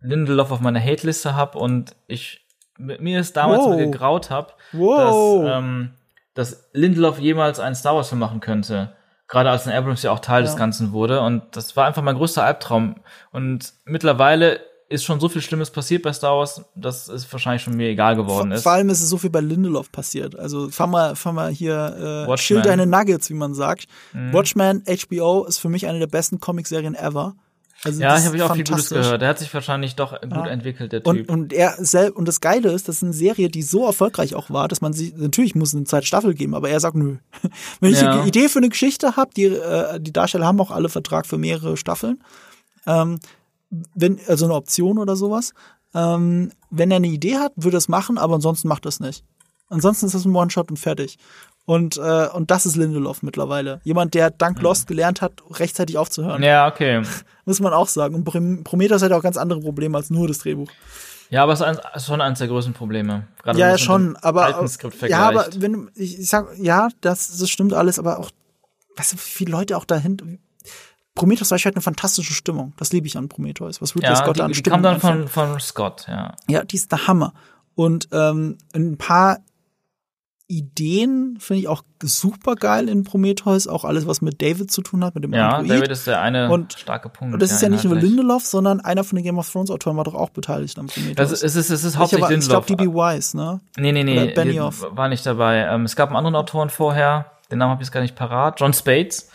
Lindelof 0.02 0.52
auf 0.52 0.60
meiner 0.60 0.80
Hate-Liste 0.84 1.36
habe 1.36 1.58
und 1.58 1.96
ich 2.08 2.42
mir 2.78 3.20
es 3.20 3.34
damals 3.34 3.64
Wow. 3.66 3.78
gegraut 3.78 4.30
habe, 4.30 4.54
Wow. 4.72 5.44
dass, 5.46 5.58
ähm, 5.58 5.92
dass 6.34 6.70
Lindelof 6.74 7.20
jemals 7.20 7.60
einen 7.60 7.76
Star 7.76 7.96
Wars-Film 7.96 8.20
machen 8.20 8.40
könnte. 8.40 8.94
Gerade 9.28 9.50
als 9.50 9.68
ein 9.68 9.74
Abrams 9.74 10.02
ja 10.04 10.12
auch 10.12 10.20
Teil 10.20 10.42
des 10.44 10.54
Ja. 10.54 10.58
Ganzen 10.58 10.92
wurde. 10.92 11.22
Und 11.22 11.44
das 11.56 11.76
war 11.78 11.86
einfach 11.88 12.02
mein 12.02 12.16
größter 12.16 12.44
Albtraum. 12.44 12.96
Und 13.32 13.74
mittlerweile 13.86 14.60
ist 14.90 15.06
schon 15.06 15.22
so 15.22 15.30
viel 15.30 15.42
Schlimmes 15.42 15.70
passiert 15.70 16.04
bei 16.04 16.12
Star 16.12 16.38
Wars, 16.38 16.66
dass 16.76 17.08
es 17.08 17.32
wahrscheinlich 17.32 17.62
schon 17.62 17.76
mir 17.78 17.88
egal 17.88 18.18
geworden 18.18 18.50
Vor, 18.50 18.58
ist. 18.58 18.64
vor 18.64 18.72
allem 18.74 18.90
ist 18.90 19.02
es 19.02 19.08
so 19.10 19.18
viel 19.18 19.30
bei 19.30 19.40
Lindelof 19.40 19.90
passiert. 19.92 20.38
Also 20.38 20.68
fahr 20.70 20.88
mal, 20.88 21.16
fahr 21.16 21.32
mal 21.32 21.50
hier, 21.50 22.26
äh, 22.28 22.36
chill 22.36 22.62
deine 22.62 22.86
Nuggets, 22.86 23.30
wie 23.30 23.36
man 23.36 23.54
sagt. 23.54 23.86
Mhm. 24.12 24.34
Watchmen, 24.34 24.84
HBO 24.86 25.46
ist 25.46 25.60
für 25.60 25.70
mich 25.70 25.88
eine 25.88 26.00
der 26.00 26.08
besten 26.08 26.42
Comicserien 26.42 26.96
ever. 26.96 27.36
Also 27.84 28.00
ja, 28.02 28.18
ich 28.18 28.26
habe 28.26 28.46
auch 28.46 28.54
viel 28.54 28.64
Gutes 28.64 28.90
gehört. 28.90 29.22
Der 29.22 29.30
hat 29.30 29.40
sich 29.40 29.52
wahrscheinlich 29.54 29.96
doch 29.96 30.20
gut 30.22 30.48
entwickelt, 30.48 30.92
der 30.92 31.06
Und, 31.06 31.16
Typ. 31.18 31.30
und 31.32 31.52
er 31.54 31.74
selbst, 31.84 32.16
und 32.16 32.28
das 32.28 32.40
Geile 32.40 32.72
ist, 32.72 32.88
das 32.88 32.98
ist 32.98 33.04
eine 33.04 33.14
Serie, 33.14 33.50
die 33.50 33.64
so 33.64 33.86
erfolgreich 33.86 34.36
auch 34.36 34.50
war, 34.52 34.68
dass 34.68 34.82
man 34.82 34.94
sie, 34.94 35.14
natürlich 35.18 35.56
muss 35.56 35.70
es 35.70 35.76
eine 35.76 35.86
zweite 35.86 36.06
Staffel 36.06 36.34
geben, 36.36 36.54
aber 36.54 36.70
er 36.70 36.80
sagt 36.80 36.96
nö. 36.96 37.18
Wenn 37.80 37.92
ich 37.94 38.02
Ja. 38.02 38.20
eine 38.20 38.28
Idee 38.28 38.50
für 38.50 38.60
eine 38.60 38.70
Geschichte 38.70 39.16
habe, 39.16 39.32
die, 39.36 39.46
äh, 39.46 40.00
die 40.00 40.14
Darsteller 40.14 40.46
haben 40.46 40.62
auch 40.62 40.72
alle 40.72 40.90
Vertrag 40.90 41.26
für 41.26 41.38
mehrere 41.40 41.76
Staffeln, 41.76 42.24
ähm, 42.86 43.20
wenn, 43.96 44.20
also 44.28 44.46
eine 44.46 44.54
Option 44.56 44.98
oder 45.00 45.16
sowas, 45.16 45.54
ähm, 45.96 46.52
wenn 46.70 46.92
er 46.92 46.98
eine 46.98 47.08
Idee 47.08 47.38
hat, 47.38 47.54
würde 47.56 47.78
er 47.78 47.80
es 47.80 47.88
machen, 47.90 48.18
aber 48.18 48.36
ansonsten 48.36 48.68
macht 48.68 48.86
er 48.86 48.90
es 48.90 49.00
nicht. 49.00 49.24
Ansonsten 49.70 50.06
ist 50.06 50.14
das 50.16 50.26
ein 50.26 50.36
One-Shot 50.36 50.70
und 50.70 50.78
fertig. 50.78 51.18
Und, 51.66 51.98
äh, 51.98 52.28
und 52.34 52.52
das 52.52 52.66
ist 52.66 52.76
Lindelof 52.76 53.22
mittlerweile. 53.24 53.80
Jemand, 53.84 54.14
der 54.14 54.30
dank 54.32 54.62
Lost 54.62 54.88
gelernt 54.88 55.22
hat, 55.22 55.34
rechtzeitig 55.52 55.98
aufzuhören. 55.98 56.42
ja, 56.44 56.68
okay. 56.68 57.02
Muss 57.46 57.60
man 57.60 57.72
auch 57.74 57.88
sagen. 57.88 58.16
Und 58.16 58.24
Prom- 58.26 58.64
Prometheus 58.64 59.02
hat 59.04 59.12
auch 59.12 59.22
ganz 59.24 59.38
andere 59.38 59.62
Probleme 59.62 59.98
als 59.98 60.10
nur 60.10 60.28
das 60.28 60.40
Drehbuch. 60.40 60.70
Ja, 61.30 61.44
aber 61.44 61.54
es 61.54 61.62
ist 61.62 62.06
schon 62.08 62.20
eines 62.20 62.40
der 62.40 62.48
größten 62.50 62.74
Probleme. 62.74 63.28
Gerade 63.44 63.58
Ja, 63.60 63.78
schon, 63.78 64.18
aber 64.18 64.46
alten 64.46 64.68
Skript 64.68 64.96
vergleicht. 64.96 65.22
ja, 65.22 65.28
aber 65.30 65.48
wenn 65.62 65.74
du- 65.74 65.88
ich, 65.96 66.28
sag 66.30 66.48
ja, 66.58 66.90
das, 67.02 67.38
das 67.38 67.50
stimmt 67.50 67.74
alles, 67.74 68.00
aber 68.00 68.20
auch 68.20 68.32
weißt 68.98 69.14
du, 69.14 69.16
wie 69.18 69.20
viele 69.22 69.52
Leute 69.52 69.78
auch 69.78 69.86
dahinter 69.86 70.26
Prometheus 71.16 71.50
zum 71.50 71.56
Beispiel 71.56 71.70
hat 71.72 71.76
eine 71.76 71.82
fantastische 71.84 72.34
Stimmung. 72.34 72.74
Das 72.78 72.92
liebe 72.94 73.06
ich 73.08 73.18
an 73.18 73.28
Prometheus. 73.30 73.82
Was 73.82 73.96
Ridley 73.96 74.10
ja, 74.10 74.16
Scott 74.16 74.38
die, 74.38 74.42
an 74.42 74.48
die 74.50 74.56
Stimmung 74.56 74.82
kam 74.82 74.84
dann 74.84 75.00
von, 75.00 75.28
von 75.28 75.60
Scott, 75.60 76.06
ja. 76.08 76.36
Ja, 76.50 76.64
die 76.64 76.76
ist 76.78 76.92
der 76.92 77.08
Hammer. 77.08 77.34
Und 77.76 78.08
ähm, 78.12 78.58
ein 78.74 78.98
paar 78.98 79.40
Ideen 80.52 81.38
finde 81.40 81.62
ich 81.62 81.68
auch 81.68 81.84
super 82.04 82.56
geil 82.56 82.90
in 82.90 83.04
Prometheus. 83.04 83.68
Auch 83.68 83.86
alles, 83.86 84.06
was 84.08 84.22
mit 84.22 84.42
David 84.42 84.72
zu 84.72 84.82
tun 84.82 85.04
hat, 85.04 85.16
mit 85.16 85.24
dem 85.24 85.34
Ja, 85.34 85.58
Android. 85.58 85.80
David 85.80 85.92
ist 85.92 86.08
der 86.08 86.22
eine 86.22 86.50
Und- 86.52 86.74
starke 86.74 87.10
Punkt. 87.10 87.34
und 87.34 87.42
das 87.42 87.52
ist 87.52 87.62
ja 87.62 87.70
nicht 87.70 87.84
nur. 87.86 87.96
Lindelof, 87.96 88.46
sondern 88.46 88.80
einer 88.82 89.04
von 89.04 89.16
den 89.16 89.24
Game 89.24 89.38
of 89.38 89.50
Thrones 89.52 89.70
Autoren 89.72 89.98
war 89.98 90.04
doch 90.04 90.16
auch 90.16 90.30
beteiligt 90.30 90.78
am 90.80 90.88
Prometheus. 90.88 91.16
Das 91.16 91.32
ist, 91.32 91.44
es 91.44 91.56
ist, 91.56 91.70
es 91.70 91.84
ist 91.84 91.94
ich 91.94 92.00
hauptsächlich 92.00 92.26
aber- 92.26 92.34
ich 92.36 92.48
glaube, 92.48 92.66
Lindelof. 92.68 92.94
DB 92.94 93.18
Wise, 93.18 93.38
ne? 93.38 93.60
nee, 93.78 93.92
nee, 93.92 94.04
nee, 94.04 94.34
Benioff. 94.34 94.86
war 94.92 95.08
nicht 95.10 95.26
dabei. 95.26 95.58
Ähm, 95.68 95.86
es 95.86 95.96
gab 95.96 96.10
einen 96.10 96.18
anderen 96.18 96.36
Autoren 96.36 96.70
vorher, 96.70 97.32
den 97.52 97.58
Namen 97.60 97.72
habe 97.72 97.82
ich 97.84 97.88
jetzt 97.88 97.94
gar 97.94 98.02
nicht 98.02 98.16
parat, 98.16 98.60
John 98.60 98.74
Spates. 98.74 99.30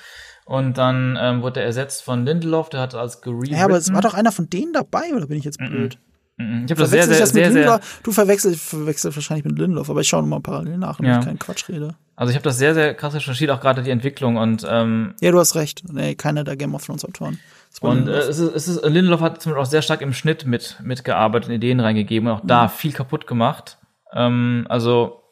Und 0.44 0.78
dann 0.78 1.18
ähm, 1.20 1.42
wurde 1.42 1.58
er 1.60 1.66
ersetzt 1.66 2.02
von 2.04 2.24
Lindelof, 2.24 2.68
der 2.68 2.80
hat 2.80 2.94
als 2.94 3.20
gerewritten. 3.20 3.54
Ja, 3.56 3.64
aber 3.64 3.76
es 3.78 3.92
war 3.92 4.00
doch 4.00 4.14
einer 4.14 4.30
von 4.30 4.48
denen 4.48 4.72
dabei, 4.72 5.12
oder 5.14 5.26
bin 5.26 5.38
ich 5.38 5.44
jetzt 5.44 5.58
blöd? 5.58 5.96
Mhm. 5.96 6.05
Ich 6.38 6.44
habe 6.44 6.74
das 6.74 6.90
sehr, 6.90 7.04
sehr, 7.04 7.18
das 7.18 7.30
sehr, 7.30 7.50
sehr? 7.50 7.80
Du 8.02 8.12
verwechselst, 8.12 8.60
verwechselst 8.60 9.16
wahrscheinlich 9.16 9.46
mit 9.46 9.58
Lindelof, 9.58 9.88
aber 9.88 10.02
ich 10.02 10.08
schaue 10.08 10.20
nochmal 10.22 10.40
parallel 10.40 10.76
nach, 10.76 10.98
damit 10.98 11.10
Ja. 11.12 11.18
ich 11.20 11.24
keinen 11.24 11.38
Quatsch 11.38 11.66
rede. 11.70 11.94
also 12.14 12.30
ich 12.30 12.36
habe 12.36 12.44
das 12.44 12.58
sehr, 12.58 12.74
sehr 12.74 12.92
krass 12.94 13.14
recherchiert, 13.14 13.50
auch 13.50 13.60
gerade 13.60 13.82
die 13.82 13.90
Entwicklung 13.90 14.36
und 14.36 14.66
ähm, 14.68 15.14
Ja, 15.22 15.30
du 15.30 15.38
hast 15.38 15.54
recht. 15.54 15.84
Nee, 15.90 16.14
keiner 16.14 16.44
der 16.44 16.56
Game 16.56 16.74
of 16.74 16.84
Thrones 16.84 17.04
Autoren. 17.06 17.38
Und 17.80 18.08
äh, 18.08 18.12
es 18.12 18.38
ist, 18.38 18.54
es 18.54 18.68
ist, 18.68 18.84
Lindelof 18.84 19.20
hat 19.22 19.40
zum 19.40 19.52
Beispiel 19.52 19.62
auch 19.62 19.70
sehr 19.70 19.80
stark 19.82 20.02
im 20.02 20.12
Schnitt 20.12 20.44
mit, 20.46 20.76
mitgearbeitet, 20.82 21.50
Ideen 21.50 21.80
reingegeben 21.80 22.28
und 22.28 22.34
auch 22.36 22.42
Mhm. 22.42 22.48
da 22.48 22.68
viel 22.68 22.92
kaputt 22.92 23.26
gemacht. 23.26 23.78
Ähm, 24.12 24.66
also 24.68 25.22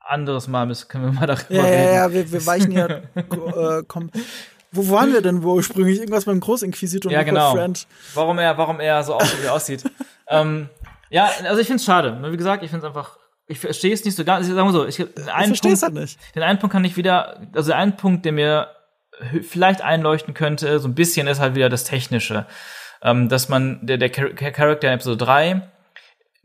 anderes 0.00 0.48
Mal 0.48 0.64
müssen, 0.66 0.88
können 0.88 1.04
wir 1.04 1.12
mal 1.12 1.26
darüber 1.26 1.52
ja, 1.54 1.62
reden. 1.64 1.84
ja, 1.84 1.92
ja, 1.94 2.12
wir, 2.12 2.32
wir 2.32 2.46
weichen 2.46 2.72
ja. 2.72 2.86
äh, 3.14 3.82
komm. 3.86 4.10
Wo 4.72 4.90
waren 4.90 5.12
wir 5.12 5.22
denn 5.22 5.42
ursprünglich? 5.42 5.98
Irgendwas 5.98 6.24
beim 6.26 6.40
Großinquisitor 6.40 7.10
und 7.10 7.14
Ja, 7.14 7.22
genau. 7.22 7.52
Friend. 7.54 7.86
Warum 8.14 8.38
er, 8.38 8.58
warum 8.58 8.80
er 8.80 9.02
so 9.02 9.14
aussieht, 9.14 9.42
wie 9.42 9.46
er 9.46 9.54
aussieht. 9.54 9.84
ähm, 10.28 10.68
ja, 11.10 11.30
also 11.44 11.60
ich 11.60 11.66
finde 11.66 11.80
es 11.80 11.84
schade. 11.84 12.18
Wie 12.30 12.36
gesagt, 12.36 12.62
ich 12.62 12.70
finde 12.70 12.86
es 12.86 12.88
einfach, 12.88 13.16
ich 13.46 13.58
verstehe 13.60 13.94
es 13.94 14.04
nicht 14.04 14.14
so 14.16 14.24
ganz. 14.24 14.46
Ich 14.46 14.54
sag 14.54 14.62
mal 14.64 14.72
so, 14.72 14.86
ich, 14.86 14.98
Ich 14.98 15.06
verstehe 15.16 15.72
es 15.72 15.82
halt 15.82 15.94
nicht. 15.94 16.18
den 16.34 16.42
einen 16.42 16.58
Punkt 16.58 16.72
kann 16.72 16.84
ich 16.84 16.96
wieder, 16.96 17.40
also 17.54 17.68
der 17.68 17.78
einen 17.78 17.96
Punkt, 17.96 18.24
der 18.26 18.32
mir 18.32 18.68
vielleicht 19.42 19.80
einleuchten 19.80 20.34
könnte, 20.34 20.78
so 20.78 20.86
ein 20.86 20.94
bisschen 20.94 21.26
ist 21.26 21.40
halt 21.40 21.54
wieder 21.54 21.68
das 21.68 21.84
Technische. 21.84 22.46
Ähm, 23.02 23.28
dass 23.28 23.48
man, 23.48 23.78
der, 23.86 23.96
der 23.96 24.10
Char- 24.12 24.30
Charakter 24.34 24.88
in 24.88 24.94
Episode 24.94 25.16
3 25.24 25.62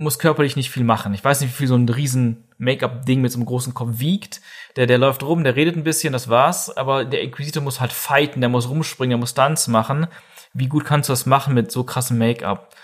muss 0.03 0.19
körperlich 0.19 0.55
nicht 0.55 0.69
viel 0.69 0.83
machen. 0.83 1.13
Ich 1.13 1.23
weiß 1.23 1.41
nicht, 1.41 1.51
wie 1.51 1.57
viel 1.57 1.67
so 1.67 1.75
ein 1.75 1.89
riesen 1.89 2.43
Make-up-Ding 2.57 3.21
mit 3.21 3.31
so 3.31 3.37
einem 3.37 3.45
großen 3.45 3.73
Kopf 3.73 3.99
wiegt. 3.99 4.41
Der, 4.75 4.85
der 4.85 4.97
läuft 4.97 5.23
rum, 5.23 5.43
der 5.43 5.55
redet 5.55 5.75
ein 5.75 5.83
bisschen, 5.83 6.13
das 6.13 6.29
war's. 6.29 6.75
Aber 6.75 7.05
der 7.05 7.21
Inquisitor 7.21 7.63
muss 7.63 7.81
halt 7.81 7.93
fighten, 7.93 8.41
der 8.41 8.49
muss 8.49 8.69
rumspringen, 8.69 9.11
der 9.11 9.17
muss 9.17 9.31
Stunts 9.31 9.67
machen. 9.67 10.07
Wie 10.53 10.67
gut 10.67 10.85
kannst 10.85 11.09
du 11.09 11.13
das 11.13 11.25
machen 11.25 11.53
mit 11.53 11.71
so 11.71 11.83
krassem 11.83 12.17
Make-up? 12.17 12.75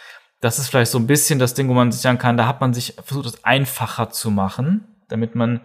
Das 0.42 0.58
ist 0.58 0.70
vielleicht 0.70 0.92
so 0.92 0.98
ein 0.98 1.08
bisschen 1.08 1.38
das 1.38 1.54
Ding, 1.54 1.70
wo 1.70 1.74
man 1.74 1.92
sich 1.92 2.02
sagen 2.02 2.18
kann, 2.18 2.38
da 2.38 2.48
hat 2.48 2.62
man 2.62 2.74
sich 2.74 2.96
versucht, 3.04 3.26
es 3.28 3.44
einfacher 3.44 4.10
zu 4.10 4.32
machen. 4.32 4.86
damit 5.10 5.36
man 5.36 5.62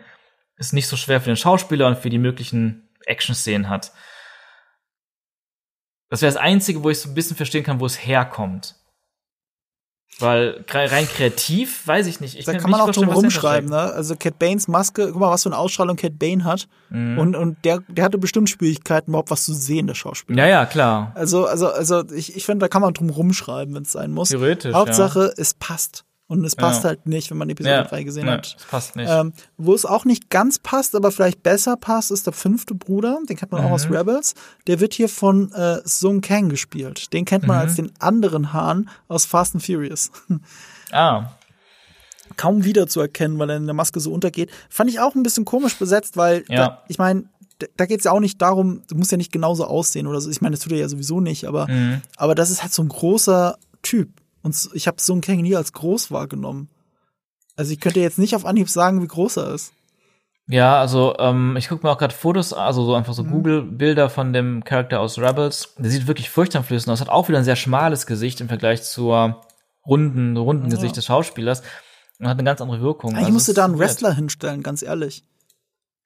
es 0.56 0.72
nicht 0.72 0.89
so 0.89 0.97
schwer 0.97 1.20
für 1.20 1.31
den 1.31 1.36
Schauspieler 1.36 1.86
und 1.86 1.98
für 1.98 2.10
die 2.10 2.18
möglichen 2.18 2.89
Action-Szenen 3.06 3.68
hat. 3.68 3.93
Das 6.09 6.22
wäre 6.22 6.32
das 6.32 6.40
Einzige, 6.40 6.82
wo 6.82 6.90
ich 6.90 7.01
so 7.01 7.09
ein 7.09 7.14
bisschen 7.14 7.36
verstehen 7.36 7.64
kann, 7.64 7.81
wo 7.81 7.86
es 7.86 8.06
herkommt. 8.06 8.76
Weil 10.20 10.64
rein 10.70 11.08
kreativ, 11.08 11.86
weiß 11.86 12.06
ich 12.06 12.20
nicht. 12.20 12.38
Ich 12.38 12.44
da 12.44 12.52
kann, 12.52 12.62
kann 12.62 12.70
man 12.70 12.80
auch 12.80 12.90
drum 12.90 13.08
rumschreiben, 13.08 13.68
ne? 13.68 13.76
Also 13.76 14.14
Cat 14.14 14.38
Banes 14.38 14.68
Maske, 14.68 15.10
guck 15.10 15.20
mal, 15.20 15.30
was 15.30 15.42
für 15.42 15.48
eine 15.48 15.58
Ausstrahlung 15.58 15.96
Cat 15.96 16.18
Bane 16.18 16.44
hat. 16.44 16.68
Mhm. 16.90 17.18
Und, 17.18 17.36
und 17.36 17.64
der, 17.64 17.80
der 17.88 18.04
hatte 18.04 18.18
bestimmt 18.18 18.48
Schwierigkeiten, 18.48 19.10
überhaupt 19.10 19.30
was 19.30 19.44
zu 19.44 19.52
sehen, 19.54 19.86
der 19.88 19.94
Schauspieler. 19.94 20.44
Ja, 20.44 20.48
ja, 20.48 20.66
klar. 20.66 21.12
Also, 21.14 21.46
also, 21.46 21.68
also 21.68 22.04
ich, 22.14 22.36
ich 22.36 22.46
finde, 22.46 22.64
da 22.64 22.68
kann 22.68 22.82
man 22.82 22.94
drum 22.94 23.10
rumschreiben, 23.10 23.74
wenn 23.74 23.82
es 23.82 23.92
sein 23.92 24.12
muss. 24.12 24.28
Theoretisch. 24.28 24.72
Hauptsache, 24.72 25.34
es 25.36 25.54
passt. 25.54 26.04
Und 26.26 26.42
es 26.44 26.56
passt 26.56 26.84
Ja. 26.84 26.88
halt 26.90 27.06
nicht, 27.06 27.30
wenn 27.30 27.36
man 27.36 27.51
Episode 27.51 27.74
ja. 27.74 27.84
3 27.84 28.02
gesehen 28.02 28.26
ja, 28.26 28.32
hat. 28.34 28.55
Das 28.56 28.64
passt 28.66 28.96
nicht. 28.96 29.10
Ähm, 29.10 29.34
wo 29.59 29.74
es 29.74 29.84
auch 29.84 30.06
nicht 30.06 30.30
ganz 30.30 30.59
passt, 30.59 30.94
aber 30.94 31.12
vielleicht 31.12 31.42
besser 31.42 31.76
passt, 31.76 32.10
ist 32.10 32.26
der 32.26 32.32
fünfte 32.32 32.74
Bruder. 32.74 33.18
Den 33.28 33.36
kennt 33.36 33.52
man 33.52 33.60
auch 33.62 33.68
Mhm. 33.68 33.74
aus 33.74 33.90
Rebels. 33.90 34.34
Der 34.66 34.80
wird 34.80 34.94
hier 34.94 35.10
von 35.10 35.52
äh, 35.52 35.80
Sung 35.84 36.22
Kang 36.22 36.48
gespielt. 36.48 37.12
Den 37.12 37.26
kennt 37.26 37.46
man 37.46 37.56
Mhm. 37.59 37.62
als 37.62 37.74
den 37.76 37.92
anderen 37.98 38.52
Hahn 38.55 38.88
aus 39.06 39.26
Fast 39.26 39.55
and 39.55 39.64
Furious. 39.64 40.10
ah, 40.92 41.30
Kaum 42.36 42.64
wiederzuerkennen, 42.64 43.38
weil 43.38 43.51
er 43.51 43.56
in 43.59 43.66
der 43.66 43.74
Maske 43.74 44.01
so 44.01 44.10
untergeht. 44.12 44.51
Fand 44.70 44.88
ich 44.90 44.98
auch 44.98 45.14
ein 45.14 45.22
bisschen 45.22 45.44
komisch 45.44 45.78
besetzt, 45.78 46.16
weil 46.16 46.44
Ja. 46.48 46.56
da, 46.56 46.82
ich 46.88 46.98
meine, 46.98 47.24
da- 47.59 47.66
da 47.76 47.86
geht 47.86 47.98
es 47.98 48.05
ja 48.05 48.12
auch 48.12 48.18
nicht 48.20 48.40
darum, 48.40 48.80
du 48.88 48.96
musst 48.96 49.12
ja 49.12 49.18
nicht 49.18 49.30
genauso 49.30 49.66
aussehen 49.66 50.06
oder 50.06 50.20
so. 50.22 50.30
Ich 50.30 50.40
meine, 50.40 50.56
das 50.56 50.64
tut 50.64 50.72
er 50.72 50.78
ja 50.78 50.88
sowieso 50.88 51.20
nicht, 51.20 51.44
aber, 51.44 51.68
Mhm. 51.68 52.01
aber 52.16 52.34
das 52.34 52.51
ist 52.51 52.62
halt 52.62 52.72
so 52.72 52.82
ein 52.82 52.88
großer 52.88 53.56
Typ. 53.82 54.09
Und 54.44 54.70
ich 54.74 54.86
habe 54.86 55.00
Sung 55.00 55.22
Kang 55.22 55.40
nie 55.40 55.56
als 55.56 55.72
groß 55.72 56.12
wahrgenommen. 56.12 56.68
Also 57.56 57.72
ich 57.72 57.80
könnte 57.80 58.00
jetzt 58.00 58.18
nicht 58.18 58.36
auf 58.36 58.44
Anhieb 58.44 58.68
sagen, 58.68 59.02
wie 59.02 59.08
groß 59.08 59.38
er 59.38 59.54
ist. 59.54 59.72
Ja, 60.46 60.78
also 60.78 61.16
ähm, 61.18 61.56
ich 61.56 61.68
gucke 61.68 61.86
mir 61.86 61.90
auch 61.92 61.98
gerade 61.98 62.14
Fotos, 62.14 62.52
also 62.52 62.84
so 62.84 62.94
einfach 62.94 63.14
so 63.14 63.24
Google-Bilder 63.24 64.10
von 64.10 64.34
dem 64.34 64.62
Charakter 64.62 65.00
aus 65.00 65.18
Rebels. 65.18 65.74
Der 65.78 65.90
sieht 65.90 66.06
wirklich 66.06 66.28
furchteinflößend 66.28 66.92
aus. 66.92 67.00
Hat 67.00 67.08
auch 67.08 67.28
wieder 67.28 67.38
ein 67.38 67.44
sehr 67.44 67.56
schmales 67.56 68.06
Gesicht 68.06 68.42
im 68.42 68.48
Vergleich 68.48 68.82
zur 68.82 69.40
runden, 69.86 70.36
runden 70.36 70.64
Ja. 70.64 70.76
Gesicht 70.76 70.96
des 70.98 71.06
Schauspielers 71.06 71.62
und 72.18 72.28
hat 72.28 72.34
eine 72.38 72.44
ganz 72.44 72.60
andere 72.60 72.82
Wirkung. 72.82 73.12
Eigentlich 73.12 73.24
Also 73.24 73.32
musste 73.32 73.54
da 73.54 73.64
einen 73.64 73.78
Wrestler 73.78 74.12
hinstellen, 74.12 74.62
ganz 74.62 74.82
ehrlich. 74.82 75.24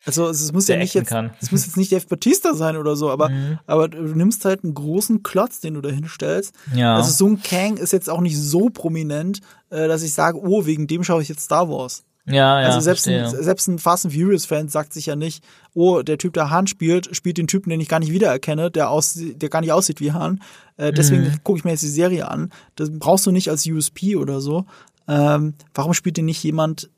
Also 0.09 0.27
es 0.29 0.53
muss 0.53 0.67
ja 0.69 0.77
nicht 0.77 0.95
jetzt, 0.95 1.09
kann. 1.09 1.31
es 1.41 1.53
muss 1.53 1.65
jetzt 1.67 1.77
nicht 1.77 1.93
Dave 1.93 2.07
Batista 2.09 2.55
sein 2.55 2.77
oder 2.77 2.97
so, 2.97 3.11
aber, 3.11 3.29
Mhm. 3.29 3.59
aber 3.67 3.89
du 3.89 4.03
nimmst 4.03 4.45
halt 4.45 4.65
einen 4.65 4.75
großen 4.75 5.23
Klotz, 5.23 5.61
den 5.61 5.75
du 5.75 5.81
da 5.81 5.91
hinstellst. 5.91 6.53
Ja. 6.75 6.97
Also 6.97 7.13
Sung 7.13 7.41
Kang 7.43 7.77
ist 7.77 7.93
jetzt 7.93 8.11
auch 8.11 8.21
nicht 8.21 8.37
so 8.39 8.71
prominent, 8.71 9.41
äh, 9.71 9.87
dass 9.89 10.03
ich 10.03 10.13
sage, 10.13 10.39
oh, 10.41 10.67
wegen 10.67 10.87
dem 10.87 11.05
schaue 11.05 11.23
ich 11.23 11.29
jetzt 11.29 11.43
Star 11.45 11.69
Wars. 11.69 12.03
ja, 12.27 12.61
ja, 12.61 12.67
also 12.69 12.81
selbst 12.81 13.05
verstehe. 13.05 13.25
ein, 13.39 13.43
selbst 13.45 13.69
ein 13.69 13.79
Fast 13.79 14.05
and 14.05 14.15
Furious 14.15 14.45
Fan 14.45 14.69
sagt 14.69 14.93
sich 14.93 15.07
ja 15.07 15.17
nicht, 15.17 15.43
oh, 15.75 16.03
der 16.03 16.19
Typ, 16.19 16.35
der 16.35 16.51
Han 16.51 16.67
spielt, 16.67 17.15
spielt 17.17 17.39
den 17.39 17.47
Typen, 17.47 17.71
den 17.71 17.81
ich 17.81 17.89
gar 17.89 18.01
nicht 18.01 18.13
wiedererkenne, 18.13 18.71
der 18.71 18.91
aus, 18.91 19.15
der 19.19 19.49
gar 19.49 19.61
nicht 19.63 19.73
aussieht 19.73 20.01
wie 20.01 20.13
Han. 20.13 20.43
Äh, 20.77 20.93
deswegen 20.93 21.23
Mhm. 21.23 21.43
gucke 21.43 21.59
ich 21.59 21.65
mir 21.65 21.71
jetzt 21.71 21.83
die 21.83 21.89
Serie 21.89 22.29
an. 22.29 22.51
Das 22.77 22.91
brauchst 22.93 23.25
du 23.27 23.31
nicht 23.31 23.49
als 23.49 23.67
USP 23.67 24.17
oder 24.17 24.41
so. 24.43 24.67
Ähm, 25.09 25.55
warum 25.75 25.95
spielt 25.95 26.19
denn 26.19 26.27
nicht 26.27 26.43
jemand, 26.43 26.91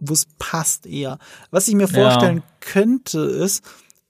wo 0.00 0.12
es 0.12 0.26
passt 0.38 0.86
eher? 0.86 1.18
Was 1.50 1.68
ich 1.68 1.74
mir 1.74 1.88
vorstellen 1.88 2.42
könnte, 2.60 3.20
ist, 3.20 3.64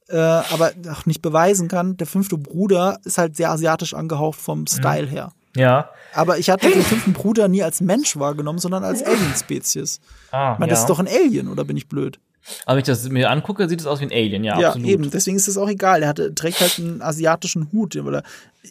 äh, 0.08 0.16
aber 0.18 0.72
auch 0.92 1.06
nicht 1.06 1.22
beweisen 1.22 1.68
kann, 1.68 1.96
der 1.96 2.06
fünfte 2.06 2.36
Bruder 2.38 2.98
ist 3.04 3.18
halt 3.18 3.36
sehr 3.36 3.50
asiatisch 3.50 3.94
angehaucht 3.94 4.38
Mhm. 4.38 4.42
vom 4.44 4.66
Style 4.66 5.06
her. 5.06 5.32
Ja. 5.56 5.90
Aber 6.14 6.38
ich 6.38 6.48
hatte 6.50 6.70
den 6.70 6.82
fünften 6.82 7.12
Bruder 7.12 7.48
nie 7.48 7.62
als 7.62 7.80
Mensch 7.80 8.16
wahrgenommen, 8.16 8.58
sondern 8.60 8.84
als 8.84 9.02
Alien-Spezies. 9.02 10.00
Ah, 10.30 10.52
Ich 10.54 10.58
meine, 10.58 10.70
ja. 10.70 10.74
das 10.74 10.80
ist 10.80 10.88
doch 10.90 10.98
ein 11.00 11.08
Alien, 11.08 11.48
oder 11.48 11.64
bin 11.64 11.76
ich 11.76 11.88
blöd? 11.88 12.18
Aber 12.64 12.76
wenn 12.76 12.80
ich 12.80 12.86
das 12.86 13.08
mir 13.08 13.30
angucke, 13.30 13.68
sieht 13.68 13.80
es 13.80 13.86
aus 13.86 14.00
wie 14.00 14.04
ein 14.04 14.12
Alien, 14.12 14.42
ja, 14.44 14.58
Ja, 14.58 14.68
absolut. 14.68 14.88
eben. 14.88 15.10
Deswegen 15.10 15.36
ist 15.36 15.46
es 15.48 15.56
auch 15.58 15.68
egal. 15.68 16.02
Er 16.02 16.08
hatte, 16.08 16.34
trägt 16.34 16.60
halt 16.60 16.78
einen 16.78 17.02
asiatischen 17.02 17.70
Hut. 17.72 17.94
Oder 17.96 18.22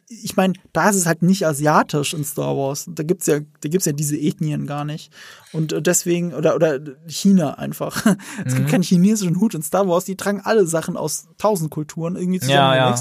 ich 0.07 0.35
meine, 0.35 0.53
da 0.73 0.89
ist 0.89 0.95
es 0.95 1.05
halt 1.05 1.21
nicht 1.21 1.45
asiatisch 1.45 2.13
in 2.13 2.23
Star 2.23 2.57
Wars. 2.57 2.85
Da 2.89 3.03
gibt's 3.03 3.27
ja, 3.27 3.39
da 3.39 3.69
gibt's 3.69 3.85
ja 3.85 3.91
diese 3.93 4.17
Ethnien 4.17 4.67
gar 4.67 4.85
nicht. 4.85 5.11
Und 5.53 5.71
äh, 5.71 5.81
deswegen, 5.81 6.33
oder, 6.33 6.55
oder 6.55 6.79
China 7.07 7.55
einfach. 7.59 8.05
Es 8.45 8.53
Mhm. 8.53 8.57
gibt 8.57 8.69
keinen 8.69 8.83
chinesischen 8.83 9.39
Hut 9.39 9.53
in 9.53 9.61
Star 9.61 9.87
Wars. 9.87 10.05
Die 10.05 10.15
tragen 10.17 10.41
alle 10.43 10.65
Sachen 10.67 10.97
aus 10.97 11.27
tausend 11.37 11.69
Kulturen 11.71 12.15
irgendwie 12.15 12.45
Ja, 12.47 12.75
ja. 12.75 12.95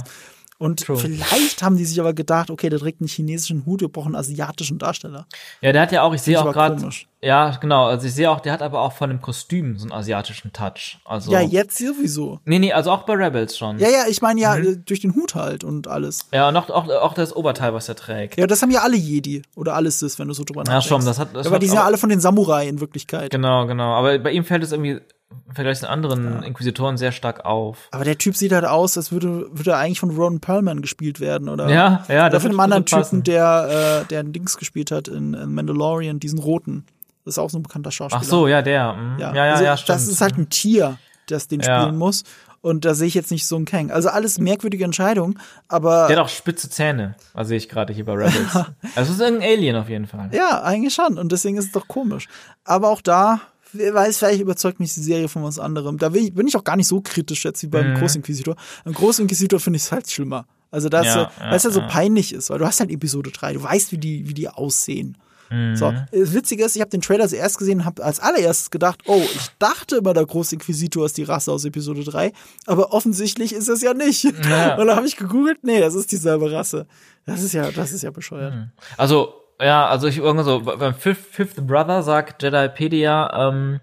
Und 0.60 0.84
True. 0.84 0.96
vielleicht 0.96 1.62
haben 1.62 1.76
die 1.76 1.84
sich 1.84 2.00
aber 2.00 2.14
gedacht, 2.14 2.50
okay, 2.50 2.68
der 2.68 2.80
trägt 2.80 3.00
einen 3.00 3.06
chinesischen 3.08 3.64
Hut, 3.64 3.80
wir 3.80 3.88
brauchen 3.88 4.08
einen 4.08 4.16
asiatischen 4.16 4.78
Darsteller. 4.78 5.26
Ja, 5.60 5.70
der 5.72 5.82
hat 5.82 5.92
ja 5.92 6.02
auch, 6.02 6.12
ich 6.12 6.20
sehe 6.22 6.40
auch 6.40 6.52
gerade, 6.52 6.88
ja, 7.22 7.56
genau, 7.60 7.86
also 7.86 8.08
ich 8.08 8.14
sehe 8.14 8.28
auch, 8.28 8.40
der 8.40 8.52
hat 8.54 8.62
aber 8.62 8.80
auch 8.80 8.92
von 8.92 9.08
dem 9.08 9.20
Kostüm 9.20 9.78
so 9.78 9.84
einen 9.84 9.92
asiatischen 9.92 10.52
Touch. 10.52 10.98
Also, 11.04 11.30
Ja, 11.30 11.40
jetzt 11.40 11.78
sowieso. 11.78 12.40
nee, 12.44 12.58
nee, 12.58 12.72
also 12.72 12.90
auch 12.90 13.04
bei 13.04 13.14
Rebels 13.14 13.56
schon. 13.56 13.78
Ja, 13.78 13.88
ja, 13.88 14.06
ich 14.08 14.20
meine 14.20 14.40
ja, 14.40 14.56
Mhm. 14.56 14.66
äh, 14.66 14.76
durch 14.84 14.98
den 14.98 15.14
Hut 15.14 15.36
halt 15.36 15.62
und 15.62 15.86
alles. 15.86 16.26
Ja, 16.32 16.48
und 16.48 16.56
auch, 16.56 16.68
auch, 16.70 16.88
auch 16.88 17.14
das 17.14 17.34
Oberteil, 17.36 17.72
was 17.72 17.88
er 17.88 17.94
trägt. 17.94 18.36
Ja, 18.36 18.48
das 18.48 18.60
haben 18.60 18.72
ja 18.72 18.82
alle 18.82 18.96
Jedi 18.96 19.42
oder 19.54 19.74
alles 19.74 20.02
ist, 20.02 20.18
wenn 20.18 20.26
du 20.26 20.34
so 20.34 20.42
drüber 20.42 20.62
Ja, 20.66 20.72
nachdenkst. 20.74 20.88
schon, 20.88 21.04
das 21.04 21.20
hat- 21.20 21.36
das 21.36 21.46
aber 21.46 21.60
die 21.60 21.66
sind 21.66 21.76
ja 21.76 21.84
alle 21.84 21.98
von 21.98 22.08
den 22.08 22.18
Samurai 22.20 22.66
in 22.68 22.80
Wirklichkeit. 22.80 23.30
Genau, 23.30 23.66
genau. 23.66 23.94
Aber 23.94 24.18
bei 24.18 24.32
ihm 24.32 24.44
fällt 24.44 24.64
es 24.64 24.72
irgendwie 24.72 25.00
im 25.48 25.54
Vergleich 25.54 25.78
zu 25.78 25.84
den 25.86 25.90
anderen 25.90 26.42
Inquisitoren 26.42 26.96
sehr 26.96 27.12
stark 27.12 27.44
auf. 27.44 27.88
Aber 27.90 28.04
der 28.04 28.16
Typ 28.18 28.36
sieht 28.36 28.52
halt 28.52 28.64
aus, 28.64 28.96
als 28.96 29.12
würde, 29.12 29.46
würde 29.50 29.72
er 29.72 29.78
eigentlich 29.78 30.00
von 30.00 30.10
Ron 30.10 30.40
Perlman 30.40 30.80
gespielt 30.82 31.20
werden, 31.20 31.48
oder? 31.48 31.68
Ja, 31.68 32.04
ja, 32.08 32.22
Oder 32.26 32.30
das 32.30 32.42
von 32.42 32.50
einem 32.52 32.60
anderen. 32.60 32.86
Typen, 32.86 33.22
der, 33.22 34.02
äh, 34.02 34.08
der 34.08 34.20
ein 34.20 34.32
Dings 34.32 34.56
gespielt 34.56 34.90
hat 34.90 35.08
in, 35.08 35.34
in 35.34 35.54
Mandalorian, 35.54 36.18
diesen 36.20 36.38
Roten. 36.38 36.84
Das 37.24 37.34
ist 37.34 37.38
auch 37.38 37.50
so 37.50 37.58
ein 37.58 37.62
bekannter 37.62 37.90
Schauspieler. 37.90 38.22
Ach 38.22 38.28
so, 38.28 38.48
ja, 38.48 38.62
der. 38.62 38.94
mhm. 38.94 39.18
Ja, 39.18 39.34
ja, 39.34 39.46
ja, 39.46 39.52
also 39.72 39.82
stimmt. 39.82 39.88
Das 39.96 40.08
ist 40.08 40.20
halt 40.22 40.38
ein 40.38 40.48
Tier, 40.48 40.98
das 41.26 41.46
den 41.48 41.60
Ja. 41.60 41.82
spielen 41.82 41.96
muss. 41.98 42.24
Und 42.60 42.84
da 42.84 42.94
sehe 42.94 43.06
ich 43.06 43.14
jetzt 43.14 43.30
nicht 43.30 43.46
so 43.46 43.54
einen 43.54 43.66
Kang. 43.66 43.90
Also 43.92 44.08
alles 44.08 44.38
merkwürdige 44.40 44.84
Entscheidungen, 44.84 45.38
aber 45.68 46.08
Der 46.08 46.16
hat 46.16 46.24
auch 46.24 46.28
spitze 46.28 46.68
Zähne, 46.68 47.14
was 47.32 47.48
sehe 47.48 47.56
ich 47.56 47.68
gerade 47.68 47.92
hier 47.92 48.04
bei 48.04 48.14
Rebels. 48.14 48.52
also 48.54 48.66
es 48.96 49.10
ist 49.10 49.20
irgendein 49.20 49.48
Alien 49.48 49.76
auf 49.76 49.88
jeden 49.88 50.06
Fall. 50.06 50.30
Ja, 50.32 50.62
eigentlich 50.62 50.92
schon. 50.94 51.18
Und 51.18 51.30
deswegen 51.30 51.56
ist 51.56 51.66
es 51.66 51.72
doch 51.72 51.86
komisch. 51.86 52.26
Aber 52.64 52.88
auch 52.88 53.00
da, 53.00 53.40
wer 53.72 53.94
weiß, 53.94 54.18
vielleicht 54.18 54.40
überzeugt 54.40 54.80
mich 54.80 54.94
die 54.94 55.00
Serie 55.02 55.28
von 55.28 55.42
was 55.42 55.58
anderem. 55.58 55.98
Da 55.98 56.10
bin 56.10 56.24
ich, 56.24 56.34
bin 56.34 56.46
ich 56.46 56.56
auch 56.56 56.64
gar 56.64 56.76
nicht 56.76 56.88
so 56.88 57.00
kritisch 57.00 57.44
jetzt 57.44 57.62
wie 57.62 57.66
beim 57.68 57.92
Mhm. 57.92 57.98
Großinquisitor. 57.98 58.56
Beim 58.84 58.94
Großinquisitor 58.94 59.60
finde 59.60 59.76
ich 59.78 59.82
es 59.84 59.92
halt 59.92 60.10
schlimmer. 60.10 60.46
Also, 60.70 60.88
dass, 60.88 61.06
Ja, 61.06 61.16
ja, 61.22 61.30
weil 61.40 61.54
es 61.56 61.64
halt 61.64 61.74
so 61.74 61.80
ja. 61.80 61.86
peinlich 61.86 62.32
ist, 62.32 62.50
weil 62.50 62.58
du 62.58 62.66
hast 62.66 62.80
halt 62.80 62.90
Episode 62.90 63.30
3, 63.30 63.54
du 63.54 63.62
weißt, 63.62 63.92
wie 63.92 63.98
die, 63.98 64.28
wie 64.28 64.34
die 64.34 64.48
aussehen. 64.48 65.16
Mhm. 65.50 65.76
So, 65.76 65.94
das 66.12 66.34
Witzige 66.34 66.62
ist, 66.62 66.76
ich 66.76 66.82
habe 66.82 66.90
den 66.90 67.00
Trailer 67.00 67.26
zuerst 67.26 67.56
gesehen 67.56 67.78
und 67.80 67.84
habe 67.86 68.04
als 68.04 68.20
allererstes 68.20 68.70
gedacht, 68.70 69.00
oh, 69.06 69.22
ich 69.22 69.48
dachte 69.58 69.96
immer, 69.96 70.12
der 70.12 70.26
Großinquisitor 70.26 71.06
ist 71.06 71.16
die 71.16 71.22
Rasse 71.22 71.50
aus 71.52 71.64
Episode 71.64 72.04
3, 72.04 72.32
aber 72.66 72.92
offensichtlich 72.92 73.54
ist 73.54 73.68
es 73.68 73.80
ja 73.80 73.94
nicht. 73.94 74.24
Ja. 74.24 74.74
Und 74.78 74.86
dann 74.88 74.96
habe 74.96 75.06
ich 75.06 75.16
gegoogelt, 75.16 75.64
nee, 75.64 75.80
das 75.80 75.94
ist 75.94 76.12
dieselbe 76.12 76.52
Rasse. 76.52 76.86
Das 77.24 77.42
ist 77.42 77.54
ja, 77.54 77.70
das 77.70 77.92
ist 77.92 78.02
ja 78.02 78.10
bescheuert. 78.10 78.68
Also, 78.98 79.32
ja, 79.60 79.86
also 79.86 80.06
ich 80.06 80.18
irgendwo 80.18 80.44
so, 80.44 80.60
beim 80.60 80.94
Fifth, 80.94 81.26
Fifth 81.30 81.66
Brother 81.66 82.02
sagt 82.02 82.42
Jedipedia, 82.42 83.48
ähm, 83.48 83.80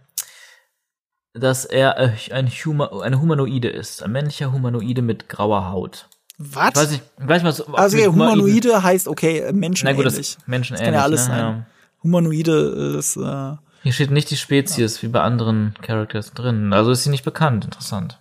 dass 1.33 1.65
er 1.65 1.99
äh, 1.99 2.11
ein 2.31 2.47
Huma 2.47 3.01
eine 3.01 3.19
Humanoide 3.19 3.67
ist. 3.69 4.01
Ein 4.03 4.11
männlicher 4.13 4.51
Humanoide 4.51 5.01
mit 5.01 5.27
grauer 5.29 5.69
Haut. 5.71 6.07
Was? 6.37 6.69
Ich 6.69 6.75
weiß 6.75 6.91
nicht, 6.91 7.03
ich 7.19 7.27
weiß 7.27 7.43
nicht 7.43 7.59
was. 7.67 7.75
Also 7.75 7.97
ja, 7.97 8.07
Humanoiden- 8.07 8.41
Humanoide 8.41 8.83
heißt, 8.83 9.07
okay, 9.07 9.39
äh, 9.39 9.53
Menschen 9.53 9.85
Na 9.85 9.93
gut, 9.93 10.05
das 10.05 10.13
ähnlich. 10.15 10.37
Menschen 10.45 10.77
kann 10.77 10.93
ja 10.93 11.01
alles 11.03 11.27
ne? 11.27 11.33
sein. 11.33 11.39
Ja. 11.39 11.65
Humanoide 12.03 12.95
ist, 12.97 13.17
äh, 13.17 13.53
Hier 13.83 13.91
steht 13.91 14.11
nicht 14.11 14.29
die 14.31 14.37
Spezies 14.37 15.01
wie 15.03 15.07
bei 15.07 15.21
anderen 15.21 15.73
Characters 15.81 16.33
drin. 16.33 16.71
Also 16.73 16.91
ist 16.91 17.03
sie 17.03 17.09
nicht 17.09 17.25
bekannt. 17.25 17.65
Interessant. 17.65 18.19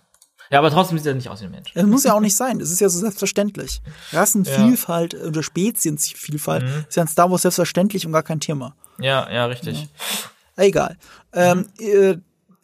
Ja, 0.51 0.59
aber 0.59 0.69
trotzdem 0.71 0.97
sieht 0.97 1.07
er 1.07 1.15
nicht 1.15 1.29
aus 1.29 1.41
wie 1.41 1.45
ein 1.45 1.51
Mensch. 1.51 1.71
es 1.73 1.83
muss 1.85 2.03
ja 2.03 2.13
auch 2.13 2.19
nicht 2.19 2.35
sein. 2.35 2.59
Es 2.61 2.71
ist 2.71 2.79
ja 2.79 2.87
so 2.89 2.99
selbstverständlich. 2.99 3.81
Rassenvielfalt 4.13 5.13
oder 5.15 5.41
Spezienvielfalt 5.43 6.63
Mhm. 6.63 6.85
ist 6.87 6.95
ja 6.95 7.01
in 7.03 7.07
Star 7.07 7.29
Wars 7.31 7.43
selbstverständlich 7.43 8.05
und 8.05 8.11
gar 8.11 8.23
kein 8.23 8.39
Thema. 8.39 8.75
Ja, 8.99 9.29
ja, 9.31 9.45
richtig. 9.45 9.87
Egal. 10.55 10.97
Ähm, 11.33 11.67
äh, 11.79 12.17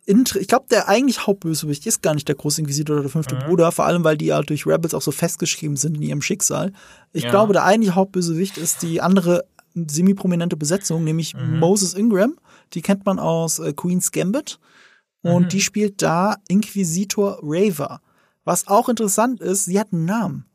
ich 0.06 0.48
glaube, 0.48 0.66
der 0.70 0.90
eigentlich 0.90 1.26
Hauptbösewicht 1.26 1.86
ist 1.86 2.02
gar 2.02 2.14
nicht 2.14 2.28
der 2.28 2.36
Großinquisitor 2.36 2.96
oder 2.96 3.04
der 3.04 3.12
fünfte 3.12 3.36
Mhm. 3.36 3.40
Bruder, 3.40 3.72
vor 3.72 3.86
allem 3.86 4.04
weil 4.04 4.18
die 4.18 4.26
ja 4.28 4.42
durch 4.42 4.66
Rebels 4.66 4.94
auch 4.94 5.02
so 5.02 5.12
festgeschrieben 5.12 5.78
sind 5.78 5.96
in 5.96 6.02
ihrem 6.02 6.22
Schicksal. 6.22 6.74
Ich 7.14 7.24
Ja. 7.24 7.30
glaube, 7.30 7.54
der 7.54 7.64
eigentliche 7.66 7.96
Hauptbösewicht 7.96 8.58
ist 8.58 8.82
die 8.82 9.00
andere 9.02 9.46
semi-prominente 9.74 10.58
Besetzung, 10.58 11.04
nämlich 11.04 11.34
Mhm. 11.34 11.60
Moses 11.60 11.94
Ingram. 11.94 12.36
Die 12.74 12.82
kennt 12.82 13.06
man 13.06 13.20
aus 13.20 13.60
äh, 13.60 13.74
Queen's 13.74 14.12
Gambit. 14.12 14.60
Und 15.24 15.44
Mhm. 15.44 15.50
die 15.50 15.62
spielt 15.62 16.02
da 16.02 16.36
Inquisitor 16.48 17.40
Raver. 17.44 18.02
Was 18.44 18.68
auch 18.68 18.90
interessant 18.90 19.40
ist, 19.40 19.66
sie 19.66 19.80
hat 19.80 19.94
einen 19.94 20.06
Namen. 20.06 20.46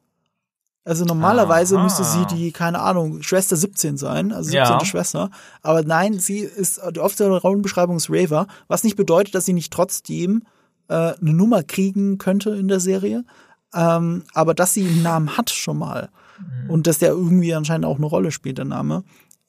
Also 0.85 1.05
normalerweise 1.05 1.77
Aha. 1.77 1.83
müsste 1.85 2.05
sie 2.05 2.25
die, 2.27 2.53
keine 2.53 2.79
Ahnung, 2.81 3.23
Schwester 3.23 3.57
17 3.57 3.97
sein, 3.97 4.33
also 4.33 4.51
17. 4.51 4.79
Ja. 4.79 4.85
Schwester. 4.85 5.31
Aber 5.63 5.83
nein, 5.83 6.19
sie 6.21 6.39
ist, 6.39 6.81
die 6.95 7.01
offizielle 7.01 7.41
Rollenbeschreibung 7.41 7.97
ist 7.97 8.09
Raver, 8.09 8.47
was 8.69 8.85
nicht 8.85 8.97
bedeutet, 8.97 9.35
dass 9.35 9.45
sie 9.47 9.53
nicht 9.53 9.73
trotzdem 9.73 10.43
äh, 10.89 10.95
eine 10.95 11.33
Nummer 11.33 11.65
kriegen 11.65 12.19
könnte 12.19 12.51
in 12.51 12.69
der 12.69 12.79
Serie. 12.79 13.25
Ähm, 13.75 14.23
aber 14.33 14.55
dass 14.55 14.75
sie 14.75 14.87
einen 14.87 15.03
Namen 15.03 15.37
hat 15.37 15.51
schon 15.51 15.79
mal. 15.79 16.09
Mhm. 16.39 16.71
Und 16.71 16.87
dass 16.87 16.99
der 16.99 17.09
irgendwie 17.11 17.53
anscheinend 17.55 17.85
auch 17.87 17.97
eine 17.97 18.07
Rolle 18.07 18.31
spielt, 18.31 18.59
der 18.59 18.65
Name. 18.65 19.03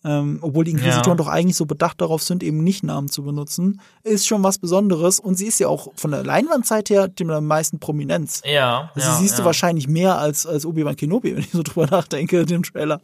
Ähm, 0.08 0.40
obwohl 0.42 0.64
die 0.64 0.72
Inquisitoren 0.72 1.18
Ja. 1.18 1.24
doch 1.24 1.28
eigentlich 1.28 1.58
so 1.58 1.66
bedacht 1.66 2.00
darauf 2.00 2.24
sind, 2.24 2.42
eben 2.44 2.64
nicht 2.64 2.84
Namen 2.84 3.10
zu 3.10 3.24
benutzen, 3.24 3.82
ist 4.04 4.26
schon 4.26 4.42
was 4.44 4.58
Besonderes 4.58 5.20
und 5.20 5.36
sie 5.36 5.48
ist 5.48 5.60
ja 5.60 5.68
auch 5.68 5.92
von 5.96 6.12
der 6.12 6.24
Leinwandzeit 6.24 6.90
her 6.90 7.08
dem 7.10 7.30
am 7.30 7.46
meisten 7.46 7.80
Prominenz. 7.80 8.42
Ja. 8.46 8.92
Also 8.96 9.10
ja, 9.10 9.16
siehst 9.18 9.34
ja. 9.34 9.40
du 9.40 9.46
wahrscheinlich 9.46 9.88
mehr 9.88 10.18
als, 10.18 10.46
als 10.46 10.66
Obi-Wan 10.66 10.96
Kenobi, 10.96 11.32
wenn 11.36 11.44
ich 11.44 11.52
so 11.52 11.64
drüber 11.64 11.88
nachdenke, 11.88 12.40
in 12.42 12.46
dem 12.48 12.64
Trailer. 12.64 13.02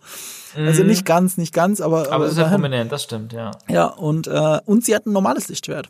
Also 0.55 0.83
nicht 0.83 1.05
ganz, 1.05 1.37
nicht 1.37 1.53
ganz, 1.53 1.81
aber, 1.81 2.05
Mhm. 2.05 2.11
Aber 2.11 2.25
es 2.25 2.33
ist 2.33 2.37
ja 2.37 2.47
prominent, 2.47 2.91
das 2.91 3.03
stimmt, 3.03 3.33
ja. 3.33 3.51
Ja, 3.67 3.87
und, 3.87 4.27
äh, 4.27 4.59
und 4.65 4.85
sie 4.85 4.95
hat 4.95 5.05
ein 5.05 5.11
normales 5.13 5.49
Lichtschwert. 5.49 5.89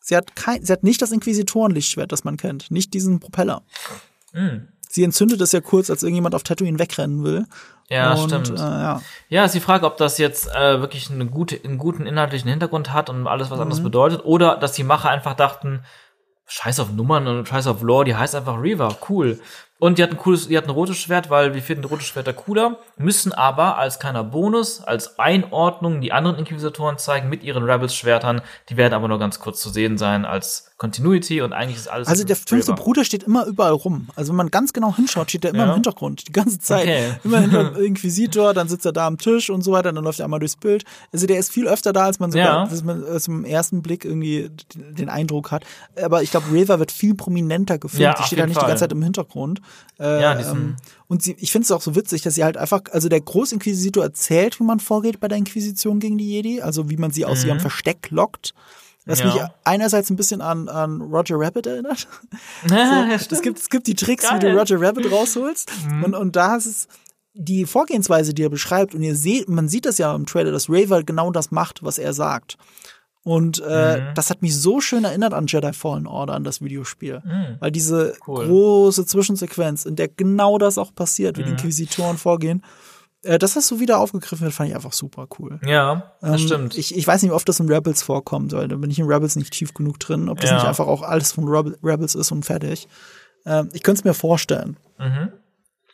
Sie 0.00 0.16
hat 0.16 0.34
kein, 0.34 0.64
sie 0.64 0.72
hat 0.72 0.82
nicht 0.82 1.00
das 1.02 1.12
Inquisitoren-Lichtschwert, 1.12 2.10
das 2.10 2.24
man 2.24 2.36
kennt. 2.36 2.70
Nicht 2.70 2.94
diesen 2.94 3.20
Propeller. 3.20 3.62
Mhm. 4.32 4.68
Sie 4.88 5.04
entzündet 5.04 5.40
es 5.40 5.52
ja 5.52 5.60
kurz, 5.60 5.88
als 5.88 6.02
irgendjemand 6.02 6.34
auf 6.34 6.42
Tatooine 6.42 6.78
wegrennen 6.78 7.24
will. 7.24 7.46
Ja, 7.88 8.12
und, 8.14 8.30
stimmt. 8.30 8.50
Äh, 8.58 8.62
ja. 8.62 9.02
Ja, 9.28 9.44
ist 9.44 9.54
die 9.54 9.60
Frage, 9.60 9.86
ob 9.86 9.96
das 9.96 10.18
jetzt 10.18 10.48
äh, 10.54 10.80
wirklich 10.80 11.10
eine 11.10 11.26
gute, 11.26 11.58
einen 11.62 11.78
guten 11.78 12.06
inhaltlichen 12.06 12.48
Hintergrund 12.50 12.92
hat 12.92 13.10
und 13.10 13.26
alles 13.26 13.50
was 13.50 13.60
anderes 13.60 13.80
Mhm. 13.80 13.84
bedeutet, 13.84 14.24
oder 14.24 14.56
dass 14.56 14.72
die 14.72 14.84
Macher 14.84 15.10
einfach 15.10 15.34
dachten, 15.34 15.84
Scheiß 16.46 16.80
auf 16.80 16.92
Nummern 16.92 17.26
und 17.26 17.48
Scheiß 17.48 17.66
auf 17.66 17.82
Lore, 17.82 18.04
die 18.04 18.16
heißt 18.16 18.34
einfach 18.34 18.60
Reaver, 18.60 18.96
cool. 19.08 19.40
Und 19.78 19.98
die 19.98 20.02
hat 20.02 20.10
ein 20.10 20.16
cooles, 20.16 20.48
die 20.48 20.56
hat 20.56 20.64
ein 20.64 20.70
rotes 20.70 20.96
Schwert, 20.96 21.28
weil 21.30 21.54
wir 21.54 21.62
finden 21.62 21.84
rote 21.84 22.04
Schwerter 22.04 22.32
cooler, 22.32 22.78
müssen 22.96 23.32
aber 23.32 23.78
als 23.78 23.98
kleiner 23.98 24.22
Bonus, 24.22 24.80
als 24.82 25.18
Einordnung 25.18 26.00
die 26.00 26.12
anderen 26.12 26.36
Inquisitoren 26.36 26.98
zeigen 26.98 27.28
mit 27.28 27.42
ihren 27.42 27.64
Rebels-Schwertern. 27.64 28.42
Die 28.68 28.76
werden 28.76 28.94
aber 28.94 29.08
nur 29.08 29.18
ganz 29.18 29.40
kurz 29.40 29.60
zu 29.60 29.70
sehen 29.70 29.98
sein 29.98 30.24
als 30.24 30.71
Continuity 30.82 31.40
und 31.42 31.52
eigentlich 31.52 31.76
ist 31.76 31.86
alles. 31.88 32.08
Also 32.08 32.24
der 32.24 32.34
fünfte. 32.34 32.72
Bruder 32.72 33.04
steht 33.04 33.22
immer 33.22 33.46
überall 33.46 33.70
rum. 33.72 34.08
Also 34.16 34.30
wenn 34.32 34.36
man 34.36 34.50
ganz 34.50 34.72
genau 34.72 34.94
hinschaut, 34.96 35.30
steht 35.30 35.44
er 35.44 35.50
immer 35.54 35.62
Ja. 35.64 35.68
im 35.68 35.74
Hintergrund, 35.74 36.26
die 36.26 36.32
ganze 36.32 36.58
Zeit. 36.58 36.82
Okay. 36.82 37.12
Immer 37.22 37.40
hinter 37.40 37.78
Inquisitor, 37.80 38.52
dann 38.52 38.66
sitzt 38.66 38.84
er 38.84 38.92
da 38.92 39.06
am 39.06 39.16
Tisch 39.16 39.48
und 39.48 39.62
so 39.62 39.70
weiter, 39.70 39.92
dann 39.92 40.02
läuft 40.02 40.18
er 40.18 40.24
einmal 40.24 40.40
durchs 40.40 40.56
Bild. 40.56 40.82
Also 41.12 41.28
der 41.28 41.38
ist 41.38 41.52
viel 41.52 41.68
öfter 41.68 41.92
da, 41.92 42.06
als 42.06 42.18
man 42.18 42.32
sogar, 42.32 42.46
Ja. 42.46 42.64
als 42.64 42.82
man 42.82 43.04
als 43.04 43.28
im 43.28 43.44
ersten 43.44 43.80
Blick 43.82 44.04
irgendwie 44.04 44.50
den 44.74 45.08
Eindruck 45.08 45.52
hat. 45.52 45.64
Aber 46.02 46.22
ich 46.24 46.32
glaube, 46.32 46.46
Raver 46.52 46.80
wird 46.80 46.90
viel 46.90 47.14
prominenter 47.14 47.78
gefilmt. 47.78 48.02
Ja, 48.02 48.14
die 48.14 48.24
steht 48.24 48.38
ja 48.38 48.42
jeden 48.44 48.48
nicht 48.48 48.56
die 48.56 48.60
Fall. 48.62 48.68
ganze 48.70 48.82
Zeit 48.82 48.92
im 48.92 49.02
Hintergrund. 49.02 49.60
Äh, 50.00 50.20
Ja, 50.20 50.34
die 50.34 50.42
ähm, 50.42 50.76
und 51.06 51.22
sie, 51.22 51.36
ich 51.38 51.52
finde 51.52 51.64
es 51.66 51.70
auch 51.70 51.82
so 51.82 51.94
witzig, 51.94 52.22
dass 52.22 52.34
sie 52.34 52.42
halt 52.42 52.56
einfach, 52.56 52.80
also 52.90 53.08
der 53.08 53.20
Großinquisitor 53.20 54.02
erzählt, 54.02 54.58
wie 54.58 54.64
man 54.64 54.80
vorgeht 54.80 55.20
bei 55.20 55.28
der 55.28 55.38
Inquisition 55.38 56.00
gegen 56.00 56.18
die 56.18 56.28
Jedi, 56.28 56.60
also 56.62 56.90
wie 56.90 56.96
man 56.96 57.10
sie 57.12 57.24
aus 57.26 57.44
ihrem 57.44 57.60
Versteck 57.60 58.08
lockt. 58.10 58.54
Was 59.04 59.20
Mhm. 59.22 59.28
Ja. 59.30 59.34
mich 59.34 59.42
einerseits 59.64 60.10
ein 60.10 60.16
bisschen 60.16 60.40
an, 60.40 60.68
an 60.68 61.00
Roger 61.00 61.36
Rabbit 61.38 61.66
erinnert. 61.66 62.06
Ja, 62.70 63.08
Es 63.12 63.42
gibt, 63.42 63.58
es 63.58 63.68
gibt 63.68 63.86
die 63.86 63.94
Tricks, 63.94 64.24
wie 64.24 64.38
Geil. 64.38 64.52
du 64.52 64.58
Roger 64.58 64.80
Rabbit 64.80 65.10
rausholst. 65.10 65.70
Und, 66.04 66.14
und 66.14 66.36
da 66.36 66.56
ist 66.56 66.66
es 66.66 66.88
die 67.34 67.64
Vorgehensweise, 67.64 68.34
die 68.34 68.42
er 68.44 68.50
beschreibt. 68.50 68.94
Und 68.94 69.02
ihr 69.02 69.16
seht, 69.16 69.48
man 69.48 69.68
sieht 69.68 69.86
das 69.86 69.98
ja 69.98 70.14
im 70.14 70.26
Trailer, 70.26 70.52
dass 70.52 70.68
Raver 70.68 71.02
genau 71.02 71.30
das 71.30 71.50
macht, 71.50 71.82
was 71.82 71.98
er 71.98 72.12
sagt. 72.12 72.56
Und 73.24 73.60
äh, 73.66 74.00
Mhm. 74.00 74.14
das 74.14 74.30
hat 74.30 74.42
mich 74.42 74.56
so 74.56 74.80
schön 74.80 75.04
erinnert 75.04 75.32
an 75.32 75.46
Jedi 75.46 75.72
Fallen 75.72 76.06
Order, 76.08 76.34
an 76.34 76.44
das 76.44 76.60
Videospiel. 76.60 77.22
Weil 77.60 77.70
diese 77.70 78.14
Mhm. 78.26 78.32
Cool. 78.32 78.46
große 78.46 79.06
Zwischensequenz, 79.06 79.84
in 79.84 79.96
der 79.96 80.08
genau 80.08 80.58
das 80.58 80.76
auch 80.78 80.94
passiert, 80.94 81.38
wie 81.38 81.42
die 81.44 81.50
Mhm. 81.52 81.56
Inquisitoren 81.58 82.18
vorgehen, 82.18 82.62
äh, 83.24 83.38
dass 83.38 83.54
das 83.54 83.68
so 83.68 83.80
wieder 83.80 83.98
aufgegriffen 84.00 84.42
wird, 84.44 84.52
fand 84.54 84.68
ich 84.70 84.74
einfach 84.74 84.92
super 84.92 85.26
cool. 85.38 85.60
ja, 85.64 86.12
das 86.20 86.40
Ähm, 86.40 86.46
stimmt. 86.46 86.78
Ich, 86.78 86.96
ich 86.96 87.06
weiß 87.06 87.22
nicht, 87.22 87.30
wie 87.30 87.34
oft 87.34 87.48
das 87.48 87.60
in 87.60 87.68
Rebels 87.72 88.02
vorkommt, 88.02 88.52
weil 88.52 88.68
da 88.68 88.76
bin 88.76 88.90
ich 88.90 88.98
in 88.98 89.06
Rebels 89.06 89.36
nicht 89.36 89.52
tief 89.52 89.74
genug 89.74 89.98
drin, 90.00 90.28
ob 90.28 90.40
das 90.40 90.50
Ja. 90.50 90.56
nicht 90.56 90.66
einfach 90.66 90.86
auch 90.86 91.02
alles 91.02 91.32
von 91.32 91.48
Rebel, 91.48 91.78
Rebels 91.82 92.14
ist 92.14 92.32
und 92.32 92.44
fertig. 92.44 92.88
Ähm, 93.46 93.68
ich 93.72 93.82
könnte 93.82 94.00
es 94.00 94.04
mir 94.04 94.14
vorstellen. 94.14 94.76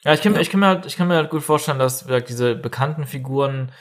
Ja, 0.04 0.12
ich 0.14 0.22
kann, 0.22 0.32
mir- 0.32 0.40
ich 0.40 0.50
kann 0.50 0.60
mir 0.60 0.66
halt, 0.66 0.86
ich 0.86 0.96
kann 0.96 1.08
mir 1.08 1.16
halt 1.16 1.30
gut 1.30 1.42
vorstellen, 1.42 1.78
dass 1.78 2.06
diese 2.28 2.54
bekannten 2.54 3.04
Figuren 3.04 3.72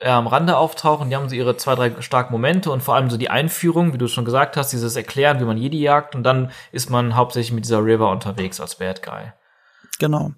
äh, 0.00 0.08
am 0.08 0.26
Rande 0.26 0.56
auftauchen. 0.56 1.08
Die 1.08 1.14
haben 1.16 1.28
so 1.28 1.34
ihre 1.36 1.56
zwei, 1.56 1.74
drei 1.76 2.00
starken 2.02 2.32
Momente 2.32 2.70
und 2.72 2.82
vor 2.82 2.94
allem 2.96 3.08
so 3.10 3.16
die 3.16 3.30
Einführung, 3.30 3.92
wie 3.92 3.98
du 3.98 4.08
schon 4.08 4.24
gesagt 4.24 4.56
hast, 4.56 4.72
dieses 4.72 4.96
Erklären, 4.96 5.38
wie 5.40 5.44
man 5.44 5.56
Jedi 5.56 5.80
jagt 5.80 6.14
und 6.16 6.24
dann 6.24 6.50
ist 6.72 6.90
man 6.90 7.14
hauptsächlich 7.16 7.52
mit 7.52 7.64
dieser 7.64 7.84
River 7.84 8.10
unterwegs 8.10 8.60
als 8.60 8.74
Bad 8.76 9.02
Guy. 9.02 9.32
Genau. 9.98 10.32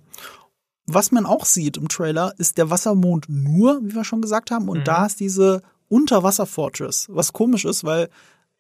Was 0.86 1.12
man 1.12 1.24
auch 1.27 1.44
sieht 1.47 1.77
im 1.77 1.89
Trailer, 1.89 2.35
ist 2.39 2.59
der 2.59 2.69
Wassermond 2.70 3.27
nur, 3.28 3.81
wie 3.82 3.94
wir 3.94 4.05
schon 4.05 4.20
gesagt 4.23 4.51
haben, 4.51 4.69
und 4.69 4.86
da 4.86 5.06
ist 5.06 5.19
diese 5.20 5.62
Unterwasser-Fortress, 5.89 7.06
was 7.11 7.32
komisch 7.32 7.65
ist, 7.65 7.85
weil 7.85 8.09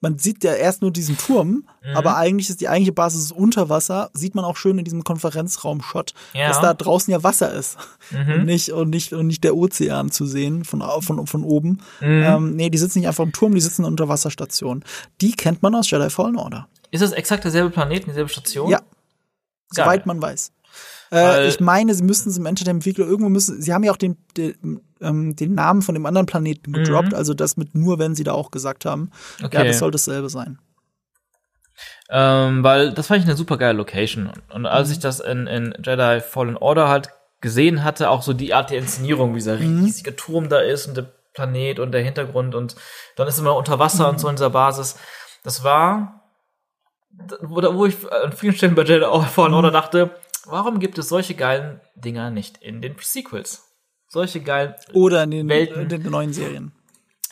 man 0.00 0.18
sieht 0.18 0.44
ja 0.44 0.52
erst 0.52 0.82
nur 0.82 0.90
diesen 0.90 1.16
Turm, 1.16 1.66
aber 1.94 2.16
eigentlich 2.18 2.50
ist 2.50 2.60
die 2.60 2.68
eigentliche 2.68 2.92
Basis 2.92 3.32
unter 3.32 3.70
Wasser, 3.70 4.10
sieht 4.12 4.34
man 4.34 4.44
auch 4.44 4.56
schön 4.58 4.76
in 4.76 4.84
diesem 4.84 5.02
Konferenzraum-Shot, 5.02 6.12
Ja. 6.34 6.48
dass 6.48 6.60
da 6.60 6.74
draußen 6.74 7.10
ja 7.10 7.22
Wasser 7.22 7.52
ist 7.54 7.78
und 8.12 8.44
nicht 8.44 8.70
und 8.72 8.90
nicht 8.90 9.14
und 9.14 9.26
nicht 9.26 9.44
der 9.44 9.56
Ozean 9.56 10.10
zu 10.10 10.26
sehen 10.26 10.64
von 10.64 10.82
von 11.00 11.26
von 11.26 11.42
oben. 11.44 11.80
Ähm, 12.02 12.54
nee, 12.54 12.68
die 12.68 12.76
sitzen 12.78 12.98
nicht 12.98 13.08
einfach 13.08 13.24
im 13.24 13.32
Turm, 13.32 13.54
die 13.54 13.60
sitzen 13.62 13.82
in 13.82 13.88
Unterwasserstationen. 13.88 14.84
Die 15.22 15.32
kennt 15.32 15.62
man 15.62 15.74
aus 15.74 15.90
Jedi 15.90 16.10
Fallen 16.10 16.36
Order. 16.36 16.68
Ist 16.90 17.02
das 17.02 17.12
exakt 17.12 17.44
derselbe 17.44 17.70
Planet, 17.70 18.06
dieselbe 18.06 18.28
Station? 18.28 18.68
Ja, 18.70 18.78
Geil. 18.78 18.86
soweit 19.86 20.04
man 20.06 20.20
weiß. 20.20 20.52
Äh, 21.14 21.48
ich 21.48 21.60
meine, 21.60 21.94
sie 21.94 22.02
müssten 22.02 22.30
es 22.30 22.36
im 22.38 22.46
Entertainment-Entwickler 22.46 23.06
irgendwo 23.06 23.28
müssen, 23.30 23.60
sie 23.62 23.72
haben 23.72 23.84
ja 23.84 23.92
auch 23.92 23.96
den, 23.96 24.16
den, 24.36 24.80
ähm, 25.00 25.36
den 25.36 25.54
Namen 25.54 25.82
von 25.82 25.94
dem 25.94 26.06
anderen 26.06 26.26
Planeten 26.26 26.72
gedroppt, 26.72 27.14
also 27.14 27.34
das 27.34 27.56
mit 27.56 27.74
nur, 27.74 27.98
wenn 27.98 28.14
sie 28.14 28.24
da 28.24 28.32
auch 28.32 28.50
gesagt 28.50 28.84
haben. 28.84 29.10
Ja, 29.40 29.46
Okay. 29.46 29.66
das 29.66 29.78
soll 29.78 29.90
dasselbe 29.90 30.28
sein. 30.28 30.58
Ähm, 32.10 32.62
weil 32.62 32.92
das 32.92 33.06
fand 33.08 33.20
ich 33.20 33.26
eine 33.26 33.36
super 33.36 33.56
geile 33.56 33.76
Location. 33.78 34.30
Und 34.52 34.62
Mhm. 34.62 34.66
als 34.66 34.90
ich 34.90 34.98
das 34.98 35.20
in, 35.20 35.46
in 35.46 35.74
Jedi 35.82 36.20
Fallen 36.20 36.56
Order 36.56 36.88
halt 36.88 37.10
gesehen 37.40 37.82
hatte, 37.82 38.10
auch 38.10 38.22
so 38.22 38.32
die 38.32 38.54
Art 38.54 38.70
der 38.70 38.78
Inszenierung, 38.78 39.32
wie 39.34 39.38
dieser 39.38 39.56
Mhm. 39.58 39.84
riesige 39.84 40.14
Turm 40.16 40.48
da 40.48 40.60
ist 40.60 40.86
und 40.86 40.96
der 40.96 41.06
Planet 41.34 41.80
und 41.80 41.92
der 41.92 42.02
Hintergrund 42.02 42.54
und 42.54 42.76
dann 43.16 43.26
ist 43.26 43.38
immer 43.38 43.56
unter 43.56 43.78
Wasser 43.78 44.08
und 44.08 44.20
so 44.20 44.28
in 44.28 44.36
dieser 44.36 44.50
Basis. 44.50 44.96
Das 45.42 45.64
war, 45.64 46.22
wo, 47.42 47.56
wo 47.74 47.86
ich 47.86 47.96
an 48.12 48.32
vielen 48.32 48.54
Stellen 48.54 48.74
bei 48.74 48.82
Jedi 48.84 49.04
Fallen 49.26 49.50
Mhm. 49.50 49.56
Order 49.56 49.70
dachte, 49.72 50.10
warum 50.46 50.78
gibt 50.78 50.98
es 50.98 51.08
solche 51.08 51.34
geilen 51.34 51.80
Dinger 51.94 52.30
nicht 52.30 52.58
in 52.58 52.82
den 52.82 52.96
Sequels? 53.00 53.64
Solche 54.08 54.40
geilen 54.40 54.74
Oder 54.92 55.24
in 55.24 55.30
den, 55.30 55.48
Welten. 55.48 55.82
in 55.82 55.88
den 55.88 56.02
neuen 56.04 56.32
Serien. 56.32 56.72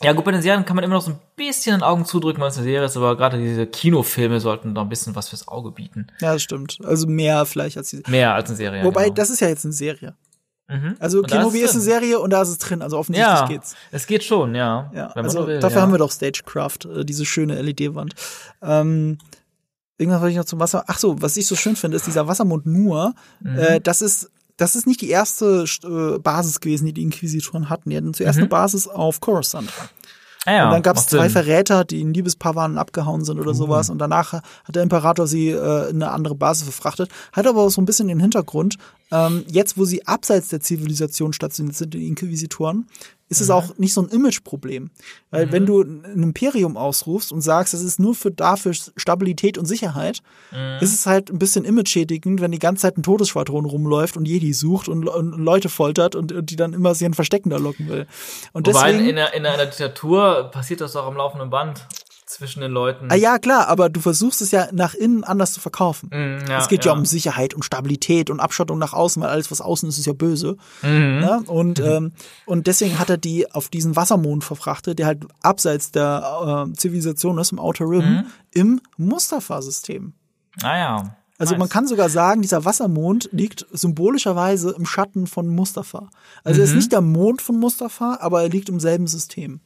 ja, 0.01 0.11
gut, 0.11 0.25
bei 0.25 0.31
den 0.31 0.41
Serien 0.41 0.65
kann 0.65 0.75
man 0.75 0.83
immer 0.83 0.95
noch 0.95 1.01
so 1.01 1.11
ein 1.11 1.19
bisschen 1.35 1.75
in 1.75 1.83
Augen 1.83 2.05
zudrücken, 2.05 2.41
weil 2.41 2.49
es 2.49 2.57
eine 2.57 2.65
Serie 2.65 2.85
ist, 2.85 2.97
aber 2.97 3.15
gerade 3.15 3.37
diese 3.37 3.65
Kinofilme 3.67 4.39
sollten 4.39 4.73
noch 4.73 4.81
ein 4.81 4.89
bisschen 4.89 5.15
was 5.15 5.29
fürs 5.29 5.47
Auge 5.47 5.71
bieten. 5.71 6.07
Ja, 6.19 6.33
das 6.33 6.43
stimmt. 6.43 6.79
Also 6.83 7.07
mehr 7.07 7.45
vielleicht 7.45 7.77
als 7.77 7.89
die. 7.89 8.03
Mehr 8.07 8.33
als 8.33 8.49
eine 8.49 8.57
Serie. 8.57 8.83
Wobei, 8.83 9.05
genau. 9.05 9.15
das 9.15 9.29
ist 9.29 9.39
ja 9.39 9.47
jetzt 9.47 9.63
eine 9.63 9.73
Serie. 9.73 10.15
Mhm. 10.67 10.95
Also 10.99 11.19
Und 11.19 11.31
da 11.31 11.37
Kenobi 11.37 11.59
ist 11.59 11.71
ist 11.71 11.75
eine. 11.75 11.83
Serie 11.83 12.19
und 12.19 12.29
da 12.31 12.41
ist 12.41 12.49
es 12.49 12.57
drin. 12.57 12.81
Also 12.81 12.97
offensichtlich 12.97 13.39
ja, 13.39 13.47
geht's. 13.47 13.75
es 13.91 14.07
geht 14.07 14.23
schon, 14.23 14.55
ja. 14.55 14.91
Ja, 14.93 15.07
also 15.07 15.41
so 15.41 15.47
will, 15.47 15.59
dafür 15.59 15.77
ja. 15.77 15.81
haben 15.83 15.91
wir 15.91 15.99
doch 15.99 16.11
Stagecraft, 16.11 16.85
äh, 16.85 17.05
diese 17.05 17.25
schöne 17.25 17.61
LED-Wand. 17.61 18.13
Ähm, 18.61 19.17
irgendwas 19.97 20.21
wollte 20.21 20.31
ich 20.31 20.37
noch 20.37 20.45
zum 20.45 20.59
Wasser. 20.59 20.83
Ach 20.87 20.99
so, 20.99 21.21
was 21.21 21.37
ich 21.37 21.47
so 21.47 21.55
schön 21.55 21.75
finde, 21.75 21.97
ist 21.97 22.07
dieser 22.07 22.27
Wassermond 22.27 22.65
nur. 22.65 23.13
Mhm. 23.41 23.57
Äh, 23.57 23.81
das 23.81 24.01
ist 24.01 24.29
das 24.57 24.75
ist 24.75 24.85
nicht 24.85 25.01
die 25.01 25.09
erste 25.09 25.65
äh, 25.83 26.19
Basis 26.19 26.59
gewesen, 26.59 26.85
die 26.85 26.93
die 26.93 27.01
Inquisitoren 27.01 27.69
hatten. 27.69 27.89
Die 27.89 27.97
hatten 27.97 28.13
zuerst 28.13 28.37
eine 28.37 28.47
Basis 28.47 28.87
auf 28.87 29.19
Coruscant. 29.19 29.69
Ah, 30.45 30.53
ja, 30.53 30.65
und 30.65 30.71
dann 30.71 30.81
gab 30.81 30.97
es 30.97 31.07
zwei 31.07 31.23
Sinn. 31.23 31.31
Verräter, 31.31 31.85
die 31.85 32.01
in 32.01 32.13
Liebespaar 32.13 32.55
waren 32.55 32.73
und 32.73 32.77
abgehauen 32.77 33.23
sind 33.23 33.39
oder 33.39 33.53
sowas. 33.53 33.89
Und 33.89 33.99
danach 33.99 34.33
hat 34.33 34.75
der 34.75 34.83
Imperator 34.83 35.25
sie 35.25 35.49
äh, 35.49 35.89
in 35.89 36.03
eine 36.03 36.11
andere 36.11 36.35
Basis 36.35 36.63
verfrachtet. 36.63 37.09
Hat 37.31 37.47
aber 37.47 37.61
auch 37.61 37.69
so 37.69 37.81
ein 37.81 37.85
bisschen 37.85 38.09
den 38.09 38.19
Hintergrund, 38.19 38.77
ähm, 39.11 39.45
jetzt 39.47 39.77
wo 39.77 39.85
sie 39.85 40.05
abseits 40.05 40.49
der 40.49 40.59
Zivilisation 40.59 41.31
stationiert 41.31 41.77
sind, 41.77 41.93
die 41.93 42.07
Inquisitoren, 42.07 42.87
ist 43.29 43.39
Mhm. 43.39 43.43
es 43.43 43.49
auch 43.49 43.77
nicht 43.77 43.93
so 43.93 44.01
ein 44.01 44.09
Imageproblem. 44.09 44.89
Weil 45.31 45.51
wenn 45.51 45.65
du 45.65 45.81
ein 45.81 46.21
Imperium 46.21 46.77
ausrufst 46.77 47.31
und 47.31 47.41
sagst, 47.41 47.73
es 47.73 47.81
ist 47.81 47.99
nur 47.99 48.13
für 48.15 48.29
dafür 48.31 48.73
Stabilität 48.95 49.57
und 49.57 49.65
Sicherheit, 49.65 50.19
Mhm. 50.51 50.77
ist 50.81 50.93
es 50.93 51.05
halt 51.05 51.31
ein 51.31 51.39
bisschen 51.39 51.65
image-schädigend, 51.65 52.41
wenn 52.41 52.51
die 52.51 52.59
ganze 52.59 52.81
Zeit 52.83 52.97
ein 52.97 53.03
Todesschwadron 53.03 53.65
rumläuft 53.65 54.17
und 54.17 54.25
Jedi 54.27 54.53
sucht 54.53 54.87
und, 54.87 55.07
und 55.07 55.31
Leute 55.37 55.69
foltert 55.69 56.15
und, 56.15 56.31
und 56.31 56.49
die 56.49 56.55
dann 56.55 56.73
immer 56.73 56.93
in 57.01 57.13
Verstecken 57.13 57.49
da 57.49 57.57
locken 57.57 57.89
will. 57.89 58.05
Und 58.53 58.67
Wobei 58.67 58.91
deswegen, 58.91 59.09
in, 59.09 59.17
einer, 59.17 59.33
in 59.33 59.45
einer 59.45 59.65
Diktatur 59.65 60.49
passiert 60.51 60.81
das 60.81 60.93
doch 60.93 61.05
am 61.07 61.15
laufenden 61.17 61.49
Band 61.49 61.87
zwischen 62.33 62.61
den 62.61 62.71
Leuten. 62.71 63.07
Ah 63.09 63.15
ja, 63.15 63.39
klar, 63.39 63.67
aber 63.67 63.89
du 63.89 63.99
versuchst 63.99 64.41
es 64.41 64.51
ja 64.51 64.67
nach 64.71 64.93
innen 64.93 65.23
anders 65.23 65.53
zu 65.53 65.59
verkaufen. 65.61 66.09
Mm, 66.09 66.49
ja, 66.49 66.59
es 66.59 66.67
geht 66.67 66.85
ja. 66.85 66.91
ja. 66.91 66.97
um 66.97 67.05
Sicherheit 67.05 67.53
und 67.53 67.63
Stabilität 67.63 68.29
und 68.29 68.39
Abschottung 68.39 68.77
nach 68.79 68.93
außen, 68.93 69.21
weil 69.21 69.29
alles, 69.29 69.51
was 69.51 69.61
außen 69.61 69.87
ist, 69.89 69.97
ist 69.97 70.05
ja 70.05 70.13
böse. 70.13 70.57
Mhm. 70.81 71.19
Ja? 71.21 71.41
Und, 71.47 71.79
ähm, 71.79 72.11
und 72.45 72.67
deswegen 72.67 72.99
hat 72.99 73.09
er 73.09 73.17
die 73.17 73.51
auf 73.51 73.69
diesen 73.69 73.95
Wassermond 73.95 74.43
verfrachtet, 74.43 74.99
der 74.99 75.05
halt 75.05 75.25
abseits 75.41 75.91
der 75.91 76.67
äh, 76.69 76.73
Zivilisation 76.73 77.37
ist, 77.37 77.51
im 77.51 77.59
Outer 77.59 77.85
Rim, 77.89 78.03
Mhm. 78.03 78.25
im 78.53 78.81
Mustafa-System. 78.97 80.13
Ah 80.61 80.77
ja. 80.77 81.15
Also 81.39 81.53
Nice. 81.55 81.59
man 81.59 81.69
kann 81.69 81.87
sogar 81.87 82.09
sagen, 82.09 82.41
dieser 82.43 82.63
Wassermond 82.63 83.27
liegt 83.31 83.65
symbolischerweise 83.71 84.75
im 84.77 84.85
Schatten 84.85 85.25
von 85.25 85.47
Mustafa. 85.47 86.09
Also 86.43 86.61
er 86.61 86.65
ist 86.65 86.75
nicht 86.75 86.91
der 86.91 87.01
Mond 87.01 87.41
von 87.41 87.59
Mustafa, 87.59 88.17
aber 88.21 88.43
er 88.43 88.49
liegt 88.49 88.69
im 88.69 88.79
selben 88.79 89.07
System. 89.07 89.59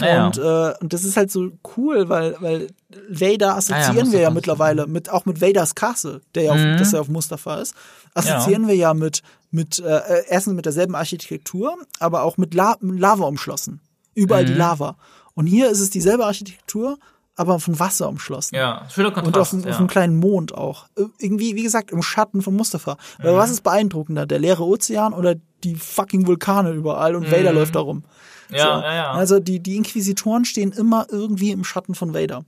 Ja, 0.00 0.26
und, 0.26 0.38
äh, 0.38 0.74
und 0.80 0.92
das 0.92 1.04
ist 1.04 1.16
halt 1.16 1.30
so 1.30 1.50
cool, 1.76 2.08
weil, 2.08 2.36
weil 2.40 2.68
Vader 3.08 3.56
assoziieren 3.56 3.94
wir 3.96 4.02
Mustafa 4.02 4.18
ja 4.22 4.28
ist 4.28 4.34
mittlerweile 4.34 4.86
mit, 4.86 5.10
auch 5.10 5.24
mit 5.26 5.40
Vaders 5.40 5.74
Castle, 5.74 6.20
der 6.34 6.42
ja 6.44 6.52
auf, 6.52 6.58
Mhm. 6.58 6.76
das 6.78 6.92
ja 6.92 7.00
auf 7.00 7.08
Mustafa 7.08 7.56
ist, 7.56 7.74
assoziieren 8.14 8.66
wir 8.68 8.74
ja 8.76 8.94
mit, 8.94 9.22
mit, 9.50 9.78
äh, 9.78 9.84
äh, 9.98 10.24
erstens 10.28 10.54
mit 10.54 10.64
derselben 10.66 10.94
Architektur, 10.94 11.76
aber 12.00 12.22
auch 12.22 12.36
mit 12.36 12.54
La 12.54 12.76
Lava 12.80 13.24
umschlossen. 13.26 13.80
Überall 14.14 14.42
Mhm. 14.42 14.46
die 14.48 14.54
Lava. 14.54 14.96
Und 15.34 15.46
hier 15.46 15.70
ist 15.70 15.80
es 15.80 15.90
dieselbe 15.90 16.24
Architektur, 16.24 16.98
aber 17.38 17.58
von 17.60 17.78
Wasser 17.78 18.08
umschlossen. 18.08 18.56
Ja, 18.56 18.86
schöner 18.88 19.10
Kontrast. 19.10 19.52
Und 19.52 19.60
auf, 19.60 19.66
ja. 19.66 19.72
auf 19.72 19.78
einem 19.78 19.88
kleinen 19.88 20.16
Mond 20.16 20.54
auch. 20.54 20.86
Äh, 20.96 21.04
Irgendwie, 21.18 21.54
wie 21.54 21.62
gesagt, 21.62 21.90
im 21.90 22.02
Schatten 22.02 22.40
von 22.40 22.54
Mustafa. 22.56 22.96
Mhm. 23.18 23.24
was 23.36 23.50
ist 23.50 23.62
beeindruckender? 23.62 24.24
Der 24.26 24.38
leere 24.38 24.62
Ozean 24.64 25.12
oder 25.12 25.34
die 25.62 25.74
fucking 25.74 26.26
Vulkane 26.26 26.70
überall 26.70 27.14
und 27.14 27.30
Vader 27.30 27.52
läuft 27.52 27.74
da 27.74 27.80
rum? 27.80 28.04
Mhm. 28.50 28.56
ja, 28.56 28.80
ja, 28.82 28.94
ja. 28.94 29.10
Also 29.12 29.40
die, 29.40 29.60
die 29.60 29.76
Inquisitoren 29.76 30.44
stehen 30.44 30.72
immer 30.72 31.06
irgendwie 31.10 31.50
im 31.50 31.64
Schatten 31.64 31.94
von 31.94 32.14
Vader. 32.14 32.44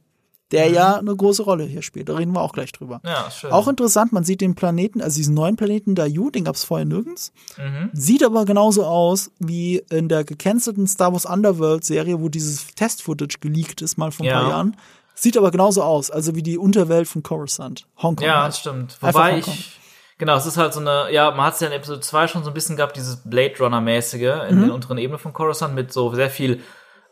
Der 0.51 0.71
ja 0.71 0.97
eine 0.97 1.15
große 1.15 1.43
Rolle 1.43 1.65
hier 1.65 1.83
spielt. 1.83 2.09
Da 2.09 2.15
reden 2.17 2.33
wir 2.33 2.41
auch 2.41 2.55
gleich 2.55 2.73
drüber. 2.73 3.01
Mhm. 3.03 3.09
ja, 3.11 3.31
schön. 3.31 3.53
Auch 3.53 3.69
interessant, 3.69 4.13
man 4.13 4.25
sieht 4.25 4.41
den 4.41 4.55
Planeten, 4.55 5.03
also 5.03 5.17
diesen 5.19 5.35
neuen 5.35 5.57
Planeten 5.57 5.95
Dayu, 5.95 6.31
den 6.31 6.45
gab 6.45 6.55
es 6.55 6.65
vorher 6.65 6.87
nirgends. 6.87 7.33
Mhm. 7.59 7.91
Sieht 7.93 8.25
aber 8.25 8.47
genauso 8.47 8.87
aus 8.87 9.31
wie 9.39 9.83
in 9.91 10.09
der 10.09 10.25
gecancelten 10.25 10.87
Star 10.87 11.13
Wars 11.13 11.27
Underworld 11.27 11.85
Serie, 11.85 12.19
wo 12.23 12.31
dieses 12.31 12.67
Test-Footage 12.77 13.41
geleakt 13.41 13.83
ist, 13.83 13.99
mal 13.99 14.11
vor 14.11 14.25
ein 14.25 14.31
Ja. 14.31 14.41
paar 14.41 14.49
Jahren. 14.51 14.77
Sieht 15.15 15.37
aber 15.37 15.51
genauso 15.51 15.83
aus, 15.83 16.11
also 16.11 16.35
wie 16.35 16.43
die 16.45 16.57
Unterwelt 16.57 17.09
von 17.09 17.23
Coruscant. 17.23 17.87
Hongkong. 18.01 18.25
Ja, 18.27 18.37
halt. 18.43 18.49
das 18.49 18.61
stimmt. 18.61 18.97
Wobei 19.03 19.41
ich, 19.41 19.78
genau, 20.19 20.37
es 20.37 20.45
ist 20.47 20.57
halt 20.59 20.73
so 20.75 20.81
eine, 20.81 21.07
ja, 21.13 21.31
man 21.31 21.47
hat 21.47 21.55
es 21.55 21.61
ja 21.61 21.69
in 21.69 21.73
Episode 21.73 22.01
2 22.01 22.27
schon 22.29 22.45
so 22.45 22.51
ein 22.51 22.55
bisschen 22.55 22.77
gehabt, 22.77 22.97
dieses 22.97 23.23
Blade 23.25 23.55
Runner-mäßige 23.59 24.49
in 24.51 24.57
Mhm. 24.57 24.61
den 24.63 24.71
unteren 24.71 24.99
Ebenen 24.99 25.19
von 25.19 25.33
Coruscant 25.33 25.75
mit 25.75 25.93
so 25.93 26.15
sehr 26.15 26.31
viel, 26.31 26.61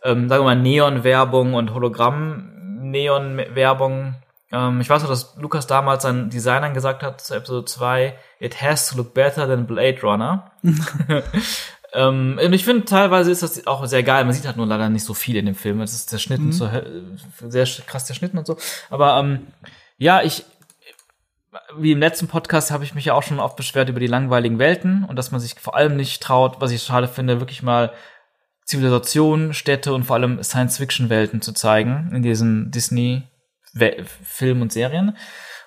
ähm, 0.04 0.28
sagen 0.28 0.42
wir 0.42 0.54
mal, 0.54 0.56
Neon-Werbung 0.56 1.54
und 1.54 1.72
Hologramm-Neon-Werbung. 1.74 4.14
Ähm, 4.52 4.80
ich 4.80 4.88
weiß 4.88 5.02
noch, 5.02 5.10
dass 5.10 5.34
Lukas 5.38 5.66
damals 5.66 6.04
seinen 6.04 6.30
Designern 6.30 6.72
gesagt 6.74 7.02
hat 7.02 7.20
zu 7.20 7.34
Episode 7.34 7.64
2, 7.64 8.14
it 8.38 8.62
has 8.62 8.88
to 8.90 8.96
look 8.96 9.12
better 9.14 9.48
than 9.48 9.66
Blade 9.66 10.00
Runner. 10.02 10.52
Ähm, 11.92 12.38
und 12.44 12.52
ich 12.52 12.64
finde, 12.64 12.84
teilweise 12.84 13.30
ist 13.30 13.42
das 13.42 13.66
auch 13.66 13.86
sehr 13.86 14.02
geil. 14.02 14.24
Man 14.24 14.34
sieht 14.34 14.44
halt 14.44 14.58
nur 14.58 14.66
leider 14.66 14.90
nicht 14.90 15.04
so 15.04 15.14
viel 15.14 15.36
in 15.36 15.46
dem 15.46 15.54
Film. 15.54 15.80
Es 15.80 15.94
ist 15.94 16.10
zerschnitten, 16.10 16.52
so, 16.52 16.68
sehr 17.48 17.64
krass 17.86 18.04
zerschnitten 18.04 18.36
und 18.36 18.46
so. 18.46 18.58
Aber 18.90 19.16
ähm, 19.18 19.46
ja, 19.96 20.20
ich, 20.20 20.44
wie 21.76 21.92
im 21.92 22.00
letzten 22.00 22.28
Podcast 22.28 22.70
habe 22.70 22.84
ich 22.84 22.94
mich 22.94 23.04
ja 23.04 23.14
auch 23.14 23.22
schon 23.22 23.40
oft 23.40 23.56
beschwert 23.56 23.88
über 23.88 24.00
die 24.00 24.06
langweiligen 24.06 24.58
Welten 24.58 25.04
und 25.04 25.16
dass 25.16 25.30
man 25.30 25.40
sich 25.40 25.54
vor 25.54 25.76
allem 25.76 25.96
nicht 25.96 26.22
traut, 26.22 26.60
was 26.60 26.70
ich 26.70 26.82
schade 26.82 27.08
finde, 27.08 27.40
wirklich 27.40 27.62
mal 27.62 27.92
Zivilisationen, 28.64 29.54
Städte 29.54 29.94
und 29.94 30.04
vor 30.04 30.16
allem 30.16 30.42
Science-Fiction-Welten 30.42 31.40
zu 31.40 31.52
zeigen 31.52 32.10
in 32.12 32.22
diesen 32.22 32.70
Disney-Filmen 32.72 34.62
und 34.62 34.72
Serien. 34.72 35.16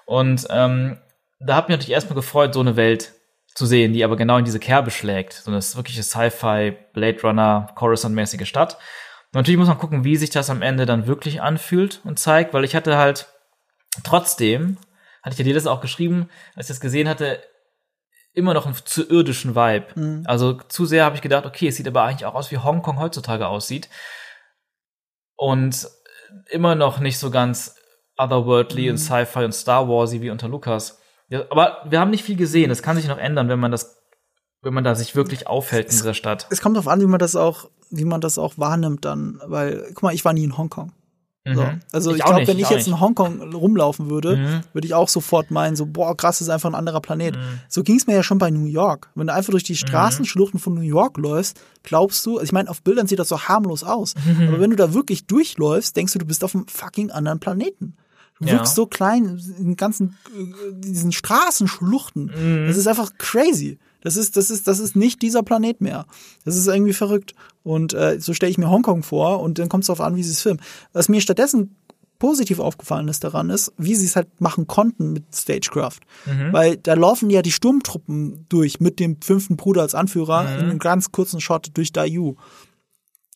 Und 0.05 0.47
ähm, 0.49 0.97
da 1.39 1.55
hat 1.55 1.69
mich 1.69 1.77
natürlich 1.77 1.93
erstmal 1.93 2.15
gefreut, 2.15 2.53
so 2.53 2.59
eine 2.59 2.75
Welt 2.75 3.13
zu 3.55 3.65
sehen, 3.65 3.93
die 3.93 4.03
aber 4.03 4.17
genau 4.17 4.37
in 4.37 4.45
diese 4.45 4.59
Kerbe 4.59 4.91
schlägt. 4.91 5.33
So 5.33 5.51
eine 5.51 5.61
wirkliche 5.61 6.03
Sci-Fi, 6.03 6.75
Blade 6.93 7.21
Runner, 7.21 7.67
Coruscant-mäßige 7.75 8.47
Stadt. 8.47 8.75
Und 9.31 9.35
natürlich 9.35 9.59
muss 9.59 9.67
man 9.67 9.77
gucken, 9.77 10.03
wie 10.03 10.17
sich 10.17 10.29
das 10.29 10.49
am 10.49 10.61
Ende 10.61 10.85
dann 10.85 11.07
wirklich 11.07 11.41
anfühlt 11.41 12.01
und 12.03 12.19
zeigt, 12.19 12.53
weil 12.53 12.65
ich 12.65 12.75
hatte 12.75 12.97
halt 12.97 13.27
trotzdem, 14.03 14.77
hatte 15.31 15.41
ich 15.41 15.47
dir 15.47 15.53
das 15.53 15.67
auch 15.67 15.81
geschrieben, 15.81 16.29
als 16.55 16.65
ich 16.65 16.75
das 16.75 16.81
gesehen 16.81 17.07
hatte, 17.07 17.41
immer 18.33 18.53
noch 18.53 18.65
einen 18.65 18.75
zu 18.75 19.09
irdischen 19.09 19.55
Vibe. 19.55 20.23
Also 20.25 20.53
zu 20.53 20.85
sehr 20.85 21.05
habe 21.05 21.15
ich 21.15 21.21
gedacht, 21.21 21.45
okay, 21.45 21.67
es 21.67 21.75
sieht 21.75 21.87
aber 21.87 22.03
eigentlich 22.03 22.25
auch 22.25 22.35
aus, 22.35 22.51
wie 22.51 22.57
Hongkong 22.57 22.99
heutzutage 22.99 23.47
aussieht. 23.47 23.89
Und 25.35 25.87
immer 26.49 26.75
noch 26.75 26.99
nicht 26.99 27.17
so 27.17 27.31
ganz 27.31 27.75
otherworldly 28.17 28.89
und 28.89 28.97
Sci-Fi 28.97 29.45
und 29.45 29.53
Star 29.53 29.87
Warsy 29.87 30.21
wie 30.21 30.29
unter 30.29 30.47
Lukas. 30.47 30.99
Ja, 31.29 31.43
aber 31.49 31.85
wir 31.85 31.99
haben 31.99 32.11
nicht 32.11 32.23
viel 32.23 32.35
gesehen. 32.35 32.69
Das 32.69 32.83
kann 32.83 32.97
sich 32.97 33.07
noch 33.07 33.17
ändern, 33.17 33.49
wenn 33.49 33.59
man 33.59 33.71
das, 33.71 33.97
wenn 34.61 34.73
man 34.73 34.83
da 34.83 34.95
sich 34.95 35.15
wirklich 35.15 35.47
aufhält 35.47 35.85
in 35.85 35.91
dieser 35.91 36.13
Stadt. 36.13 36.47
Es 36.49 36.61
kommt 36.61 36.75
darauf 36.75 36.87
an, 36.87 37.01
wie 37.01 37.05
man 37.05 37.19
das 37.19 37.35
auch, 37.35 37.69
wie 37.89 38.05
man 38.05 38.21
das 38.21 38.37
auch 38.37 38.57
wahrnimmt 38.57 39.05
dann, 39.05 39.39
weil, 39.45 39.85
guck 39.93 40.03
mal, 40.03 40.13
ich 40.13 40.25
war 40.25 40.33
nie 40.33 40.43
in 40.43 40.57
Hongkong. 40.57 40.91
So. 41.55 41.61
Mhm. 41.63 41.79
Also 41.91 42.11
ich, 42.11 42.17
Ich 42.19 42.23
glaube, 42.25 42.47
wenn 42.47 42.57
ich 42.57 42.63
ich 42.63 42.69
jetzt 42.69 42.87
in 42.87 42.99
Hongkong 42.99 43.53
rumlaufen 43.53 44.09
würde, 44.09 44.35
Mhm. 44.37 44.61
würde 44.73 44.87
ich 44.87 44.93
auch 44.93 45.09
sofort 45.09 45.51
meinen, 45.51 45.75
so, 45.75 45.85
boah, 45.85 46.15
krass, 46.15 46.39
das 46.39 46.47
ist 46.47 46.49
einfach 46.53 46.69
ein 46.69 46.75
anderer 46.75 47.01
Planet. 47.01 47.35
Mhm. 47.35 47.41
So 47.67 47.83
ging 47.83 47.97
es 47.97 48.07
mir 48.07 48.13
ja 48.15 48.23
schon 48.23 48.37
bei 48.37 48.49
New 48.51 48.65
York. 48.65 49.09
Wenn 49.15 49.27
du 49.27 49.33
einfach 49.33 49.51
durch 49.51 49.63
die 49.63 49.75
Straßenschluchten 49.75 50.59
von 50.59 50.73
New 50.73 50.81
York 50.81 51.17
läufst, 51.17 51.59
glaubst 51.83 52.25
du, 52.25 52.33
also 52.33 52.43
ich 52.43 52.51
meine, 52.51 52.69
auf 52.69 52.81
Bildern 52.81 53.07
sieht 53.07 53.19
das 53.19 53.29
so 53.29 53.39
harmlos 53.41 53.83
aus, 53.83 54.15
Mhm. 54.25 54.47
aber 54.49 54.59
wenn 54.59 54.69
du 54.69 54.75
da 54.75 54.93
wirklich 54.93 55.25
durchläufst, 55.25 55.95
denkst 55.95 56.13
du, 56.13 56.19
du 56.19 56.25
bist 56.25 56.43
auf 56.43 56.53
einem 56.55 56.67
fucking 56.67 57.11
anderen 57.11 57.39
Planeten. 57.39 57.95
Du 58.41 58.45
Ja. 58.47 58.53
wirkst 58.53 58.75
so 58.75 58.85
klein 58.85 59.37
in 59.57 59.75
ganzen, 59.75 60.15
äh, 60.33 60.71
diesen 60.73 61.11
Straßenschluchten. 61.11 62.31
Mhm. 62.35 62.67
Das 62.67 62.77
ist 62.77 62.87
einfach 62.87 63.11
crazy. 63.17 63.79
Das 64.01 64.15
ist, 64.15 64.37
das 64.37 64.49
ist, 64.49 64.67
das 64.67 64.79
ist 64.79 64.95
nicht 64.95 65.21
dieser 65.21 65.43
Planet 65.43 65.81
mehr. 65.81 66.05
Das 66.45 66.55
ist 66.55 66.67
irgendwie 66.67 66.93
verrückt. 66.93 67.35
Und 67.63 67.93
äh, 67.93 68.19
so 68.19 68.33
stelle 68.33 68.49
ich 68.51 68.57
mir 68.57 68.69
Hongkong 68.69 69.03
vor 69.03 69.41
und 69.41 69.59
dann 69.59 69.69
kommt 69.69 69.83
es 69.83 69.87
darauf 69.87 70.01
an, 70.01 70.15
wie 70.15 70.23
sie 70.23 70.31
es 70.31 70.41
filmen. 70.41 70.61
Was 70.93 71.09
mir 71.09 71.21
stattdessen 71.21 71.75
positiv 72.17 72.59
aufgefallen 72.59 73.07
ist 73.07 73.23
daran 73.23 73.49
ist, 73.49 73.71
wie 73.77 73.95
sie 73.95 74.05
es 74.05 74.15
halt 74.17 74.41
machen 74.41 74.67
konnten 74.67 75.13
mit 75.13 75.23
Stagecraft. 75.33 75.99
Weil 76.51 76.77
da 76.77 76.93
laufen 76.93 77.29
ja 77.29 77.41
die 77.41 77.51
Sturmtruppen 77.51 78.45
durch 78.49 78.81
mit 78.81 78.99
dem 78.99 79.21
fünften 79.21 79.55
Bruder 79.55 79.81
als 79.81 79.95
Anführer 79.95 80.41
in 80.59 80.65
einem 80.65 80.79
ganz 80.79 81.11
kurzen 81.13 81.39
Shot 81.39 81.69
durch 81.73 81.93
Dayu. 81.93 82.35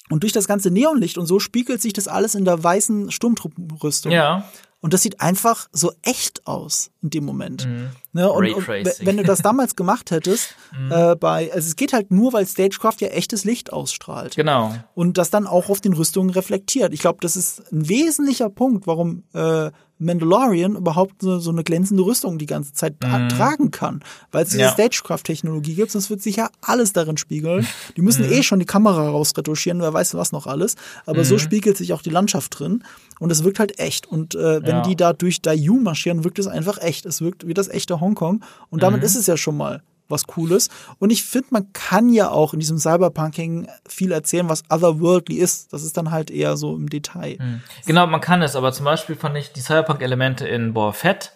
Und 0.10 0.23
durch 0.23 0.34
das 0.34 0.48
ganze 0.48 0.69
Neonlicht 0.69 1.18
und 1.18 1.26
so 1.26 1.40
spiegelt 1.40 1.81
sich 1.81 1.94
das 1.94 2.10
alles 2.10 2.35
in 2.35 2.44
der 2.44 2.61
weißen 2.61 3.10
Sturmtruppenrüstung. 3.10 4.11
Ja. 4.11 4.49
Und 4.84 4.93
das 4.93 5.01
sieht 5.01 5.22
einfach 5.22 5.69
so 5.72 5.93
echt 6.01 6.45
aus 6.45 6.91
in 7.01 7.10
dem 7.10 7.23
Moment. 7.23 7.65
Ne? 8.11 8.30
Und, 8.30 8.53
und 8.53 8.68
wenn 8.68 9.15
du 9.15 9.23
das 9.23 9.41
damals 9.41 9.77
gemacht 9.77 10.11
hättest, 10.11 10.55
äh, 10.91 11.15
bei, 11.15 11.53
also 11.53 11.65
es 11.65 11.77
geht 11.77 11.93
halt 11.93 12.11
nur, 12.11 12.34
weil 12.34 12.45
Stagecraft 12.45 12.97
ja 12.99 13.07
echtes 13.07 13.45
Licht 13.45 13.72
ausstrahlt. 13.72 14.35
Genau. 14.35 14.76
Und 14.93 15.18
das 15.18 15.30
dann 15.30 15.47
auch 15.47 15.69
auf 15.69 15.80
den 15.80 15.93
Rüstungen 15.93 16.31
reflektiert. 16.31 16.93
Ich 16.93 16.99
glaube, 16.99 17.19
das 17.22 17.38
ist 17.38 17.72
ein 17.72 17.88
wesentlicher 17.88 18.49
Punkt, 18.49 18.85
warum 18.85 19.23
äh, 19.34 19.72
Mandalorian 20.04 20.76
überhaupt 20.76 21.22
so, 21.22 21.40
so 21.40 21.50
eine 21.52 21.64
glänzende 21.64 22.04
Rüstung 22.04 22.38
die 22.38 22.46
ganze 22.46 22.74
Zeit 22.74 23.00
tra 23.00 23.28
tragen 23.28 23.72
kann. 23.72 24.02
Weil 24.32 24.44
es 24.44 24.50
diese 24.50 24.62
Ja. 24.64 24.72
Stagecraft-Technologie 24.72 25.76
gibt, 25.76 25.92
sonst 25.92 26.10
wird 26.10 26.22
sich 26.22 26.36
ja 26.38 26.50
alles 26.62 26.94
darin 26.94 27.18
spiegeln. 27.18 27.66
Die 27.98 28.02
müssen 28.02 28.24
eh 28.32 28.44
schon 28.44 28.60
die 28.60 28.66
Kamera 28.66 29.10
rausretuschieren, 29.10 29.82
wer 29.82 29.94
weiß 29.94 30.14
was 30.16 30.32
noch 30.32 30.48
alles. 30.48 30.76
Aber 31.06 31.24
so 31.26 31.38
spiegelt 31.38 31.78
sich 31.78 31.94
auch 31.94 32.02
die 32.02 32.10
Landschaft 32.10 32.60
drin. 32.60 32.84
Und 33.20 33.32
es 33.32 33.44
wirkt 33.44 33.60
halt 33.60 33.80
echt. 33.80 34.06
Und 34.08 34.36
äh, 34.36 34.62
wenn 34.62 34.70
Ja. 34.78 34.82
die 34.82 34.96
da 34.96 35.14
durch 35.14 35.42
Dayu 35.42 35.76
marschieren, 35.80 36.24
wirkt 36.24 36.40
es 36.40 36.48
einfach 36.48 36.78
echt. 36.82 37.06
Es 37.06 37.22
wirkt 37.22 37.48
wie 37.48 37.54
das 37.54 37.68
echte 37.70 38.00
Hongkong. 38.02 38.44
Und 38.70 38.84
damit 38.84 39.00
Mhm. 39.02 39.06
ist 39.06 39.16
es 39.16 39.28
ja 39.28 39.38
schon 39.38 39.56
mal 39.58 39.82
was 40.10 40.28
Cooles. 40.28 40.70
Und 41.00 41.12
ich 41.12 41.24
finde, 41.24 41.48
man 41.52 41.74
kann 41.74 42.10
ja 42.10 42.30
auch 42.30 42.54
in 42.54 42.60
diesem 42.60 42.78
Cyberpunking 42.78 43.68
viel 43.88 44.12
erzählen, 44.12 44.50
was 44.50 44.64
otherworldly 44.70 45.36
ist. 45.38 45.74
Das 45.74 45.84
ist 45.84 45.98
dann 45.98 46.12
halt 46.12 46.30
eher 46.32 46.58
so 46.58 46.76
im 46.76 46.90
Detail. 46.90 47.38
Genau, 47.86 48.06
man 48.08 48.22
kann 48.22 48.42
es, 48.42 48.56
aber 48.56 48.72
zum 48.72 48.86
Beispiel 48.86 49.16
fand 49.16 49.38
ich 49.38 49.54
die 49.54 49.62
Cyberpunk-Elemente 49.62 50.48
in 50.48 50.74
Boa 50.74 50.92
Fett 50.92 51.34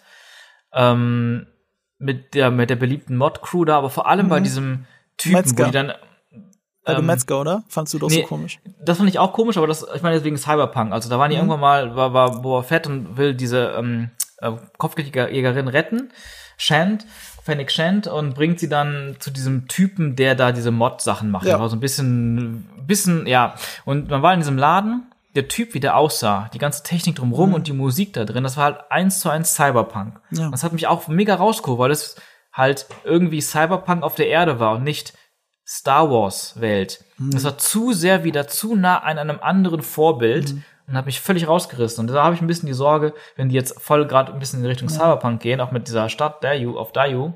ähm, 0.72 1.46
mit 1.98 2.34
der 2.34 2.50
mit 2.50 2.70
der 2.70 2.76
beliebten 2.76 3.16
Mod-Crew 3.16 3.64
da, 3.64 3.78
aber 3.78 3.90
vor 3.90 4.06
allem 4.06 4.28
bei 4.28 4.40
diesem 4.40 4.84
Typen, 5.16 5.32
Metzger. 5.36 5.58
wo 5.64 5.66
die 5.66 5.72
dann 5.72 5.92
Bei 6.84 6.94
ähm, 6.94 7.06
Metzger, 7.06 7.40
oder? 7.40 7.64
Fandst 7.68 7.92
du 7.94 7.98
doch 7.98 8.08
nee, 8.08 8.20
so 8.22 8.26
komisch? 8.28 8.60
Das 8.84 8.98
fand 8.98 9.08
ich 9.10 9.18
auch 9.18 9.32
komisch, 9.32 9.56
aber 9.56 9.66
das, 9.66 9.84
ich 9.94 10.02
meine 10.02 10.14
deswegen 10.16 10.36
Cyberpunk. 10.36 10.92
Also 10.92 11.08
da 11.10 11.18
waren 11.18 11.30
die 11.30 11.36
Mhm. 11.36 11.40
irgendwann 11.42 11.60
mal, 11.60 11.96
war, 11.96 12.12
war 12.12 12.40
Boa 12.42 12.62
Fett 12.62 12.86
und 12.86 13.16
will 13.16 13.34
diese 13.34 13.74
ähm, 13.76 14.10
äh, 14.38 14.52
Kopfgeldjägerin 14.76 15.68
retten, 15.68 16.12
Shand, 16.56 17.04
Fennec 17.48 17.72
Shand, 17.72 18.06
und 18.06 18.34
bringt 18.34 18.60
sie 18.60 18.68
dann 18.68 19.16
zu 19.20 19.30
diesem 19.30 19.68
Typen, 19.68 20.16
der 20.16 20.34
da 20.34 20.52
diese 20.52 20.70
Mod-Sachen 20.70 21.30
macht. 21.30 21.46
Ja. 21.46 21.52
Der 21.52 21.60
war 21.60 21.70
so 21.70 21.76
ein 21.76 21.80
bisschen, 21.80 22.68
bisschen, 22.86 23.26
ja. 23.26 23.54
Und 23.86 24.10
man 24.10 24.20
war 24.20 24.34
in 24.34 24.40
diesem 24.40 24.58
Laden, 24.58 25.10
der 25.34 25.48
Typ, 25.48 25.72
wie 25.72 25.80
der 25.80 25.96
aussah, 25.96 26.50
die 26.52 26.58
ganze 26.58 26.82
Technik 26.82 27.16
drumrum 27.16 27.54
und 27.54 27.66
die 27.66 27.72
Musik 27.72 28.12
da 28.12 28.26
drin, 28.26 28.44
das 28.44 28.58
war 28.58 28.64
halt 28.64 28.80
eins 28.90 29.20
zu 29.20 29.30
eins 29.30 29.54
Cyberpunk. 29.54 30.20
Mhm. 30.30 30.38
Ja. 30.38 30.50
Das 30.50 30.62
hat 30.62 30.74
mich 30.74 30.86
auch 30.86 31.08
mega 31.08 31.34
rausgeholt, 31.36 31.78
weil 31.78 31.90
es 31.90 32.16
halt 32.52 32.86
irgendwie 33.04 33.40
Cyberpunk 33.40 34.02
auf 34.02 34.14
der 34.14 34.28
Erde 34.28 34.60
war 34.60 34.74
und 34.74 34.84
nicht 34.84 35.14
Star 35.66 36.10
Wars 36.10 36.60
Welt. 36.60 37.02
Mhm. 37.16 37.30
Das 37.30 37.44
war 37.44 37.56
zu 37.56 37.92
sehr 37.94 38.24
wieder 38.24 38.46
zu 38.46 38.74
nah 38.74 38.98
an 38.98 39.18
einem 39.18 39.38
anderen 39.40 39.80
Vorbild 39.80 40.52
Mhm. 40.52 40.64
Und 40.88 40.96
hat 40.96 41.06
mich 41.06 41.20
völlig 41.20 41.46
rausgerissen. 41.46 42.00
Und 42.00 42.14
da 42.14 42.24
habe 42.24 42.34
ich 42.34 42.40
ein 42.40 42.46
bisschen 42.46 42.66
die 42.66 42.72
Sorge, 42.74 43.14
wenn 43.36 43.48
die 43.48 43.54
jetzt 43.54 43.80
voll 43.80 44.06
gerade 44.06 44.32
ein 44.32 44.38
bisschen 44.38 44.60
in 44.60 44.66
Richtung 44.66 44.88
Cyberpunk 44.88 45.40
gehen, 45.40 45.60
auch 45.60 45.70
mit 45.70 45.86
dieser 45.86 46.08
Stadt 46.08 46.42
Dayu 46.42 46.78
auf 46.78 46.92
Dayu, 46.92 47.32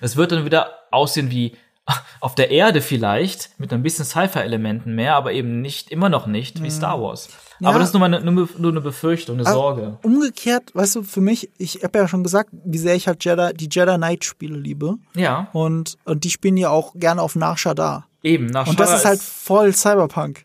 es 0.00 0.16
wird 0.16 0.32
dann 0.32 0.44
wieder 0.44 0.70
aussehen 0.90 1.30
wie 1.30 1.56
auf 2.20 2.34
der 2.34 2.50
Erde 2.50 2.82
vielleicht, 2.82 3.58
mit 3.58 3.72
ein 3.72 3.82
bisschen 3.82 4.04
Sci-Fi-Elementen 4.04 4.94
mehr, 4.94 5.16
aber 5.16 5.32
eben 5.32 5.60
nicht, 5.60 5.90
immer 5.90 6.08
noch 6.08 6.26
nicht 6.26 6.62
wie 6.62 6.70
Star 6.70 7.00
Wars. 7.00 7.28
Ja. 7.58 7.68
Aber 7.68 7.78
das 7.78 7.88
ist 7.88 7.94
nur, 7.94 8.00
meine, 8.00 8.20
nur, 8.20 8.48
nur 8.58 8.70
eine 8.70 8.80
Befürchtung, 8.80 9.36
eine 9.36 9.46
Aber 9.46 9.54
Sorge. 9.54 9.98
Umgekehrt, 10.02 10.74
weißt 10.74 10.96
du, 10.96 11.02
für 11.02 11.20
mich, 11.20 11.50
ich 11.58 11.82
habe 11.82 11.98
ja 11.98 12.08
schon 12.08 12.22
gesagt, 12.22 12.50
wie 12.52 12.78
sehr 12.78 12.94
ich 12.94 13.06
halt 13.06 13.24
Jedi, 13.24 13.52
die 13.54 13.68
Jedi 13.70 13.96
Knight 13.96 14.24
Spiele 14.24 14.56
liebe. 14.56 14.96
Ja, 15.14 15.48
Und, 15.52 15.98
und 16.04 16.24
die 16.24 16.30
spielen 16.30 16.56
ja 16.56 16.70
auch 16.70 16.94
gerne 16.94 17.20
auf 17.20 17.36
Nar 17.36 17.56
Shaddaa. 17.56 18.06
eben. 18.22 18.46
Nach 18.46 18.66
Und 18.66 18.80
das 18.80 18.94
ist 18.94 19.04
halt 19.04 19.20
voll 19.20 19.72
Cyberpunk. 19.74 20.44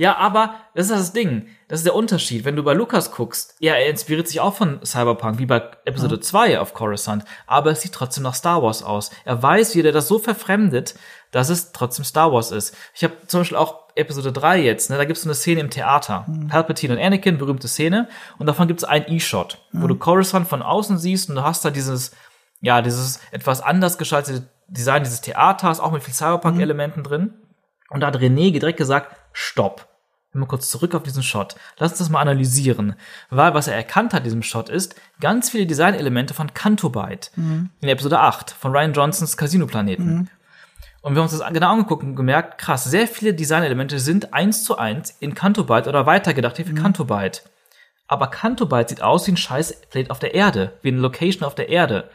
Ja, 0.00 0.16
aber 0.16 0.54
das 0.74 0.86
ist 0.86 0.98
das 0.98 1.12
Ding. 1.12 1.48
Das 1.68 1.80
ist 1.80 1.84
der 1.84 1.94
Unterschied. 1.94 2.46
Wenn 2.46 2.56
du 2.56 2.62
bei 2.62 2.72
Lukas 2.72 3.12
guckst, 3.12 3.54
ja, 3.58 3.74
er 3.74 3.90
inspiriert 3.90 4.28
sich 4.28 4.40
auch 4.40 4.54
von 4.54 4.80
Cyberpunk, 4.82 5.38
wie 5.38 5.44
bei 5.44 5.62
Episode 5.84 6.14
ja. 6.14 6.22
2 6.22 6.58
auf 6.58 6.72
Coruscant, 6.72 7.26
aber 7.46 7.72
es 7.72 7.82
sieht 7.82 7.92
trotzdem 7.92 8.24
nach 8.24 8.32
Star 8.32 8.62
Wars 8.62 8.82
aus. 8.82 9.10
Er 9.26 9.42
weiß, 9.42 9.74
wie 9.74 9.82
er 9.82 9.92
das 9.92 10.08
so 10.08 10.18
verfremdet, 10.18 10.94
dass 11.32 11.50
es 11.50 11.72
trotzdem 11.72 12.06
Star 12.06 12.32
Wars 12.32 12.50
ist. 12.50 12.74
Ich 12.94 13.04
habe 13.04 13.12
zum 13.26 13.40
Beispiel 13.40 13.58
auch 13.58 13.90
Episode 13.94 14.32
3 14.32 14.62
jetzt, 14.62 14.88
ne, 14.88 14.96
da 14.96 15.04
gibt 15.04 15.18
es 15.18 15.26
eine 15.26 15.34
Szene 15.34 15.60
im 15.60 15.68
Theater. 15.68 16.24
Mhm. 16.26 16.48
Palpatine 16.48 16.94
und 16.94 16.98
Anakin, 16.98 17.36
berühmte 17.36 17.68
Szene, 17.68 18.08
und 18.38 18.46
davon 18.46 18.68
gibt 18.68 18.80
es 18.80 18.88
einen 18.88 19.04
E-Shot, 19.06 19.58
mhm. 19.72 19.82
wo 19.82 19.86
du 19.86 19.96
Coruscant 19.96 20.48
von 20.48 20.62
außen 20.62 20.96
siehst 20.96 21.28
und 21.28 21.34
du 21.34 21.44
hast 21.44 21.62
da 21.62 21.68
dieses, 21.68 22.12
ja, 22.62 22.80
dieses 22.80 23.20
etwas 23.32 23.60
anders 23.60 23.98
geschaltete 23.98 24.48
Design 24.66 25.04
dieses 25.04 25.20
Theaters, 25.20 25.78
auch 25.78 25.92
mit 25.92 26.02
viel 26.02 26.14
Cyberpunk-Elementen 26.14 27.00
mhm. 27.00 27.04
drin. 27.04 27.34
Und 27.90 28.00
da 28.00 28.06
hat 28.06 28.16
René 28.16 28.50
direkt 28.50 28.78
gesagt, 28.78 29.14
stopp 29.34 29.89
mal 30.38 30.46
kurz 30.46 30.70
zurück 30.70 30.94
auf 30.94 31.02
diesen 31.02 31.22
Shot. 31.22 31.56
Lass 31.78 31.92
uns 31.92 31.98
das 31.98 32.10
mal 32.10 32.20
analysieren. 32.20 32.94
Weil 33.30 33.54
was 33.54 33.66
er 33.66 33.74
erkannt 33.74 34.14
hat, 34.14 34.24
diesem 34.24 34.42
Shot, 34.42 34.68
ist 34.68 34.94
ganz 35.20 35.50
viele 35.50 35.66
Designelemente 35.66 36.34
von 36.34 36.54
Cantobite 36.54 37.30
mhm. 37.36 37.70
in 37.80 37.88
Episode 37.88 38.20
8 38.20 38.50
von 38.50 38.72
Ryan 38.72 38.92
Johnsons 38.92 39.36
Casino-Planeten. 39.36 40.14
Mhm. 40.14 40.28
Und 41.02 41.14
wir 41.14 41.22
haben 41.22 41.28
uns 41.28 41.38
das 41.38 41.52
genau 41.52 41.72
angeguckt 41.72 42.02
und 42.02 42.14
gemerkt, 42.14 42.58
krass, 42.58 42.84
sehr 42.84 43.08
viele 43.08 43.34
Designelemente 43.34 43.98
sind 43.98 44.34
eins 44.34 44.64
zu 44.64 44.76
eins 44.76 45.16
in 45.18 45.34
Cantobite 45.34 45.88
oder 45.88 46.06
weitergedacht 46.06 46.56
hier 46.56 46.66
für 46.66 46.72
mhm. 46.72 46.82
Cantobite. 46.82 47.40
Aber 48.06 48.28
Cantobite 48.28 48.90
sieht 48.90 49.02
aus 49.02 49.26
wie 49.26 49.32
ein 49.32 49.36
scheiß 49.36 49.82
Plate 49.90 50.10
auf 50.10 50.18
der 50.18 50.34
Erde, 50.34 50.78
wie 50.82 50.88
eine 50.88 51.00
Location 51.00 51.44
auf 51.44 51.54
der 51.54 51.68
Erde. 51.68 52.10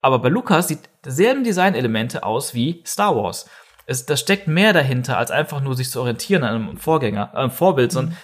Aber 0.00 0.18
bei 0.18 0.28
Lucas 0.28 0.68
sieht 0.68 0.88
derselben 1.04 1.44
Designelemente 1.44 2.24
aus 2.24 2.54
wie 2.54 2.82
Star 2.86 3.16
Wars 3.16 3.48
es, 3.86 4.06
da 4.06 4.16
steckt 4.16 4.48
mehr 4.48 4.72
dahinter, 4.72 5.18
als 5.18 5.30
einfach 5.30 5.60
nur 5.60 5.74
sich 5.74 5.90
zu 5.90 6.00
orientieren 6.00 6.44
an 6.44 6.54
einem 6.54 6.76
Vorgänger, 6.78 7.30
äh, 7.34 7.36
einem 7.36 7.50
Vorbild, 7.50 7.90
mhm. 7.90 7.94
sondern 7.94 8.16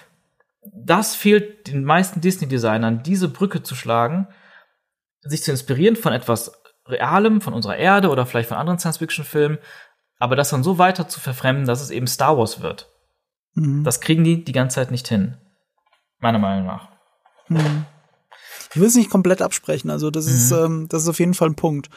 das 0.73 1.15
fehlt 1.15 1.67
den 1.67 1.83
meisten 1.83 2.21
Disney-Designern, 2.21 3.03
diese 3.03 3.29
Brücke 3.29 3.63
zu 3.63 3.75
schlagen, 3.75 4.27
sich 5.21 5.43
zu 5.43 5.51
inspirieren 5.51 5.95
von 5.95 6.13
etwas 6.13 6.61
Realem, 6.87 7.41
von 7.41 7.53
unserer 7.53 7.77
Erde 7.77 8.09
oder 8.09 8.25
vielleicht 8.25 8.49
von 8.49 8.57
anderen 8.57 8.79
Science-Fiction-Filmen, 8.79 9.59
aber 10.17 10.35
das 10.35 10.49
dann 10.49 10.63
so 10.63 10.77
weiter 10.77 11.07
zu 11.07 11.19
verfremden, 11.19 11.65
dass 11.65 11.81
es 11.81 11.89
eben 11.89 12.07
Star 12.07 12.37
Wars 12.37 12.61
wird. 12.61 12.89
Mhm. 13.53 13.83
Das 13.83 14.01
kriegen 14.01 14.23
die 14.23 14.43
die 14.43 14.51
ganze 14.51 14.75
Zeit 14.75 14.91
nicht 14.91 15.07
hin. 15.07 15.37
Meiner 16.19 16.39
Meinung 16.39 16.67
nach. 16.67 16.89
Mhm. 17.47 17.85
Ich 18.73 18.79
will 18.79 18.87
es 18.87 18.95
nicht 18.95 19.09
komplett 19.09 19.41
absprechen, 19.41 19.89
also 19.89 20.11
das 20.11 20.27
ist, 20.27 20.51
mhm. 20.51 20.57
ähm, 20.57 20.87
das 20.89 21.03
ist 21.03 21.09
auf 21.09 21.19
jeden 21.19 21.33
Fall 21.33 21.49
ein 21.49 21.55
Punkt. 21.55 21.89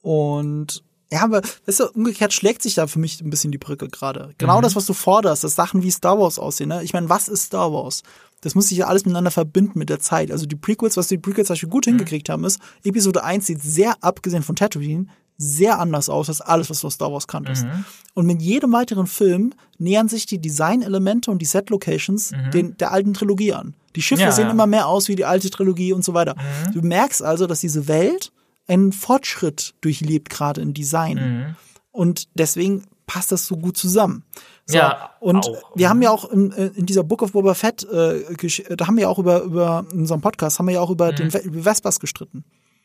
Und 0.00 0.84
ja, 1.10 1.22
aber 1.22 1.42
weißt 1.66 1.80
du, 1.80 1.90
umgekehrt 1.90 2.32
schlägt 2.32 2.62
sich 2.62 2.74
da 2.74 2.86
für 2.86 2.98
mich 2.98 3.20
ein 3.20 3.30
bisschen 3.30 3.50
die 3.50 3.58
Brücke 3.58 3.88
gerade. 3.88 4.34
Genau 4.38 4.58
mhm. 4.58 4.62
das, 4.62 4.76
was 4.76 4.86
du 4.86 4.92
forderst, 4.92 5.44
dass 5.44 5.54
Sachen 5.54 5.82
wie 5.82 5.90
Star 5.90 6.18
Wars 6.18 6.38
aussehen. 6.38 6.68
Ne? 6.68 6.82
Ich 6.82 6.92
meine, 6.92 7.08
was 7.08 7.28
ist 7.28 7.44
Star 7.44 7.72
Wars? 7.72 8.02
Das 8.42 8.54
muss 8.54 8.68
sich 8.68 8.78
ja 8.78 8.86
alles 8.86 9.04
miteinander 9.04 9.30
verbinden 9.30 9.78
mit 9.78 9.88
der 9.88 10.00
Zeit. 10.00 10.30
Also 10.30 10.46
die 10.46 10.56
Prequels, 10.56 10.96
was 10.96 11.08
die 11.08 11.18
Prequels 11.18 11.48
zum 11.48 11.54
Beispiel 11.54 11.68
gut 11.70 11.86
mhm. 11.86 11.92
hingekriegt 11.92 12.28
haben, 12.28 12.44
ist, 12.44 12.60
Episode 12.84 13.24
1 13.24 13.46
sieht 13.46 13.62
sehr, 13.62 13.94
abgesehen 14.02 14.42
von 14.42 14.54
Tatooine, 14.54 15.06
sehr 15.38 15.78
anders 15.78 16.08
aus 16.08 16.28
als 16.28 16.40
alles, 16.40 16.68
was 16.68 16.80
du 16.80 16.88
aus 16.88 16.94
Star 16.94 17.12
Wars 17.12 17.26
kanntest. 17.26 17.64
Mhm. 17.64 17.84
Und 18.14 18.26
mit 18.26 18.42
jedem 18.42 18.72
weiteren 18.72 19.06
Film 19.06 19.54
nähern 19.78 20.08
sich 20.08 20.26
die 20.26 20.40
Designelemente 20.40 21.30
und 21.30 21.38
die 21.38 21.46
Set-Locations 21.46 22.32
mhm. 22.32 22.76
der 22.76 22.92
alten 22.92 23.14
Trilogie 23.14 23.54
an. 23.54 23.74
Die 23.96 24.02
Schiffe 24.02 24.22
ja, 24.22 24.32
sehen 24.32 24.46
ja. 24.46 24.50
immer 24.50 24.66
mehr 24.66 24.88
aus 24.88 25.08
wie 25.08 25.16
die 25.16 25.24
alte 25.24 25.48
Trilogie 25.48 25.92
und 25.92 26.04
so 26.04 26.12
weiter. 26.12 26.34
Mhm. 26.34 26.72
Du 26.74 26.82
merkst 26.82 27.22
also, 27.22 27.46
dass 27.46 27.60
diese 27.60 27.88
Welt 27.88 28.32
einen 28.68 28.92
Fortschritt 28.92 29.74
durchlebt, 29.80 30.30
gerade 30.30 30.60
im 30.60 30.74
Design. 30.74 31.16
Mhm. 31.16 31.56
Und 31.90 32.28
deswegen 32.34 32.84
passt 33.06 33.32
das 33.32 33.46
so 33.46 33.56
gut 33.56 33.76
zusammen. 33.76 34.24
So, 34.66 34.76
ja, 34.76 35.10
und 35.18 35.48
auch. 35.48 35.72
wir 35.74 35.88
haben 35.88 36.02
ja 36.02 36.10
auch 36.10 36.30
in, 36.30 36.52
in, 36.52 36.86
dieser 36.86 37.02
Book 37.02 37.22
of 37.22 37.32
Boba 37.32 37.54
Fett, 37.54 37.84
äh, 37.84 38.76
da 38.76 38.86
haben 38.86 38.96
wir 38.96 39.02
ja 39.02 39.08
auch 39.08 39.18
über, 39.18 39.42
über 39.42 39.86
in 39.90 40.00
unserem 40.00 40.20
Podcast, 40.20 40.58
haben 40.58 40.66
wir 40.66 40.74
ja 40.74 40.80
auch 40.80 40.90
über 40.90 41.10
mhm. 41.10 41.16
den 41.16 41.30
über 41.42 41.62
Vespas 41.62 41.98
gestritten. 41.98 42.44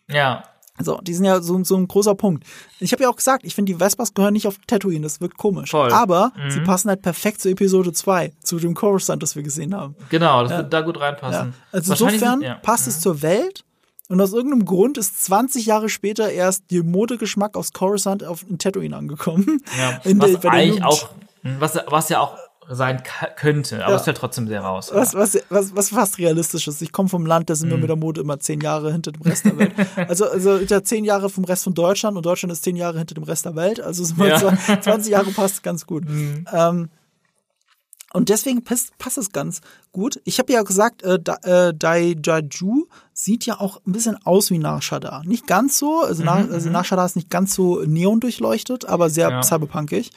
Ja. 0.09 0.45
Also, 0.75 0.99
die 1.01 1.13
sind 1.13 1.25
ja 1.25 1.39
so, 1.41 1.63
so 1.63 1.75
ein 1.75 1.87
großer 1.87 2.15
Punkt. 2.15 2.45
Ich 2.79 2.93
habe 2.93 3.03
ja 3.03 3.09
auch 3.09 3.15
gesagt, 3.15 3.45
ich 3.45 3.53
finde, 3.53 3.73
die 3.73 3.77
Vespas 3.77 4.15
gehören 4.15 4.33
nicht 4.33 4.47
auf 4.47 4.57
Tatooine, 4.65 5.01
das 5.01 5.21
wirkt 5.21 5.37
komisch. 5.37 5.69
Voll. 5.69 5.91
Aber 5.91 6.31
mhm. 6.35 6.49
sie 6.49 6.61
passen 6.61 6.89
halt 6.89 7.03
perfekt 7.03 7.41
zu 7.41 7.49
Episode 7.49 7.93
2, 7.93 8.33
zu 8.41 8.57
dem 8.57 8.73
Coruscant, 8.73 9.21
das 9.21 9.35
wir 9.35 9.43
gesehen 9.43 9.75
haben. 9.75 9.95
Genau, 10.09 10.41
das 10.41 10.51
ja. 10.51 10.57
wird 10.59 10.73
da 10.73 10.81
gut 10.81 10.99
reinpassen. 10.99 11.49
Ja. 11.49 11.53
Also 11.71 11.91
insofern 11.91 12.41
ja. 12.41 12.55
passt 12.55 12.87
es 12.87 12.97
mhm. 12.97 13.01
zur 13.01 13.21
Welt 13.21 13.65
und 14.09 14.19
aus 14.19 14.33
irgendeinem 14.33 14.65
Grund 14.65 14.97
ist 14.97 15.23
20 15.23 15.65
Jahre 15.65 15.89
später 15.89 16.29
erst 16.29 16.71
der 16.71 16.83
Modegeschmack 16.83 17.55
aus 17.55 17.71
Coruscant 17.73 18.23
auf 18.23 18.45
ein 18.49 18.57
Tatooine 18.57 18.95
angekommen. 18.95 19.61
Ja, 19.77 20.01
was 20.17 20.39
der, 20.39 20.51
eigentlich 20.51 20.83
auch, 20.83 21.09
was, 21.41 21.79
was 21.87 22.09
ja 22.09 22.19
auch 22.19 22.37
sein 22.69 23.01
könnte, 23.35 23.83
aber 23.83 23.91
ja. 23.91 23.97
es 23.97 24.03
fällt 24.03 24.17
trotzdem 24.17 24.47
sehr 24.47 24.61
raus. 24.61 24.89
Was, 24.93 25.13
was, 25.13 25.37
was, 25.49 25.75
was 25.75 25.89
fast 25.89 26.17
realistisch 26.17 26.67
ist. 26.67 26.81
Ich 26.81 26.91
komme 26.91 27.09
vom 27.09 27.25
Land, 27.25 27.49
da 27.49 27.55
sind 27.55 27.69
wir 27.69 27.75
mhm. 27.75 27.81
mit 27.81 27.89
der 27.89 27.97
Mode 27.97 28.21
immer 28.21 28.39
zehn 28.39 28.61
Jahre 28.61 28.91
hinter 28.91 29.11
dem 29.11 29.21
Rest 29.21 29.45
der 29.45 29.57
Welt. 29.57 29.73
also, 30.07 30.25
also 30.25 30.57
hinter 30.57 30.83
zehn 30.83 31.03
Jahre 31.03 31.29
vom 31.29 31.43
Rest 31.43 31.65
von 31.65 31.73
Deutschland 31.73 32.15
und 32.15 32.25
Deutschland 32.25 32.53
ist 32.53 32.63
zehn 32.63 32.75
Jahre 32.75 32.97
hinter 32.97 33.15
dem 33.15 33.23
Rest 33.23 33.45
der 33.45 33.55
Welt. 33.55 33.81
Also 33.81 34.03
ja. 34.23 34.37
20 34.81 35.11
Jahre 35.11 35.31
passt 35.31 35.63
ganz 35.63 35.85
gut. 35.85 36.07
Mhm. 36.07 36.45
Ähm, 36.53 36.89
und 38.13 38.29
deswegen 38.29 38.63
passt, 38.63 38.97
passt 38.99 39.17
es 39.17 39.31
ganz 39.31 39.61
gut. 39.91 40.21
Ich 40.23 40.37
habe 40.37 40.53
ja 40.53 40.61
gesagt, 40.61 41.01
äh, 41.03 41.19
äh, 41.43 41.73
Dai 41.75 42.15
Jaju 42.23 42.85
sieht 43.11 43.45
ja 43.47 43.59
auch 43.59 43.81
ein 43.87 43.91
bisschen 43.91 44.17
aus 44.23 44.51
wie 44.51 44.59
Narshada. 44.59 45.23
Nicht 45.25 45.47
ganz 45.47 45.79
so, 45.79 46.01
also, 46.01 46.21
mhm, 46.21 46.29
also 46.29 46.67
mhm. 46.67 46.73
Narshada 46.73 47.05
ist 47.05 47.15
nicht 47.15 47.31
ganz 47.31 47.55
so 47.55 47.81
neon 47.81 48.19
durchleuchtet, 48.19 48.85
aber 48.85 49.09
sehr 49.09 49.29
ja. 49.29 49.43
cyberpunkig. 49.43 50.11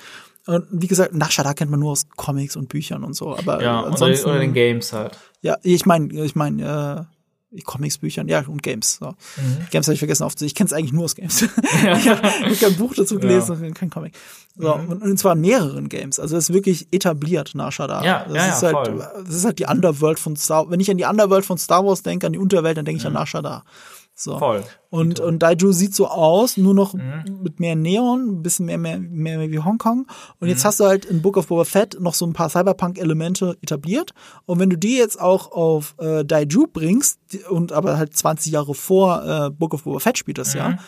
Und 0.47 0.67
wie 0.71 0.87
gesagt, 0.87 1.15
Narshada 1.15 1.55
kennt 1.55 1.71
man 1.71 1.81
nur 1.81 1.93
aus 1.93 2.07
Comics 2.17 2.55
und 2.55 2.69
Büchern 2.69 3.03
und 3.03 3.15
so. 3.15 3.37
Aber 3.37 3.63
ja, 3.63 3.83
ansonsten, 3.83 4.27
oder, 4.27 4.35
oder 4.35 4.41
den 4.41 4.53
Games 4.53 4.93
halt. 4.93 5.19
Ja, 5.41 5.57
ich 5.63 5.87
meine, 5.87 6.13
ich 6.23 6.37
meine, 6.37 7.07
äh, 7.09 7.16
Comics, 7.63 7.99
Büchern, 7.99 8.29
ja, 8.29 8.45
und 8.47 8.63
Games. 8.63 8.99
So. 9.01 9.11
Mhm. 9.11 9.67
Games 9.71 9.87
habe 9.87 9.95
ich 9.95 9.99
vergessen 9.99 10.25
aufzusehen. 10.25 10.49
Ich 10.49 10.55
kenne 10.55 10.67
es 10.67 10.73
eigentlich 10.73 10.93
nur 10.93 11.05
aus 11.05 11.15
Games. 11.15 11.45
Ja. 11.85 11.97
ich 11.97 12.09
habe 12.09 12.57
kein 12.57 12.77
Buch 12.77 12.95
dazu 12.95 13.19
gelesen, 13.19 13.63
ja. 13.63 13.71
kein 13.71 13.91
Comic. 13.91 14.15
So, 14.57 14.75
mhm. 14.75 14.89
und, 14.89 15.03
und 15.03 15.19
zwar 15.19 15.35
in 15.35 15.43
mehreren 15.43 15.89
Games. 15.89 16.19
Also 16.19 16.37
es 16.37 16.49
ist 16.49 16.55
wirklich 16.55 16.89
etabliert, 16.91 17.55
Nashada. 17.55 18.03
Ja, 18.03 18.25
das 18.25 18.35
ja, 18.35 18.47
ist 18.49 18.63
ja, 18.63 18.73
halt, 18.73 18.87
voll. 18.89 19.25
Das 19.25 19.35
ist 19.35 19.45
halt 19.45 19.59
die 19.59 19.67
Underworld 19.67 20.19
von 20.19 20.37
Star 20.37 20.71
Wenn 20.71 20.81
ich 20.81 20.91
an 20.91 20.97
die 20.97 21.05
Underworld 21.05 21.45
von 21.45 21.59
Star 21.59 21.85
Wars 21.85 22.03
denke, 22.03 22.27
an 22.27 22.33
die 22.33 22.39
Unterwelt, 22.39 22.77
dann 22.77 22.85
denke 22.85 22.99
ich 22.99 23.05
mhm. 23.05 23.17
an 23.17 23.23
Nashada. 23.23 23.65
So. 24.19 24.39
Voll. 24.39 24.65
Und, 24.89 25.21
und 25.21 25.41
Daiju 25.41 25.73
sieht 25.73 25.95
so 25.95 26.09
aus, 26.09 26.57
nur 26.57 26.73
noch 26.73 26.95
mhm. 26.95 27.41
mit 27.43 27.61
mehr 27.61 27.77
Neon, 27.77 28.39
ein 28.39 28.43
bisschen 28.43 28.65
mehr, 28.65 28.79
mehr, 28.79 28.99
mehr, 28.99 29.37
mehr 29.37 29.51
wie 29.51 29.59
Hongkong. 29.59 30.07
Und 30.41 30.41
mhm. 30.41 30.49
jetzt 30.49 30.65
hast 30.65 30.81
du 30.81 30.85
halt 30.87 31.05
in 31.05 31.21
Book 31.21 31.37
of 31.37 31.49
Boba 31.49 31.65
Fett 31.65 32.01
noch 32.01 32.15
so 32.15 32.27
ein 32.27 32.33
paar 32.33 32.49
Cyberpunk-Elemente 32.49 33.59
etabliert. 33.61 34.13
Und 34.47 34.59
wenn 34.59 34.71
du 34.71 34.79
die 34.79 34.97
jetzt 34.97 35.21
auch 35.21 35.53
auf 35.53 35.95
äh, 35.99 36.25
Daiju 36.25 36.67
bringst, 36.73 37.19
und 37.51 37.73
aber 37.73 37.99
halt 37.99 38.17
20 38.17 38.53
Jahre 38.53 38.75
vor 38.75 39.23
äh, 39.23 39.51
Book 39.51 39.75
of 39.75 39.85
Boba 39.85 39.99
Fett 39.99 40.17
spielt 40.17 40.39
das 40.39 40.55
mhm. 40.55 40.61
ja, 40.61 40.79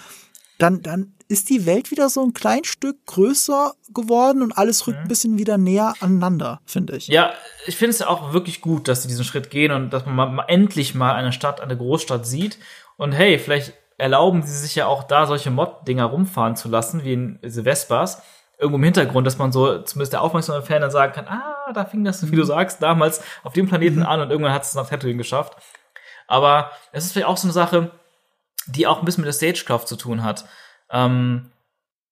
dann, 0.57 0.81
dann 0.81 1.13
ist 1.29 1.51
die 1.51 1.67
Welt 1.67 1.91
wieder 1.91 2.09
so 2.09 2.23
ein 2.25 2.33
klein 2.33 2.65
Stück 2.65 2.97
größer 3.05 3.75
geworden 3.93 4.43
und 4.43 4.53
alles 4.53 4.87
rückt 4.87 4.99
mhm. 4.99 5.05
ein 5.05 5.09
bisschen 5.09 5.39
wieder 5.39 5.59
näher 5.59 5.93
aneinander, 6.01 6.61
finde 6.65 6.97
ich. 6.97 7.09
Ja, 7.09 7.33
ich 7.67 7.77
finde 7.77 7.91
es 7.91 8.01
auch 8.01 8.33
wirklich 8.33 8.63
gut, 8.63 8.89
dass 8.89 9.03
sie 9.03 9.09
diesen 9.09 9.25
Schritt 9.25 9.51
gehen 9.51 9.71
und 9.71 9.91
dass 9.91 10.07
man 10.07 10.35
mal, 10.35 10.45
endlich 10.49 10.95
mal 10.95 11.15
eine 11.15 11.33
Stadt, 11.33 11.61
eine 11.61 11.77
Großstadt 11.77 12.27
sieht 12.27 12.59
und 12.99 13.13
hey, 13.13 13.39
vielleicht 13.39 13.73
erlauben 13.97 14.43
sie 14.43 14.55
sich 14.55 14.75
ja 14.75 14.87
auch 14.87 15.05
da 15.05 15.27
solche 15.27 15.51
Mod-Dinger 15.51 16.05
rumfahren 16.05 16.57
zu 16.57 16.69
lassen, 16.69 17.05
wie 17.05 17.15
in 17.15 17.39
diese 17.43 17.63
Vespas. 17.63 18.23
Irgendwo 18.59 18.77
im 18.77 18.85
Hintergrund, 18.85 19.27
dass 19.27 19.39
man 19.39 19.53
so 19.53 19.83
zumindest 19.83 20.13
der 20.13 20.23
aufmerksame 20.23 20.63
Fan 20.63 20.83
dann 20.83 20.91
sagen 20.91 21.13
kann, 21.13 21.29
ah, 21.29 21.73
da 21.73 21.85
fing 21.85 22.05
das, 22.05 22.29
wie 22.31 22.37
du 22.37 22.43
mhm. 22.43 22.47
sagst, 22.47 22.83
damals 22.83 23.23
auf 23.45 23.53
dem 23.53 23.69
Planeten 23.69 24.01
mhm. 24.01 24.07
an 24.07 24.21
und 24.21 24.31
irgendwann 24.31 24.53
hat 24.53 24.65
es 24.65 24.75
nach 24.75 24.89
Tatooine 24.89 25.17
geschafft. 25.17 25.57
Aber 26.27 26.73
es 26.91 27.05
ist 27.05 27.13
vielleicht 27.13 27.29
auch 27.29 27.37
so 27.37 27.47
eine 27.47 27.53
Sache, 27.53 27.93
die 28.67 28.87
auch 28.87 28.99
ein 28.99 29.05
bisschen 29.05 29.23
mit 29.23 29.29
der 29.29 29.33
Stagecraft 29.37 29.87
zu 29.87 29.97
tun 29.97 30.25
hat. 30.25 30.45
Ähm, 30.91 31.53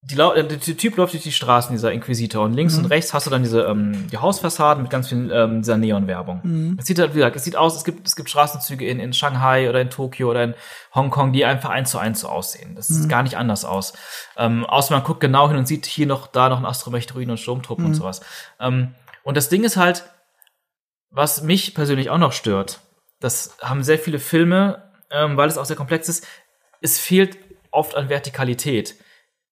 die, 0.08 0.14
der, 0.14 0.42
der 0.44 0.60
Typ 0.60 0.96
läuft 0.96 1.14
durch 1.14 1.24
die 1.24 1.32
Straßen, 1.32 1.72
dieser 1.72 1.90
Inquisitor, 1.90 2.44
und 2.44 2.52
links 2.52 2.74
mhm. 2.74 2.84
und 2.84 2.90
rechts 2.90 3.12
hast 3.12 3.26
du 3.26 3.30
dann 3.30 3.42
diese 3.42 3.62
ähm, 3.62 4.06
die 4.08 4.18
Hausfassaden 4.18 4.82
mit 4.82 4.90
ganz 4.90 5.08
viel 5.08 5.32
ähm, 5.32 5.62
dieser 5.62 5.76
Neonwerbung. 5.78 6.40
Mhm. 6.44 6.76
Es 6.78 6.86
sieht 6.86 7.00
halt, 7.00 7.14
wie 7.14 7.18
gesagt, 7.18 7.34
es 7.34 7.42
sieht 7.42 7.56
aus, 7.56 7.76
es 7.76 7.84
gibt, 7.84 8.06
es 8.06 8.14
gibt 8.14 8.30
Straßenzüge 8.30 8.86
in, 8.86 9.00
in 9.00 9.12
Shanghai 9.12 9.68
oder 9.68 9.80
in 9.80 9.90
Tokio 9.90 10.30
oder 10.30 10.44
in 10.44 10.54
Hongkong, 10.94 11.32
die 11.32 11.44
einfach 11.44 11.70
eins 11.70 11.90
zu 11.90 11.98
eins 11.98 12.20
so 12.20 12.28
aussehen. 12.28 12.76
Das 12.76 12.88
mhm. 12.88 12.94
sieht 12.94 13.08
gar 13.08 13.24
nicht 13.24 13.36
anders 13.36 13.64
aus. 13.64 13.94
Ähm, 14.36 14.64
außer 14.64 14.94
man 14.94 15.02
guckt 15.02 15.20
genau 15.20 15.48
hin 15.48 15.56
und 15.56 15.66
sieht 15.66 15.86
hier 15.86 16.06
noch, 16.06 16.28
da 16.28 16.48
noch 16.48 16.58
ein 16.58 16.66
Astromech-Druiden 16.66 17.32
und 17.32 17.38
Sturmtruppen 17.38 17.84
und 17.84 17.92
mhm. 17.92 17.96
sowas. 17.96 18.20
Ähm, 18.60 18.94
und 19.24 19.36
das 19.36 19.48
Ding 19.48 19.64
ist 19.64 19.76
halt, 19.76 20.04
was 21.10 21.42
mich 21.42 21.74
persönlich 21.74 22.10
auch 22.10 22.18
noch 22.18 22.32
stört, 22.32 22.80
das 23.18 23.56
haben 23.60 23.82
sehr 23.82 23.98
viele 23.98 24.20
Filme, 24.20 24.84
ähm, 25.10 25.36
weil 25.36 25.48
es 25.48 25.58
auch 25.58 25.64
sehr 25.64 25.74
komplex 25.74 26.08
ist, 26.08 26.26
es 26.80 26.98
fehlt 26.98 27.38
oft 27.72 27.96
an 27.96 28.08
Vertikalität 28.08 28.94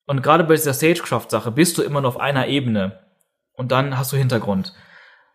und 0.07 0.23
gerade 0.23 0.45
bei 0.45 0.55
dieser 0.55 0.75
Stagecraft-Sache 0.75 1.51
bist 1.51 1.79
du 1.79 1.83
immer 1.83 2.01
nur 2.01 2.09
auf 2.09 2.21
einer 2.21 2.47
Ebene. 2.49 3.01
Und 3.55 3.73
dann 3.73 3.97
hast 3.97 4.13
du 4.13 4.17
Hintergrund. 4.17 4.75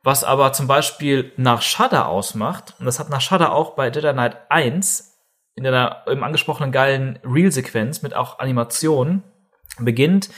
Was 0.03 0.23
aber 0.23 0.53
zum 0.53 0.67
Beispiel 0.67 1.31
nach 1.37 1.61
Shudder 1.61 2.07
ausmacht, 2.07 2.75
und 2.79 2.85
das 2.85 2.99
hat 2.99 3.09
nach 3.09 3.21
Shudder 3.21 3.51
auch 3.51 3.75
bei 3.75 3.89
Jedi 3.89 4.11
Knight 4.11 4.37
1 4.49 5.09
in 5.55 5.63
der 5.63 6.05
eben 6.07 6.23
angesprochenen 6.23 6.71
geilen 6.71 7.19
Real-Sequenz 7.23 8.01
mit 8.01 8.15
auch 8.15 8.39
Animationen, 8.39 9.23
beginnt 9.77 10.29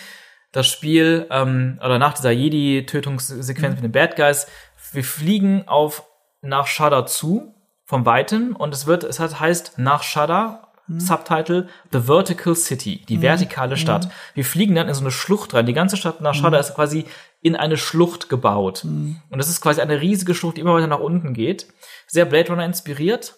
das 0.52 0.68
Spiel, 0.68 1.28
ähm, 1.30 1.80
oder 1.80 2.00
nach 2.00 2.14
dieser 2.14 2.32
Jedi-Tötungssequenz 2.32 3.76
mhm. 3.76 3.76
mit 3.76 3.84
den 3.84 3.92
Bad 3.92 4.16
Guys, 4.16 4.48
wir 4.92 5.04
fliegen 5.04 5.68
auf 5.68 6.06
nach 6.42 6.66
Shudder 6.66 7.06
zu 7.06 7.54
vom 7.86 8.06
Weiten 8.06 8.54
und 8.54 8.74
es 8.74 8.88
wird, 8.88 9.04
es 9.04 9.20
hat, 9.20 9.40
heißt 9.40 9.78
nach 9.78 10.02
Shudder 10.02 10.71
Subtitle 11.00 11.68
The 11.92 12.02
Vertical 12.02 12.56
City, 12.56 13.06
die 13.08 13.22
vertikale 13.22 13.78
Stadt. 13.78 14.10
Wir 14.34 14.44
fliegen 14.46 14.76
dann 14.76 14.88
in 14.88 14.94
so 14.94 15.02
eine 15.02 15.12
Schlucht 15.12 15.54
rein. 15.54 15.66
Die 15.66 15.74
ganze 15.74 15.98
Stadt 15.98 16.22
nach 16.22 16.34
Shudder 16.34 16.60
ist 16.60 16.76
quasi 16.76 17.06
in 17.42 17.56
eine 17.56 17.78
Schlucht 17.78 18.30
gebaut. 18.30 18.84
Und 19.30 19.38
das 19.38 19.50
ist 19.50 19.62
quasi 19.62 19.82
eine 19.82 20.02
riesige 20.02 20.36
Schlucht, 20.36 20.58
die 20.58 20.62
immer 20.62 20.74
weiter 20.74 20.88
nach 20.88 21.00
unten 21.00 21.34
geht. 21.34 21.68
Sehr 22.08 22.26
Blade 22.26 22.50
Runner 22.50 22.66
inspiriert. 22.66 23.36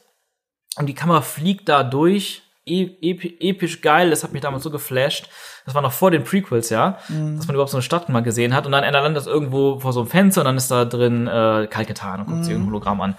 Und 0.77 0.87
die 0.87 0.95
Kamera 0.95 1.21
fliegt 1.21 1.69
da 1.69 1.83
durch. 1.83 2.41
E 2.65 2.91
epi 3.01 3.37
episch 3.41 3.81
geil, 3.81 4.09
das 4.09 4.23
hat 4.23 4.31
mich 4.31 4.41
damals 4.41 4.63
so 4.63 4.71
geflasht. 4.71 5.29
Das 5.65 5.75
war 5.75 5.81
noch 5.81 5.91
vor 5.91 6.11
den 6.11 6.23
Prequels, 6.23 6.69
ja, 6.69 6.97
dass 7.09 7.45
man 7.45 7.55
überhaupt 7.55 7.71
so 7.71 7.77
eine 7.77 7.81
Stadt 7.81 8.07
mal 8.07 8.21
gesehen 8.21 8.55
hat. 8.55 8.65
Und 8.65 8.71
dann 8.71 8.89
landet 8.89 9.17
das 9.17 9.27
irgendwo 9.27 9.81
vor 9.81 9.91
so 9.91 9.99
einem 9.99 10.09
Fenster 10.09 10.41
und 10.41 10.45
dann 10.45 10.55
ist 10.55 10.71
da 10.71 10.85
drin 10.85 11.27
äh, 11.27 11.67
Kalketan 11.69 12.21
und 12.21 12.27
guckt 12.27 12.45
sich 12.45 12.55
ein 12.55 12.65
Hologramm 12.65 13.01
an. 13.01 13.15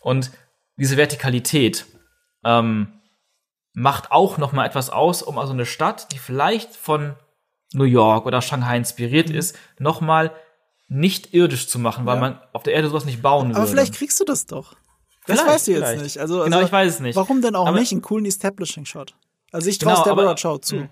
Und 0.00 0.30
diese 0.78 0.96
Vertikalität 0.96 1.84
ähm, 2.42 2.95
macht 3.78 4.10
auch 4.10 4.38
noch 4.38 4.52
mal 4.52 4.64
etwas 4.64 4.88
aus, 4.88 5.22
um 5.22 5.38
also 5.38 5.52
eine 5.52 5.66
Stadt, 5.66 6.10
die 6.12 6.18
vielleicht 6.18 6.74
von 6.74 7.14
New 7.74 7.84
York 7.84 8.24
oder 8.24 8.40
Shanghai 8.40 8.76
inspiriert 8.78 9.28
ist, 9.28 9.54
noch 9.78 10.00
mal 10.00 10.32
nicht 10.88 11.34
irdisch 11.34 11.68
zu 11.68 11.78
machen, 11.78 12.06
weil 12.06 12.14
Ja. 12.14 12.20
man 12.20 12.40
auf 12.54 12.62
der 12.62 12.72
Erde 12.72 12.88
sowas 12.88 13.04
nicht 13.04 13.20
bauen 13.20 13.48
würde. 13.48 13.58
Aber 13.58 13.66
vielleicht 13.66 13.94
kriegst 13.94 14.18
du 14.18 14.24
das 14.24 14.46
doch. 14.46 14.72
Das 15.26 15.40
Vielleicht, 15.40 15.46
weißt 15.54 15.66
du 15.66 15.70
jetzt 15.72 15.80
vielleicht. 15.80 16.02
nicht. 16.04 16.18
Also, 16.18 16.44
Genau, 16.44 16.56
also, 16.56 16.66
ich 16.66 16.72
weiß 16.72 16.94
es 16.94 17.00
nicht. 17.00 17.16
Warum 17.16 17.42
denn 17.42 17.54
auch 17.54 17.66
Aber- 17.66 17.78
nicht 17.78 17.92
einen 17.92 18.00
coolen 18.02 18.24
Establishing-Shot? 18.24 19.14
Also 19.52 19.68
ich 19.68 19.78
Genau, 19.78 19.94
traue 19.96 20.04
Deborah 20.04 20.30
aber- 20.30 20.40
Chow 20.40 20.58
zu. 20.60 20.88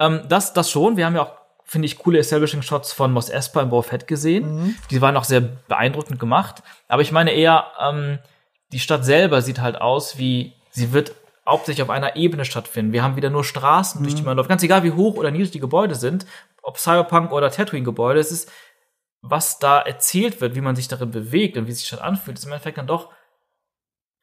Ähm, 0.00 0.22
das, 0.28 0.52
das 0.54 0.70
schon. 0.70 0.96
Wir 0.96 1.06
haben 1.06 1.14
ja 1.14 1.22
auch, 1.22 1.32
finde 1.64 1.86
ich, 1.86 1.98
coole 1.98 2.18
Establishing-Shots 2.18 2.92
von 2.94 3.12
Mos 3.12 3.28
Espa 3.28 3.62
in 3.62 3.68
Boba 3.70 3.82
Fett 3.82 4.06
gesehen. 4.08 4.56
Mhm. 4.62 4.74
Die 4.90 5.00
waren 5.00 5.16
auch 5.16 5.24
sehr 5.24 5.40
beeindruckend 5.40 6.18
gemacht. 6.18 6.62
Aber 6.88 7.02
ich 7.02 7.12
meine 7.12 7.32
eher, 7.32 7.66
ähm, 7.80 8.18
die 8.72 8.80
Stadt 8.80 9.04
selber 9.04 9.40
sieht 9.42 9.60
halt 9.60 9.80
aus 9.80 10.18
wie, 10.18 10.54
sie 10.70 10.92
wird 10.92 11.14
hauptsächlich 11.46 11.82
auf 11.82 11.90
einer 11.90 12.16
Ebene 12.16 12.44
stattfinden. 12.44 12.92
Wir 12.92 13.02
haben 13.02 13.16
wieder 13.16 13.30
nur 13.30 13.44
Straßen, 13.44 14.02
durch 14.02 14.14
die 14.14 14.22
Mhm. 14.22 14.26
man 14.26 14.36
läuft. 14.36 14.48
Ganz 14.48 14.62
egal, 14.62 14.82
wie 14.82 14.92
hoch 14.92 15.16
oder 15.16 15.30
niedrig 15.30 15.50
die 15.50 15.60
Gebäude 15.60 15.94
sind, 15.94 16.26
ob 16.62 16.78
Cyberpunk 16.78 17.32
oder 17.32 17.50
Tatooine-Gebäude, 17.50 18.18
es 18.20 18.32
ist, 18.32 18.50
was 19.20 19.58
da 19.58 19.80
erzählt 19.80 20.40
wird, 20.40 20.54
wie 20.54 20.60
man 20.60 20.76
sich 20.76 20.88
darin 20.88 21.10
bewegt 21.10 21.56
und 21.56 21.66
wie 21.66 21.72
sich 21.72 21.86
Stadt 21.86 22.00
anfühlt, 22.02 22.38
ist 22.38 22.44
im 22.44 22.52
Endeffekt 22.52 22.78
dann 22.78 22.86
doch, 22.86 23.10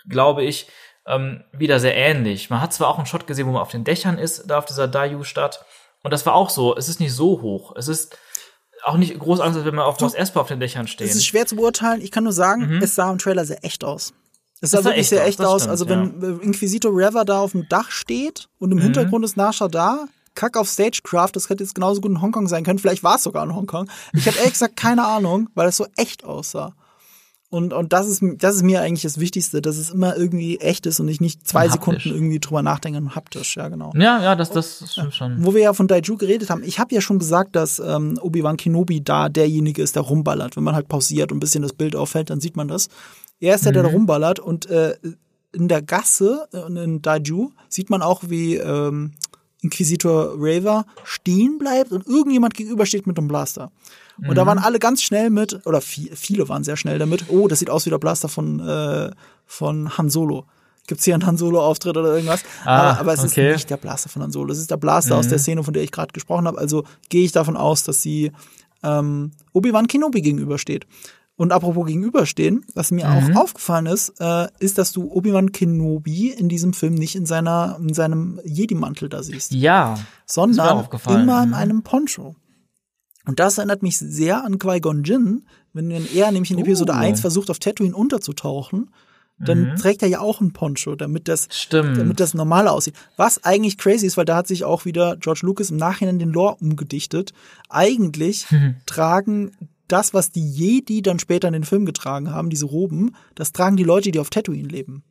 glaube 0.08 0.44
ich, 0.44 0.68
ähm, 1.08 1.44
wieder 1.52 1.80
sehr 1.80 1.96
ähnlich. 1.96 2.50
Man 2.50 2.62
hat 2.62 2.74
zwar 2.74 2.88
auch 2.88 2.98
einen 2.98 3.06
Shot 3.08 3.28
gesehen, 3.28 3.48
wo 3.48 3.52
man 3.52 3.62
auf 3.62 3.72
den 3.72 3.84
Dächern 3.84 4.18
ist, 4.18 4.50
da 4.50 4.58
auf 4.58 4.66
dieser 4.66 4.88
Dayu-Stadt. 4.88 5.66
Und 6.04 6.12
das 6.12 6.26
war 6.26 6.34
auch 6.34 6.50
so. 6.50 6.76
Es 6.76 6.90
ist 6.90 7.00
nicht 7.00 7.14
so 7.14 7.42
hoch. 7.42 7.76
Es 7.76 7.88
ist 7.88 8.18
auch 8.84 8.98
nicht 8.98 9.18
groß 9.18 9.40
Angst, 9.40 9.58
als 9.58 9.66
wenn 9.66 9.76
man 9.76 9.86
auf 9.86 10.00
Mos 10.00 10.16
Espa 10.16 10.40
auf 10.42 10.48
den 10.48 10.60
Dächern 10.60 10.88
stehen. 10.88 11.08
Es 11.08 11.16
ist 11.16 11.26
schwer 11.26 11.46
zu 11.46 11.56
beurteilen. 11.56 12.02
Ich 12.02 12.10
kann 12.12 12.24
nur 12.24 12.34
sagen, 12.34 12.80
es 12.82 12.96
sah 12.96 13.12
im 13.12 13.20
Trailer 13.20 13.46
sehr 13.46 13.64
echt 13.64 13.84
aus. 13.84 14.14
Es 14.62 14.72
sah 14.72 14.82
sah 14.82 14.90
wirklich 14.92 15.10
sehr 15.10 15.22
aus, 15.24 15.28
echt 15.28 15.42
aus. 15.42 15.62
stimmt, 15.64 15.72
also 15.72 15.90
wenn 15.90 16.22
äh, 16.40 16.44
Inquisitor 16.46 16.92
Reva 16.96 17.24
da 17.26 17.40
auf 17.40 17.52
dem 17.52 17.68
Dach 17.68 17.92
steht 17.92 18.48
und 18.60 18.72
im 18.72 18.78
Mhm. 18.78 18.84
Hintergrund 18.84 19.26
ist 19.26 19.36
Nasha 19.38 19.68
da, 19.68 20.06
Kack 20.34 20.56
auf 20.56 20.70
Stagecraft, 20.70 21.32
das 21.34 21.50
hätte 21.50 21.64
jetzt 21.64 21.76
genauso 21.76 22.00
gut 22.00 22.12
in 22.12 22.22
Hongkong 22.22 22.48
sein 22.48 22.64
können. 22.64 22.80
Vielleicht 22.80 23.04
war 23.04 23.16
es 23.18 23.24
sogar 23.24 23.44
in 23.44 23.54
Hongkong. 23.54 23.90
Ich 24.14 24.26
habe 24.28 24.38
ehrlich 24.38 24.54
gesagt 24.54 24.78
keine 24.78 25.06
Ahnung, 25.06 25.50
weil 25.56 25.68
es 25.68 25.76
so 25.78 25.86
echt 25.98 26.24
aussah. 26.24 26.74
Und, 27.50 27.74
und 27.74 27.92
das, 27.92 28.08
ist, 28.08 28.24
das 28.38 28.56
ist 28.56 28.62
mir 28.64 28.80
eigentlich 28.82 29.02
das 29.02 29.20
Wichtigste, 29.20 29.62
dass 29.62 29.76
es 29.76 29.90
immer 29.90 30.16
irgendwie 30.16 30.60
echt 30.60 30.86
ist 30.86 31.02
und 31.02 31.10
ich 31.10 31.20
nicht 31.20 31.46
zwei. 31.46 31.68
Sekunden 31.68 32.08
irgendwie 32.08 32.40
drüber 32.40 32.62
nachdenke 32.62 32.98
und 32.98 33.14
haptisch, 33.14 33.58
ja 33.58 33.68
genau. 33.68 33.92
ja, 33.94 34.24
ja, 34.24 34.36
das, 34.38 34.52
das 34.52 34.86
stimmt 34.90 35.14
schon. 35.14 35.44
Wo 35.44 35.54
wir 35.54 35.62
ja 35.62 35.74
von 35.74 35.90
Daiju 35.90 36.16
geredet 36.16 36.50
haben, 36.50 36.64
ich 36.64 36.80
habe 36.80 36.96
ja 36.96 37.02
schon 37.02 37.20
gesagt, 37.20 37.58
dass 37.58 37.80
ähm, 37.80 38.18
Obi-Wan 38.22 38.56
Kenobi 38.56 39.04
da 39.04 39.28
derjenige 39.28 39.82
ist, 39.82 39.98
der 39.98 40.04
rumballert. 40.04 40.56
Wenn 40.56 40.64
man 40.64 40.76
halt 40.76 40.88
pausiert 40.88 41.34
und 41.34 41.38
ein 41.38 41.42
bisschen 41.42 41.62
das 41.62 41.74
Bild 41.74 41.94
auffällt, 41.94 42.30
dann 42.30 42.40
sieht 42.40 42.56
man 42.56 42.70
das. 42.70 42.88
Er 43.42 43.56
ist 43.56 43.66
der, 43.66 43.74
der 43.74 43.84
da 43.84 43.90
rumballert 43.90 44.40
und 44.40 44.68
äh, 44.68 44.96
in 45.52 45.68
der 45.68 45.82
Gasse 45.82 46.48
in 46.54 47.02
Daiju 47.02 47.50
sieht 47.68 47.90
man 47.90 48.02
auch, 48.02 48.24
wie 48.28 48.56
ähm, 48.56 49.12
Inquisitor 49.62 50.36
Raver 50.38 50.86
stehen 51.04 51.58
bleibt 51.58 51.92
und 51.92 52.08
irgendjemand 52.08 52.54
gegenüber 52.54 52.86
steht 52.86 53.06
mit 53.06 53.18
einem 53.18 53.28
Blaster. 53.28 53.72
Und 54.28 54.36
da 54.36 54.46
waren 54.46 54.60
alle 54.60 54.78
ganz 54.78 55.02
schnell 55.02 55.32
mit, 55.32 55.66
oder 55.66 55.80
vi- 55.80 56.16
viele 56.16 56.48
waren 56.48 56.64
sehr 56.64 56.78
schnell 56.78 57.00
damit, 57.00 57.26
oh, 57.30 57.48
das 57.48 57.60
sieht 57.60 57.72
aus 57.72 57.86
wie 57.86 57.90
der 57.90 57.98
Blaster 57.98 58.30
von, 58.30 58.60
äh, 58.60 59.10
von 59.46 59.98
Han 59.98 60.10
Solo. 60.10 60.46
Gibt's 60.88 61.06
hier 61.06 61.16
einen 61.16 61.26
Han 61.26 61.38
Solo-Auftritt 61.38 61.98
oder 61.98 62.14
irgendwas? 62.14 62.44
Ah, 62.64 62.92
aber, 62.92 63.00
aber 63.00 63.14
es 63.14 63.24
okay. 63.24 63.50
ist 63.50 63.56
nicht 63.56 63.70
der 63.70 63.78
Blaster 63.78 64.10
von 64.10 64.22
Han 64.22 64.32
Solo. 64.32 64.52
Es 64.52 64.60
ist 64.60 64.70
der 64.70 64.78
Blaster 64.78 65.18
aus 65.18 65.28
der 65.28 65.40
Szene, 65.40 65.64
von 65.64 65.74
der 65.74 65.84
ich 65.84 65.92
gerade 65.92 66.12
gesprochen 66.14 66.48
habe. 66.48 66.58
Also 66.60 66.84
gehe 67.10 67.24
ich 67.24 67.32
davon 67.32 67.58
aus, 67.58 67.84
dass 67.84 68.02
sie 68.02 68.32
ähm, 68.84 69.32
Obi-Wan 69.54 69.88
Kenobi 69.88 70.22
gegenübersteht. 70.22 70.86
Und 71.38 71.52
apropos 71.52 71.88
gegenüberstehen, 71.88 72.66
was 72.76 72.92
mir 72.92 73.10
auch 73.10 73.36
aufgefallen 73.36 73.88
ist, 73.88 74.14
äh, 74.20 74.48
ist, 74.60 74.78
dass 74.78 74.92
du 74.92 75.12
Obi-Wan 75.12 75.52
Kenobi 75.52 76.30
in 76.30 76.50
diesem 76.50 76.74
Film 76.74 76.94
nicht 76.94 77.16
in 77.16 77.26
seiner 77.26 77.78
in 77.80 77.94
seinem 77.94 78.40
Jedi-Mantel 78.46 79.10
da 79.10 79.24
siehst, 79.24 79.52
Ja. 79.52 79.98
sondern 80.26 80.88
immer 81.08 81.44
in 81.44 81.50
mhm. 81.50 81.56
einem 81.56 81.84
Poncho. 81.84 82.36
Und 83.26 83.40
das 83.40 83.58
erinnert 83.58 83.82
mich 83.82 83.98
sehr 83.98 84.44
an 84.44 84.60
Qui-Gon 84.60 85.04
Jinn, 85.04 85.46
wenn 85.74 85.90
wenn 85.90 86.06
er 86.14 86.32
nämlich 86.32 86.52
in 86.52 86.60
Episode 86.60 86.94
Uh. 86.94 86.98
1 86.98 87.22
versucht, 87.22 87.50
auf 87.50 87.60
Tatooine 87.60 87.96
unterzutauchen, 87.96 88.90
dann 89.44 89.76
trägt 89.76 90.04
er 90.04 90.08
ja 90.08 90.20
auch 90.20 90.40
ein 90.40 90.54
Poncho, 90.54 90.96
damit 90.96 91.28
das 91.28 91.48
Stimmt. 91.50 91.98
damit 91.98 92.20
das 92.20 92.34
normal 92.34 92.68
aussieht. 92.68 92.94
Was 93.18 93.44
eigentlich 93.44 93.78
crazy 93.78 94.06
ist, 94.06 94.18
weil 94.18 94.26
da 94.26 94.36
hat 94.36 94.48
sich 94.48 94.64
auch 94.64 94.86
wieder 94.86 95.18
George 95.18 95.42
Lucas 95.44 95.72
im 95.72 95.78
Nachhinein 95.78 96.20
den 96.20 96.30
Lore 96.30 96.58
umgedichtet. 96.62 97.34
Eigentlich 97.70 98.46
tragen 98.86 99.52
das, 99.92 100.14
was 100.14 100.32
die 100.32 100.48
Jedi 100.48 101.02
dann 101.02 101.20
später 101.20 101.48
in 101.48 101.54
den 101.54 101.64
Film 101.64 101.86
getragen 101.86 102.32
haben, 102.32 102.50
diese 102.50 102.66
Roben, 102.66 103.16
das 103.36 103.52
tragen 103.52 103.78
die 103.78 103.84
Leute, 103.84 104.12
die 104.12 104.20
auf 104.20 104.30
Tatooine 104.30 104.68
leben. 104.68 105.04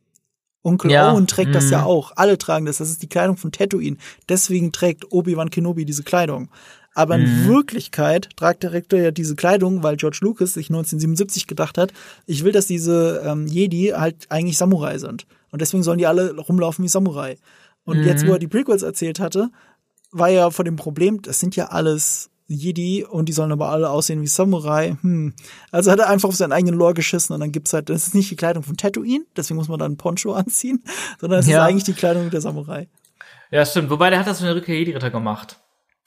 Onkel 0.63 0.91
Ja, 0.91 1.11
Owen 1.11 1.27
trägt 1.27 1.55
das 1.55 1.65
mhm. 1.65 1.71
ja 1.71 1.83
auch. 1.83 2.11
Alle 2.15 2.37
tragen 2.37 2.65
das. 2.65 2.77
Das 2.77 2.89
ist 2.89 3.01
die 3.01 3.09
Kleidung 3.09 3.37
von 3.37 3.51
Tatooine. 3.51 3.97
Deswegen 4.29 4.71
trägt 4.71 5.11
Obi-Wan 5.11 5.49
Kenobi 5.49 5.85
diese 5.85 6.03
Kleidung. 6.03 6.49
Aber 6.93 7.17
Mhm. 7.17 7.23
in 7.23 7.47
Wirklichkeit 7.47 8.29
tragt 8.35 8.63
der 8.63 8.73
Rektor 8.73 8.99
ja 8.99 9.11
diese 9.11 9.35
Kleidung, 9.35 9.81
weil 9.81 9.97
George 9.97 10.19
Lucas 10.21 10.53
sich 10.53 10.69
1977 10.69 11.47
gedacht 11.47 11.77
hat, 11.77 11.93
ich 12.27 12.43
will, 12.43 12.51
dass 12.51 12.67
diese 12.67 13.23
ähm, 13.25 13.47
Jedi 13.47 13.93
halt 13.95 14.27
eigentlich 14.29 14.57
Samurai 14.57 14.97
sind. 14.97 15.25
Und 15.51 15.61
deswegen 15.61 15.83
sollen 15.83 15.97
die 15.97 16.07
alle 16.07 16.35
rumlaufen 16.35 16.83
wie 16.83 16.89
Samurai. 16.89 17.37
Und 17.83 18.03
jetzt, 18.03 18.27
wo 18.27 18.33
er 18.33 18.39
die 18.39 18.47
Prequels 18.47 18.83
erzählt 18.83 19.19
hatte, 19.19 19.49
war 20.11 20.29
ja 20.29 20.51
vor 20.51 20.65
dem 20.65 20.75
Problem, 20.75 21.21
das 21.21 21.39
sind 21.39 21.55
ja 21.55 21.67
alles 21.67 22.30
Jedi 22.53 23.03
und 23.03 23.27
die 23.29 23.33
sollen 23.33 23.51
aber 23.51 23.69
alle 23.69 23.89
aussehen 23.89 24.21
wie 24.21 24.27
Samurai. 24.27 24.97
Hm. 25.01 25.33
Also 25.71 25.91
hat 25.91 25.99
er 25.99 26.09
einfach 26.09 26.29
auf 26.29 26.35
seinen 26.35 26.51
eigenen 26.53 26.75
Lore 26.75 26.93
geschissen 26.93 27.33
und 27.33 27.39
dann 27.39 27.51
gibt's 27.51 27.73
halt, 27.73 27.89
das 27.89 28.07
ist 28.07 28.15
nicht 28.15 28.29
die 28.31 28.35
Kleidung 28.35 28.63
von 28.63 28.77
Tatooine, 28.77 29.25
deswegen 29.35 29.57
muss 29.57 29.67
man 29.67 29.79
dann 29.79 29.91
einen 29.91 29.97
Poncho 29.97 30.33
anziehen, 30.35 30.83
sondern 31.19 31.39
es 31.39 31.47
Ja. 31.47 31.59
ist 31.63 31.69
eigentlich 31.69 31.83
die 31.83 31.93
Kleidung 31.93 32.29
der 32.29 32.41
Samurai. 32.41 32.87
Ja, 33.51 33.65
stimmt. 33.65 33.89
Wobei, 33.89 34.09
der 34.09 34.19
hat 34.19 34.27
das 34.27 34.39
in 34.39 34.45
der 34.45 34.55
Rückkehr 34.55 34.75
Jedi-Ritter 34.77 35.09
gemacht. 35.11 35.57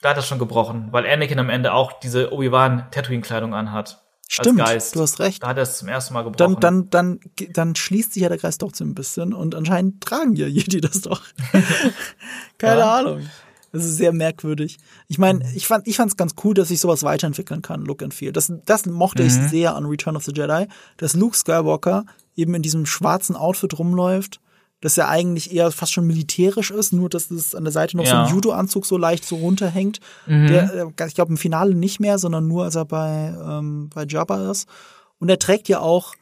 Da 0.01 0.09
hat 0.09 0.17
das 0.17 0.27
schon 0.27 0.39
gebrochen, 0.39 0.89
weil 0.91 1.05
Anakin 1.07 1.39
am 1.39 1.49
Ende 1.49 1.73
auch 1.73 1.99
diese 1.99 2.31
Obi-Wan 2.33 2.87
Tatooine-Kleidung 2.91 3.53
anhat. 3.53 4.01
Stimmt, 4.27 4.59
du 4.59 4.63
hast 5.01 5.19
recht. 5.19 5.43
Da 5.43 5.49
hat 5.49 5.57
er 5.57 5.63
es 5.63 5.77
zum 5.77 5.87
ersten 5.87 6.15
Mal 6.15 6.23
gebrochen. 6.23 6.57
Dann, 6.59 6.89
dann, 6.89 7.19
dann, 7.37 7.51
dann 7.53 7.75
schließt 7.75 8.13
sich 8.13 8.23
ja 8.23 8.29
der 8.29 8.39
Kreis 8.39 8.57
doch 8.57 8.73
so 8.73 8.83
ein 8.83 8.95
bisschen 8.95 9.33
und 9.35 9.53
anscheinend 9.53 10.01
tragen 10.03 10.35
ja 10.35 10.47
Jedi 10.47 10.81
das 10.81 11.01
doch. 11.01 11.21
Keine 12.57 12.79
Ja. 12.79 12.95
Ahnung. 12.99 13.29
Das 13.75 13.85
ist 13.85 13.97
sehr 13.97 14.13
merkwürdig. 14.13 14.77
Ich 15.07 15.17
meine, 15.17 15.43
ich 15.55 15.67
fand 15.67 15.87
ich 15.87 15.97
fand's 15.97 16.15
ganz 16.17 16.33
cool, 16.43 16.53
dass 16.53 16.69
sich 16.69 16.79
sowas 16.79 17.03
weiterentwickeln 17.03 17.61
kann, 17.61 17.83
Look 17.85 18.01
and 18.01 18.13
Feel. 18.13 18.31
Das, 18.31 18.51
das 18.65 18.85
mochte 18.85 19.23
ich 19.23 19.33
sehr 19.33 19.75
an 19.75 19.85
Return 19.85 20.15
of 20.15 20.23
the 20.23 20.31
Jedi, 20.33 20.67
dass 20.97 21.13
Luke 21.15 21.35
Skywalker 21.35 22.05
eben 22.35 22.53
in 22.55 22.61
diesem 22.61 22.85
schwarzen 22.85 23.35
Outfit 23.35 23.77
rumläuft, 23.77 24.39
dass 24.81 24.97
er 24.97 25.07
eigentlich 25.09 25.53
eher 25.53 25.71
fast 25.71 25.93
schon 25.93 26.05
militärisch 26.05 26.69
ist, 26.71 26.93
nur 26.93 27.09
dass 27.09 27.31
es 27.31 27.55
an 27.55 27.63
der 27.63 27.71
Seite 27.73 27.97
noch 27.97 28.05
so 28.05 28.11
Ja. 28.11 28.23
ein 28.25 28.29
Judo-Anzug 28.33 28.85
so 28.85 28.97
leicht 28.97 29.25
so 29.25 29.35
runterhängt. 29.37 29.99
Der, 30.27 30.73
äh, 30.97 31.07
ich 31.07 31.15
glaube 31.15 31.31
im 31.31 31.37
Finale 31.37 31.75
nicht 31.75 31.99
mehr, 31.99 32.17
sondern 32.19 32.47
nur 32.47 32.65
als 32.65 32.75
er 32.75 32.85
bei, 32.85 33.33
ähm, 33.45 33.89
bei 33.93 34.05
Jabba 34.05 34.51
ist. 34.51 34.67
Und 35.19 35.29
er 35.29 35.39
trägt 35.39 35.69
ja 35.69 35.79
auch 35.79 36.13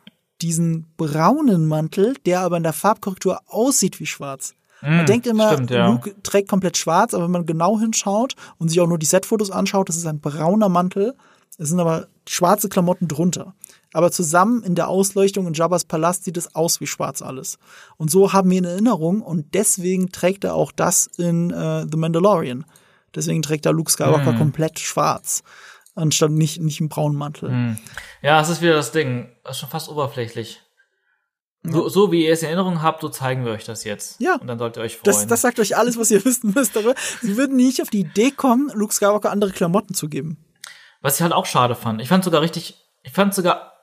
diesen 0.42 0.86
braunen 0.98 1.68
Mantel, 1.68 2.16
der 2.26 2.42
aber 2.42 2.58
in 2.58 2.64
der 2.64 2.74
Farbkorrektur 2.74 3.40
aussieht 3.48 4.00
wie 4.00 4.06
schwarz. 4.06 4.54
Man 4.90 5.06
denkt 5.06 5.28
immer, 5.28 5.54
stimmt, 5.54 5.72
ja. 5.72 5.88
Luke 5.88 6.14
trägt 6.24 6.50
komplett 6.50 6.78
schwarz, 6.78 7.14
aber 7.14 7.26
wenn 7.26 7.32
man 7.32 7.46
genau 7.46 7.80
hinschaut 7.80 8.36
und 8.58 8.70
sich 8.70 8.80
auch 8.82 8.88
nur 8.88 9.00
die 9.00 9.06
Setfotos 9.06 9.52
anschaut, 9.52 9.90
das 9.90 9.96
ist 9.96 10.06
ein 10.06 10.20
brauner 10.20 10.70
Mantel. 10.70 11.16
Es 11.58 11.70
sind 11.70 11.80
aber 11.80 12.08
schwarze 12.28 12.70
Klamotten 12.70 13.08
drunter. 13.08 13.54
Aber 13.94 14.12
zusammen 14.12 14.64
in 14.64 14.74
der 14.76 14.88
Ausleuchtung 14.88 15.46
in 15.48 15.54
Jabba's 15.54 15.86
Palast 15.86 16.26
sieht 16.26 16.36
es 16.38 16.56
aus 16.56 16.82
wie 16.82 16.88
schwarz 16.88 17.22
alles. 17.22 17.60
Und 17.98 18.10
so 18.10 18.34
haben 18.34 18.50
wir 18.50 18.58
in 18.58 18.66
Erinnerung 18.66 19.22
und 19.22 19.54
deswegen 19.54 20.12
trägt 20.12 20.44
er 20.44 20.56
auch 20.56 20.72
das 20.72 21.08
in 21.18 21.52
äh, 21.52 21.86
The 21.90 21.98
Mandalorian. 21.98 22.66
Deswegen 23.16 23.44
trägt 23.44 23.66
er 23.68 23.74
Luke 23.74 23.92
Skywalker 23.92 24.34
komplett 24.34 24.80
schwarz. 24.80 25.44
Anstatt 25.96 26.32
nicht, 26.32 26.60
nicht 26.60 26.80
einen 26.80 26.90
braunen 26.90 27.16
Mantel. 27.18 27.78
ja, 28.24 28.42
es 28.42 28.50
ist 28.50 28.62
wieder 28.64 28.74
das 28.74 28.92
Ding. 28.92 29.30
Das 29.44 29.56
ist 29.56 29.60
schon 29.60 29.70
fast 29.70 29.90
oberflächlich. 29.90 30.62
So, 31.64 31.88
so 31.88 32.12
wie 32.12 32.26
ihr 32.26 32.34
es 32.34 32.42
in 32.42 32.48
Erinnerung 32.48 32.82
habt, 32.82 33.02
so 33.02 33.08
zeigen 33.08 33.46
wir 33.46 33.54
euch 33.54 33.64
das 33.64 33.86
jetzt. 33.86 34.20
Ja. 34.20 34.36
Und 34.36 34.48
dann 34.48 34.60
sollt 34.60 34.76
ihr 34.76 34.82
euch 34.82 34.98
freuen. 34.98 35.06
Das, 35.06 35.28
das 35.28 35.42
sagt 35.42 35.60
euch 35.60 35.78
alles, 35.78 35.98
was 35.98 36.12
ihr 36.12 36.24
wissen 36.26 36.52
müsst. 36.54 36.76
Aber 36.78 36.94
sie 37.22 37.38
würden 37.38 37.56
nicht 37.56 37.82
auf 37.82 37.90
die 37.90 38.02
Idee 38.02 38.32
kommen, 38.32 38.70
Luke 38.74 38.94
Skywalker 38.94 39.32
andere 39.32 39.52
Klamotten 39.52 39.94
zu 39.94 40.10
geben. 40.10 40.38
Was 41.02 41.16
ich 41.16 41.22
halt 41.22 41.34
auch 41.34 41.46
schade 41.46 41.76
fand. 41.76 42.02
Ich 42.02 42.10
fand 42.10 42.24
sogar 42.24 42.42
richtig, 42.42 42.76
ich 43.04 43.14
fand 43.14 43.34
sogar 43.34 43.74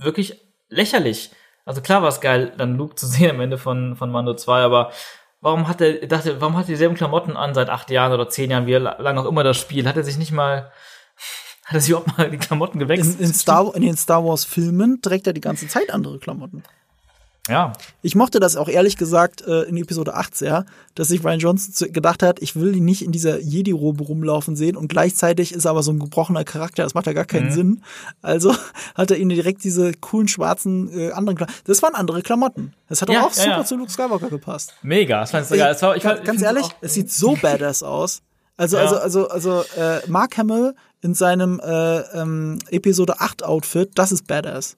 wirklich 0.00 0.40
lächerlich. 0.68 1.30
Also 1.64 1.80
klar 1.80 2.02
war 2.02 2.08
es 2.08 2.20
geil, 2.20 2.52
dann 2.56 2.76
Luke 2.76 2.96
zu 2.96 3.06
sehen 3.08 3.30
am 3.30 3.40
Ende 3.40 3.58
von, 3.58 3.94
von 3.94 4.10
Mando 4.10 4.34
2, 4.34 4.62
aber 4.62 4.90
warum 5.40 5.68
hat 5.68 5.80
er, 5.80 6.06
dachte, 6.06 6.40
warum 6.40 6.56
hat 6.56 6.66
er 6.66 6.72
dieselben 6.72 6.96
Klamotten 6.96 7.36
an 7.36 7.54
seit 7.54 7.70
acht 7.70 7.90
Jahren 7.90 8.12
oder 8.12 8.28
zehn 8.28 8.50
Jahren, 8.50 8.66
wie 8.66 8.74
lange 8.74 9.20
auch 9.20 9.26
immer 9.26 9.44
das 9.44 9.58
Spiel? 9.58 9.86
Hat 9.86 9.96
er 9.96 10.02
sich 10.02 10.18
nicht 10.18 10.32
mal, 10.32 10.72
hat 11.66 11.74
er 11.74 11.80
sich 11.80 11.90
überhaupt 11.90 12.18
mal 12.18 12.30
die 12.30 12.38
Klamotten 12.38 12.78
gewechselt? 12.80 13.20
In, 13.20 13.26
in, 13.26 13.34
Star, 13.34 13.74
in 13.76 13.82
den 13.82 13.96
Star 13.96 14.24
Wars 14.24 14.44
Filmen 14.44 15.02
trägt 15.02 15.26
er 15.28 15.32
die 15.32 15.40
ganze 15.40 15.68
Zeit 15.68 15.92
andere 15.92 16.18
Klamotten. 16.18 16.64
Ja. 17.48 17.72
Ich 18.02 18.14
mochte 18.14 18.40
das 18.40 18.56
auch 18.56 18.68
ehrlich 18.68 18.96
gesagt 18.96 19.42
äh, 19.42 19.62
in 19.62 19.76
Episode 19.76 20.14
8 20.14 20.34
sehr, 20.34 20.64
dass 20.94 21.08
sich 21.08 21.24
Ryan 21.24 21.38
Johnson 21.38 21.92
gedacht 21.92 22.22
hat, 22.22 22.40
ich 22.40 22.56
will 22.56 22.76
ihn 22.76 22.84
nicht 22.84 23.02
in 23.02 23.12
dieser 23.12 23.40
Jedi-Robe 23.40 24.04
rumlaufen 24.04 24.56
sehen 24.56 24.76
und 24.76 24.88
gleichzeitig 24.88 25.52
ist 25.52 25.64
er 25.64 25.72
aber 25.72 25.82
so 25.82 25.92
ein 25.92 25.98
gebrochener 25.98 26.44
Charakter, 26.44 26.82
das 26.82 26.94
macht 26.94 27.06
ja 27.06 27.12
gar 27.12 27.24
keinen 27.24 27.46
mhm. 27.46 27.52
Sinn. 27.52 27.82
Also 28.22 28.54
hat 28.94 29.10
er 29.10 29.16
ihm 29.16 29.28
direkt 29.28 29.64
diese 29.64 29.92
coolen 29.92 30.28
schwarzen 30.28 30.90
äh, 30.92 31.12
anderen 31.12 31.36
Klamotten. 31.36 31.60
Das 31.64 31.82
waren 31.82 31.94
andere 31.94 32.22
Klamotten. 32.22 32.74
Das 32.88 33.02
hat 33.02 33.10
ja, 33.10 33.22
auch 33.22 33.34
ja, 33.34 33.42
super 33.42 33.48
ja. 33.48 33.64
zu 33.64 33.76
Luke 33.76 33.90
Skywalker 33.90 34.28
gepasst. 34.28 34.74
Mega, 34.82 35.20
das 35.20 35.30
fand's 35.30 35.48
sogar. 35.48 35.72
Ich, 35.72 35.82
war, 35.82 35.96
ich, 35.96 36.02
ganz, 36.02 36.24
ganz 36.24 36.42
ehrlich, 36.42 36.66
es 36.80 36.94
sieht 36.94 37.10
so 37.10 37.36
badass 37.42 37.82
aus. 37.82 38.22
Also, 38.56 38.76
ja. 38.76 38.82
also, 38.82 38.98
also, 38.98 39.28
also, 39.28 39.64
äh, 39.80 40.00
Mark 40.08 40.36
Hamill 40.36 40.74
in 41.00 41.14
seinem 41.14 41.60
äh, 41.60 41.98
ähm, 42.18 42.58
Episode 42.70 43.20
8 43.20 43.44
Outfit, 43.44 43.90
das 43.94 44.10
ist 44.10 44.26
badass. 44.26 44.76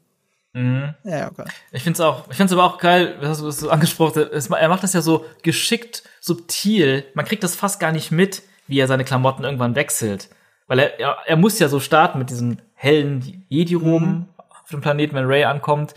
Mhm. 0.52 0.94
Ja, 1.04 1.30
okay. 1.30 1.44
Ich 1.70 1.82
finde 1.82 1.96
es 1.96 2.00
auch, 2.00 2.28
ich 2.30 2.36
finde 2.36 2.52
aber 2.54 2.64
auch 2.64 2.78
geil, 2.78 3.16
was 3.20 3.60
du, 3.60 3.70
angesprochen 3.70 4.28
hast. 4.32 4.50
Er 4.50 4.68
macht 4.68 4.82
das 4.82 4.92
ja 4.92 5.00
so 5.00 5.24
geschickt, 5.42 6.02
subtil. 6.20 7.04
Man 7.14 7.24
kriegt 7.24 7.44
das 7.44 7.54
fast 7.54 7.78
gar 7.80 7.92
nicht 7.92 8.10
mit, 8.10 8.42
wie 8.66 8.78
er 8.80 8.88
seine 8.88 9.04
Klamotten 9.04 9.44
irgendwann 9.44 9.74
wechselt. 9.74 10.28
Weil 10.66 10.80
er, 10.80 11.00
er, 11.00 11.16
er 11.26 11.36
muss 11.36 11.58
ja 11.58 11.68
so 11.68 11.80
starten 11.80 12.18
mit 12.18 12.30
diesen 12.30 12.62
hellen 12.74 13.44
Jedi-Roben 13.48 14.10
mhm. 14.10 14.28
auf 14.36 14.70
dem 14.70 14.80
Planeten, 14.80 15.14
wenn 15.14 15.26
Ray 15.26 15.44
ankommt. 15.44 15.94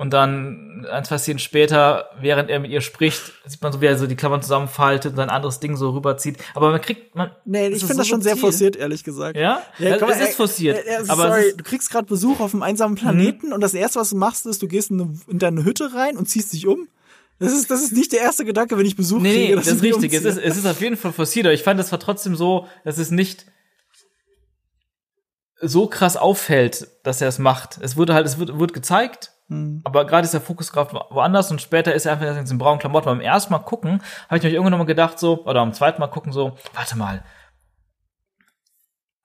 Und 0.00 0.14
dann 0.14 0.86
ein, 0.90 1.04
zwei 1.04 1.18
Szenen 1.18 1.38
später, 1.38 2.08
während 2.18 2.48
er 2.48 2.58
mit 2.58 2.70
ihr 2.70 2.80
spricht, 2.80 3.20
sieht 3.44 3.60
man 3.60 3.70
so, 3.70 3.82
wie 3.82 3.84
er 3.84 3.98
so 3.98 4.06
die 4.06 4.16
Klammern 4.16 4.40
zusammenfaltet 4.40 5.10
und 5.10 5.16
sein 5.16 5.28
anderes 5.28 5.60
Ding 5.60 5.76
so 5.76 5.90
rüberzieht. 5.90 6.38
Aber 6.54 6.70
man 6.70 6.80
kriegt, 6.80 7.14
man. 7.14 7.32
Nee, 7.44 7.68
ich 7.68 7.80
finde 7.80 7.96
das 7.96 8.08
schon 8.08 8.22
sehr 8.22 8.38
forciert, 8.38 8.76
ehrlich 8.76 9.04
gesagt. 9.04 9.36
Ja? 9.36 9.60
ja 9.78 9.98
komm, 9.98 10.08
es 10.08 10.20
ist 10.20 10.36
forciert. 10.36 10.78
Äh, 10.78 11.02
äh, 11.02 11.08
aber 11.08 11.28
sorry, 11.28 11.52
du 11.54 11.62
kriegst 11.62 11.90
gerade 11.90 12.06
Besuch 12.06 12.40
auf 12.40 12.54
einem 12.54 12.62
einsamen 12.62 12.96
Planeten 12.96 13.48
mhm. 13.48 13.52
und 13.52 13.60
das 13.60 13.74
erste, 13.74 14.00
was 14.00 14.08
du 14.08 14.16
machst, 14.16 14.46
ist, 14.46 14.62
du 14.62 14.68
gehst 14.68 14.90
in, 14.90 15.02
eine, 15.02 15.20
in 15.28 15.38
deine 15.38 15.66
Hütte 15.66 15.92
rein 15.92 16.16
und 16.16 16.30
ziehst 16.30 16.54
dich 16.54 16.66
um. 16.66 16.88
Das 17.38 17.52
ist, 17.52 17.70
das 17.70 17.82
ist 17.82 17.92
nicht 17.92 18.12
der 18.12 18.20
erste 18.20 18.46
Gedanke, 18.46 18.78
wenn 18.78 18.86
ich 18.86 18.96
Besuch 18.96 19.20
nee, 19.20 19.34
kriege. 19.34 19.48
Nee, 19.48 19.56
das 19.56 19.66
ist 19.66 19.82
richtig. 19.82 20.14
Es 20.14 20.24
ist, 20.24 20.38
es 20.38 20.56
ist 20.56 20.66
auf 20.66 20.80
jeden 20.80 20.96
Fall 20.96 21.12
forciert, 21.12 21.44
aber 21.44 21.52
ich 21.52 21.62
fand, 21.62 21.78
es 21.78 21.92
war 21.92 22.00
trotzdem 22.00 22.36
so, 22.36 22.66
dass 22.84 22.96
es 22.96 23.10
nicht 23.10 23.44
so 25.60 25.88
krass 25.88 26.16
auffällt, 26.16 26.88
dass 27.02 27.20
er 27.20 27.28
es 27.28 27.38
macht. 27.38 27.78
Es 27.82 27.98
wurde 27.98 28.14
halt, 28.14 28.26
es 28.26 28.38
wird, 28.38 28.58
wird 28.58 28.72
gezeigt 28.72 29.32
Mhm. 29.50 29.80
Aber 29.84 30.06
gerade 30.06 30.24
ist 30.24 30.32
der 30.32 30.40
Fokus 30.40 30.72
gerade 30.72 30.92
woanders 31.10 31.50
und 31.50 31.60
später 31.60 31.92
ist 31.92 32.06
er 32.06 32.12
einfach 32.12 32.36
in 32.36 32.44
den 32.44 32.58
braunen 32.58 32.78
Klamotten. 32.78 33.06
Beim 33.06 33.20
ersten 33.20 33.52
Mal 33.52 33.58
gucken, 33.58 34.00
habe 34.28 34.38
ich 34.38 34.44
mich 34.44 34.54
irgendwann 34.54 34.78
mal 34.78 34.84
gedacht, 34.84 35.18
so, 35.18 35.44
oder 35.44 35.60
am 35.60 35.74
zweiten 35.74 36.00
Mal 36.00 36.06
gucken, 36.06 36.32
so, 36.32 36.56
warte 36.74 36.96
mal, 36.96 37.22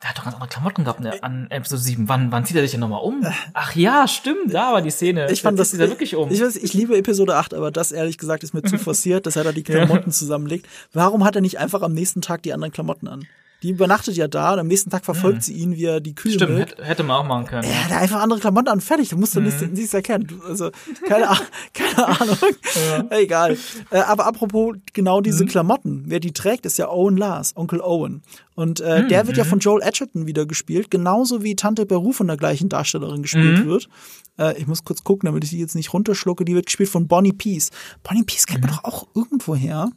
der 0.01 0.09
hat 0.09 0.17
doch 0.17 0.23
ganz 0.23 0.35
andere 0.35 0.49
Klamotten 0.49 0.83
gehabt 0.83 0.99
ne, 0.99 1.23
an 1.23 1.49
Episode 1.49 1.81
7. 1.81 2.09
Wann, 2.09 2.31
wann 2.31 2.45
zieht 2.45 2.55
er 2.55 2.61
sich 2.63 2.71
denn 2.71 2.79
nochmal 2.79 3.01
um? 3.01 3.25
Ach 3.53 3.75
ja, 3.75 4.07
stimmt, 4.07 4.53
da 4.53 4.73
war 4.73 4.81
die 4.81 4.89
Szene. 4.89 5.31
Ich 5.31 5.41
fand 5.41 5.57
das 5.57 5.71
sieht 5.71 5.79
er 5.79 5.89
wirklich 5.89 6.15
um. 6.15 6.29
Ich, 6.31 6.41
weiß, 6.41 6.57
ich 6.57 6.73
liebe 6.73 6.97
Episode 6.97 7.35
8, 7.35 7.53
aber 7.53 7.71
das 7.71 7.91
ehrlich 7.91 8.17
gesagt 8.17 8.43
ist 8.43 8.53
mir 8.53 8.61
zu 8.63 8.77
forciert, 8.79 9.25
dass 9.25 9.35
er 9.35 9.43
da 9.43 9.51
die 9.51 9.63
Klamotten 9.63 10.11
zusammenlegt. 10.11 10.67
Warum 10.91 11.23
hat 11.23 11.35
er 11.35 11.41
nicht 11.41 11.59
einfach 11.59 11.81
am 11.81 11.93
nächsten 11.93 12.21
Tag 12.21 12.43
die 12.43 12.53
anderen 12.53 12.73
Klamotten 12.73 13.07
an? 13.07 13.27
Die 13.65 13.71
übernachtet 13.71 14.15
ja 14.15 14.27
da 14.27 14.53
und 14.53 14.59
am 14.59 14.67
nächsten 14.67 14.91
Tag 14.91 15.05
verfolgt 15.05 15.37
hm. 15.37 15.41
sie 15.41 15.53
ihn, 15.53 15.75
wie 15.75 15.85
er 15.85 15.99
die 15.99 16.13
Kühe 16.13 16.33
Stimmt, 16.33 16.59
hätte, 16.59 16.83
hätte 16.85 17.01
man 17.01 17.17
auch 17.17 17.25
machen 17.25 17.47
können. 17.47 17.67
Ja, 17.67 17.87
der 17.87 17.97
einfach 17.97 18.21
andere 18.21 18.39
Klamotten 18.39 18.67
an, 18.67 18.79
fertig. 18.79 19.09
Du 19.09 19.17
musst 19.17 19.35
doch 19.35 19.41
hm. 19.41 19.73
nichts, 19.73 19.91
erkennen. 19.91 20.39
Also, 20.47 20.69
keine, 21.07 21.27
keine 21.73 22.07
Ahnung. 22.07 22.37
Ja. 22.39 23.17
Egal. 23.17 23.57
Äh, 23.89 24.01
aber 24.01 24.27
apropos 24.27 24.75
genau 24.93 25.19
diese 25.19 25.39
hm. 25.39 25.47
Klamotten. 25.47 26.03
Wer 26.05 26.19
die 26.19 26.31
trägt, 26.31 26.67
ist 26.67 26.77
ja 26.77 26.89
Owen 26.89 27.17
Lars, 27.17 27.57
Onkel 27.57 27.81
Owen. 27.81 28.21
Und 28.53 28.81
äh, 28.81 28.99
hm, 28.99 29.09
der 29.09 29.25
wird 29.25 29.37
ja 29.37 29.45
mhm. 29.45 29.49
von 29.49 29.59
Joel 29.59 29.81
Edgerton 29.81 30.27
wieder 30.27 30.45
gespielt, 30.45 30.91
genauso 30.91 31.41
wie 31.41 31.55
Tante 31.55 31.87
Beru 31.87 32.11
von 32.11 32.27
der 32.27 32.37
gleichen 32.37 32.69
Darstellerin 32.69 33.23
gespielt 33.23 33.65
mhm. 33.65 33.67
wird. 33.67 33.89
Äh, 34.37 34.59
ich 34.59 34.67
muss 34.67 34.83
kurz 34.83 35.03
gucken, 35.03 35.25
damit 35.25 35.43
ich 35.43 35.49
sie 35.49 35.59
jetzt 35.59 35.75
nicht 35.75 35.91
runterschlucke. 35.91 36.45
Die 36.45 36.53
wird 36.53 36.67
gespielt 36.67 36.89
von 36.89 37.07
Bonnie 37.07 37.33
Peace. 37.33 37.71
Bonnie 38.03 38.23
Peace 38.23 38.45
kennt 38.45 38.61
man 38.61 38.69
mhm. 38.69 38.75
doch 38.75 38.83
auch 38.83 39.07
irgendwo 39.15 39.55
her. 39.55 39.89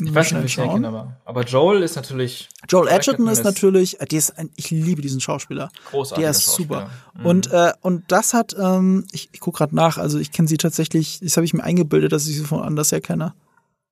Ich 0.00 0.14
weiß 0.14 0.32
nicht, 0.32 0.42
wie 0.42 0.62
ich 0.62 0.74
ihn 0.74 0.84
aber. 0.84 1.20
Aber 1.24 1.44
Joel 1.44 1.82
ist 1.82 1.96
natürlich. 1.96 2.48
Joel 2.68 2.88
Edgerton 2.88 3.28
ist 3.28 3.44
natürlich, 3.44 4.00
äh, 4.00 4.06
die 4.06 4.16
ist 4.16 4.30
ein, 4.38 4.50
ich 4.56 4.70
liebe 4.70 5.02
diesen 5.02 5.20
Schauspieler. 5.20 5.70
Großartig. 5.90 6.22
Der 6.22 6.30
ist 6.30 6.46
super. 6.46 6.90
Mhm. 7.14 7.26
Und, 7.26 7.52
äh, 7.52 7.72
und 7.82 8.10
das 8.10 8.34
hat, 8.34 8.56
ähm, 8.58 9.06
ich, 9.12 9.28
ich 9.32 9.40
gucke 9.40 9.58
gerade 9.58 9.76
nach, 9.76 9.98
also 9.98 10.18
ich 10.18 10.32
kenne 10.32 10.48
sie 10.48 10.56
tatsächlich, 10.56 11.20
das 11.20 11.36
habe 11.36 11.44
ich 11.44 11.54
mir 11.54 11.62
eingebildet, 11.62 12.12
dass 12.12 12.26
ich 12.26 12.36
sie 12.36 12.44
von 12.44 12.62
anders 12.62 12.90
her 12.90 13.00
kenne. 13.00 13.34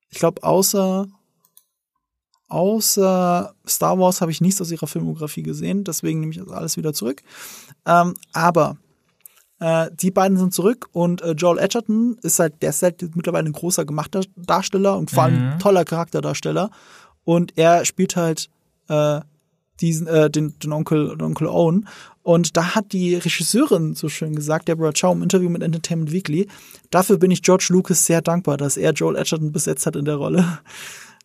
Ich 0.09 0.19
glaube, 0.19 0.43
außer, 0.43 1.07
außer 2.49 3.55
Star 3.69 3.99
Wars 3.99 4.21
habe 4.21 4.33
ich 4.33 4.41
nichts 4.41 4.61
aus 4.61 4.73
ihrer 4.73 4.87
Filmografie 4.87 5.43
gesehen, 5.43 5.85
deswegen 5.85 6.21
nehme 6.21 6.33
ich 6.33 6.39
das 6.39 6.49
alles 6.49 6.77
wieder 6.77 6.95
zurück. 6.95 7.23
Ähm, 7.87 8.15
aber 8.33 8.79
äh, 9.61 9.91
die 9.93 10.11
beiden 10.11 10.39
sind 10.39 10.55
zurück 10.55 10.89
und 10.93 11.23
äh, 11.23 11.33
Joel 11.33 11.59
Edgerton 11.59 12.17
ist 12.23 12.39
halt, 12.39 12.63
der 12.63 12.71
ist 12.71 12.83
halt 12.83 13.15
mittlerweile 13.15 13.47
ein 13.47 13.53
großer 13.53 13.85
gemachter 13.85 14.23
Darsteller 14.37 14.97
und 14.97 15.11
vor 15.11 15.25
allem 15.25 15.55
mhm. 15.55 15.59
toller 15.59 15.85
Charakterdarsteller. 15.85 16.71
Und 17.25 17.57
er 17.57 17.85
spielt 17.85 18.17
halt 18.17 18.49
äh, 18.89 19.21
diesen, 19.81 20.07
äh, 20.07 20.31
den, 20.31 20.59
den 20.59 20.73
Onkel, 20.73 21.17
den 21.17 21.23
Onkel 21.23 21.47
Owen. 21.47 21.87
Und 22.23 22.57
da 22.57 22.75
hat 22.75 22.93
die 22.93 23.15
Regisseurin 23.15 23.95
so 23.95 24.09
schön 24.09 24.35
gesagt, 24.35 24.69
Deborah 24.69 24.93
Chow 24.93 25.13
im 25.13 25.23
Interview 25.23 25.51
mit 25.51 25.63
Entertainment 25.63 26.13
Weekly, 26.13 26.49
dafür 26.91 27.19
bin 27.19 27.31
ich 27.31 27.43
George 27.43 27.67
Lucas 27.71 28.05
sehr 28.07 28.23
dankbar, 28.23 28.57
dass 28.57 28.77
er 28.77 28.93
Joel 28.93 29.17
Edgerton 29.17 29.53
besetzt 29.53 29.87
hat 29.87 29.97
in 29.97 30.05
der 30.05 30.17
Rolle. 30.17 30.59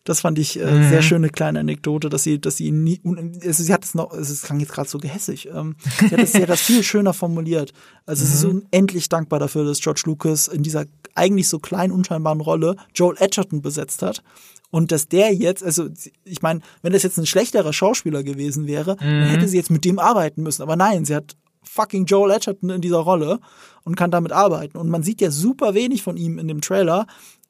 Das 0.06 0.20
fand 0.20 0.38
ich 0.38 0.58
äh, 0.58 0.64
mhm. 0.64 0.88
sehr 0.88 1.02
schöne 1.02 1.30
kleine 1.30 1.58
Anekdote, 1.58 2.08
dass 2.08 2.22
sie, 2.22 2.40
dass 2.40 2.56
sie 2.56 2.70
nie, 2.70 3.00
also 3.44 3.62
sie 3.62 3.72
hat 3.72 3.84
es 3.84 3.94
noch, 3.94 4.12
es 4.14 4.40
klang 4.42 4.60
jetzt 4.60 4.72
gerade 4.72 4.88
so 4.88 4.98
gehässig. 4.98 5.48
Ähm, 5.52 5.74
sie, 5.98 6.10
hat 6.12 6.22
das, 6.22 6.32
sie 6.32 6.42
hat 6.42 6.48
das 6.48 6.60
viel 6.62 6.82
schöner 6.84 7.12
formuliert. 7.12 7.72
Also 8.06 8.24
mhm. 8.24 8.28
sie 8.28 8.34
ist 8.34 8.44
mhm. 8.44 8.62
unendlich 8.70 9.08
dankbar 9.08 9.40
dafür, 9.40 9.64
dass 9.64 9.80
George 9.80 10.02
Lucas 10.06 10.46
in 10.46 10.62
dieser 10.62 10.84
eigentlich 11.16 11.48
so 11.48 11.58
kleinen 11.58 11.92
unscheinbaren 11.92 12.40
Rolle 12.40 12.76
Joel 12.94 13.16
Edgerton 13.18 13.62
besetzt 13.62 14.02
hat. 14.02 14.22
Und 14.70 14.92
dass 14.92 15.08
der 15.08 15.34
jetzt, 15.34 15.64
also 15.64 15.88
ich 16.24 16.40
meine, 16.40 16.60
wenn 16.82 16.92
das 16.92 17.02
jetzt 17.02 17.18
ein 17.18 17.26
schlechterer 17.26 17.72
Schauspieler 17.72 18.22
gewesen 18.22 18.68
wäre, 18.68 18.94
mhm. 18.94 18.98
dann 19.00 19.28
hätte 19.28 19.48
sie 19.48 19.56
jetzt 19.56 19.70
mit 19.70 19.84
dem 19.84 19.98
arbeiten 19.98 20.44
müssen. 20.44 20.62
Aber 20.62 20.76
nein, 20.76 21.04
sie 21.04 21.16
hat 21.16 21.36
fucking 21.62 22.06
Joel 22.06 22.30
Edgerton 22.30 22.70
in 22.70 22.80
dieser 22.80 22.98
Rolle 22.98 23.40
und 23.84 23.96
kann 23.96 24.10
damit 24.10 24.32
arbeiten. 24.32 24.78
Und 24.78 24.88
man 24.88 25.02
sieht 25.02 25.20
ja 25.20 25.30
super 25.30 25.74
wenig 25.74 26.02
von 26.02 26.16
ihm 26.16 26.38
in 26.38 26.48
dem 26.48 26.60
Trailer 26.60 27.06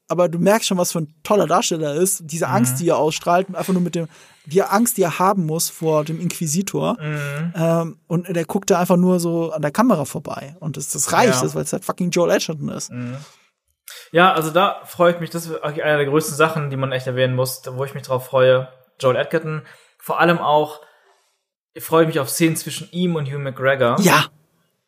aber 0.09 0.29
du 0.29 0.39
merkst 0.39 0.69
schon, 0.69 0.79
was 0.79 0.93
für 0.93 1.01
ein 1.01 1.15
toller 1.23 1.47
Darsteller 1.47 1.95
er 1.95 2.01
ist. 2.01 2.23
Diese 2.25 2.49
Angst, 2.49 2.75
mhm. 2.75 2.79
die 2.79 2.89
er 2.89 2.99
ausstrahlt, 2.99 3.55
einfach 3.55 3.73
nur 3.73 3.83
mit 3.83 3.95
dem, 3.95 4.09
die 4.45 4.63
Angst, 4.63 4.97
die 4.97 5.03
er 5.03 5.19
haben 5.19 5.47
muss 5.47 5.69
vor 5.69 6.05
dem 6.05 6.21
Inquisitor. 6.21 6.97
Mhm. 7.01 7.53
Ähm, 7.57 7.99
und 8.07 8.29
der 8.29 8.45
guckt 8.45 8.71
da 8.71 8.79
einfach 8.79 8.97
nur 8.97 9.19
so 9.19 9.51
an 9.53 9.63
der 9.63 9.73
Kamera 9.73 10.05
vorbei. 10.05 10.57
Und 10.61 10.77
das, 10.77 10.91
das 10.91 11.13
reicht, 11.13 11.43
ja. 11.43 11.55
weil 11.55 11.63
es 11.63 11.73
halt 11.73 11.85
fucking 11.85 12.11
Joel 12.11 12.31
Edgerton 12.31 12.69
ist. 12.69 12.93
Mhm. 12.93 13.17
Ja, 14.13 14.33
also 14.33 14.51
da 14.51 14.83
freue 14.85 15.13
ich 15.13 15.21
mich, 15.21 15.31
das 15.31 15.47
ist 15.47 15.63
eine 15.63 15.97
der 15.97 16.07
größten 16.07 16.37
Sachen, 16.37 16.71
die 16.71 16.77
man 16.77 16.93
echt 16.93 17.07
erwähnen 17.07 17.35
muss, 17.35 17.63
wo 17.67 17.85
ich 17.85 17.95
mich 17.95 18.05
drauf 18.05 18.27
freue. 18.27 18.69
Joel 19.01 19.17
Edgerton. 19.17 19.63
Vor 19.99 20.21
allem 20.21 20.39
auch, 20.39 20.81
ich 21.75 21.85
freue 21.85 22.07
mich 22.07 22.21
auf 22.21 22.31
Szenen 22.31 22.57
zwischen 22.57 22.89
ihm 22.93 23.17
und 23.17 23.27
Hugh 23.27 23.39
McGregor. 23.39 23.97
Ja. 24.01 24.27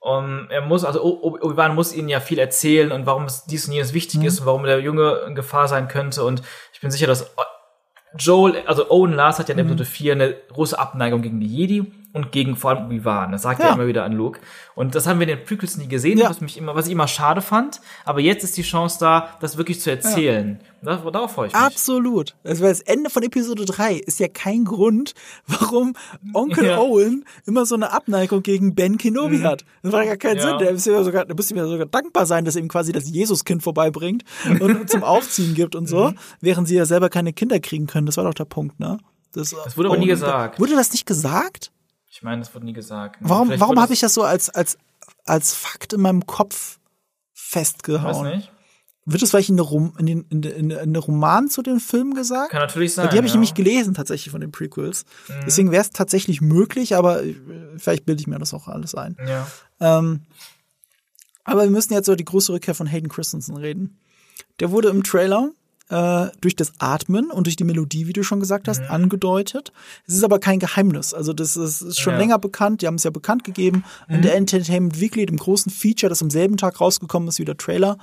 Um, 0.01 0.47
er 0.49 0.61
muss, 0.61 0.85
also 0.85 1.03
Obi-Wan 1.03 1.75
muss 1.75 1.93
ihnen 1.93 2.09
ja 2.09 2.21
viel 2.21 2.39
erzählen 2.39 2.93
und 2.93 3.05
warum 3.05 3.25
es 3.25 3.45
dies 3.47 3.67
und 3.67 3.75
jenes 3.75 3.95
wichtig 3.95 4.21
mhm. 4.21 4.27
ist 4.27 4.41
und 4.41 4.47
warum 4.47 4.63
der 4.63 4.81
Junge 4.81 5.25
in 5.27 5.35
Gefahr 5.35 5.67
sein 5.67 5.89
könnte. 5.89 6.23
Und 6.23 6.43
ich 6.73 6.81
bin 6.81 6.93
sicher, 6.93 7.09
dass 7.09 7.35
Joel, 8.17 8.63
also 8.67 8.91
Owen 8.91 9.13
Lars 9.13 9.39
hat 9.39 9.49
ja 9.49 9.55
in 9.55 9.61
mhm. 9.61 9.73
Episode 9.73 9.85
4 9.85 10.13
eine 10.13 10.35
große 10.53 10.79
Abneigung 10.79 11.21
gegen 11.21 11.41
die 11.41 11.49
Jedi 11.49 11.93
und 12.13 12.33
gegen 12.33 12.57
vor 12.57 12.71
allem 12.71 12.87
Obi-Wan. 12.87 13.33
Das 13.33 13.43
sagt 13.43 13.61
ja. 13.61 13.67
er 13.67 13.75
immer 13.75 13.87
wieder 13.87 14.05
an 14.05 14.13
Luke. 14.13 14.41
Und 14.75 14.95
das 14.95 15.07
haben 15.07 15.21
wir 15.21 15.29
in 15.29 15.37
den 15.37 15.45
Prequels 15.45 15.77
nie 15.77 15.89
gesehen, 15.89 16.19
ja. 16.19 16.31
was 16.31 16.41
mich 16.41 16.57
immer, 16.57 16.75
was 16.75 16.87
ich 16.87 16.93
immer 16.93 17.07
schade 17.07 17.43
fand. 17.43 17.81
Aber 18.05 18.21
jetzt 18.21 18.45
ist 18.45 18.57
die 18.57 18.63
Chance 18.63 18.99
da, 18.99 19.37
das 19.41 19.59
wirklich 19.59 19.81
zu 19.81 19.91
erzählen. 19.91 20.59
Ja. 20.83 20.97
Darauf 20.97 21.33
freue 21.33 21.49
ich 21.49 21.53
mich. 21.53 21.61
Absolut. 21.61 22.35
Also 22.45 22.65
das 22.65 22.81
Ende 22.81 23.11
von 23.11 23.23
Episode 23.23 23.65
3 23.67 23.95
ist 23.95 24.21
ja 24.21 24.29
kein 24.29 24.65
Grund, 24.65 25.13
warum 25.47 25.95
Onkel 26.33 26.67
ja. 26.67 26.79
Owen 26.79 27.25
immer 27.47 27.67
so 27.67 27.75
eine 27.75 27.93
Abneigung 27.93 28.43
gegen 28.43 28.75
Ben 28.75 28.97
Kenobi 28.97 29.39
mhm. 29.39 29.45
hat. 29.45 29.65
Das 29.83 29.93
war 29.93 30.05
ja 30.05 30.17
keinen 30.17 30.41
Sinn. 30.41 30.59
Der, 30.59 30.71
ist 30.71 30.87
ja 30.87 31.03
sogar, 31.03 31.27
der 31.27 31.37
müsste 31.37 31.55
mir 31.55 31.67
sogar 31.67 31.87
dankbar 31.87 32.25
sein, 32.25 32.45
dass 32.45 32.57
er 32.57 32.63
ihm 32.63 32.69
quasi 32.69 32.93
das 32.93 33.11
Jesuskind 33.11 33.63
vorbeibringt 33.63 34.25
und 34.61 34.89
zum 34.91 35.03
Aufziehen 35.03 35.55
gibt 35.55 35.75
und 35.75 35.87
so, 35.87 36.11
mhm. 36.11 36.19
während 36.41 36.69
sie 36.69 36.77
ja 36.77 36.87
selber 36.87 37.11
keine 37.11 37.35
Kinder 37.35 37.61
kriegen 37.61 37.87
können. 37.87 38.07
Das 38.07 38.17
war 38.17 38.25
doch 38.25 38.35
der 38.35 38.47
Punkt, 38.47 38.81
ne? 38.81 38.99
Das, 39.33 39.51
das 39.51 39.77
wurde 39.77 39.91
aber 39.91 39.99
nie 39.99 40.07
gesagt. 40.07 40.59
Wurde 40.59 40.75
das 40.75 40.91
nicht 40.93 41.05
gesagt? 41.05 41.71
Ich 42.11 42.23
meine, 42.23 42.41
das 42.41 42.55
wurde 42.55 42.65
nie 42.65 42.73
gesagt. 42.73 43.21
Ne? 43.21 43.29
Warum, 43.29 43.61
warum 43.61 43.81
habe 43.81 43.93
ich 43.93 44.01
das 44.01 44.15
so 44.15 44.23
als, 44.23 44.49
als, 44.51 44.79
als 45.25 45.55
Fakt 45.55 45.93
in 45.93 46.01
meinem 46.01 46.27
Kopf 46.27 46.79
festgehauen? 47.33 48.27
Weiß 48.27 48.37
nicht. 48.37 48.53
Wird 49.11 49.23
es 49.23 49.31
vielleicht 49.31 49.49
in 49.49 49.57
der, 49.57 49.65
Rom, 49.65 49.95
in, 49.99 50.05
den, 50.05 50.27
in, 50.29 50.71
in 50.71 50.93
der 50.93 51.03
Roman 51.03 51.49
zu 51.49 51.63
den 51.63 51.81
Filmen 51.81 52.13
gesagt? 52.13 52.51
Kann 52.51 52.61
natürlich 52.61 52.93
sein. 52.93 53.09
Die 53.11 53.17
habe 53.17 53.27
ich 53.27 53.33
ja. 53.33 53.37
nämlich 53.37 53.55
gelesen 53.55 53.95
tatsächlich 53.95 54.31
von 54.31 54.43
den 54.43 54.53
Prequels. 54.53 55.07
Mhm. 55.29 55.45
Deswegen 55.47 55.71
wäre 55.71 55.81
es 55.81 55.91
tatsächlich 55.91 56.43
möglich, 56.43 56.95
aber 56.95 57.25
äh, 57.25 57.35
vielleicht 57.79 58.05
bilde 58.05 58.21
ich 58.21 58.27
mir 58.27 58.39
das 58.39 58.53
auch 58.53 58.69
alles 58.69 58.95
ein. 58.95 59.17
Ja. 59.27 59.47
Ähm, 59.81 60.27
Aber 61.45 61.63
wir 61.63 61.71
müssen 61.71 61.95
jetzt 61.95 62.09
über 62.09 62.17
die 62.17 62.27
große 62.27 62.53
Rückkehr 62.53 62.75
von 62.75 62.87
Hayden 62.87 63.09
Christensen 63.09 63.57
reden. 63.57 63.99
Der 64.61 64.71
wurde 64.71 64.89
im 64.89 65.03
Trailer 65.03 65.53
äh, 65.91 66.27
durch 66.41 66.57
das 66.57 66.73
Atmen 66.79 67.31
und 67.31 67.47
durch 67.47 67.57
die 67.57 67.65
Melodie, 67.65 68.07
wie 68.07 68.13
du 68.13 68.23
schon 68.23 68.41
gesagt 68.41 68.69
hast, 68.69 68.81
mhm. 68.83 68.91
angedeutet. 68.91 69.73
Es 70.07 70.15
ist 70.15 70.25
aber 70.25 70.39
kein 70.39 70.59
Geheimnis. 70.59 71.15
Also 71.15 71.33
das 71.33 71.57
ist, 71.57 71.83
ist 71.83 71.99
schon 71.99 72.15
ja. 72.15 72.19
länger 72.19 72.39
bekannt. 72.39 72.83
Die 72.83 72.87
haben 72.87 72.97
es 72.97 73.05
ja 73.05 73.11
bekannt 73.11 73.45
gegeben. 73.45 73.85
Mhm. 74.09 74.15
In 74.17 74.23
der 74.23 74.37
Entertainment 74.37 75.01
Weekly, 75.01 75.27
dem 75.27 75.39
großen 75.39 75.73
Feature, 75.73 76.11
das 76.11 76.23
am 76.23 76.31
selben 76.31 76.57
Tag 76.57 76.81
rausgekommen 76.81 77.29
ist 77.29 77.39
wie 77.39 77.45
der 77.45 77.57
Trailer, 77.57 77.99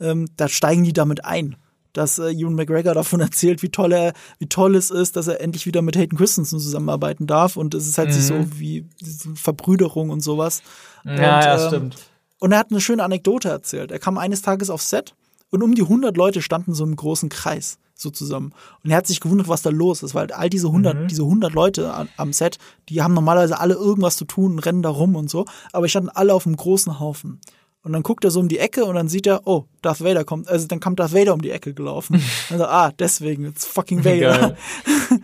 ähm, 0.00 0.28
da 0.36 0.48
steigen 0.48 0.84
die 0.84 0.92
damit 0.92 1.24
ein 1.24 1.56
dass 1.92 2.20
äh, 2.20 2.30
Ewan 2.30 2.54
McGregor 2.54 2.94
davon 2.94 3.20
erzählt, 3.20 3.62
wie 3.62 3.70
toll 3.70 3.92
er, 3.92 4.12
wie 4.38 4.46
toll 4.46 4.76
es 4.76 4.90
ist, 4.90 5.16
dass 5.16 5.26
er 5.26 5.40
endlich 5.40 5.66
wieder 5.66 5.82
mit 5.82 5.96
Hayden 5.96 6.16
Christensen 6.16 6.60
zusammenarbeiten 6.60 7.26
darf 7.26 7.56
und 7.56 7.74
es 7.74 7.88
ist 7.88 7.98
halt 7.98 8.10
mhm. 8.10 8.12
so 8.12 8.46
wie 8.60 8.86
Verbrüderung 9.34 10.10
und 10.10 10.20
sowas. 10.20 10.62
Ja, 11.04 11.12
und, 11.12 11.18
ja, 11.18 11.62
ähm, 11.62 11.68
stimmt. 11.68 11.96
Und 12.38 12.52
er 12.52 12.58
hat 12.58 12.70
eine 12.70 12.80
schöne 12.80 13.02
Anekdote 13.02 13.48
erzählt. 13.48 13.90
Er 13.90 13.98
kam 13.98 14.18
eines 14.18 14.40
Tages 14.42 14.70
auf 14.70 14.82
Set 14.82 15.14
und 15.50 15.62
um 15.62 15.74
die 15.74 15.82
100 15.82 16.16
Leute 16.16 16.42
standen 16.42 16.74
so 16.74 16.84
im 16.84 16.96
großen 16.96 17.28
Kreis 17.28 17.78
so 18.00 18.10
zusammen. 18.10 18.52
Und 18.82 18.90
er 18.90 18.96
hat 18.96 19.06
sich 19.06 19.20
gewundert, 19.20 19.48
was 19.48 19.62
da 19.62 19.70
los 19.70 20.02
ist, 20.02 20.14
weil 20.14 20.32
all 20.32 20.48
diese 20.48 20.68
100, 20.68 20.96
mhm. 20.96 21.08
diese 21.08 21.22
100 21.22 21.52
Leute 21.52 21.92
an, 21.92 22.08
am 22.16 22.32
Set, 22.32 22.58
die 22.88 23.02
haben 23.02 23.14
normalerweise 23.14 23.60
alle 23.60 23.74
irgendwas 23.74 24.16
zu 24.16 24.24
tun 24.24 24.52
und 24.52 24.58
rennen 24.60 24.82
da 24.82 24.88
rum 24.88 25.16
und 25.16 25.28
so, 25.30 25.44
aber 25.72 25.86
die 25.86 25.90
standen 25.90 26.08
alle 26.08 26.34
auf 26.34 26.46
einem 26.46 26.56
großen 26.56 26.98
Haufen. 26.98 27.40
Und 27.82 27.92
dann 27.92 28.02
guckt 28.02 28.24
er 28.24 28.30
so 28.30 28.40
um 28.40 28.48
die 28.48 28.58
Ecke 28.58 28.84
und 28.84 28.94
dann 28.94 29.08
sieht 29.08 29.26
er, 29.26 29.46
oh, 29.46 29.64
Darth 29.80 30.04
Vader 30.04 30.24
kommt. 30.24 30.48
Also 30.48 30.66
dann 30.66 30.80
kommt 30.80 31.00
Darth 31.00 31.14
Vader 31.14 31.32
um 31.32 31.40
die 31.40 31.50
Ecke 31.50 31.72
gelaufen. 31.72 32.22
also, 32.50 32.64
ah, 32.66 32.92
deswegen, 32.98 33.46
it's 33.46 33.64
fucking 33.64 34.04
Vader. 34.04 34.56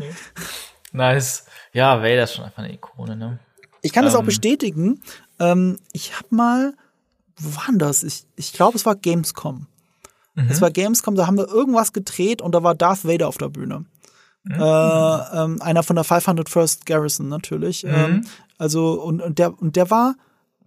nice. 0.93 1.45
Ja, 1.73 1.99
Vader 1.99 2.25
ist 2.25 2.35
schon 2.35 2.45
einfach 2.47 2.63
eine 2.63 2.73
Ikone, 2.73 3.17
ne? 3.17 3.41
Ich 3.83 3.93
kann 3.93 4.05
das 4.05 4.15
auch 4.15 4.21
ähm. 4.21 4.27
bestätigen. 4.27 5.03
Ähm, 5.39 5.79
ich 5.93 6.19
hab 6.19 6.33
mal, 6.33 6.75
wo 7.37 7.57
war 7.57 7.67
denn 7.69 7.79
das? 7.79 8.03
Ich, 8.03 8.25
ich 8.37 8.55
glaube, 8.55 8.77
es 8.77 8.87
war 8.87 8.97
Gamescom. 8.97 9.67
Mhm. 10.37 10.49
Es 10.51 10.61
war 10.61 10.71
Gamescom, 10.71 11.15
da 11.17 11.27
haben 11.27 11.39
wir 11.39 11.49
irgendwas 11.49 11.93
gedreht 11.93 12.43
und 12.43 12.55
da 12.55 12.63
war 12.63 12.75
Darth 12.75 13.05
Vader 13.05 13.27
auf 13.27 13.39
der 13.39 13.49
Bühne. 13.49 13.87
Mhm. 14.45 14.53
Äh, 14.53 15.43
ähm, 15.43 15.63
einer 15.63 15.83
von 15.83 15.97
der 15.97 16.05
501st 16.05 16.85
Garrison 16.85 17.29
natürlich. 17.29 17.85
Mhm. 17.85 17.91
Ähm, 17.95 18.27
also 18.59 19.03
und, 19.03 19.21
und 19.21 19.39
der 19.39 19.61
und 19.61 19.77
der 19.77 19.91
war 19.91 20.15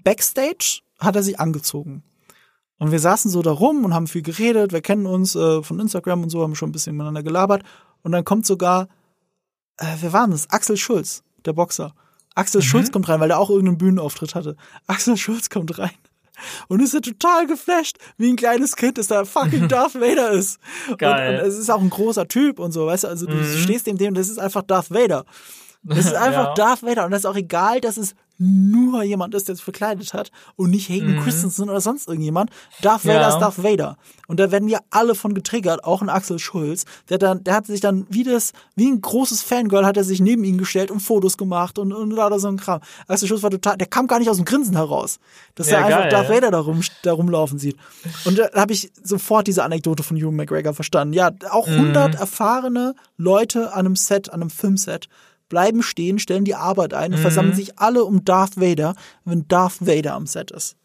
backstage, 0.03 0.81
hat 0.99 1.15
er 1.15 1.23
sich 1.23 1.39
angezogen. 1.39 2.03
Und 2.80 2.91
wir 2.91 2.99
saßen 2.99 3.30
so 3.30 3.41
da 3.41 3.51
rum 3.51 3.85
und 3.85 3.93
haben 3.93 4.07
viel 4.07 4.22
geredet. 4.22 4.72
Wir 4.72 4.81
kennen 4.81 5.06
uns 5.06 5.35
äh, 5.35 5.61
von 5.61 5.80
Instagram 5.80 6.23
und 6.23 6.30
so, 6.30 6.41
haben 6.41 6.56
schon 6.56 6.69
ein 6.69 6.73
bisschen 6.73 6.95
miteinander 6.95 7.23
gelabert. 7.23 7.64
Und 8.03 8.14
dann 8.14 8.23
kommt 8.23 8.45
sogar, 8.45 8.88
äh, 9.77 9.85
wer 9.99 10.14
war 10.14 10.27
das? 10.27 10.49
Axel 10.49 10.77
Schulz, 10.77 11.23
der 11.45 11.53
Boxer. 11.53 11.93
Axel 12.35 12.61
mhm. 12.61 12.65
Schulz 12.65 12.91
kommt 12.91 13.09
rein, 13.09 13.19
weil 13.19 13.31
er 13.31 13.39
auch 13.39 13.49
irgendeinen 13.49 13.77
Bühnenauftritt 13.77 14.33
hatte. 14.33 14.56
Axel 14.88 15.17
Schulz 15.17 15.49
kommt 15.49 15.77
rein 15.77 15.91
und 16.68 16.82
ist 16.82 16.93
ja 16.93 17.00
total 17.00 17.48
geflasht, 17.48 17.98
wie 18.18 18.30
ein 18.30 18.35
kleines 18.35 18.76
Kind, 18.76 18.98
dass 18.98 19.08
da 19.08 19.26
fucking 19.26 19.68
Darth 19.69 19.95
Vader 19.95 20.32
ist. 20.32 20.59
Geil. 20.98 21.35
Und, 21.35 21.42
und, 21.42 21.48
es 21.48 21.58
ist 21.58 21.69
auch 21.69 21.82
ein 21.82 21.90
großer 21.90 22.27
Typ 22.27 22.59
und 22.59 22.72
so, 22.72 22.85
weißt 22.85 23.06
du, 23.06 23.08
also 23.08 23.26
du 23.26 23.35
mhm. 23.35 23.58
stehst 23.58 23.88
dem 23.88 23.98
dem, 23.98 24.14
das 24.14 24.30
ist 24.30 24.40
einfach 24.40 24.64
Darth 24.64 24.92
Vader. 24.92 25.26
Das 25.84 26.00
ist 26.00 26.14
einfach 26.16 26.48
ja. 26.48 26.53
Darth 26.53 26.84
Vader 26.84 27.06
und 27.06 27.11
das 27.11 27.22
ist 27.22 27.26
auch 27.26 27.35
egal, 27.35 27.82
dass 27.82 27.98
es 27.98 28.16
nur 28.40 29.03
jemand 29.03 29.35
ist, 29.35 29.50
der 29.50 29.56
sich 29.56 29.64
verkleidet 29.64 30.14
hat 30.14 30.32
und 30.56 30.72
nicht 30.72 30.88
Hayden 30.88 31.18
mhm. 31.18 31.19
Christensen 31.19 31.69
oder 31.69 31.82
sonst 31.82 32.08
irgendjemand. 32.08 32.50
Darth 32.82 33.06
Vader 33.06 33.22
ja. 33.22 33.30
ist 33.30 33.40
Darth 33.40 33.61
Vader. 33.61 33.98
Und 34.27 34.40
da 34.40 34.50
werden 34.51 34.69
wir 34.69 34.80
alle 34.90 35.14
von 35.14 35.34
getriggert, 35.34 35.84
auch 35.84 36.01
ein 36.01 36.09
Axel 36.09 36.40
Schulz. 36.40 36.85
Der, 37.09 37.18
dann, 37.18 37.43
der 37.43 37.53
hat 37.53 37.66
sich 37.66 37.82
dann 37.82 38.08
wie 38.09 38.24
das, 38.24 38.53
wie 38.76 38.90
ein 38.90 39.01
großes 39.01 39.43
Fangirl 39.43 39.85
hat 39.85 39.98
er 39.98 40.06
sich 40.06 40.22
neben 40.22 40.45
ihn 40.45 40.58
gestellt 40.58 40.90
und 40.90 41.01
Fotos 41.01 41.38
gemacht 41.38 41.77
und, 41.77 41.92
und 41.92 42.16
da 42.16 42.40
so 42.40 42.48
ein 42.48 42.58
Kram. 42.58 42.80
Axel 43.08 43.27
Schulz 43.27 43.43
war 43.43 43.51
total, 43.51 43.77
der 43.77 43.88
kam 43.88 44.08
gar 44.08 44.19
nicht 44.19 44.30
aus 44.30 44.38
dem 44.38 44.45
Grinsen 44.45 44.77
heraus. 44.77 45.19
Dass 45.56 45.69
ja, 45.69 45.80
er 45.80 45.85
einfach 45.85 46.01
geil, 46.01 46.09
Darth 46.09 46.30
Vader 46.30 46.51
da, 46.51 46.59
rum, 46.59 46.82
da 47.03 47.11
rumlaufen 47.11 47.59
sieht. 47.59 47.76
Und 48.24 48.40
da 48.40 48.50
habe 48.53 48.72
ich 48.72 48.90
sofort 49.03 49.48
diese 49.48 49.64
Anekdote 49.64 50.03
von 50.03 50.16
Hugh 50.16 50.32
McGregor 50.32 50.74
verstanden. 50.74 51.14
Ja, 51.14 51.32
auch 51.50 51.68
100 51.68 52.14
mhm. 52.14 52.19
erfahrene 52.19 52.95
Leute 53.18 53.74
an 53.74 53.80
einem 53.80 53.95
Set, 53.98 54.30
an 54.30 54.42
einem 54.42 54.50
Filmset 54.50 55.09
bleiben 55.50 55.84
stehen, 55.84 56.19
stellen 56.19 56.45
die 56.45 56.56
Arbeit 56.56 56.94
ein 56.94 57.11
und 57.11 57.19
mhm. 57.19 57.24
versammeln 57.24 57.56
sich 57.56 57.80
alle 57.80 58.06
um 58.06 58.24
Darth 58.24 58.60
Vader, 58.60 58.95
wenn 59.26 59.48
Darth 59.48 59.86
Vader 59.86 60.14
am 60.14 60.28
Set 60.28 60.52
ist. 60.52 60.76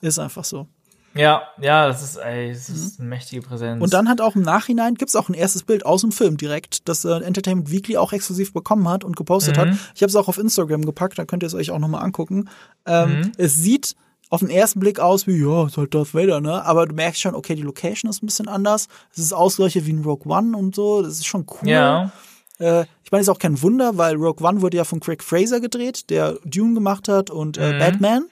Ist 0.00 0.18
einfach 0.18 0.44
so. 0.44 0.68
Ja, 1.14 1.42
ja, 1.60 1.86
das 1.86 2.02
ist, 2.02 2.16
ey, 2.16 2.52
das 2.52 2.68
ist 2.68 2.98
mhm. 2.98 3.04
eine 3.04 3.08
mächtige 3.10 3.42
Präsenz. 3.42 3.82
Und 3.82 3.94
dann 3.94 4.08
hat 4.08 4.20
auch 4.20 4.34
im 4.34 4.42
Nachhinein 4.42 4.96
gibt's 4.96 5.14
auch 5.14 5.28
ein 5.28 5.34
erstes 5.34 5.62
Bild 5.62 5.86
aus 5.86 6.00
dem 6.00 6.10
Film 6.10 6.36
direkt, 6.36 6.88
das 6.88 7.04
äh, 7.04 7.20
Entertainment 7.20 7.70
Weekly 7.70 7.96
auch 7.96 8.12
exklusiv 8.12 8.52
bekommen 8.52 8.88
hat 8.88 9.04
und 9.04 9.16
gepostet 9.16 9.56
mhm. 9.56 9.60
hat. 9.60 9.68
Ich 9.94 10.02
habe 10.02 10.10
es 10.10 10.16
auch 10.16 10.26
auf 10.26 10.38
Instagram 10.38 10.84
gepackt, 10.84 11.18
da 11.18 11.24
könnt 11.24 11.44
ihr 11.44 11.46
es 11.46 11.54
euch 11.54 11.70
auch 11.70 11.78
nochmal 11.78 12.02
angucken. 12.02 12.48
Ähm, 12.84 13.20
mhm. 13.20 13.32
Es 13.36 13.54
sieht 13.54 13.94
auf 14.28 14.40
den 14.40 14.50
ersten 14.50 14.80
Blick 14.80 14.98
aus 14.98 15.28
wie, 15.28 15.40
ja, 15.40 15.66
ist 15.66 15.76
halt 15.76 15.94
Darth 15.94 16.14
Vader, 16.14 16.40
ne? 16.40 16.64
Aber 16.64 16.86
du 16.86 16.94
merkst 16.94 17.20
schon, 17.20 17.36
okay, 17.36 17.54
die 17.54 17.62
Location 17.62 18.10
ist 18.10 18.22
ein 18.22 18.26
bisschen 18.26 18.48
anders. 18.48 18.88
Es 19.12 19.18
ist 19.18 19.32
ausgleiche 19.32 19.86
wie 19.86 19.90
in 19.90 20.02
Rogue 20.02 20.26
One 20.26 20.56
und 20.56 20.74
so. 20.74 21.02
Das 21.02 21.12
ist 21.12 21.26
schon 21.26 21.46
cool. 21.62 21.68
Ja. 21.68 22.10
Äh, 22.58 22.86
meine, 23.14 23.22
ist 23.22 23.28
auch 23.28 23.38
kein 23.38 23.62
Wunder, 23.62 23.96
weil 23.96 24.16
Rogue 24.16 24.44
One 24.44 24.60
wurde 24.60 24.76
ja 24.76 24.84
von 24.84 24.98
Craig 24.98 25.22
Fraser 25.22 25.60
gedreht, 25.60 26.10
der 26.10 26.36
Dune 26.44 26.74
gemacht 26.74 27.06
hat 27.06 27.30
und 27.30 27.56
äh, 27.58 27.72
mhm. 27.72 27.78
Batman, 27.78 28.24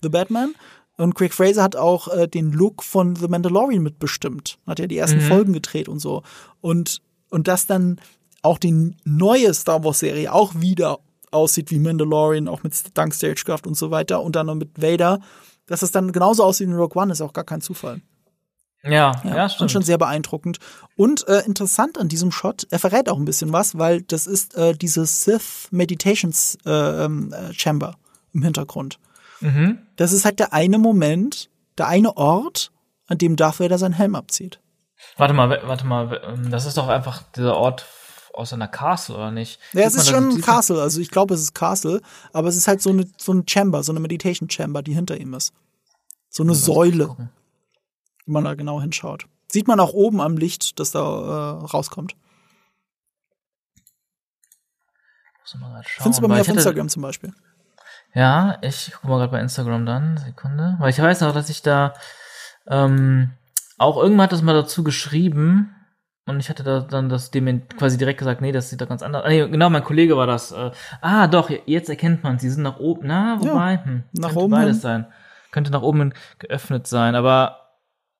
The 0.00 0.08
Batman. 0.08 0.54
Und 0.96 1.14
Craig 1.14 1.34
Fraser 1.34 1.62
hat 1.62 1.74
auch 1.74 2.08
äh, 2.08 2.28
den 2.28 2.52
Look 2.52 2.84
von 2.84 3.16
The 3.16 3.26
Mandalorian 3.26 3.82
mitbestimmt. 3.82 4.58
Hat 4.66 4.78
ja 4.78 4.86
die 4.86 4.96
ersten 4.96 5.18
mhm. 5.18 5.28
Folgen 5.28 5.52
gedreht 5.52 5.88
und 5.88 5.98
so. 5.98 6.22
Und, 6.60 7.02
und 7.30 7.48
dass 7.48 7.66
dann 7.66 8.00
auch 8.42 8.58
die 8.58 8.94
neue 9.04 9.52
Star 9.54 9.82
Wars 9.82 9.98
Serie 9.98 10.32
auch 10.32 10.54
wieder 10.56 11.00
aussieht 11.32 11.70
wie 11.72 11.80
Mandalorian, 11.80 12.46
auch 12.46 12.62
mit 12.62 12.74
dank 12.94 13.14
Stagecraft 13.14 13.66
und 13.66 13.76
so 13.76 13.90
weiter 13.90 14.22
und 14.22 14.36
dann 14.36 14.46
noch 14.46 14.54
mit 14.54 14.80
Vader, 14.80 15.20
dass 15.66 15.82
es 15.82 15.90
dann 15.90 16.12
genauso 16.12 16.44
aussieht 16.44 16.68
wie 16.68 16.74
Rogue 16.74 17.00
One, 17.00 17.12
ist 17.12 17.20
auch 17.20 17.32
gar 17.32 17.44
kein 17.44 17.60
Zufall. 17.60 18.00
Ja, 18.82 19.12
ja, 19.24 19.36
ja 19.36 19.48
stimmt. 19.48 19.62
Und 19.62 19.72
schon 19.72 19.82
sehr 19.82 19.98
beeindruckend. 19.98 20.58
Und 20.96 21.26
äh, 21.28 21.40
interessant 21.40 21.98
an 21.98 22.08
diesem 22.08 22.30
Shot, 22.30 22.66
er 22.70 22.78
verrät 22.78 23.08
auch 23.08 23.18
ein 23.18 23.24
bisschen 23.24 23.52
was, 23.52 23.76
weil 23.78 24.02
das 24.02 24.26
ist 24.26 24.56
äh, 24.56 24.74
diese 24.74 25.04
Sith 25.06 25.68
Meditations 25.70 26.58
äh, 26.64 27.04
ähm, 27.04 27.32
äh, 27.32 27.52
Chamber 27.52 27.96
im 28.32 28.42
Hintergrund. 28.42 28.98
Mhm. 29.40 29.78
Das 29.96 30.12
ist 30.12 30.24
halt 30.24 30.38
der 30.38 30.52
eine 30.52 30.78
Moment, 30.78 31.50
der 31.76 31.88
eine 31.88 32.16
Ort, 32.16 32.72
an 33.06 33.18
dem 33.18 33.36
Darth 33.36 33.60
Vader 33.60 33.78
seinen 33.78 33.94
Helm 33.94 34.14
abzieht. 34.14 34.60
Warte 35.16 35.34
mal, 35.34 35.60
warte 35.64 35.86
mal, 35.86 36.20
ähm, 36.24 36.50
das 36.50 36.66
ist 36.66 36.76
doch 36.76 36.88
einfach 36.88 37.22
dieser 37.34 37.56
Ort 37.56 37.86
aus 38.34 38.52
einer 38.52 38.68
Castle, 38.68 39.16
oder 39.16 39.30
nicht? 39.32 39.58
Ja, 39.72 39.82
es 39.82 39.96
ist 39.96 40.08
schon 40.08 40.28
ein 40.28 40.40
Castle, 40.40 40.80
also 40.80 41.00
ich 41.00 41.10
glaube, 41.10 41.34
es 41.34 41.40
ist 41.40 41.54
Castle, 41.54 42.00
aber 42.32 42.48
es 42.48 42.56
ist 42.56 42.68
halt 42.68 42.80
so 42.80 42.90
eine, 42.90 43.06
so 43.16 43.32
ein 43.32 43.44
Chamber, 43.48 43.82
so 43.82 43.90
eine 43.90 44.00
Meditation 44.00 44.48
Chamber, 44.48 44.82
die 44.82 44.94
hinter 44.94 45.18
ihm 45.18 45.34
ist. 45.34 45.52
So 46.28 46.44
eine 46.44 46.54
Säule. 46.54 47.08
Gucken 47.08 47.30
wenn 48.28 48.34
man 48.34 48.44
da 48.44 48.54
genau 48.54 48.80
hinschaut. 48.80 49.26
Sieht 49.50 49.66
man 49.66 49.80
auch 49.80 49.92
oben 49.92 50.20
am 50.20 50.36
Licht, 50.36 50.78
das 50.78 50.90
da 50.90 51.00
äh, 51.00 51.66
rauskommt. 51.66 52.14
Findest 55.96 56.18
du 56.18 56.28
bei 56.28 56.34
mir 56.34 56.40
auf 56.42 56.48
Instagram 56.48 56.90
zum 56.90 57.02
Beispiel? 57.02 57.32
Ja, 58.14 58.58
ich 58.60 58.92
gucke 58.92 59.08
mal 59.08 59.16
gerade 59.18 59.32
bei 59.32 59.40
Instagram 59.40 59.86
dann, 59.86 60.18
Sekunde. 60.18 60.76
Weil 60.78 60.90
ich 60.90 61.00
weiß 61.00 61.22
auch, 61.22 61.32
dass 61.32 61.48
ich 61.48 61.62
da 61.62 61.94
ähm, 62.66 63.30
auch 63.78 63.96
irgendwann 63.96 64.24
hat 64.24 64.32
das 64.32 64.42
mal 64.42 64.52
dazu 64.52 64.84
geschrieben 64.84 65.74
und 66.26 66.40
ich 66.40 66.50
hatte 66.50 66.62
da 66.62 66.80
dann 66.80 67.08
das 67.08 67.30
dem 67.30 67.66
quasi 67.68 67.96
direkt 67.96 68.18
gesagt, 68.18 68.42
nee, 68.42 68.52
das 68.52 68.68
sieht 68.68 68.82
doch 68.82 68.88
ganz 68.88 69.02
anders. 69.02 69.24
Nee, 69.26 69.48
genau, 69.48 69.70
mein 69.70 69.84
Kollege 69.84 70.14
war 70.18 70.26
das. 70.26 70.52
Äh, 70.52 70.72
ah, 71.00 71.26
doch, 71.26 71.48
jetzt 71.64 71.88
erkennt 71.88 72.22
man, 72.22 72.38
sie 72.38 72.50
sind 72.50 72.62
nach 72.62 72.78
oben. 72.78 73.06
Na, 73.06 73.40
wobei, 73.40 73.74
ja, 73.74 73.84
hm, 73.84 74.04
nach 74.12 74.36
oben 74.36 74.50
beides 74.50 74.76
hin. 74.76 74.82
sein. 74.82 75.06
Könnte 75.50 75.70
nach 75.70 75.80
oben 75.80 76.12
geöffnet 76.38 76.86
sein, 76.86 77.14
aber 77.14 77.67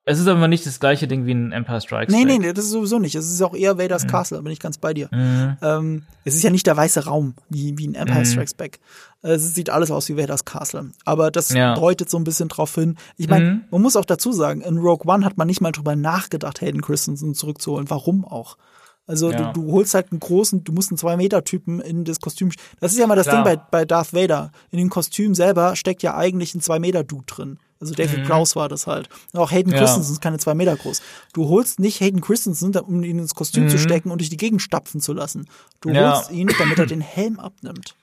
es 0.09 0.17
ist 0.19 0.27
aber 0.27 0.47
nicht 0.47 0.65
das 0.65 0.79
gleiche 0.79 1.07
Ding 1.07 1.27
wie 1.27 1.33
ein 1.35 1.51
Empire 1.51 1.79
Strikes 1.81 2.11
Back. 2.11 2.25
Nee, 2.25 2.25
nee, 2.25 2.39
nee, 2.39 2.51
das 2.51 2.65
ist 2.65 2.71
sowieso 2.71 2.97
nicht. 2.97 3.13
Es 3.13 3.31
ist 3.31 3.43
auch 3.43 3.53
eher 3.53 3.77
Vader's 3.77 4.05
mhm. 4.05 4.07
Castle, 4.07 4.37
da 4.37 4.41
bin 4.41 4.51
ich 4.51 4.59
ganz 4.59 4.79
bei 4.79 4.91
dir. 4.91 5.07
Mhm. 5.11 5.57
Ähm, 5.61 6.03
es 6.25 6.33
ist 6.33 6.41
ja 6.41 6.49
nicht 6.49 6.65
der 6.65 6.75
weiße 6.75 7.05
Raum, 7.05 7.35
wie, 7.49 7.77
wie 7.77 7.87
ein 7.87 7.93
Empire 7.93 8.21
mhm. 8.21 8.25
Strikes 8.25 8.55
Back. 8.55 8.79
Es 9.21 9.53
sieht 9.53 9.69
alles 9.69 9.91
aus 9.91 10.09
wie 10.09 10.17
Vader's 10.17 10.45
Castle. 10.45 10.91
Aber 11.05 11.29
das 11.29 11.49
ja. 11.49 11.75
deutet 11.75 12.09
so 12.09 12.17
ein 12.17 12.23
bisschen 12.23 12.49
drauf 12.49 12.73
hin. 12.73 12.97
Ich 13.17 13.29
meine, 13.29 13.45
mhm. 13.45 13.61
man 13.69 13.83
muss 13.83 13.95
auch 13.95 14.05
dazu 14.05 14.31
sagen, 14.31 14.61
in 14.61 14.79
Rogue 14.79 15.05
One 15.05 15.23
hat 15.23 15.37
man 15.37 15.45
nicht 15.45 15.61
mal 15.61 15.71
drüber 15.71 15.95
nachgedacht, 15.95 16.59
Hayden 16.59 16.81
Christensen 16.81 17.35
zurückzuholen. 17.35 17.87
Warum 17.91 18.25
auch? 18.25 18.57
Also 19.05 19.31
ja. 19.31 19.51
du, 19.51 19.61
du 19.61 19.71
holst 19.71 19.93
halt 19.93 20.11
einen 20.11 20.19
großen, 20.19 20.63
du 20.63 20.71
musst 20.71 20.91
einen 20.91 20.97
Zwei-Meter-Typen 20.97 21.81
in 21.81 22.03
das 22.03 22.19
Kostüm. 22.19 22.51
Das 22.79 22.93
ist 22.93 22.97
ja 22.97 23.05
mal 23.05 23.15
das 23.15 23.27
Klar. 23.27 23.43
Ding 23.43 23.55
bei, 23.55 23.61
bei 23.69 23.85
Darth 23.85 24.13
Vader. 24.13 24.51
In 24.71 24.79
dem 24.79 24.89
Kostüm 24.89 25.35
selber 25.35 25.75
steckt 25.75 26.01
ja 26.01 26.15
eigentlich 26.15 26.55
ein 26.55 26.61
Zwei-Meter-Dude 26.61 27.25
drin. 27.27 27.59
Also 27.79 27.93
David 27.93 28.19
mhm. 28.19 28.23
Prowse 28.25 28.55
war 28.55 28.67
das 28.67 28.87
halt. 28.87 29.09
Auch 29.33 29.51
Hayden 29.51 29.71
ja. 29.71 29.79
Christensen 29.79 30.13
ist 30.13 30.21
keine 30.21 30.37
zwei 30.37 30.53
Meter 30.53 30.75
groß. 30.75 31.01
Du 31.33 31.47
holst 31.47 31.79
nicht 31.79 32.01
Hayden 32.01 32.19
Christensen, 32.21 32.75
um 32.75 33.03
ihn 33.03 33.19
ins 33.19 33.35
Kostüm 33.35 33.65
mhm. 33.65 33.69
zu 33.69 33.79
stecken 33.79 34.11
und 34.11 34.19
durch 34.19 34.29
die 34.29 34.37
Gegend 34.37 34.61
stapfen 34.61 34.99
zu 34.99 35.13
lassen. 35.13 35.47
Du 35.79 35.89
ja. 35.89 36.15
holst 36.15 36.31
ihn, 36.31 36.49
damit 36.59 36.77
er 36.77 36.85
den 36.85 37.01
Helm 37.01 37.39
abnimmt. 37.39 37.95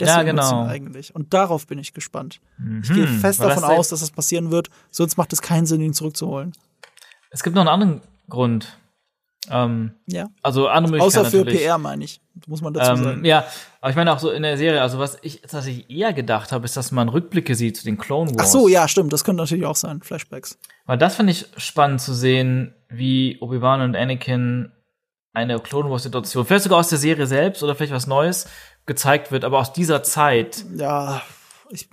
Deswegen 0.00 0.18
ja, 0.18 0.22
genau. 0.22 0.66
eigentlich. 0.66 1.14
Und 1.14 1.34
darauf 1.34 1.66
bin 1.66 1.78
ich 1.78 1.92
gespannt. 1.92 2.40
Mhm. 2.58 2.82
Ich 2.82 2.92
gehe 2.92 3.06
fest 3.06 3.40
davon 3.40 3.62
das 3.62 3.70
aus, 3.70 3.88
dass 3.88 4.00
das 4.00 4.10
passieren 4.10 4.50
wird. 4.50 4.68
Sonst 4.90 5.16
macht 5.16 5.32
es 5.32 5.42
keinen 5.42 5.66
Sinn, 5.66 5.80
ihn 5.80 5.94
zurückzuholen. 5.94 6.52
Es 7.30 7.42
gibt 7.42 7.56
noch 7.56 7.62
einen 7.62 7.68
anderen 7.68 8.00
Grund. 8.28 8.77
Ähm, 9.50 9.92
Ja. 10.06 10.28
also 10.42 10.68
andere 10.68 10.92
Möglichkeiten 10.92 11.26
Außer 11.26 11.30
für. 11.38 11.44
PR, 11.44 11.78
meine 11.78 12.04
ich. 12.04 12.20
Muss 12.46 12.60
man 12.60 12.72
dazu 12.74 12.92
Ähm, 12.92 13.02
sagen. 13.04 13.24
ja, 13.24 13.44
aber 13.80 13.90
ich 13.90 13.96
meine 13.96 14.12
auch 14.12 14.18
so 14.18 14.30
in 14.30 14.42
der 14.42 14.56
Serie, 14.56 14.80
also 14.82 14.98
was 14.98 15.18
ich 15.22 15.40
tatsächlich 15.42 15.88
eher 15.90 16.12
gedacht 16.12 16.52
habe, 16.52 16.64
ist, 16.64 16.76
dass 16.76 16.90
man 16.92 17.08
Rückblicke 17.08 17.54
sieht 17.54 17.76
zu 17.76 17.84
den 17.84 17.98
Clone 17.98 18.30
Wars. 18.30 18.38
Ach 18.40 18.46
so, 18.46 18.68
ja, 18.68 18.86
stimmt. 18.88 19.12
Das 19.12 19.24
könnte 19.24 19.42
natürlich 19.42 19.66
auch 19.66 19.76
sein. 19.76 20.02
Flashbacks. 20.02 20.58
Weil 20.86 20.98
das 20.98 21.16
finde 21.16 21.32
ich 21.32 21.46
spannend 21.56 22.00
zu 22.00 22.14
sehen, 22.14 22.74
wie 22.88 23.38
Obi-Wan 23.40 23.80
und 23.80 23.96
Anakin 23.96 24.72
eine 25.34 25.60
Clone 25.60 25.90
Wars 25.90 26.02
Situation, 26.04 26.44
vielleicht 26.46 26.64
sogar 26.64 26.78
aus 26.80 26.88
der 26.88 26.98
Serie 26.98 27.26
selbst 27.26 27.62
oder 27.62 27.74
vielleicht 27.74 27.92
was 27.92 28.06
Neues 28.06 28.46
gezeigt 28.86 29.30
wird, 29.30 29.44
aber 29.44 29.58
aus 29.58 29.72
dieser 29.72 30.02
Zeit. 30.02 30.64
Ja, 30.76 31.22
ich 31.70 31.88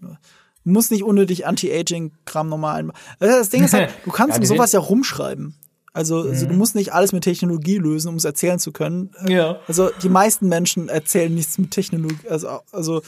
muss 0.63 0.89
nicht 0.89 1.03
unnötig 1.03 1.45
Anti-Aging-Kram 1.45 2.49
nochmal 2.49 2.79
einbauen. 2.79 2.97
Das 3.19 3.49
Ding 3.49 3.63
ist 3.65 3.73
halt, 3.73 3.91
du 4.05 4.11
kannst 4.11 4.37
Ja, 4.37 4.41
um 4.41 4.45
sowas 4.45 4.71
ja 4.71 4.79
rumschreiben. 4.79 5.55
Also, 5.95 6.21
also 6.23 6.45
du 6.45 6.51
Mhm. 6.53 6.57
musst 6.59 6.75
nicht 6.75 6.93
alles 6.93 7.11
mit 7.13 7.23
Technologie 7.23 7.77
lösen, 7.77 8.09
um 8.09 8.15
es 8.15 8.25
erzählen 8.25 8.59
zu 8.59 8.71
können. 8.71 9.11
Ja. 9.27 9.59
Also 9.67 9.89
die 10.03 10.09
meisten 10.09 10.47
Menschen 10.49 10.89
erzählen 10.89 11.33
nichts 11.33 11.57
mit 11.57 11.71
Technologie. 11.71 12.27
Also, 12.29 12.59
also 12.71 13.01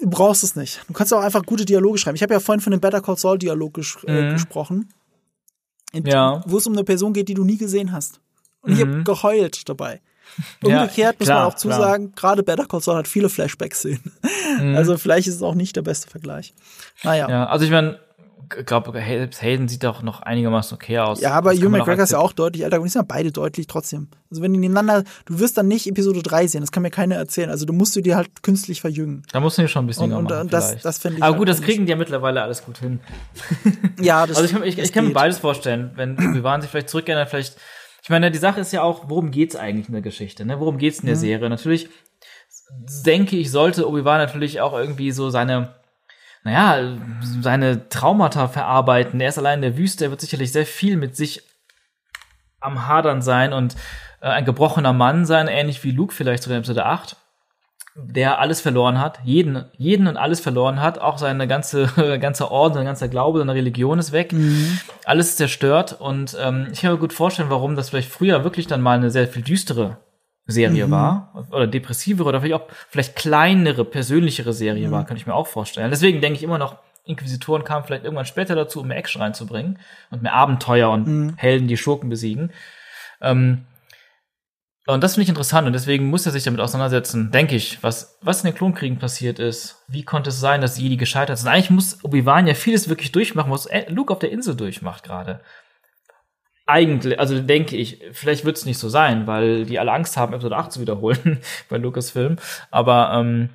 du 0.00 0.08
brauchst 0.10 0.42
es 0.42 0.56
nicht. 0.56 0.82
Du 0.88 0.92
kannst 0.94 1.12
auch 1.14 1.20
einfach 1.22 1.44
gute 1.44 1.64
Dialoge 1.64 1.98
schreiben. 1.98 2.16
Ich 2.16 2.22
habe 2.22 2.32
ja 2.34 2.40
vorhin 2.40 2.60
von 2.60 2.70
dem 2.72 2.80
Better 2.80 3.00
Call 3.00 3.16
Saul 3.16 3.38
Dialog 3.38 3.74
ges 3.74 3.98
äh, 4.06 4.32
gesprochen, 4.32 4.88
in, 5.92 6.04
Mhm. 6.04 6.08
Ja. 6.08 6.42
wo 6.46 6.56
es 6.58 6.66
um 6.66 6.72
eine 6.72 6.84
Person 6.84 7.12
geht, 7.12 7.28
die 7.28 7.34
du 7.34 7.44
nie 7.44 7.56
gesehen 7.58 7.92
hast. 7.92 8.20
Und 8.62 8.72
ich 8.72 8.80
habe 8.80 9.02
geheult 9.04 9.68
dabei. 9.68 10.00
Ja, 10.64 10.82
Umgekehrt 10.82 11.18
muss 11.18 11.26
klar, 11.26 11.40
man 11.40 11.46
auch 11.52 11.58
klar. 11.58 11.76
zusagen, 11.76 12.12
gerade 12.14 12.44
Better 12.44 12.64
Call 12.64 12.80
Saul 12.80 12.94
hat 12.96 13.08
viele 13.08 13.28
Flashback-Szenen. 13.28 14.12
Also 14.76 14.96
vielleicht 14.96 15.26
ist 15.26 15.34
es 15.34 15.42
auch 15.42 15.56
nicht 15.56 15.74
der 15.74 15.82
beste 15.82 16.08
Vergleich. 16.08 16.54
Naja. 17.02 17.26
Mhm. 17.26 17.30
Ja, 17.32 17.46
also 17.46 17.64
ich 17.64 17.70
meine, 17.72 17.98
glaube, 18.48 18.98
Hayden 18.98 19.68
sieht 19.68 19.84
auch 19.86 20.02
noch 20.02 20.20
einigermaßen 20.22 20.74
okay 20.74 20.98
aus. 20.98 21.20
Ja, 21.20 21.32
aber 21.32 21.52
Hugh 21.52 21.68
McGregor 21.68 22.04
ist 22.04 22.12
ja 22.12 22.18
auch 22.18 22.32
deutlich 22.32 22.64
älter 22.64 22.78
und 22.78 22.84
die 22.84 22.90
sind 22.90 23.00
ja 23.00 23.06
beide 23.06 23.30
deutlich 23.32 23.66
trotzdem. 23.66 24.08
Also 24.30 24.42
wenn 24.42 24.52
die 24.52 24.58
nebeneinander, 24.58 25.04
du 25.26 25.38
wirst 25.38 25.58
dann 25.58 25.68
nicht 25.68 25.86
Episode 25.86 26.22
3 26.22 26.46
sehen, 26.46 26.60
das 26.60 26.72
kann 26.72 26.82
mir 26.82 26.90
keiner 26.90 27.16
erzählen. 27.16 27.50
Also 27.50 27.66
du 27.66 27.72
musst 27.72 27.94
du 27.96 28.00
dir 28.00 28.16
halt 28.16 28.42
künstlich 28.42 28.80
verjüngen. 28.80 29.22
Da 29.32 29.40
muss 29.40 29.58
man 29.58 29.68
schon 29.68 29.84
ein 29.84 29.86
bisschen 29.88 30.12
Und- 30.12 30.18
und, 30.18 30.24
machen, 30.30 30.48
äh, 30.48 30.50
das- 30.50 30.82
das 30.82 30.98
finde 30.98 31.18
ich 31.18 31.22
Aber 31.22 31.32
halt 31.32 31.38
gut, 31.38 31.48
das 31.48 31.60
kriegen 31.62 31.86
die 31.86 31.90
ja 31.90 31.96
mittlerweile 31.96 32.42
alles 32.42 32.64
gut 32.64 32.78
hin. 32.78 33.00
Ja, 34.00 34.26
das 34.26 34.36
Also 34.38 34.46
ich, 34.48 34.52
kann- 34.52 34.62
ich, 34.68 34.76
das 34.76 34.84
ich 34.86 34.92
kann 34.92 35.06
mir 35.06 35.12
beides 35.12 35.38
vorstellen. 35.38 35.90
Wenn 35.96 36.14
Obi-Wan 36.18 36.62
sich 36.62 36.70
vielleicht 36.70 36.88
zurückerinnert, 36.88 37.28
vielleicht. 37.28 37.56
Ich 38.02 38.08
meine, 38.08 38.30
die 38.30 38.38
Sache 38.38 38.60
ist 38.60 38.72
ja 38.72 38.82
auch, 38.82 39.04
worum 39.08 39.30
geht's 39.30 39.56
eigentlich 39.56 39.88
in 39.88 39.92
der 39.92 40.02
Geschichte? 40.02 40.44
Ne? 40.46 40.58
Worum 40.58 40.78
geht's 40.78 41.00
in 41.00 41.06
der 41.06 41.16
Serie? 41.16 41.50
Natürlich 41.50 41.88
denke 43.04 43.36
ich, 43.36 43.50
sollte 43.50 43.86
Obi-Wan 43.88 44.18
natürlich 44.18 44.60
auch 44.60 44.72
irgendwie 44.72 45.10
so 45.12 45.28
seine, 45.30 45.74
naja, 46.42 46.96
seine 47.40 47.88
Traumata 47.88 48.48
verarbeiten. 48.48 49.20
Er 49.20 49.28
ist 49.28 49.38
allein 49.38 49.58
in 49.58 49.62
der 49.62 49.76
Wüste, 49.76 50.06
er 50.06 50.10
wird 50.10 50.20
sicherlich 50.20 50.52
sehr 50.52 50.66
viel 50.66 50.96
mit 50.96 51.16
sich 51.16 51.42
am 52.60 52.86
Hadern 52.86 53.22
sein 53.22 53.52
und 53.52 53.76
äh, 54.20 54.28
ein 54.28 54.44
gebrochener 54.44 54.92
Mann 54.92 55.26
sein, 55.26 55.48
ähnlich 55.48 55.82
wie 55.84 55.90
Luke 55.90 56.14
vielleicht 56.14 56.42
zu 56.42 56.48
der 56.48 56.58
Episode 56.58 56.86
8 56.86 57.16
der 57.96 58.38
alles 58.38 58.60
verloren 58.60 59.00
hat, 59.00 59.18
jeden, 59.24 59.64
jeden 59.76 60.06
und 60.06 60.16
alles 60.16 60.40
verloren 60.40 60.80
hat, 60.80 60.98
auch 60.98 61.18
seine 61.18 61.46
ganze, 61.48 61.86
ganze 62.20 62.50
Orden, 62.50 62.74
sein 62.74 62.84
ganzer 62.84 63.08
Glaube, 63.08 63.38
seine 63.38 63.54
Religion 63.54 63.98
ist 63.98 64.12
weg, 64.12 64.34
alles 65.04 65.30
ist 65.30 65.38
zerstört. 65.38 66.00
Und 66.00 66.36
ähm, 66.40 66.68
ich 66.72 66.80
kann 66.80 66.92
mir 66.92 66.98
gut 66.98 67.12
vorstellen, 67.12 67.50
warum 67.50 67.76
das 67.76 67.90
vielleicht 67.90 68.10
früher 68.10 68.44
wirklich 68.44 68.66
dann 68.66 68.80
mal 68.80 68.96
eine 68.96 69.10
sehr 69.10 69.28
viel 69.28 69.42
düstere 69.42 69.98
Serie 70.46 70.90
war 70.90 71.46
oder 71.50 71.66
depressivere 71.66 72.28
oder 72.28 72.40
vielleicht 72.40 72.60
auch 72.60 72.68
vielleicht 72.88 73.16
kleinere, 73.16 73.84
persönlichere 73.84 74.52
Serie 74.52 74.90
war, 74.90 75.04
könnte 75.04 75.20
ich 75.20 75.26
mir 75.26 75.34
auch 75.34 75.46
vorstellen. 75.46 75.90
Deswegen 75.90 76.20
denke 76.20 76.38
ich 76.38 76.42
immer 76.42 76.58
noch, 76.58 76.78
Inquisitoren 77.04 77.64
kamen 77.64 77.84
vielleicht 77.84 78.04
irgendwann 78.04 78.26
später 78.26 78.54
dazu, 78.54 78.80
um 78.80 78.88
mehr 78.88 78.96
Action 78.96 79.22
reinzubringen 79.22 79.78
und 80.10 80.22
mehr 80.22 80.34
Abenteuer 80.34 80.90
und 80.90 81.34
Helden, 81.36 81.68
die 81.68 81.76
Schurken 81.76 82.08
besiegen. 82.10 82.52
Ähm, 83.20 83.64
und 84.86 85.04
das 85.04 85.14
finde 85.14 85.24
ich 85.24 85.28
interessant 85.28 85.66
und 85.66 85.72
deswegen 85.72 86.06
muss 86.08 86.26
er 86.26 86.32
sich 86.32 86.42
damit 86.42 86.60
auseinandersetzen, 86.60 87.30
denke 87.30 87.54
ich, 87.54 87.82
was, 87.82 88.18
was 88.22 88.42
in 88.42 88.50
den 88.50 88.56
Klonkriegen 88.56 88.98
passiert 88.98 89.38
ist. 89.38 89.84
Wie 89.88 90.04
konnte 90.04 90.30
es 90.30 90.40
sein, 90.40 90.60
dass 90.60 90.78
Jedi 90.78 90.96
gescheitert 90.96 91.38
sind? 91.38 91.48
Eigentlich 91.48 91.70
muss 91.70 92.02
Obi-Wan 92.02 92.46
ja 92.46 92.54
vieles 92.54 92.88
wirklich 92.88 93.12
durchmachen, 93.12 93.52
was 93.52 93.68
Luke 93.88 94.12
auf 94.12 94.18
der 94.18 94.32
Insel 94.32 94.56
durchmacht 94.56 95.04
gerade. 95.04 95.40
Eigentlich, 96.66 97.18
also 97.18 97.40
denke 97.40 97.76
ich, 97.76 98.00
vielleicht 98.12 98.44
wird 98.44 98.56
es 98.56 98.64
nicht 98.64 98.78
so 98.78 98.88
sein, 98.88 99.26
weil 99.26 99.64
die 99.66 99.78
alle 99.78 99.92
Angst 99.92 100.16
haben, 100.16 100.32
Episode 100.32 100.56
8 100.56 100.72
zu 100.72 100.80
wiederholen 100.80 101.40
bei 101.68 101.78
Lucasfilm. 101.78 102.36
Aber 102.70 103.12
ähm, 103.14 103.50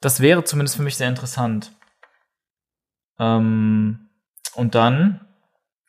das 0.00 0.20
wäre 0.20 0.44
zumindest 0.44 0.76
für 0.76 0.82
mich 0.82 0.96
sehr 0.96 1.08
interessant. 1.08 1.72
Ähm, 3.18 4.08
und 4.54 4.74
dann 4.74 5.26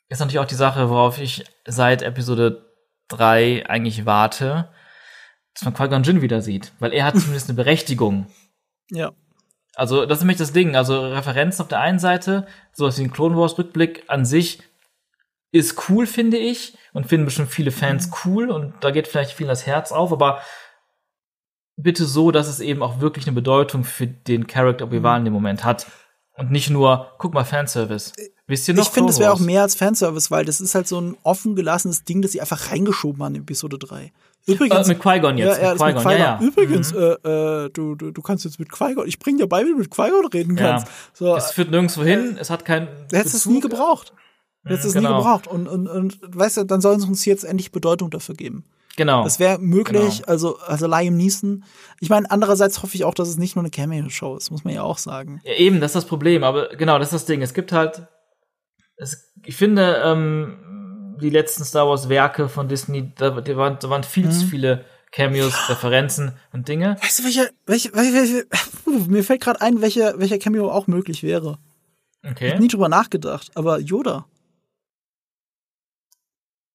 ist 0.09 0.19
natürlich 0.19 0.39
auch 0.39 0.45
die 0.45 0.55
Sache, 0.55 0.89
worauf 0.89 1.19
ich 1.19 1.43
seit 1.65 2.01
Episode 2.01 2.65
3 3.09 3.67
eigentlich 3.67 4.05
warte, 4.05 4.69
dass 5.53 5.65
man 5.65 5.73
Qui-Gon 5.73 6.03
Jinn 6.03 6.21
wieder 6.21 6.41
sieht. 6.41 6.71
Weil 6.79 6.93
er 6.93 7.05
hat 7.05 7.15
zumindest 7.19 7.49
eine 7.49 7.55
Berechtigung. 7.55 8.27
Ja. 8.91 9.11
Also, 9.75 10.05
das 10.05 10.19
ist 10.19 10.23
nämlich 10.23 10.37
das 10.37 10.53
Ding. 10.53 10.75
Also, 10.75 11.07
Referenzen 11.07 11.61
auf 11.61 11.67
der 11.67 11.79
einen 11.79 11.99
Seite, 11.99 12.47
sowas 12.73 12.97
wie 12.97 13.03
ein 13.03 13.11
Clone 13.11 13.37
Wars 13.37 13.57
Rückblick 13.57 14.03
an 14.07 14.25
sich 14.25 14.59
ist 15.51 15.89
cool, 15.89 16.05
finde 16.07 16.37
ich. 16.37 16.77
Und 16.93 17.07
finden 17.07 17.25
bestimmt 17.25 17.49
viele 17.49 17.71
Fans 17.71 18.09
cool. 18.25 18.49
Und 18.49 18.73
da 18.81 18.91
geht 18.91 19.07
vielleicht 19.07 19.31
vielen 19.31 19.49
das 19.49 19.65
Herz 19.65 19.91
auf. 19.91 20.11
Aber 20.11 20.41
bitte 21.75 22.05
so, 22.05 22.31
dass 22.31 22.47
es 22.47 22.59
eben 22.59 22.81
auch 22.81 22.99
wirklich 23.01 23.27
eine 23.27 23.35
Bedeutung 23.35 23.83
für 23.83 24.07
den 24.07 24.47
Charakter 24.47 24.85
Obi-Wan 24.85 25.19
in 25.21 25.25
dem 25.25 25.33
Moment 25.33 25.63
hat. 25.63 25.87
Und 26.37 26.51
nicht 26.51 26.69
nur, 26.69 27.13
guck 27.17 27.33
mal, 27.33 27.43
Fanservice. 27.45 28.13
Wisst 28.45 28.67
ihr 28.67 28.75
noch? 28.75 28.83
Ich 28.83 28.89
finde, 28.89 29.11
es 29.11 29.19
wäre 29.19 29.33
auch 29.33 29.39
mehr 29.39 29.63
als 29.63 29.73
Fanservice, 29.75 30.29
weil 30.29 30.45
das 30.45 30.61
ist 30.61 30.75
halt 30.75 30.87
so 30.87 31.01
ein 31.01 31.17
offen 31.23 31.55
gelassenes 31.55 32.03
Ding, 32.03 32.21
das 32.21 32.31
sie 32.31 32.41
einfach 32.41 32.71
reingeschoben 32.71 33.23
haben 33.23 33.33
in 33.35 33.41
Episode 33.41 33.79
3. 33.79 34.11
Übrigens, 34.45 34.87
Äh, 34.87 34.93
mit 34.93 35.01
Qui-Gon 35.01 35.37
jetzt. 35.39 35.57
Ja, 35.59 35.63
ja, 35.63 35.69
mit 35.73 35.81
Qui-Gon, 35.81 35.95
ja, 35.95 36.01
Qui-Gon. 36.03 36.19
ja. 36.19 36.39
Übrigens, 36.39 36.91
äh, 36.93 36.97
äh, 37.65 37.69
du, 37.71 37.95
du, 37.95 38.11
du 38.11 38.21
kannst 38.21 38.45
jetzt 38.45 38.59
mit 38.59 38.71
Qui-Gon, 38.71 39.07
ich 39.07 39.17
bring 39.19 39.37
dir 39.37 39.47
bei, 39.47 39.65
wie 39.65 39.71
du 39.71 39.77
mit 39.79 39.89
Qui-Gon 39.89 40.27
reden 40.27 40.55
Ja. 40.57 40.73
kannst. 40.73 40.87
So, 41.13 41.35
Es 41.35 41.51
führt 41.51 41.71
nirgendwo 41.71 42.03
hin, 42.03 42.37
es 42.39 42.49
hat 42.51 42.63
keinen. 42.65 42.87
du 43.09 43.17
hättest 43.17 43.33
es 43.35 43.45
nie 43.47 43.59
gebraucht. 43.59 44.13
Du 44.67 44.73
hättest 44.73 44.85
es 44.89 44.95
nie 44.95 45.01
genau. 45.01 45.17
gebraucht. 45.17 45.47
Und, 45.47 45.67
und, 45.67 45.87
und 45.87 46.19
weißt 46.23 46.57
du, 46.57 46.63
dann 46.65 46.81
sollen 46.81 46.99
sie 46.99 47.07
uns 47.07 47.25
jetzt 47.25 47.43
endlich 47.43 47.71
Bedeutung 47.71 48.09
dafür 48.09 48.35
geben. 48.35 48.63
Genau. 48.95 49.23
Das 49.23 49.39
wäre 49.39 49.59
möglich, 49.59 50.17
Genau. 50.17 50.27
also, 50.27 50.57
also 50.59 50.87
Liam 50.87 51.15
Neeson. 51.15 51.63
Ich 51.99 52.09
meine, 52.09 52.29
andererseits 52.31 52.81
hoffe 52.81 52.95
ich 52.95 53.03
auch, 53.05 53.13
dass 53.13 53.27
es 53.29 53.37
nicht 53.37 53.55
nur 53.55 53.61
eine 53.63 53.69
Cameo-Show 53.69 54.35
ist, 54.37 54.49
muss 54.49 54.63
man 54.63 54.73
ja 54.73 54.81
auch 54.81 54.97
sagen. 54.97 55.39
Ja, 55.43 55.53
eben, 55.53 55.79
das 55.79 55.91
ist 55.91 55.95
das 55.95 56.05
Problem. 56.05 56.43
Aber 56.43 56.69
genau, 56.69 56.97
das 56.97 57.09
ist 57.09 57.13
das 57.13 57.25
Ding. 57.25 57.41
Es 57.43 57.53
gibt 57.53 57.71
halt. 57.71 58.07
Es, 58.95 59.31
ich 59.45 59.55
finde, 59.55 60.01
ähm, 60.03 61.15
die 61.21 61.29
letzten 61.29 61.63
Star 61.63 61.87
Wars-Werke 61.87 62.49
von 62.49 62.67
Disney, 62.67 63.11
da, 63.15 63.29
da, 63.29 63.55
waren, 63.57 63.77
da 63.79 63.89
waren 63.89 64.03
viel 64.03 64.25
Mhm. 64.27 64.31
zu 64.31 64.47
viele 64.47 64.85
Cameos, 65.11 65.53
Referenzen 65.69 66.31
und 66.51 66.67
Dinge. 66.67 66.97
Weißt 67.01 67.19
du, 67.19 67.23
welche, 67.23 67.49
welche, 67.67 67.93
welche, 67.93 68.13
welche 68.13 68.47
mir 69.09 69.23
fällt 69.23 69.41
gerade 69.41 69.61
ein, 69.61 69.81
welcher, 69.81 70.17
welcher 70.19 70.39
Cameo 70.39 70.71
auch 70.71 70.87
möglich 70.87 71.21
wäre. 71.23 71.59
Okay. 72.27 72.57
Nie 72.59 72.67
drüber 72.67 72.89
nachgedacht, 72.89 73.51
aber 73.55 73.79
Yoda. 73.79 74.25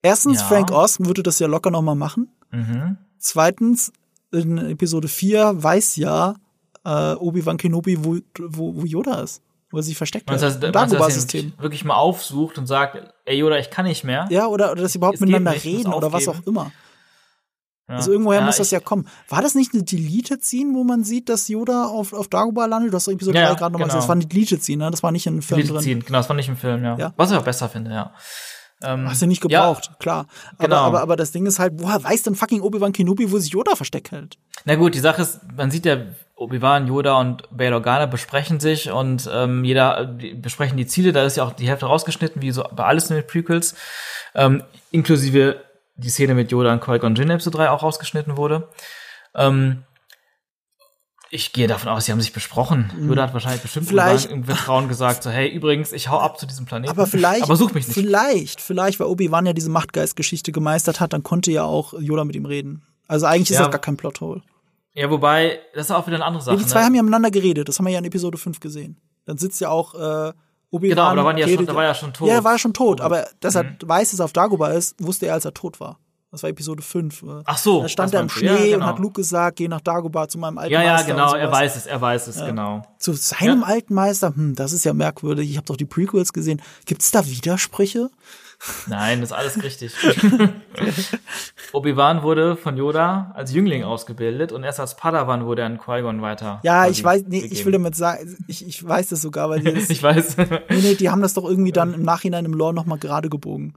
Erstens, 0.03 0.41
Ja. 0.41 0.47
Frank 0.47 0.71
Oz 0.73 0.99
würde 1.01 1.23
das 1.23 1.39
ja 1.39 1.47
locker 1.47 1.71
noch 1.71 1.83
mal 1.83 1.95
machen. 1.95 2.29
Mhm. 2.51 2.97
Zweitens, 3.19 3.93
in 4.33 4.59
Episode 4.59 5.09
4 5.09 5.63
weiß 5.63 5.97
ja 5.97 6.35
äh, 6.85 7.15
Obi-Wan 7.15 7.57
Kenobi, 7.57 8.05
wo, 8.05 8.19
wo, 8.39 8.77
wo 8.77 8.85
Yoda 8.85 9.21
ist. 9.21 9.41
Wo 9.71 9.79
er 9.79 9.83
sich 9.83 9.97
versteckt 9.97 10.29
Meinst 10.29 10.45
hat. 10.45 10.57
Im 10.57 10.63
er 10.63 10.69
ihn 10.69 10.73
Dagobah-System. 10.73 11.53
wirklich, 11.59 11.85
mal 11.85 11.95
aufsucht 11.95 12.59
und 12.59 12.67
sagt, 12.67 12.99
ey 13.25 13.39
Yoda, 13.39 13.57
ich 13.59 13.71
kann 13.71 13.87
nicht 13.87 14.05
mehr? 14.05 14.27
Ja, 14.31 14.47
oder, 14.47 14.73
oder 14.73 14.83
dass 14.83 14.93
sie 14.93 14.99
überhaupt 14.99 15.15
Es 15.17 15.21
miteinander 15.21 15.53
nicht, 15.53 15.65
reden 15.65 15.93
oder 15.95 16.13
was 16.13 16.29
auch 16.29 16.45
immer. 16.47 16.73
Ja. 17.89 17.97
Also 17.97 18.13
irgendwoher 18.13 18.41
Ja, 18.41 18.47
muss 18.47 18.57
das 18.59 18.71
ja 18.71 18.81
kommen. 18.81 19.09
War 19.29 19.43
das 19.43 19.55
nicht 19.55 19.73
eine 19.75 19.83
Deleted 19.83 20.45
Scene, 20.45 20.75
wo 20.75 20.85
man 20.85 21.05
sieht, 21.05 21.29
dass 21.29 21.49
Yoda 21.49 21.87
auf, 21.87 22.13
auf 22.13 22.29
Dagobah 22.29 22.67
landet? 22.67 22.93
Du 22.93 22.97
hast 22.97 23.07
doch 23.09 23.13
Episode 23.13 23.39
Ja, 23.39 23.45
3 23.47 23.51
ja, 23.51 23.55
gerade 23.57 23.73
nochmal 23.73 23.89
genau. 23.89 23.99
gesagt. 23.99 24.03
Das 24.05 24.09
war 24.09 24.17
eine 24.17 24.27
Deleted 24.27 24.63
Scene, 24.63 24.85
ne? 24.85 24.91
Das 24.91 25.03
war 25.03 25.11
nicht 25.13 25.27
in 25.27 25.35
einem 25.35 25.43
Film 25.43 25.59
Deleted 25.61 25.77
drin. 25.77 25.83
Scene. 25.85 26.01
Genau, 26.01 26.19
das 26.19 26.27
fand 26.27 26.41
ich 26.41 26.49
im 26.49 26.57
Film, 26.57 26.85
ja. 26.85 26.97
Ja. 26.97 27.13
Was 27.17 27.31
ich 27.31 27.37
auch 27.37 27.45
besser 27.45 27.69
finde, 27.69 27.91
ja. 27.93 28.13
Ähm, 28.85 29.09
Hast 29.09 29.23
du 29.23 29.27
nicht 29.27 29.41
gebraucht, 29.41 29.91
klar. 29.99 30.27
Aber, 30.59 30.65
Genau. 30.65 30.77
aber, 30.77 31.01
aber 31.01 31.17
das 31.17 31.33
Ding 31.33 31.47
ist 31.47 31.59
halt, 31.59 31.75
woher 31.77 32.03
weiß 32.03 32.23
denn 32.23 32.35
fucking 32.35 32.61
Obi-Wan 32.61 32.93
Kenobi, 32.93 33.31
wo 33.31 33.39
sich 33.39 33.53
Yoda 33.53 33.77
versteckt 33.77 34.11
hält? 34.11 34.39
Na 34.65 34.75
gut, 34.77 34.95
die 34.95 35.01
Sache 35.01 35.23
ist, 35.23 35.41
man 35.57 35.71
sieht 35.71 35.87
ja, 35.87 35.99
Obi-Wan, 36.37 36.89
Yoda 36.89 37.21
und 37.21 37.45
Bail 37.57 37.73
Organa 37.73 38.07
besprechen 38.07 38.59
sich 38.59 38.91
und 38.91 39.31
ähm, 39.33 39.63
jeder 39.65 40.07
die 40.07 40.35
besprechen 40.35 40.77
die 40.77 40.87
Ziele. 40.87 41.13
Da 41.13 41.25
ist 41.25 41.37
ja 41.37 41.45
auch 41.45 41.53
die 41.53 41.69
Hälfte 41.69 41.87
rausgeschnitten, 41.87 42.43
wie 42.43 42.51
so 42.51 42.65
bei 42.75 42.85
alles 42.85 43.11
in 43.11 43.17
den 43.17 43.27
Prequels, 43.27 43.77
ähm, 44.35 44.65
inklusive 44.91 45.61
die 45.95 46.09
Szene 46.11 46.35
mit 46.35 46.51
Yoda 46.51 46.73
und 46.73 46.83
Qui-Gon 46.83 47.15
Jinn 47.15 47.29
in 47.29 47.35
Episode 47.35 47.59
3 47.59 47.71
auch 47.71 47.83
rausgeschnitten 47.83 48.37
wurde. 48.37 48.69
Ähm, 49.37 49.85
ich 51.35 51.53
gehe 51.55 51.67
davon 51.67 51.89
aus, 51.89 52.05
sie 52.05 52.13
haben 52.13 52.21
sich 52.21 52.33
besprochen. 52.35 52.93
Yoda 53.09 53.23
hat 53.23 53.33
wahrscheinlich 53.33 53.63
bestimmt 53.63 53.87
Mhm. 53.87 53.89
Vielleicht- 53.91 54.31
im 54.31 54.45
Vertrauen 54.45 54.87
gesagt, 54.89 55.23
so 55.23 55.31
hey, 55.31 55.49
übrigens, 55.49 55.91
ich 55.93 56.11
hau 56.11 56.19
ab 56.21 56.39
zu 56.39 56.45
diesem 56.47 56.67
Planeten. 56.67 56.91
Aber 56.91 57.07
vielleicht, 57.07 57.43
aber 57.45 57.57
such 57.57 57.73
mich 57.73 57.87
nicht. 57.89 57.95
vielleicht, 57.95 58.61
vielleicht, 58.61 59.01
weil 59.01 59.07
Obi-Wan 59.07 59.47
ja 59.47 59.55
diese 59.55 59.71
Machtgeist-Geschichte 59.71 60.53
gemeistert 60.53 61.01
hat, 61.01 61.13
dann 61.15 61.23
konnte 61.23 61.51
ja 61.51 61.65
auch 61.65 61.95
Yoda 61.99 62.25
mit 62.25 62.37
ihm 62.37 62.45
reden. 62.45 62.83
Also 63.09 63.25
eigentlich 63.27 63.51
ist 63.51 63.57
Ja. 63.57 63.63
das 63.63 63.71
gar 63.71 63.81
kein 63.81 63.97
Plothole. 63.97 64.43
Ja, 64.95 65.11
wobei, 65.11 65.59
das 65.75 65.87
ist 65.87 65.91
auch 65.91 66.07
wieder 66.07 66.17
eine 66.17 66.27
andere 66.27 66.45
Sache. 66.45 66.57
Ja, 66.57 66.63
die 66.63 66.69
zwei 66.69 66.81
ne? 66.81 66.85
haben 66.87 66.95
ja 66.97 67.03
miteinander 67.03 67.31
geredet, 67.31 67.67
das 67.67 67.79
haben 67.79 67.87
wir 67.87 67.93
ja 67.93 67.99
in 67.99 68.05
Episode 68.05 68.37
5 68.37 68.61
gesehen. 68.61 69.01
Dann 69.25 69.39
sitzt 69.39 69.59
ja 69.63 69.71
auch 69.71 69.95
äh, 69.95 70.33
Obi-Wan 70.71 70.91
Genau, 70.91 71.03
aber 71.05 71.17
da, 71.17 71.25
waren 71.25 71.37
die 71.37 71.43
ja 71.43 71.49
schon, 71.49 71.65
da 71.67 71.75
war 71.75 71.85
ja 71.85 71.95
schon 71.95 72.13
tot. 72.13 72.29
Ja, 72.29 72.35
er 72.35 72.45
war 72.45 72.59
schon 72.59 72.75
tot, 72.75 73.01
aber 73.01 73.27
dass 73.41 73.55
er 73.55 73.65
Mhm. 73.65 73.77
weiß, 73.85 74.11
dass 74.11 74.21
er 74.21 74.25
auf 74.27 74.33
Dagobah 74.35 74.69
ist, 74.69 74.97
wusste 75.03 75.27
er, 75.27 75.35
als 75.35 75.47
er 75.47 75.55
tot 75.55 75.81
war. 75.81 75.99
Das 76.33 76.43
war 76.43 76.49
Episode 76.51 76.83
5. 76.83 77.25
Ach 77.45 77.59
so. 77.59 77.83
Da 77.83 77.89
stand 77.89 78.15
er 78.15 78.21
im 78.23 78.29
du. 78.29 78.41
Ja, 78.45 78.57
Schnee 78.57 78.71
genau. 78.71 78.77
und 78.79 78.91
hat 78.91 78.99
Luke 78.99 79.13
gesagt, 79.21 79.57
geh 79.59 79.69
nach 79.69 79.83
Dagobah 79.83 80.29
zu 80.29 80.39
meinem 80.39 80.57
alten 80.57 80.73
Ja, 80.73 80.83
ja, 80.83 80.93
Meister. 80.95 81.11
und 81.11 81.17
genau, 81.19 81.35
er 81.35 81.53
weiß 81.53 81.77
es, 81.77 81.85
er 81.87 82.01
weiß 82.01 82.27
es, 82.27 82.37
genau. 82.39 82.83
Zu 82.99 83.13
seinem 83.13 83.61
Ja. 83.61 83.67
alten 83.67 83.93
Meister, 83.95 84.35
hm, 84.35 84.55
das 84.55 84.73
ist 84.73 84.85
ja 84.85 84.95
merkwürdig. 84.95 85.51
Ich 85.51 85.59
habe 85.59 85.67
doch 85.67 85.77
die 85.77 85.85
Prequels 85.85 86.33
gesehen. 86.33 86.63
Gibt's 86.87 87.11
da 87.11 87.27
Widersprüche? 87.27 88.09
Nein, 88.87 89.21
das 89.21 89.31
ist 89.31 89.37
alles 89.37 89.63
richtig. 89.63 89.93
Obi-Wan 91.73 92.23
wurde 92.23 92.57
von 92.57 92.77
Yoda 92.79 93.33
als 93.35 93.53
Jüngling 93.53 93.85
ausgebildet 93.85 94.53
und 94.53 94.63
erst 94.65 94.81
als 94.81 94.97
Padawan 94.97 95.45
wurde 95.45 95.63
er 95.63 95.67
an 95.67 95.79
Qui-Gon 95.79 96.23
weiter. 96.23 96.61
Ja, 96.63 96.87
ich 96.87 97.03
weiß, 97.03 97.25
nee, 97.29 97.41
ich 97.41 97.65
will 97.65 97.73
damit 97.73 97.95
sagen, 97.95 98.37
ich, 98.49 98.67
ich 98.67 98.87
weiß 98.87 99.09
das 99.09 99.21
sogar, 99.23 99.51
weil 99.51 99.61
die 99.65 99.75
das, 99.75 99.91
ich 99.91 100.03
weiß. 100.03 100.37
nee, 100.39 100.47
nee, 100.71 100.95
die 100.95 101.11
haben 101.11 101.23
das 101.23 101.35
doch 101.35 101.45
irgendwie 101.45 101.73
dann 101.73 101.93
im 101.93 102.03
Nachhinein 102.03 102.45
im 102.45 102.55
Lore 102.55 102.73
nochmal 102.73 102.99
gerade 102.99 103.29
gebogen. 103.29 103.75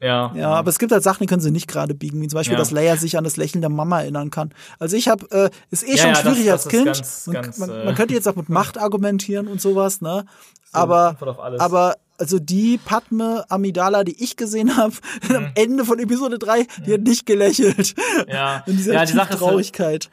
Ja. 0.00 0.32
Ja, 0.34 0.50
aber 0.50 0.68
es 0.70 0.78
gibt 0.78 0.92
halt 0.92 1.02
Sachen, 1.02 1.22
die 1.22 1.26
können 1.26 1.40
sie 1.42 1.50
nicht 1.50 1.68
gerade 1.68 1.94
biegen, 1.94 2.20
wie 2.20 2.28
zum 2.28 2.36
Beispiel, 2.38 2.54
Ja. 2.54 2.58
dass 2.58 2.70
Leia 2.70 2.96
sich 2.96 3.16
an 3.16 3.24
das 3.24 3.36
Lächeln 3.36 3.60
der 3.60 3.70
Mama 3.70 4.00
erinnern 4.00 4.30
kann. 4.30 4.52
Also 4.78 4.96
ich 4.96 5.08
habe, 5.08 5.26
äh, 5.30 5.50
ist 5.70 5.86
eh 5.86 5.92
Ja, 5.92 5.96
schon 5.98 6.08
ja, 6.10 6.16
schwierig 6.16 6.44
das- 6.46 6.52
als 6.52 6.64
das 6.64 6.66
ist 6.66 6.70
Kind. 6.70 6.84
ganz, 6.86 7.26
man, 7.26 7.34
ganz, 7.42 7.58
man, 7.58 7.70
äh, 7.70 7.84
man 7.84 7.94
könnte 7.94 8.14
jetzt 8.14 8.28
auch 8.28 8.36
mit 8.36 8.48
Macht 8.48 8.78
argumentieren 8.78 9.48
und 9.48 9.60
sowas, 9.60 10.00
ne? 10.00 10.24
aber, 10.72 11.16
aber 11.58 11.94
also 12.18 12.38
die 12.38 12.78
Padme 12.78 13.44
Amidala, 13.48 14.04
die 14.04 14.22
ich 14.22 14.36
gesehen 14.36 14.76
habe, 14.76 14.94
am 15.34 15.50
Ende 15.54 15.84
von 15.84 15.98
Episode 15.98 16.38
3, 16.38 16.66
die 16.86 16.92
hat 16.94 17.00
nicht 17.02 17.24
gelächelt. 17.26 17.94
Mhm. 17.96 18.24
Ja. 18.32 18.62
In 18.66 18.76
dieser 18.76 18.94
Ja, 18.94 19.04
die 19.04 19.12
Sache 19.12 19.24
ist 19.24 19.30
halt- 19.30 19.38
Traurigkeit. 19.40 20.10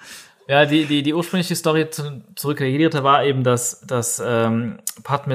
Ja, 0.48 0.66
die, 0.66 0.86
die, 0.86 1.04
die 1.04 1.14
ursprüngliche 1.14 1.56
Story 1.56 1.90
zu, 1.90 2.22
zurück 2.36 2.58
der 2.58 2.70
Jedi-Ritter 2.70 3.04
war 3.04 3.24
eben, 3.24 3.44
dass, 3.44 3.80
dass 3.82 4.22
ähm, 4.26 4.80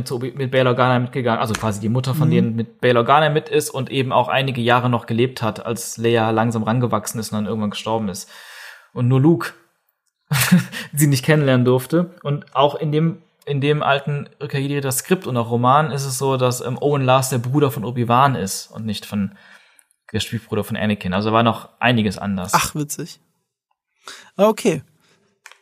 zu, 0.05 0.17
Obi- 0.17 0.33
mit 0.33 0.51
Bail 0.51 0.67
Organa 0.67 0.99
mitgegangen, 0.99 1.41
also 1.41 1.55
quasi 1.55 1.81
die 1.81 1.89
Mutter 1.89 2.13
Mhm. 2.15 2.19
von 2.19 2.31
denen 2.31 2.57
mit 2.57 2.81
Bail 2.83 2.97
Organa 2.97 3.31
mit 3.31 3.49
ist 3.49 3.71
und 3.71 3.91
eben 3.91 4.13
auch 4.13 4.29
einige 4.29 4.61
Jahre 4.61 4.91
noch 4.91 5.07
gelebt 5.07 5.41
hat, 5.41 5.65
als 5.65 5.97
Leia 5.97 6.31
langsam 6.31 6.63
rangewachsen 6.63 7.19
ist 7.21 7.33
und 7.33 7.37
dann 7.39 7.47
irgendwann 7.47 7.71
gestorben 7.71 8.09
ist. 8.11 8.29
Und 8.93 9.09
nur 9.09 9.21
Luke 9.21 9.55
sie 10.93 11.07
nicht 11.07 11.25
kennenlernen 11.25 11.65
durfte. 11.65 12.11
Und 12.23 12.55
auch 12.55 12.75
in 12.75 12.93
dem 12.93 13.23
in 13.47 13.63
dem 13.63 13.83
alten 13.83 14.29
Rückkehr 14.43 14.61
Jedi-Ritter 14.61 14.93
Skript 14.93 15.27
und 15.27 15.35
auch 15.39 15.51
Roman 15.51 15.91
ist 15.91 16.05
es 16.05 16.19
so, 16.19 16.37
dass 16.37 16.61
ähm, 16.61 16.77
Owen 16.83 17.01
Lars 17.03 17.31
der 17.31 17.39
Bruder 17.39 17.71
von 17.71 17.83
Obi-Wan 17.87 18.35
ist 18.35 18.67
und 18.67 18.85
nicht 18.85 19.07
von 19.07 19.39
der 20.13 20.21
Stiefbruder 20.21 20.65
von 20.65 20.77
Anakin. 20.77 21.15
Also 21.15 21.33
war 21.33 21.43
noch 21.43 21.71
einiges 21.81 22.19
anders. 22.19 22.53
Ach, 22.55 22.75
witzig. 22.75 23.21
Okay. 24.37 24.83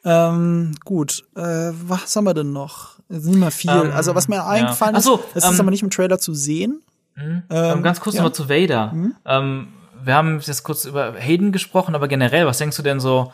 Ähm, 0.07 0.77
gut. 0.85 1.25
Äh, 1.35 1.73
was 1.73 2.15
haben 2.15 2.25
wir 2.25 2.35
denn 2.35 2.53
noch? 2.53 3.01
Es 3.09 3.19
ist 3.19 3.27
nicht 3.27 3.39
mehr 3.39 3.51
viel. 3.51 3.71
Ähm, 3.71 3.91
also, 3.93 4.15
was 4.15 4.29
mir 4.29 4.37
ja. 4.37 4.47
eingefallen 4.47 5.01
so, 5.01 5.17
ist, 5.17 5.25
es 5.35 5.45
ist 5.45 5.55
ähm, 5.55 5.61
aber 5.61 5.71
nicht 5.73 5.83
im 5.83 5.91
Trailer 5.91 6.19
zu 6.19 6.33
sehen. 6.33 6.83
Mhm. 7.17 7.43
Ähm, 7.51 7.79
Ähm, 7.79 7.83
ganz 7.83 8.01
kurz 8.01 8.15
ja. 8.15 8.23
Mhm. 8.23 8.25
noch 8.27 8.31
mal 8.31 8.35
zu 8.35 8.49
Vader. 8.49 8.95
Ähm, 9.25 9.69
wir 10.05 10.15
haben 10.15 10.39
jetzt 10.39 10.63
kurz 10.63 10.85
über 10.85 11.15
Hayden 11.15 11.51
gesprochen, 11.51 11.97
aber 11.97 12.07
generell, 12.07 12.47
was 12.47 12.59
denkst 12.59 12.77
du 12.77 12.83
denn 12.85 13.01
so? 13.01 13.33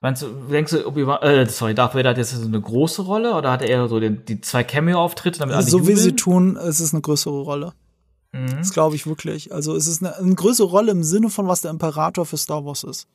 Meinst 0.00 0.22
du, 0.22 0.28
denkst 0.28 0.72
du, 0.72 0.86
Obi-Wan, 0.86 1.22
äh, 1.22 1.46
sorry, 1.46 1.74
Darth 1.74 1.94
Vader 1.94 2.10
hat 2.10 2.18
jetzt 2.18 2.30
so 2.30 2.46
eine 2.46 2.60
große 2.60 3.02
Rolle 3.02 3.34
oder 3.34 3.50
hat 3.50 3.62
er 3.62 3.68
eher 3.68 3.88
so 3.88 3.98
den, 3.98 4.24
die 4.24 4.40
zwei 4.40 4.62
Cameo-Auftritte, 4.62 5.40
damit 5.40 5.56
alle 5.56 5.66
so 5.66 5.88
wie 5.88 5.96
sie 5.96 6.10
jubeln? 6.10 6.16
tun, 6.16 6.56
es 6.56 6.80
ist 6.80 6.94
eine 6.94 7.02
größere 7.02 7.42
Rolle. 7.42 7.72
Mhm. 8.32 8.58
Das 8.58 8.72
glaube 8.72 8.94
ich 8.94 9.06
wirklich. 9.06 9.52
Also, 9.52 9.74
es 9.74 9.88
ist 9.88 10.02
eine, 10.02 10.16
eine 10.16 10.34
größere 10.34 10.68
Rolle 10.68 10.92
im 10.92 11.02
Sinne 11.02 11.28
von, 11.30 11.48
was 11.48 11.62
der 11.62 11.72
Imperator 11.72 12.24
für 12.24 12.36
Star 12.36 12.64
Wars 12.64 12.84
ist. 12.84 13.08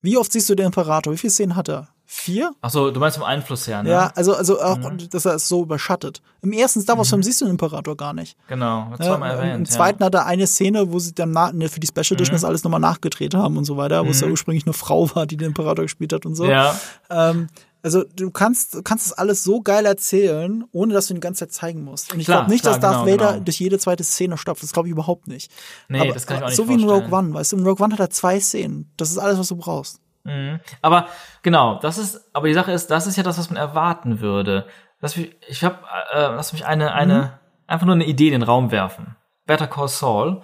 Wie 0.00 0.16
oft 0.16 0.32
siehst 0.32 0.48
du 0.48 0.54
den 0.54 0.66
Imperator? 0.66 1.12
Wie 1.12 1.18
viele 1.18 1.30
Szenen 1.30 1.56
hat 1.56 1.68
er? 1.68 1.88
Vier? 2.08 2.52
Ach 2.60 2.70
so, 2.70 2.92
du 2.92 3.00
meinst 3.00 3.16
vom 3.18 3.26
Einfluss 3.26 3.66
her, 3.66 3.82
ne? 3.82 3.90
Ja, 3.90 4.12
also, 4.14 4.34
also 4.34 4.60
auch, 4.60 4.78
Mhm. 4.78 5.10
dass 5.10 5.24
er 5.24 5.34
es 5.34 5.48
so 5.48 5.62
überschattet. 5.64 6.22
Im 6.40 6.52
ersten 6.52 6.80
Star 6.80 6.96
Wars-Film 6.96 7.22
siehst 7.24 7.40
du 7.40 7.46
den 7.46 7.52
Imperator 7.52 7.96
gar 7.96 8.12
nicht. 8.12 8.36
Genau, 8.46 8.88
Ja, 8.92 8.96
zweimal 9.06 9.32
im- 9.32 9.38
erwähnt. 9.40 9.56
Im 9.56 9.64
zweiten 9.66 10.04
hat 10.04 10.14
er 10.14 10.24
eine 10.24 10.46
Szene, 10.46 10.92
wo 10.92 11.00
sie 11.00 11.14
dann 11.14 11.32
na, 11.32 11.50
ne, 11.52 11.68
für 11.68 11.80
die 11.80 11.86
Special 11.88 12.12
Edition 12.14 12.34
Mhm. 12.34 12.36
das 12.40 12.44
alles 12.44 12.62
nochmal 12.62 12.78
nachgedreht 12.80 13.34
haben 13.34 13.56
und 13.56 13.64
so 13.64 13.76
weiter, 13.76 14.06
wo 14.06 14.10
es 14.10 14.20
ja 14.20 14.28
ursprünglich 14.28 14.64
eine 14.66 14.72
Frau 14.72 15.12
war, 15.16 15.26
die 15.26 15.36
den 15.36 15.48
Imperator 15.48 15.84
gespielt 15.84 16.12
hat 16.12 16.24
und 16.26 16.36
so. 16.36 16.44
ja. 16.44 16.76
ja. 17.10 17.30
Ähm, 17.30 17.48
also 17.82 18.02
du 18.16 18.30
kannst, 18.32 18.84
kannst 18.84 19.06
das 19.10 19.12
alles 19.18 19.44
so 19.44 19.60
geil 19.60 19.84
erzählen, 19.86 20.64
ohne 20.72 20.92
dass 20.94 21.06
du 21.06 21.14
ihn 21.14 21.16
die 21.16 21.20
ganze 21.20 21.40
Zeit 21.46 21.52
zeigen 21.52 21.84
musst. 21.84 22.12
Und 22.12 22.18
ich 22.20 22.26
glaube 22.26 22.50
nicht, 22.50 22.62
klar, 22.62 22.74
dass 22.74 22.80
Darth 22.82 23.04
genau, 23.04 23.12
Vader 23.22 23.32
genau. 23.34 23.44
durch 23.44 23.60
jede 23.60 23.78
zweite 23.78 24.02
Szene 24.04 24.36
stopft. 24.38 24.62
Das 24.62 24.72
glaube 24.72 24.88
ich 24.88 24.92
überhaupt 24.92 25.28
nicht. 25.28 25.52
Nee, 25.88 26.00
aber, 26.00 26.12
das 26.12 26.26
kann 26.26 26.38
ich 26.38 26.42
auch 26.42 26.46
nicht 26.48 26.56
So 26.56 26.68
wie 26.68 26.74
in 26.74 26.80
vorstellen. 26.80 27.04
Rogue 27.04 27.18
One, 27.18 27.34
weißt 27.34 27.52
du, 27.52 27.56
in 27.58 27.64
Rogue 27.66 27.84
One 27.84 27.92
hat 27.94 28.00
er 28.00 28.10
zwei 28.10 28.40
Szenen. 28.40 28.90
Das 28.96 29.10
ist 29.10 29.18
alles, 29.18 29.38
was 29.38 29.48
du 29.48 29.56
brauchst. 29.56 30.00
Mhm. 30.26 30.60
Aber 30.82 31.08
genau, 31.42 31.78
das 31.78 31.98
ist, 31.98 32.30
aber 32.34 32.48
die 32.48 32.54
Sache 32.54 32.72
ist, 32.72 32.90
das 32.90 33.06
ist 33.06 33.16
ja 33.16 33.22
das, 33.22 33.38
was 33.38 33.48
man 33.50 33.56
erwarten 33.56 34.20
würde. 34.20 34.66
Lass 35.00 35.16
mich, 35.16 35.34
ich 35.48 35.62
habe, 35.62 35.78
äh, 36.12 36.20
lass 36.20 36.52
mich 36.52 36.66
eine, 36.66 36.92
eine, 36.92 37.38
einfach 37.66 37.86
nur 37.86 37.94
eine 37.94 38.06
Idee 38.06 38.26
in 38.26 38.32
den 38.32 38.42
Raum 38.42 38.70
werfen. 38.70 39.16
Better 39.46 39.66
Call 39.66 39.88
Saul. 39.88 40.42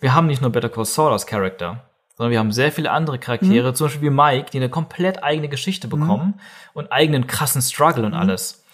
Wir 0.00 0.14
haben 0.14 0.26
nicht 0.26 0.42
nur 0.42 0.52
Better 0.52 0.68
Call 0.68 0.84
Saul 0.84 1.12
als 1.12 1.26
Charakter, 1.26 1.84
sondern 2.14 2.30
wir 2.30 2.38
haben 2.38 2.52
sehr 2.52 2.70
viele 2.70 2.90
andere 2.90 3.18
Charaktere, 3.18 3.74
zum 3.74 3.86
Beispiel 3.86 4.10
wie 4.10 4.14
Mike, 4.14 4.50
die 4.52 4.58
eine 4.58 4.68
komplett 4.68 5.24
eigene 5.24 5.48
Geschichte 5.48 5.88
bekommen 5.88 6.40
und 6.74 6.92
eigenen 6.92 7.26
krassen 7.26 7.62
Struggle 7.62 8.06
und 8.06 8.14
alles. 8.14 8.64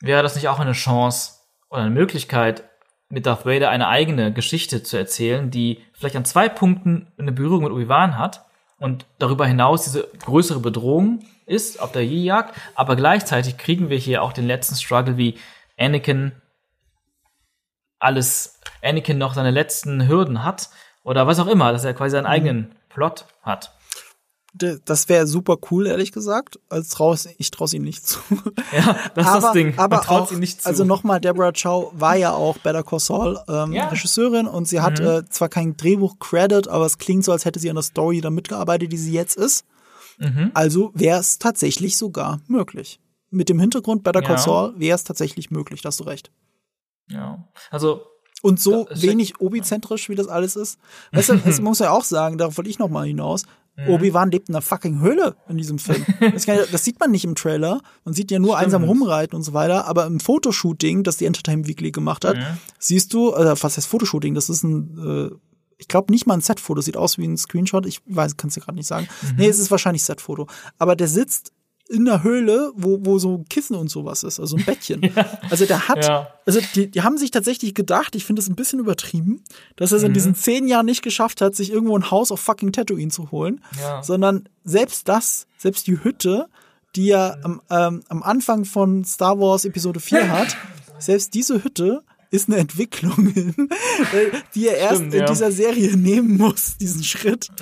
Wäre 0.00 0.22
das 0.22 0.36
nicht 0.36 0.48
auch 0.48 0.60
eine 0.60 0.72
Chance 0.72 1.40
oder 1.70 1.82
eine 1.82 1.90
Möglichkeit, 1.90 2.64
mit 3.10 3.24
Darth 3.26 3.46
Vader 3.46 3.70
eine 3.70 3.88
eigene 3.88 4.32
Geschichte 4.32 4.82
zu 4.82 4.98
erzählen, 4.98 5.50
die 5.50 5.82
vielleicht 5.94 6.16
an 6.16 6.26
zwei 6.26 6.48
Punkten 6.50 7.10
eine 7.18 7.32
Berührung 7.32 7.62
mit 7.62 7.72
Obi-Wan 7.72 8.18
hat 8.18 8.44
und 8.78 9.06
darüber 9.18 9.46
hinaus 9.46 9.84
diese 9.84 10.08
größere 10.24 10.60
Bedrohung 10.60 11.24
ist 11.46 11.80
auf 11.80 11.92
der 11.92 12.04
Jedi-Jagd, 12.04 12.54
aber 12.74 12.96
gleichzeitig 12.96 13.56
kriegen 13.56 13.88
wir 13.90 13.98
hier 13.98 14.22
auch 14.22 14.32
den 14.32 14.46
letzten 14.46 14.76
Struggle, 14.76 15.16
wie 15.16 15.38
Anakin 15.78 16.32
alles, 17.98 18.60
Anakin 18.82 19.18
noch 19.18 19.34
seine 19.34 19.50
letzten 19.50 20.08
Hürden 20.08 20.44
hat 20.44 20.70
oder 21.02 21.26
was 21.26 21.40
auch 21.40 21.46
immer, 21.46 21.72
dass 21.72 21.84
er 21.84 21.94
quasi 21.94 22.10
Mhm. 22.10 22.18
seinen 22.18 22.26
eigenen 22.26 22.76
Plot 22.88 23.24
hat. 23.42 23.72
Das 24.84 25.08
wäre 25.08 25.26
super 25.26 25.56
cool, 25.70 25.86
ehrlich 25.86 26.12
gesagt. 26.12 26.58
Als 26.68 26.88
traus, 26.88 27.28
ich 27.38 27.50
traue 27.50 27.68
ihm 27.72 27.82
nicht 27.82 28.06
zu. 28.06 28.18
Ja, 28.72 28.96
das 29.14 29.26
ist 29.26 29.42
das 29.42 29.52
Ding. 29.52 29.78
Aber 29.78 30.00
traut 30.00 30.22
auch, 30.28 30.32
ihm 30.32 30.40
nicht 30.40 30.62
zu. 30.62 30.68
Also 30.68 30.84
nochmal, 30.84 31.20
Deborah 31.20 31.52
Chow 31.52 31.92
war 31.94 32.16
ja 32.16 32.32
auch 32.32 32.58
Better 32.58 32.82
Call 32.82 33.00
Saul 33.00 33.38
ähm, 33.48 33.72
Ja. 33.72 33.88
Regisseurin 33.88 34.46
und 34.46 34.66
sie 34.68 34.80
hat 34.80 34.98
Mhm. 35.00 35.06
äh, 35.06 35.24
zwar 35.30 35.48
kein 35.48 35.76
Drehbuch-Credit, 35.76 36.68
aber 36.68 36.86
es 36.86 36.98
klingt 36.98 37.24
so, 37.24 37.32
als 37.32 37.44
hätte 37.44 37.58
sie 37.58 37.70
an 37.70 37.76
der 37.76 37.82
Story 37.82 38.20
da 38.20 38.30
mitgearbeitet, 38.30 38.92
die 38.92 38.96
sie 38.98 39.12
jetzt 39.12 39.36
ist. 39.36 39.64
Mhm. 40.18 40.50
Also 40.54 40.90
wäre 40.94 41.20
es 41.20 41.38
tatsächlich 41.38 41.96
sogar 41.96 42.40
möglich. 42.48 43.00
Mit 43.30 43.48
dem 43.48 43.60
Hintergrund 43.60 44.02
Better 44.04 44.22
Call 44.22 44.36
Ja. 44.36 44.38
Saul 44.38 44.74
wäre 44.76 44.96
es 44.96 45.04
tatsächlich 45.04 45.50
möglich, 45.50 45.82
da 45.82 45.88
hast 45.88 46.00
du 46.00 46.04
recht. 46.04 46.30
ja. 47.10 47.44
Also, 47.70 48.02
Und 48.42 48.60
so 48.60 48.86
es 48.88 49.02
wenig 49.02 49.40
Obi-zentrisch, 49.40 50.08
wie 50.08 50.14
das 50.14 50.28
alles 50.28 50.56
ist. 50.56 50.78
Weißt 51.12 51.28
du, 51.30 51.40
es 51.44 51.60
muss 51.60 51.78
ja 51.80 51.90
auch 51.90 52.04
sagen, 52.04 52.38
darauf 52.38 52.56
wollte 52.56 52.70
ich 52.70 52.78
noch 52.78 52.88
mal 52.88 53.06
hinaus. 53.06 53.42
Mhm. 53.78 53.88
Obi-Wan 53.90 54.30
lebt 54.30 54.48
in 54.48 54.54
einer 54.54 54.62
fucking 54.62 55.00
Höhle 55.00 55.36
in 55.48 55.56
diesem 55.56 55.78
Film. 55.78 56.04
Das, 56.32 56.46
kann, 56.46 56.58
das 56.72 56.84
sieht 56.84 56.98
man 57.00 57.10
nicht 57.10 57.24
im 57.24 57.34
Trailer. 57.34 57.80
Man 58.04 58.12
sieht 58.14 58.30
ja 58.30 58.38
nur 58.38 58.58
einsam 58.58 58.84
rumreiten 58.84 59.36
und 59.36 59.42
so 59.44 59.52
weiter. 59.54 59.86
Aber 59.86 60.06
im 60.06 60.20
Fotoshooting, 60.20 61.04
das 61.04 61.16
die 61.18 61.26
Entertainment 61.26 61.68
Weekly 61.68 61.92
gemacht 61.92 62.24
hat, 62.24 62.36
Mhm. 62.36 62.42
siehst 62.78 63.14
du, 63.14 63.32
äh, 63.34 63.54
was 63.62 63.76
heißt 63.76 63.86
Fotoshooting? 63.86 64.34
Das 64.34 64.48
ist 64.50 64.62
ein, 64.64 65.30
äh, 65.32 65.36
ich 65.78 65.86
glaube 65.86 66.12
nicht 66.12 66.26
mal 66.26 66.34
ein 66.34 66.40
Set-Foto. 66.40 66.80
Sieht 66.80 66.96
aus 66.96 67.18
wie 67.18 67.24
ein 67.26 67.36
Screenshot. 67.36 67.86
Ich 67.86 68.00
weiß, 68.06 68.36
kannst 68.36 68.56
du 68.56 68.60
gerade 68.60 68.76
nicht 68.76 68.88
sagen. 68.88 69.06
Mhm. 69.22 69.36
Nee, 69.36 69.46
es 69.48 69.58
ist 69.60 69.70
wahrscheinlich 69.70 70.02
Set-Foto. 70.02 70.48
Aber 70.78 70.96
der 70.96 71.06
sitzt 71.08 71.52
in 71.88 72.04
der 72.04 72.22
Höhle, 72.22 72.70
wo, 72.74 72.98
wo 73.00 73.18
so 73.18 73.44
Kissen 73.48 73.74
und 73.74 73.88
sowas 73.90 74.22
ist, 74.22 74.38
also 74.40 74.56
ein 74.56 74.64
Bettchen. 74.64 75.00
Also 75.50 75.64
der 75.64 75.88
hat, 75.88 76.04
Ja. 76.04 76.28
also 76.46 76.60
die, 76.74 76.90
die 76.90 77.02
haben 77.02 77.16
sich 77.16 77.30
tatsächlich 77.30 77.74
gedacht, 77.74 78.14
ich 78.14 78.24
finde 78.26 78.40
es 78.42 78.48
ein 78.48 78.56
bisschen 78.56 78.78
übertrieben, 78.78 79.42
dass 79.76 79.92
er 79.92 79.98
es 79.98 80.04
in 80.04 80.12
diesen 80.12 80.34
zehn 80.34 80.68
Jahren 80.68 80.84
nicht 80.86 81.02
geschafft 81.02 81.40
hat, 81.40 81.54
sich 81.56 81.72
irgendwo 81.72 81.96
ein 81.96 82.10
Haus 82.10 82.30
auf 82.30 82.40
fucking 82.40 82.72
Tatooine 82.72 83.10
zu 83.10 83.30
holen, 83.30 83.62
Ja. 83.80 84.02
sondern 84.02 84.48
selbst 84.64 85.08
das, 85.08 85.46
selbst 85.56 85.86
die 85.86 86.02
Hütte, 86.04 86.48
die 86.94 87.10
er 87.10 87.38
am, 87.42 87.62
ähm, 87.70 88.02
am 88.08 88.22
Anfang 88.22 88.64
von 88.66 89.04
Star 89.04 89.38
Wars 89.40 89.64
Episode 89.64 90.00
4 90.00 90.28
hat, 90.30 90.56
selbst 90.98 91.32
diese 91.34 91.62
Hütte 91.64 92.02
ist 92.30 92.48
eine 92.48 92.58
Entwicklung, 92.58 93.28
äh, 93.36 94.30
die 94.54 94.68
er 94.68 94.76
erst 94.76 94.96
Stimmt, 94.96 95.14
in 95.14 95.20
ja. 95.20 95.26
dieser 95.26 95.50
Serie 95.50 95.96
nehmen 95.96 96.36
muss, 96.36 96.76
diesen 96.76 97.02
Schritt. 97.04 97.48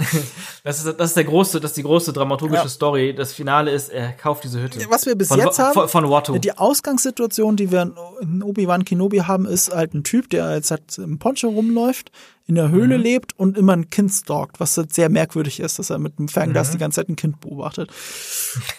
Das 0.64 0.84
ist, 0.84 0.98
das 0.98 1.10
ist 1.10 1.16
der 1.16 1.22
große, 1.24 1.60
das 1.60 1.70
ist 1.72 1.76
die 1.76 1.84
große 1.84 2.12
dramaturgische 2.12 2.64
Ja. 2.64 2.68
Story. 2.68 3.14
Das 3.14 3.32
Finale 3.32 3.70
ist, 3.70 3.88
er 3.88 4.10
kauft 4.12 4.42
diese 4.42 4.60
Hütte. 4.60 4.84
Was 4.88 5.06
wir 5.06 5.14
bis 5.14 5.28
von, 5.28 5.38
jetzt 5.38 5.60
haben, 5.60 5.74
Von, 5.74 5.88
von 5.88 6.10
Watto. 6.10 6.36
Die 6.38 6.58
Ausgangssituation, 6.58 7.54
die 7.54 7.70
wir 7.70 7.92
in 8.20 8.42
Obi-Wan 8.42 8.84
Kenobi 8.84 9.18
haben, 9.20 9.46
ist 9.46 9.72
halt 9.72 9.94
ein 9.94 10.02
Typ, 10.02 10.28
der 10.30 10.54
jetzt 10.56 10.72
halt 10.72 10.98
im 10.98 11.20
Poncho 11.20 11.48
rumläuft, 11.50 12.10
in 12.48 12.56
der 12.56 12.66
Mhm. 12.68 12.72
Höhle 12.72 12.96
lebt 12.96 13.38
und 13.38 13.56
immer 13.56 13.74
ein 13.74 13.90
Kind 13.90 14.10
stalkt, 14.10 14.58
was 14.58 14.76
halt 14.76 14.92
sehr 14.92 15.08
merkwürdig 15.08 15.60
ist, 15.60 15.78
dass 15.78 15.90
er 15.90 15.98
mit 16.00 16.18
einem 16.18 16.26
Fernglas 16.26 16.68
Mhm. 16.68 16.72
die 16.72 16.78
ganze 16.78 16.96
Zeit 16.96 17.08
ein 17.10 17.16
Kind 17.16 17.38
beobachtet. 17.40 17.90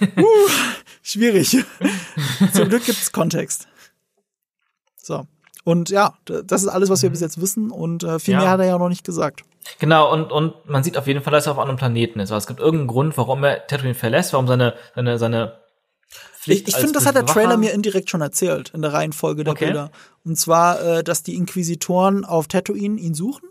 uh, 0.17 0.49
schwierig. 1.01 1.55
Zum 2.53 2.67
Glück 2.67 2.83
gibt's 2.83 3.13
Kontext. 3.13 3.69
So. 5.01 5.25
Und 5.67 5.89
ja, 5.89 6.13
das 6.45 6.61
ist 6.61 6.69
alles, 6.69 6.89
was 6.89 7.01
wir 7.03 7.09
bis 7.09 7.19
jetzt 7.19 7.41
wissen 7.41 7.71
und 7.71 8.01
äh, 8.03 8.19
viel 8.19 8.35
Mhm. 8.35 8.39
Ja. 8.39 8.43
mehr 8.45 8.51
hat 8.53 8.59
er 8.61 8.65
ja 8.67 8.77
noch 8.77 8.87
nicht 8.87 9.03
gesagt. 9.03 9.41
Genau, 9.79 10.09
und, 10.13 10.31
und 10.31 10.53
man 10.69 10.81
sieht 10.81 10.97
auf 10.97 11.07
jeden 11.07 11.21
Fall, 11.21 11.33
dass 11.33 11.45
er 11.45 11.51
auf 11.51 11.59
einem 11.59 11.75
Planeten 11.75 12.21
ist. 12.21 12.31
Also 12.31 12.37
es 12.37 12.47
gibt 12.47 12.61
irgendeinen 12.61 12.87
Grund, 12.87 13.17
warum 13.17 13.43
er 13.43 13.67
Tatooine 13.67 13.93
verlässt, 13.93 14.31
warum 14.31 14.47
seine, 14.47 14.75
seine, 14.95 15.19
seine 15.19 15.57
Pflicht 16.39 16.69
Ich, 16.69 16.73
ich 16.73 16.79
finde, 16.79 16.93
das 16.93 17.05
hat 17.05 17.15
der 17.15 17.25
Trailer 17.25 17.57
mir 17.57 17.73
indirekt 17.73 18.09
schon 18.09 18.21
erzählt, 18.21 18.69
in 18.73 18.81
der 18.81 18.93
Reihenfolge 18.93 19.43
der 19.43 19.51
Okay. 19.51 19.65
Bilder. 19.65 19.91
Und 20.23 20.37
zwar, 20.37 20.81
äh, 20.81 21.03
dass 21.03 21.23
die 21.23 21.35
Inquisitoren 21.35 22.23
auf 22.23 22.47
Tatooine 22.47 22.97
ihn 22.97 23.13
suchen. 23.13 23.49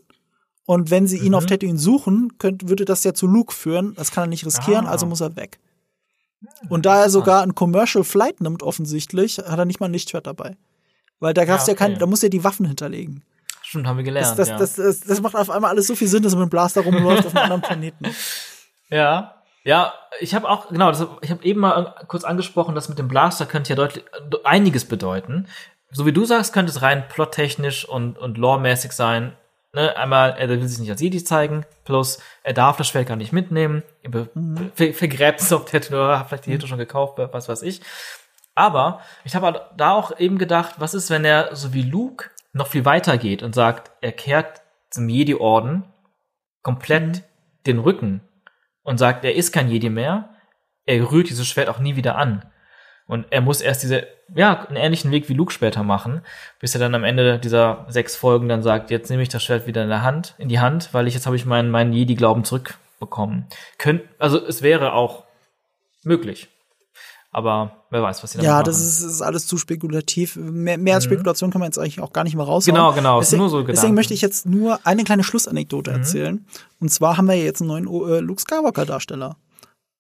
Und 0.65 0.91
wenn 0.91 1.07
sie 1.07 1.19
ihn 1.19 1.29
Mhm. 1.29 1.35
auf 1.35 1.45
Tatooine 1.45 1.79
suchen, 1.79 2.39
könnt, 2.39 2.67
würde 2.71 2.87
das 2.87 3.05
ja 3.05 3.13
zu 3.13 3.27
Luke 3.27 3.53
führen. 3.53 3.93
Das 3.97 4.11
kann 4.11 4.25
er 4.25 4.29
nicht 4.29 4.47
riskieren, 4.47 4.87
Ah. 4.87 4.91
also 4.93 5.05
muss 5.05 5.21
er 5.21 5.37
weg. 5.37 5.59
Und 6.71 6.87
da 6.87 7.03
er 7.03 7.11
sogar 7.11 7.43
ein 7.43 7.55
Commercial 7.55 8.05
Flight 8.05 8.41
nimmt, 8.41 8.63
offensichtlich, 8.63 9.37
hat 9.37 9.59
er 9.59 9.67
nicht 9.67 9.81
mal 9.81 9.87
ein 9.87 9.93
Lichtschwert 9.93 10.27
dabei. 10.27 10.57
Weil 11.21 11.35
da 11.35 11.45
gab's 11.45 11.67
ja, 11.67 11.73
okay. 11.75 11.91
kein, 11.91 11.99
da 11.99 12.07
muss 12.07 12.23
er 12.23 12.29
die 12.31 12.45
Waffen 12.45 12.67
hinterlegen. 12.67 13.23
Stimmt, 13.63 13.87
haben 13.87 13.97
wir 13.99 14.05
Das, 14.05 14.37
gelernt. 14.37 14.39
das, 14.39 14.49
ja. 14.49 14.59
das, 14.59 14.75
das, 14.77 15.01
das 15.01 15.21
macht 15.21 15.35
auf 15.35 15.51
einmal 15.51 15.71
alles 15.71 15.87
so 15.89 15.97
viel 15.97 16.09
Sinn, 16.09 16.23
dass 16.23 16.35
er 16.35 16.39
mit 16.39 16.47
dem 16.47 16.51
Blaster 16.51 16.83
rumläuft 16.83 17.27
auf 17.27 17.35
einem 17.35 17.45
anderen 17.53 17.63
Planeten. 17.63 18.07
Ja. 18.89 19.33
Ja, 19.65 19.95
ich 20.21 20.33
habe 20.37 20.49
auch, 20.49 20.69
genau, 20.69 20.93
das, 20.93 21.05
ich 21.23 21.31
habe 21.33 21.45
eben 21.45 21.59
mal 21.59 21.93
kurz 22.07 22.23
angesprochen, 22.23 22.77
das 22.77 22.89
mit 22.89 23.01
dem 23.01 23.09
Blaster 23.09 23.47
könnte 23.47 23.71
ja 23.71 23.75
deutlich 23.75 24.05
einiges 24.45 24.85
bedeuten. 24.85 25.49
So 25.91 26.07
wie 26.07 26.13
du 26.13 26.25
sagst, 26.25 26.53
könnte 26.53 26.71
es 26.71 26.83
rein 26.83 27.03
plottechnisch 27.09 27.85
und, 27.89 28.17
und 28.17 28.39
loremäßig 28.39 28.93
sein. 28.93 29.33
Ne? 29.73 29.97
Einmal, 29.97 30.37
er 30.39 30.49
will 30.49 30.65
sich 30.69 30.79
nicht 30.79 30.91
als 30.93 31.01
Jedi 31.01 31.25
zeigen, 31.25 31.67
plus 31.85 32.21
er 32.45 32.53
darf 32.53 32.77
das 32.77 32.87
Schwert 32.87 33.09
gar 33.09 33.17
nicht 33.17 33.33
mitnehmen, 33.33 33.83
er 34.05 34.11
be- 34.11 34.29
ver 34.77 34.95
vergräbt 34.95 35.41
es 35.41 35.53
auf 35.53 35.65
Tatooine, 35.65 36.05
oder 36.05 36.19
hat 36.21 36.29
vielleicht 36.29 36.47
die 36.47 36.53
Hütte 36.53 36.69
schon 36.69 36.79
gekauft, 36.79 37.19
was 37.19 37.49
weiß 37.49 37.63
ich. 37.63 37.81
Aber 38.57 39.01
ich 39.23 39.37
habe 39.37 39.47
halt 39.47 39.61
da 39.77 39.93
auch 39.93 40.19
eben 40.19 40.39
gedacht, 40.39 40.77
was 40.79 40.95
ist, 40.95 41.11
wenn 41.11 41.25
er 41.25 41.55
so 41.55 41.73
wie 41.75 41.83
Luke 41.83 42.31
noch 42.53 42.67
viel 42.67 42.85
weiter 42.85 43.19
geht 43.19 43.43
und 43.43 43.55
sagt, 43.55 43.93
er 44.01 44.13
kehrt 44.13 44.63
zum 44.91 45.09
Jedi-Orden 45.09 45.85
komplett 46.63 47.23
den 47.67 47.79
Rücken 47.79 48.23
und 48.83 48.99
sagt, 48.99 49.25
er 49.25 49.35
ist 49.35 49.53
kein 49.53 49.69
Jedi 49.69 49.91
mehr, 49.91 50.31
er 50.87 51.11
rührt 51.13 51.29
dieses 51.29 51.47
Schwert 51.47 51.69
auch 51.69 51.79
nie 51.79 51.97
wieder 51.97 52.17
an. 52.17 52.51
Und 53.07 53.27
er 53.31 53.43
muss 53.43 53.61
erst 53.61 53.83
diese, 53.83 54.07
ja, 54.35 54.67
einen 54.67 54.77
ähnlichen 54.77 55.11
Weg 55.11 55.29
wie 55.29 55.35
Luke 55.35 55.53
später 55.53 55.83
machen, 55.83 56.23
bis 56.59 56.75
er 56.75 56.81
dann 56.81 56.95
am 56.95 57.05
Ende 57.05 57.39
dieser 57.39 57.85
sechs 57.89 58.17
Folgen 58.17 58.49
dann 58.49 58.63
sagt, 58.63 58.91
jetzt 58.91 59.11
nehme 59.11 59.23
ich 59.23 59.29
das 59.29 59.45
Schwert 59.45 59.67
wieder 59.67 59.83
in 59.83 59.91
der 59.91 60.03
Hand, 60.03 60.35
in 60.39 60.49
die 60.49 60.61
Hand, 60.61 60.95
weil 60.95 61.07
ich 61.07 61.15
jetzt 61.15 61.27
habe 61.27 61.37
ich 61.37 61.45
meinen, 61.45 61.71
meinen 61.71 61.93
Jedi-Glauben 61.93 62.45
zurückbekommen. 62.45 63.47
Könnt, 63.79 64.03
also 64.19 64.45
es 64.45 64.63
wäre 64.63 64.95
auch 64.95 65.25
möglich. 66.03 66.49
Aber 67.37 67.85
wer 67.91 68.03
weiß, 68.03 68.23
was 68.23 68.33
sie 68.33 68.39
damit 68.39 68.47
Ja, 68.49 68.63
das 68.63 68.81
ist, 68.81 69.03
ist 69.03 69.21
alles 69.21 69.47
zu 69.47 69.59
spekulativ. 69.59 70.37
Mehr, 70.37 70.79
mehr 70.79 70.95
als 70.95 71.05
Spekulation 71.05 71.51
kann 71.51 71.61
man 71.61 71.67
jetzt 71.69 71.79
eigentlich 71.79 72.01
auch 72.01 72.15
gar 72.15 72.25
nicht 72.25 72.35
mehr. 72.35 72.47
Mhm. 72.47 72.61
Genau, 72.65 72.95
genau, 72.95 73.21
Deswegen, 73.21 73.41
nur 73.41 73.51
so 73.51 73.59
Gedanken. 73.59 73.75
deswegen 73.75 73.95
möchte 73.95 74.15
ich 74.15 74.23
jetzt 74.23 74.47
nur 74.47 74.81
eine 74.85 75.05
kleine 75.05 75.23
Schlussanekdote 75.23 75.91
Mhm. 75.91 75.97
erzählen. 75.99 76.47
Und 76.81 76.91
zwar 76.91 77.19
haben 77.19 77.27
wir 77.27 77.35
jetzt 77.37 77.61
einen 77.61 77.69
neuen 77.69 77.85
äh, 78.09 78.21
Luke 78.21 78.41
Skywalker-Darsteller. 78.41 79.37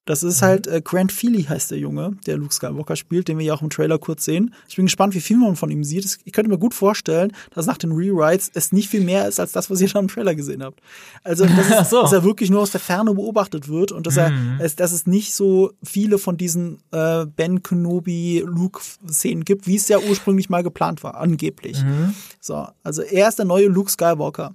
Das 0.07 0.23
ist 0.23 0.41
Mhm. 0.41 0.47
halt 0.47 0.67
äh, 0.68 0.81
Grant 0.83 1.12
Feely 1.12 1.43
heißt 1.43 1.70
der 1.73 1.78
Junge, 1.78 2.12
der 2.26 2.39
Luke 2.39 2.55
Skywalker 2.55 2.97
spielt, 2.97 3.28
den 3.28 3.39
wir 3.39 3.44
ja 3.44 3.55
auch 3.55 3.60
im 3.60 3.70
Trailer 3.70 3.99
kurz 3.99 4.25
sehen. 4.25 4.55
Ich 4.68 4.76
bin 4.76 4.86
gespannt, 4.86 5.15
wie 5.15 5.20
viel 5.20 5.36
man 5.36 5.57
von 5.57 5.70
ihm 5.70 5.85
sieht. 5.85 6.18
Ich 6.25 6.33
könnte 6.33 6.49
mir 6.51 6.59
gut 6.59 6.73
vorstellen, 6.75 7.33
dass 7.55 7.67
nach 7.67 7.76
den 7.76 7.93
Rewrites 7.93 8.51
es 8.55 8.73
nicht 8.73 8.89
viel 8.89 9.02
mehr 9.02 9.26
ist 9.28 9.39
als 9.41 9.52
das, 9.52 9.68
was 9.68 9.81
ihr 9.81 9.89
schon 9.89 10.02
im 10.02 10.09
Trailer 10.09 10.35
gesehen 10.35 10.62
habt. 10.62 10.81
Also, 11.25 11.44
dass, 11.68 11.91
so. 11.91 12.01
dass 12.02 12.12
er 12.12 12.25
wirklich 12.25 12.51
nur 12.51 12.60
aus 12.62 12.70
der 12.70 12.81
Ferne 12.81 13.12
beobachtet 13.15 13.68
wird 13.68 13.93
und 13.93 14.07
dass 14.07 14.17
er, 14.17 14.31
Mhm. 14.31 14.60
es, 14.60 14.76
dass 14.76 14.93
es 14.93 15.07
nicht 15.07 15.35
so 15.35 15.73
viele 15.83 16.18
von 16.18 16.36
diesen 16.36 16.78
äh, 16.93 17.26
Ben 17.26 17.62
Kenobi 17.62 18.43
Luke 18.47 18.81
Szenen 19.09 19.44
gibt, 19.44 19.67
wie 19.67 19.76
es 19.76 19.89
ja 19.89 19.99
ursprünglich 19.99 20.49
mal 20.49 20.62
geplant 20.62 21.02
war, 21.02 21.17
angeblich. 21.17 21.83
Mhm. 21.83 22.15
So, 22.41 22.67
also 22.85 23.02
er 23.02 23.28
ist 23.28 23.39
der 23.41 23.44
neue 23.47 23.67
Luke 23.67 23.91
Skywalker. 23.91 24.55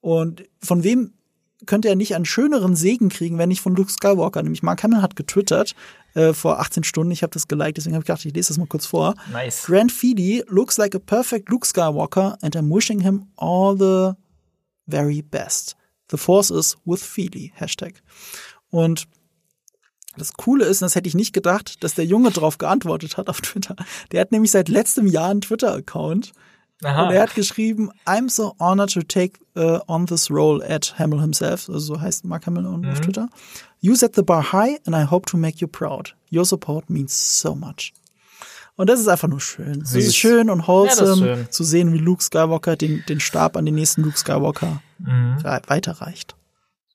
Und 0.00 0.44
von 0.62 0.84
wem 0.84 1.12
könnte 1.66 1.88
er 1.88 1.96
nicht 1.96 2.14
einen 2.14 2.24
schöneren 2.24 2.76
Segen 2.76 3.08
kriegen, 3.08 3.38
wenn 3.38 3.48
nicht 3.48 3.60
von 3.60 3.74
Luke 3.74 3.90
Skywalker? 3.90 4.42
Nämlich 4.42 4.62
Mark 4.62 4.82
Hamill 4.82 5.02
hat 5.02 5.16
getwittert 5.16 5.74
äh, 6.14 6.32
vor 6.32 6.60
18 6.60 6.84
Stunden. 6.84 7.12
Ich 7.12 7.22
habe 7.22 7.32
das 7.32 7.48
geliked, 7.48 7.76
deswegen 7.76 7.94
habe 7.94 8.02
ich 8.02 8.06
gedacht, 8.06 8.24
ich 8.24 8.34
lese 8.34 8.48
das 8.48 8.58
mal 8.58 8.66
kurz 8.66 8.86
vor. 8.86 9.14
nice. 9.32 9.64
Grant 9.64 9.92
Feedy 9.92 10.44
looks 10.48 10.78
like 10.78 10.94
a 10.94 10.98
perfect 10.98 11.48
Luke 11.48 11.66
Skywalker 11.66 12.36
and 12.42 12.56
I'm 12.56 12.74
wishing 12.74 13.00
him 13.00 13.26
all 13.36 13.76
the 13.76 14.14
very 14.86 15.22
best. 15.22 15.76
The 16.10 16.18
Force 16.18 16.50
is 16.50 16.76
with 16.84 17.02
Feely. 17.02 17.52
Hashtag. 17.54 18.02
Und 18.70 19.06
das 20.16 20.34
Coole 20.34 20.66
ist, 20.66 20.82
und 20.82 20.86
das 20.86 20.94
hätte 20.94 21.08
ich 21.08 21.14
nicht 21.14 21.32
gedacht, 21.32 21.82
dass 21.82 21.94
der 21.94 22.04
Junge 22.04 22.30
drauf 22.30 22.58
geantwortet 22.58 23.16
hat 23.16 23.28
auf 23.28 23.40
Twitter. 23.40 23.76
Der 24.10 24.20
hat 24.20 24.32
nämlich 24.32 24.50
seit 24.50 24.68
letztem 24.68 25.06
Jahr 25.06 25.30
einen 25.30 25.40
Twitter-Account 25.40 26.32
Aha. 26.84 27.06
und 27.08 27.12
er 27.14 27.22
hat 27.22 27.34
geschrieben, 27.34 27.90
I'm 28.06 28.28
so 28.28 28.54
honored 28.58 28.92
to 28.92 29.02
take 29.02 29.38
uh, 29.56 29.78
on 29.86 30.06
this 30.06 30.30
role 30.30 30.64
at 30.68 30.94
Hamill 30.98 31.20
himself, 31.20 31.68
also 31.68 31.78
so 31.94 32.00
heißt 32.00 32.24
Mark 32.24 32.46
Hamill 32.46 32.66
on- 32.66 32.84
auf 32.86 33.00
Twitter. 33.00 33.28
You 33.80 33.94
set 33.94 34.14
the 34.14 34.22
bar 34.22 34.52
high 34.52 34.78
and 34.86 34.94
I 34.96 35.04
hope 35.08 35.26
to 35.30 35.36
make 35.36 35.58
you 35.58 35.68
proud. 35.68 36.14
Your 36.32 36.44
support 36.44 36.88
means 36.90 37.40
so 37.40 37.54
much. 37.54 37.92
Und 38.76 38.88
das 38.88 39.00
ist 39.00 39.08
einfach 39.08 39.28
nur 39.28 39.40
schön. 39.40 39.82
Es 39.82 39.90
Süß. 39.90 40.06
ist 40.06 40.16
schön 40.16 40.48
und 40.50 40.60
Ja, 40.60 40.66
wholesome 40.68 41.10
ist 41.12 41.18
schön. 41.18 41.50
zu 41.50 41.62
sehen, 41.64 41.92
wie 41.92 41.98
Luke 41.98 42.22
Skywalker 42.22 42.74
den, 42.76 43.04
den 43.08 43.20
Stab 43.20 43.56
an 43.56 43.66
den 43.66 43.74
nächsten 43.74 44.02
Luke 44.02 44.16
Skywalker 44.16 44.80
Mhm. 44.98 45.38
ja, 45.44 45.60
weiterreicht. 45.66 46.36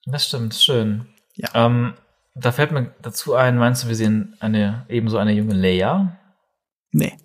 Das 0.05 0.25
stimmt, 0.25 0.55
schön. 0.55 1.05
Ja. 1.35 1.49
Ähm, 1.53 1.93
da 2.35 2.51
fällt 2.51 2.71
mir 2.71 2.93
dazu 3.01 3.35
ein, 3.35 3.57
meinst 3.57 3.83
du, 3.83 3.87
wir 3.89 3.95
sehen 3.95 4.35
eine, 4.39 4.85
ebenso 4.89 5.17
eine 5.17 5.33
junge 5.33 5.53
Leia? 5.53 6.17
Nee. 6.91 7.17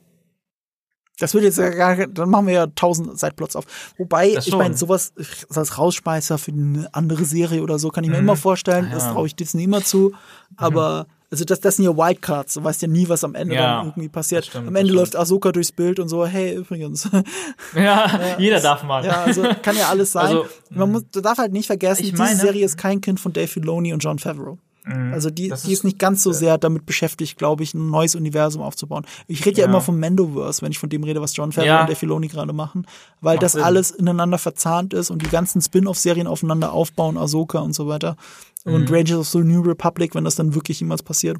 Das 1.22 1.34
wird 1.34 1.44
jetzt 1.44 1.58
ja 1.58 1.68
gar, 1.70 1.96
dann 2.08 2.28
machen 2.28 2.46
wir 2.48 2.54
ja 2.54 2.66
tausend 2.66 3.18
Sideplots 3.18 3.56
auf. 3.56 3.64
Wobei, 3.98 4.34
Das 4.34 4.46
ich 4.46 4.56
meine, 4.56 4.76
sowas 4.76 5.12
als 5.54 5.78
Rausschmeißer 5.78 6.36
für 6.38 6.50
eine 6.52 6.88
andere 6.92 7.24
Serie 7.24 7.62
oder 7.62 7.78
so 7.78 7.90
kann 7.90 8.04
ich 8.04 8.10
mir 8.10 8.16
Mhm. 8.16 8.24
immer 8.24 8.36
vorstellen. 8.36 8.86
Ja. 8.88 8.94
Das 8.96 9.04
traue 9.08 9.26
ich 9.26 9.36
Disney 9.36 9.64
immer 9.64 9.82
zu. 9.84 10.12
Aber, 10.56 11.06
also 11.30 11.44
das, 11.44 11.60
das 11.60 11.76
sind 11.76 11.84
ja 11.86 11.96
Wildcards. 11.96 12.54
Du 12.54 12.64
weißt 12.64 12.82
ja 12.82 12.88
nie, 12.88 13.08
was 13.08 13.24
am 13.24 13.34
Ende 13.34 13.54
Ja, 13.54 13.78
dann 13.78 13.86
irgendwie 13.88 14.08
passiert. 14.08 14.42
das 14.42 14.48
stimmt, 14.48 14.68
am 14.68 14.74
das 14.74 14.80
Ende 14.82 14.92
läuft 14.94 15.16
Ahsoka 15.16 15.50
durchs 15.52 15.72
Bild 15.72 15.98
und 16.00 16.08
so, 16.08 16.26
hey, 16.26 16.54
übrigens. 16.56 17.08
Ja, 17.74 18.34
jeder 18.38 18.60
darf 18.60 18.82
mal. 18.82 19.04
ja, 19.04 19.22
also 19.22 19.42
kann 19.62 19.76
ja 19.76 19.88
alles 19.88 20.12
sein. 20.12 20.26
Also, 20.26 20.46
Man 20.70 20.92
muss, 20.92 21.04
du 21.10 21.20
darf 21.20 21.38
halt 21.38 21.52
nicht 21.52 21.66
vergessen, 21.66 22.02
Ich 22.02 22.10
diese 22.10 22.22
meine- 22.22 22.36
Serie 22.36 22.64
ist 22.64 22.76
kein 22.76 23.00
Kind 23.00 23.20
von 23.20 23.32
Dave 23.32 23.48
Filoni 23.48 23.92
und 23.92 24.00
John 24.00 24.18
Favreau. 24.18 24.58
Also 24.84 25.30
die, 25.30 25.44
Mhm. 25.44 25.48
Das 25.50 25.62
die 25.62 25.72
ist 25.72 25.78
ist- 25.78 25.84
nicht 25.84 25.98
ganz 26.00 26.22
so 26.24 26.32
sehr 26.32 26.58
damit 26.58 26.86
beschäftigt, 26.86 27.38
glaube 27.38 27.62
ich, 27.62 27.72
ein 27.74 27.88
neues 27.88 28.16
Universum 28.16 28.62
aufzubauen. 28.62 29.04
Ich 29.28 29.46
rede 29.46 29.58
ja. 29.60 29.64
Ja. 29.66 29.70
immer 29.70 29.80
vom 29.80 30.00
Mandoverse, 30.00 30.60
wenn 30.62 30.72
ich 30.72 30.78
von 30.80 30.88
dem 30.90 31.04
rede, 31.04 31.20
was 31.20 31.36
John 31.36 31.52
Favreau 31.52 31.66
Ja. 31.68 31.80
und 31.82 31.88
Dave 31.88 31.96
Filoni 31.96 32.26
gerade 32.28 32.52
machen, 32.52 32.86
weil 33.20 33.36
Macht 33.36 33.44
das 33.44 33.52
Sinn. 33.52 33.62
alles 33.62 33.92
ineinander 33.92 34.38
verzahnt 34.38 34.92
ist 34.92 35.10
und 35.10 35.22
die 35.24 35.28
ganzen 35.30 35.62
Spin-off-Serien 35.62 36.26
aufeinander 36.26 36.72
aufbauen, 36.72 37.16
Ahsoka 37.16 37.60
und 37.60 37.74
so 37.74 37.86
weiter. 37.86 38.16
Und 38.64 38.88
Mhm. 38.90 38.94
Rangers 38.94 39.18
of 39.18 39.28
the 39.28 39.38
New 39.38 39.62
Republic, 39.62 40.14
wenn 40.16 40.24
das 40.24 40.34
dann 40.34 40.54
wirklich 40.54 40.80
jemals 40.80 41.02
passiert. 41.04 41.38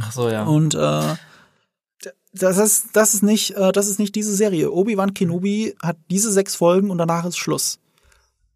Ach 0.00 0.10
so, 0.12 0.28
ja. 0.28 0.44
Und 0.44 0.74
äh, 0.74 1.14
das 2.34 2.58
ist, 2.58 2.88
das 2.94 3.14
ist 3.14 3.22
nicht, 3.22 3.52
äh, 3.52 3.72
das 3.72 3.86
ist 3.88 3.98
nicht 3.98 4.14
diese 4.14 4.34
Serie. 4.34 4.70
Obi-Wan 4.70 5.14
Kenobi 5.14 5.74
hat 5.82 5.96
diese 6.10 6.30
sechs 6.30 6.54
Folgen 6.56 6.90
und 6.90 6.98
danach 6.98 7.24
ist 7.24 7.36
Schluss. 7.38 7.78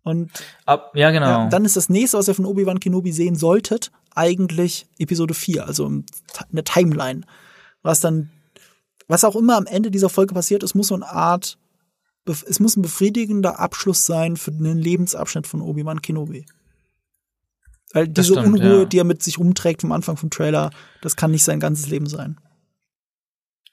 Und 0.04 0.30
Ab, 0.66 0.92
ja, 0.94 1.10
genau. 1.10 1.26
ja, 1.26 1.48
dann 1.48 1.64
ist 1.64 1.76
das 1.76 1.88
nächste, 1.88 2.18
was 2.18 2.28
ihr 2.28 2.34
von 2.34 2.44
Obi-Wan 2.46 2.80
Kenobi 2.80 3.12
sehen 3.12 3.36
solltet, 3.36 3.92
eigentlich 4.14 4.86
Episode 4.98 5.32
4, 5.34 5.66
also 5.66 5.86
im- 5.86 6.04
eine 6.50 6.64
Timeline. 6.64 7.22
Was 7.82 8.00
dann, 8.00 8.30
was 9.08 9.24
auch 9.24 9.36
immer 9.36 9.56
am 9.56 9.66
Ende 9.66 9.90
dieser 9.90 10.08
Folge 10.08 10.34
passiert, 10.34 10.62
es 10.62 10.74
muss 10.74 10.88
so 10.88 10.94
eine 10.94 11.08
Art, 11.08 11.56
es 12.26 12.60
muss 12.60 12.76
ein 12.76 12.82
befriedigender 12.82 13.58
Abschluss 13.60 14.04
sein 14.06 14.36
für 14.36 14.52
den 14.52 14.78
Lebensabschnitt 14.78 15.46
von 15.46 15.60
Obi-Wan 15.62 16.02
Kenobi. 16.02 16.46
Weil 17.92 18.08
diese 18.08 18.32
stimmt, 18.34 18.46
Unruhe, 18.46 18.78
ja. 18.80 18.84
die 18.86 18.98
er 18.98 19.04
mit 19.04 19.22
sich 19.22 19.38
rumträgt 19.38 19.82
vom 19.82 19.92
Anfang 19.92 20.16
vom 20.16 20.30
Trailer, 20.30 20.70
das 21.00 21.14
kann 21.16 21.30
nicht 21.30 21.44
sein 21.44 21.60
ganzes 21.60 21.88
Leben 21.88 22.06
sein. 22.06 22.40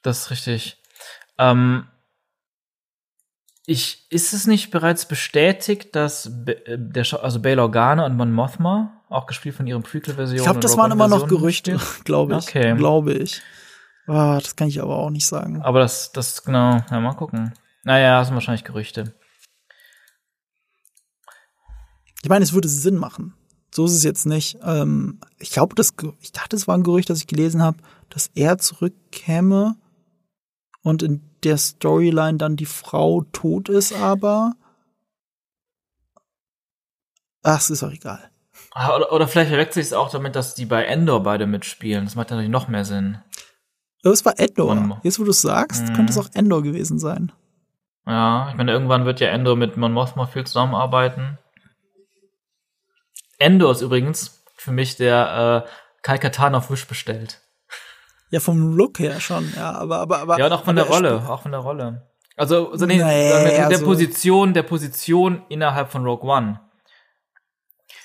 Das 0.02 0.20
ist 0.20 0.30
richtig. 0.30 0.80
Ähm, 1.38 1.86
ich, 3.70 4.04
ist 4.10 4.32
es 4.32 4.48
nicht 4.48 4.72
bereits 4.72 5.06
bestätigt, 5.06 5.94
dass 5.94 6.26
äh, 6.26 6.76
der, 6.76 7.06
also 7.22 7.40
Bail 7.40 7.60
Organa 7.60 8.04
und 8.04 8.16
Mon 8.16 8.32
Mothma, 8.32 9.00
auch 9.08 9.26
gespielt 9.26 9.54
von 9.54 9.66
ihren 9.68 9.84
Prequel-Versionen? 9.84 10.38
Ich 10.38 10.42
glaube, 10.42 10.58
das 10.58 10.76
waren 10.76 10.90
immer 10.90 11.06
noch 11.06 11.28
Gerüchte, 11.28 11.78
glaube 12.04 12.36
ich. 12.36 12.48
Okay. 12.48 12.76
Glaube 12.76 13.12
ich. 13.12 13.42
Ah, 14.08 14.40
das 14.40 14.56
kann 14.56 14.66
ich 14.66 14.82
aber 14.82 14.96
auch 14.96 15.10
nicht 15.10 15.26
sagen. 15.26 15.62
Aber 15.62 15.78
das, 15.78 16.10
das, 16.10 16.42
genau, 16.42 16.80
ja, 16.90 16.98
mal 17.00 17.14
gucken. 17.14 17.54
Naja, 17.84 18.18
das 18.18 18.26
sind 18.26 18.34
wahrscheinlich 18.34 18.64
Gerüchte. 18.64 19.14
Ich 22.22 22.28
meine, 22.28 22.42
es 22.42 22.52
würde 22.52 22.68
Sinn 22.68 22.96
machen. 22.96 23.34
So 23.72 23.84
ist 23.84 23.92
es 23.94 24.02
jetzt 24.02 24.26
nicht. 24.26 24.58
Ähm, 24.64 25.20
ich 25.38 25.52
glaube, 25.52 25.76
das, 25.76 25.94
ich 26.20 26.32
dachte, 26.32 26.56
es 26.56 26.66
war 26.66 26.76
ein 26.76 26.82
Gerücht, 26.82 27.08
das 27.08 27.18
ich 27.18 27.28
gelesen 27.28 27.62
habe, 27.62 27.78
dass 28.08 28.32
er 28.34 28.58
zurückkäme 28.58 29.76
und 30.82 31.02
in 31.02 31.20
der 31.44 31.56
Storyline 31.58 32.38
dann 32.38 32.56
die 32.56 32.66
Frau 32.66 33.22
tot 33.32 33.68
ist, 33.68 33.92
aber. 33.92 34.54
Ach, 37.42 37.58
es 37.58 37.70
ist 37.70 37.82
auch 37.82 37.90
egal. 37.92 38.30
Ah, 38.72 38.94
Oder, 38.96 39.12
oder 39.12 39.26
vielleicht 39.28 39.48
verwechsel 39.50 39.80
ich 39.80 39.86
es 39.88 39.92
auch 39.92 40.10
damit, 40.10 40.36
dass 40.36 40.54
die 40.54 40.66
bei 40.66 40.84
Endor 40.84 41.22
beide 41.22 41.46
mitspielen. 41.46 42.04
Das 42.04 42.14
macht 42.14 42.30
natürlich 42.30 42.50
noch 42.50 42.68
mehr 42.68 42.84
Sinn. 42.84 43.18
Aber 44.04 44.12
es 44.12 44.24
war 44.24 44.38
Endor. 44.38 44.74
Mon- 44.74 45.00
Jetzt, 45.02 45.18
wo 45.18 45.24
du 45.24 45.30
es 45.30 45.40
sagst, 45.42 45.88
Mhm. 45.88 45.92
könnte 45.94 46.12
es 46.12 46.18
auch 46.18 46.28
Endor 46.34 46.62
gewesen 46.62 46.98
sein. 46.98 47.32
Ja, 48.06 48.48
ich 48.50 48.56
meine, 48.56 48.72
irgendwann 48.72 49.04
wird 49.04 49.20
ja 49.20 49.28
Endor 49.28 49.56
mit 49.56 49.76
Mon 49.76 49.92
Mothma 49.92 50.26
viel 50.26 50.46
zusammenarbeiten. 50.46 51.38
Endor 53.38 53.72
ist 53.72 53.80
übrigens 53.80 54.42
für 54.56 54.72
mich 54.72 54.96
der 54.96 55.64
äh, 55.66 55.70
Kalkatan 56.02 56.54
auf 56.54 56.70
Wish 56.70 56.86
bestellt. 56.86 57.40
Ja, 58.30 58.40
vom 58.40 58.76
Look 58.76 58.98
her 58.98 59.20
schon, 59.20 59.52
ja, 59.56 59.72
aber, 59.72 59.98
aber, 59.98 60.18
aber. 60.18 60.38
Ja, 60.38 60.46
und 60.46 60.52
auch 60.52 60.64
von 60.64 60.76
der 60.76 60.86
Rolle, 60.86 61.22
auch 61.28 61.42
von 61.42 61.50
der 61.50 61.60
Rolle. 61.60 62.10
Also, 62.36 62.74
so 62.74 62.86
nee, 62.86 62.96
nee, 62.96 63.02
der 63.02 63.66
also, 63.66 63.84
Position, 63.84 64.54
der 64.54 64.62
Position 64.62 65.42
innerhalb 65.48 65.90
von 65.90 66.04
Rogue 66.04 66.30
One. 66.30 66.60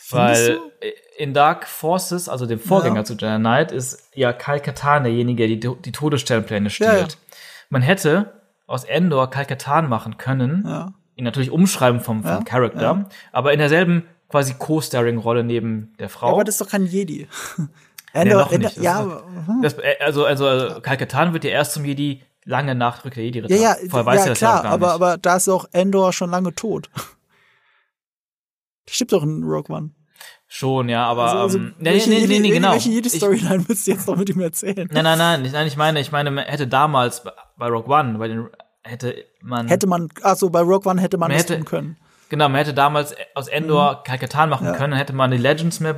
Weil 0.09 0.59
in 1.17 1.33
Dark 1.33 1.67
Forces, 1.67 2.27
also 2.27 2.45
dem 2.45 2.59
Vorgänger 2.59 2.97
ja. 2.97 3.03
zu 3.05 3.13
Jedi 3.13 3.37
Knight, 3.37 3.71
ist 3.71 4.09
ja 4.13 4.33
Kal 4.33 4.59
Katan 4.59 5.03
derjenige, 5.03 5.47
der 5.47 5.55
die, 5.55 5.81
die 5.81 5.91
Todessternpläne 5.91 6.69
stiehlt. 6.69 6.91
Ja, 6.91 6.99
ja. 6.99 7.07
Man 7.69 7.81
hätte 7.81 8.41
aus 8.67 8.83
Endor 8.83 9.29
Kal 9.29 9.45
Katan 9.45 9.87
machen 9.87 10.17
können, 10.17 10.63
ja. 10.67 10.93
ihn 11.15 11.23
natürlich 11.23 11.51
umschreiben 11.51 12.01
vom, 12.01 12.23
vom 12.23 12.43
Charakter, 12.45 13.09
aber 13.31 13.53
in 13.53 13.59
derselben 13.59 14.03
quasi 14.27 14.55
Co-Starring-Rolle 14.55 15.43
neben 15.43 15.93
der 15.99 16.09
Frau. 16.09 16.33
aber 16.33 16.43
das 16.43 16.55
ist 16.55 16.61
doch 16.61 16.69
kein 16.69 16.85
Jedi. 16.85 17.27
Endor, 18.15 18.47
nee, 18.49 18.55
Endor, 18.55 18.71
ja, 18.81 19.23
hm. 19.45 19.61
das, 19.61 19.73
äh, 19.73 19.95
also, 19.99 20.25
also, 20.25 20.47
also 20.47 20.81
Kal 20.81 20.97
Katan 20.97 21.33
wird 21.33 21.43
ja 21.43 21.51
erst 21.51 21.73
zum 21.73 21.85
Jedi 21.85 22.21
lange 22.45 22.75
nach 22.75 23.03
Rückkehr 23.03 23.23
der 23.23 23.25
Jedi-Ritter. 23.25 23.55
Ja, 23.55 23.75
ja, 23.81 23.89
Vorher 23.89 24.05
weiß 24.05 24.21
ja, 24.21 24.29
das 24.29 24.37
klar, 24.37 24.53
ja 24.53 24.59
auch 24.59 24.63
gar 24.63 24.71
aber, 24.71 24.85
nicht. 24.85 24.95
aber 24.95 25.17
da 25.17 25.35
ist 25.35 25.49
auch 25.49 25.65
Endor 25.71 26.13
schon 26.13 26.29
lange 26.29 26.53
tot. 26.55 26.89
Stimmt 28.89 29.11
doch 29.13 29.23
in 29.23 29.43
Rogue 29.43 29.75
One. 29.75 29.91
Schon, 30.47 30.89
ja, 30.89 31.05
aber 31.05 31.23
also, 31.23 31.37
also, 31.37 31.57
ähm, 31.57 31.73
welche, 31.79 32.09
nee, 32.09 32.25
nee, 32.27 32.39
nee, 32.39 32.51
genau. 32.51 32.71
Welche 32.71 32.89
jede 32.89 33.09
Storyline 33.09 33.67
willst 33.67 33.87
du 33.87 33.91
jetzt 33.91 34.07
noch 34.07 34.15
mit 34.15 34.29
ihm 34.29 34.39
erzählen? 34.41 34.87
Nein, 34.91 35.03
nein, 35.03 35.17
nein, 35.17 35.49
nein, 35.51 35.67
ich 35.67 35.75
meine, 35.75 35.99
ich 35.99 36.11
meine, 36.11 36.41
hätte 36.41 36.67
damals 36.67 37.23
bei 37.57 37.67
Rogue 37.67 37.93
One, 37.93 38.17
bei 38.19 38.27
den 38.27 38.47
hätte 38.83 39.25
man 39.41 39.67
hätte 39.67 39.87
man 39.87 40.09
also 40.21 40.49
bei 40.51 40.61
Rogue 40.61 40.89
One 40.89 41.01
hätte 41.01 41.17
man, 41.17 41.31
man 41.31 41.37
hätte, 41.37 41.55
tun 41.55 41.65
können. 41.65 41.97
Genau, 42.29 42.49
man 42.49 42.57
hätte 42.57 42.73
damals 42.73 43.15
aus 43.35 43.47
Endor 43.47 43.99
mhm. 43.99 44.03
Kalkatan 44.03 44.49
machen 44.49 44.67
ja. 44.67 44.73
können, 44.73 44.91
dann 44.91 44.99
hätte 44.99 45.13
man 45.13 45.31
die 45.31 45.37
Legends 45.37 45.79
mehr 45.79 45.93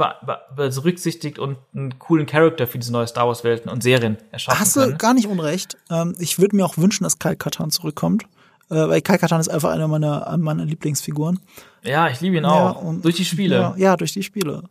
berücksichtigt 0.56 1.39
und 1.39 1.57
einen 1.73 1.97
coolen 1.99 2.25
Charakter 2.25 2.67
für 2.67 2.80
diese 2.80 2.91
neue 2.91 3.07
Star 3.07 3.27
Wars 3.27 3.43
Welten 3.43 3.72
und 3.72 3.81
Serien 3.81 4.17
erschaffen 4.31 4.59
Hast 4.59 4.75
du 4.75 4.97
gar 4.97 5.14
nicht 5.14 5.27
unrecht. 5.27 5.77
Ähm, 5.89 6.15
ich 6.19 6.39
würde 6.39 6.56
mir 6.56 6.65
auch 6.65 6.77
wünschen, 6.77 7.03
dass 7.03 7.19
Kalkatan 7.19 7.72
zurückkommt. 7.72 8.25
Äh, 8.69 8.75
weil 8.75 9.01
Kai 9.01 9.17
Katan 9.17 9.39
ist 9.39 9.47
einfach 9.47 9.72
einer 9.72 9.88
meiner, 9.88 10.35
meiner 10.38 10.65
Lieblingsfiguren. 10.65 11.39
Ja, 11.83 12.09
ich 12.09 12.19
liebe 12.19 12.38
ihn 12.38 12.45
auch. 12.45 12.83
Ja, 12.83 12.91
durch 13.01 13.15
die 13.15 13.25
Spiele. 13.25 13.56
Ja, 13.56 13.73
ja, 13.77 13.95
durch 13.95 14.11
die 14.11 14.23
Spiele. 14.23 14.64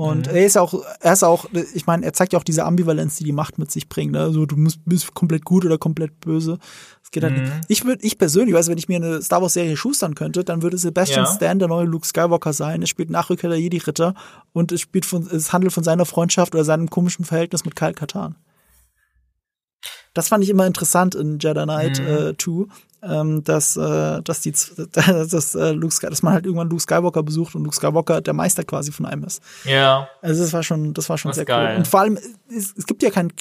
Und 0.00 0.28
mhm. 0.28 0.34
er 0.34 0.46
ist 0.46 0.56
auch, 0.56 0.72
er 1.00 1.12
ist 1.12 1.22
auch, 1.22 1.44
ich 1.74 1.84
meine, 1.84 2.06
er 2.06 2.14
zeigt 2.14 2.32
ja 2.32 2.38
auch 2.38 2.42
diese 2.42 2.64
Ambivalenz, 2.64 3.16
die 3.16 3.24
die 3.24 3.32
Macht 3.32 3.58
mit 3.58 3.70
sich 3.70 3.86
bringt. 3.86 4.12
Ne? 4.12 4.20
Also 4.20 4.46
du 4.46 4.56
musst, 4.56 4.80
bist 4.86 5.12
komplett 5.12 5.44
gut 5.44 5.66
oder 5.66 5.76
komplett 5.76 6.20
böse. 6.20 6.58
Es 7.04 7.10
geht 7.10 7.22
halt 7.22 7.36
mhm. 7.36 7.42
nicht. 7.42 7.54
Ich 7.68 7.84
würde, 7.84 8.02
ich 8.02 8.16
persönlich, 8.16 8.54
weiß, 8.54 8.68
wenn 8.68 8.78
ich 8.78 8.88
mir 8.88 8.96
eine 8.96 9.20
Star 9.20 9.42
Wars 9.42 9.52
Serie 9.52 9.76
schustern 9.76 10.14
könnte, 10.14 10.42
dann 10.42 10.62
würde 10.62 10.78
Sebastian 10.78 11.26
ja. 11.26 11.30
Stan 11.30 11.58
der 11.58 11.68
neue 11.68 11.84
Luke 11.84 12.06
Skywalker 12.06 12.54
sein. 12.54 12.80
Es 12.80 12.88
spielt 12.88 13.10
Nachrücker 13.10 13.50
der 13.50 13.60
Jedi 13.60 13.76
Ritter 13.76 14.14
und 14.54 14.72
es 14.72 14.80
spielt 14.80 15.04
von, 15.04 15.26
es 15.26 15.52
handelt 15.52 15.74
von 15.74 15.84
seiner 15.84 16.06
Freundschaft 16.06 16.54
oder 16.54 16.64
seinem 16.64 16.88
komischen 16.88 17.26
Verhältnis 17.26 17.66
mit 17.66 17.76
Kyle 17.76 17.92
Katan. 17.92 18.36
Das 20.14 20.28
fand 20.28 20.42
ich 20.42 20.48
immer 20.48 20.66
interessant 20.66 21.14
in 21.14 21.38
Jedi 21.40 21.62
Knight 21.64 22.00
mhm. 22.00 22.06
äh, 22.06 22.36
2, 22.38 22.72
ähm, 23.02 23.42
dass, 23.44 23.76
äh, 23.76 24.22
dass, 24.22 24.40
die, 24.40 24.52
dass, 24.92 25.54
äh, 25.54 25.72
Luke 25.72 25.94
Sky, 25.94 26.08
dass 26.08 26.22
man 26.22 26.34
halt 26.34 26.46
irgendwann 26.46 26.68
Luke 26.68 26.82
Skywalker 26.82 27.22
besucht 27.22 27.54
und 27.54 27.64
Luke 27.64 27.74
Skywalker 27.74 28.20
der 28.20 28.34
Meister 28.34 28.64
quasi 28.64 28.92
von 28.92 29.06
einem 29.06 29.24
ist. 29.24 29.42
Ja. 29.64 30.08
Also 30.22 30.42
das 30.42 30.52
war 30.52 30.62
schon, 30.62 30.94
das 30.94 31.08
war 31.08 31.18
schon 31.18 31.30
das 31.30 31.36
sehr 31.36 31.44
geil. 31.44 31.70
cool. 31.72 31.78
Und 31.78 31.88
vor 31.88 32.00
allem, 32.00 32.18
es, 32.48 32.74
es 32.76 32.86
gibt 32.86 33.02
ja 33.02 33.10
kein, 33.10 33.32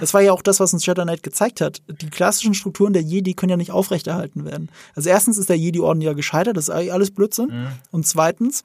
das 0.00 0.14
war 0.14 0.20
ja 0.20 0.32
auch 0.32 0.42
das, 0.42 0.60
was 0.60 0.72
uns 0.72 0.84
Jedi 0.84 1.02
Knight 1.02 1.22
gezeigt 1.22 1.60
hat. 1.60 1.82
Die 1.88 2.10
klassischen 2.10 2.54
Strukturen 2.54 2.92
der 2.92 3.02
Jedi 3.02 3.34
können 3.34 3.50
ja 3.50 3.56
nicht 3.56 3.70
aufrechterhalten 3.70 4.44
werden. 4.44 4.70
Also 4.94 5.10
erstens 5.10 5.38
ist 5.38 5.48
der 5.48 5.58
Jedi-Orden 5.58 6.00
ja 6.00 6.12
gescheitert, 6.12 6.56
das 6.56 6.68
ist 6.68 6.70
alles 6.70 7.10
Blödsinn. 7.10 7.48
Mhm. 7.48 7.68
Und 7.90 8.06
zweitens, 8.06 8.64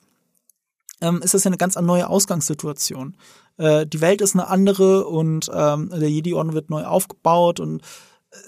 ähm, 1.02 1.22
ist 1.24 1.34
das 1.34 1.44
ja 1.44 1.50
eine 1.50 1.58
ganz 1.58 1.76
neue 1.76 2.10
Ausgangssituation. 2.10 3.16
Äh, 3.58 3.86
die 3.86 4.02
Welt 4.02 4.22
ist 4.22 4.36
eine 4.36 4.48
andere 4.48 5.06
und 5.06 5.50
ähm, 5.53 5.90
der 5.90 6.10
Jedi-Orden 6.10 6.53
wird 6.53 6.69
neu 6.69 6.84
aufgebaut 6.86 7.60
und 7.60 7.82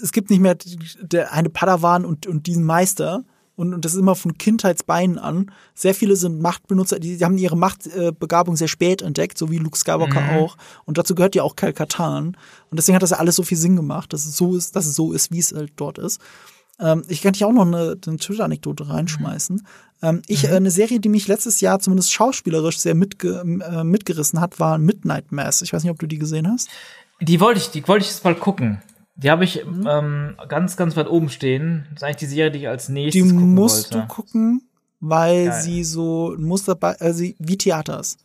es 0.01 0.11
gibt 0.11 0.29
nicht 0.29 0.41
mehr 0.41 0.57
der, 1.01 1.33
eine 1.33 1.49
Padawan 1.49 2.05
und, 2.05 2.27
und 2.27 2.47
diesen 2.47 2.63
Meister. 2.63 3.23
Und, 3.55 3.73
und 3.73 3.85
das 3.85 3.93
ist 3.93 3.99
immer 3.99 4.15
von 4.15 4.37
Kindheitsbeinen 4.37 5.19
an. 5.19 5.51
Sehr 5.75 5.93
viele 5.93 6.15
sind 6.15 6.41
Machtbenutzer, 6.41 6.99
die, 6.99 7.17
die 7.17 7.25
haben 7.25 7.37
ihre 7.37 7.57
Machtbegabung 7.57 8.55
sehr 8.55 8.67
spät 8.67 9.01
entdeckt, 9.01 9.37
so 9.37 9.51
wie 9.51 9.57
Luke 9.57 9.77
Skywalker 9.77 10.21
mhm. 10.21 10.29
auch. 10.39 10.57
Und 10.85 10.97
dazu 10.97 11.13
gehört 11.15 11.35
ja 11.35 11.43
auch 11.43 11.55
Cal 11.55 11.73
Katan. 11.73 12.37
Und 12.69 12.77
deswegen 12.77 12.95
hat 12.95 13.03
das 13.03 13.11
ja 13.11 13.17
alles 13.17 13.35
so 13.35 13.43
viel 13.43 13.57
Sinn 13.57 13.75
gemacht, 13.75 14.13
dass 14.13 14.25
es 14.25 14.37
so 14.37 14.55
ist, 14.55 14.75
dass 14.75 14.87
es 14.87 14.95
so 14.95 15.11
ist, 15.11 15.31
wie 15.31 15.39
es 15.39 15.53
halt 15.53 15.73
dort 15.75 15.97
ist. 15.97 16.19
Ähm, 16.79 17.03
ich 17.07 17.21
kann 17.21 17.33
dich 17.33 17.45
auch 17.45 17.51
noch 17.51 17.65
eine, 17.65 17.97
eine 18.05 18.17
Twitter-Anekdote 18.17 18.89
reinschmeißen. 18.89 19.57
Mhm. 19.57 19.61
Ähm, 20.01 20.21
ich, 20.27 20.43
mhm. 20.43 20.49
äh, 20.49 20.55
eine 20.55 20.71
Serie, 20.71 20.99
die 20.99 21.09
mich 21.09 21.27
letztes 21.27 21.61
Jahr 21.61 21.79
zumindest 21.79 22.11
schauspielerisch 22.11 22.79
sehr 22.79 22.95
mitge 22.95 23.41
äh, 23.41 23.83
mitgerissen 23.83 24.41
hat, 24.41 24.59
war 24.59 24.77
Midnight 24.77 25.31
Mass. 25.31 25.61
Ich 25.61 25.73
weiß 25.73 25.83
nicht, 25.83 25.91
ob 25.91 25.99
du 25.99 26.07
die 26.07 26.17
gesehen 26.17 26.47
hast. 26.47 26.69
Die 27.19 27.39
wollte 27.39 27.59
ich, 27.59 27.69
die 27.69 27.87
wollte 27.87 28.05
ich 28.05 28.11
jetzt 28.11 28.23
mal 28.23 28.35
gucken. 28.35 28.81
Die 29.15 29.29
habe 29.29 29.43
ich 29.43 29.65
mhm. 29.65 29.87
ähm, 29.89 30.37
ganz, 30.47 30.77
ganz 30.77 30.95
weit 30.95 31.09
oben 31.09 31.29
stehen. 31.29 31.85
Das 31.89 31.97
ist 31.97 32.03
eigentlich 32.03 32.17
die 32.17 32.25
Serie, 32.27 32.51
die 32.51 32.59
ich 32.59 32.67
als 32.67 32.89
nächstes 32.89 33.23
die 33.23 33.29
gucken 33.29 33.53
musst 33.53 33.93
wollte. 33.93 34.07
du 34.07 34.13
gucken, 34.13 34.69
weil 34.99 35.47
Geil. 35.47 35.61
sie 35.61 35.83
so 35.83 36.33
ein 36.33 36.43
Muster 36.43 36.77
sie, 37.11 37.35
wie 37.39 37.57
Theater 37.57 37.99
ist. 37.99 38.19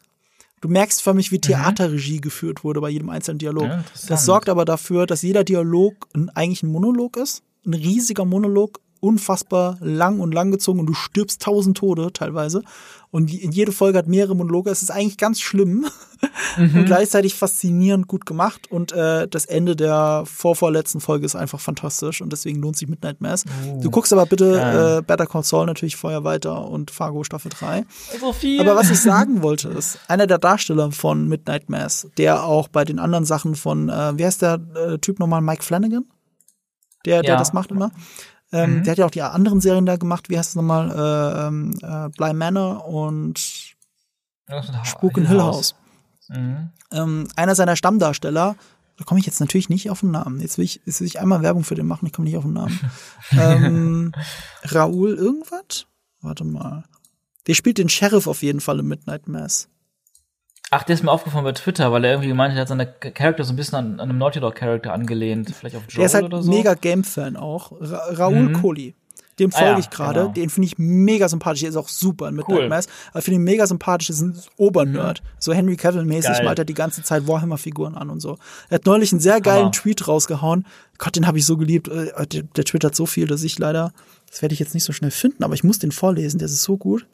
Du 0.60 0.68
merkst 0.68 1.02
für 1.02 1.14
mich, 1.14 1.32
wie 1.32 1.36
mhm. 1.36 1.42
Theaterregie 1.42 2.16
mhm. 2.16 2.22
geführt 2.22 2.64
wurde 2.64 2.80
bei 2.80 2.88
jedem 2.88 3.10
einzelnen 3.10 3.38
Dialog. 3.38 3.68
Ja, 3.68 3.84
das 4.08 4.24
sorgt 4.24 4.48
aber 4.48 4.64
dafür, 4.64 5.06
dass 5.06 5.22
jeder 5.22 5.44
Dialog 5.44 6.08
ein, 6.14 6.30
eigentlich 6.30 6.62
ein 6.62 6.70
Monolog 6.70 7.16
ist. 7.16 7.42
Ein 7.66 7.74
riesiger 7.74 8.24
Monolog 8.24 8.80
unfassbar 9.00 9.76
lang 9.80 10.20
und 10.20 10.32
langgezogen 10.32 10.80
und 10.80 10.86
du 10.86 10.94
stirbst 10.94 11.42
tausend 11.42 11.76
Tode 11.76 12.12
teilweise. 12.12 12.62
Und 13.16 13.30
jede 13.30 13.72
Folge 13.72 13.96
hat 13.96 14.08
mehrere 14.08 14.36
Monologe. 14.36 14.68
Es 14.68 14.82
ist 14.82 14.90
eigentlich 14.90 15.16
ganz 15.16 15.40
schlimm 15.40 15.86
mhm. 16.58 16.80
und 16.80 16.84
gleichzeitig 16.84 17.34
faszinierend 17.34 18.08
gut 18.08 18.26
gemacht. 18.26 18.70
Und 18.70 18.92
äh, 18.92 19.26
das 19.26 19.46
Ende 19.46 19.74
der 19.74 20.24
vorvorletzten 20.26 21.00
Folge 21.00 21.24
ist 21.24 21.34
einfach 21.34 21.58
fantastisch 21.58 22.20
und 22.20 22.30
deswegen 22.30 22.60
lohnt 22.60 22.76
sich 22.76 22.88
Midnight 22.88 23.22
Mass. 23.22 23.46
Oh. 23.66 23.80
Du 23.80 23.90
guckst 23.90 24.12
aber 24.12 24.26
bitte 24.26 24.56
ja. 24.56 24.98
äh, 24.98 25.02
Better 25.02 25.24
Call 25.26 25.44
Saul 25.44 25.64
natürlich 25.64 25.96
vorher 25.96 26.24
weiter 26.24 26.68
und 26.68 26.90
Fargo 26.90 27.24
Staffel 27.24 27.48
3. 27.48 27.86
So 28.20 28.34
viel. 28.34 28.60
Aber 28.60 28.76
was 28.76 28.90
ich 28.90 29.00
sagen 29.00 29.40
wollte 29.40 29.70
ist, 29.70 29.98
einer 30.08 30.26
der 30.26 30.36
Darsteller 30.36 30.92
von 30.92 31.26
Midnight 31.26 31.70
Mass, 31.70 32.10
der 32.18 32.44
auch 32.44 32.68
bei 32.68 32.84
den 32.84 32.98
anderen 32.98 33.24
Sachen 33.24 33.54
von, 33.54 33.88
äh, 33.88 34.18
wie 34.18 34.26
heißt 34.26 34.42
der 34.42 34.60
äh, 34.74 34.98
Typ 34.98 35.20
nochmal, 35.20 35.40
Mike 35.40 35.62
Flanagan? 35.62 36.04
Der, 37.06 37.22
der 37.22 37.38
das 37.38 37.54
macht 37.54 37.70
immer. 37.70 37.92
Ähm, 38.56 38.78
mhm. 38.78 38.84
Der 38.84 38.92
hat 38.92 38.98
ja 38.98 39.06
auch 39.06 39.10
die 39.10 39.22
anderen 39.22 39.60
Serien 39.60 39.86
da 39.86 39.96
gemacht. 39.96 40.30
Wie 40.30 40.38
heißt 40.38 40.50
es 40.50 40.54
nochmal? 40.56 40.90
Äh, 40.90 41.46
ähm, 41.46 41.74
äh, 41.82 42.08
Bly 42.10 42.32
Manor 42.32 42.86
und 42.86 43.38
Spuk 44.84 45.18
in 45.18 45.26
Hill 45.26 45.42
House. 45.42 45.74
Mhm. 46.28 46.70
Ähm, 46.92 47.28
einer 47.36 47.54
seiner 47.54 47.76
Stammdarsteller, 47.76 48.56
da 48.96 49.04
komme 49.04 49.20
ich 49.20 49.26
jetzt 49.26 49.40
natürlich 49.40 49.68
nicht 49.68 49.90
auf 49.90 50.00
den 50.00 50.12
Namen. 50.12 50.40
Jetzt 50.40 50.58
will 50.58 50.64
ich, 50.64 50.80
jetzt 50.86 51.00
will 51.00 51.06
ich 51.06 51.20
einmal 51.20 51.42
Werbung 51.42 51.64
für 51.64 51.74
den 51.74 51.86
machen, 51.86 52.06
ich 52.06 52.12
komme 52.12 52.26
nicht 52.26 52.36
auf 52.36 52.44
den 52.44 52.54
Namen. 52.54 52.80
ähm, 53.32 54.12
Raoul 54.62 55.14
irgendwas? 55.14 55.86
Warte 56.20 56.44
mal. 56.44 56.84
Der 57.46 57.54
spielt 57.54 57.78
den 57.78 57.88
Sheriff 57.88 58.26
auf 58.26 58.42
jeden 58.42 58.60
Fall 58.60 58.78
im 58.78 58.88
Midnight 58.88 59.28
Mass. 59.28 59.68
Ach, 60.70 60.82
der 60.82 60.94
ist 60.94 61.04
mir 61.04 61.12
aufgefallen 61.12 61.44
bei 61.44 61.52
Twitter, 61.52 61.92
weil 61.92 62.04
er 62.04 62.12
irgendwie 62.12 62.28
gemeint 62.28 62.52
hat, 62.52 62.58
er 62.58 62.60
hat 62.62 62.68
seine 62.68 62.86
Charakter 62.86 63.44
so 63.44 63.52
ein 63.52 63.56
bisschen 63.56 63.78
an, 63.78 64.00
an 64.00 64.10
einem 64.10 64.18
Naughty 64.18 64.40
Dog 64.40 64.56
Charakter 64.56 64.92
angelehnt, 64.92 65.54
vielleicht 65.54 65.76
auf 65.76 65.82
Joel 65.88 65.96
Der 65.96 66.06
ist 66.06 66.14
halt 66.14 66.24
oder 66.24 66.42
so. 66.42 66.50
mega 66.50 66.74
Game-Fan 66.74 67.36
auch. 67.36 67.72
Ra 67.80 67.98
Raoul 68.10 68.48
mhm. 68.48 68.52
Kohli. 68.54 68.94
Dem 69.38 69.52
folge 69.52 69.66
ah, 69.66 69.72
ja, 69.72 69.78
ich 69.78 69.90
gerade. 69.90 70.20
Genau. 70.20 70.32
Den 70.32 70.48
finde 70.48 70.66
ich 70.66 70.78
mega 70.78 71.28
sympathisch. 71.28 71.60
Der 71.60 71.68
ist 71.68 71.76
auch 71.76 71.88
super 71.88 72.28
in 72.28 72.36
Midnight 72.36 72.58
cool. 72.58 72.68
Mass. 72.68 72.88
Aber 73.12 73.20
finde 73.20 73.38
ihn 73.38 73.44
mega 73.44 73.66
sympathisch. 73.66 74.08
Ist 74.08 74.22
ein 74.22 74.40
Obernerd. 74.56 75.22
Mhm. 75.22 75.26
So 75.38 75.52
Henry 75.52 75.74
Cavill-mäßig 75.74 76.42
malt 76.42 76.58
er 76.58 76.64
die 76.64 76.74
ganze 76.74 77.02
Zeit 77.02 77.28
Warhammer-Figuren 77.28 77.96
an 77.96 78.08
und 78.08 78.20
so. 78.20 78.38
Er 78.70 78.76
hat 78.76 78.86
neulich 78.86 79.12
einen 79.12 79.20
sehr 79.20 79.42
geilen 79.42 79.64
Hammer. 79.64 79.72
Tweet 79.72 80.08
rausgehauen. 80.08 80.66
Gott, 80.96 81.16
den 81.16 81.26
habe 81.26 81.36
ich 81.36 81.44
so 81.44 81.58
geliebt. 81.58 81.88
Äh, 81.88 82.26
der, 82.26 82.44
der 82.44 82.64
twittert 82.64 82.96
so 82.96 83.04
viel, 83.04 83.26
dass 83.26 83.42
ich 83.42 83.58
leider, 83.58 83.92
das 84.30 84.40
werde 84.40 84.54
ich 84.54 84.58
jetzt 84.58 84.72
nicht 84.72 84.84
so 84.84 84.94
schnell 84.94 85.10
finden, 85.10 85.44
aber 85.44 85.52
ich 85.52 85.64
muss 85.64 85.78
den 85.78 85.92
vorlesen. 85.92 86.38
Der 86.38 86.46
ist 86.46 86.62
so 86.62 86.78
gut. 86.78 87.06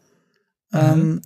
Mhm. 0.71 0.79
Ähm, 0.79 1.23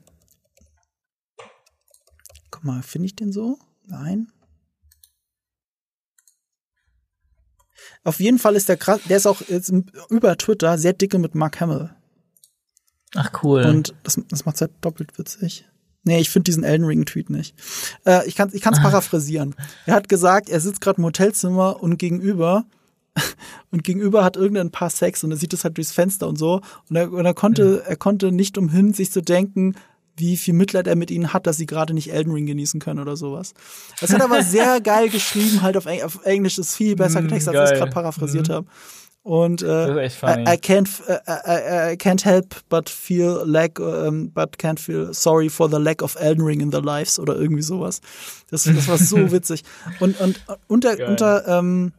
mal, 2.66 2.82
finde 2.82 3.06
ich 3.06 3.16
den 3.16 3.32
so? 3.32 3.58
Nein. 3.86 4.30
Auf 8.04 8.20
jeden 8.20 8.38
Fall 8.38 8.56
ist 8.56 8.68
der 8.68 8.76
krass, 8.76 9.00
der 9.08 9.16
ist 9.16 9.26
auch 9.26 9.40
jetzt 9.48 9.72
über 10.10 10.36
Twitter 10.36 10.78
sehr 10.78 10.92
dicke 10.92 11.18
mit 11.18 11.34
Mark 11.34 11.60
Hamill. 11.60 11.90
Ach 13.14 13.30
cool. 13.42 13.62
Und 13.62 13.94
das, 14.02 14.20
das 14.28 14.44
macht 14.44 14.60
halt 14.60 14.72
doppelt 14.80 15.18
witzig. 15.18 15.66
Nee, 16.04 16.20
ich 16.20 16.30
finde 16.30 16.44
diesen 16.44 16.62
Elden 16.62 16.86
Ring 16.86 17.04
Tweet 17.04 17.30
nicht. 17.30 17.56
Äh, 18.04 18.26
ich 18.28 18.36
kann 18.36 18.50
ich 18.52 18.62
kann's 18.62 18.80
paraphrasieren. 18.80 19.56
Er 19.86 19.94
hat 19.94 20.08
gesagt, 20.08 20.48
er 20.48 20.60
sitzt 20.60 20.80
gerade 20.80 20.98
im 20.98 21.04
Hotelzimmer 21.04 21.82
und 21.82 21.98
gegenüber 21.98 22.64
und 23.72 23.82
gegenüber 23.82 24.22
hat 24.22 24.36
irgendein 24.36 24.70
Paar 24.70 24.90
Sex 24.90 25.24
und 25.24 25.32
er 25.32 25.36
sieht 25.36 25.52
das 25.52 25.64
halt 25.64 25.76
durchs 25.76 25.90
Fenster 25.90 26.28
und 26.28 26.38
so 26.38 26.60
und 26.88 26.96
er, 26.96 27.10
und 27.10 27.26
er 27.26 27.34
konnte 27.34 27.64
mhm. 27.64 27.90
er 27.90 27.96
konnte 27.96 28.30
nicht 28.30 28.56
umhin 28.56 28.92
sich 28.92 29.10
zu 29.10 29.20
denken, 29.20 29.74
wie 30.16 30.36
viel 30.36 30.54
Mitleid 30.54 30.86
er 30.86 30.96
mit 30.96 31.10
ihnen 31.10 31.32
hat, 31.32 31.46
dass 31.46 31.56
sie 31.56 31.66
gerade 31.66 31.94
nicht 31.94 32.12
Elden 32.12 32.32
Ring 32.32 32.46
genießen 32.46 32.80
können 32.80 33.00
oder 33.00 33.16
sowas. 33.16 33.54
Das 34.00 34.12
hat 34.12 34.22
aber 34.22 34.42
sehr 34.42 34.80
geil 34.82 35.08
geschrieben, 35.08 35.62
halt 35.62 35.76
auf, 35.76 35.86
auf 35.86 36.24
Englisch 36.24 36.58
ist 36.58 36.74
viel 36.74 36.96
besser 36.96 37.20
mm, 37.20 37.24
getextet, 37.24 37.54
als 37.54 37.70
ich 37.70 37.74
es 37.74 37.80
gerade 37.80 37.92
paraphrasiert 37.92 38.48
mhm. 38.48 38.52
habe. 38.52 38.66
Und 39.26 39.62
äh, 39.62 40.06
I, 40.06 40.06
I, 40.06 40.56
can't 40.56 40.88
I, 41.08 41.94
I, 41.94 41.96
can't 41.96 42.24
help 42.24 42.54
but 42.68 42.88
feel 42.88 43.42
lack 43.44 43.80
um, 43.80 44.30
but 44.30 44.56
can't 44.56 44.78
feel 44.78 45.12
sorry 45.12 45.48
for 45.48 45.68
the 45.68 45.78
lack 45.78 46.00
of 46.00 46.14
Elden 46.14 46.44
Ring 46.44 46.60
in 46.60 46.70
their 46.70 46.80
lives 46.80 47.18
oder 47.18 47.34
irgendwie 47.34 47.62
sowas. 47.62 48.00
Das, 48.52 48.62
das 48.62 48.86
war 48.86 48.98
so 48.98 49.16
witzig. 49.32 49.64
Und 49.98 50.20
und 50.20 50.40
unter 50.68 50.94
Geil. 50.96 51.08
unter 51.08 51.48
ähm, 51.48 51.92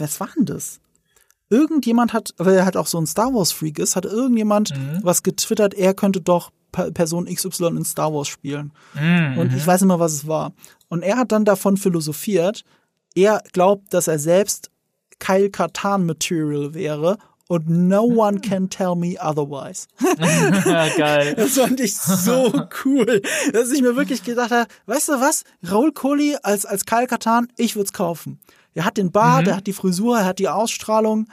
was 0.00 0.18
war 0.18 0.28
denn 0.36 0.44
das? 0.44 0.80
Irgendjemand 1.50 2.12
hat, 2.12 2.34
weil 2.36 2.56
er 2.56 2.64
halt 2.64 2.76
auch 2.76 2.88
so 2.88 2.98
ein 2.98 3.06
Star 3.06 3.32
Wars 3.32 3.52
Freak 3.52 3.78
ist, 3.78 3.94
hat 3.94 4.04
irgendjemand 4.04 4.76
mhm. 4.76 4.98
was 5.02 5.22
getwittert, 5.22 5.72
er 5.72 5.94
könnte 5.94 6.20
doch 6.20 6.50
Person 6.72 7.26
XY 7.26 7.66
in 7.68 7.84
Star 7.84 8.12
Wars 8.12 8.28
spielen. 8.28 8.72
Mhm. 8.94 9.38
Und 9.38 9.54
ich 9.54 9.66
weiß 9.66 9.82
immer, 9.82 10.00
was 10.00 10.12
es 10.12 10.26
war. 10.26 10.52
Und 10.88 11.02
er 11.02 11.16
hat 11.16 11.32
dann 11.32 11.44
davon 11.44 11.76
philosophiert, 11.76 12.64
er 13.14 13.42
glaubt, 13.52 13.92
dass 13.92 14.08
er 14.08 14.18
selbst 14.18 14.70
Kyle 15.18 15.50
Katan 15.50 16.06
Material 16.06 16.74
wäre 16.74 17.18
und 17.48 17.68
no 17.68 18.02
one 18.02 18.40
can 18.40 18.70
tell 18.70 18.94
me 18.94 19.16
otherwise. 19.20 19.86
Geil. 20.96 21.34
Das 21.34 21.58
fand 21.58 21.80
ich 21.80 21.96
so 21.96 22.50
cool, 22.84 23.20
dass 23.52 23.70
ich 23.70 23.82
mir 23.82 23.94
wirklich 23.94 24.24
gedacht 24.24 24.50
habe, 24.50 24.66
weißt 24.86 25.10
du 25.10 25.12
was? 25.20 25.44
Raul 25.70 25.92
Coley 25.92 26.36
als, 26.42 26.64
als 26.64 26.86
Kyle 26.86 27.06
Katan, 27.06 27.48
ich 27.56 27.76
würde 27.76 27.86
es 27.86 27.92
kaufen. 27.92 28.40
Er 28.74 28.86
hat 28.86 28.96
den 28.96 29.12
Bart, 29.12 29.42
mhm. 29.42 29.48
er 29.50 29.56
hat 29.56 29.66
die 29.66 29.74
Frisur, 29.74 30.18
er 30.18 30.24
hat 30.24 30.38
die 30.38 30.48
Ausstrahlung. 30.48 31.28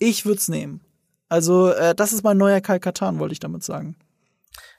Ich 0.00 0.26
würde 0.26 0.38
es 0.38 0.48
nehmen. 0.48 0.80
Also, 1.28 1.68
äh, 1.68 1.94
das 1.94 2.12
ist 2.12 2.24
mein 2.24 2.36
neuer 2.36 2.60
Kyle 2.60 2.80
Katan, 2.80 3.18
wollte 3.20 3.32
ich 3.32 3.40
damit 3.40 3.62
sagen. 3.62 3.96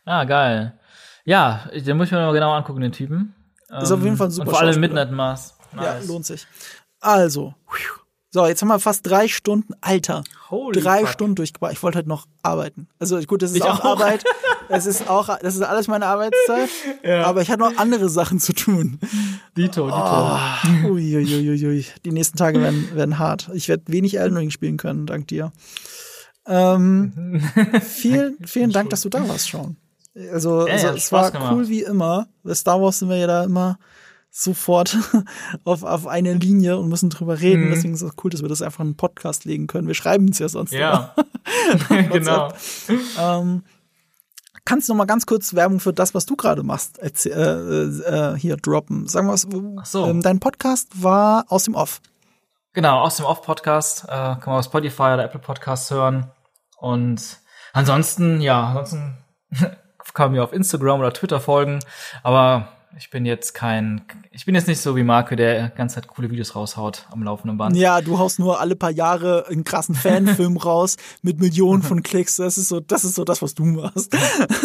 Ah, 0.05 0.23
geil. 0.23 0.79
Ja, 1.25 1.69
den 1.73 1.97
muss 1.97 2.07
ich 2.07 2.11
mir 2.11 2.19
mal 2.19 2.33
genau 2.33 2.53
angucken, 2.53 2.81
den 2.81 2.91
Typen. 2.91 3.35
Ist 3.81 3.91
auf 3.91 3.99
jeden 3.99 4.11
ähm, 4.11 4.17
Fall 4.17 4.27
ein 4.27 4.31
super 4.31 4.47
Und 4.47 4.53
vor 4.53 4.61
allem 4.61 4.79
Midnight 4.79 5.11
Mars. 5.11 5.57
Nice. 5.73 5.85
Ja, 5.85 5.99
lohnt 6.07 6.25
sich. 6.25 6.47
Also, 6.99 7.55
so, 8.35 8.45
jetzt 8.45 8.61
haben 8.61 8.67
wir 8.67 8.79
fast 8.79 9.07
drei 9.07 9.29
Stunden, 9.29 9.75
Alter. 9.79 10.21
Holy 10.49 10.81
drei 10.81 10.99
fuck. 10.99 11.07
Stunden 11.07 11.35
durchgebracht. 11.35 11.71
Ich 11.71 11.81
wollte 11.81 11.95
halt 11.95 12.07
noch 12.07 12.27
arbeiten. 12.43 12.89
Also 12.99 13.17
gut, 13.21 13.41
das 13.41 13.53
ist 13.53 13.61
auch, 13.61 13.79
auch, 13.79 13.85
Arbeit. 13.85 14.25
Es 14.67 14.85
ist 14.85 15.09
auch, 15.09 15.39
das 15.39 15.55
ist 15.55 15.61
alles 15.61 15.87
meine 15.87 16.05
Arbeitszeit. 16.05 16.69
ja. 17.03 17.23
Aber 17.23 17.41
ich 17.41 17.49
hatte 17.49 17.61
noch 17.61 17.77
andere 17.77 18.09
Sachen 18.09 18.41
zu 18.41 18.51
tun. 18.51 18.99
Dito, 19.55 19.85
Dito. 19.85 19.95
Oh, 19.97 20.89
uiuiuiui. 20.89 21.85
Die 22.03 22.11
nächsten 22.11 22.37
Tage 22.37 22.59
werden, 22.59 22.93
werden 22.93 23.19
hart. 23.19 23.49
Ich 23.53 23.69
werde 23.69 23.83
wenig 23.87 24.19
Elden 24.19 24.35
Ring 24.35 24.51
spielen 24.51 24.75
können, 24.75 25.05
dank 25.05 25.29
dir. 25.29 25.53
Ähm, 26.45 27.41
vielen, 27.81 28.35
vielen 28.45 28.71
Dank, 28.71 28.89
dass 28.89 28.99
du 28.99 29.07
da 29.07 29.25
warst, 29.29 29.47
Sean. 29.47 29.77
Also, 30.15 30.67
ja, 30.67 30.73
also 30.73 30.87
es 30.89 31.11
war 31.11 31.31
gemacht. 31.31 31.53
cool 31.53 31.67
wie 31.67 31.83
immer. 31.83 32.27
Bei 32.43 32.53
Star 32.53 32.81
Wars 32.81 32.99
sind 32.99 33.09
wir 33.09 33.17
ja 33.17 33.27
da 33.27 33.43
immer 33.43 33.77
sofort 34.31 34.97
auf, 35.63 35.83
auf 35.83 36.07
eine 36.07 36.33
Linie 36.33 36.77
und 36.77 36.89
müssen 36.89 37.09
drüber 37.09 37.39
reden. 37.39 37.65
Mhm. 37.65 37.71
Deswegen 37.71 37.93
ist 37.93 38.01
es 38.01 38.11
cool, 38.23 38.29
dass 38.29 38.41
wir 38.41 38.49
das 38.49 38.61
einfach 38.61 38.81
in 38.81 38.87
einen 38.87 38.97
Podcast 38.97 39.45
legen 39.45 39.67
können. 39.67 39.87
Wir 39.87 39.95
schreiben 39.95 40.29
es 40.29 40.39
ja 40.39 40.49
sonst. 40.49 40.73
Ja, 40.73 41.15
genau. 42.11 42.51
Ähm, 43.19 43.63
kannst 44.65 44.89
du 44.89 44.93
noch 44.93 44.97
mal 44.97 45.05
ganz 45.05 45.25
kurz 45.25 45.53
Werbung 45.53 45.79
für 45.79 45.93
das, 45.93 46.13
was 46.13 46.25
du 46.25 46.35
gerade 46.35 46.63
machst, 46.63 46.99
äh, 46.99 47.31
äh, 47.31 48.37
hier 48.37 48.57
droppen? 48.57 49.07
Sagen 49.07 49.27
wir 49.27 49.33
was. 49.33 49.91
So. 49.91 50.05
Ähm, 50.05 50.21
dein 50.21 50.39
Podcast 50.39 51.01
war 51.01 51.45
aus 51.49 51.63
dem 51.63 51.75
Off. 51.75 52.01
Genau, 52.73 52.99
aus 52.99 53.15
dem 53.15 53.25
Off-Podcast. 53.25 54.03
Äh, 54.03 54.07
kann 54.07 54.43
man 54.47 54.57
auf 54.59 54.65
Spotify 54.65 55.03
oder 55.03 55.23
Apple 55.23 55.39
Podcasts 55.39 55.91
hören. 55.91 56.29
Und 56.77 57.39
ansonsten, 57.71 58.41
ja, 58.41 58.67
ansonsten 58.67 59.17
kann 60.15 60.31
mir 60.31 60.43
auf 60.43 60.53
Instagram 60.53 60.99
oder 61.01 61.13
Twitter 61.13 61.39
folgen. 61.39 61.79
Aber 62.23 62.69
ich 62.97 63.09
bin 63.11 63.25
jetzt 63.25 63.53
kein, 63.53 64.01
ich 64.35 64.45
bin 64.45 64.53
jetzt 64.53 64.67
nicht 64.67 64.81
so 64.81 64.97
wie 64.97 65.03
Marco, 65.03 65.33
der 65.35 65.69
ganz 65.69 65.93
Zeit 65.93 66.07
coole 66.07 66.29
Videos 66.29 66.55
raushaut 66.55 67.07
am 67.09 67.23
laufenden 67.23 67.57
Band. 67.57 67.77
Ja, 67.77 68.01
du 68.01 68.19
haust 68.19 68.37
nur 68.37 68.59
alle 68.59 68.75
paar 68.75 68.91
Jahre 68.91 69.45
einen 69.47 69.63
krassen 69.63 69.95
Fanfilm 69.95 70.57
raus 70.65 70.97
mit 71.21 71.39
Millionen 71.39 71.83
von 71.83 72.03
Klicks. 72.03 72.35
Das 72.35 72.57
ist 72.57 72.67
so, 72.67 72.81
das 72.81 73.05
ist 73.05 73.15
so 73.15 73.23
das, 73.23 73.41
was 73.41 73.55
du 73.55 73.63
machst. 73.63 74.13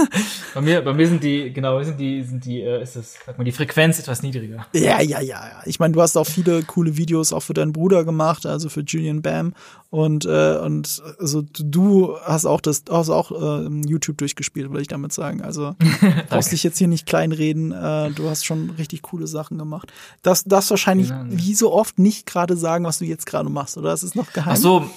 bei 0.54 0.60
mir, 0.60 0.82
bei 0.82 0.92
mir 0.92 1.06
sind 1.06 1.22
die, 1.22 1.52
genau, 1.52 1.80
sind 1.84 2.00
die, 2.00 2.20
sind 2.24 2.44
die, 2.44 2.62
äh, 2.62 2.82
ist 2.82 2.96
das, 2.96 3.14
sag 3.24 3.38
mal, 3.38 3.44
die 3.44 3.52
Frequenz 3.52 4.00
etwas 4.00 4.24
niedriger. 4.24 4.66
Ja, 4.74 5.00
ja, 5.00 5.20
ja, 5.20 5.20
ja. 5.20 5.62
Ich 5.66 5.78
meine, 5.78 5.94
du 5.94 6.02
hast 6.02 6.16
auch 6.16 6.26
viele 6.26 6.64
coole 6.64 6.96
Videos 6.96 7.32
auch 7.32 7.42
für 7.44 7.54
deinen 7.54 7.72
Bruder 7.72 8.04
gemacht, 8.04 8.46
also 8.46 8.68
für 8.70 8.80
Julian 8.80 9.22
Bam. 9.22 9.54
Und, 9.90 10.24
äh, 10.24 10.56
und 10.56 11.02
also 11.18 11.42
du 11.42 12.16
hast 12.24 12.44
auch 12.44 12.60
das, 12.60 12.84
hast 12.90 13.10
auch 13.10 13.30
äh, 13.30 13.68
YouTube 13.86 14.18
durchgespielt, 14.18 14.72
will 14.72 14.80
ich 14.80 14.88
damit 14.88 15.12
sagen. 15.12 15.42
Also 15.42 15.76
brauchst 16.28 16.50
dich 16.50 16.64
jetzt 16.64 16.78
hier 16.78 16.88
nicht 16.88 17.06
kleinreden. 17.06 17.70
Äh, 17.70 18.10
du 18.10 18.28
hast 18.28 18.44
schon 18.44 18.70
richtig 18.70 19.02
coole 19.02 19.28
Sachen 19.28 19.59
gemacht. 19.60 19.92
Das 20.22 20.44
darfst 20.44 20.70
wahrscheinlich 20.70 21.08
genau. 21.08 21.24
wie 21.28 21.54
so 21.54 21.72
oft 21.72 21.98
nicht 21.98 22.26
gerade 22.26 22.56
sagen, 22.56 22.84
was 22.84 22.98
du 22.98 23.04
jetzt 23.04 23.26
gerade 23.26 23.48
machst, 23.48 23.76
oder? 23.76 23.90
Das 23.90 24.02
ist 24.02 24.16
noch 24.16 24.32
geheim. 24.32 24.54
Ach 24.54 24.56
so, 24.56 24.90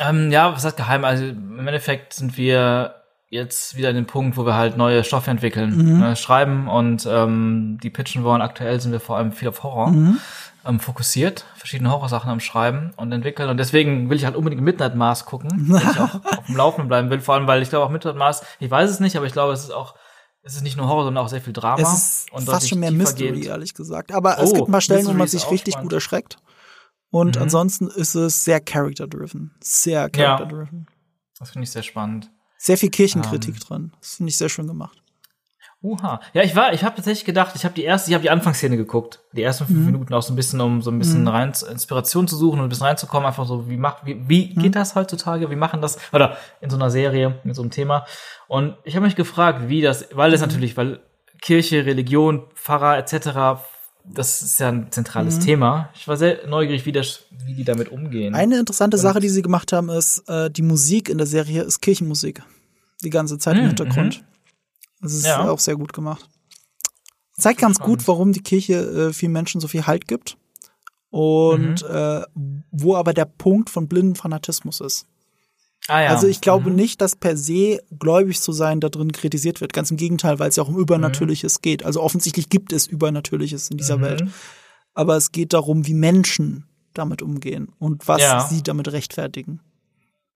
ähm, 0.00 0.30
ja, 0.30 0.52
was 0.54 0.64
heißt 0.64 0.76
geheim? 0.76 1.04
Also 1.04 1.24
im 1.24 1.66
Endeffekt 1.66 2.12
sind 2.12 2.36
wir 2.36 2.94
jetzt 3.30 3.76
wieder 3.76 3.90
an 3.90 3.94
dem 3.94 4.06
Punkt, 4.06 4.36
wo 4.36 4.46
wir 4.46 4.54
halt 4.54 4.76
neue 4.76 5.04
Stoffe 5.04 5.30
entwickeln, 5.30 5.96
mhm. 5.96 6.02
äh, 6.02 6.16
schreiben 6.16 6.68
und 6.68 7.06
ähm, 7.10 7.78
die 7.82 7.90
pitchen 7.90 8.24
wollen. 8.24 8.40
Aktuell 8.40 8.80
sind 8.80 8.92
wir 8.92 9.00
vor 9.00 9.16
allem 9.16 9.32
viel 9.32 9.48
auf 9.48 9.62
Horror 9.62 9.90
mhm. 9.90 10.18
ähm, 10.66 10.80
fokussiert, 10.80 11.44
verschiedene 11.54 11.90
Horrorsachen 11.90 12.30
am 12.30 12.40
Schreiben 12.40 12.92
und 12.96 13.12
entwickeln. 13.12 13.50
Und 13.50 13.58
deswegen 13.58 14.08
will 14.08 14.16
ich 14.16 14.24
halt 14.24 14.34
unbedingt 14.34 14.62
Midnight 14.62 14.94
Mars 14.94 15.26
gucken, 15.26 15.50
weil 15.68 15.82
ich 15.82 16.00
auch 16.00 16.14
auf 16.14 16.46
dem 16.46 16.56
Laufenden 16.56 16.88
bleiben 16.88 17.10
will. 17.10 17.20
Vor 17.20 17.34
allem, 17.34 17.46
weil 17.46 17.60
ich 17.60 17.68
glaube 17.68 17.84
auch 17.84 17.90
Midnight 17.90 18.16
Mars, 18.16 18.42
ich 18.60 18.70
weiß 18.70 18.88
es 18.88 19.00
nicht, 19.00 19.16
aber 19.16 19.26
ich 19.26 19.32
glaube, 19.32 19.52
es 19.52 19.64
ist 19.64 19.72
auch 19.72 19.94
es 20.42 20.56
ist 20.56 20.62
nicht 20.62 20.76
nur 20.76 20.88
Horror, 20.88 21.04
sondern 21.04 21.24
auch 21.24 21.28
sehr 21.28 21.40
viel 21.40 21.52
Drama. 21.52 21.82
Es 21.82 21.92
ist 21.92 22.32
und 22.32 22.44
fast 22.44 22.68
schon 22.68 22.80
mehr 22.80 22.90
Mystery, 22.90 23.40
geht. 23.40 23.46
ehrlich 23.46 23.74
gesagt. 23.74 24.12
Aber 24.12 24.36
oh, 24.38 24.42
es 24.42 24.54
gibt 24.54 24.68
mal 24.68 24.80
Stellen, 24.80 25.00
Mystery 25.00 25.14
wo 25.14 25.18
man 25.18 25.28
sich 25.28 25.50
richtig 25.50 25.72
spannend. 25.72 25.90
gut 25.90 25.92
erschreckt. 25.94 26.36
Und 27.10 27.36
mhm. 27.36 27.42
ansonsten 27.42 27.88
ist 27.88 28.14
es 28.14 28.44
sehr 28.44 28.60
character-driven. 28.60 29.54
Sehr 29.62 30.08
character-driven. 30.10 30.86
Ja, 30.88 30.94
das 31.38 31.50
finde 31.50 31.64
ich 31.64 31.70
sehr 31.70 31.82
spannend. 31.82 32.30
Sehr 32.56 32.76
viel 32.76 32.90
Kirchenkritik. 32.90 33.54
Ähm. 33.54 33.60
dran. 33.60 33.92
Das 34.00 34.16
finde 34.16 34.30
ich 34.30 34.36
sehr 34.36 34.48
schön 34.48 34.66
gemacht. 34.66 35.02
Uha. 35.80 36.20
Ja, 36.32 36.42
ich 36.42 36.56
war, 36.56 36.72
ich 36.72 36.82
habe 36.82 36.96
tatsächlich 36.96 37.24
gedacht, 37.24 37.54
ich 37.54 37.64
habe 37.64 37.74
die 37.74 37.84
erste, 37.84 38.10
ich 38.10 38.14
habe 38.14 38.22
die 38.22 38.30
Anfangsszene 38.30 38.76
geguckt, 38.76 39.20
die 39.32 39.42
ersten 39.42 39.66
fünf 39.66 39.78
mhm. 39.78 39.86
Minuten 39.86 40.12
auch 40.12 40.22
so 40.22 40.32
ein 40.32 40.36
bisschen, 40.36 40.60
um 40.60 40.82
so 40.82 40.90
ein 40.90 40.98
bisschen 40.98 41.22
mhm. 41.22 41.28
rein 41.28 41.52
Inspiration 41.70 42.26
zu 42.26 42.34
suchen 42.34 42.58
und 42.58 42.66
ein 42.66 42.68
bisschen 42.68 42.86
reinzukommen, 42.86 43.26
einfach 43.26 43.46
so, 43.46 43.68
wie 43.68 43.76
macht, 43.76 44.04
wie, 44.04 44.28
wie 44.28 44.52
mhm. 44.54 44.62
geht 44.62 44.74
das 44.74 44.96
heutzutage, 44.96 45.50
wie 45.50 45.56
machen 45.56 45.80
das, 45.80 45.98
oder 46.12 46.36
in 46.60 46.68
so 46.68 46.76
einer 46.76 46.90
Serie 46.90 47.38
mit 47.44 47.54
so 47.54 47.62
einem 47.62 47.70
Thema. 47.70 48.06
Und 48.48 48.74
ich 48.82 48.96
habe 48.96 49.06
mich 49.06 49.14
gefragt, 49.14 49.68
wie 49.68 49.80
das, 49.80 50.08
weil 50.12 50.32
es 50.34 50.40
mhm. 50.40 50.48
natürlich, 50.48 50.76
weil 50.76 51.00
Kirche, 51.40 51.86
Religion, 51.86 52.42
Pfarrer 52.56 52.98
etc. 52.98 53.62
Das 54.04 54.42
ist 54.42 54.58
ja 54.58 54.70
ein 54.70 54.90
zentrales 54.90 55.36
mhm. 55.36 55.40
Thema. 55.42 55.90
Ich 55.94 56.08
war 56.08 56.16
sehr 56.16 56.44
neugierig, 56.48 56.86
wie, 56.86 56.92
das, 56.92 57.26
wie 57.46 57.54
die 57.54 57.64
damit 57.64 57.92
umgehen. 57.92 58.34
Eine 58.34 58.58
interessante 58.58 58.96
Und 58.96 59.02
Sache, 59.02 59.20
die 59.20 59.28
sie 59.28 59.42
gemacht 59.42 59.72
haben, 59.72 59.90
ist, 59.90 60.28
äh, 60.28 60.50
die 60.50 60.62
Musik 60.62 61.08
in 61.08 61.18
der 61.18 61.28
Serie 61.28 61.62
ist 61.62 61.80
Kirchenmusik. 61.80 62.42
Die 63.04 63.10
ganze 63.10 63.38
Zeit 63.38 63.56
im 63.56 63.62
mhm, 63.62 63.66
Hintergrund. 63.68 64.24
Das 65.00 65.12
ist 65.12 65.26
ja. 65.26 65.48
auch 65.48 65.58
sehr 65.58 65.76
gut 65.76 65.92
gemacht. 65.92 66.28
Zeigt 67.32 67.60
ganz 67.60 67.78
gut, 67.78 68.06
warum 68.08 68.32
die 68.32 68.42
Kirche 68.42 68.74
äh, 68.74 69.12
vielen 69.12 69.32
Menschen 69.32 69.60
so 69.60 69.68
viel 69.68 69.86
Halt 69.86 70.08
gibt. 70.08 70.36
Und 71.10 71.82
mhm. 71.82 71.88
äh, 71.88 72.22
wo 72.70 72.96
aber 72.96 73.14
der 73.14 73.24
Punkt 73.24 73.70
von 73.70 73.88
blinden 73.88 74.16
Fanatismus 74.16 74.80
ist. 74.80 75.06
Ah, 75.86 76.02
ja. 76.02 76.10
Also 76.10 76.26
ich 76.26 76.40
glaube 76.40 76.70
mhm. 76.70 76.76
nicht, 76.76 77.00
dass 77.00 77.16
per 77.16 77.36
se 77.36 77.80
gläubig 77.98 78.40
zu 78.40 78.52
sein 78.52 78.80
da 78.80 78.88
drin 78.88 79.12
kritisiert 79.12 79.60
wird. 79.60 79.72
Ganz 79.72 79.90
im 79.90 79.96
Gegenteil, 79.96 80.38
weil 80.38 80.50
es 80.50 80.56
ja 80.56 80.62
auch 80.62 80.68
um 80.68 80.78
Übernatürliches 80.78 81.58
mhm. 81.58 81.62
geht. 81.62 81.84
Also 81.84 82.02
offensichtlich 82.02 82.50
gibt 82.50 82.72
es 82.72 82.86
Übernatürliches 82.86 83.70
in 83.70 83.78
dieser 83.78 83.96
mhm. 83.96 84.02
Welt. 84.02 84.24
Aber 84.94 85.16
es 85.16 85.32
geht 85.32 85.52
darum, 85.52 85.86
wie 85.86 85.94
Menschen 85.94 86.66
damit 86.92 87.22
umgehen 87.22 87.72
und 87.78 88.08
was 88.08 88.20
ja. 88.20 88.46
sie 88.48 88.62
damit 88.62 88.90
rechtfertigen. 88.92 89.60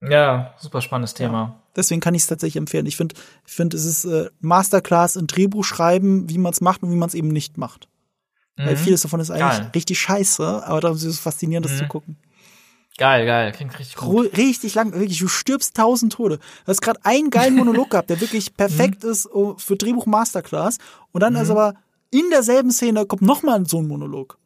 Ja, 0.09 0.53
super 0.57 0.81
spannendes 0.81 1.13
Thema. 1.13 1.37
Ja. 1.37 1.59
Deswegen 1.75 2.01
kann 2.01 2.13
ich 2.13 2.23
es 2.23 2.27
tatsächlich 2.27 2.57
empfehlen. 2.57 2.85
Ich 2.85 2.97
finde, 2.97 3.15
ich 3.45 3.53
finde, 3.53 3.77
es 3.77 3.85
ist 3.85 4.05
äh, 4.05 4.29
Masterclass 4.41 5.15
in 5.15 5.27
Drehbuch 5.27 5.63
schreiben, 5.63 6.29
wie 6.29 6.37
man 6.37 6.51
es 6.51 6.61
macht 6.61 6.83
und 6.83 6.91
wie 6.91 6.95
man 6.95 7.09
es 7.09 7.15
eben 7.15 7.29
nicht 7.29 7.57
macht. 7.57 7.87
Mhm. 8.57 8.65
Weil 8.65 8.77
vieles 8.77 9.01
davon 9.01 9.19
ist 9.19 9.31
eigentlich 9.31 9.59
Geil. 9.59 9.71
richtig 9.73 9.99
scheiße, 9.99 10.63
aber 10.65 10.81
darum 10.81 10.97
ist 10.97 11.03
es 11.03 11.19
faszinierend, 11.19 11.65
das 11.65 11.73
mhm. 11.73 11.77
zu 11.77 11.87
gucken. 11.87 12.17
Geil, 12.97 13.25
geil, 13.25 13.51
klingt 13.53 13.77
richtig 13.79 13.95
gut. 13.95 14.37
Richtig 14.37 14.75
lang, 14.75 14.93
wirklich, 14.93 15.17
du 15.17 15.27
stirbst 15.27 15.75
tausend 15.75 16.13
Tode. 16.13 16.37
Du 16.37 16.67
hast 16.67 16.81
gerade 16.81 16.99
einen 17.03 17.31
geilen 17.31 17.55
Monolog 17.55 17.89
gehabt, 17.89 18.11
der 18.11 18.21
wirklich 18.21 18.53
perfekt 18.57 19.03
mhm. 19.03 19.09
ist 19.09 19.27
oh, 19.33 19.55
für 19.57 19.75
Drehbuch 19.75 20.05
Masterclass. 20.05 20.77
Und 21.11 21.21
dann 21.21 21.33
mhm. 21.33 21.39
ist 21.39 21.49
aber 21.49 21.73
in 22.11 22.29
derselben 22.29 22.71
Szene 22.71 23.07
kommt 23.07 23.23
nochmal 23.23 23.65
so 23.65 23.79
ein 23.79 23.87
Monolog. 23.87 24.37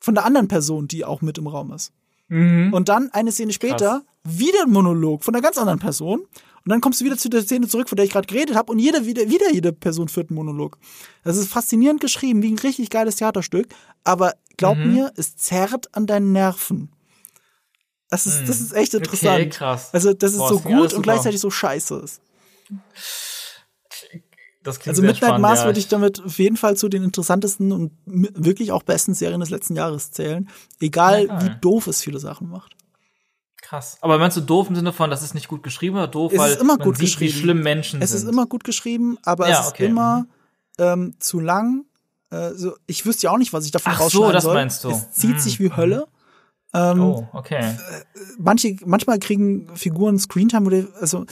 Von 0.00 0.14
der 0.14 0.24
anderen 0.24 0.48
Person, 0.48 0.88
die 0.88 1.04
auch 1.04 1.20
mit 1.20 1.36
im 1.36 1.46
Raum 1.46 1.72
ist. 1.72 1.92
Mhm. 2.28 2.72
Und 2.72 2.88
dann 2.88 3.10
eine 3.12 3.30
Szene 3.30 3.52
später 3.52 3.76
Krass. 3.76 4.04
Wieder 4.26 4.62
ein 4.62 4.70
Monolog 4.70 5.24
von 5.24 5.34
einer 5.34 5.42
ganz 5.42 5.58
anderen 5.58 5.78
Person. 5.78 6.20
Und 6.20 6.70
dann 6.70 6.80
kommst 6.80 7.00
du 7.00 7.04
wieder 7.04 7.16
zu 7.16 7.28
der 7.28 7.42
Szene 7.42 7.68
zurück, 7.68 7.88
von 7.88 7.96
der 7.96 8.04
ich 8.04 8.10
gerade 8.10 8.26
geredet 8.26 8.56
habe, 8.56 8.72
und 8.72 8.80
jeder, 8.80 9.06
wieder, 9.06 9.28
wieder 9.28 9.52
jede 9.52 9.72
Person 9.72 10.08
führt 10.08 10.30
einen 10.30 10.36
Monolog. 10.36 10.78
Das 11.22 11.36
ist 11.36 11.48
faszinierend 11.48 12.00
geschrieben, 12.00 12.42
wie 12.42 12.50
ein 12.50 12.58
richtig 12.58 12.90
geiles 12.90 13.16
Theaterstück. 13.16 13.68
Aber 14.02 14.34
glaub 14.56 14.76
mhm. 14.76 14.92
mir, 14.92 15.12
es 15.16 15.36
zerrt 15.36 15.94
an 15.94 16.06
deinen 16.06 16.32
Nerven. 16.32 16.90
Das 18.08 18.26
ist, 18.26 18.48
das 18.48 18.58
hm. 18.58 18.66
ist 18.66 18.72
echt 18.72 18.94
interessant. 18.94 19.40
Okay, 19.40 19.48
krass. 19.48 19.90
Also, 19.92 20.12
das 20.12 20.32
ist 20.32 20.38
Boah, 20.38 20.48
so 20.48 20.60
gut 20.60 20.94
und 20.94 21.02
gleichzeitig 21.02 21.40
so 21.40 21.50
scheiße 21.50 21.96
ist. 21.96 22.20
Das 24.62 24.84
also 24.86 25.02
Midnight 25.02 25.18
spannend, 25.18 25.42
Mars 25.42 25.60
ja. 25.60 25.66
würde 25.66 25.78
ich 25.78 25.88
damit 25.88 26.24
auf 26.24 26.38
jeden 26.38 26.56
Fall 26.56 26.76
zu 26.76 26.88
den 26.88 27.04
interessantesten 27.04 27.70
und 27.70 27.92
wirklich 28.04 28.72
auch 28.72 28.82
besten 28.82 29.14
Serien 29.14 29.40
des 29.40 29.50
letzten 29.50 29.76
Jahres 29.76 30.10
zählen. 30.10 30.48
Egal, 30.80 31.26
ja, 31.26 31.44
wie 31.44 31.50
doof 31.60 31.86
es 31.86 32.02
viele 32.02 32.18
Sachen 32.18 32.48
macht. 32.48 32.75
Krass. 33.68 33.98
Aber 34.00 34.18
meinst 34.18 34.36
du 34.36 34.40
doof 34.42 34.68
im 34.68 34.76
Sinne 34.76 34.92
von, 34.92 35.10
das 35.10 35.22
ist 35.22 35.34
nicht 35.34 35.48
gut 35.48 35.62
geschrieben 35.64 35.96
oder 35.96 36.06
doof, 36.06 36.32
Es 36.32 36.38
weil 36.38 36.52
ist 36.52 36.60
immer 36.60 36.76
man 36.76 36.84
gut 36.86 36.96
sieht, 36.98 37.06
geschrieben. 37.06 37.34
wie 37.34 37.38
schlimm 37.40 37.62
Menschen 37.62 38.00
Es 38.00 38.10
sind? 38.10 38.22
ist 38.22 38.28
immer 38.28 38.46
gut 38.46 38.62
geschrieben, 38.62 39.18
aber 39.24 39.48
Ja, 39.48 39.62
es 39.62 39.68
okay. 39.68 39.84
ist 39.84 39.90
immer 39.90 40.26
ähm, 40.78 41.14
zu 41.18 41.40
lang. 41.40 41.84
Äh, 42.30 42.50
so, 42.54 42.74
ich 42.86 43.04
wüsste 43.06 43.24
ja 43.24 43.30
auch 43.32 43.38
nicht, 43.38 43.52
was 43.52 43.64
ich 43.64 43.72
davon 43.72 43.92
Ach 43.96 44.08
so, 44.08 44.30
das 44.30 44.44
soll. 44.44 44.54
meinst 44.54 44.84
du. 44.84 44.90
Es 44.90 45.10
zieht 45.10 45.32
Hm. 45.32 45.38
sich 45.40 45.58
wie 45.58 45.72
Hölle. 45.74 46.06
Ähm, 46.74 47.00
oh, 47.00 47.26
okay. 47.32 47.76
manche, 48.38 48.76
manchmal 48.84 49.18
kriegen 49.18 49.68
Figuren 49.76 50.18
Screentime 50.18 50.66
oder 50.66 50.84
also 51.00 51.24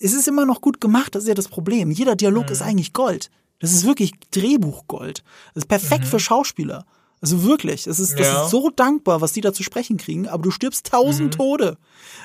es 0.00 0.12
ist 0.12 0.28
immer 0.28 0.44
noch 0.46 0.60
gut 0.60 0.80
gemacht, 0.80 1.14
das 1.14 1.22
ist 1.24 1.28
ja 1.28 1.34
das 1.34 1.48
Problem. 1.48 1.90
Jeder 1.90 2.16
Dialog 2.16 2.46
Mhm. 2.46 2.52
ist 2.52 2.62
eigentlich 2.62 2.92
Gold. 2.92 3.30
Das 3.60 3.72
ist 3.72 3.84
wirklich 3.86 4.12
Drehbuchgold. 4.30 5.22
Das 5.54 5.62
ist 5.64 5.68
perfekt 5.68 6.04
für 6.04 6.20
Schauspieler. 6.20 6.84
Also 7.20 7.42
wirklich, 7.42 7.84
das 7.84 7.98
ist, 7.98 8.12
das 8.18 8.28
Mhm. 8.28 8.34
Ja. 8.34 8.44
ist 8.44 8.50
so 8.50 8.70
dankbar, 8.70 9.20
was 9.20 9.32
die 9.32 9.40
da 9.40 9.52
zu 9.52 9.62
sprechen 9.62 9.96
kriegen, 9.96 10.28
aber 10.28 10.42
du 10.42 10.50
stirbst 10.50 10.86
tausend 10.90 11.34
Tode 11.34 11.76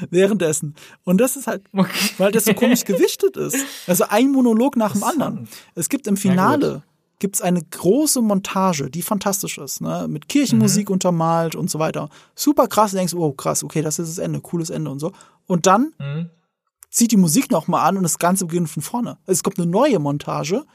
währenddessen. 0.09 0.75
Und 1.03 1.19
das 1.19 1.35
ist 1.35 1.47
halt, 1.47 1.63
Mhm. 1.73 1.81
Okay. 1.81 2.09
weil 2.17 2.31
das 2.31 2.45
so 2.45 2.53
komisch 2.53 2.83
gewichtet 2.85 3.38
ist. 3.38 3.57
Also 3.88 4.05
ein 4.09 4.31
Monolog 4.31 4.75
nach 4.77 4.93
dem 4.93 5.03
anderen. 5.03 5.47
Es 5.75 5.89
gibt 5.89 6.07
im 6.07 6.17
Finale 6.17 6.83
gibt's 7.19 7.41
eine 7.41 7.61
große 7.63 8.22
Montage, 8.22 8.89
die 8.89 9.01
fantastisch 9.01 9.57
ist, 9.57 9.80
ne? 9.81 10.07
mit 10.09 10.27
Kirchenmusik 10.27 10.89
Mhm. 10.89 10.93
untermalt 10.93 11.55
und 11.55 11.69
so 11.69 11.80
weiter. 11.80 12.09
Super 12.35 12.67
krass, 12.67 12.91
du 12.91 12.97
denkst, 12.97 13.13
oh 13.13 13.31
krass, 13.31 13.63
okay, 13.63 13.81
das 13.81 13.97
ist 13.99 14.09
das 14.09 14.17
Ende, 14.17 14.41
cooles 14.41 14.69
Ende 14.69 14.91
und 14.91 14.99
so. 14.99 15.13
Und 15.47 15.65
dann 15.65 15.93
Mhm. 15.99 16.30
zieht 16.89 17.11
die 17.11 17.17
Musik 17.17 17.49
noch 17.49 17.67
mal 17.67 17.81
an 17.83 17.95
und 17.97 18.03
das 18.03 18.19
Ganze 18.19 18.45
beginnt 18.45 18.69
von 18.69 18.83
vorne. 18.83 19.17
Es 19.25 19.41
kommt 19.41 19.57
eine 19.57 19.67
neue 19.67 19.99
Montage 19.99 20.65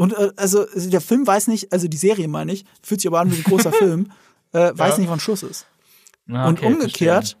und 0.00 0.12
äh, 0.14 0.32
also 0.36 0.64
der 0.74 1.00
Film 1.00 1.26
weiß 1.26 1.48
nicht, 1.48 1.72
also 1.72 1.88
die 1.88 1.96
Serie 1.96 2.28
meine 2.28 2.52
ich, 2.52 2.64
fühlt 2.82 3.00
sich 3.00 3.08
aber 3.08 3.20
an 3.20 3.30
wie 3.30 3.36
ein 3.36 3.42
großer 3.44 3.72
Film, 3.82 4.10
äh, 4.52 4.72
weiß 4.74 4.94
Ja. 4.94 4.98
nicht, 4.98 5.10
wann 5.10 5.20
Schluss 5.20 5.42
ist. 5.42 5.66
Ah, 6.30 6.48
Und 6.48 6.58
okay, 6.58 6.66
umgekehrt, 6.66 7.24
verstehe. 7.24 7.38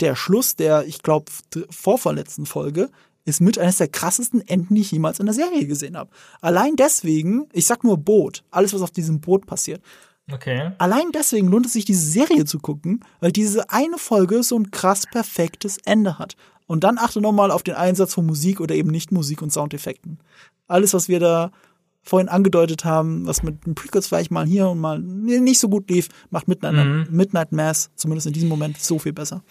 der 0.00 0.14
Schluss 0.16 0.56
der, 0.56 0.86
ich 0.86 1.02
glaube, 1.02 1.26
vorverletzten 1.70 2.46
Folge 2.46 2.90
ist 3.24 3.40
mit 3.40 3.58
eines 3.58 3.76
der 3.78 3.88
krassesten 3.88 4.46
Enden, 4.46 4.74
die 4.74 4.80
ich 4.80 4.90
jemals 4.92 5.20
in 5.20 5.26
der 5.26 5.34
Serie 5.34 5.66
gesehen 5.66 5.96
habe. 5.96 6.10
Allein 6.40 6.76
deswegen, 6.76 7.48
ich 7.52 7.66
sag 7.66 7.84
nur 7.84 7.98
Boot, 7.98 8.44
alles, 8.50 8.72
was 8.72 8.82
auf 8.82 8.90
diesem 8.90 9.20
Boot 9.20 9.46
passiert. 9.46 9.82
Okay. 10.32 10.72
Allein 10.78 11.10
deswegen 11.12 11.48
lohnt 11.48 11.66
es 11.66 11.72
sich, 11.72 11.84
diese 11.84 12.04
Serie 12.08 12.44
zu 12.44 12.58
gucken, 12.60 13.04
weil 13.20 13.32
diese 13.32 13.68
eine 13.70 13.98
Folge 13.98 14.42
so 14.42 14.56
ein 14.58 14.70
krass 14.70 15.04
perfektes 15.06 15.76
Ende 15.84 16.18
hat. 16.18 16.36
Und 16.66 16.84
dann 16.84 16.98
achte 16.98 17.20
nochmal 17.20 17.50
auf 17.50 17.62
den 17.64 17.74
Einsatz 17.74 18.14
von 18.14 18.24
Musik 18.26 18.60
oder 18.60 18.74
eben 18.74 18.90
nicht 18.90 19.10
Musik 19.12 19.42
und 19.42 19.52
Soundeffekten. 19.52 20.18
Alles, 20.68 20.94
was 20.94 21.08
wir 21.08 21.18
da 21.20 21.50
vorhin 22.02 22.28
angedeutet 22.28 22.84
haben, 22.84 23.26
was 23.26 23.42
mit 23.42 23.66
den 23.66 23.74
Prequels 23.74 24.06
vielleicht 24.08 24.30
mal 24.30 24.46
hier 24.46 24.68
und 24.68 24.80
mal 24.80 24.98
nicht 24.98 25.60
so 25.60 25.68
gut 25.68 25.88
lief, 25.90 26.08
macht 26.30 26.48
Midnight, 26.48 26.74
Mhm. 26.74 27.06
Midnight 27.10 27.52
Mass 27.52 27.90
zumindest 27.96 28.26
in 28.26 28.32
diesem 28.32 28.48
Moment 28.48 28.80
so 28.80 28.98
viel 28.98 29.12
besser. 29.12 29.42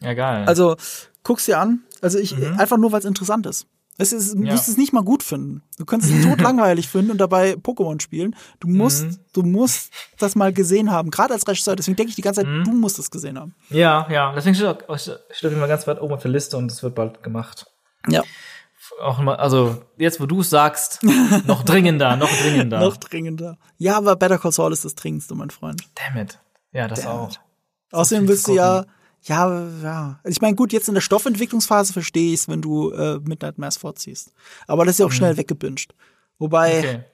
Ja, 0.00 0.14
geil. 0.14 0.44
Also 0.46 0.76
guck's 1.22 1.46
dir 1.46 1.58
an. 1.58 1.80
Also 2.00 2.18
ich 2.18 2.36
Mhm. 2.36 2.58
einfach 2.58 2.76
nur, 2.78 2.92
weil 2.92 2.98
es 2.98 3.04
interessant 3.04 3.46
ist. 3.46 3.66
Es 3.98 4.10
ist, 4.12 4.34
du 4.34 4.38
musst 4.42 4.68
es 4.68 4.76
nicht 4.78 4.92
mal 4.94 5.02
gut 5.04 5.22
finden. 5.22 5.62
Du 5.78 5.84
kannst 5.84 6.10
es 6.10 6.24
tot 6.24 6.40
langweilig 6.40 6.88
finden 6.88 7.10
und 7.10 7.18
dabei 7.18 7.52
Pokémon 7.54 8.00
spielen. 8.00 8.34
Du 8.58 8.66
musst, 8.66 9.04
Mhm. 9.04 9.16
du 9.34 9.42
musst 9.42 9.92
das 10.18 10.34
mal 10.34 10.52
gesehen 10.52 10.90
haben. 10.90 11.10
Gerade 11.10 11.34
als 11.34 11.46
Regisseur. 11.46 11.76
Deswegen 11.76 11.96
denke 11.96 12.08
ich 12.10 12.16
die 12.16 12.22
ganze 12.22 12.40
Zeit, 12.40 12.48
Mhm. 12.50 12.64
du 12.64 12.72
musst 12.72 12.98
es 12.98 13.10
gesehen 13.10 13.38
haben. 13.38 13.54
ja, 13.68 14.08
ja. 14.10 14.32
Deswegen 14.34 14.54
steht 14.54 14.88
auch, 14.88 14.98
steht 14.98 15.52
immer 15.52 15.68
ganz 15.68 15.86
weit 15.86 16.00
oben 16.00 16.14
auf 16.14 16.22
der 16.22 16.30
Liste 16.30 16.56
und 16.56 16.72
es 16.72 16.82
wird 16.82 16.94
bald 16.94 17.22
gemacht. 17.22 17.66
Ja. 18.08 18.24
Auch 19.00 19.18
immer, 19.18 19.38
also 19.38 19.82
jetzt, 19.96 20.20
wo 20.20 20.26
du 20.26 20.40
es 20.40 20.50
sagst, 20.50 21.00
noch 21.46 21.64
dringender, 21.64 22.16
noch 22.16 22.30
dringender. 22.30 22.80
Noch 22.80 22.96
dringender. 22.96 23.58
Ja, 23.78 23.96
aber 23.96 24.14
Better 24.16 24.38
Call 24.38 24.52
Saul 24.52 24.72
ist 24.72 24.84
das 24.84 24.94
dringendste, 24.94 25.34
mein 25.34 25.50
Freund. 25.50 25.82
Damn 25.94 26.22
it. 26.22 26.38
Ja, 26.72 26.86
das 26.88 27.00
Damn 27.02 27.10
auch. 27.10 27.30
it. 27.30 27.40
Außerdem 27.90 28.28
willst 28.28 28.46
du 28.48 28.54
ja, 28.54 28.84
ja, 29.22 29.68
ja. 29.82 30.20
Ich 30.24 30.40
meine, 30.40 30.54
gut, 30.56 30.72
jetzt 30.72 30.88
in 30.88 30.94
der 30.94 31.00
Stoffentwicklungsphase 31.00 31.92
verstehe 31.92 32.28
ich 32.32 32.40
es, 32.40 32.48
wenn 32.48 32.62
du 32.62 32.90
äh, 32.92 33.18
Midnight 33.20 33.58
Mass 33.58 33.76
vorziehst. 33.76 34.32
Aber 34.66 34.84
das 34.84 34.94
ist 34.94 34.98
ja 35.00 35.06
auch 35.06 35.12
schnell 35.12 35.36
weggebinged. 35.36 35.94
Wobei, 36.38 36.72
Mhm. 36.72 36.78
Okay. 36.78 37.04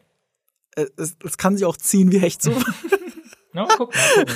äh, 0.76 0.86
es, 0.97 1.16
es 1.24 1.39
kann 1.39 1.57
sich 1.57 1.65
auch 1.66 1.76
ziehen 1.76 2.12
wie 2.12 2.18
Hecht 2.18 2.42
so. 2.42 2.52
Ja, 3.58 3.66
guck 3.76 3.92
mal. 3.94 4.26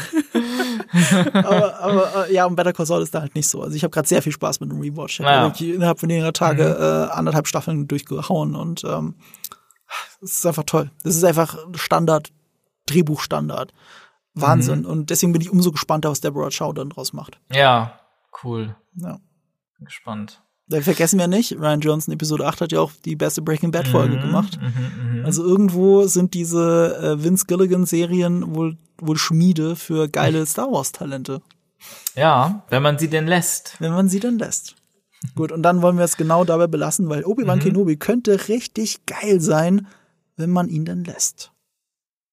aber, 1.44 1.78
aber 1.80 2.28
äh, 2.28 2.34
ja, 2.34 2.44
und 2.46 2.56
Better 2.56 2.72
Call 2.72 2.86
Saul 2.86 3.02
ist 3.02 3.14
da 3.14 3.20
halt 3.20 3.34
nicht 3.34 3.48
so. 3.48 3.62
Also 3.62 3.76
ich 3.76 3.84
habe 3.84 3.90
gerade 3.92 4.08
sehr 4.08 4.22
viel 4.22 4.32
Spaß 4.32 4.60
mit 4.60 4.70
dem 4.70 4.80
Rewatch. 4.80 5.20
Ich 5.20 5.26
habe 5.26 5.34
Ja. 5.36 5.44
wirklich 5.44 5.70
innerhalb 5.74 6.00
von 6.00 6.08
weniger 6.08 6.32
Tage 6.32 6.64
Mhm. 6.64 6.82
äh, 6.82 7.12
anderthalb 7.12 7.46
Staffeln 7.46 7.86
durchgehauen 7.86 8.54
und 8.56 8.82
ähm, 8.84 9.14
es 10.22 10.38
ist 10.38 10.46
einfach 10.46 10.64
toll. 10.64 10.90
Das 11.04 11.14
ist 11.16 11.24
einfach 11.24 11.56
Standard, 11.74 12.32
Drehbuchstandard. 12.86 13.72
Wahnsinn. 14.34 14.80
Mhm. 14.80 14.86
Und 14.86 15.10
deswegen 15.10 15.32
bin 15.32 15.42
ich 15.42 15.50
umso 15.50 15.70
gespannter, 15.72 16.10
was 16.10 16.20
Deborah 16.22 16.48
Chow 16.50 16.72
dann 16.72 16.88
draus 16.90 17.12
macht. 17.12 17.38
Ja, 17.52 18.00
cool. 18.42 18.74
Ja. 18.94 19.18
Bin 19.76 19.84
gespannt. 19.84 20.42
Vergessen 20.80 21.18
wir 21.18 21.26
nicht, 21.28 21.52
Ryan 21.58 21.80
Johnson 21.80 22.14
Episode 22.14 22.46
8 22.46 22.62
hat 22.62 22.72
ja 22.72 22.80
auch 22.80 22.92
die 23.04 23.16
beste 23.16 23.42
Breaking 23.42 23.70
Bad 23.70 23.86
Folge 23.88 24.18
gemacht. 24.18 24.58
Mhm, 24.60 25.24
Also 25.26 25.44
irgendwo 25.44 26.06
sind 26.06 26.32
diese 26.34 26.96
äh, 27.18 27.22
Vince 27.22 27.44
Gilligan 27.46 27.84
Serien 27.84 28.54
wohl, 28.54 28.76
wohl 28.98 29.18
Schmiede 29.18 29.76
für 29.76 30.08
geile 30.08 30.46
Star 30.46 30.72
Wars 30.72 30.92
Talente. 30.92 31.42
Ja, 32.16 32.64
wenn 32.70 32.82
man 32.82 32.98
sie 32.98 33.08
denn 33.08 33.26
lässt. 33.26 33.76
wenn 33.80 33.92
man 33.92 34.08
sie 34.08 34.20
denn 34.20 34.38
lässt. 34.38 34.76
Gut, 35.36 35.52
und 35.52 35.62
dann 35.62 35.82
wollen 35.82 35.98
wir 35.98 36.04
es 36.04 36.16
genau 36.16 36.44
dabei 36.44 36.66
belassen, 36.66 37.08
weil 37.08 37.24
Obi-Wan 37.24 37.58
Mhm. 37.58 37.62
Kenobi 37.62 37.96
könnte 37.96 38.48
richtig 38.48 39.06
geil 39.06 39.40
sein, 39.40 39.86
wenn 40.36 40.50
man 40.50 40.68
ihn 40.68 40.84
denn 40.84 41.04
lässt. 41.04 41.51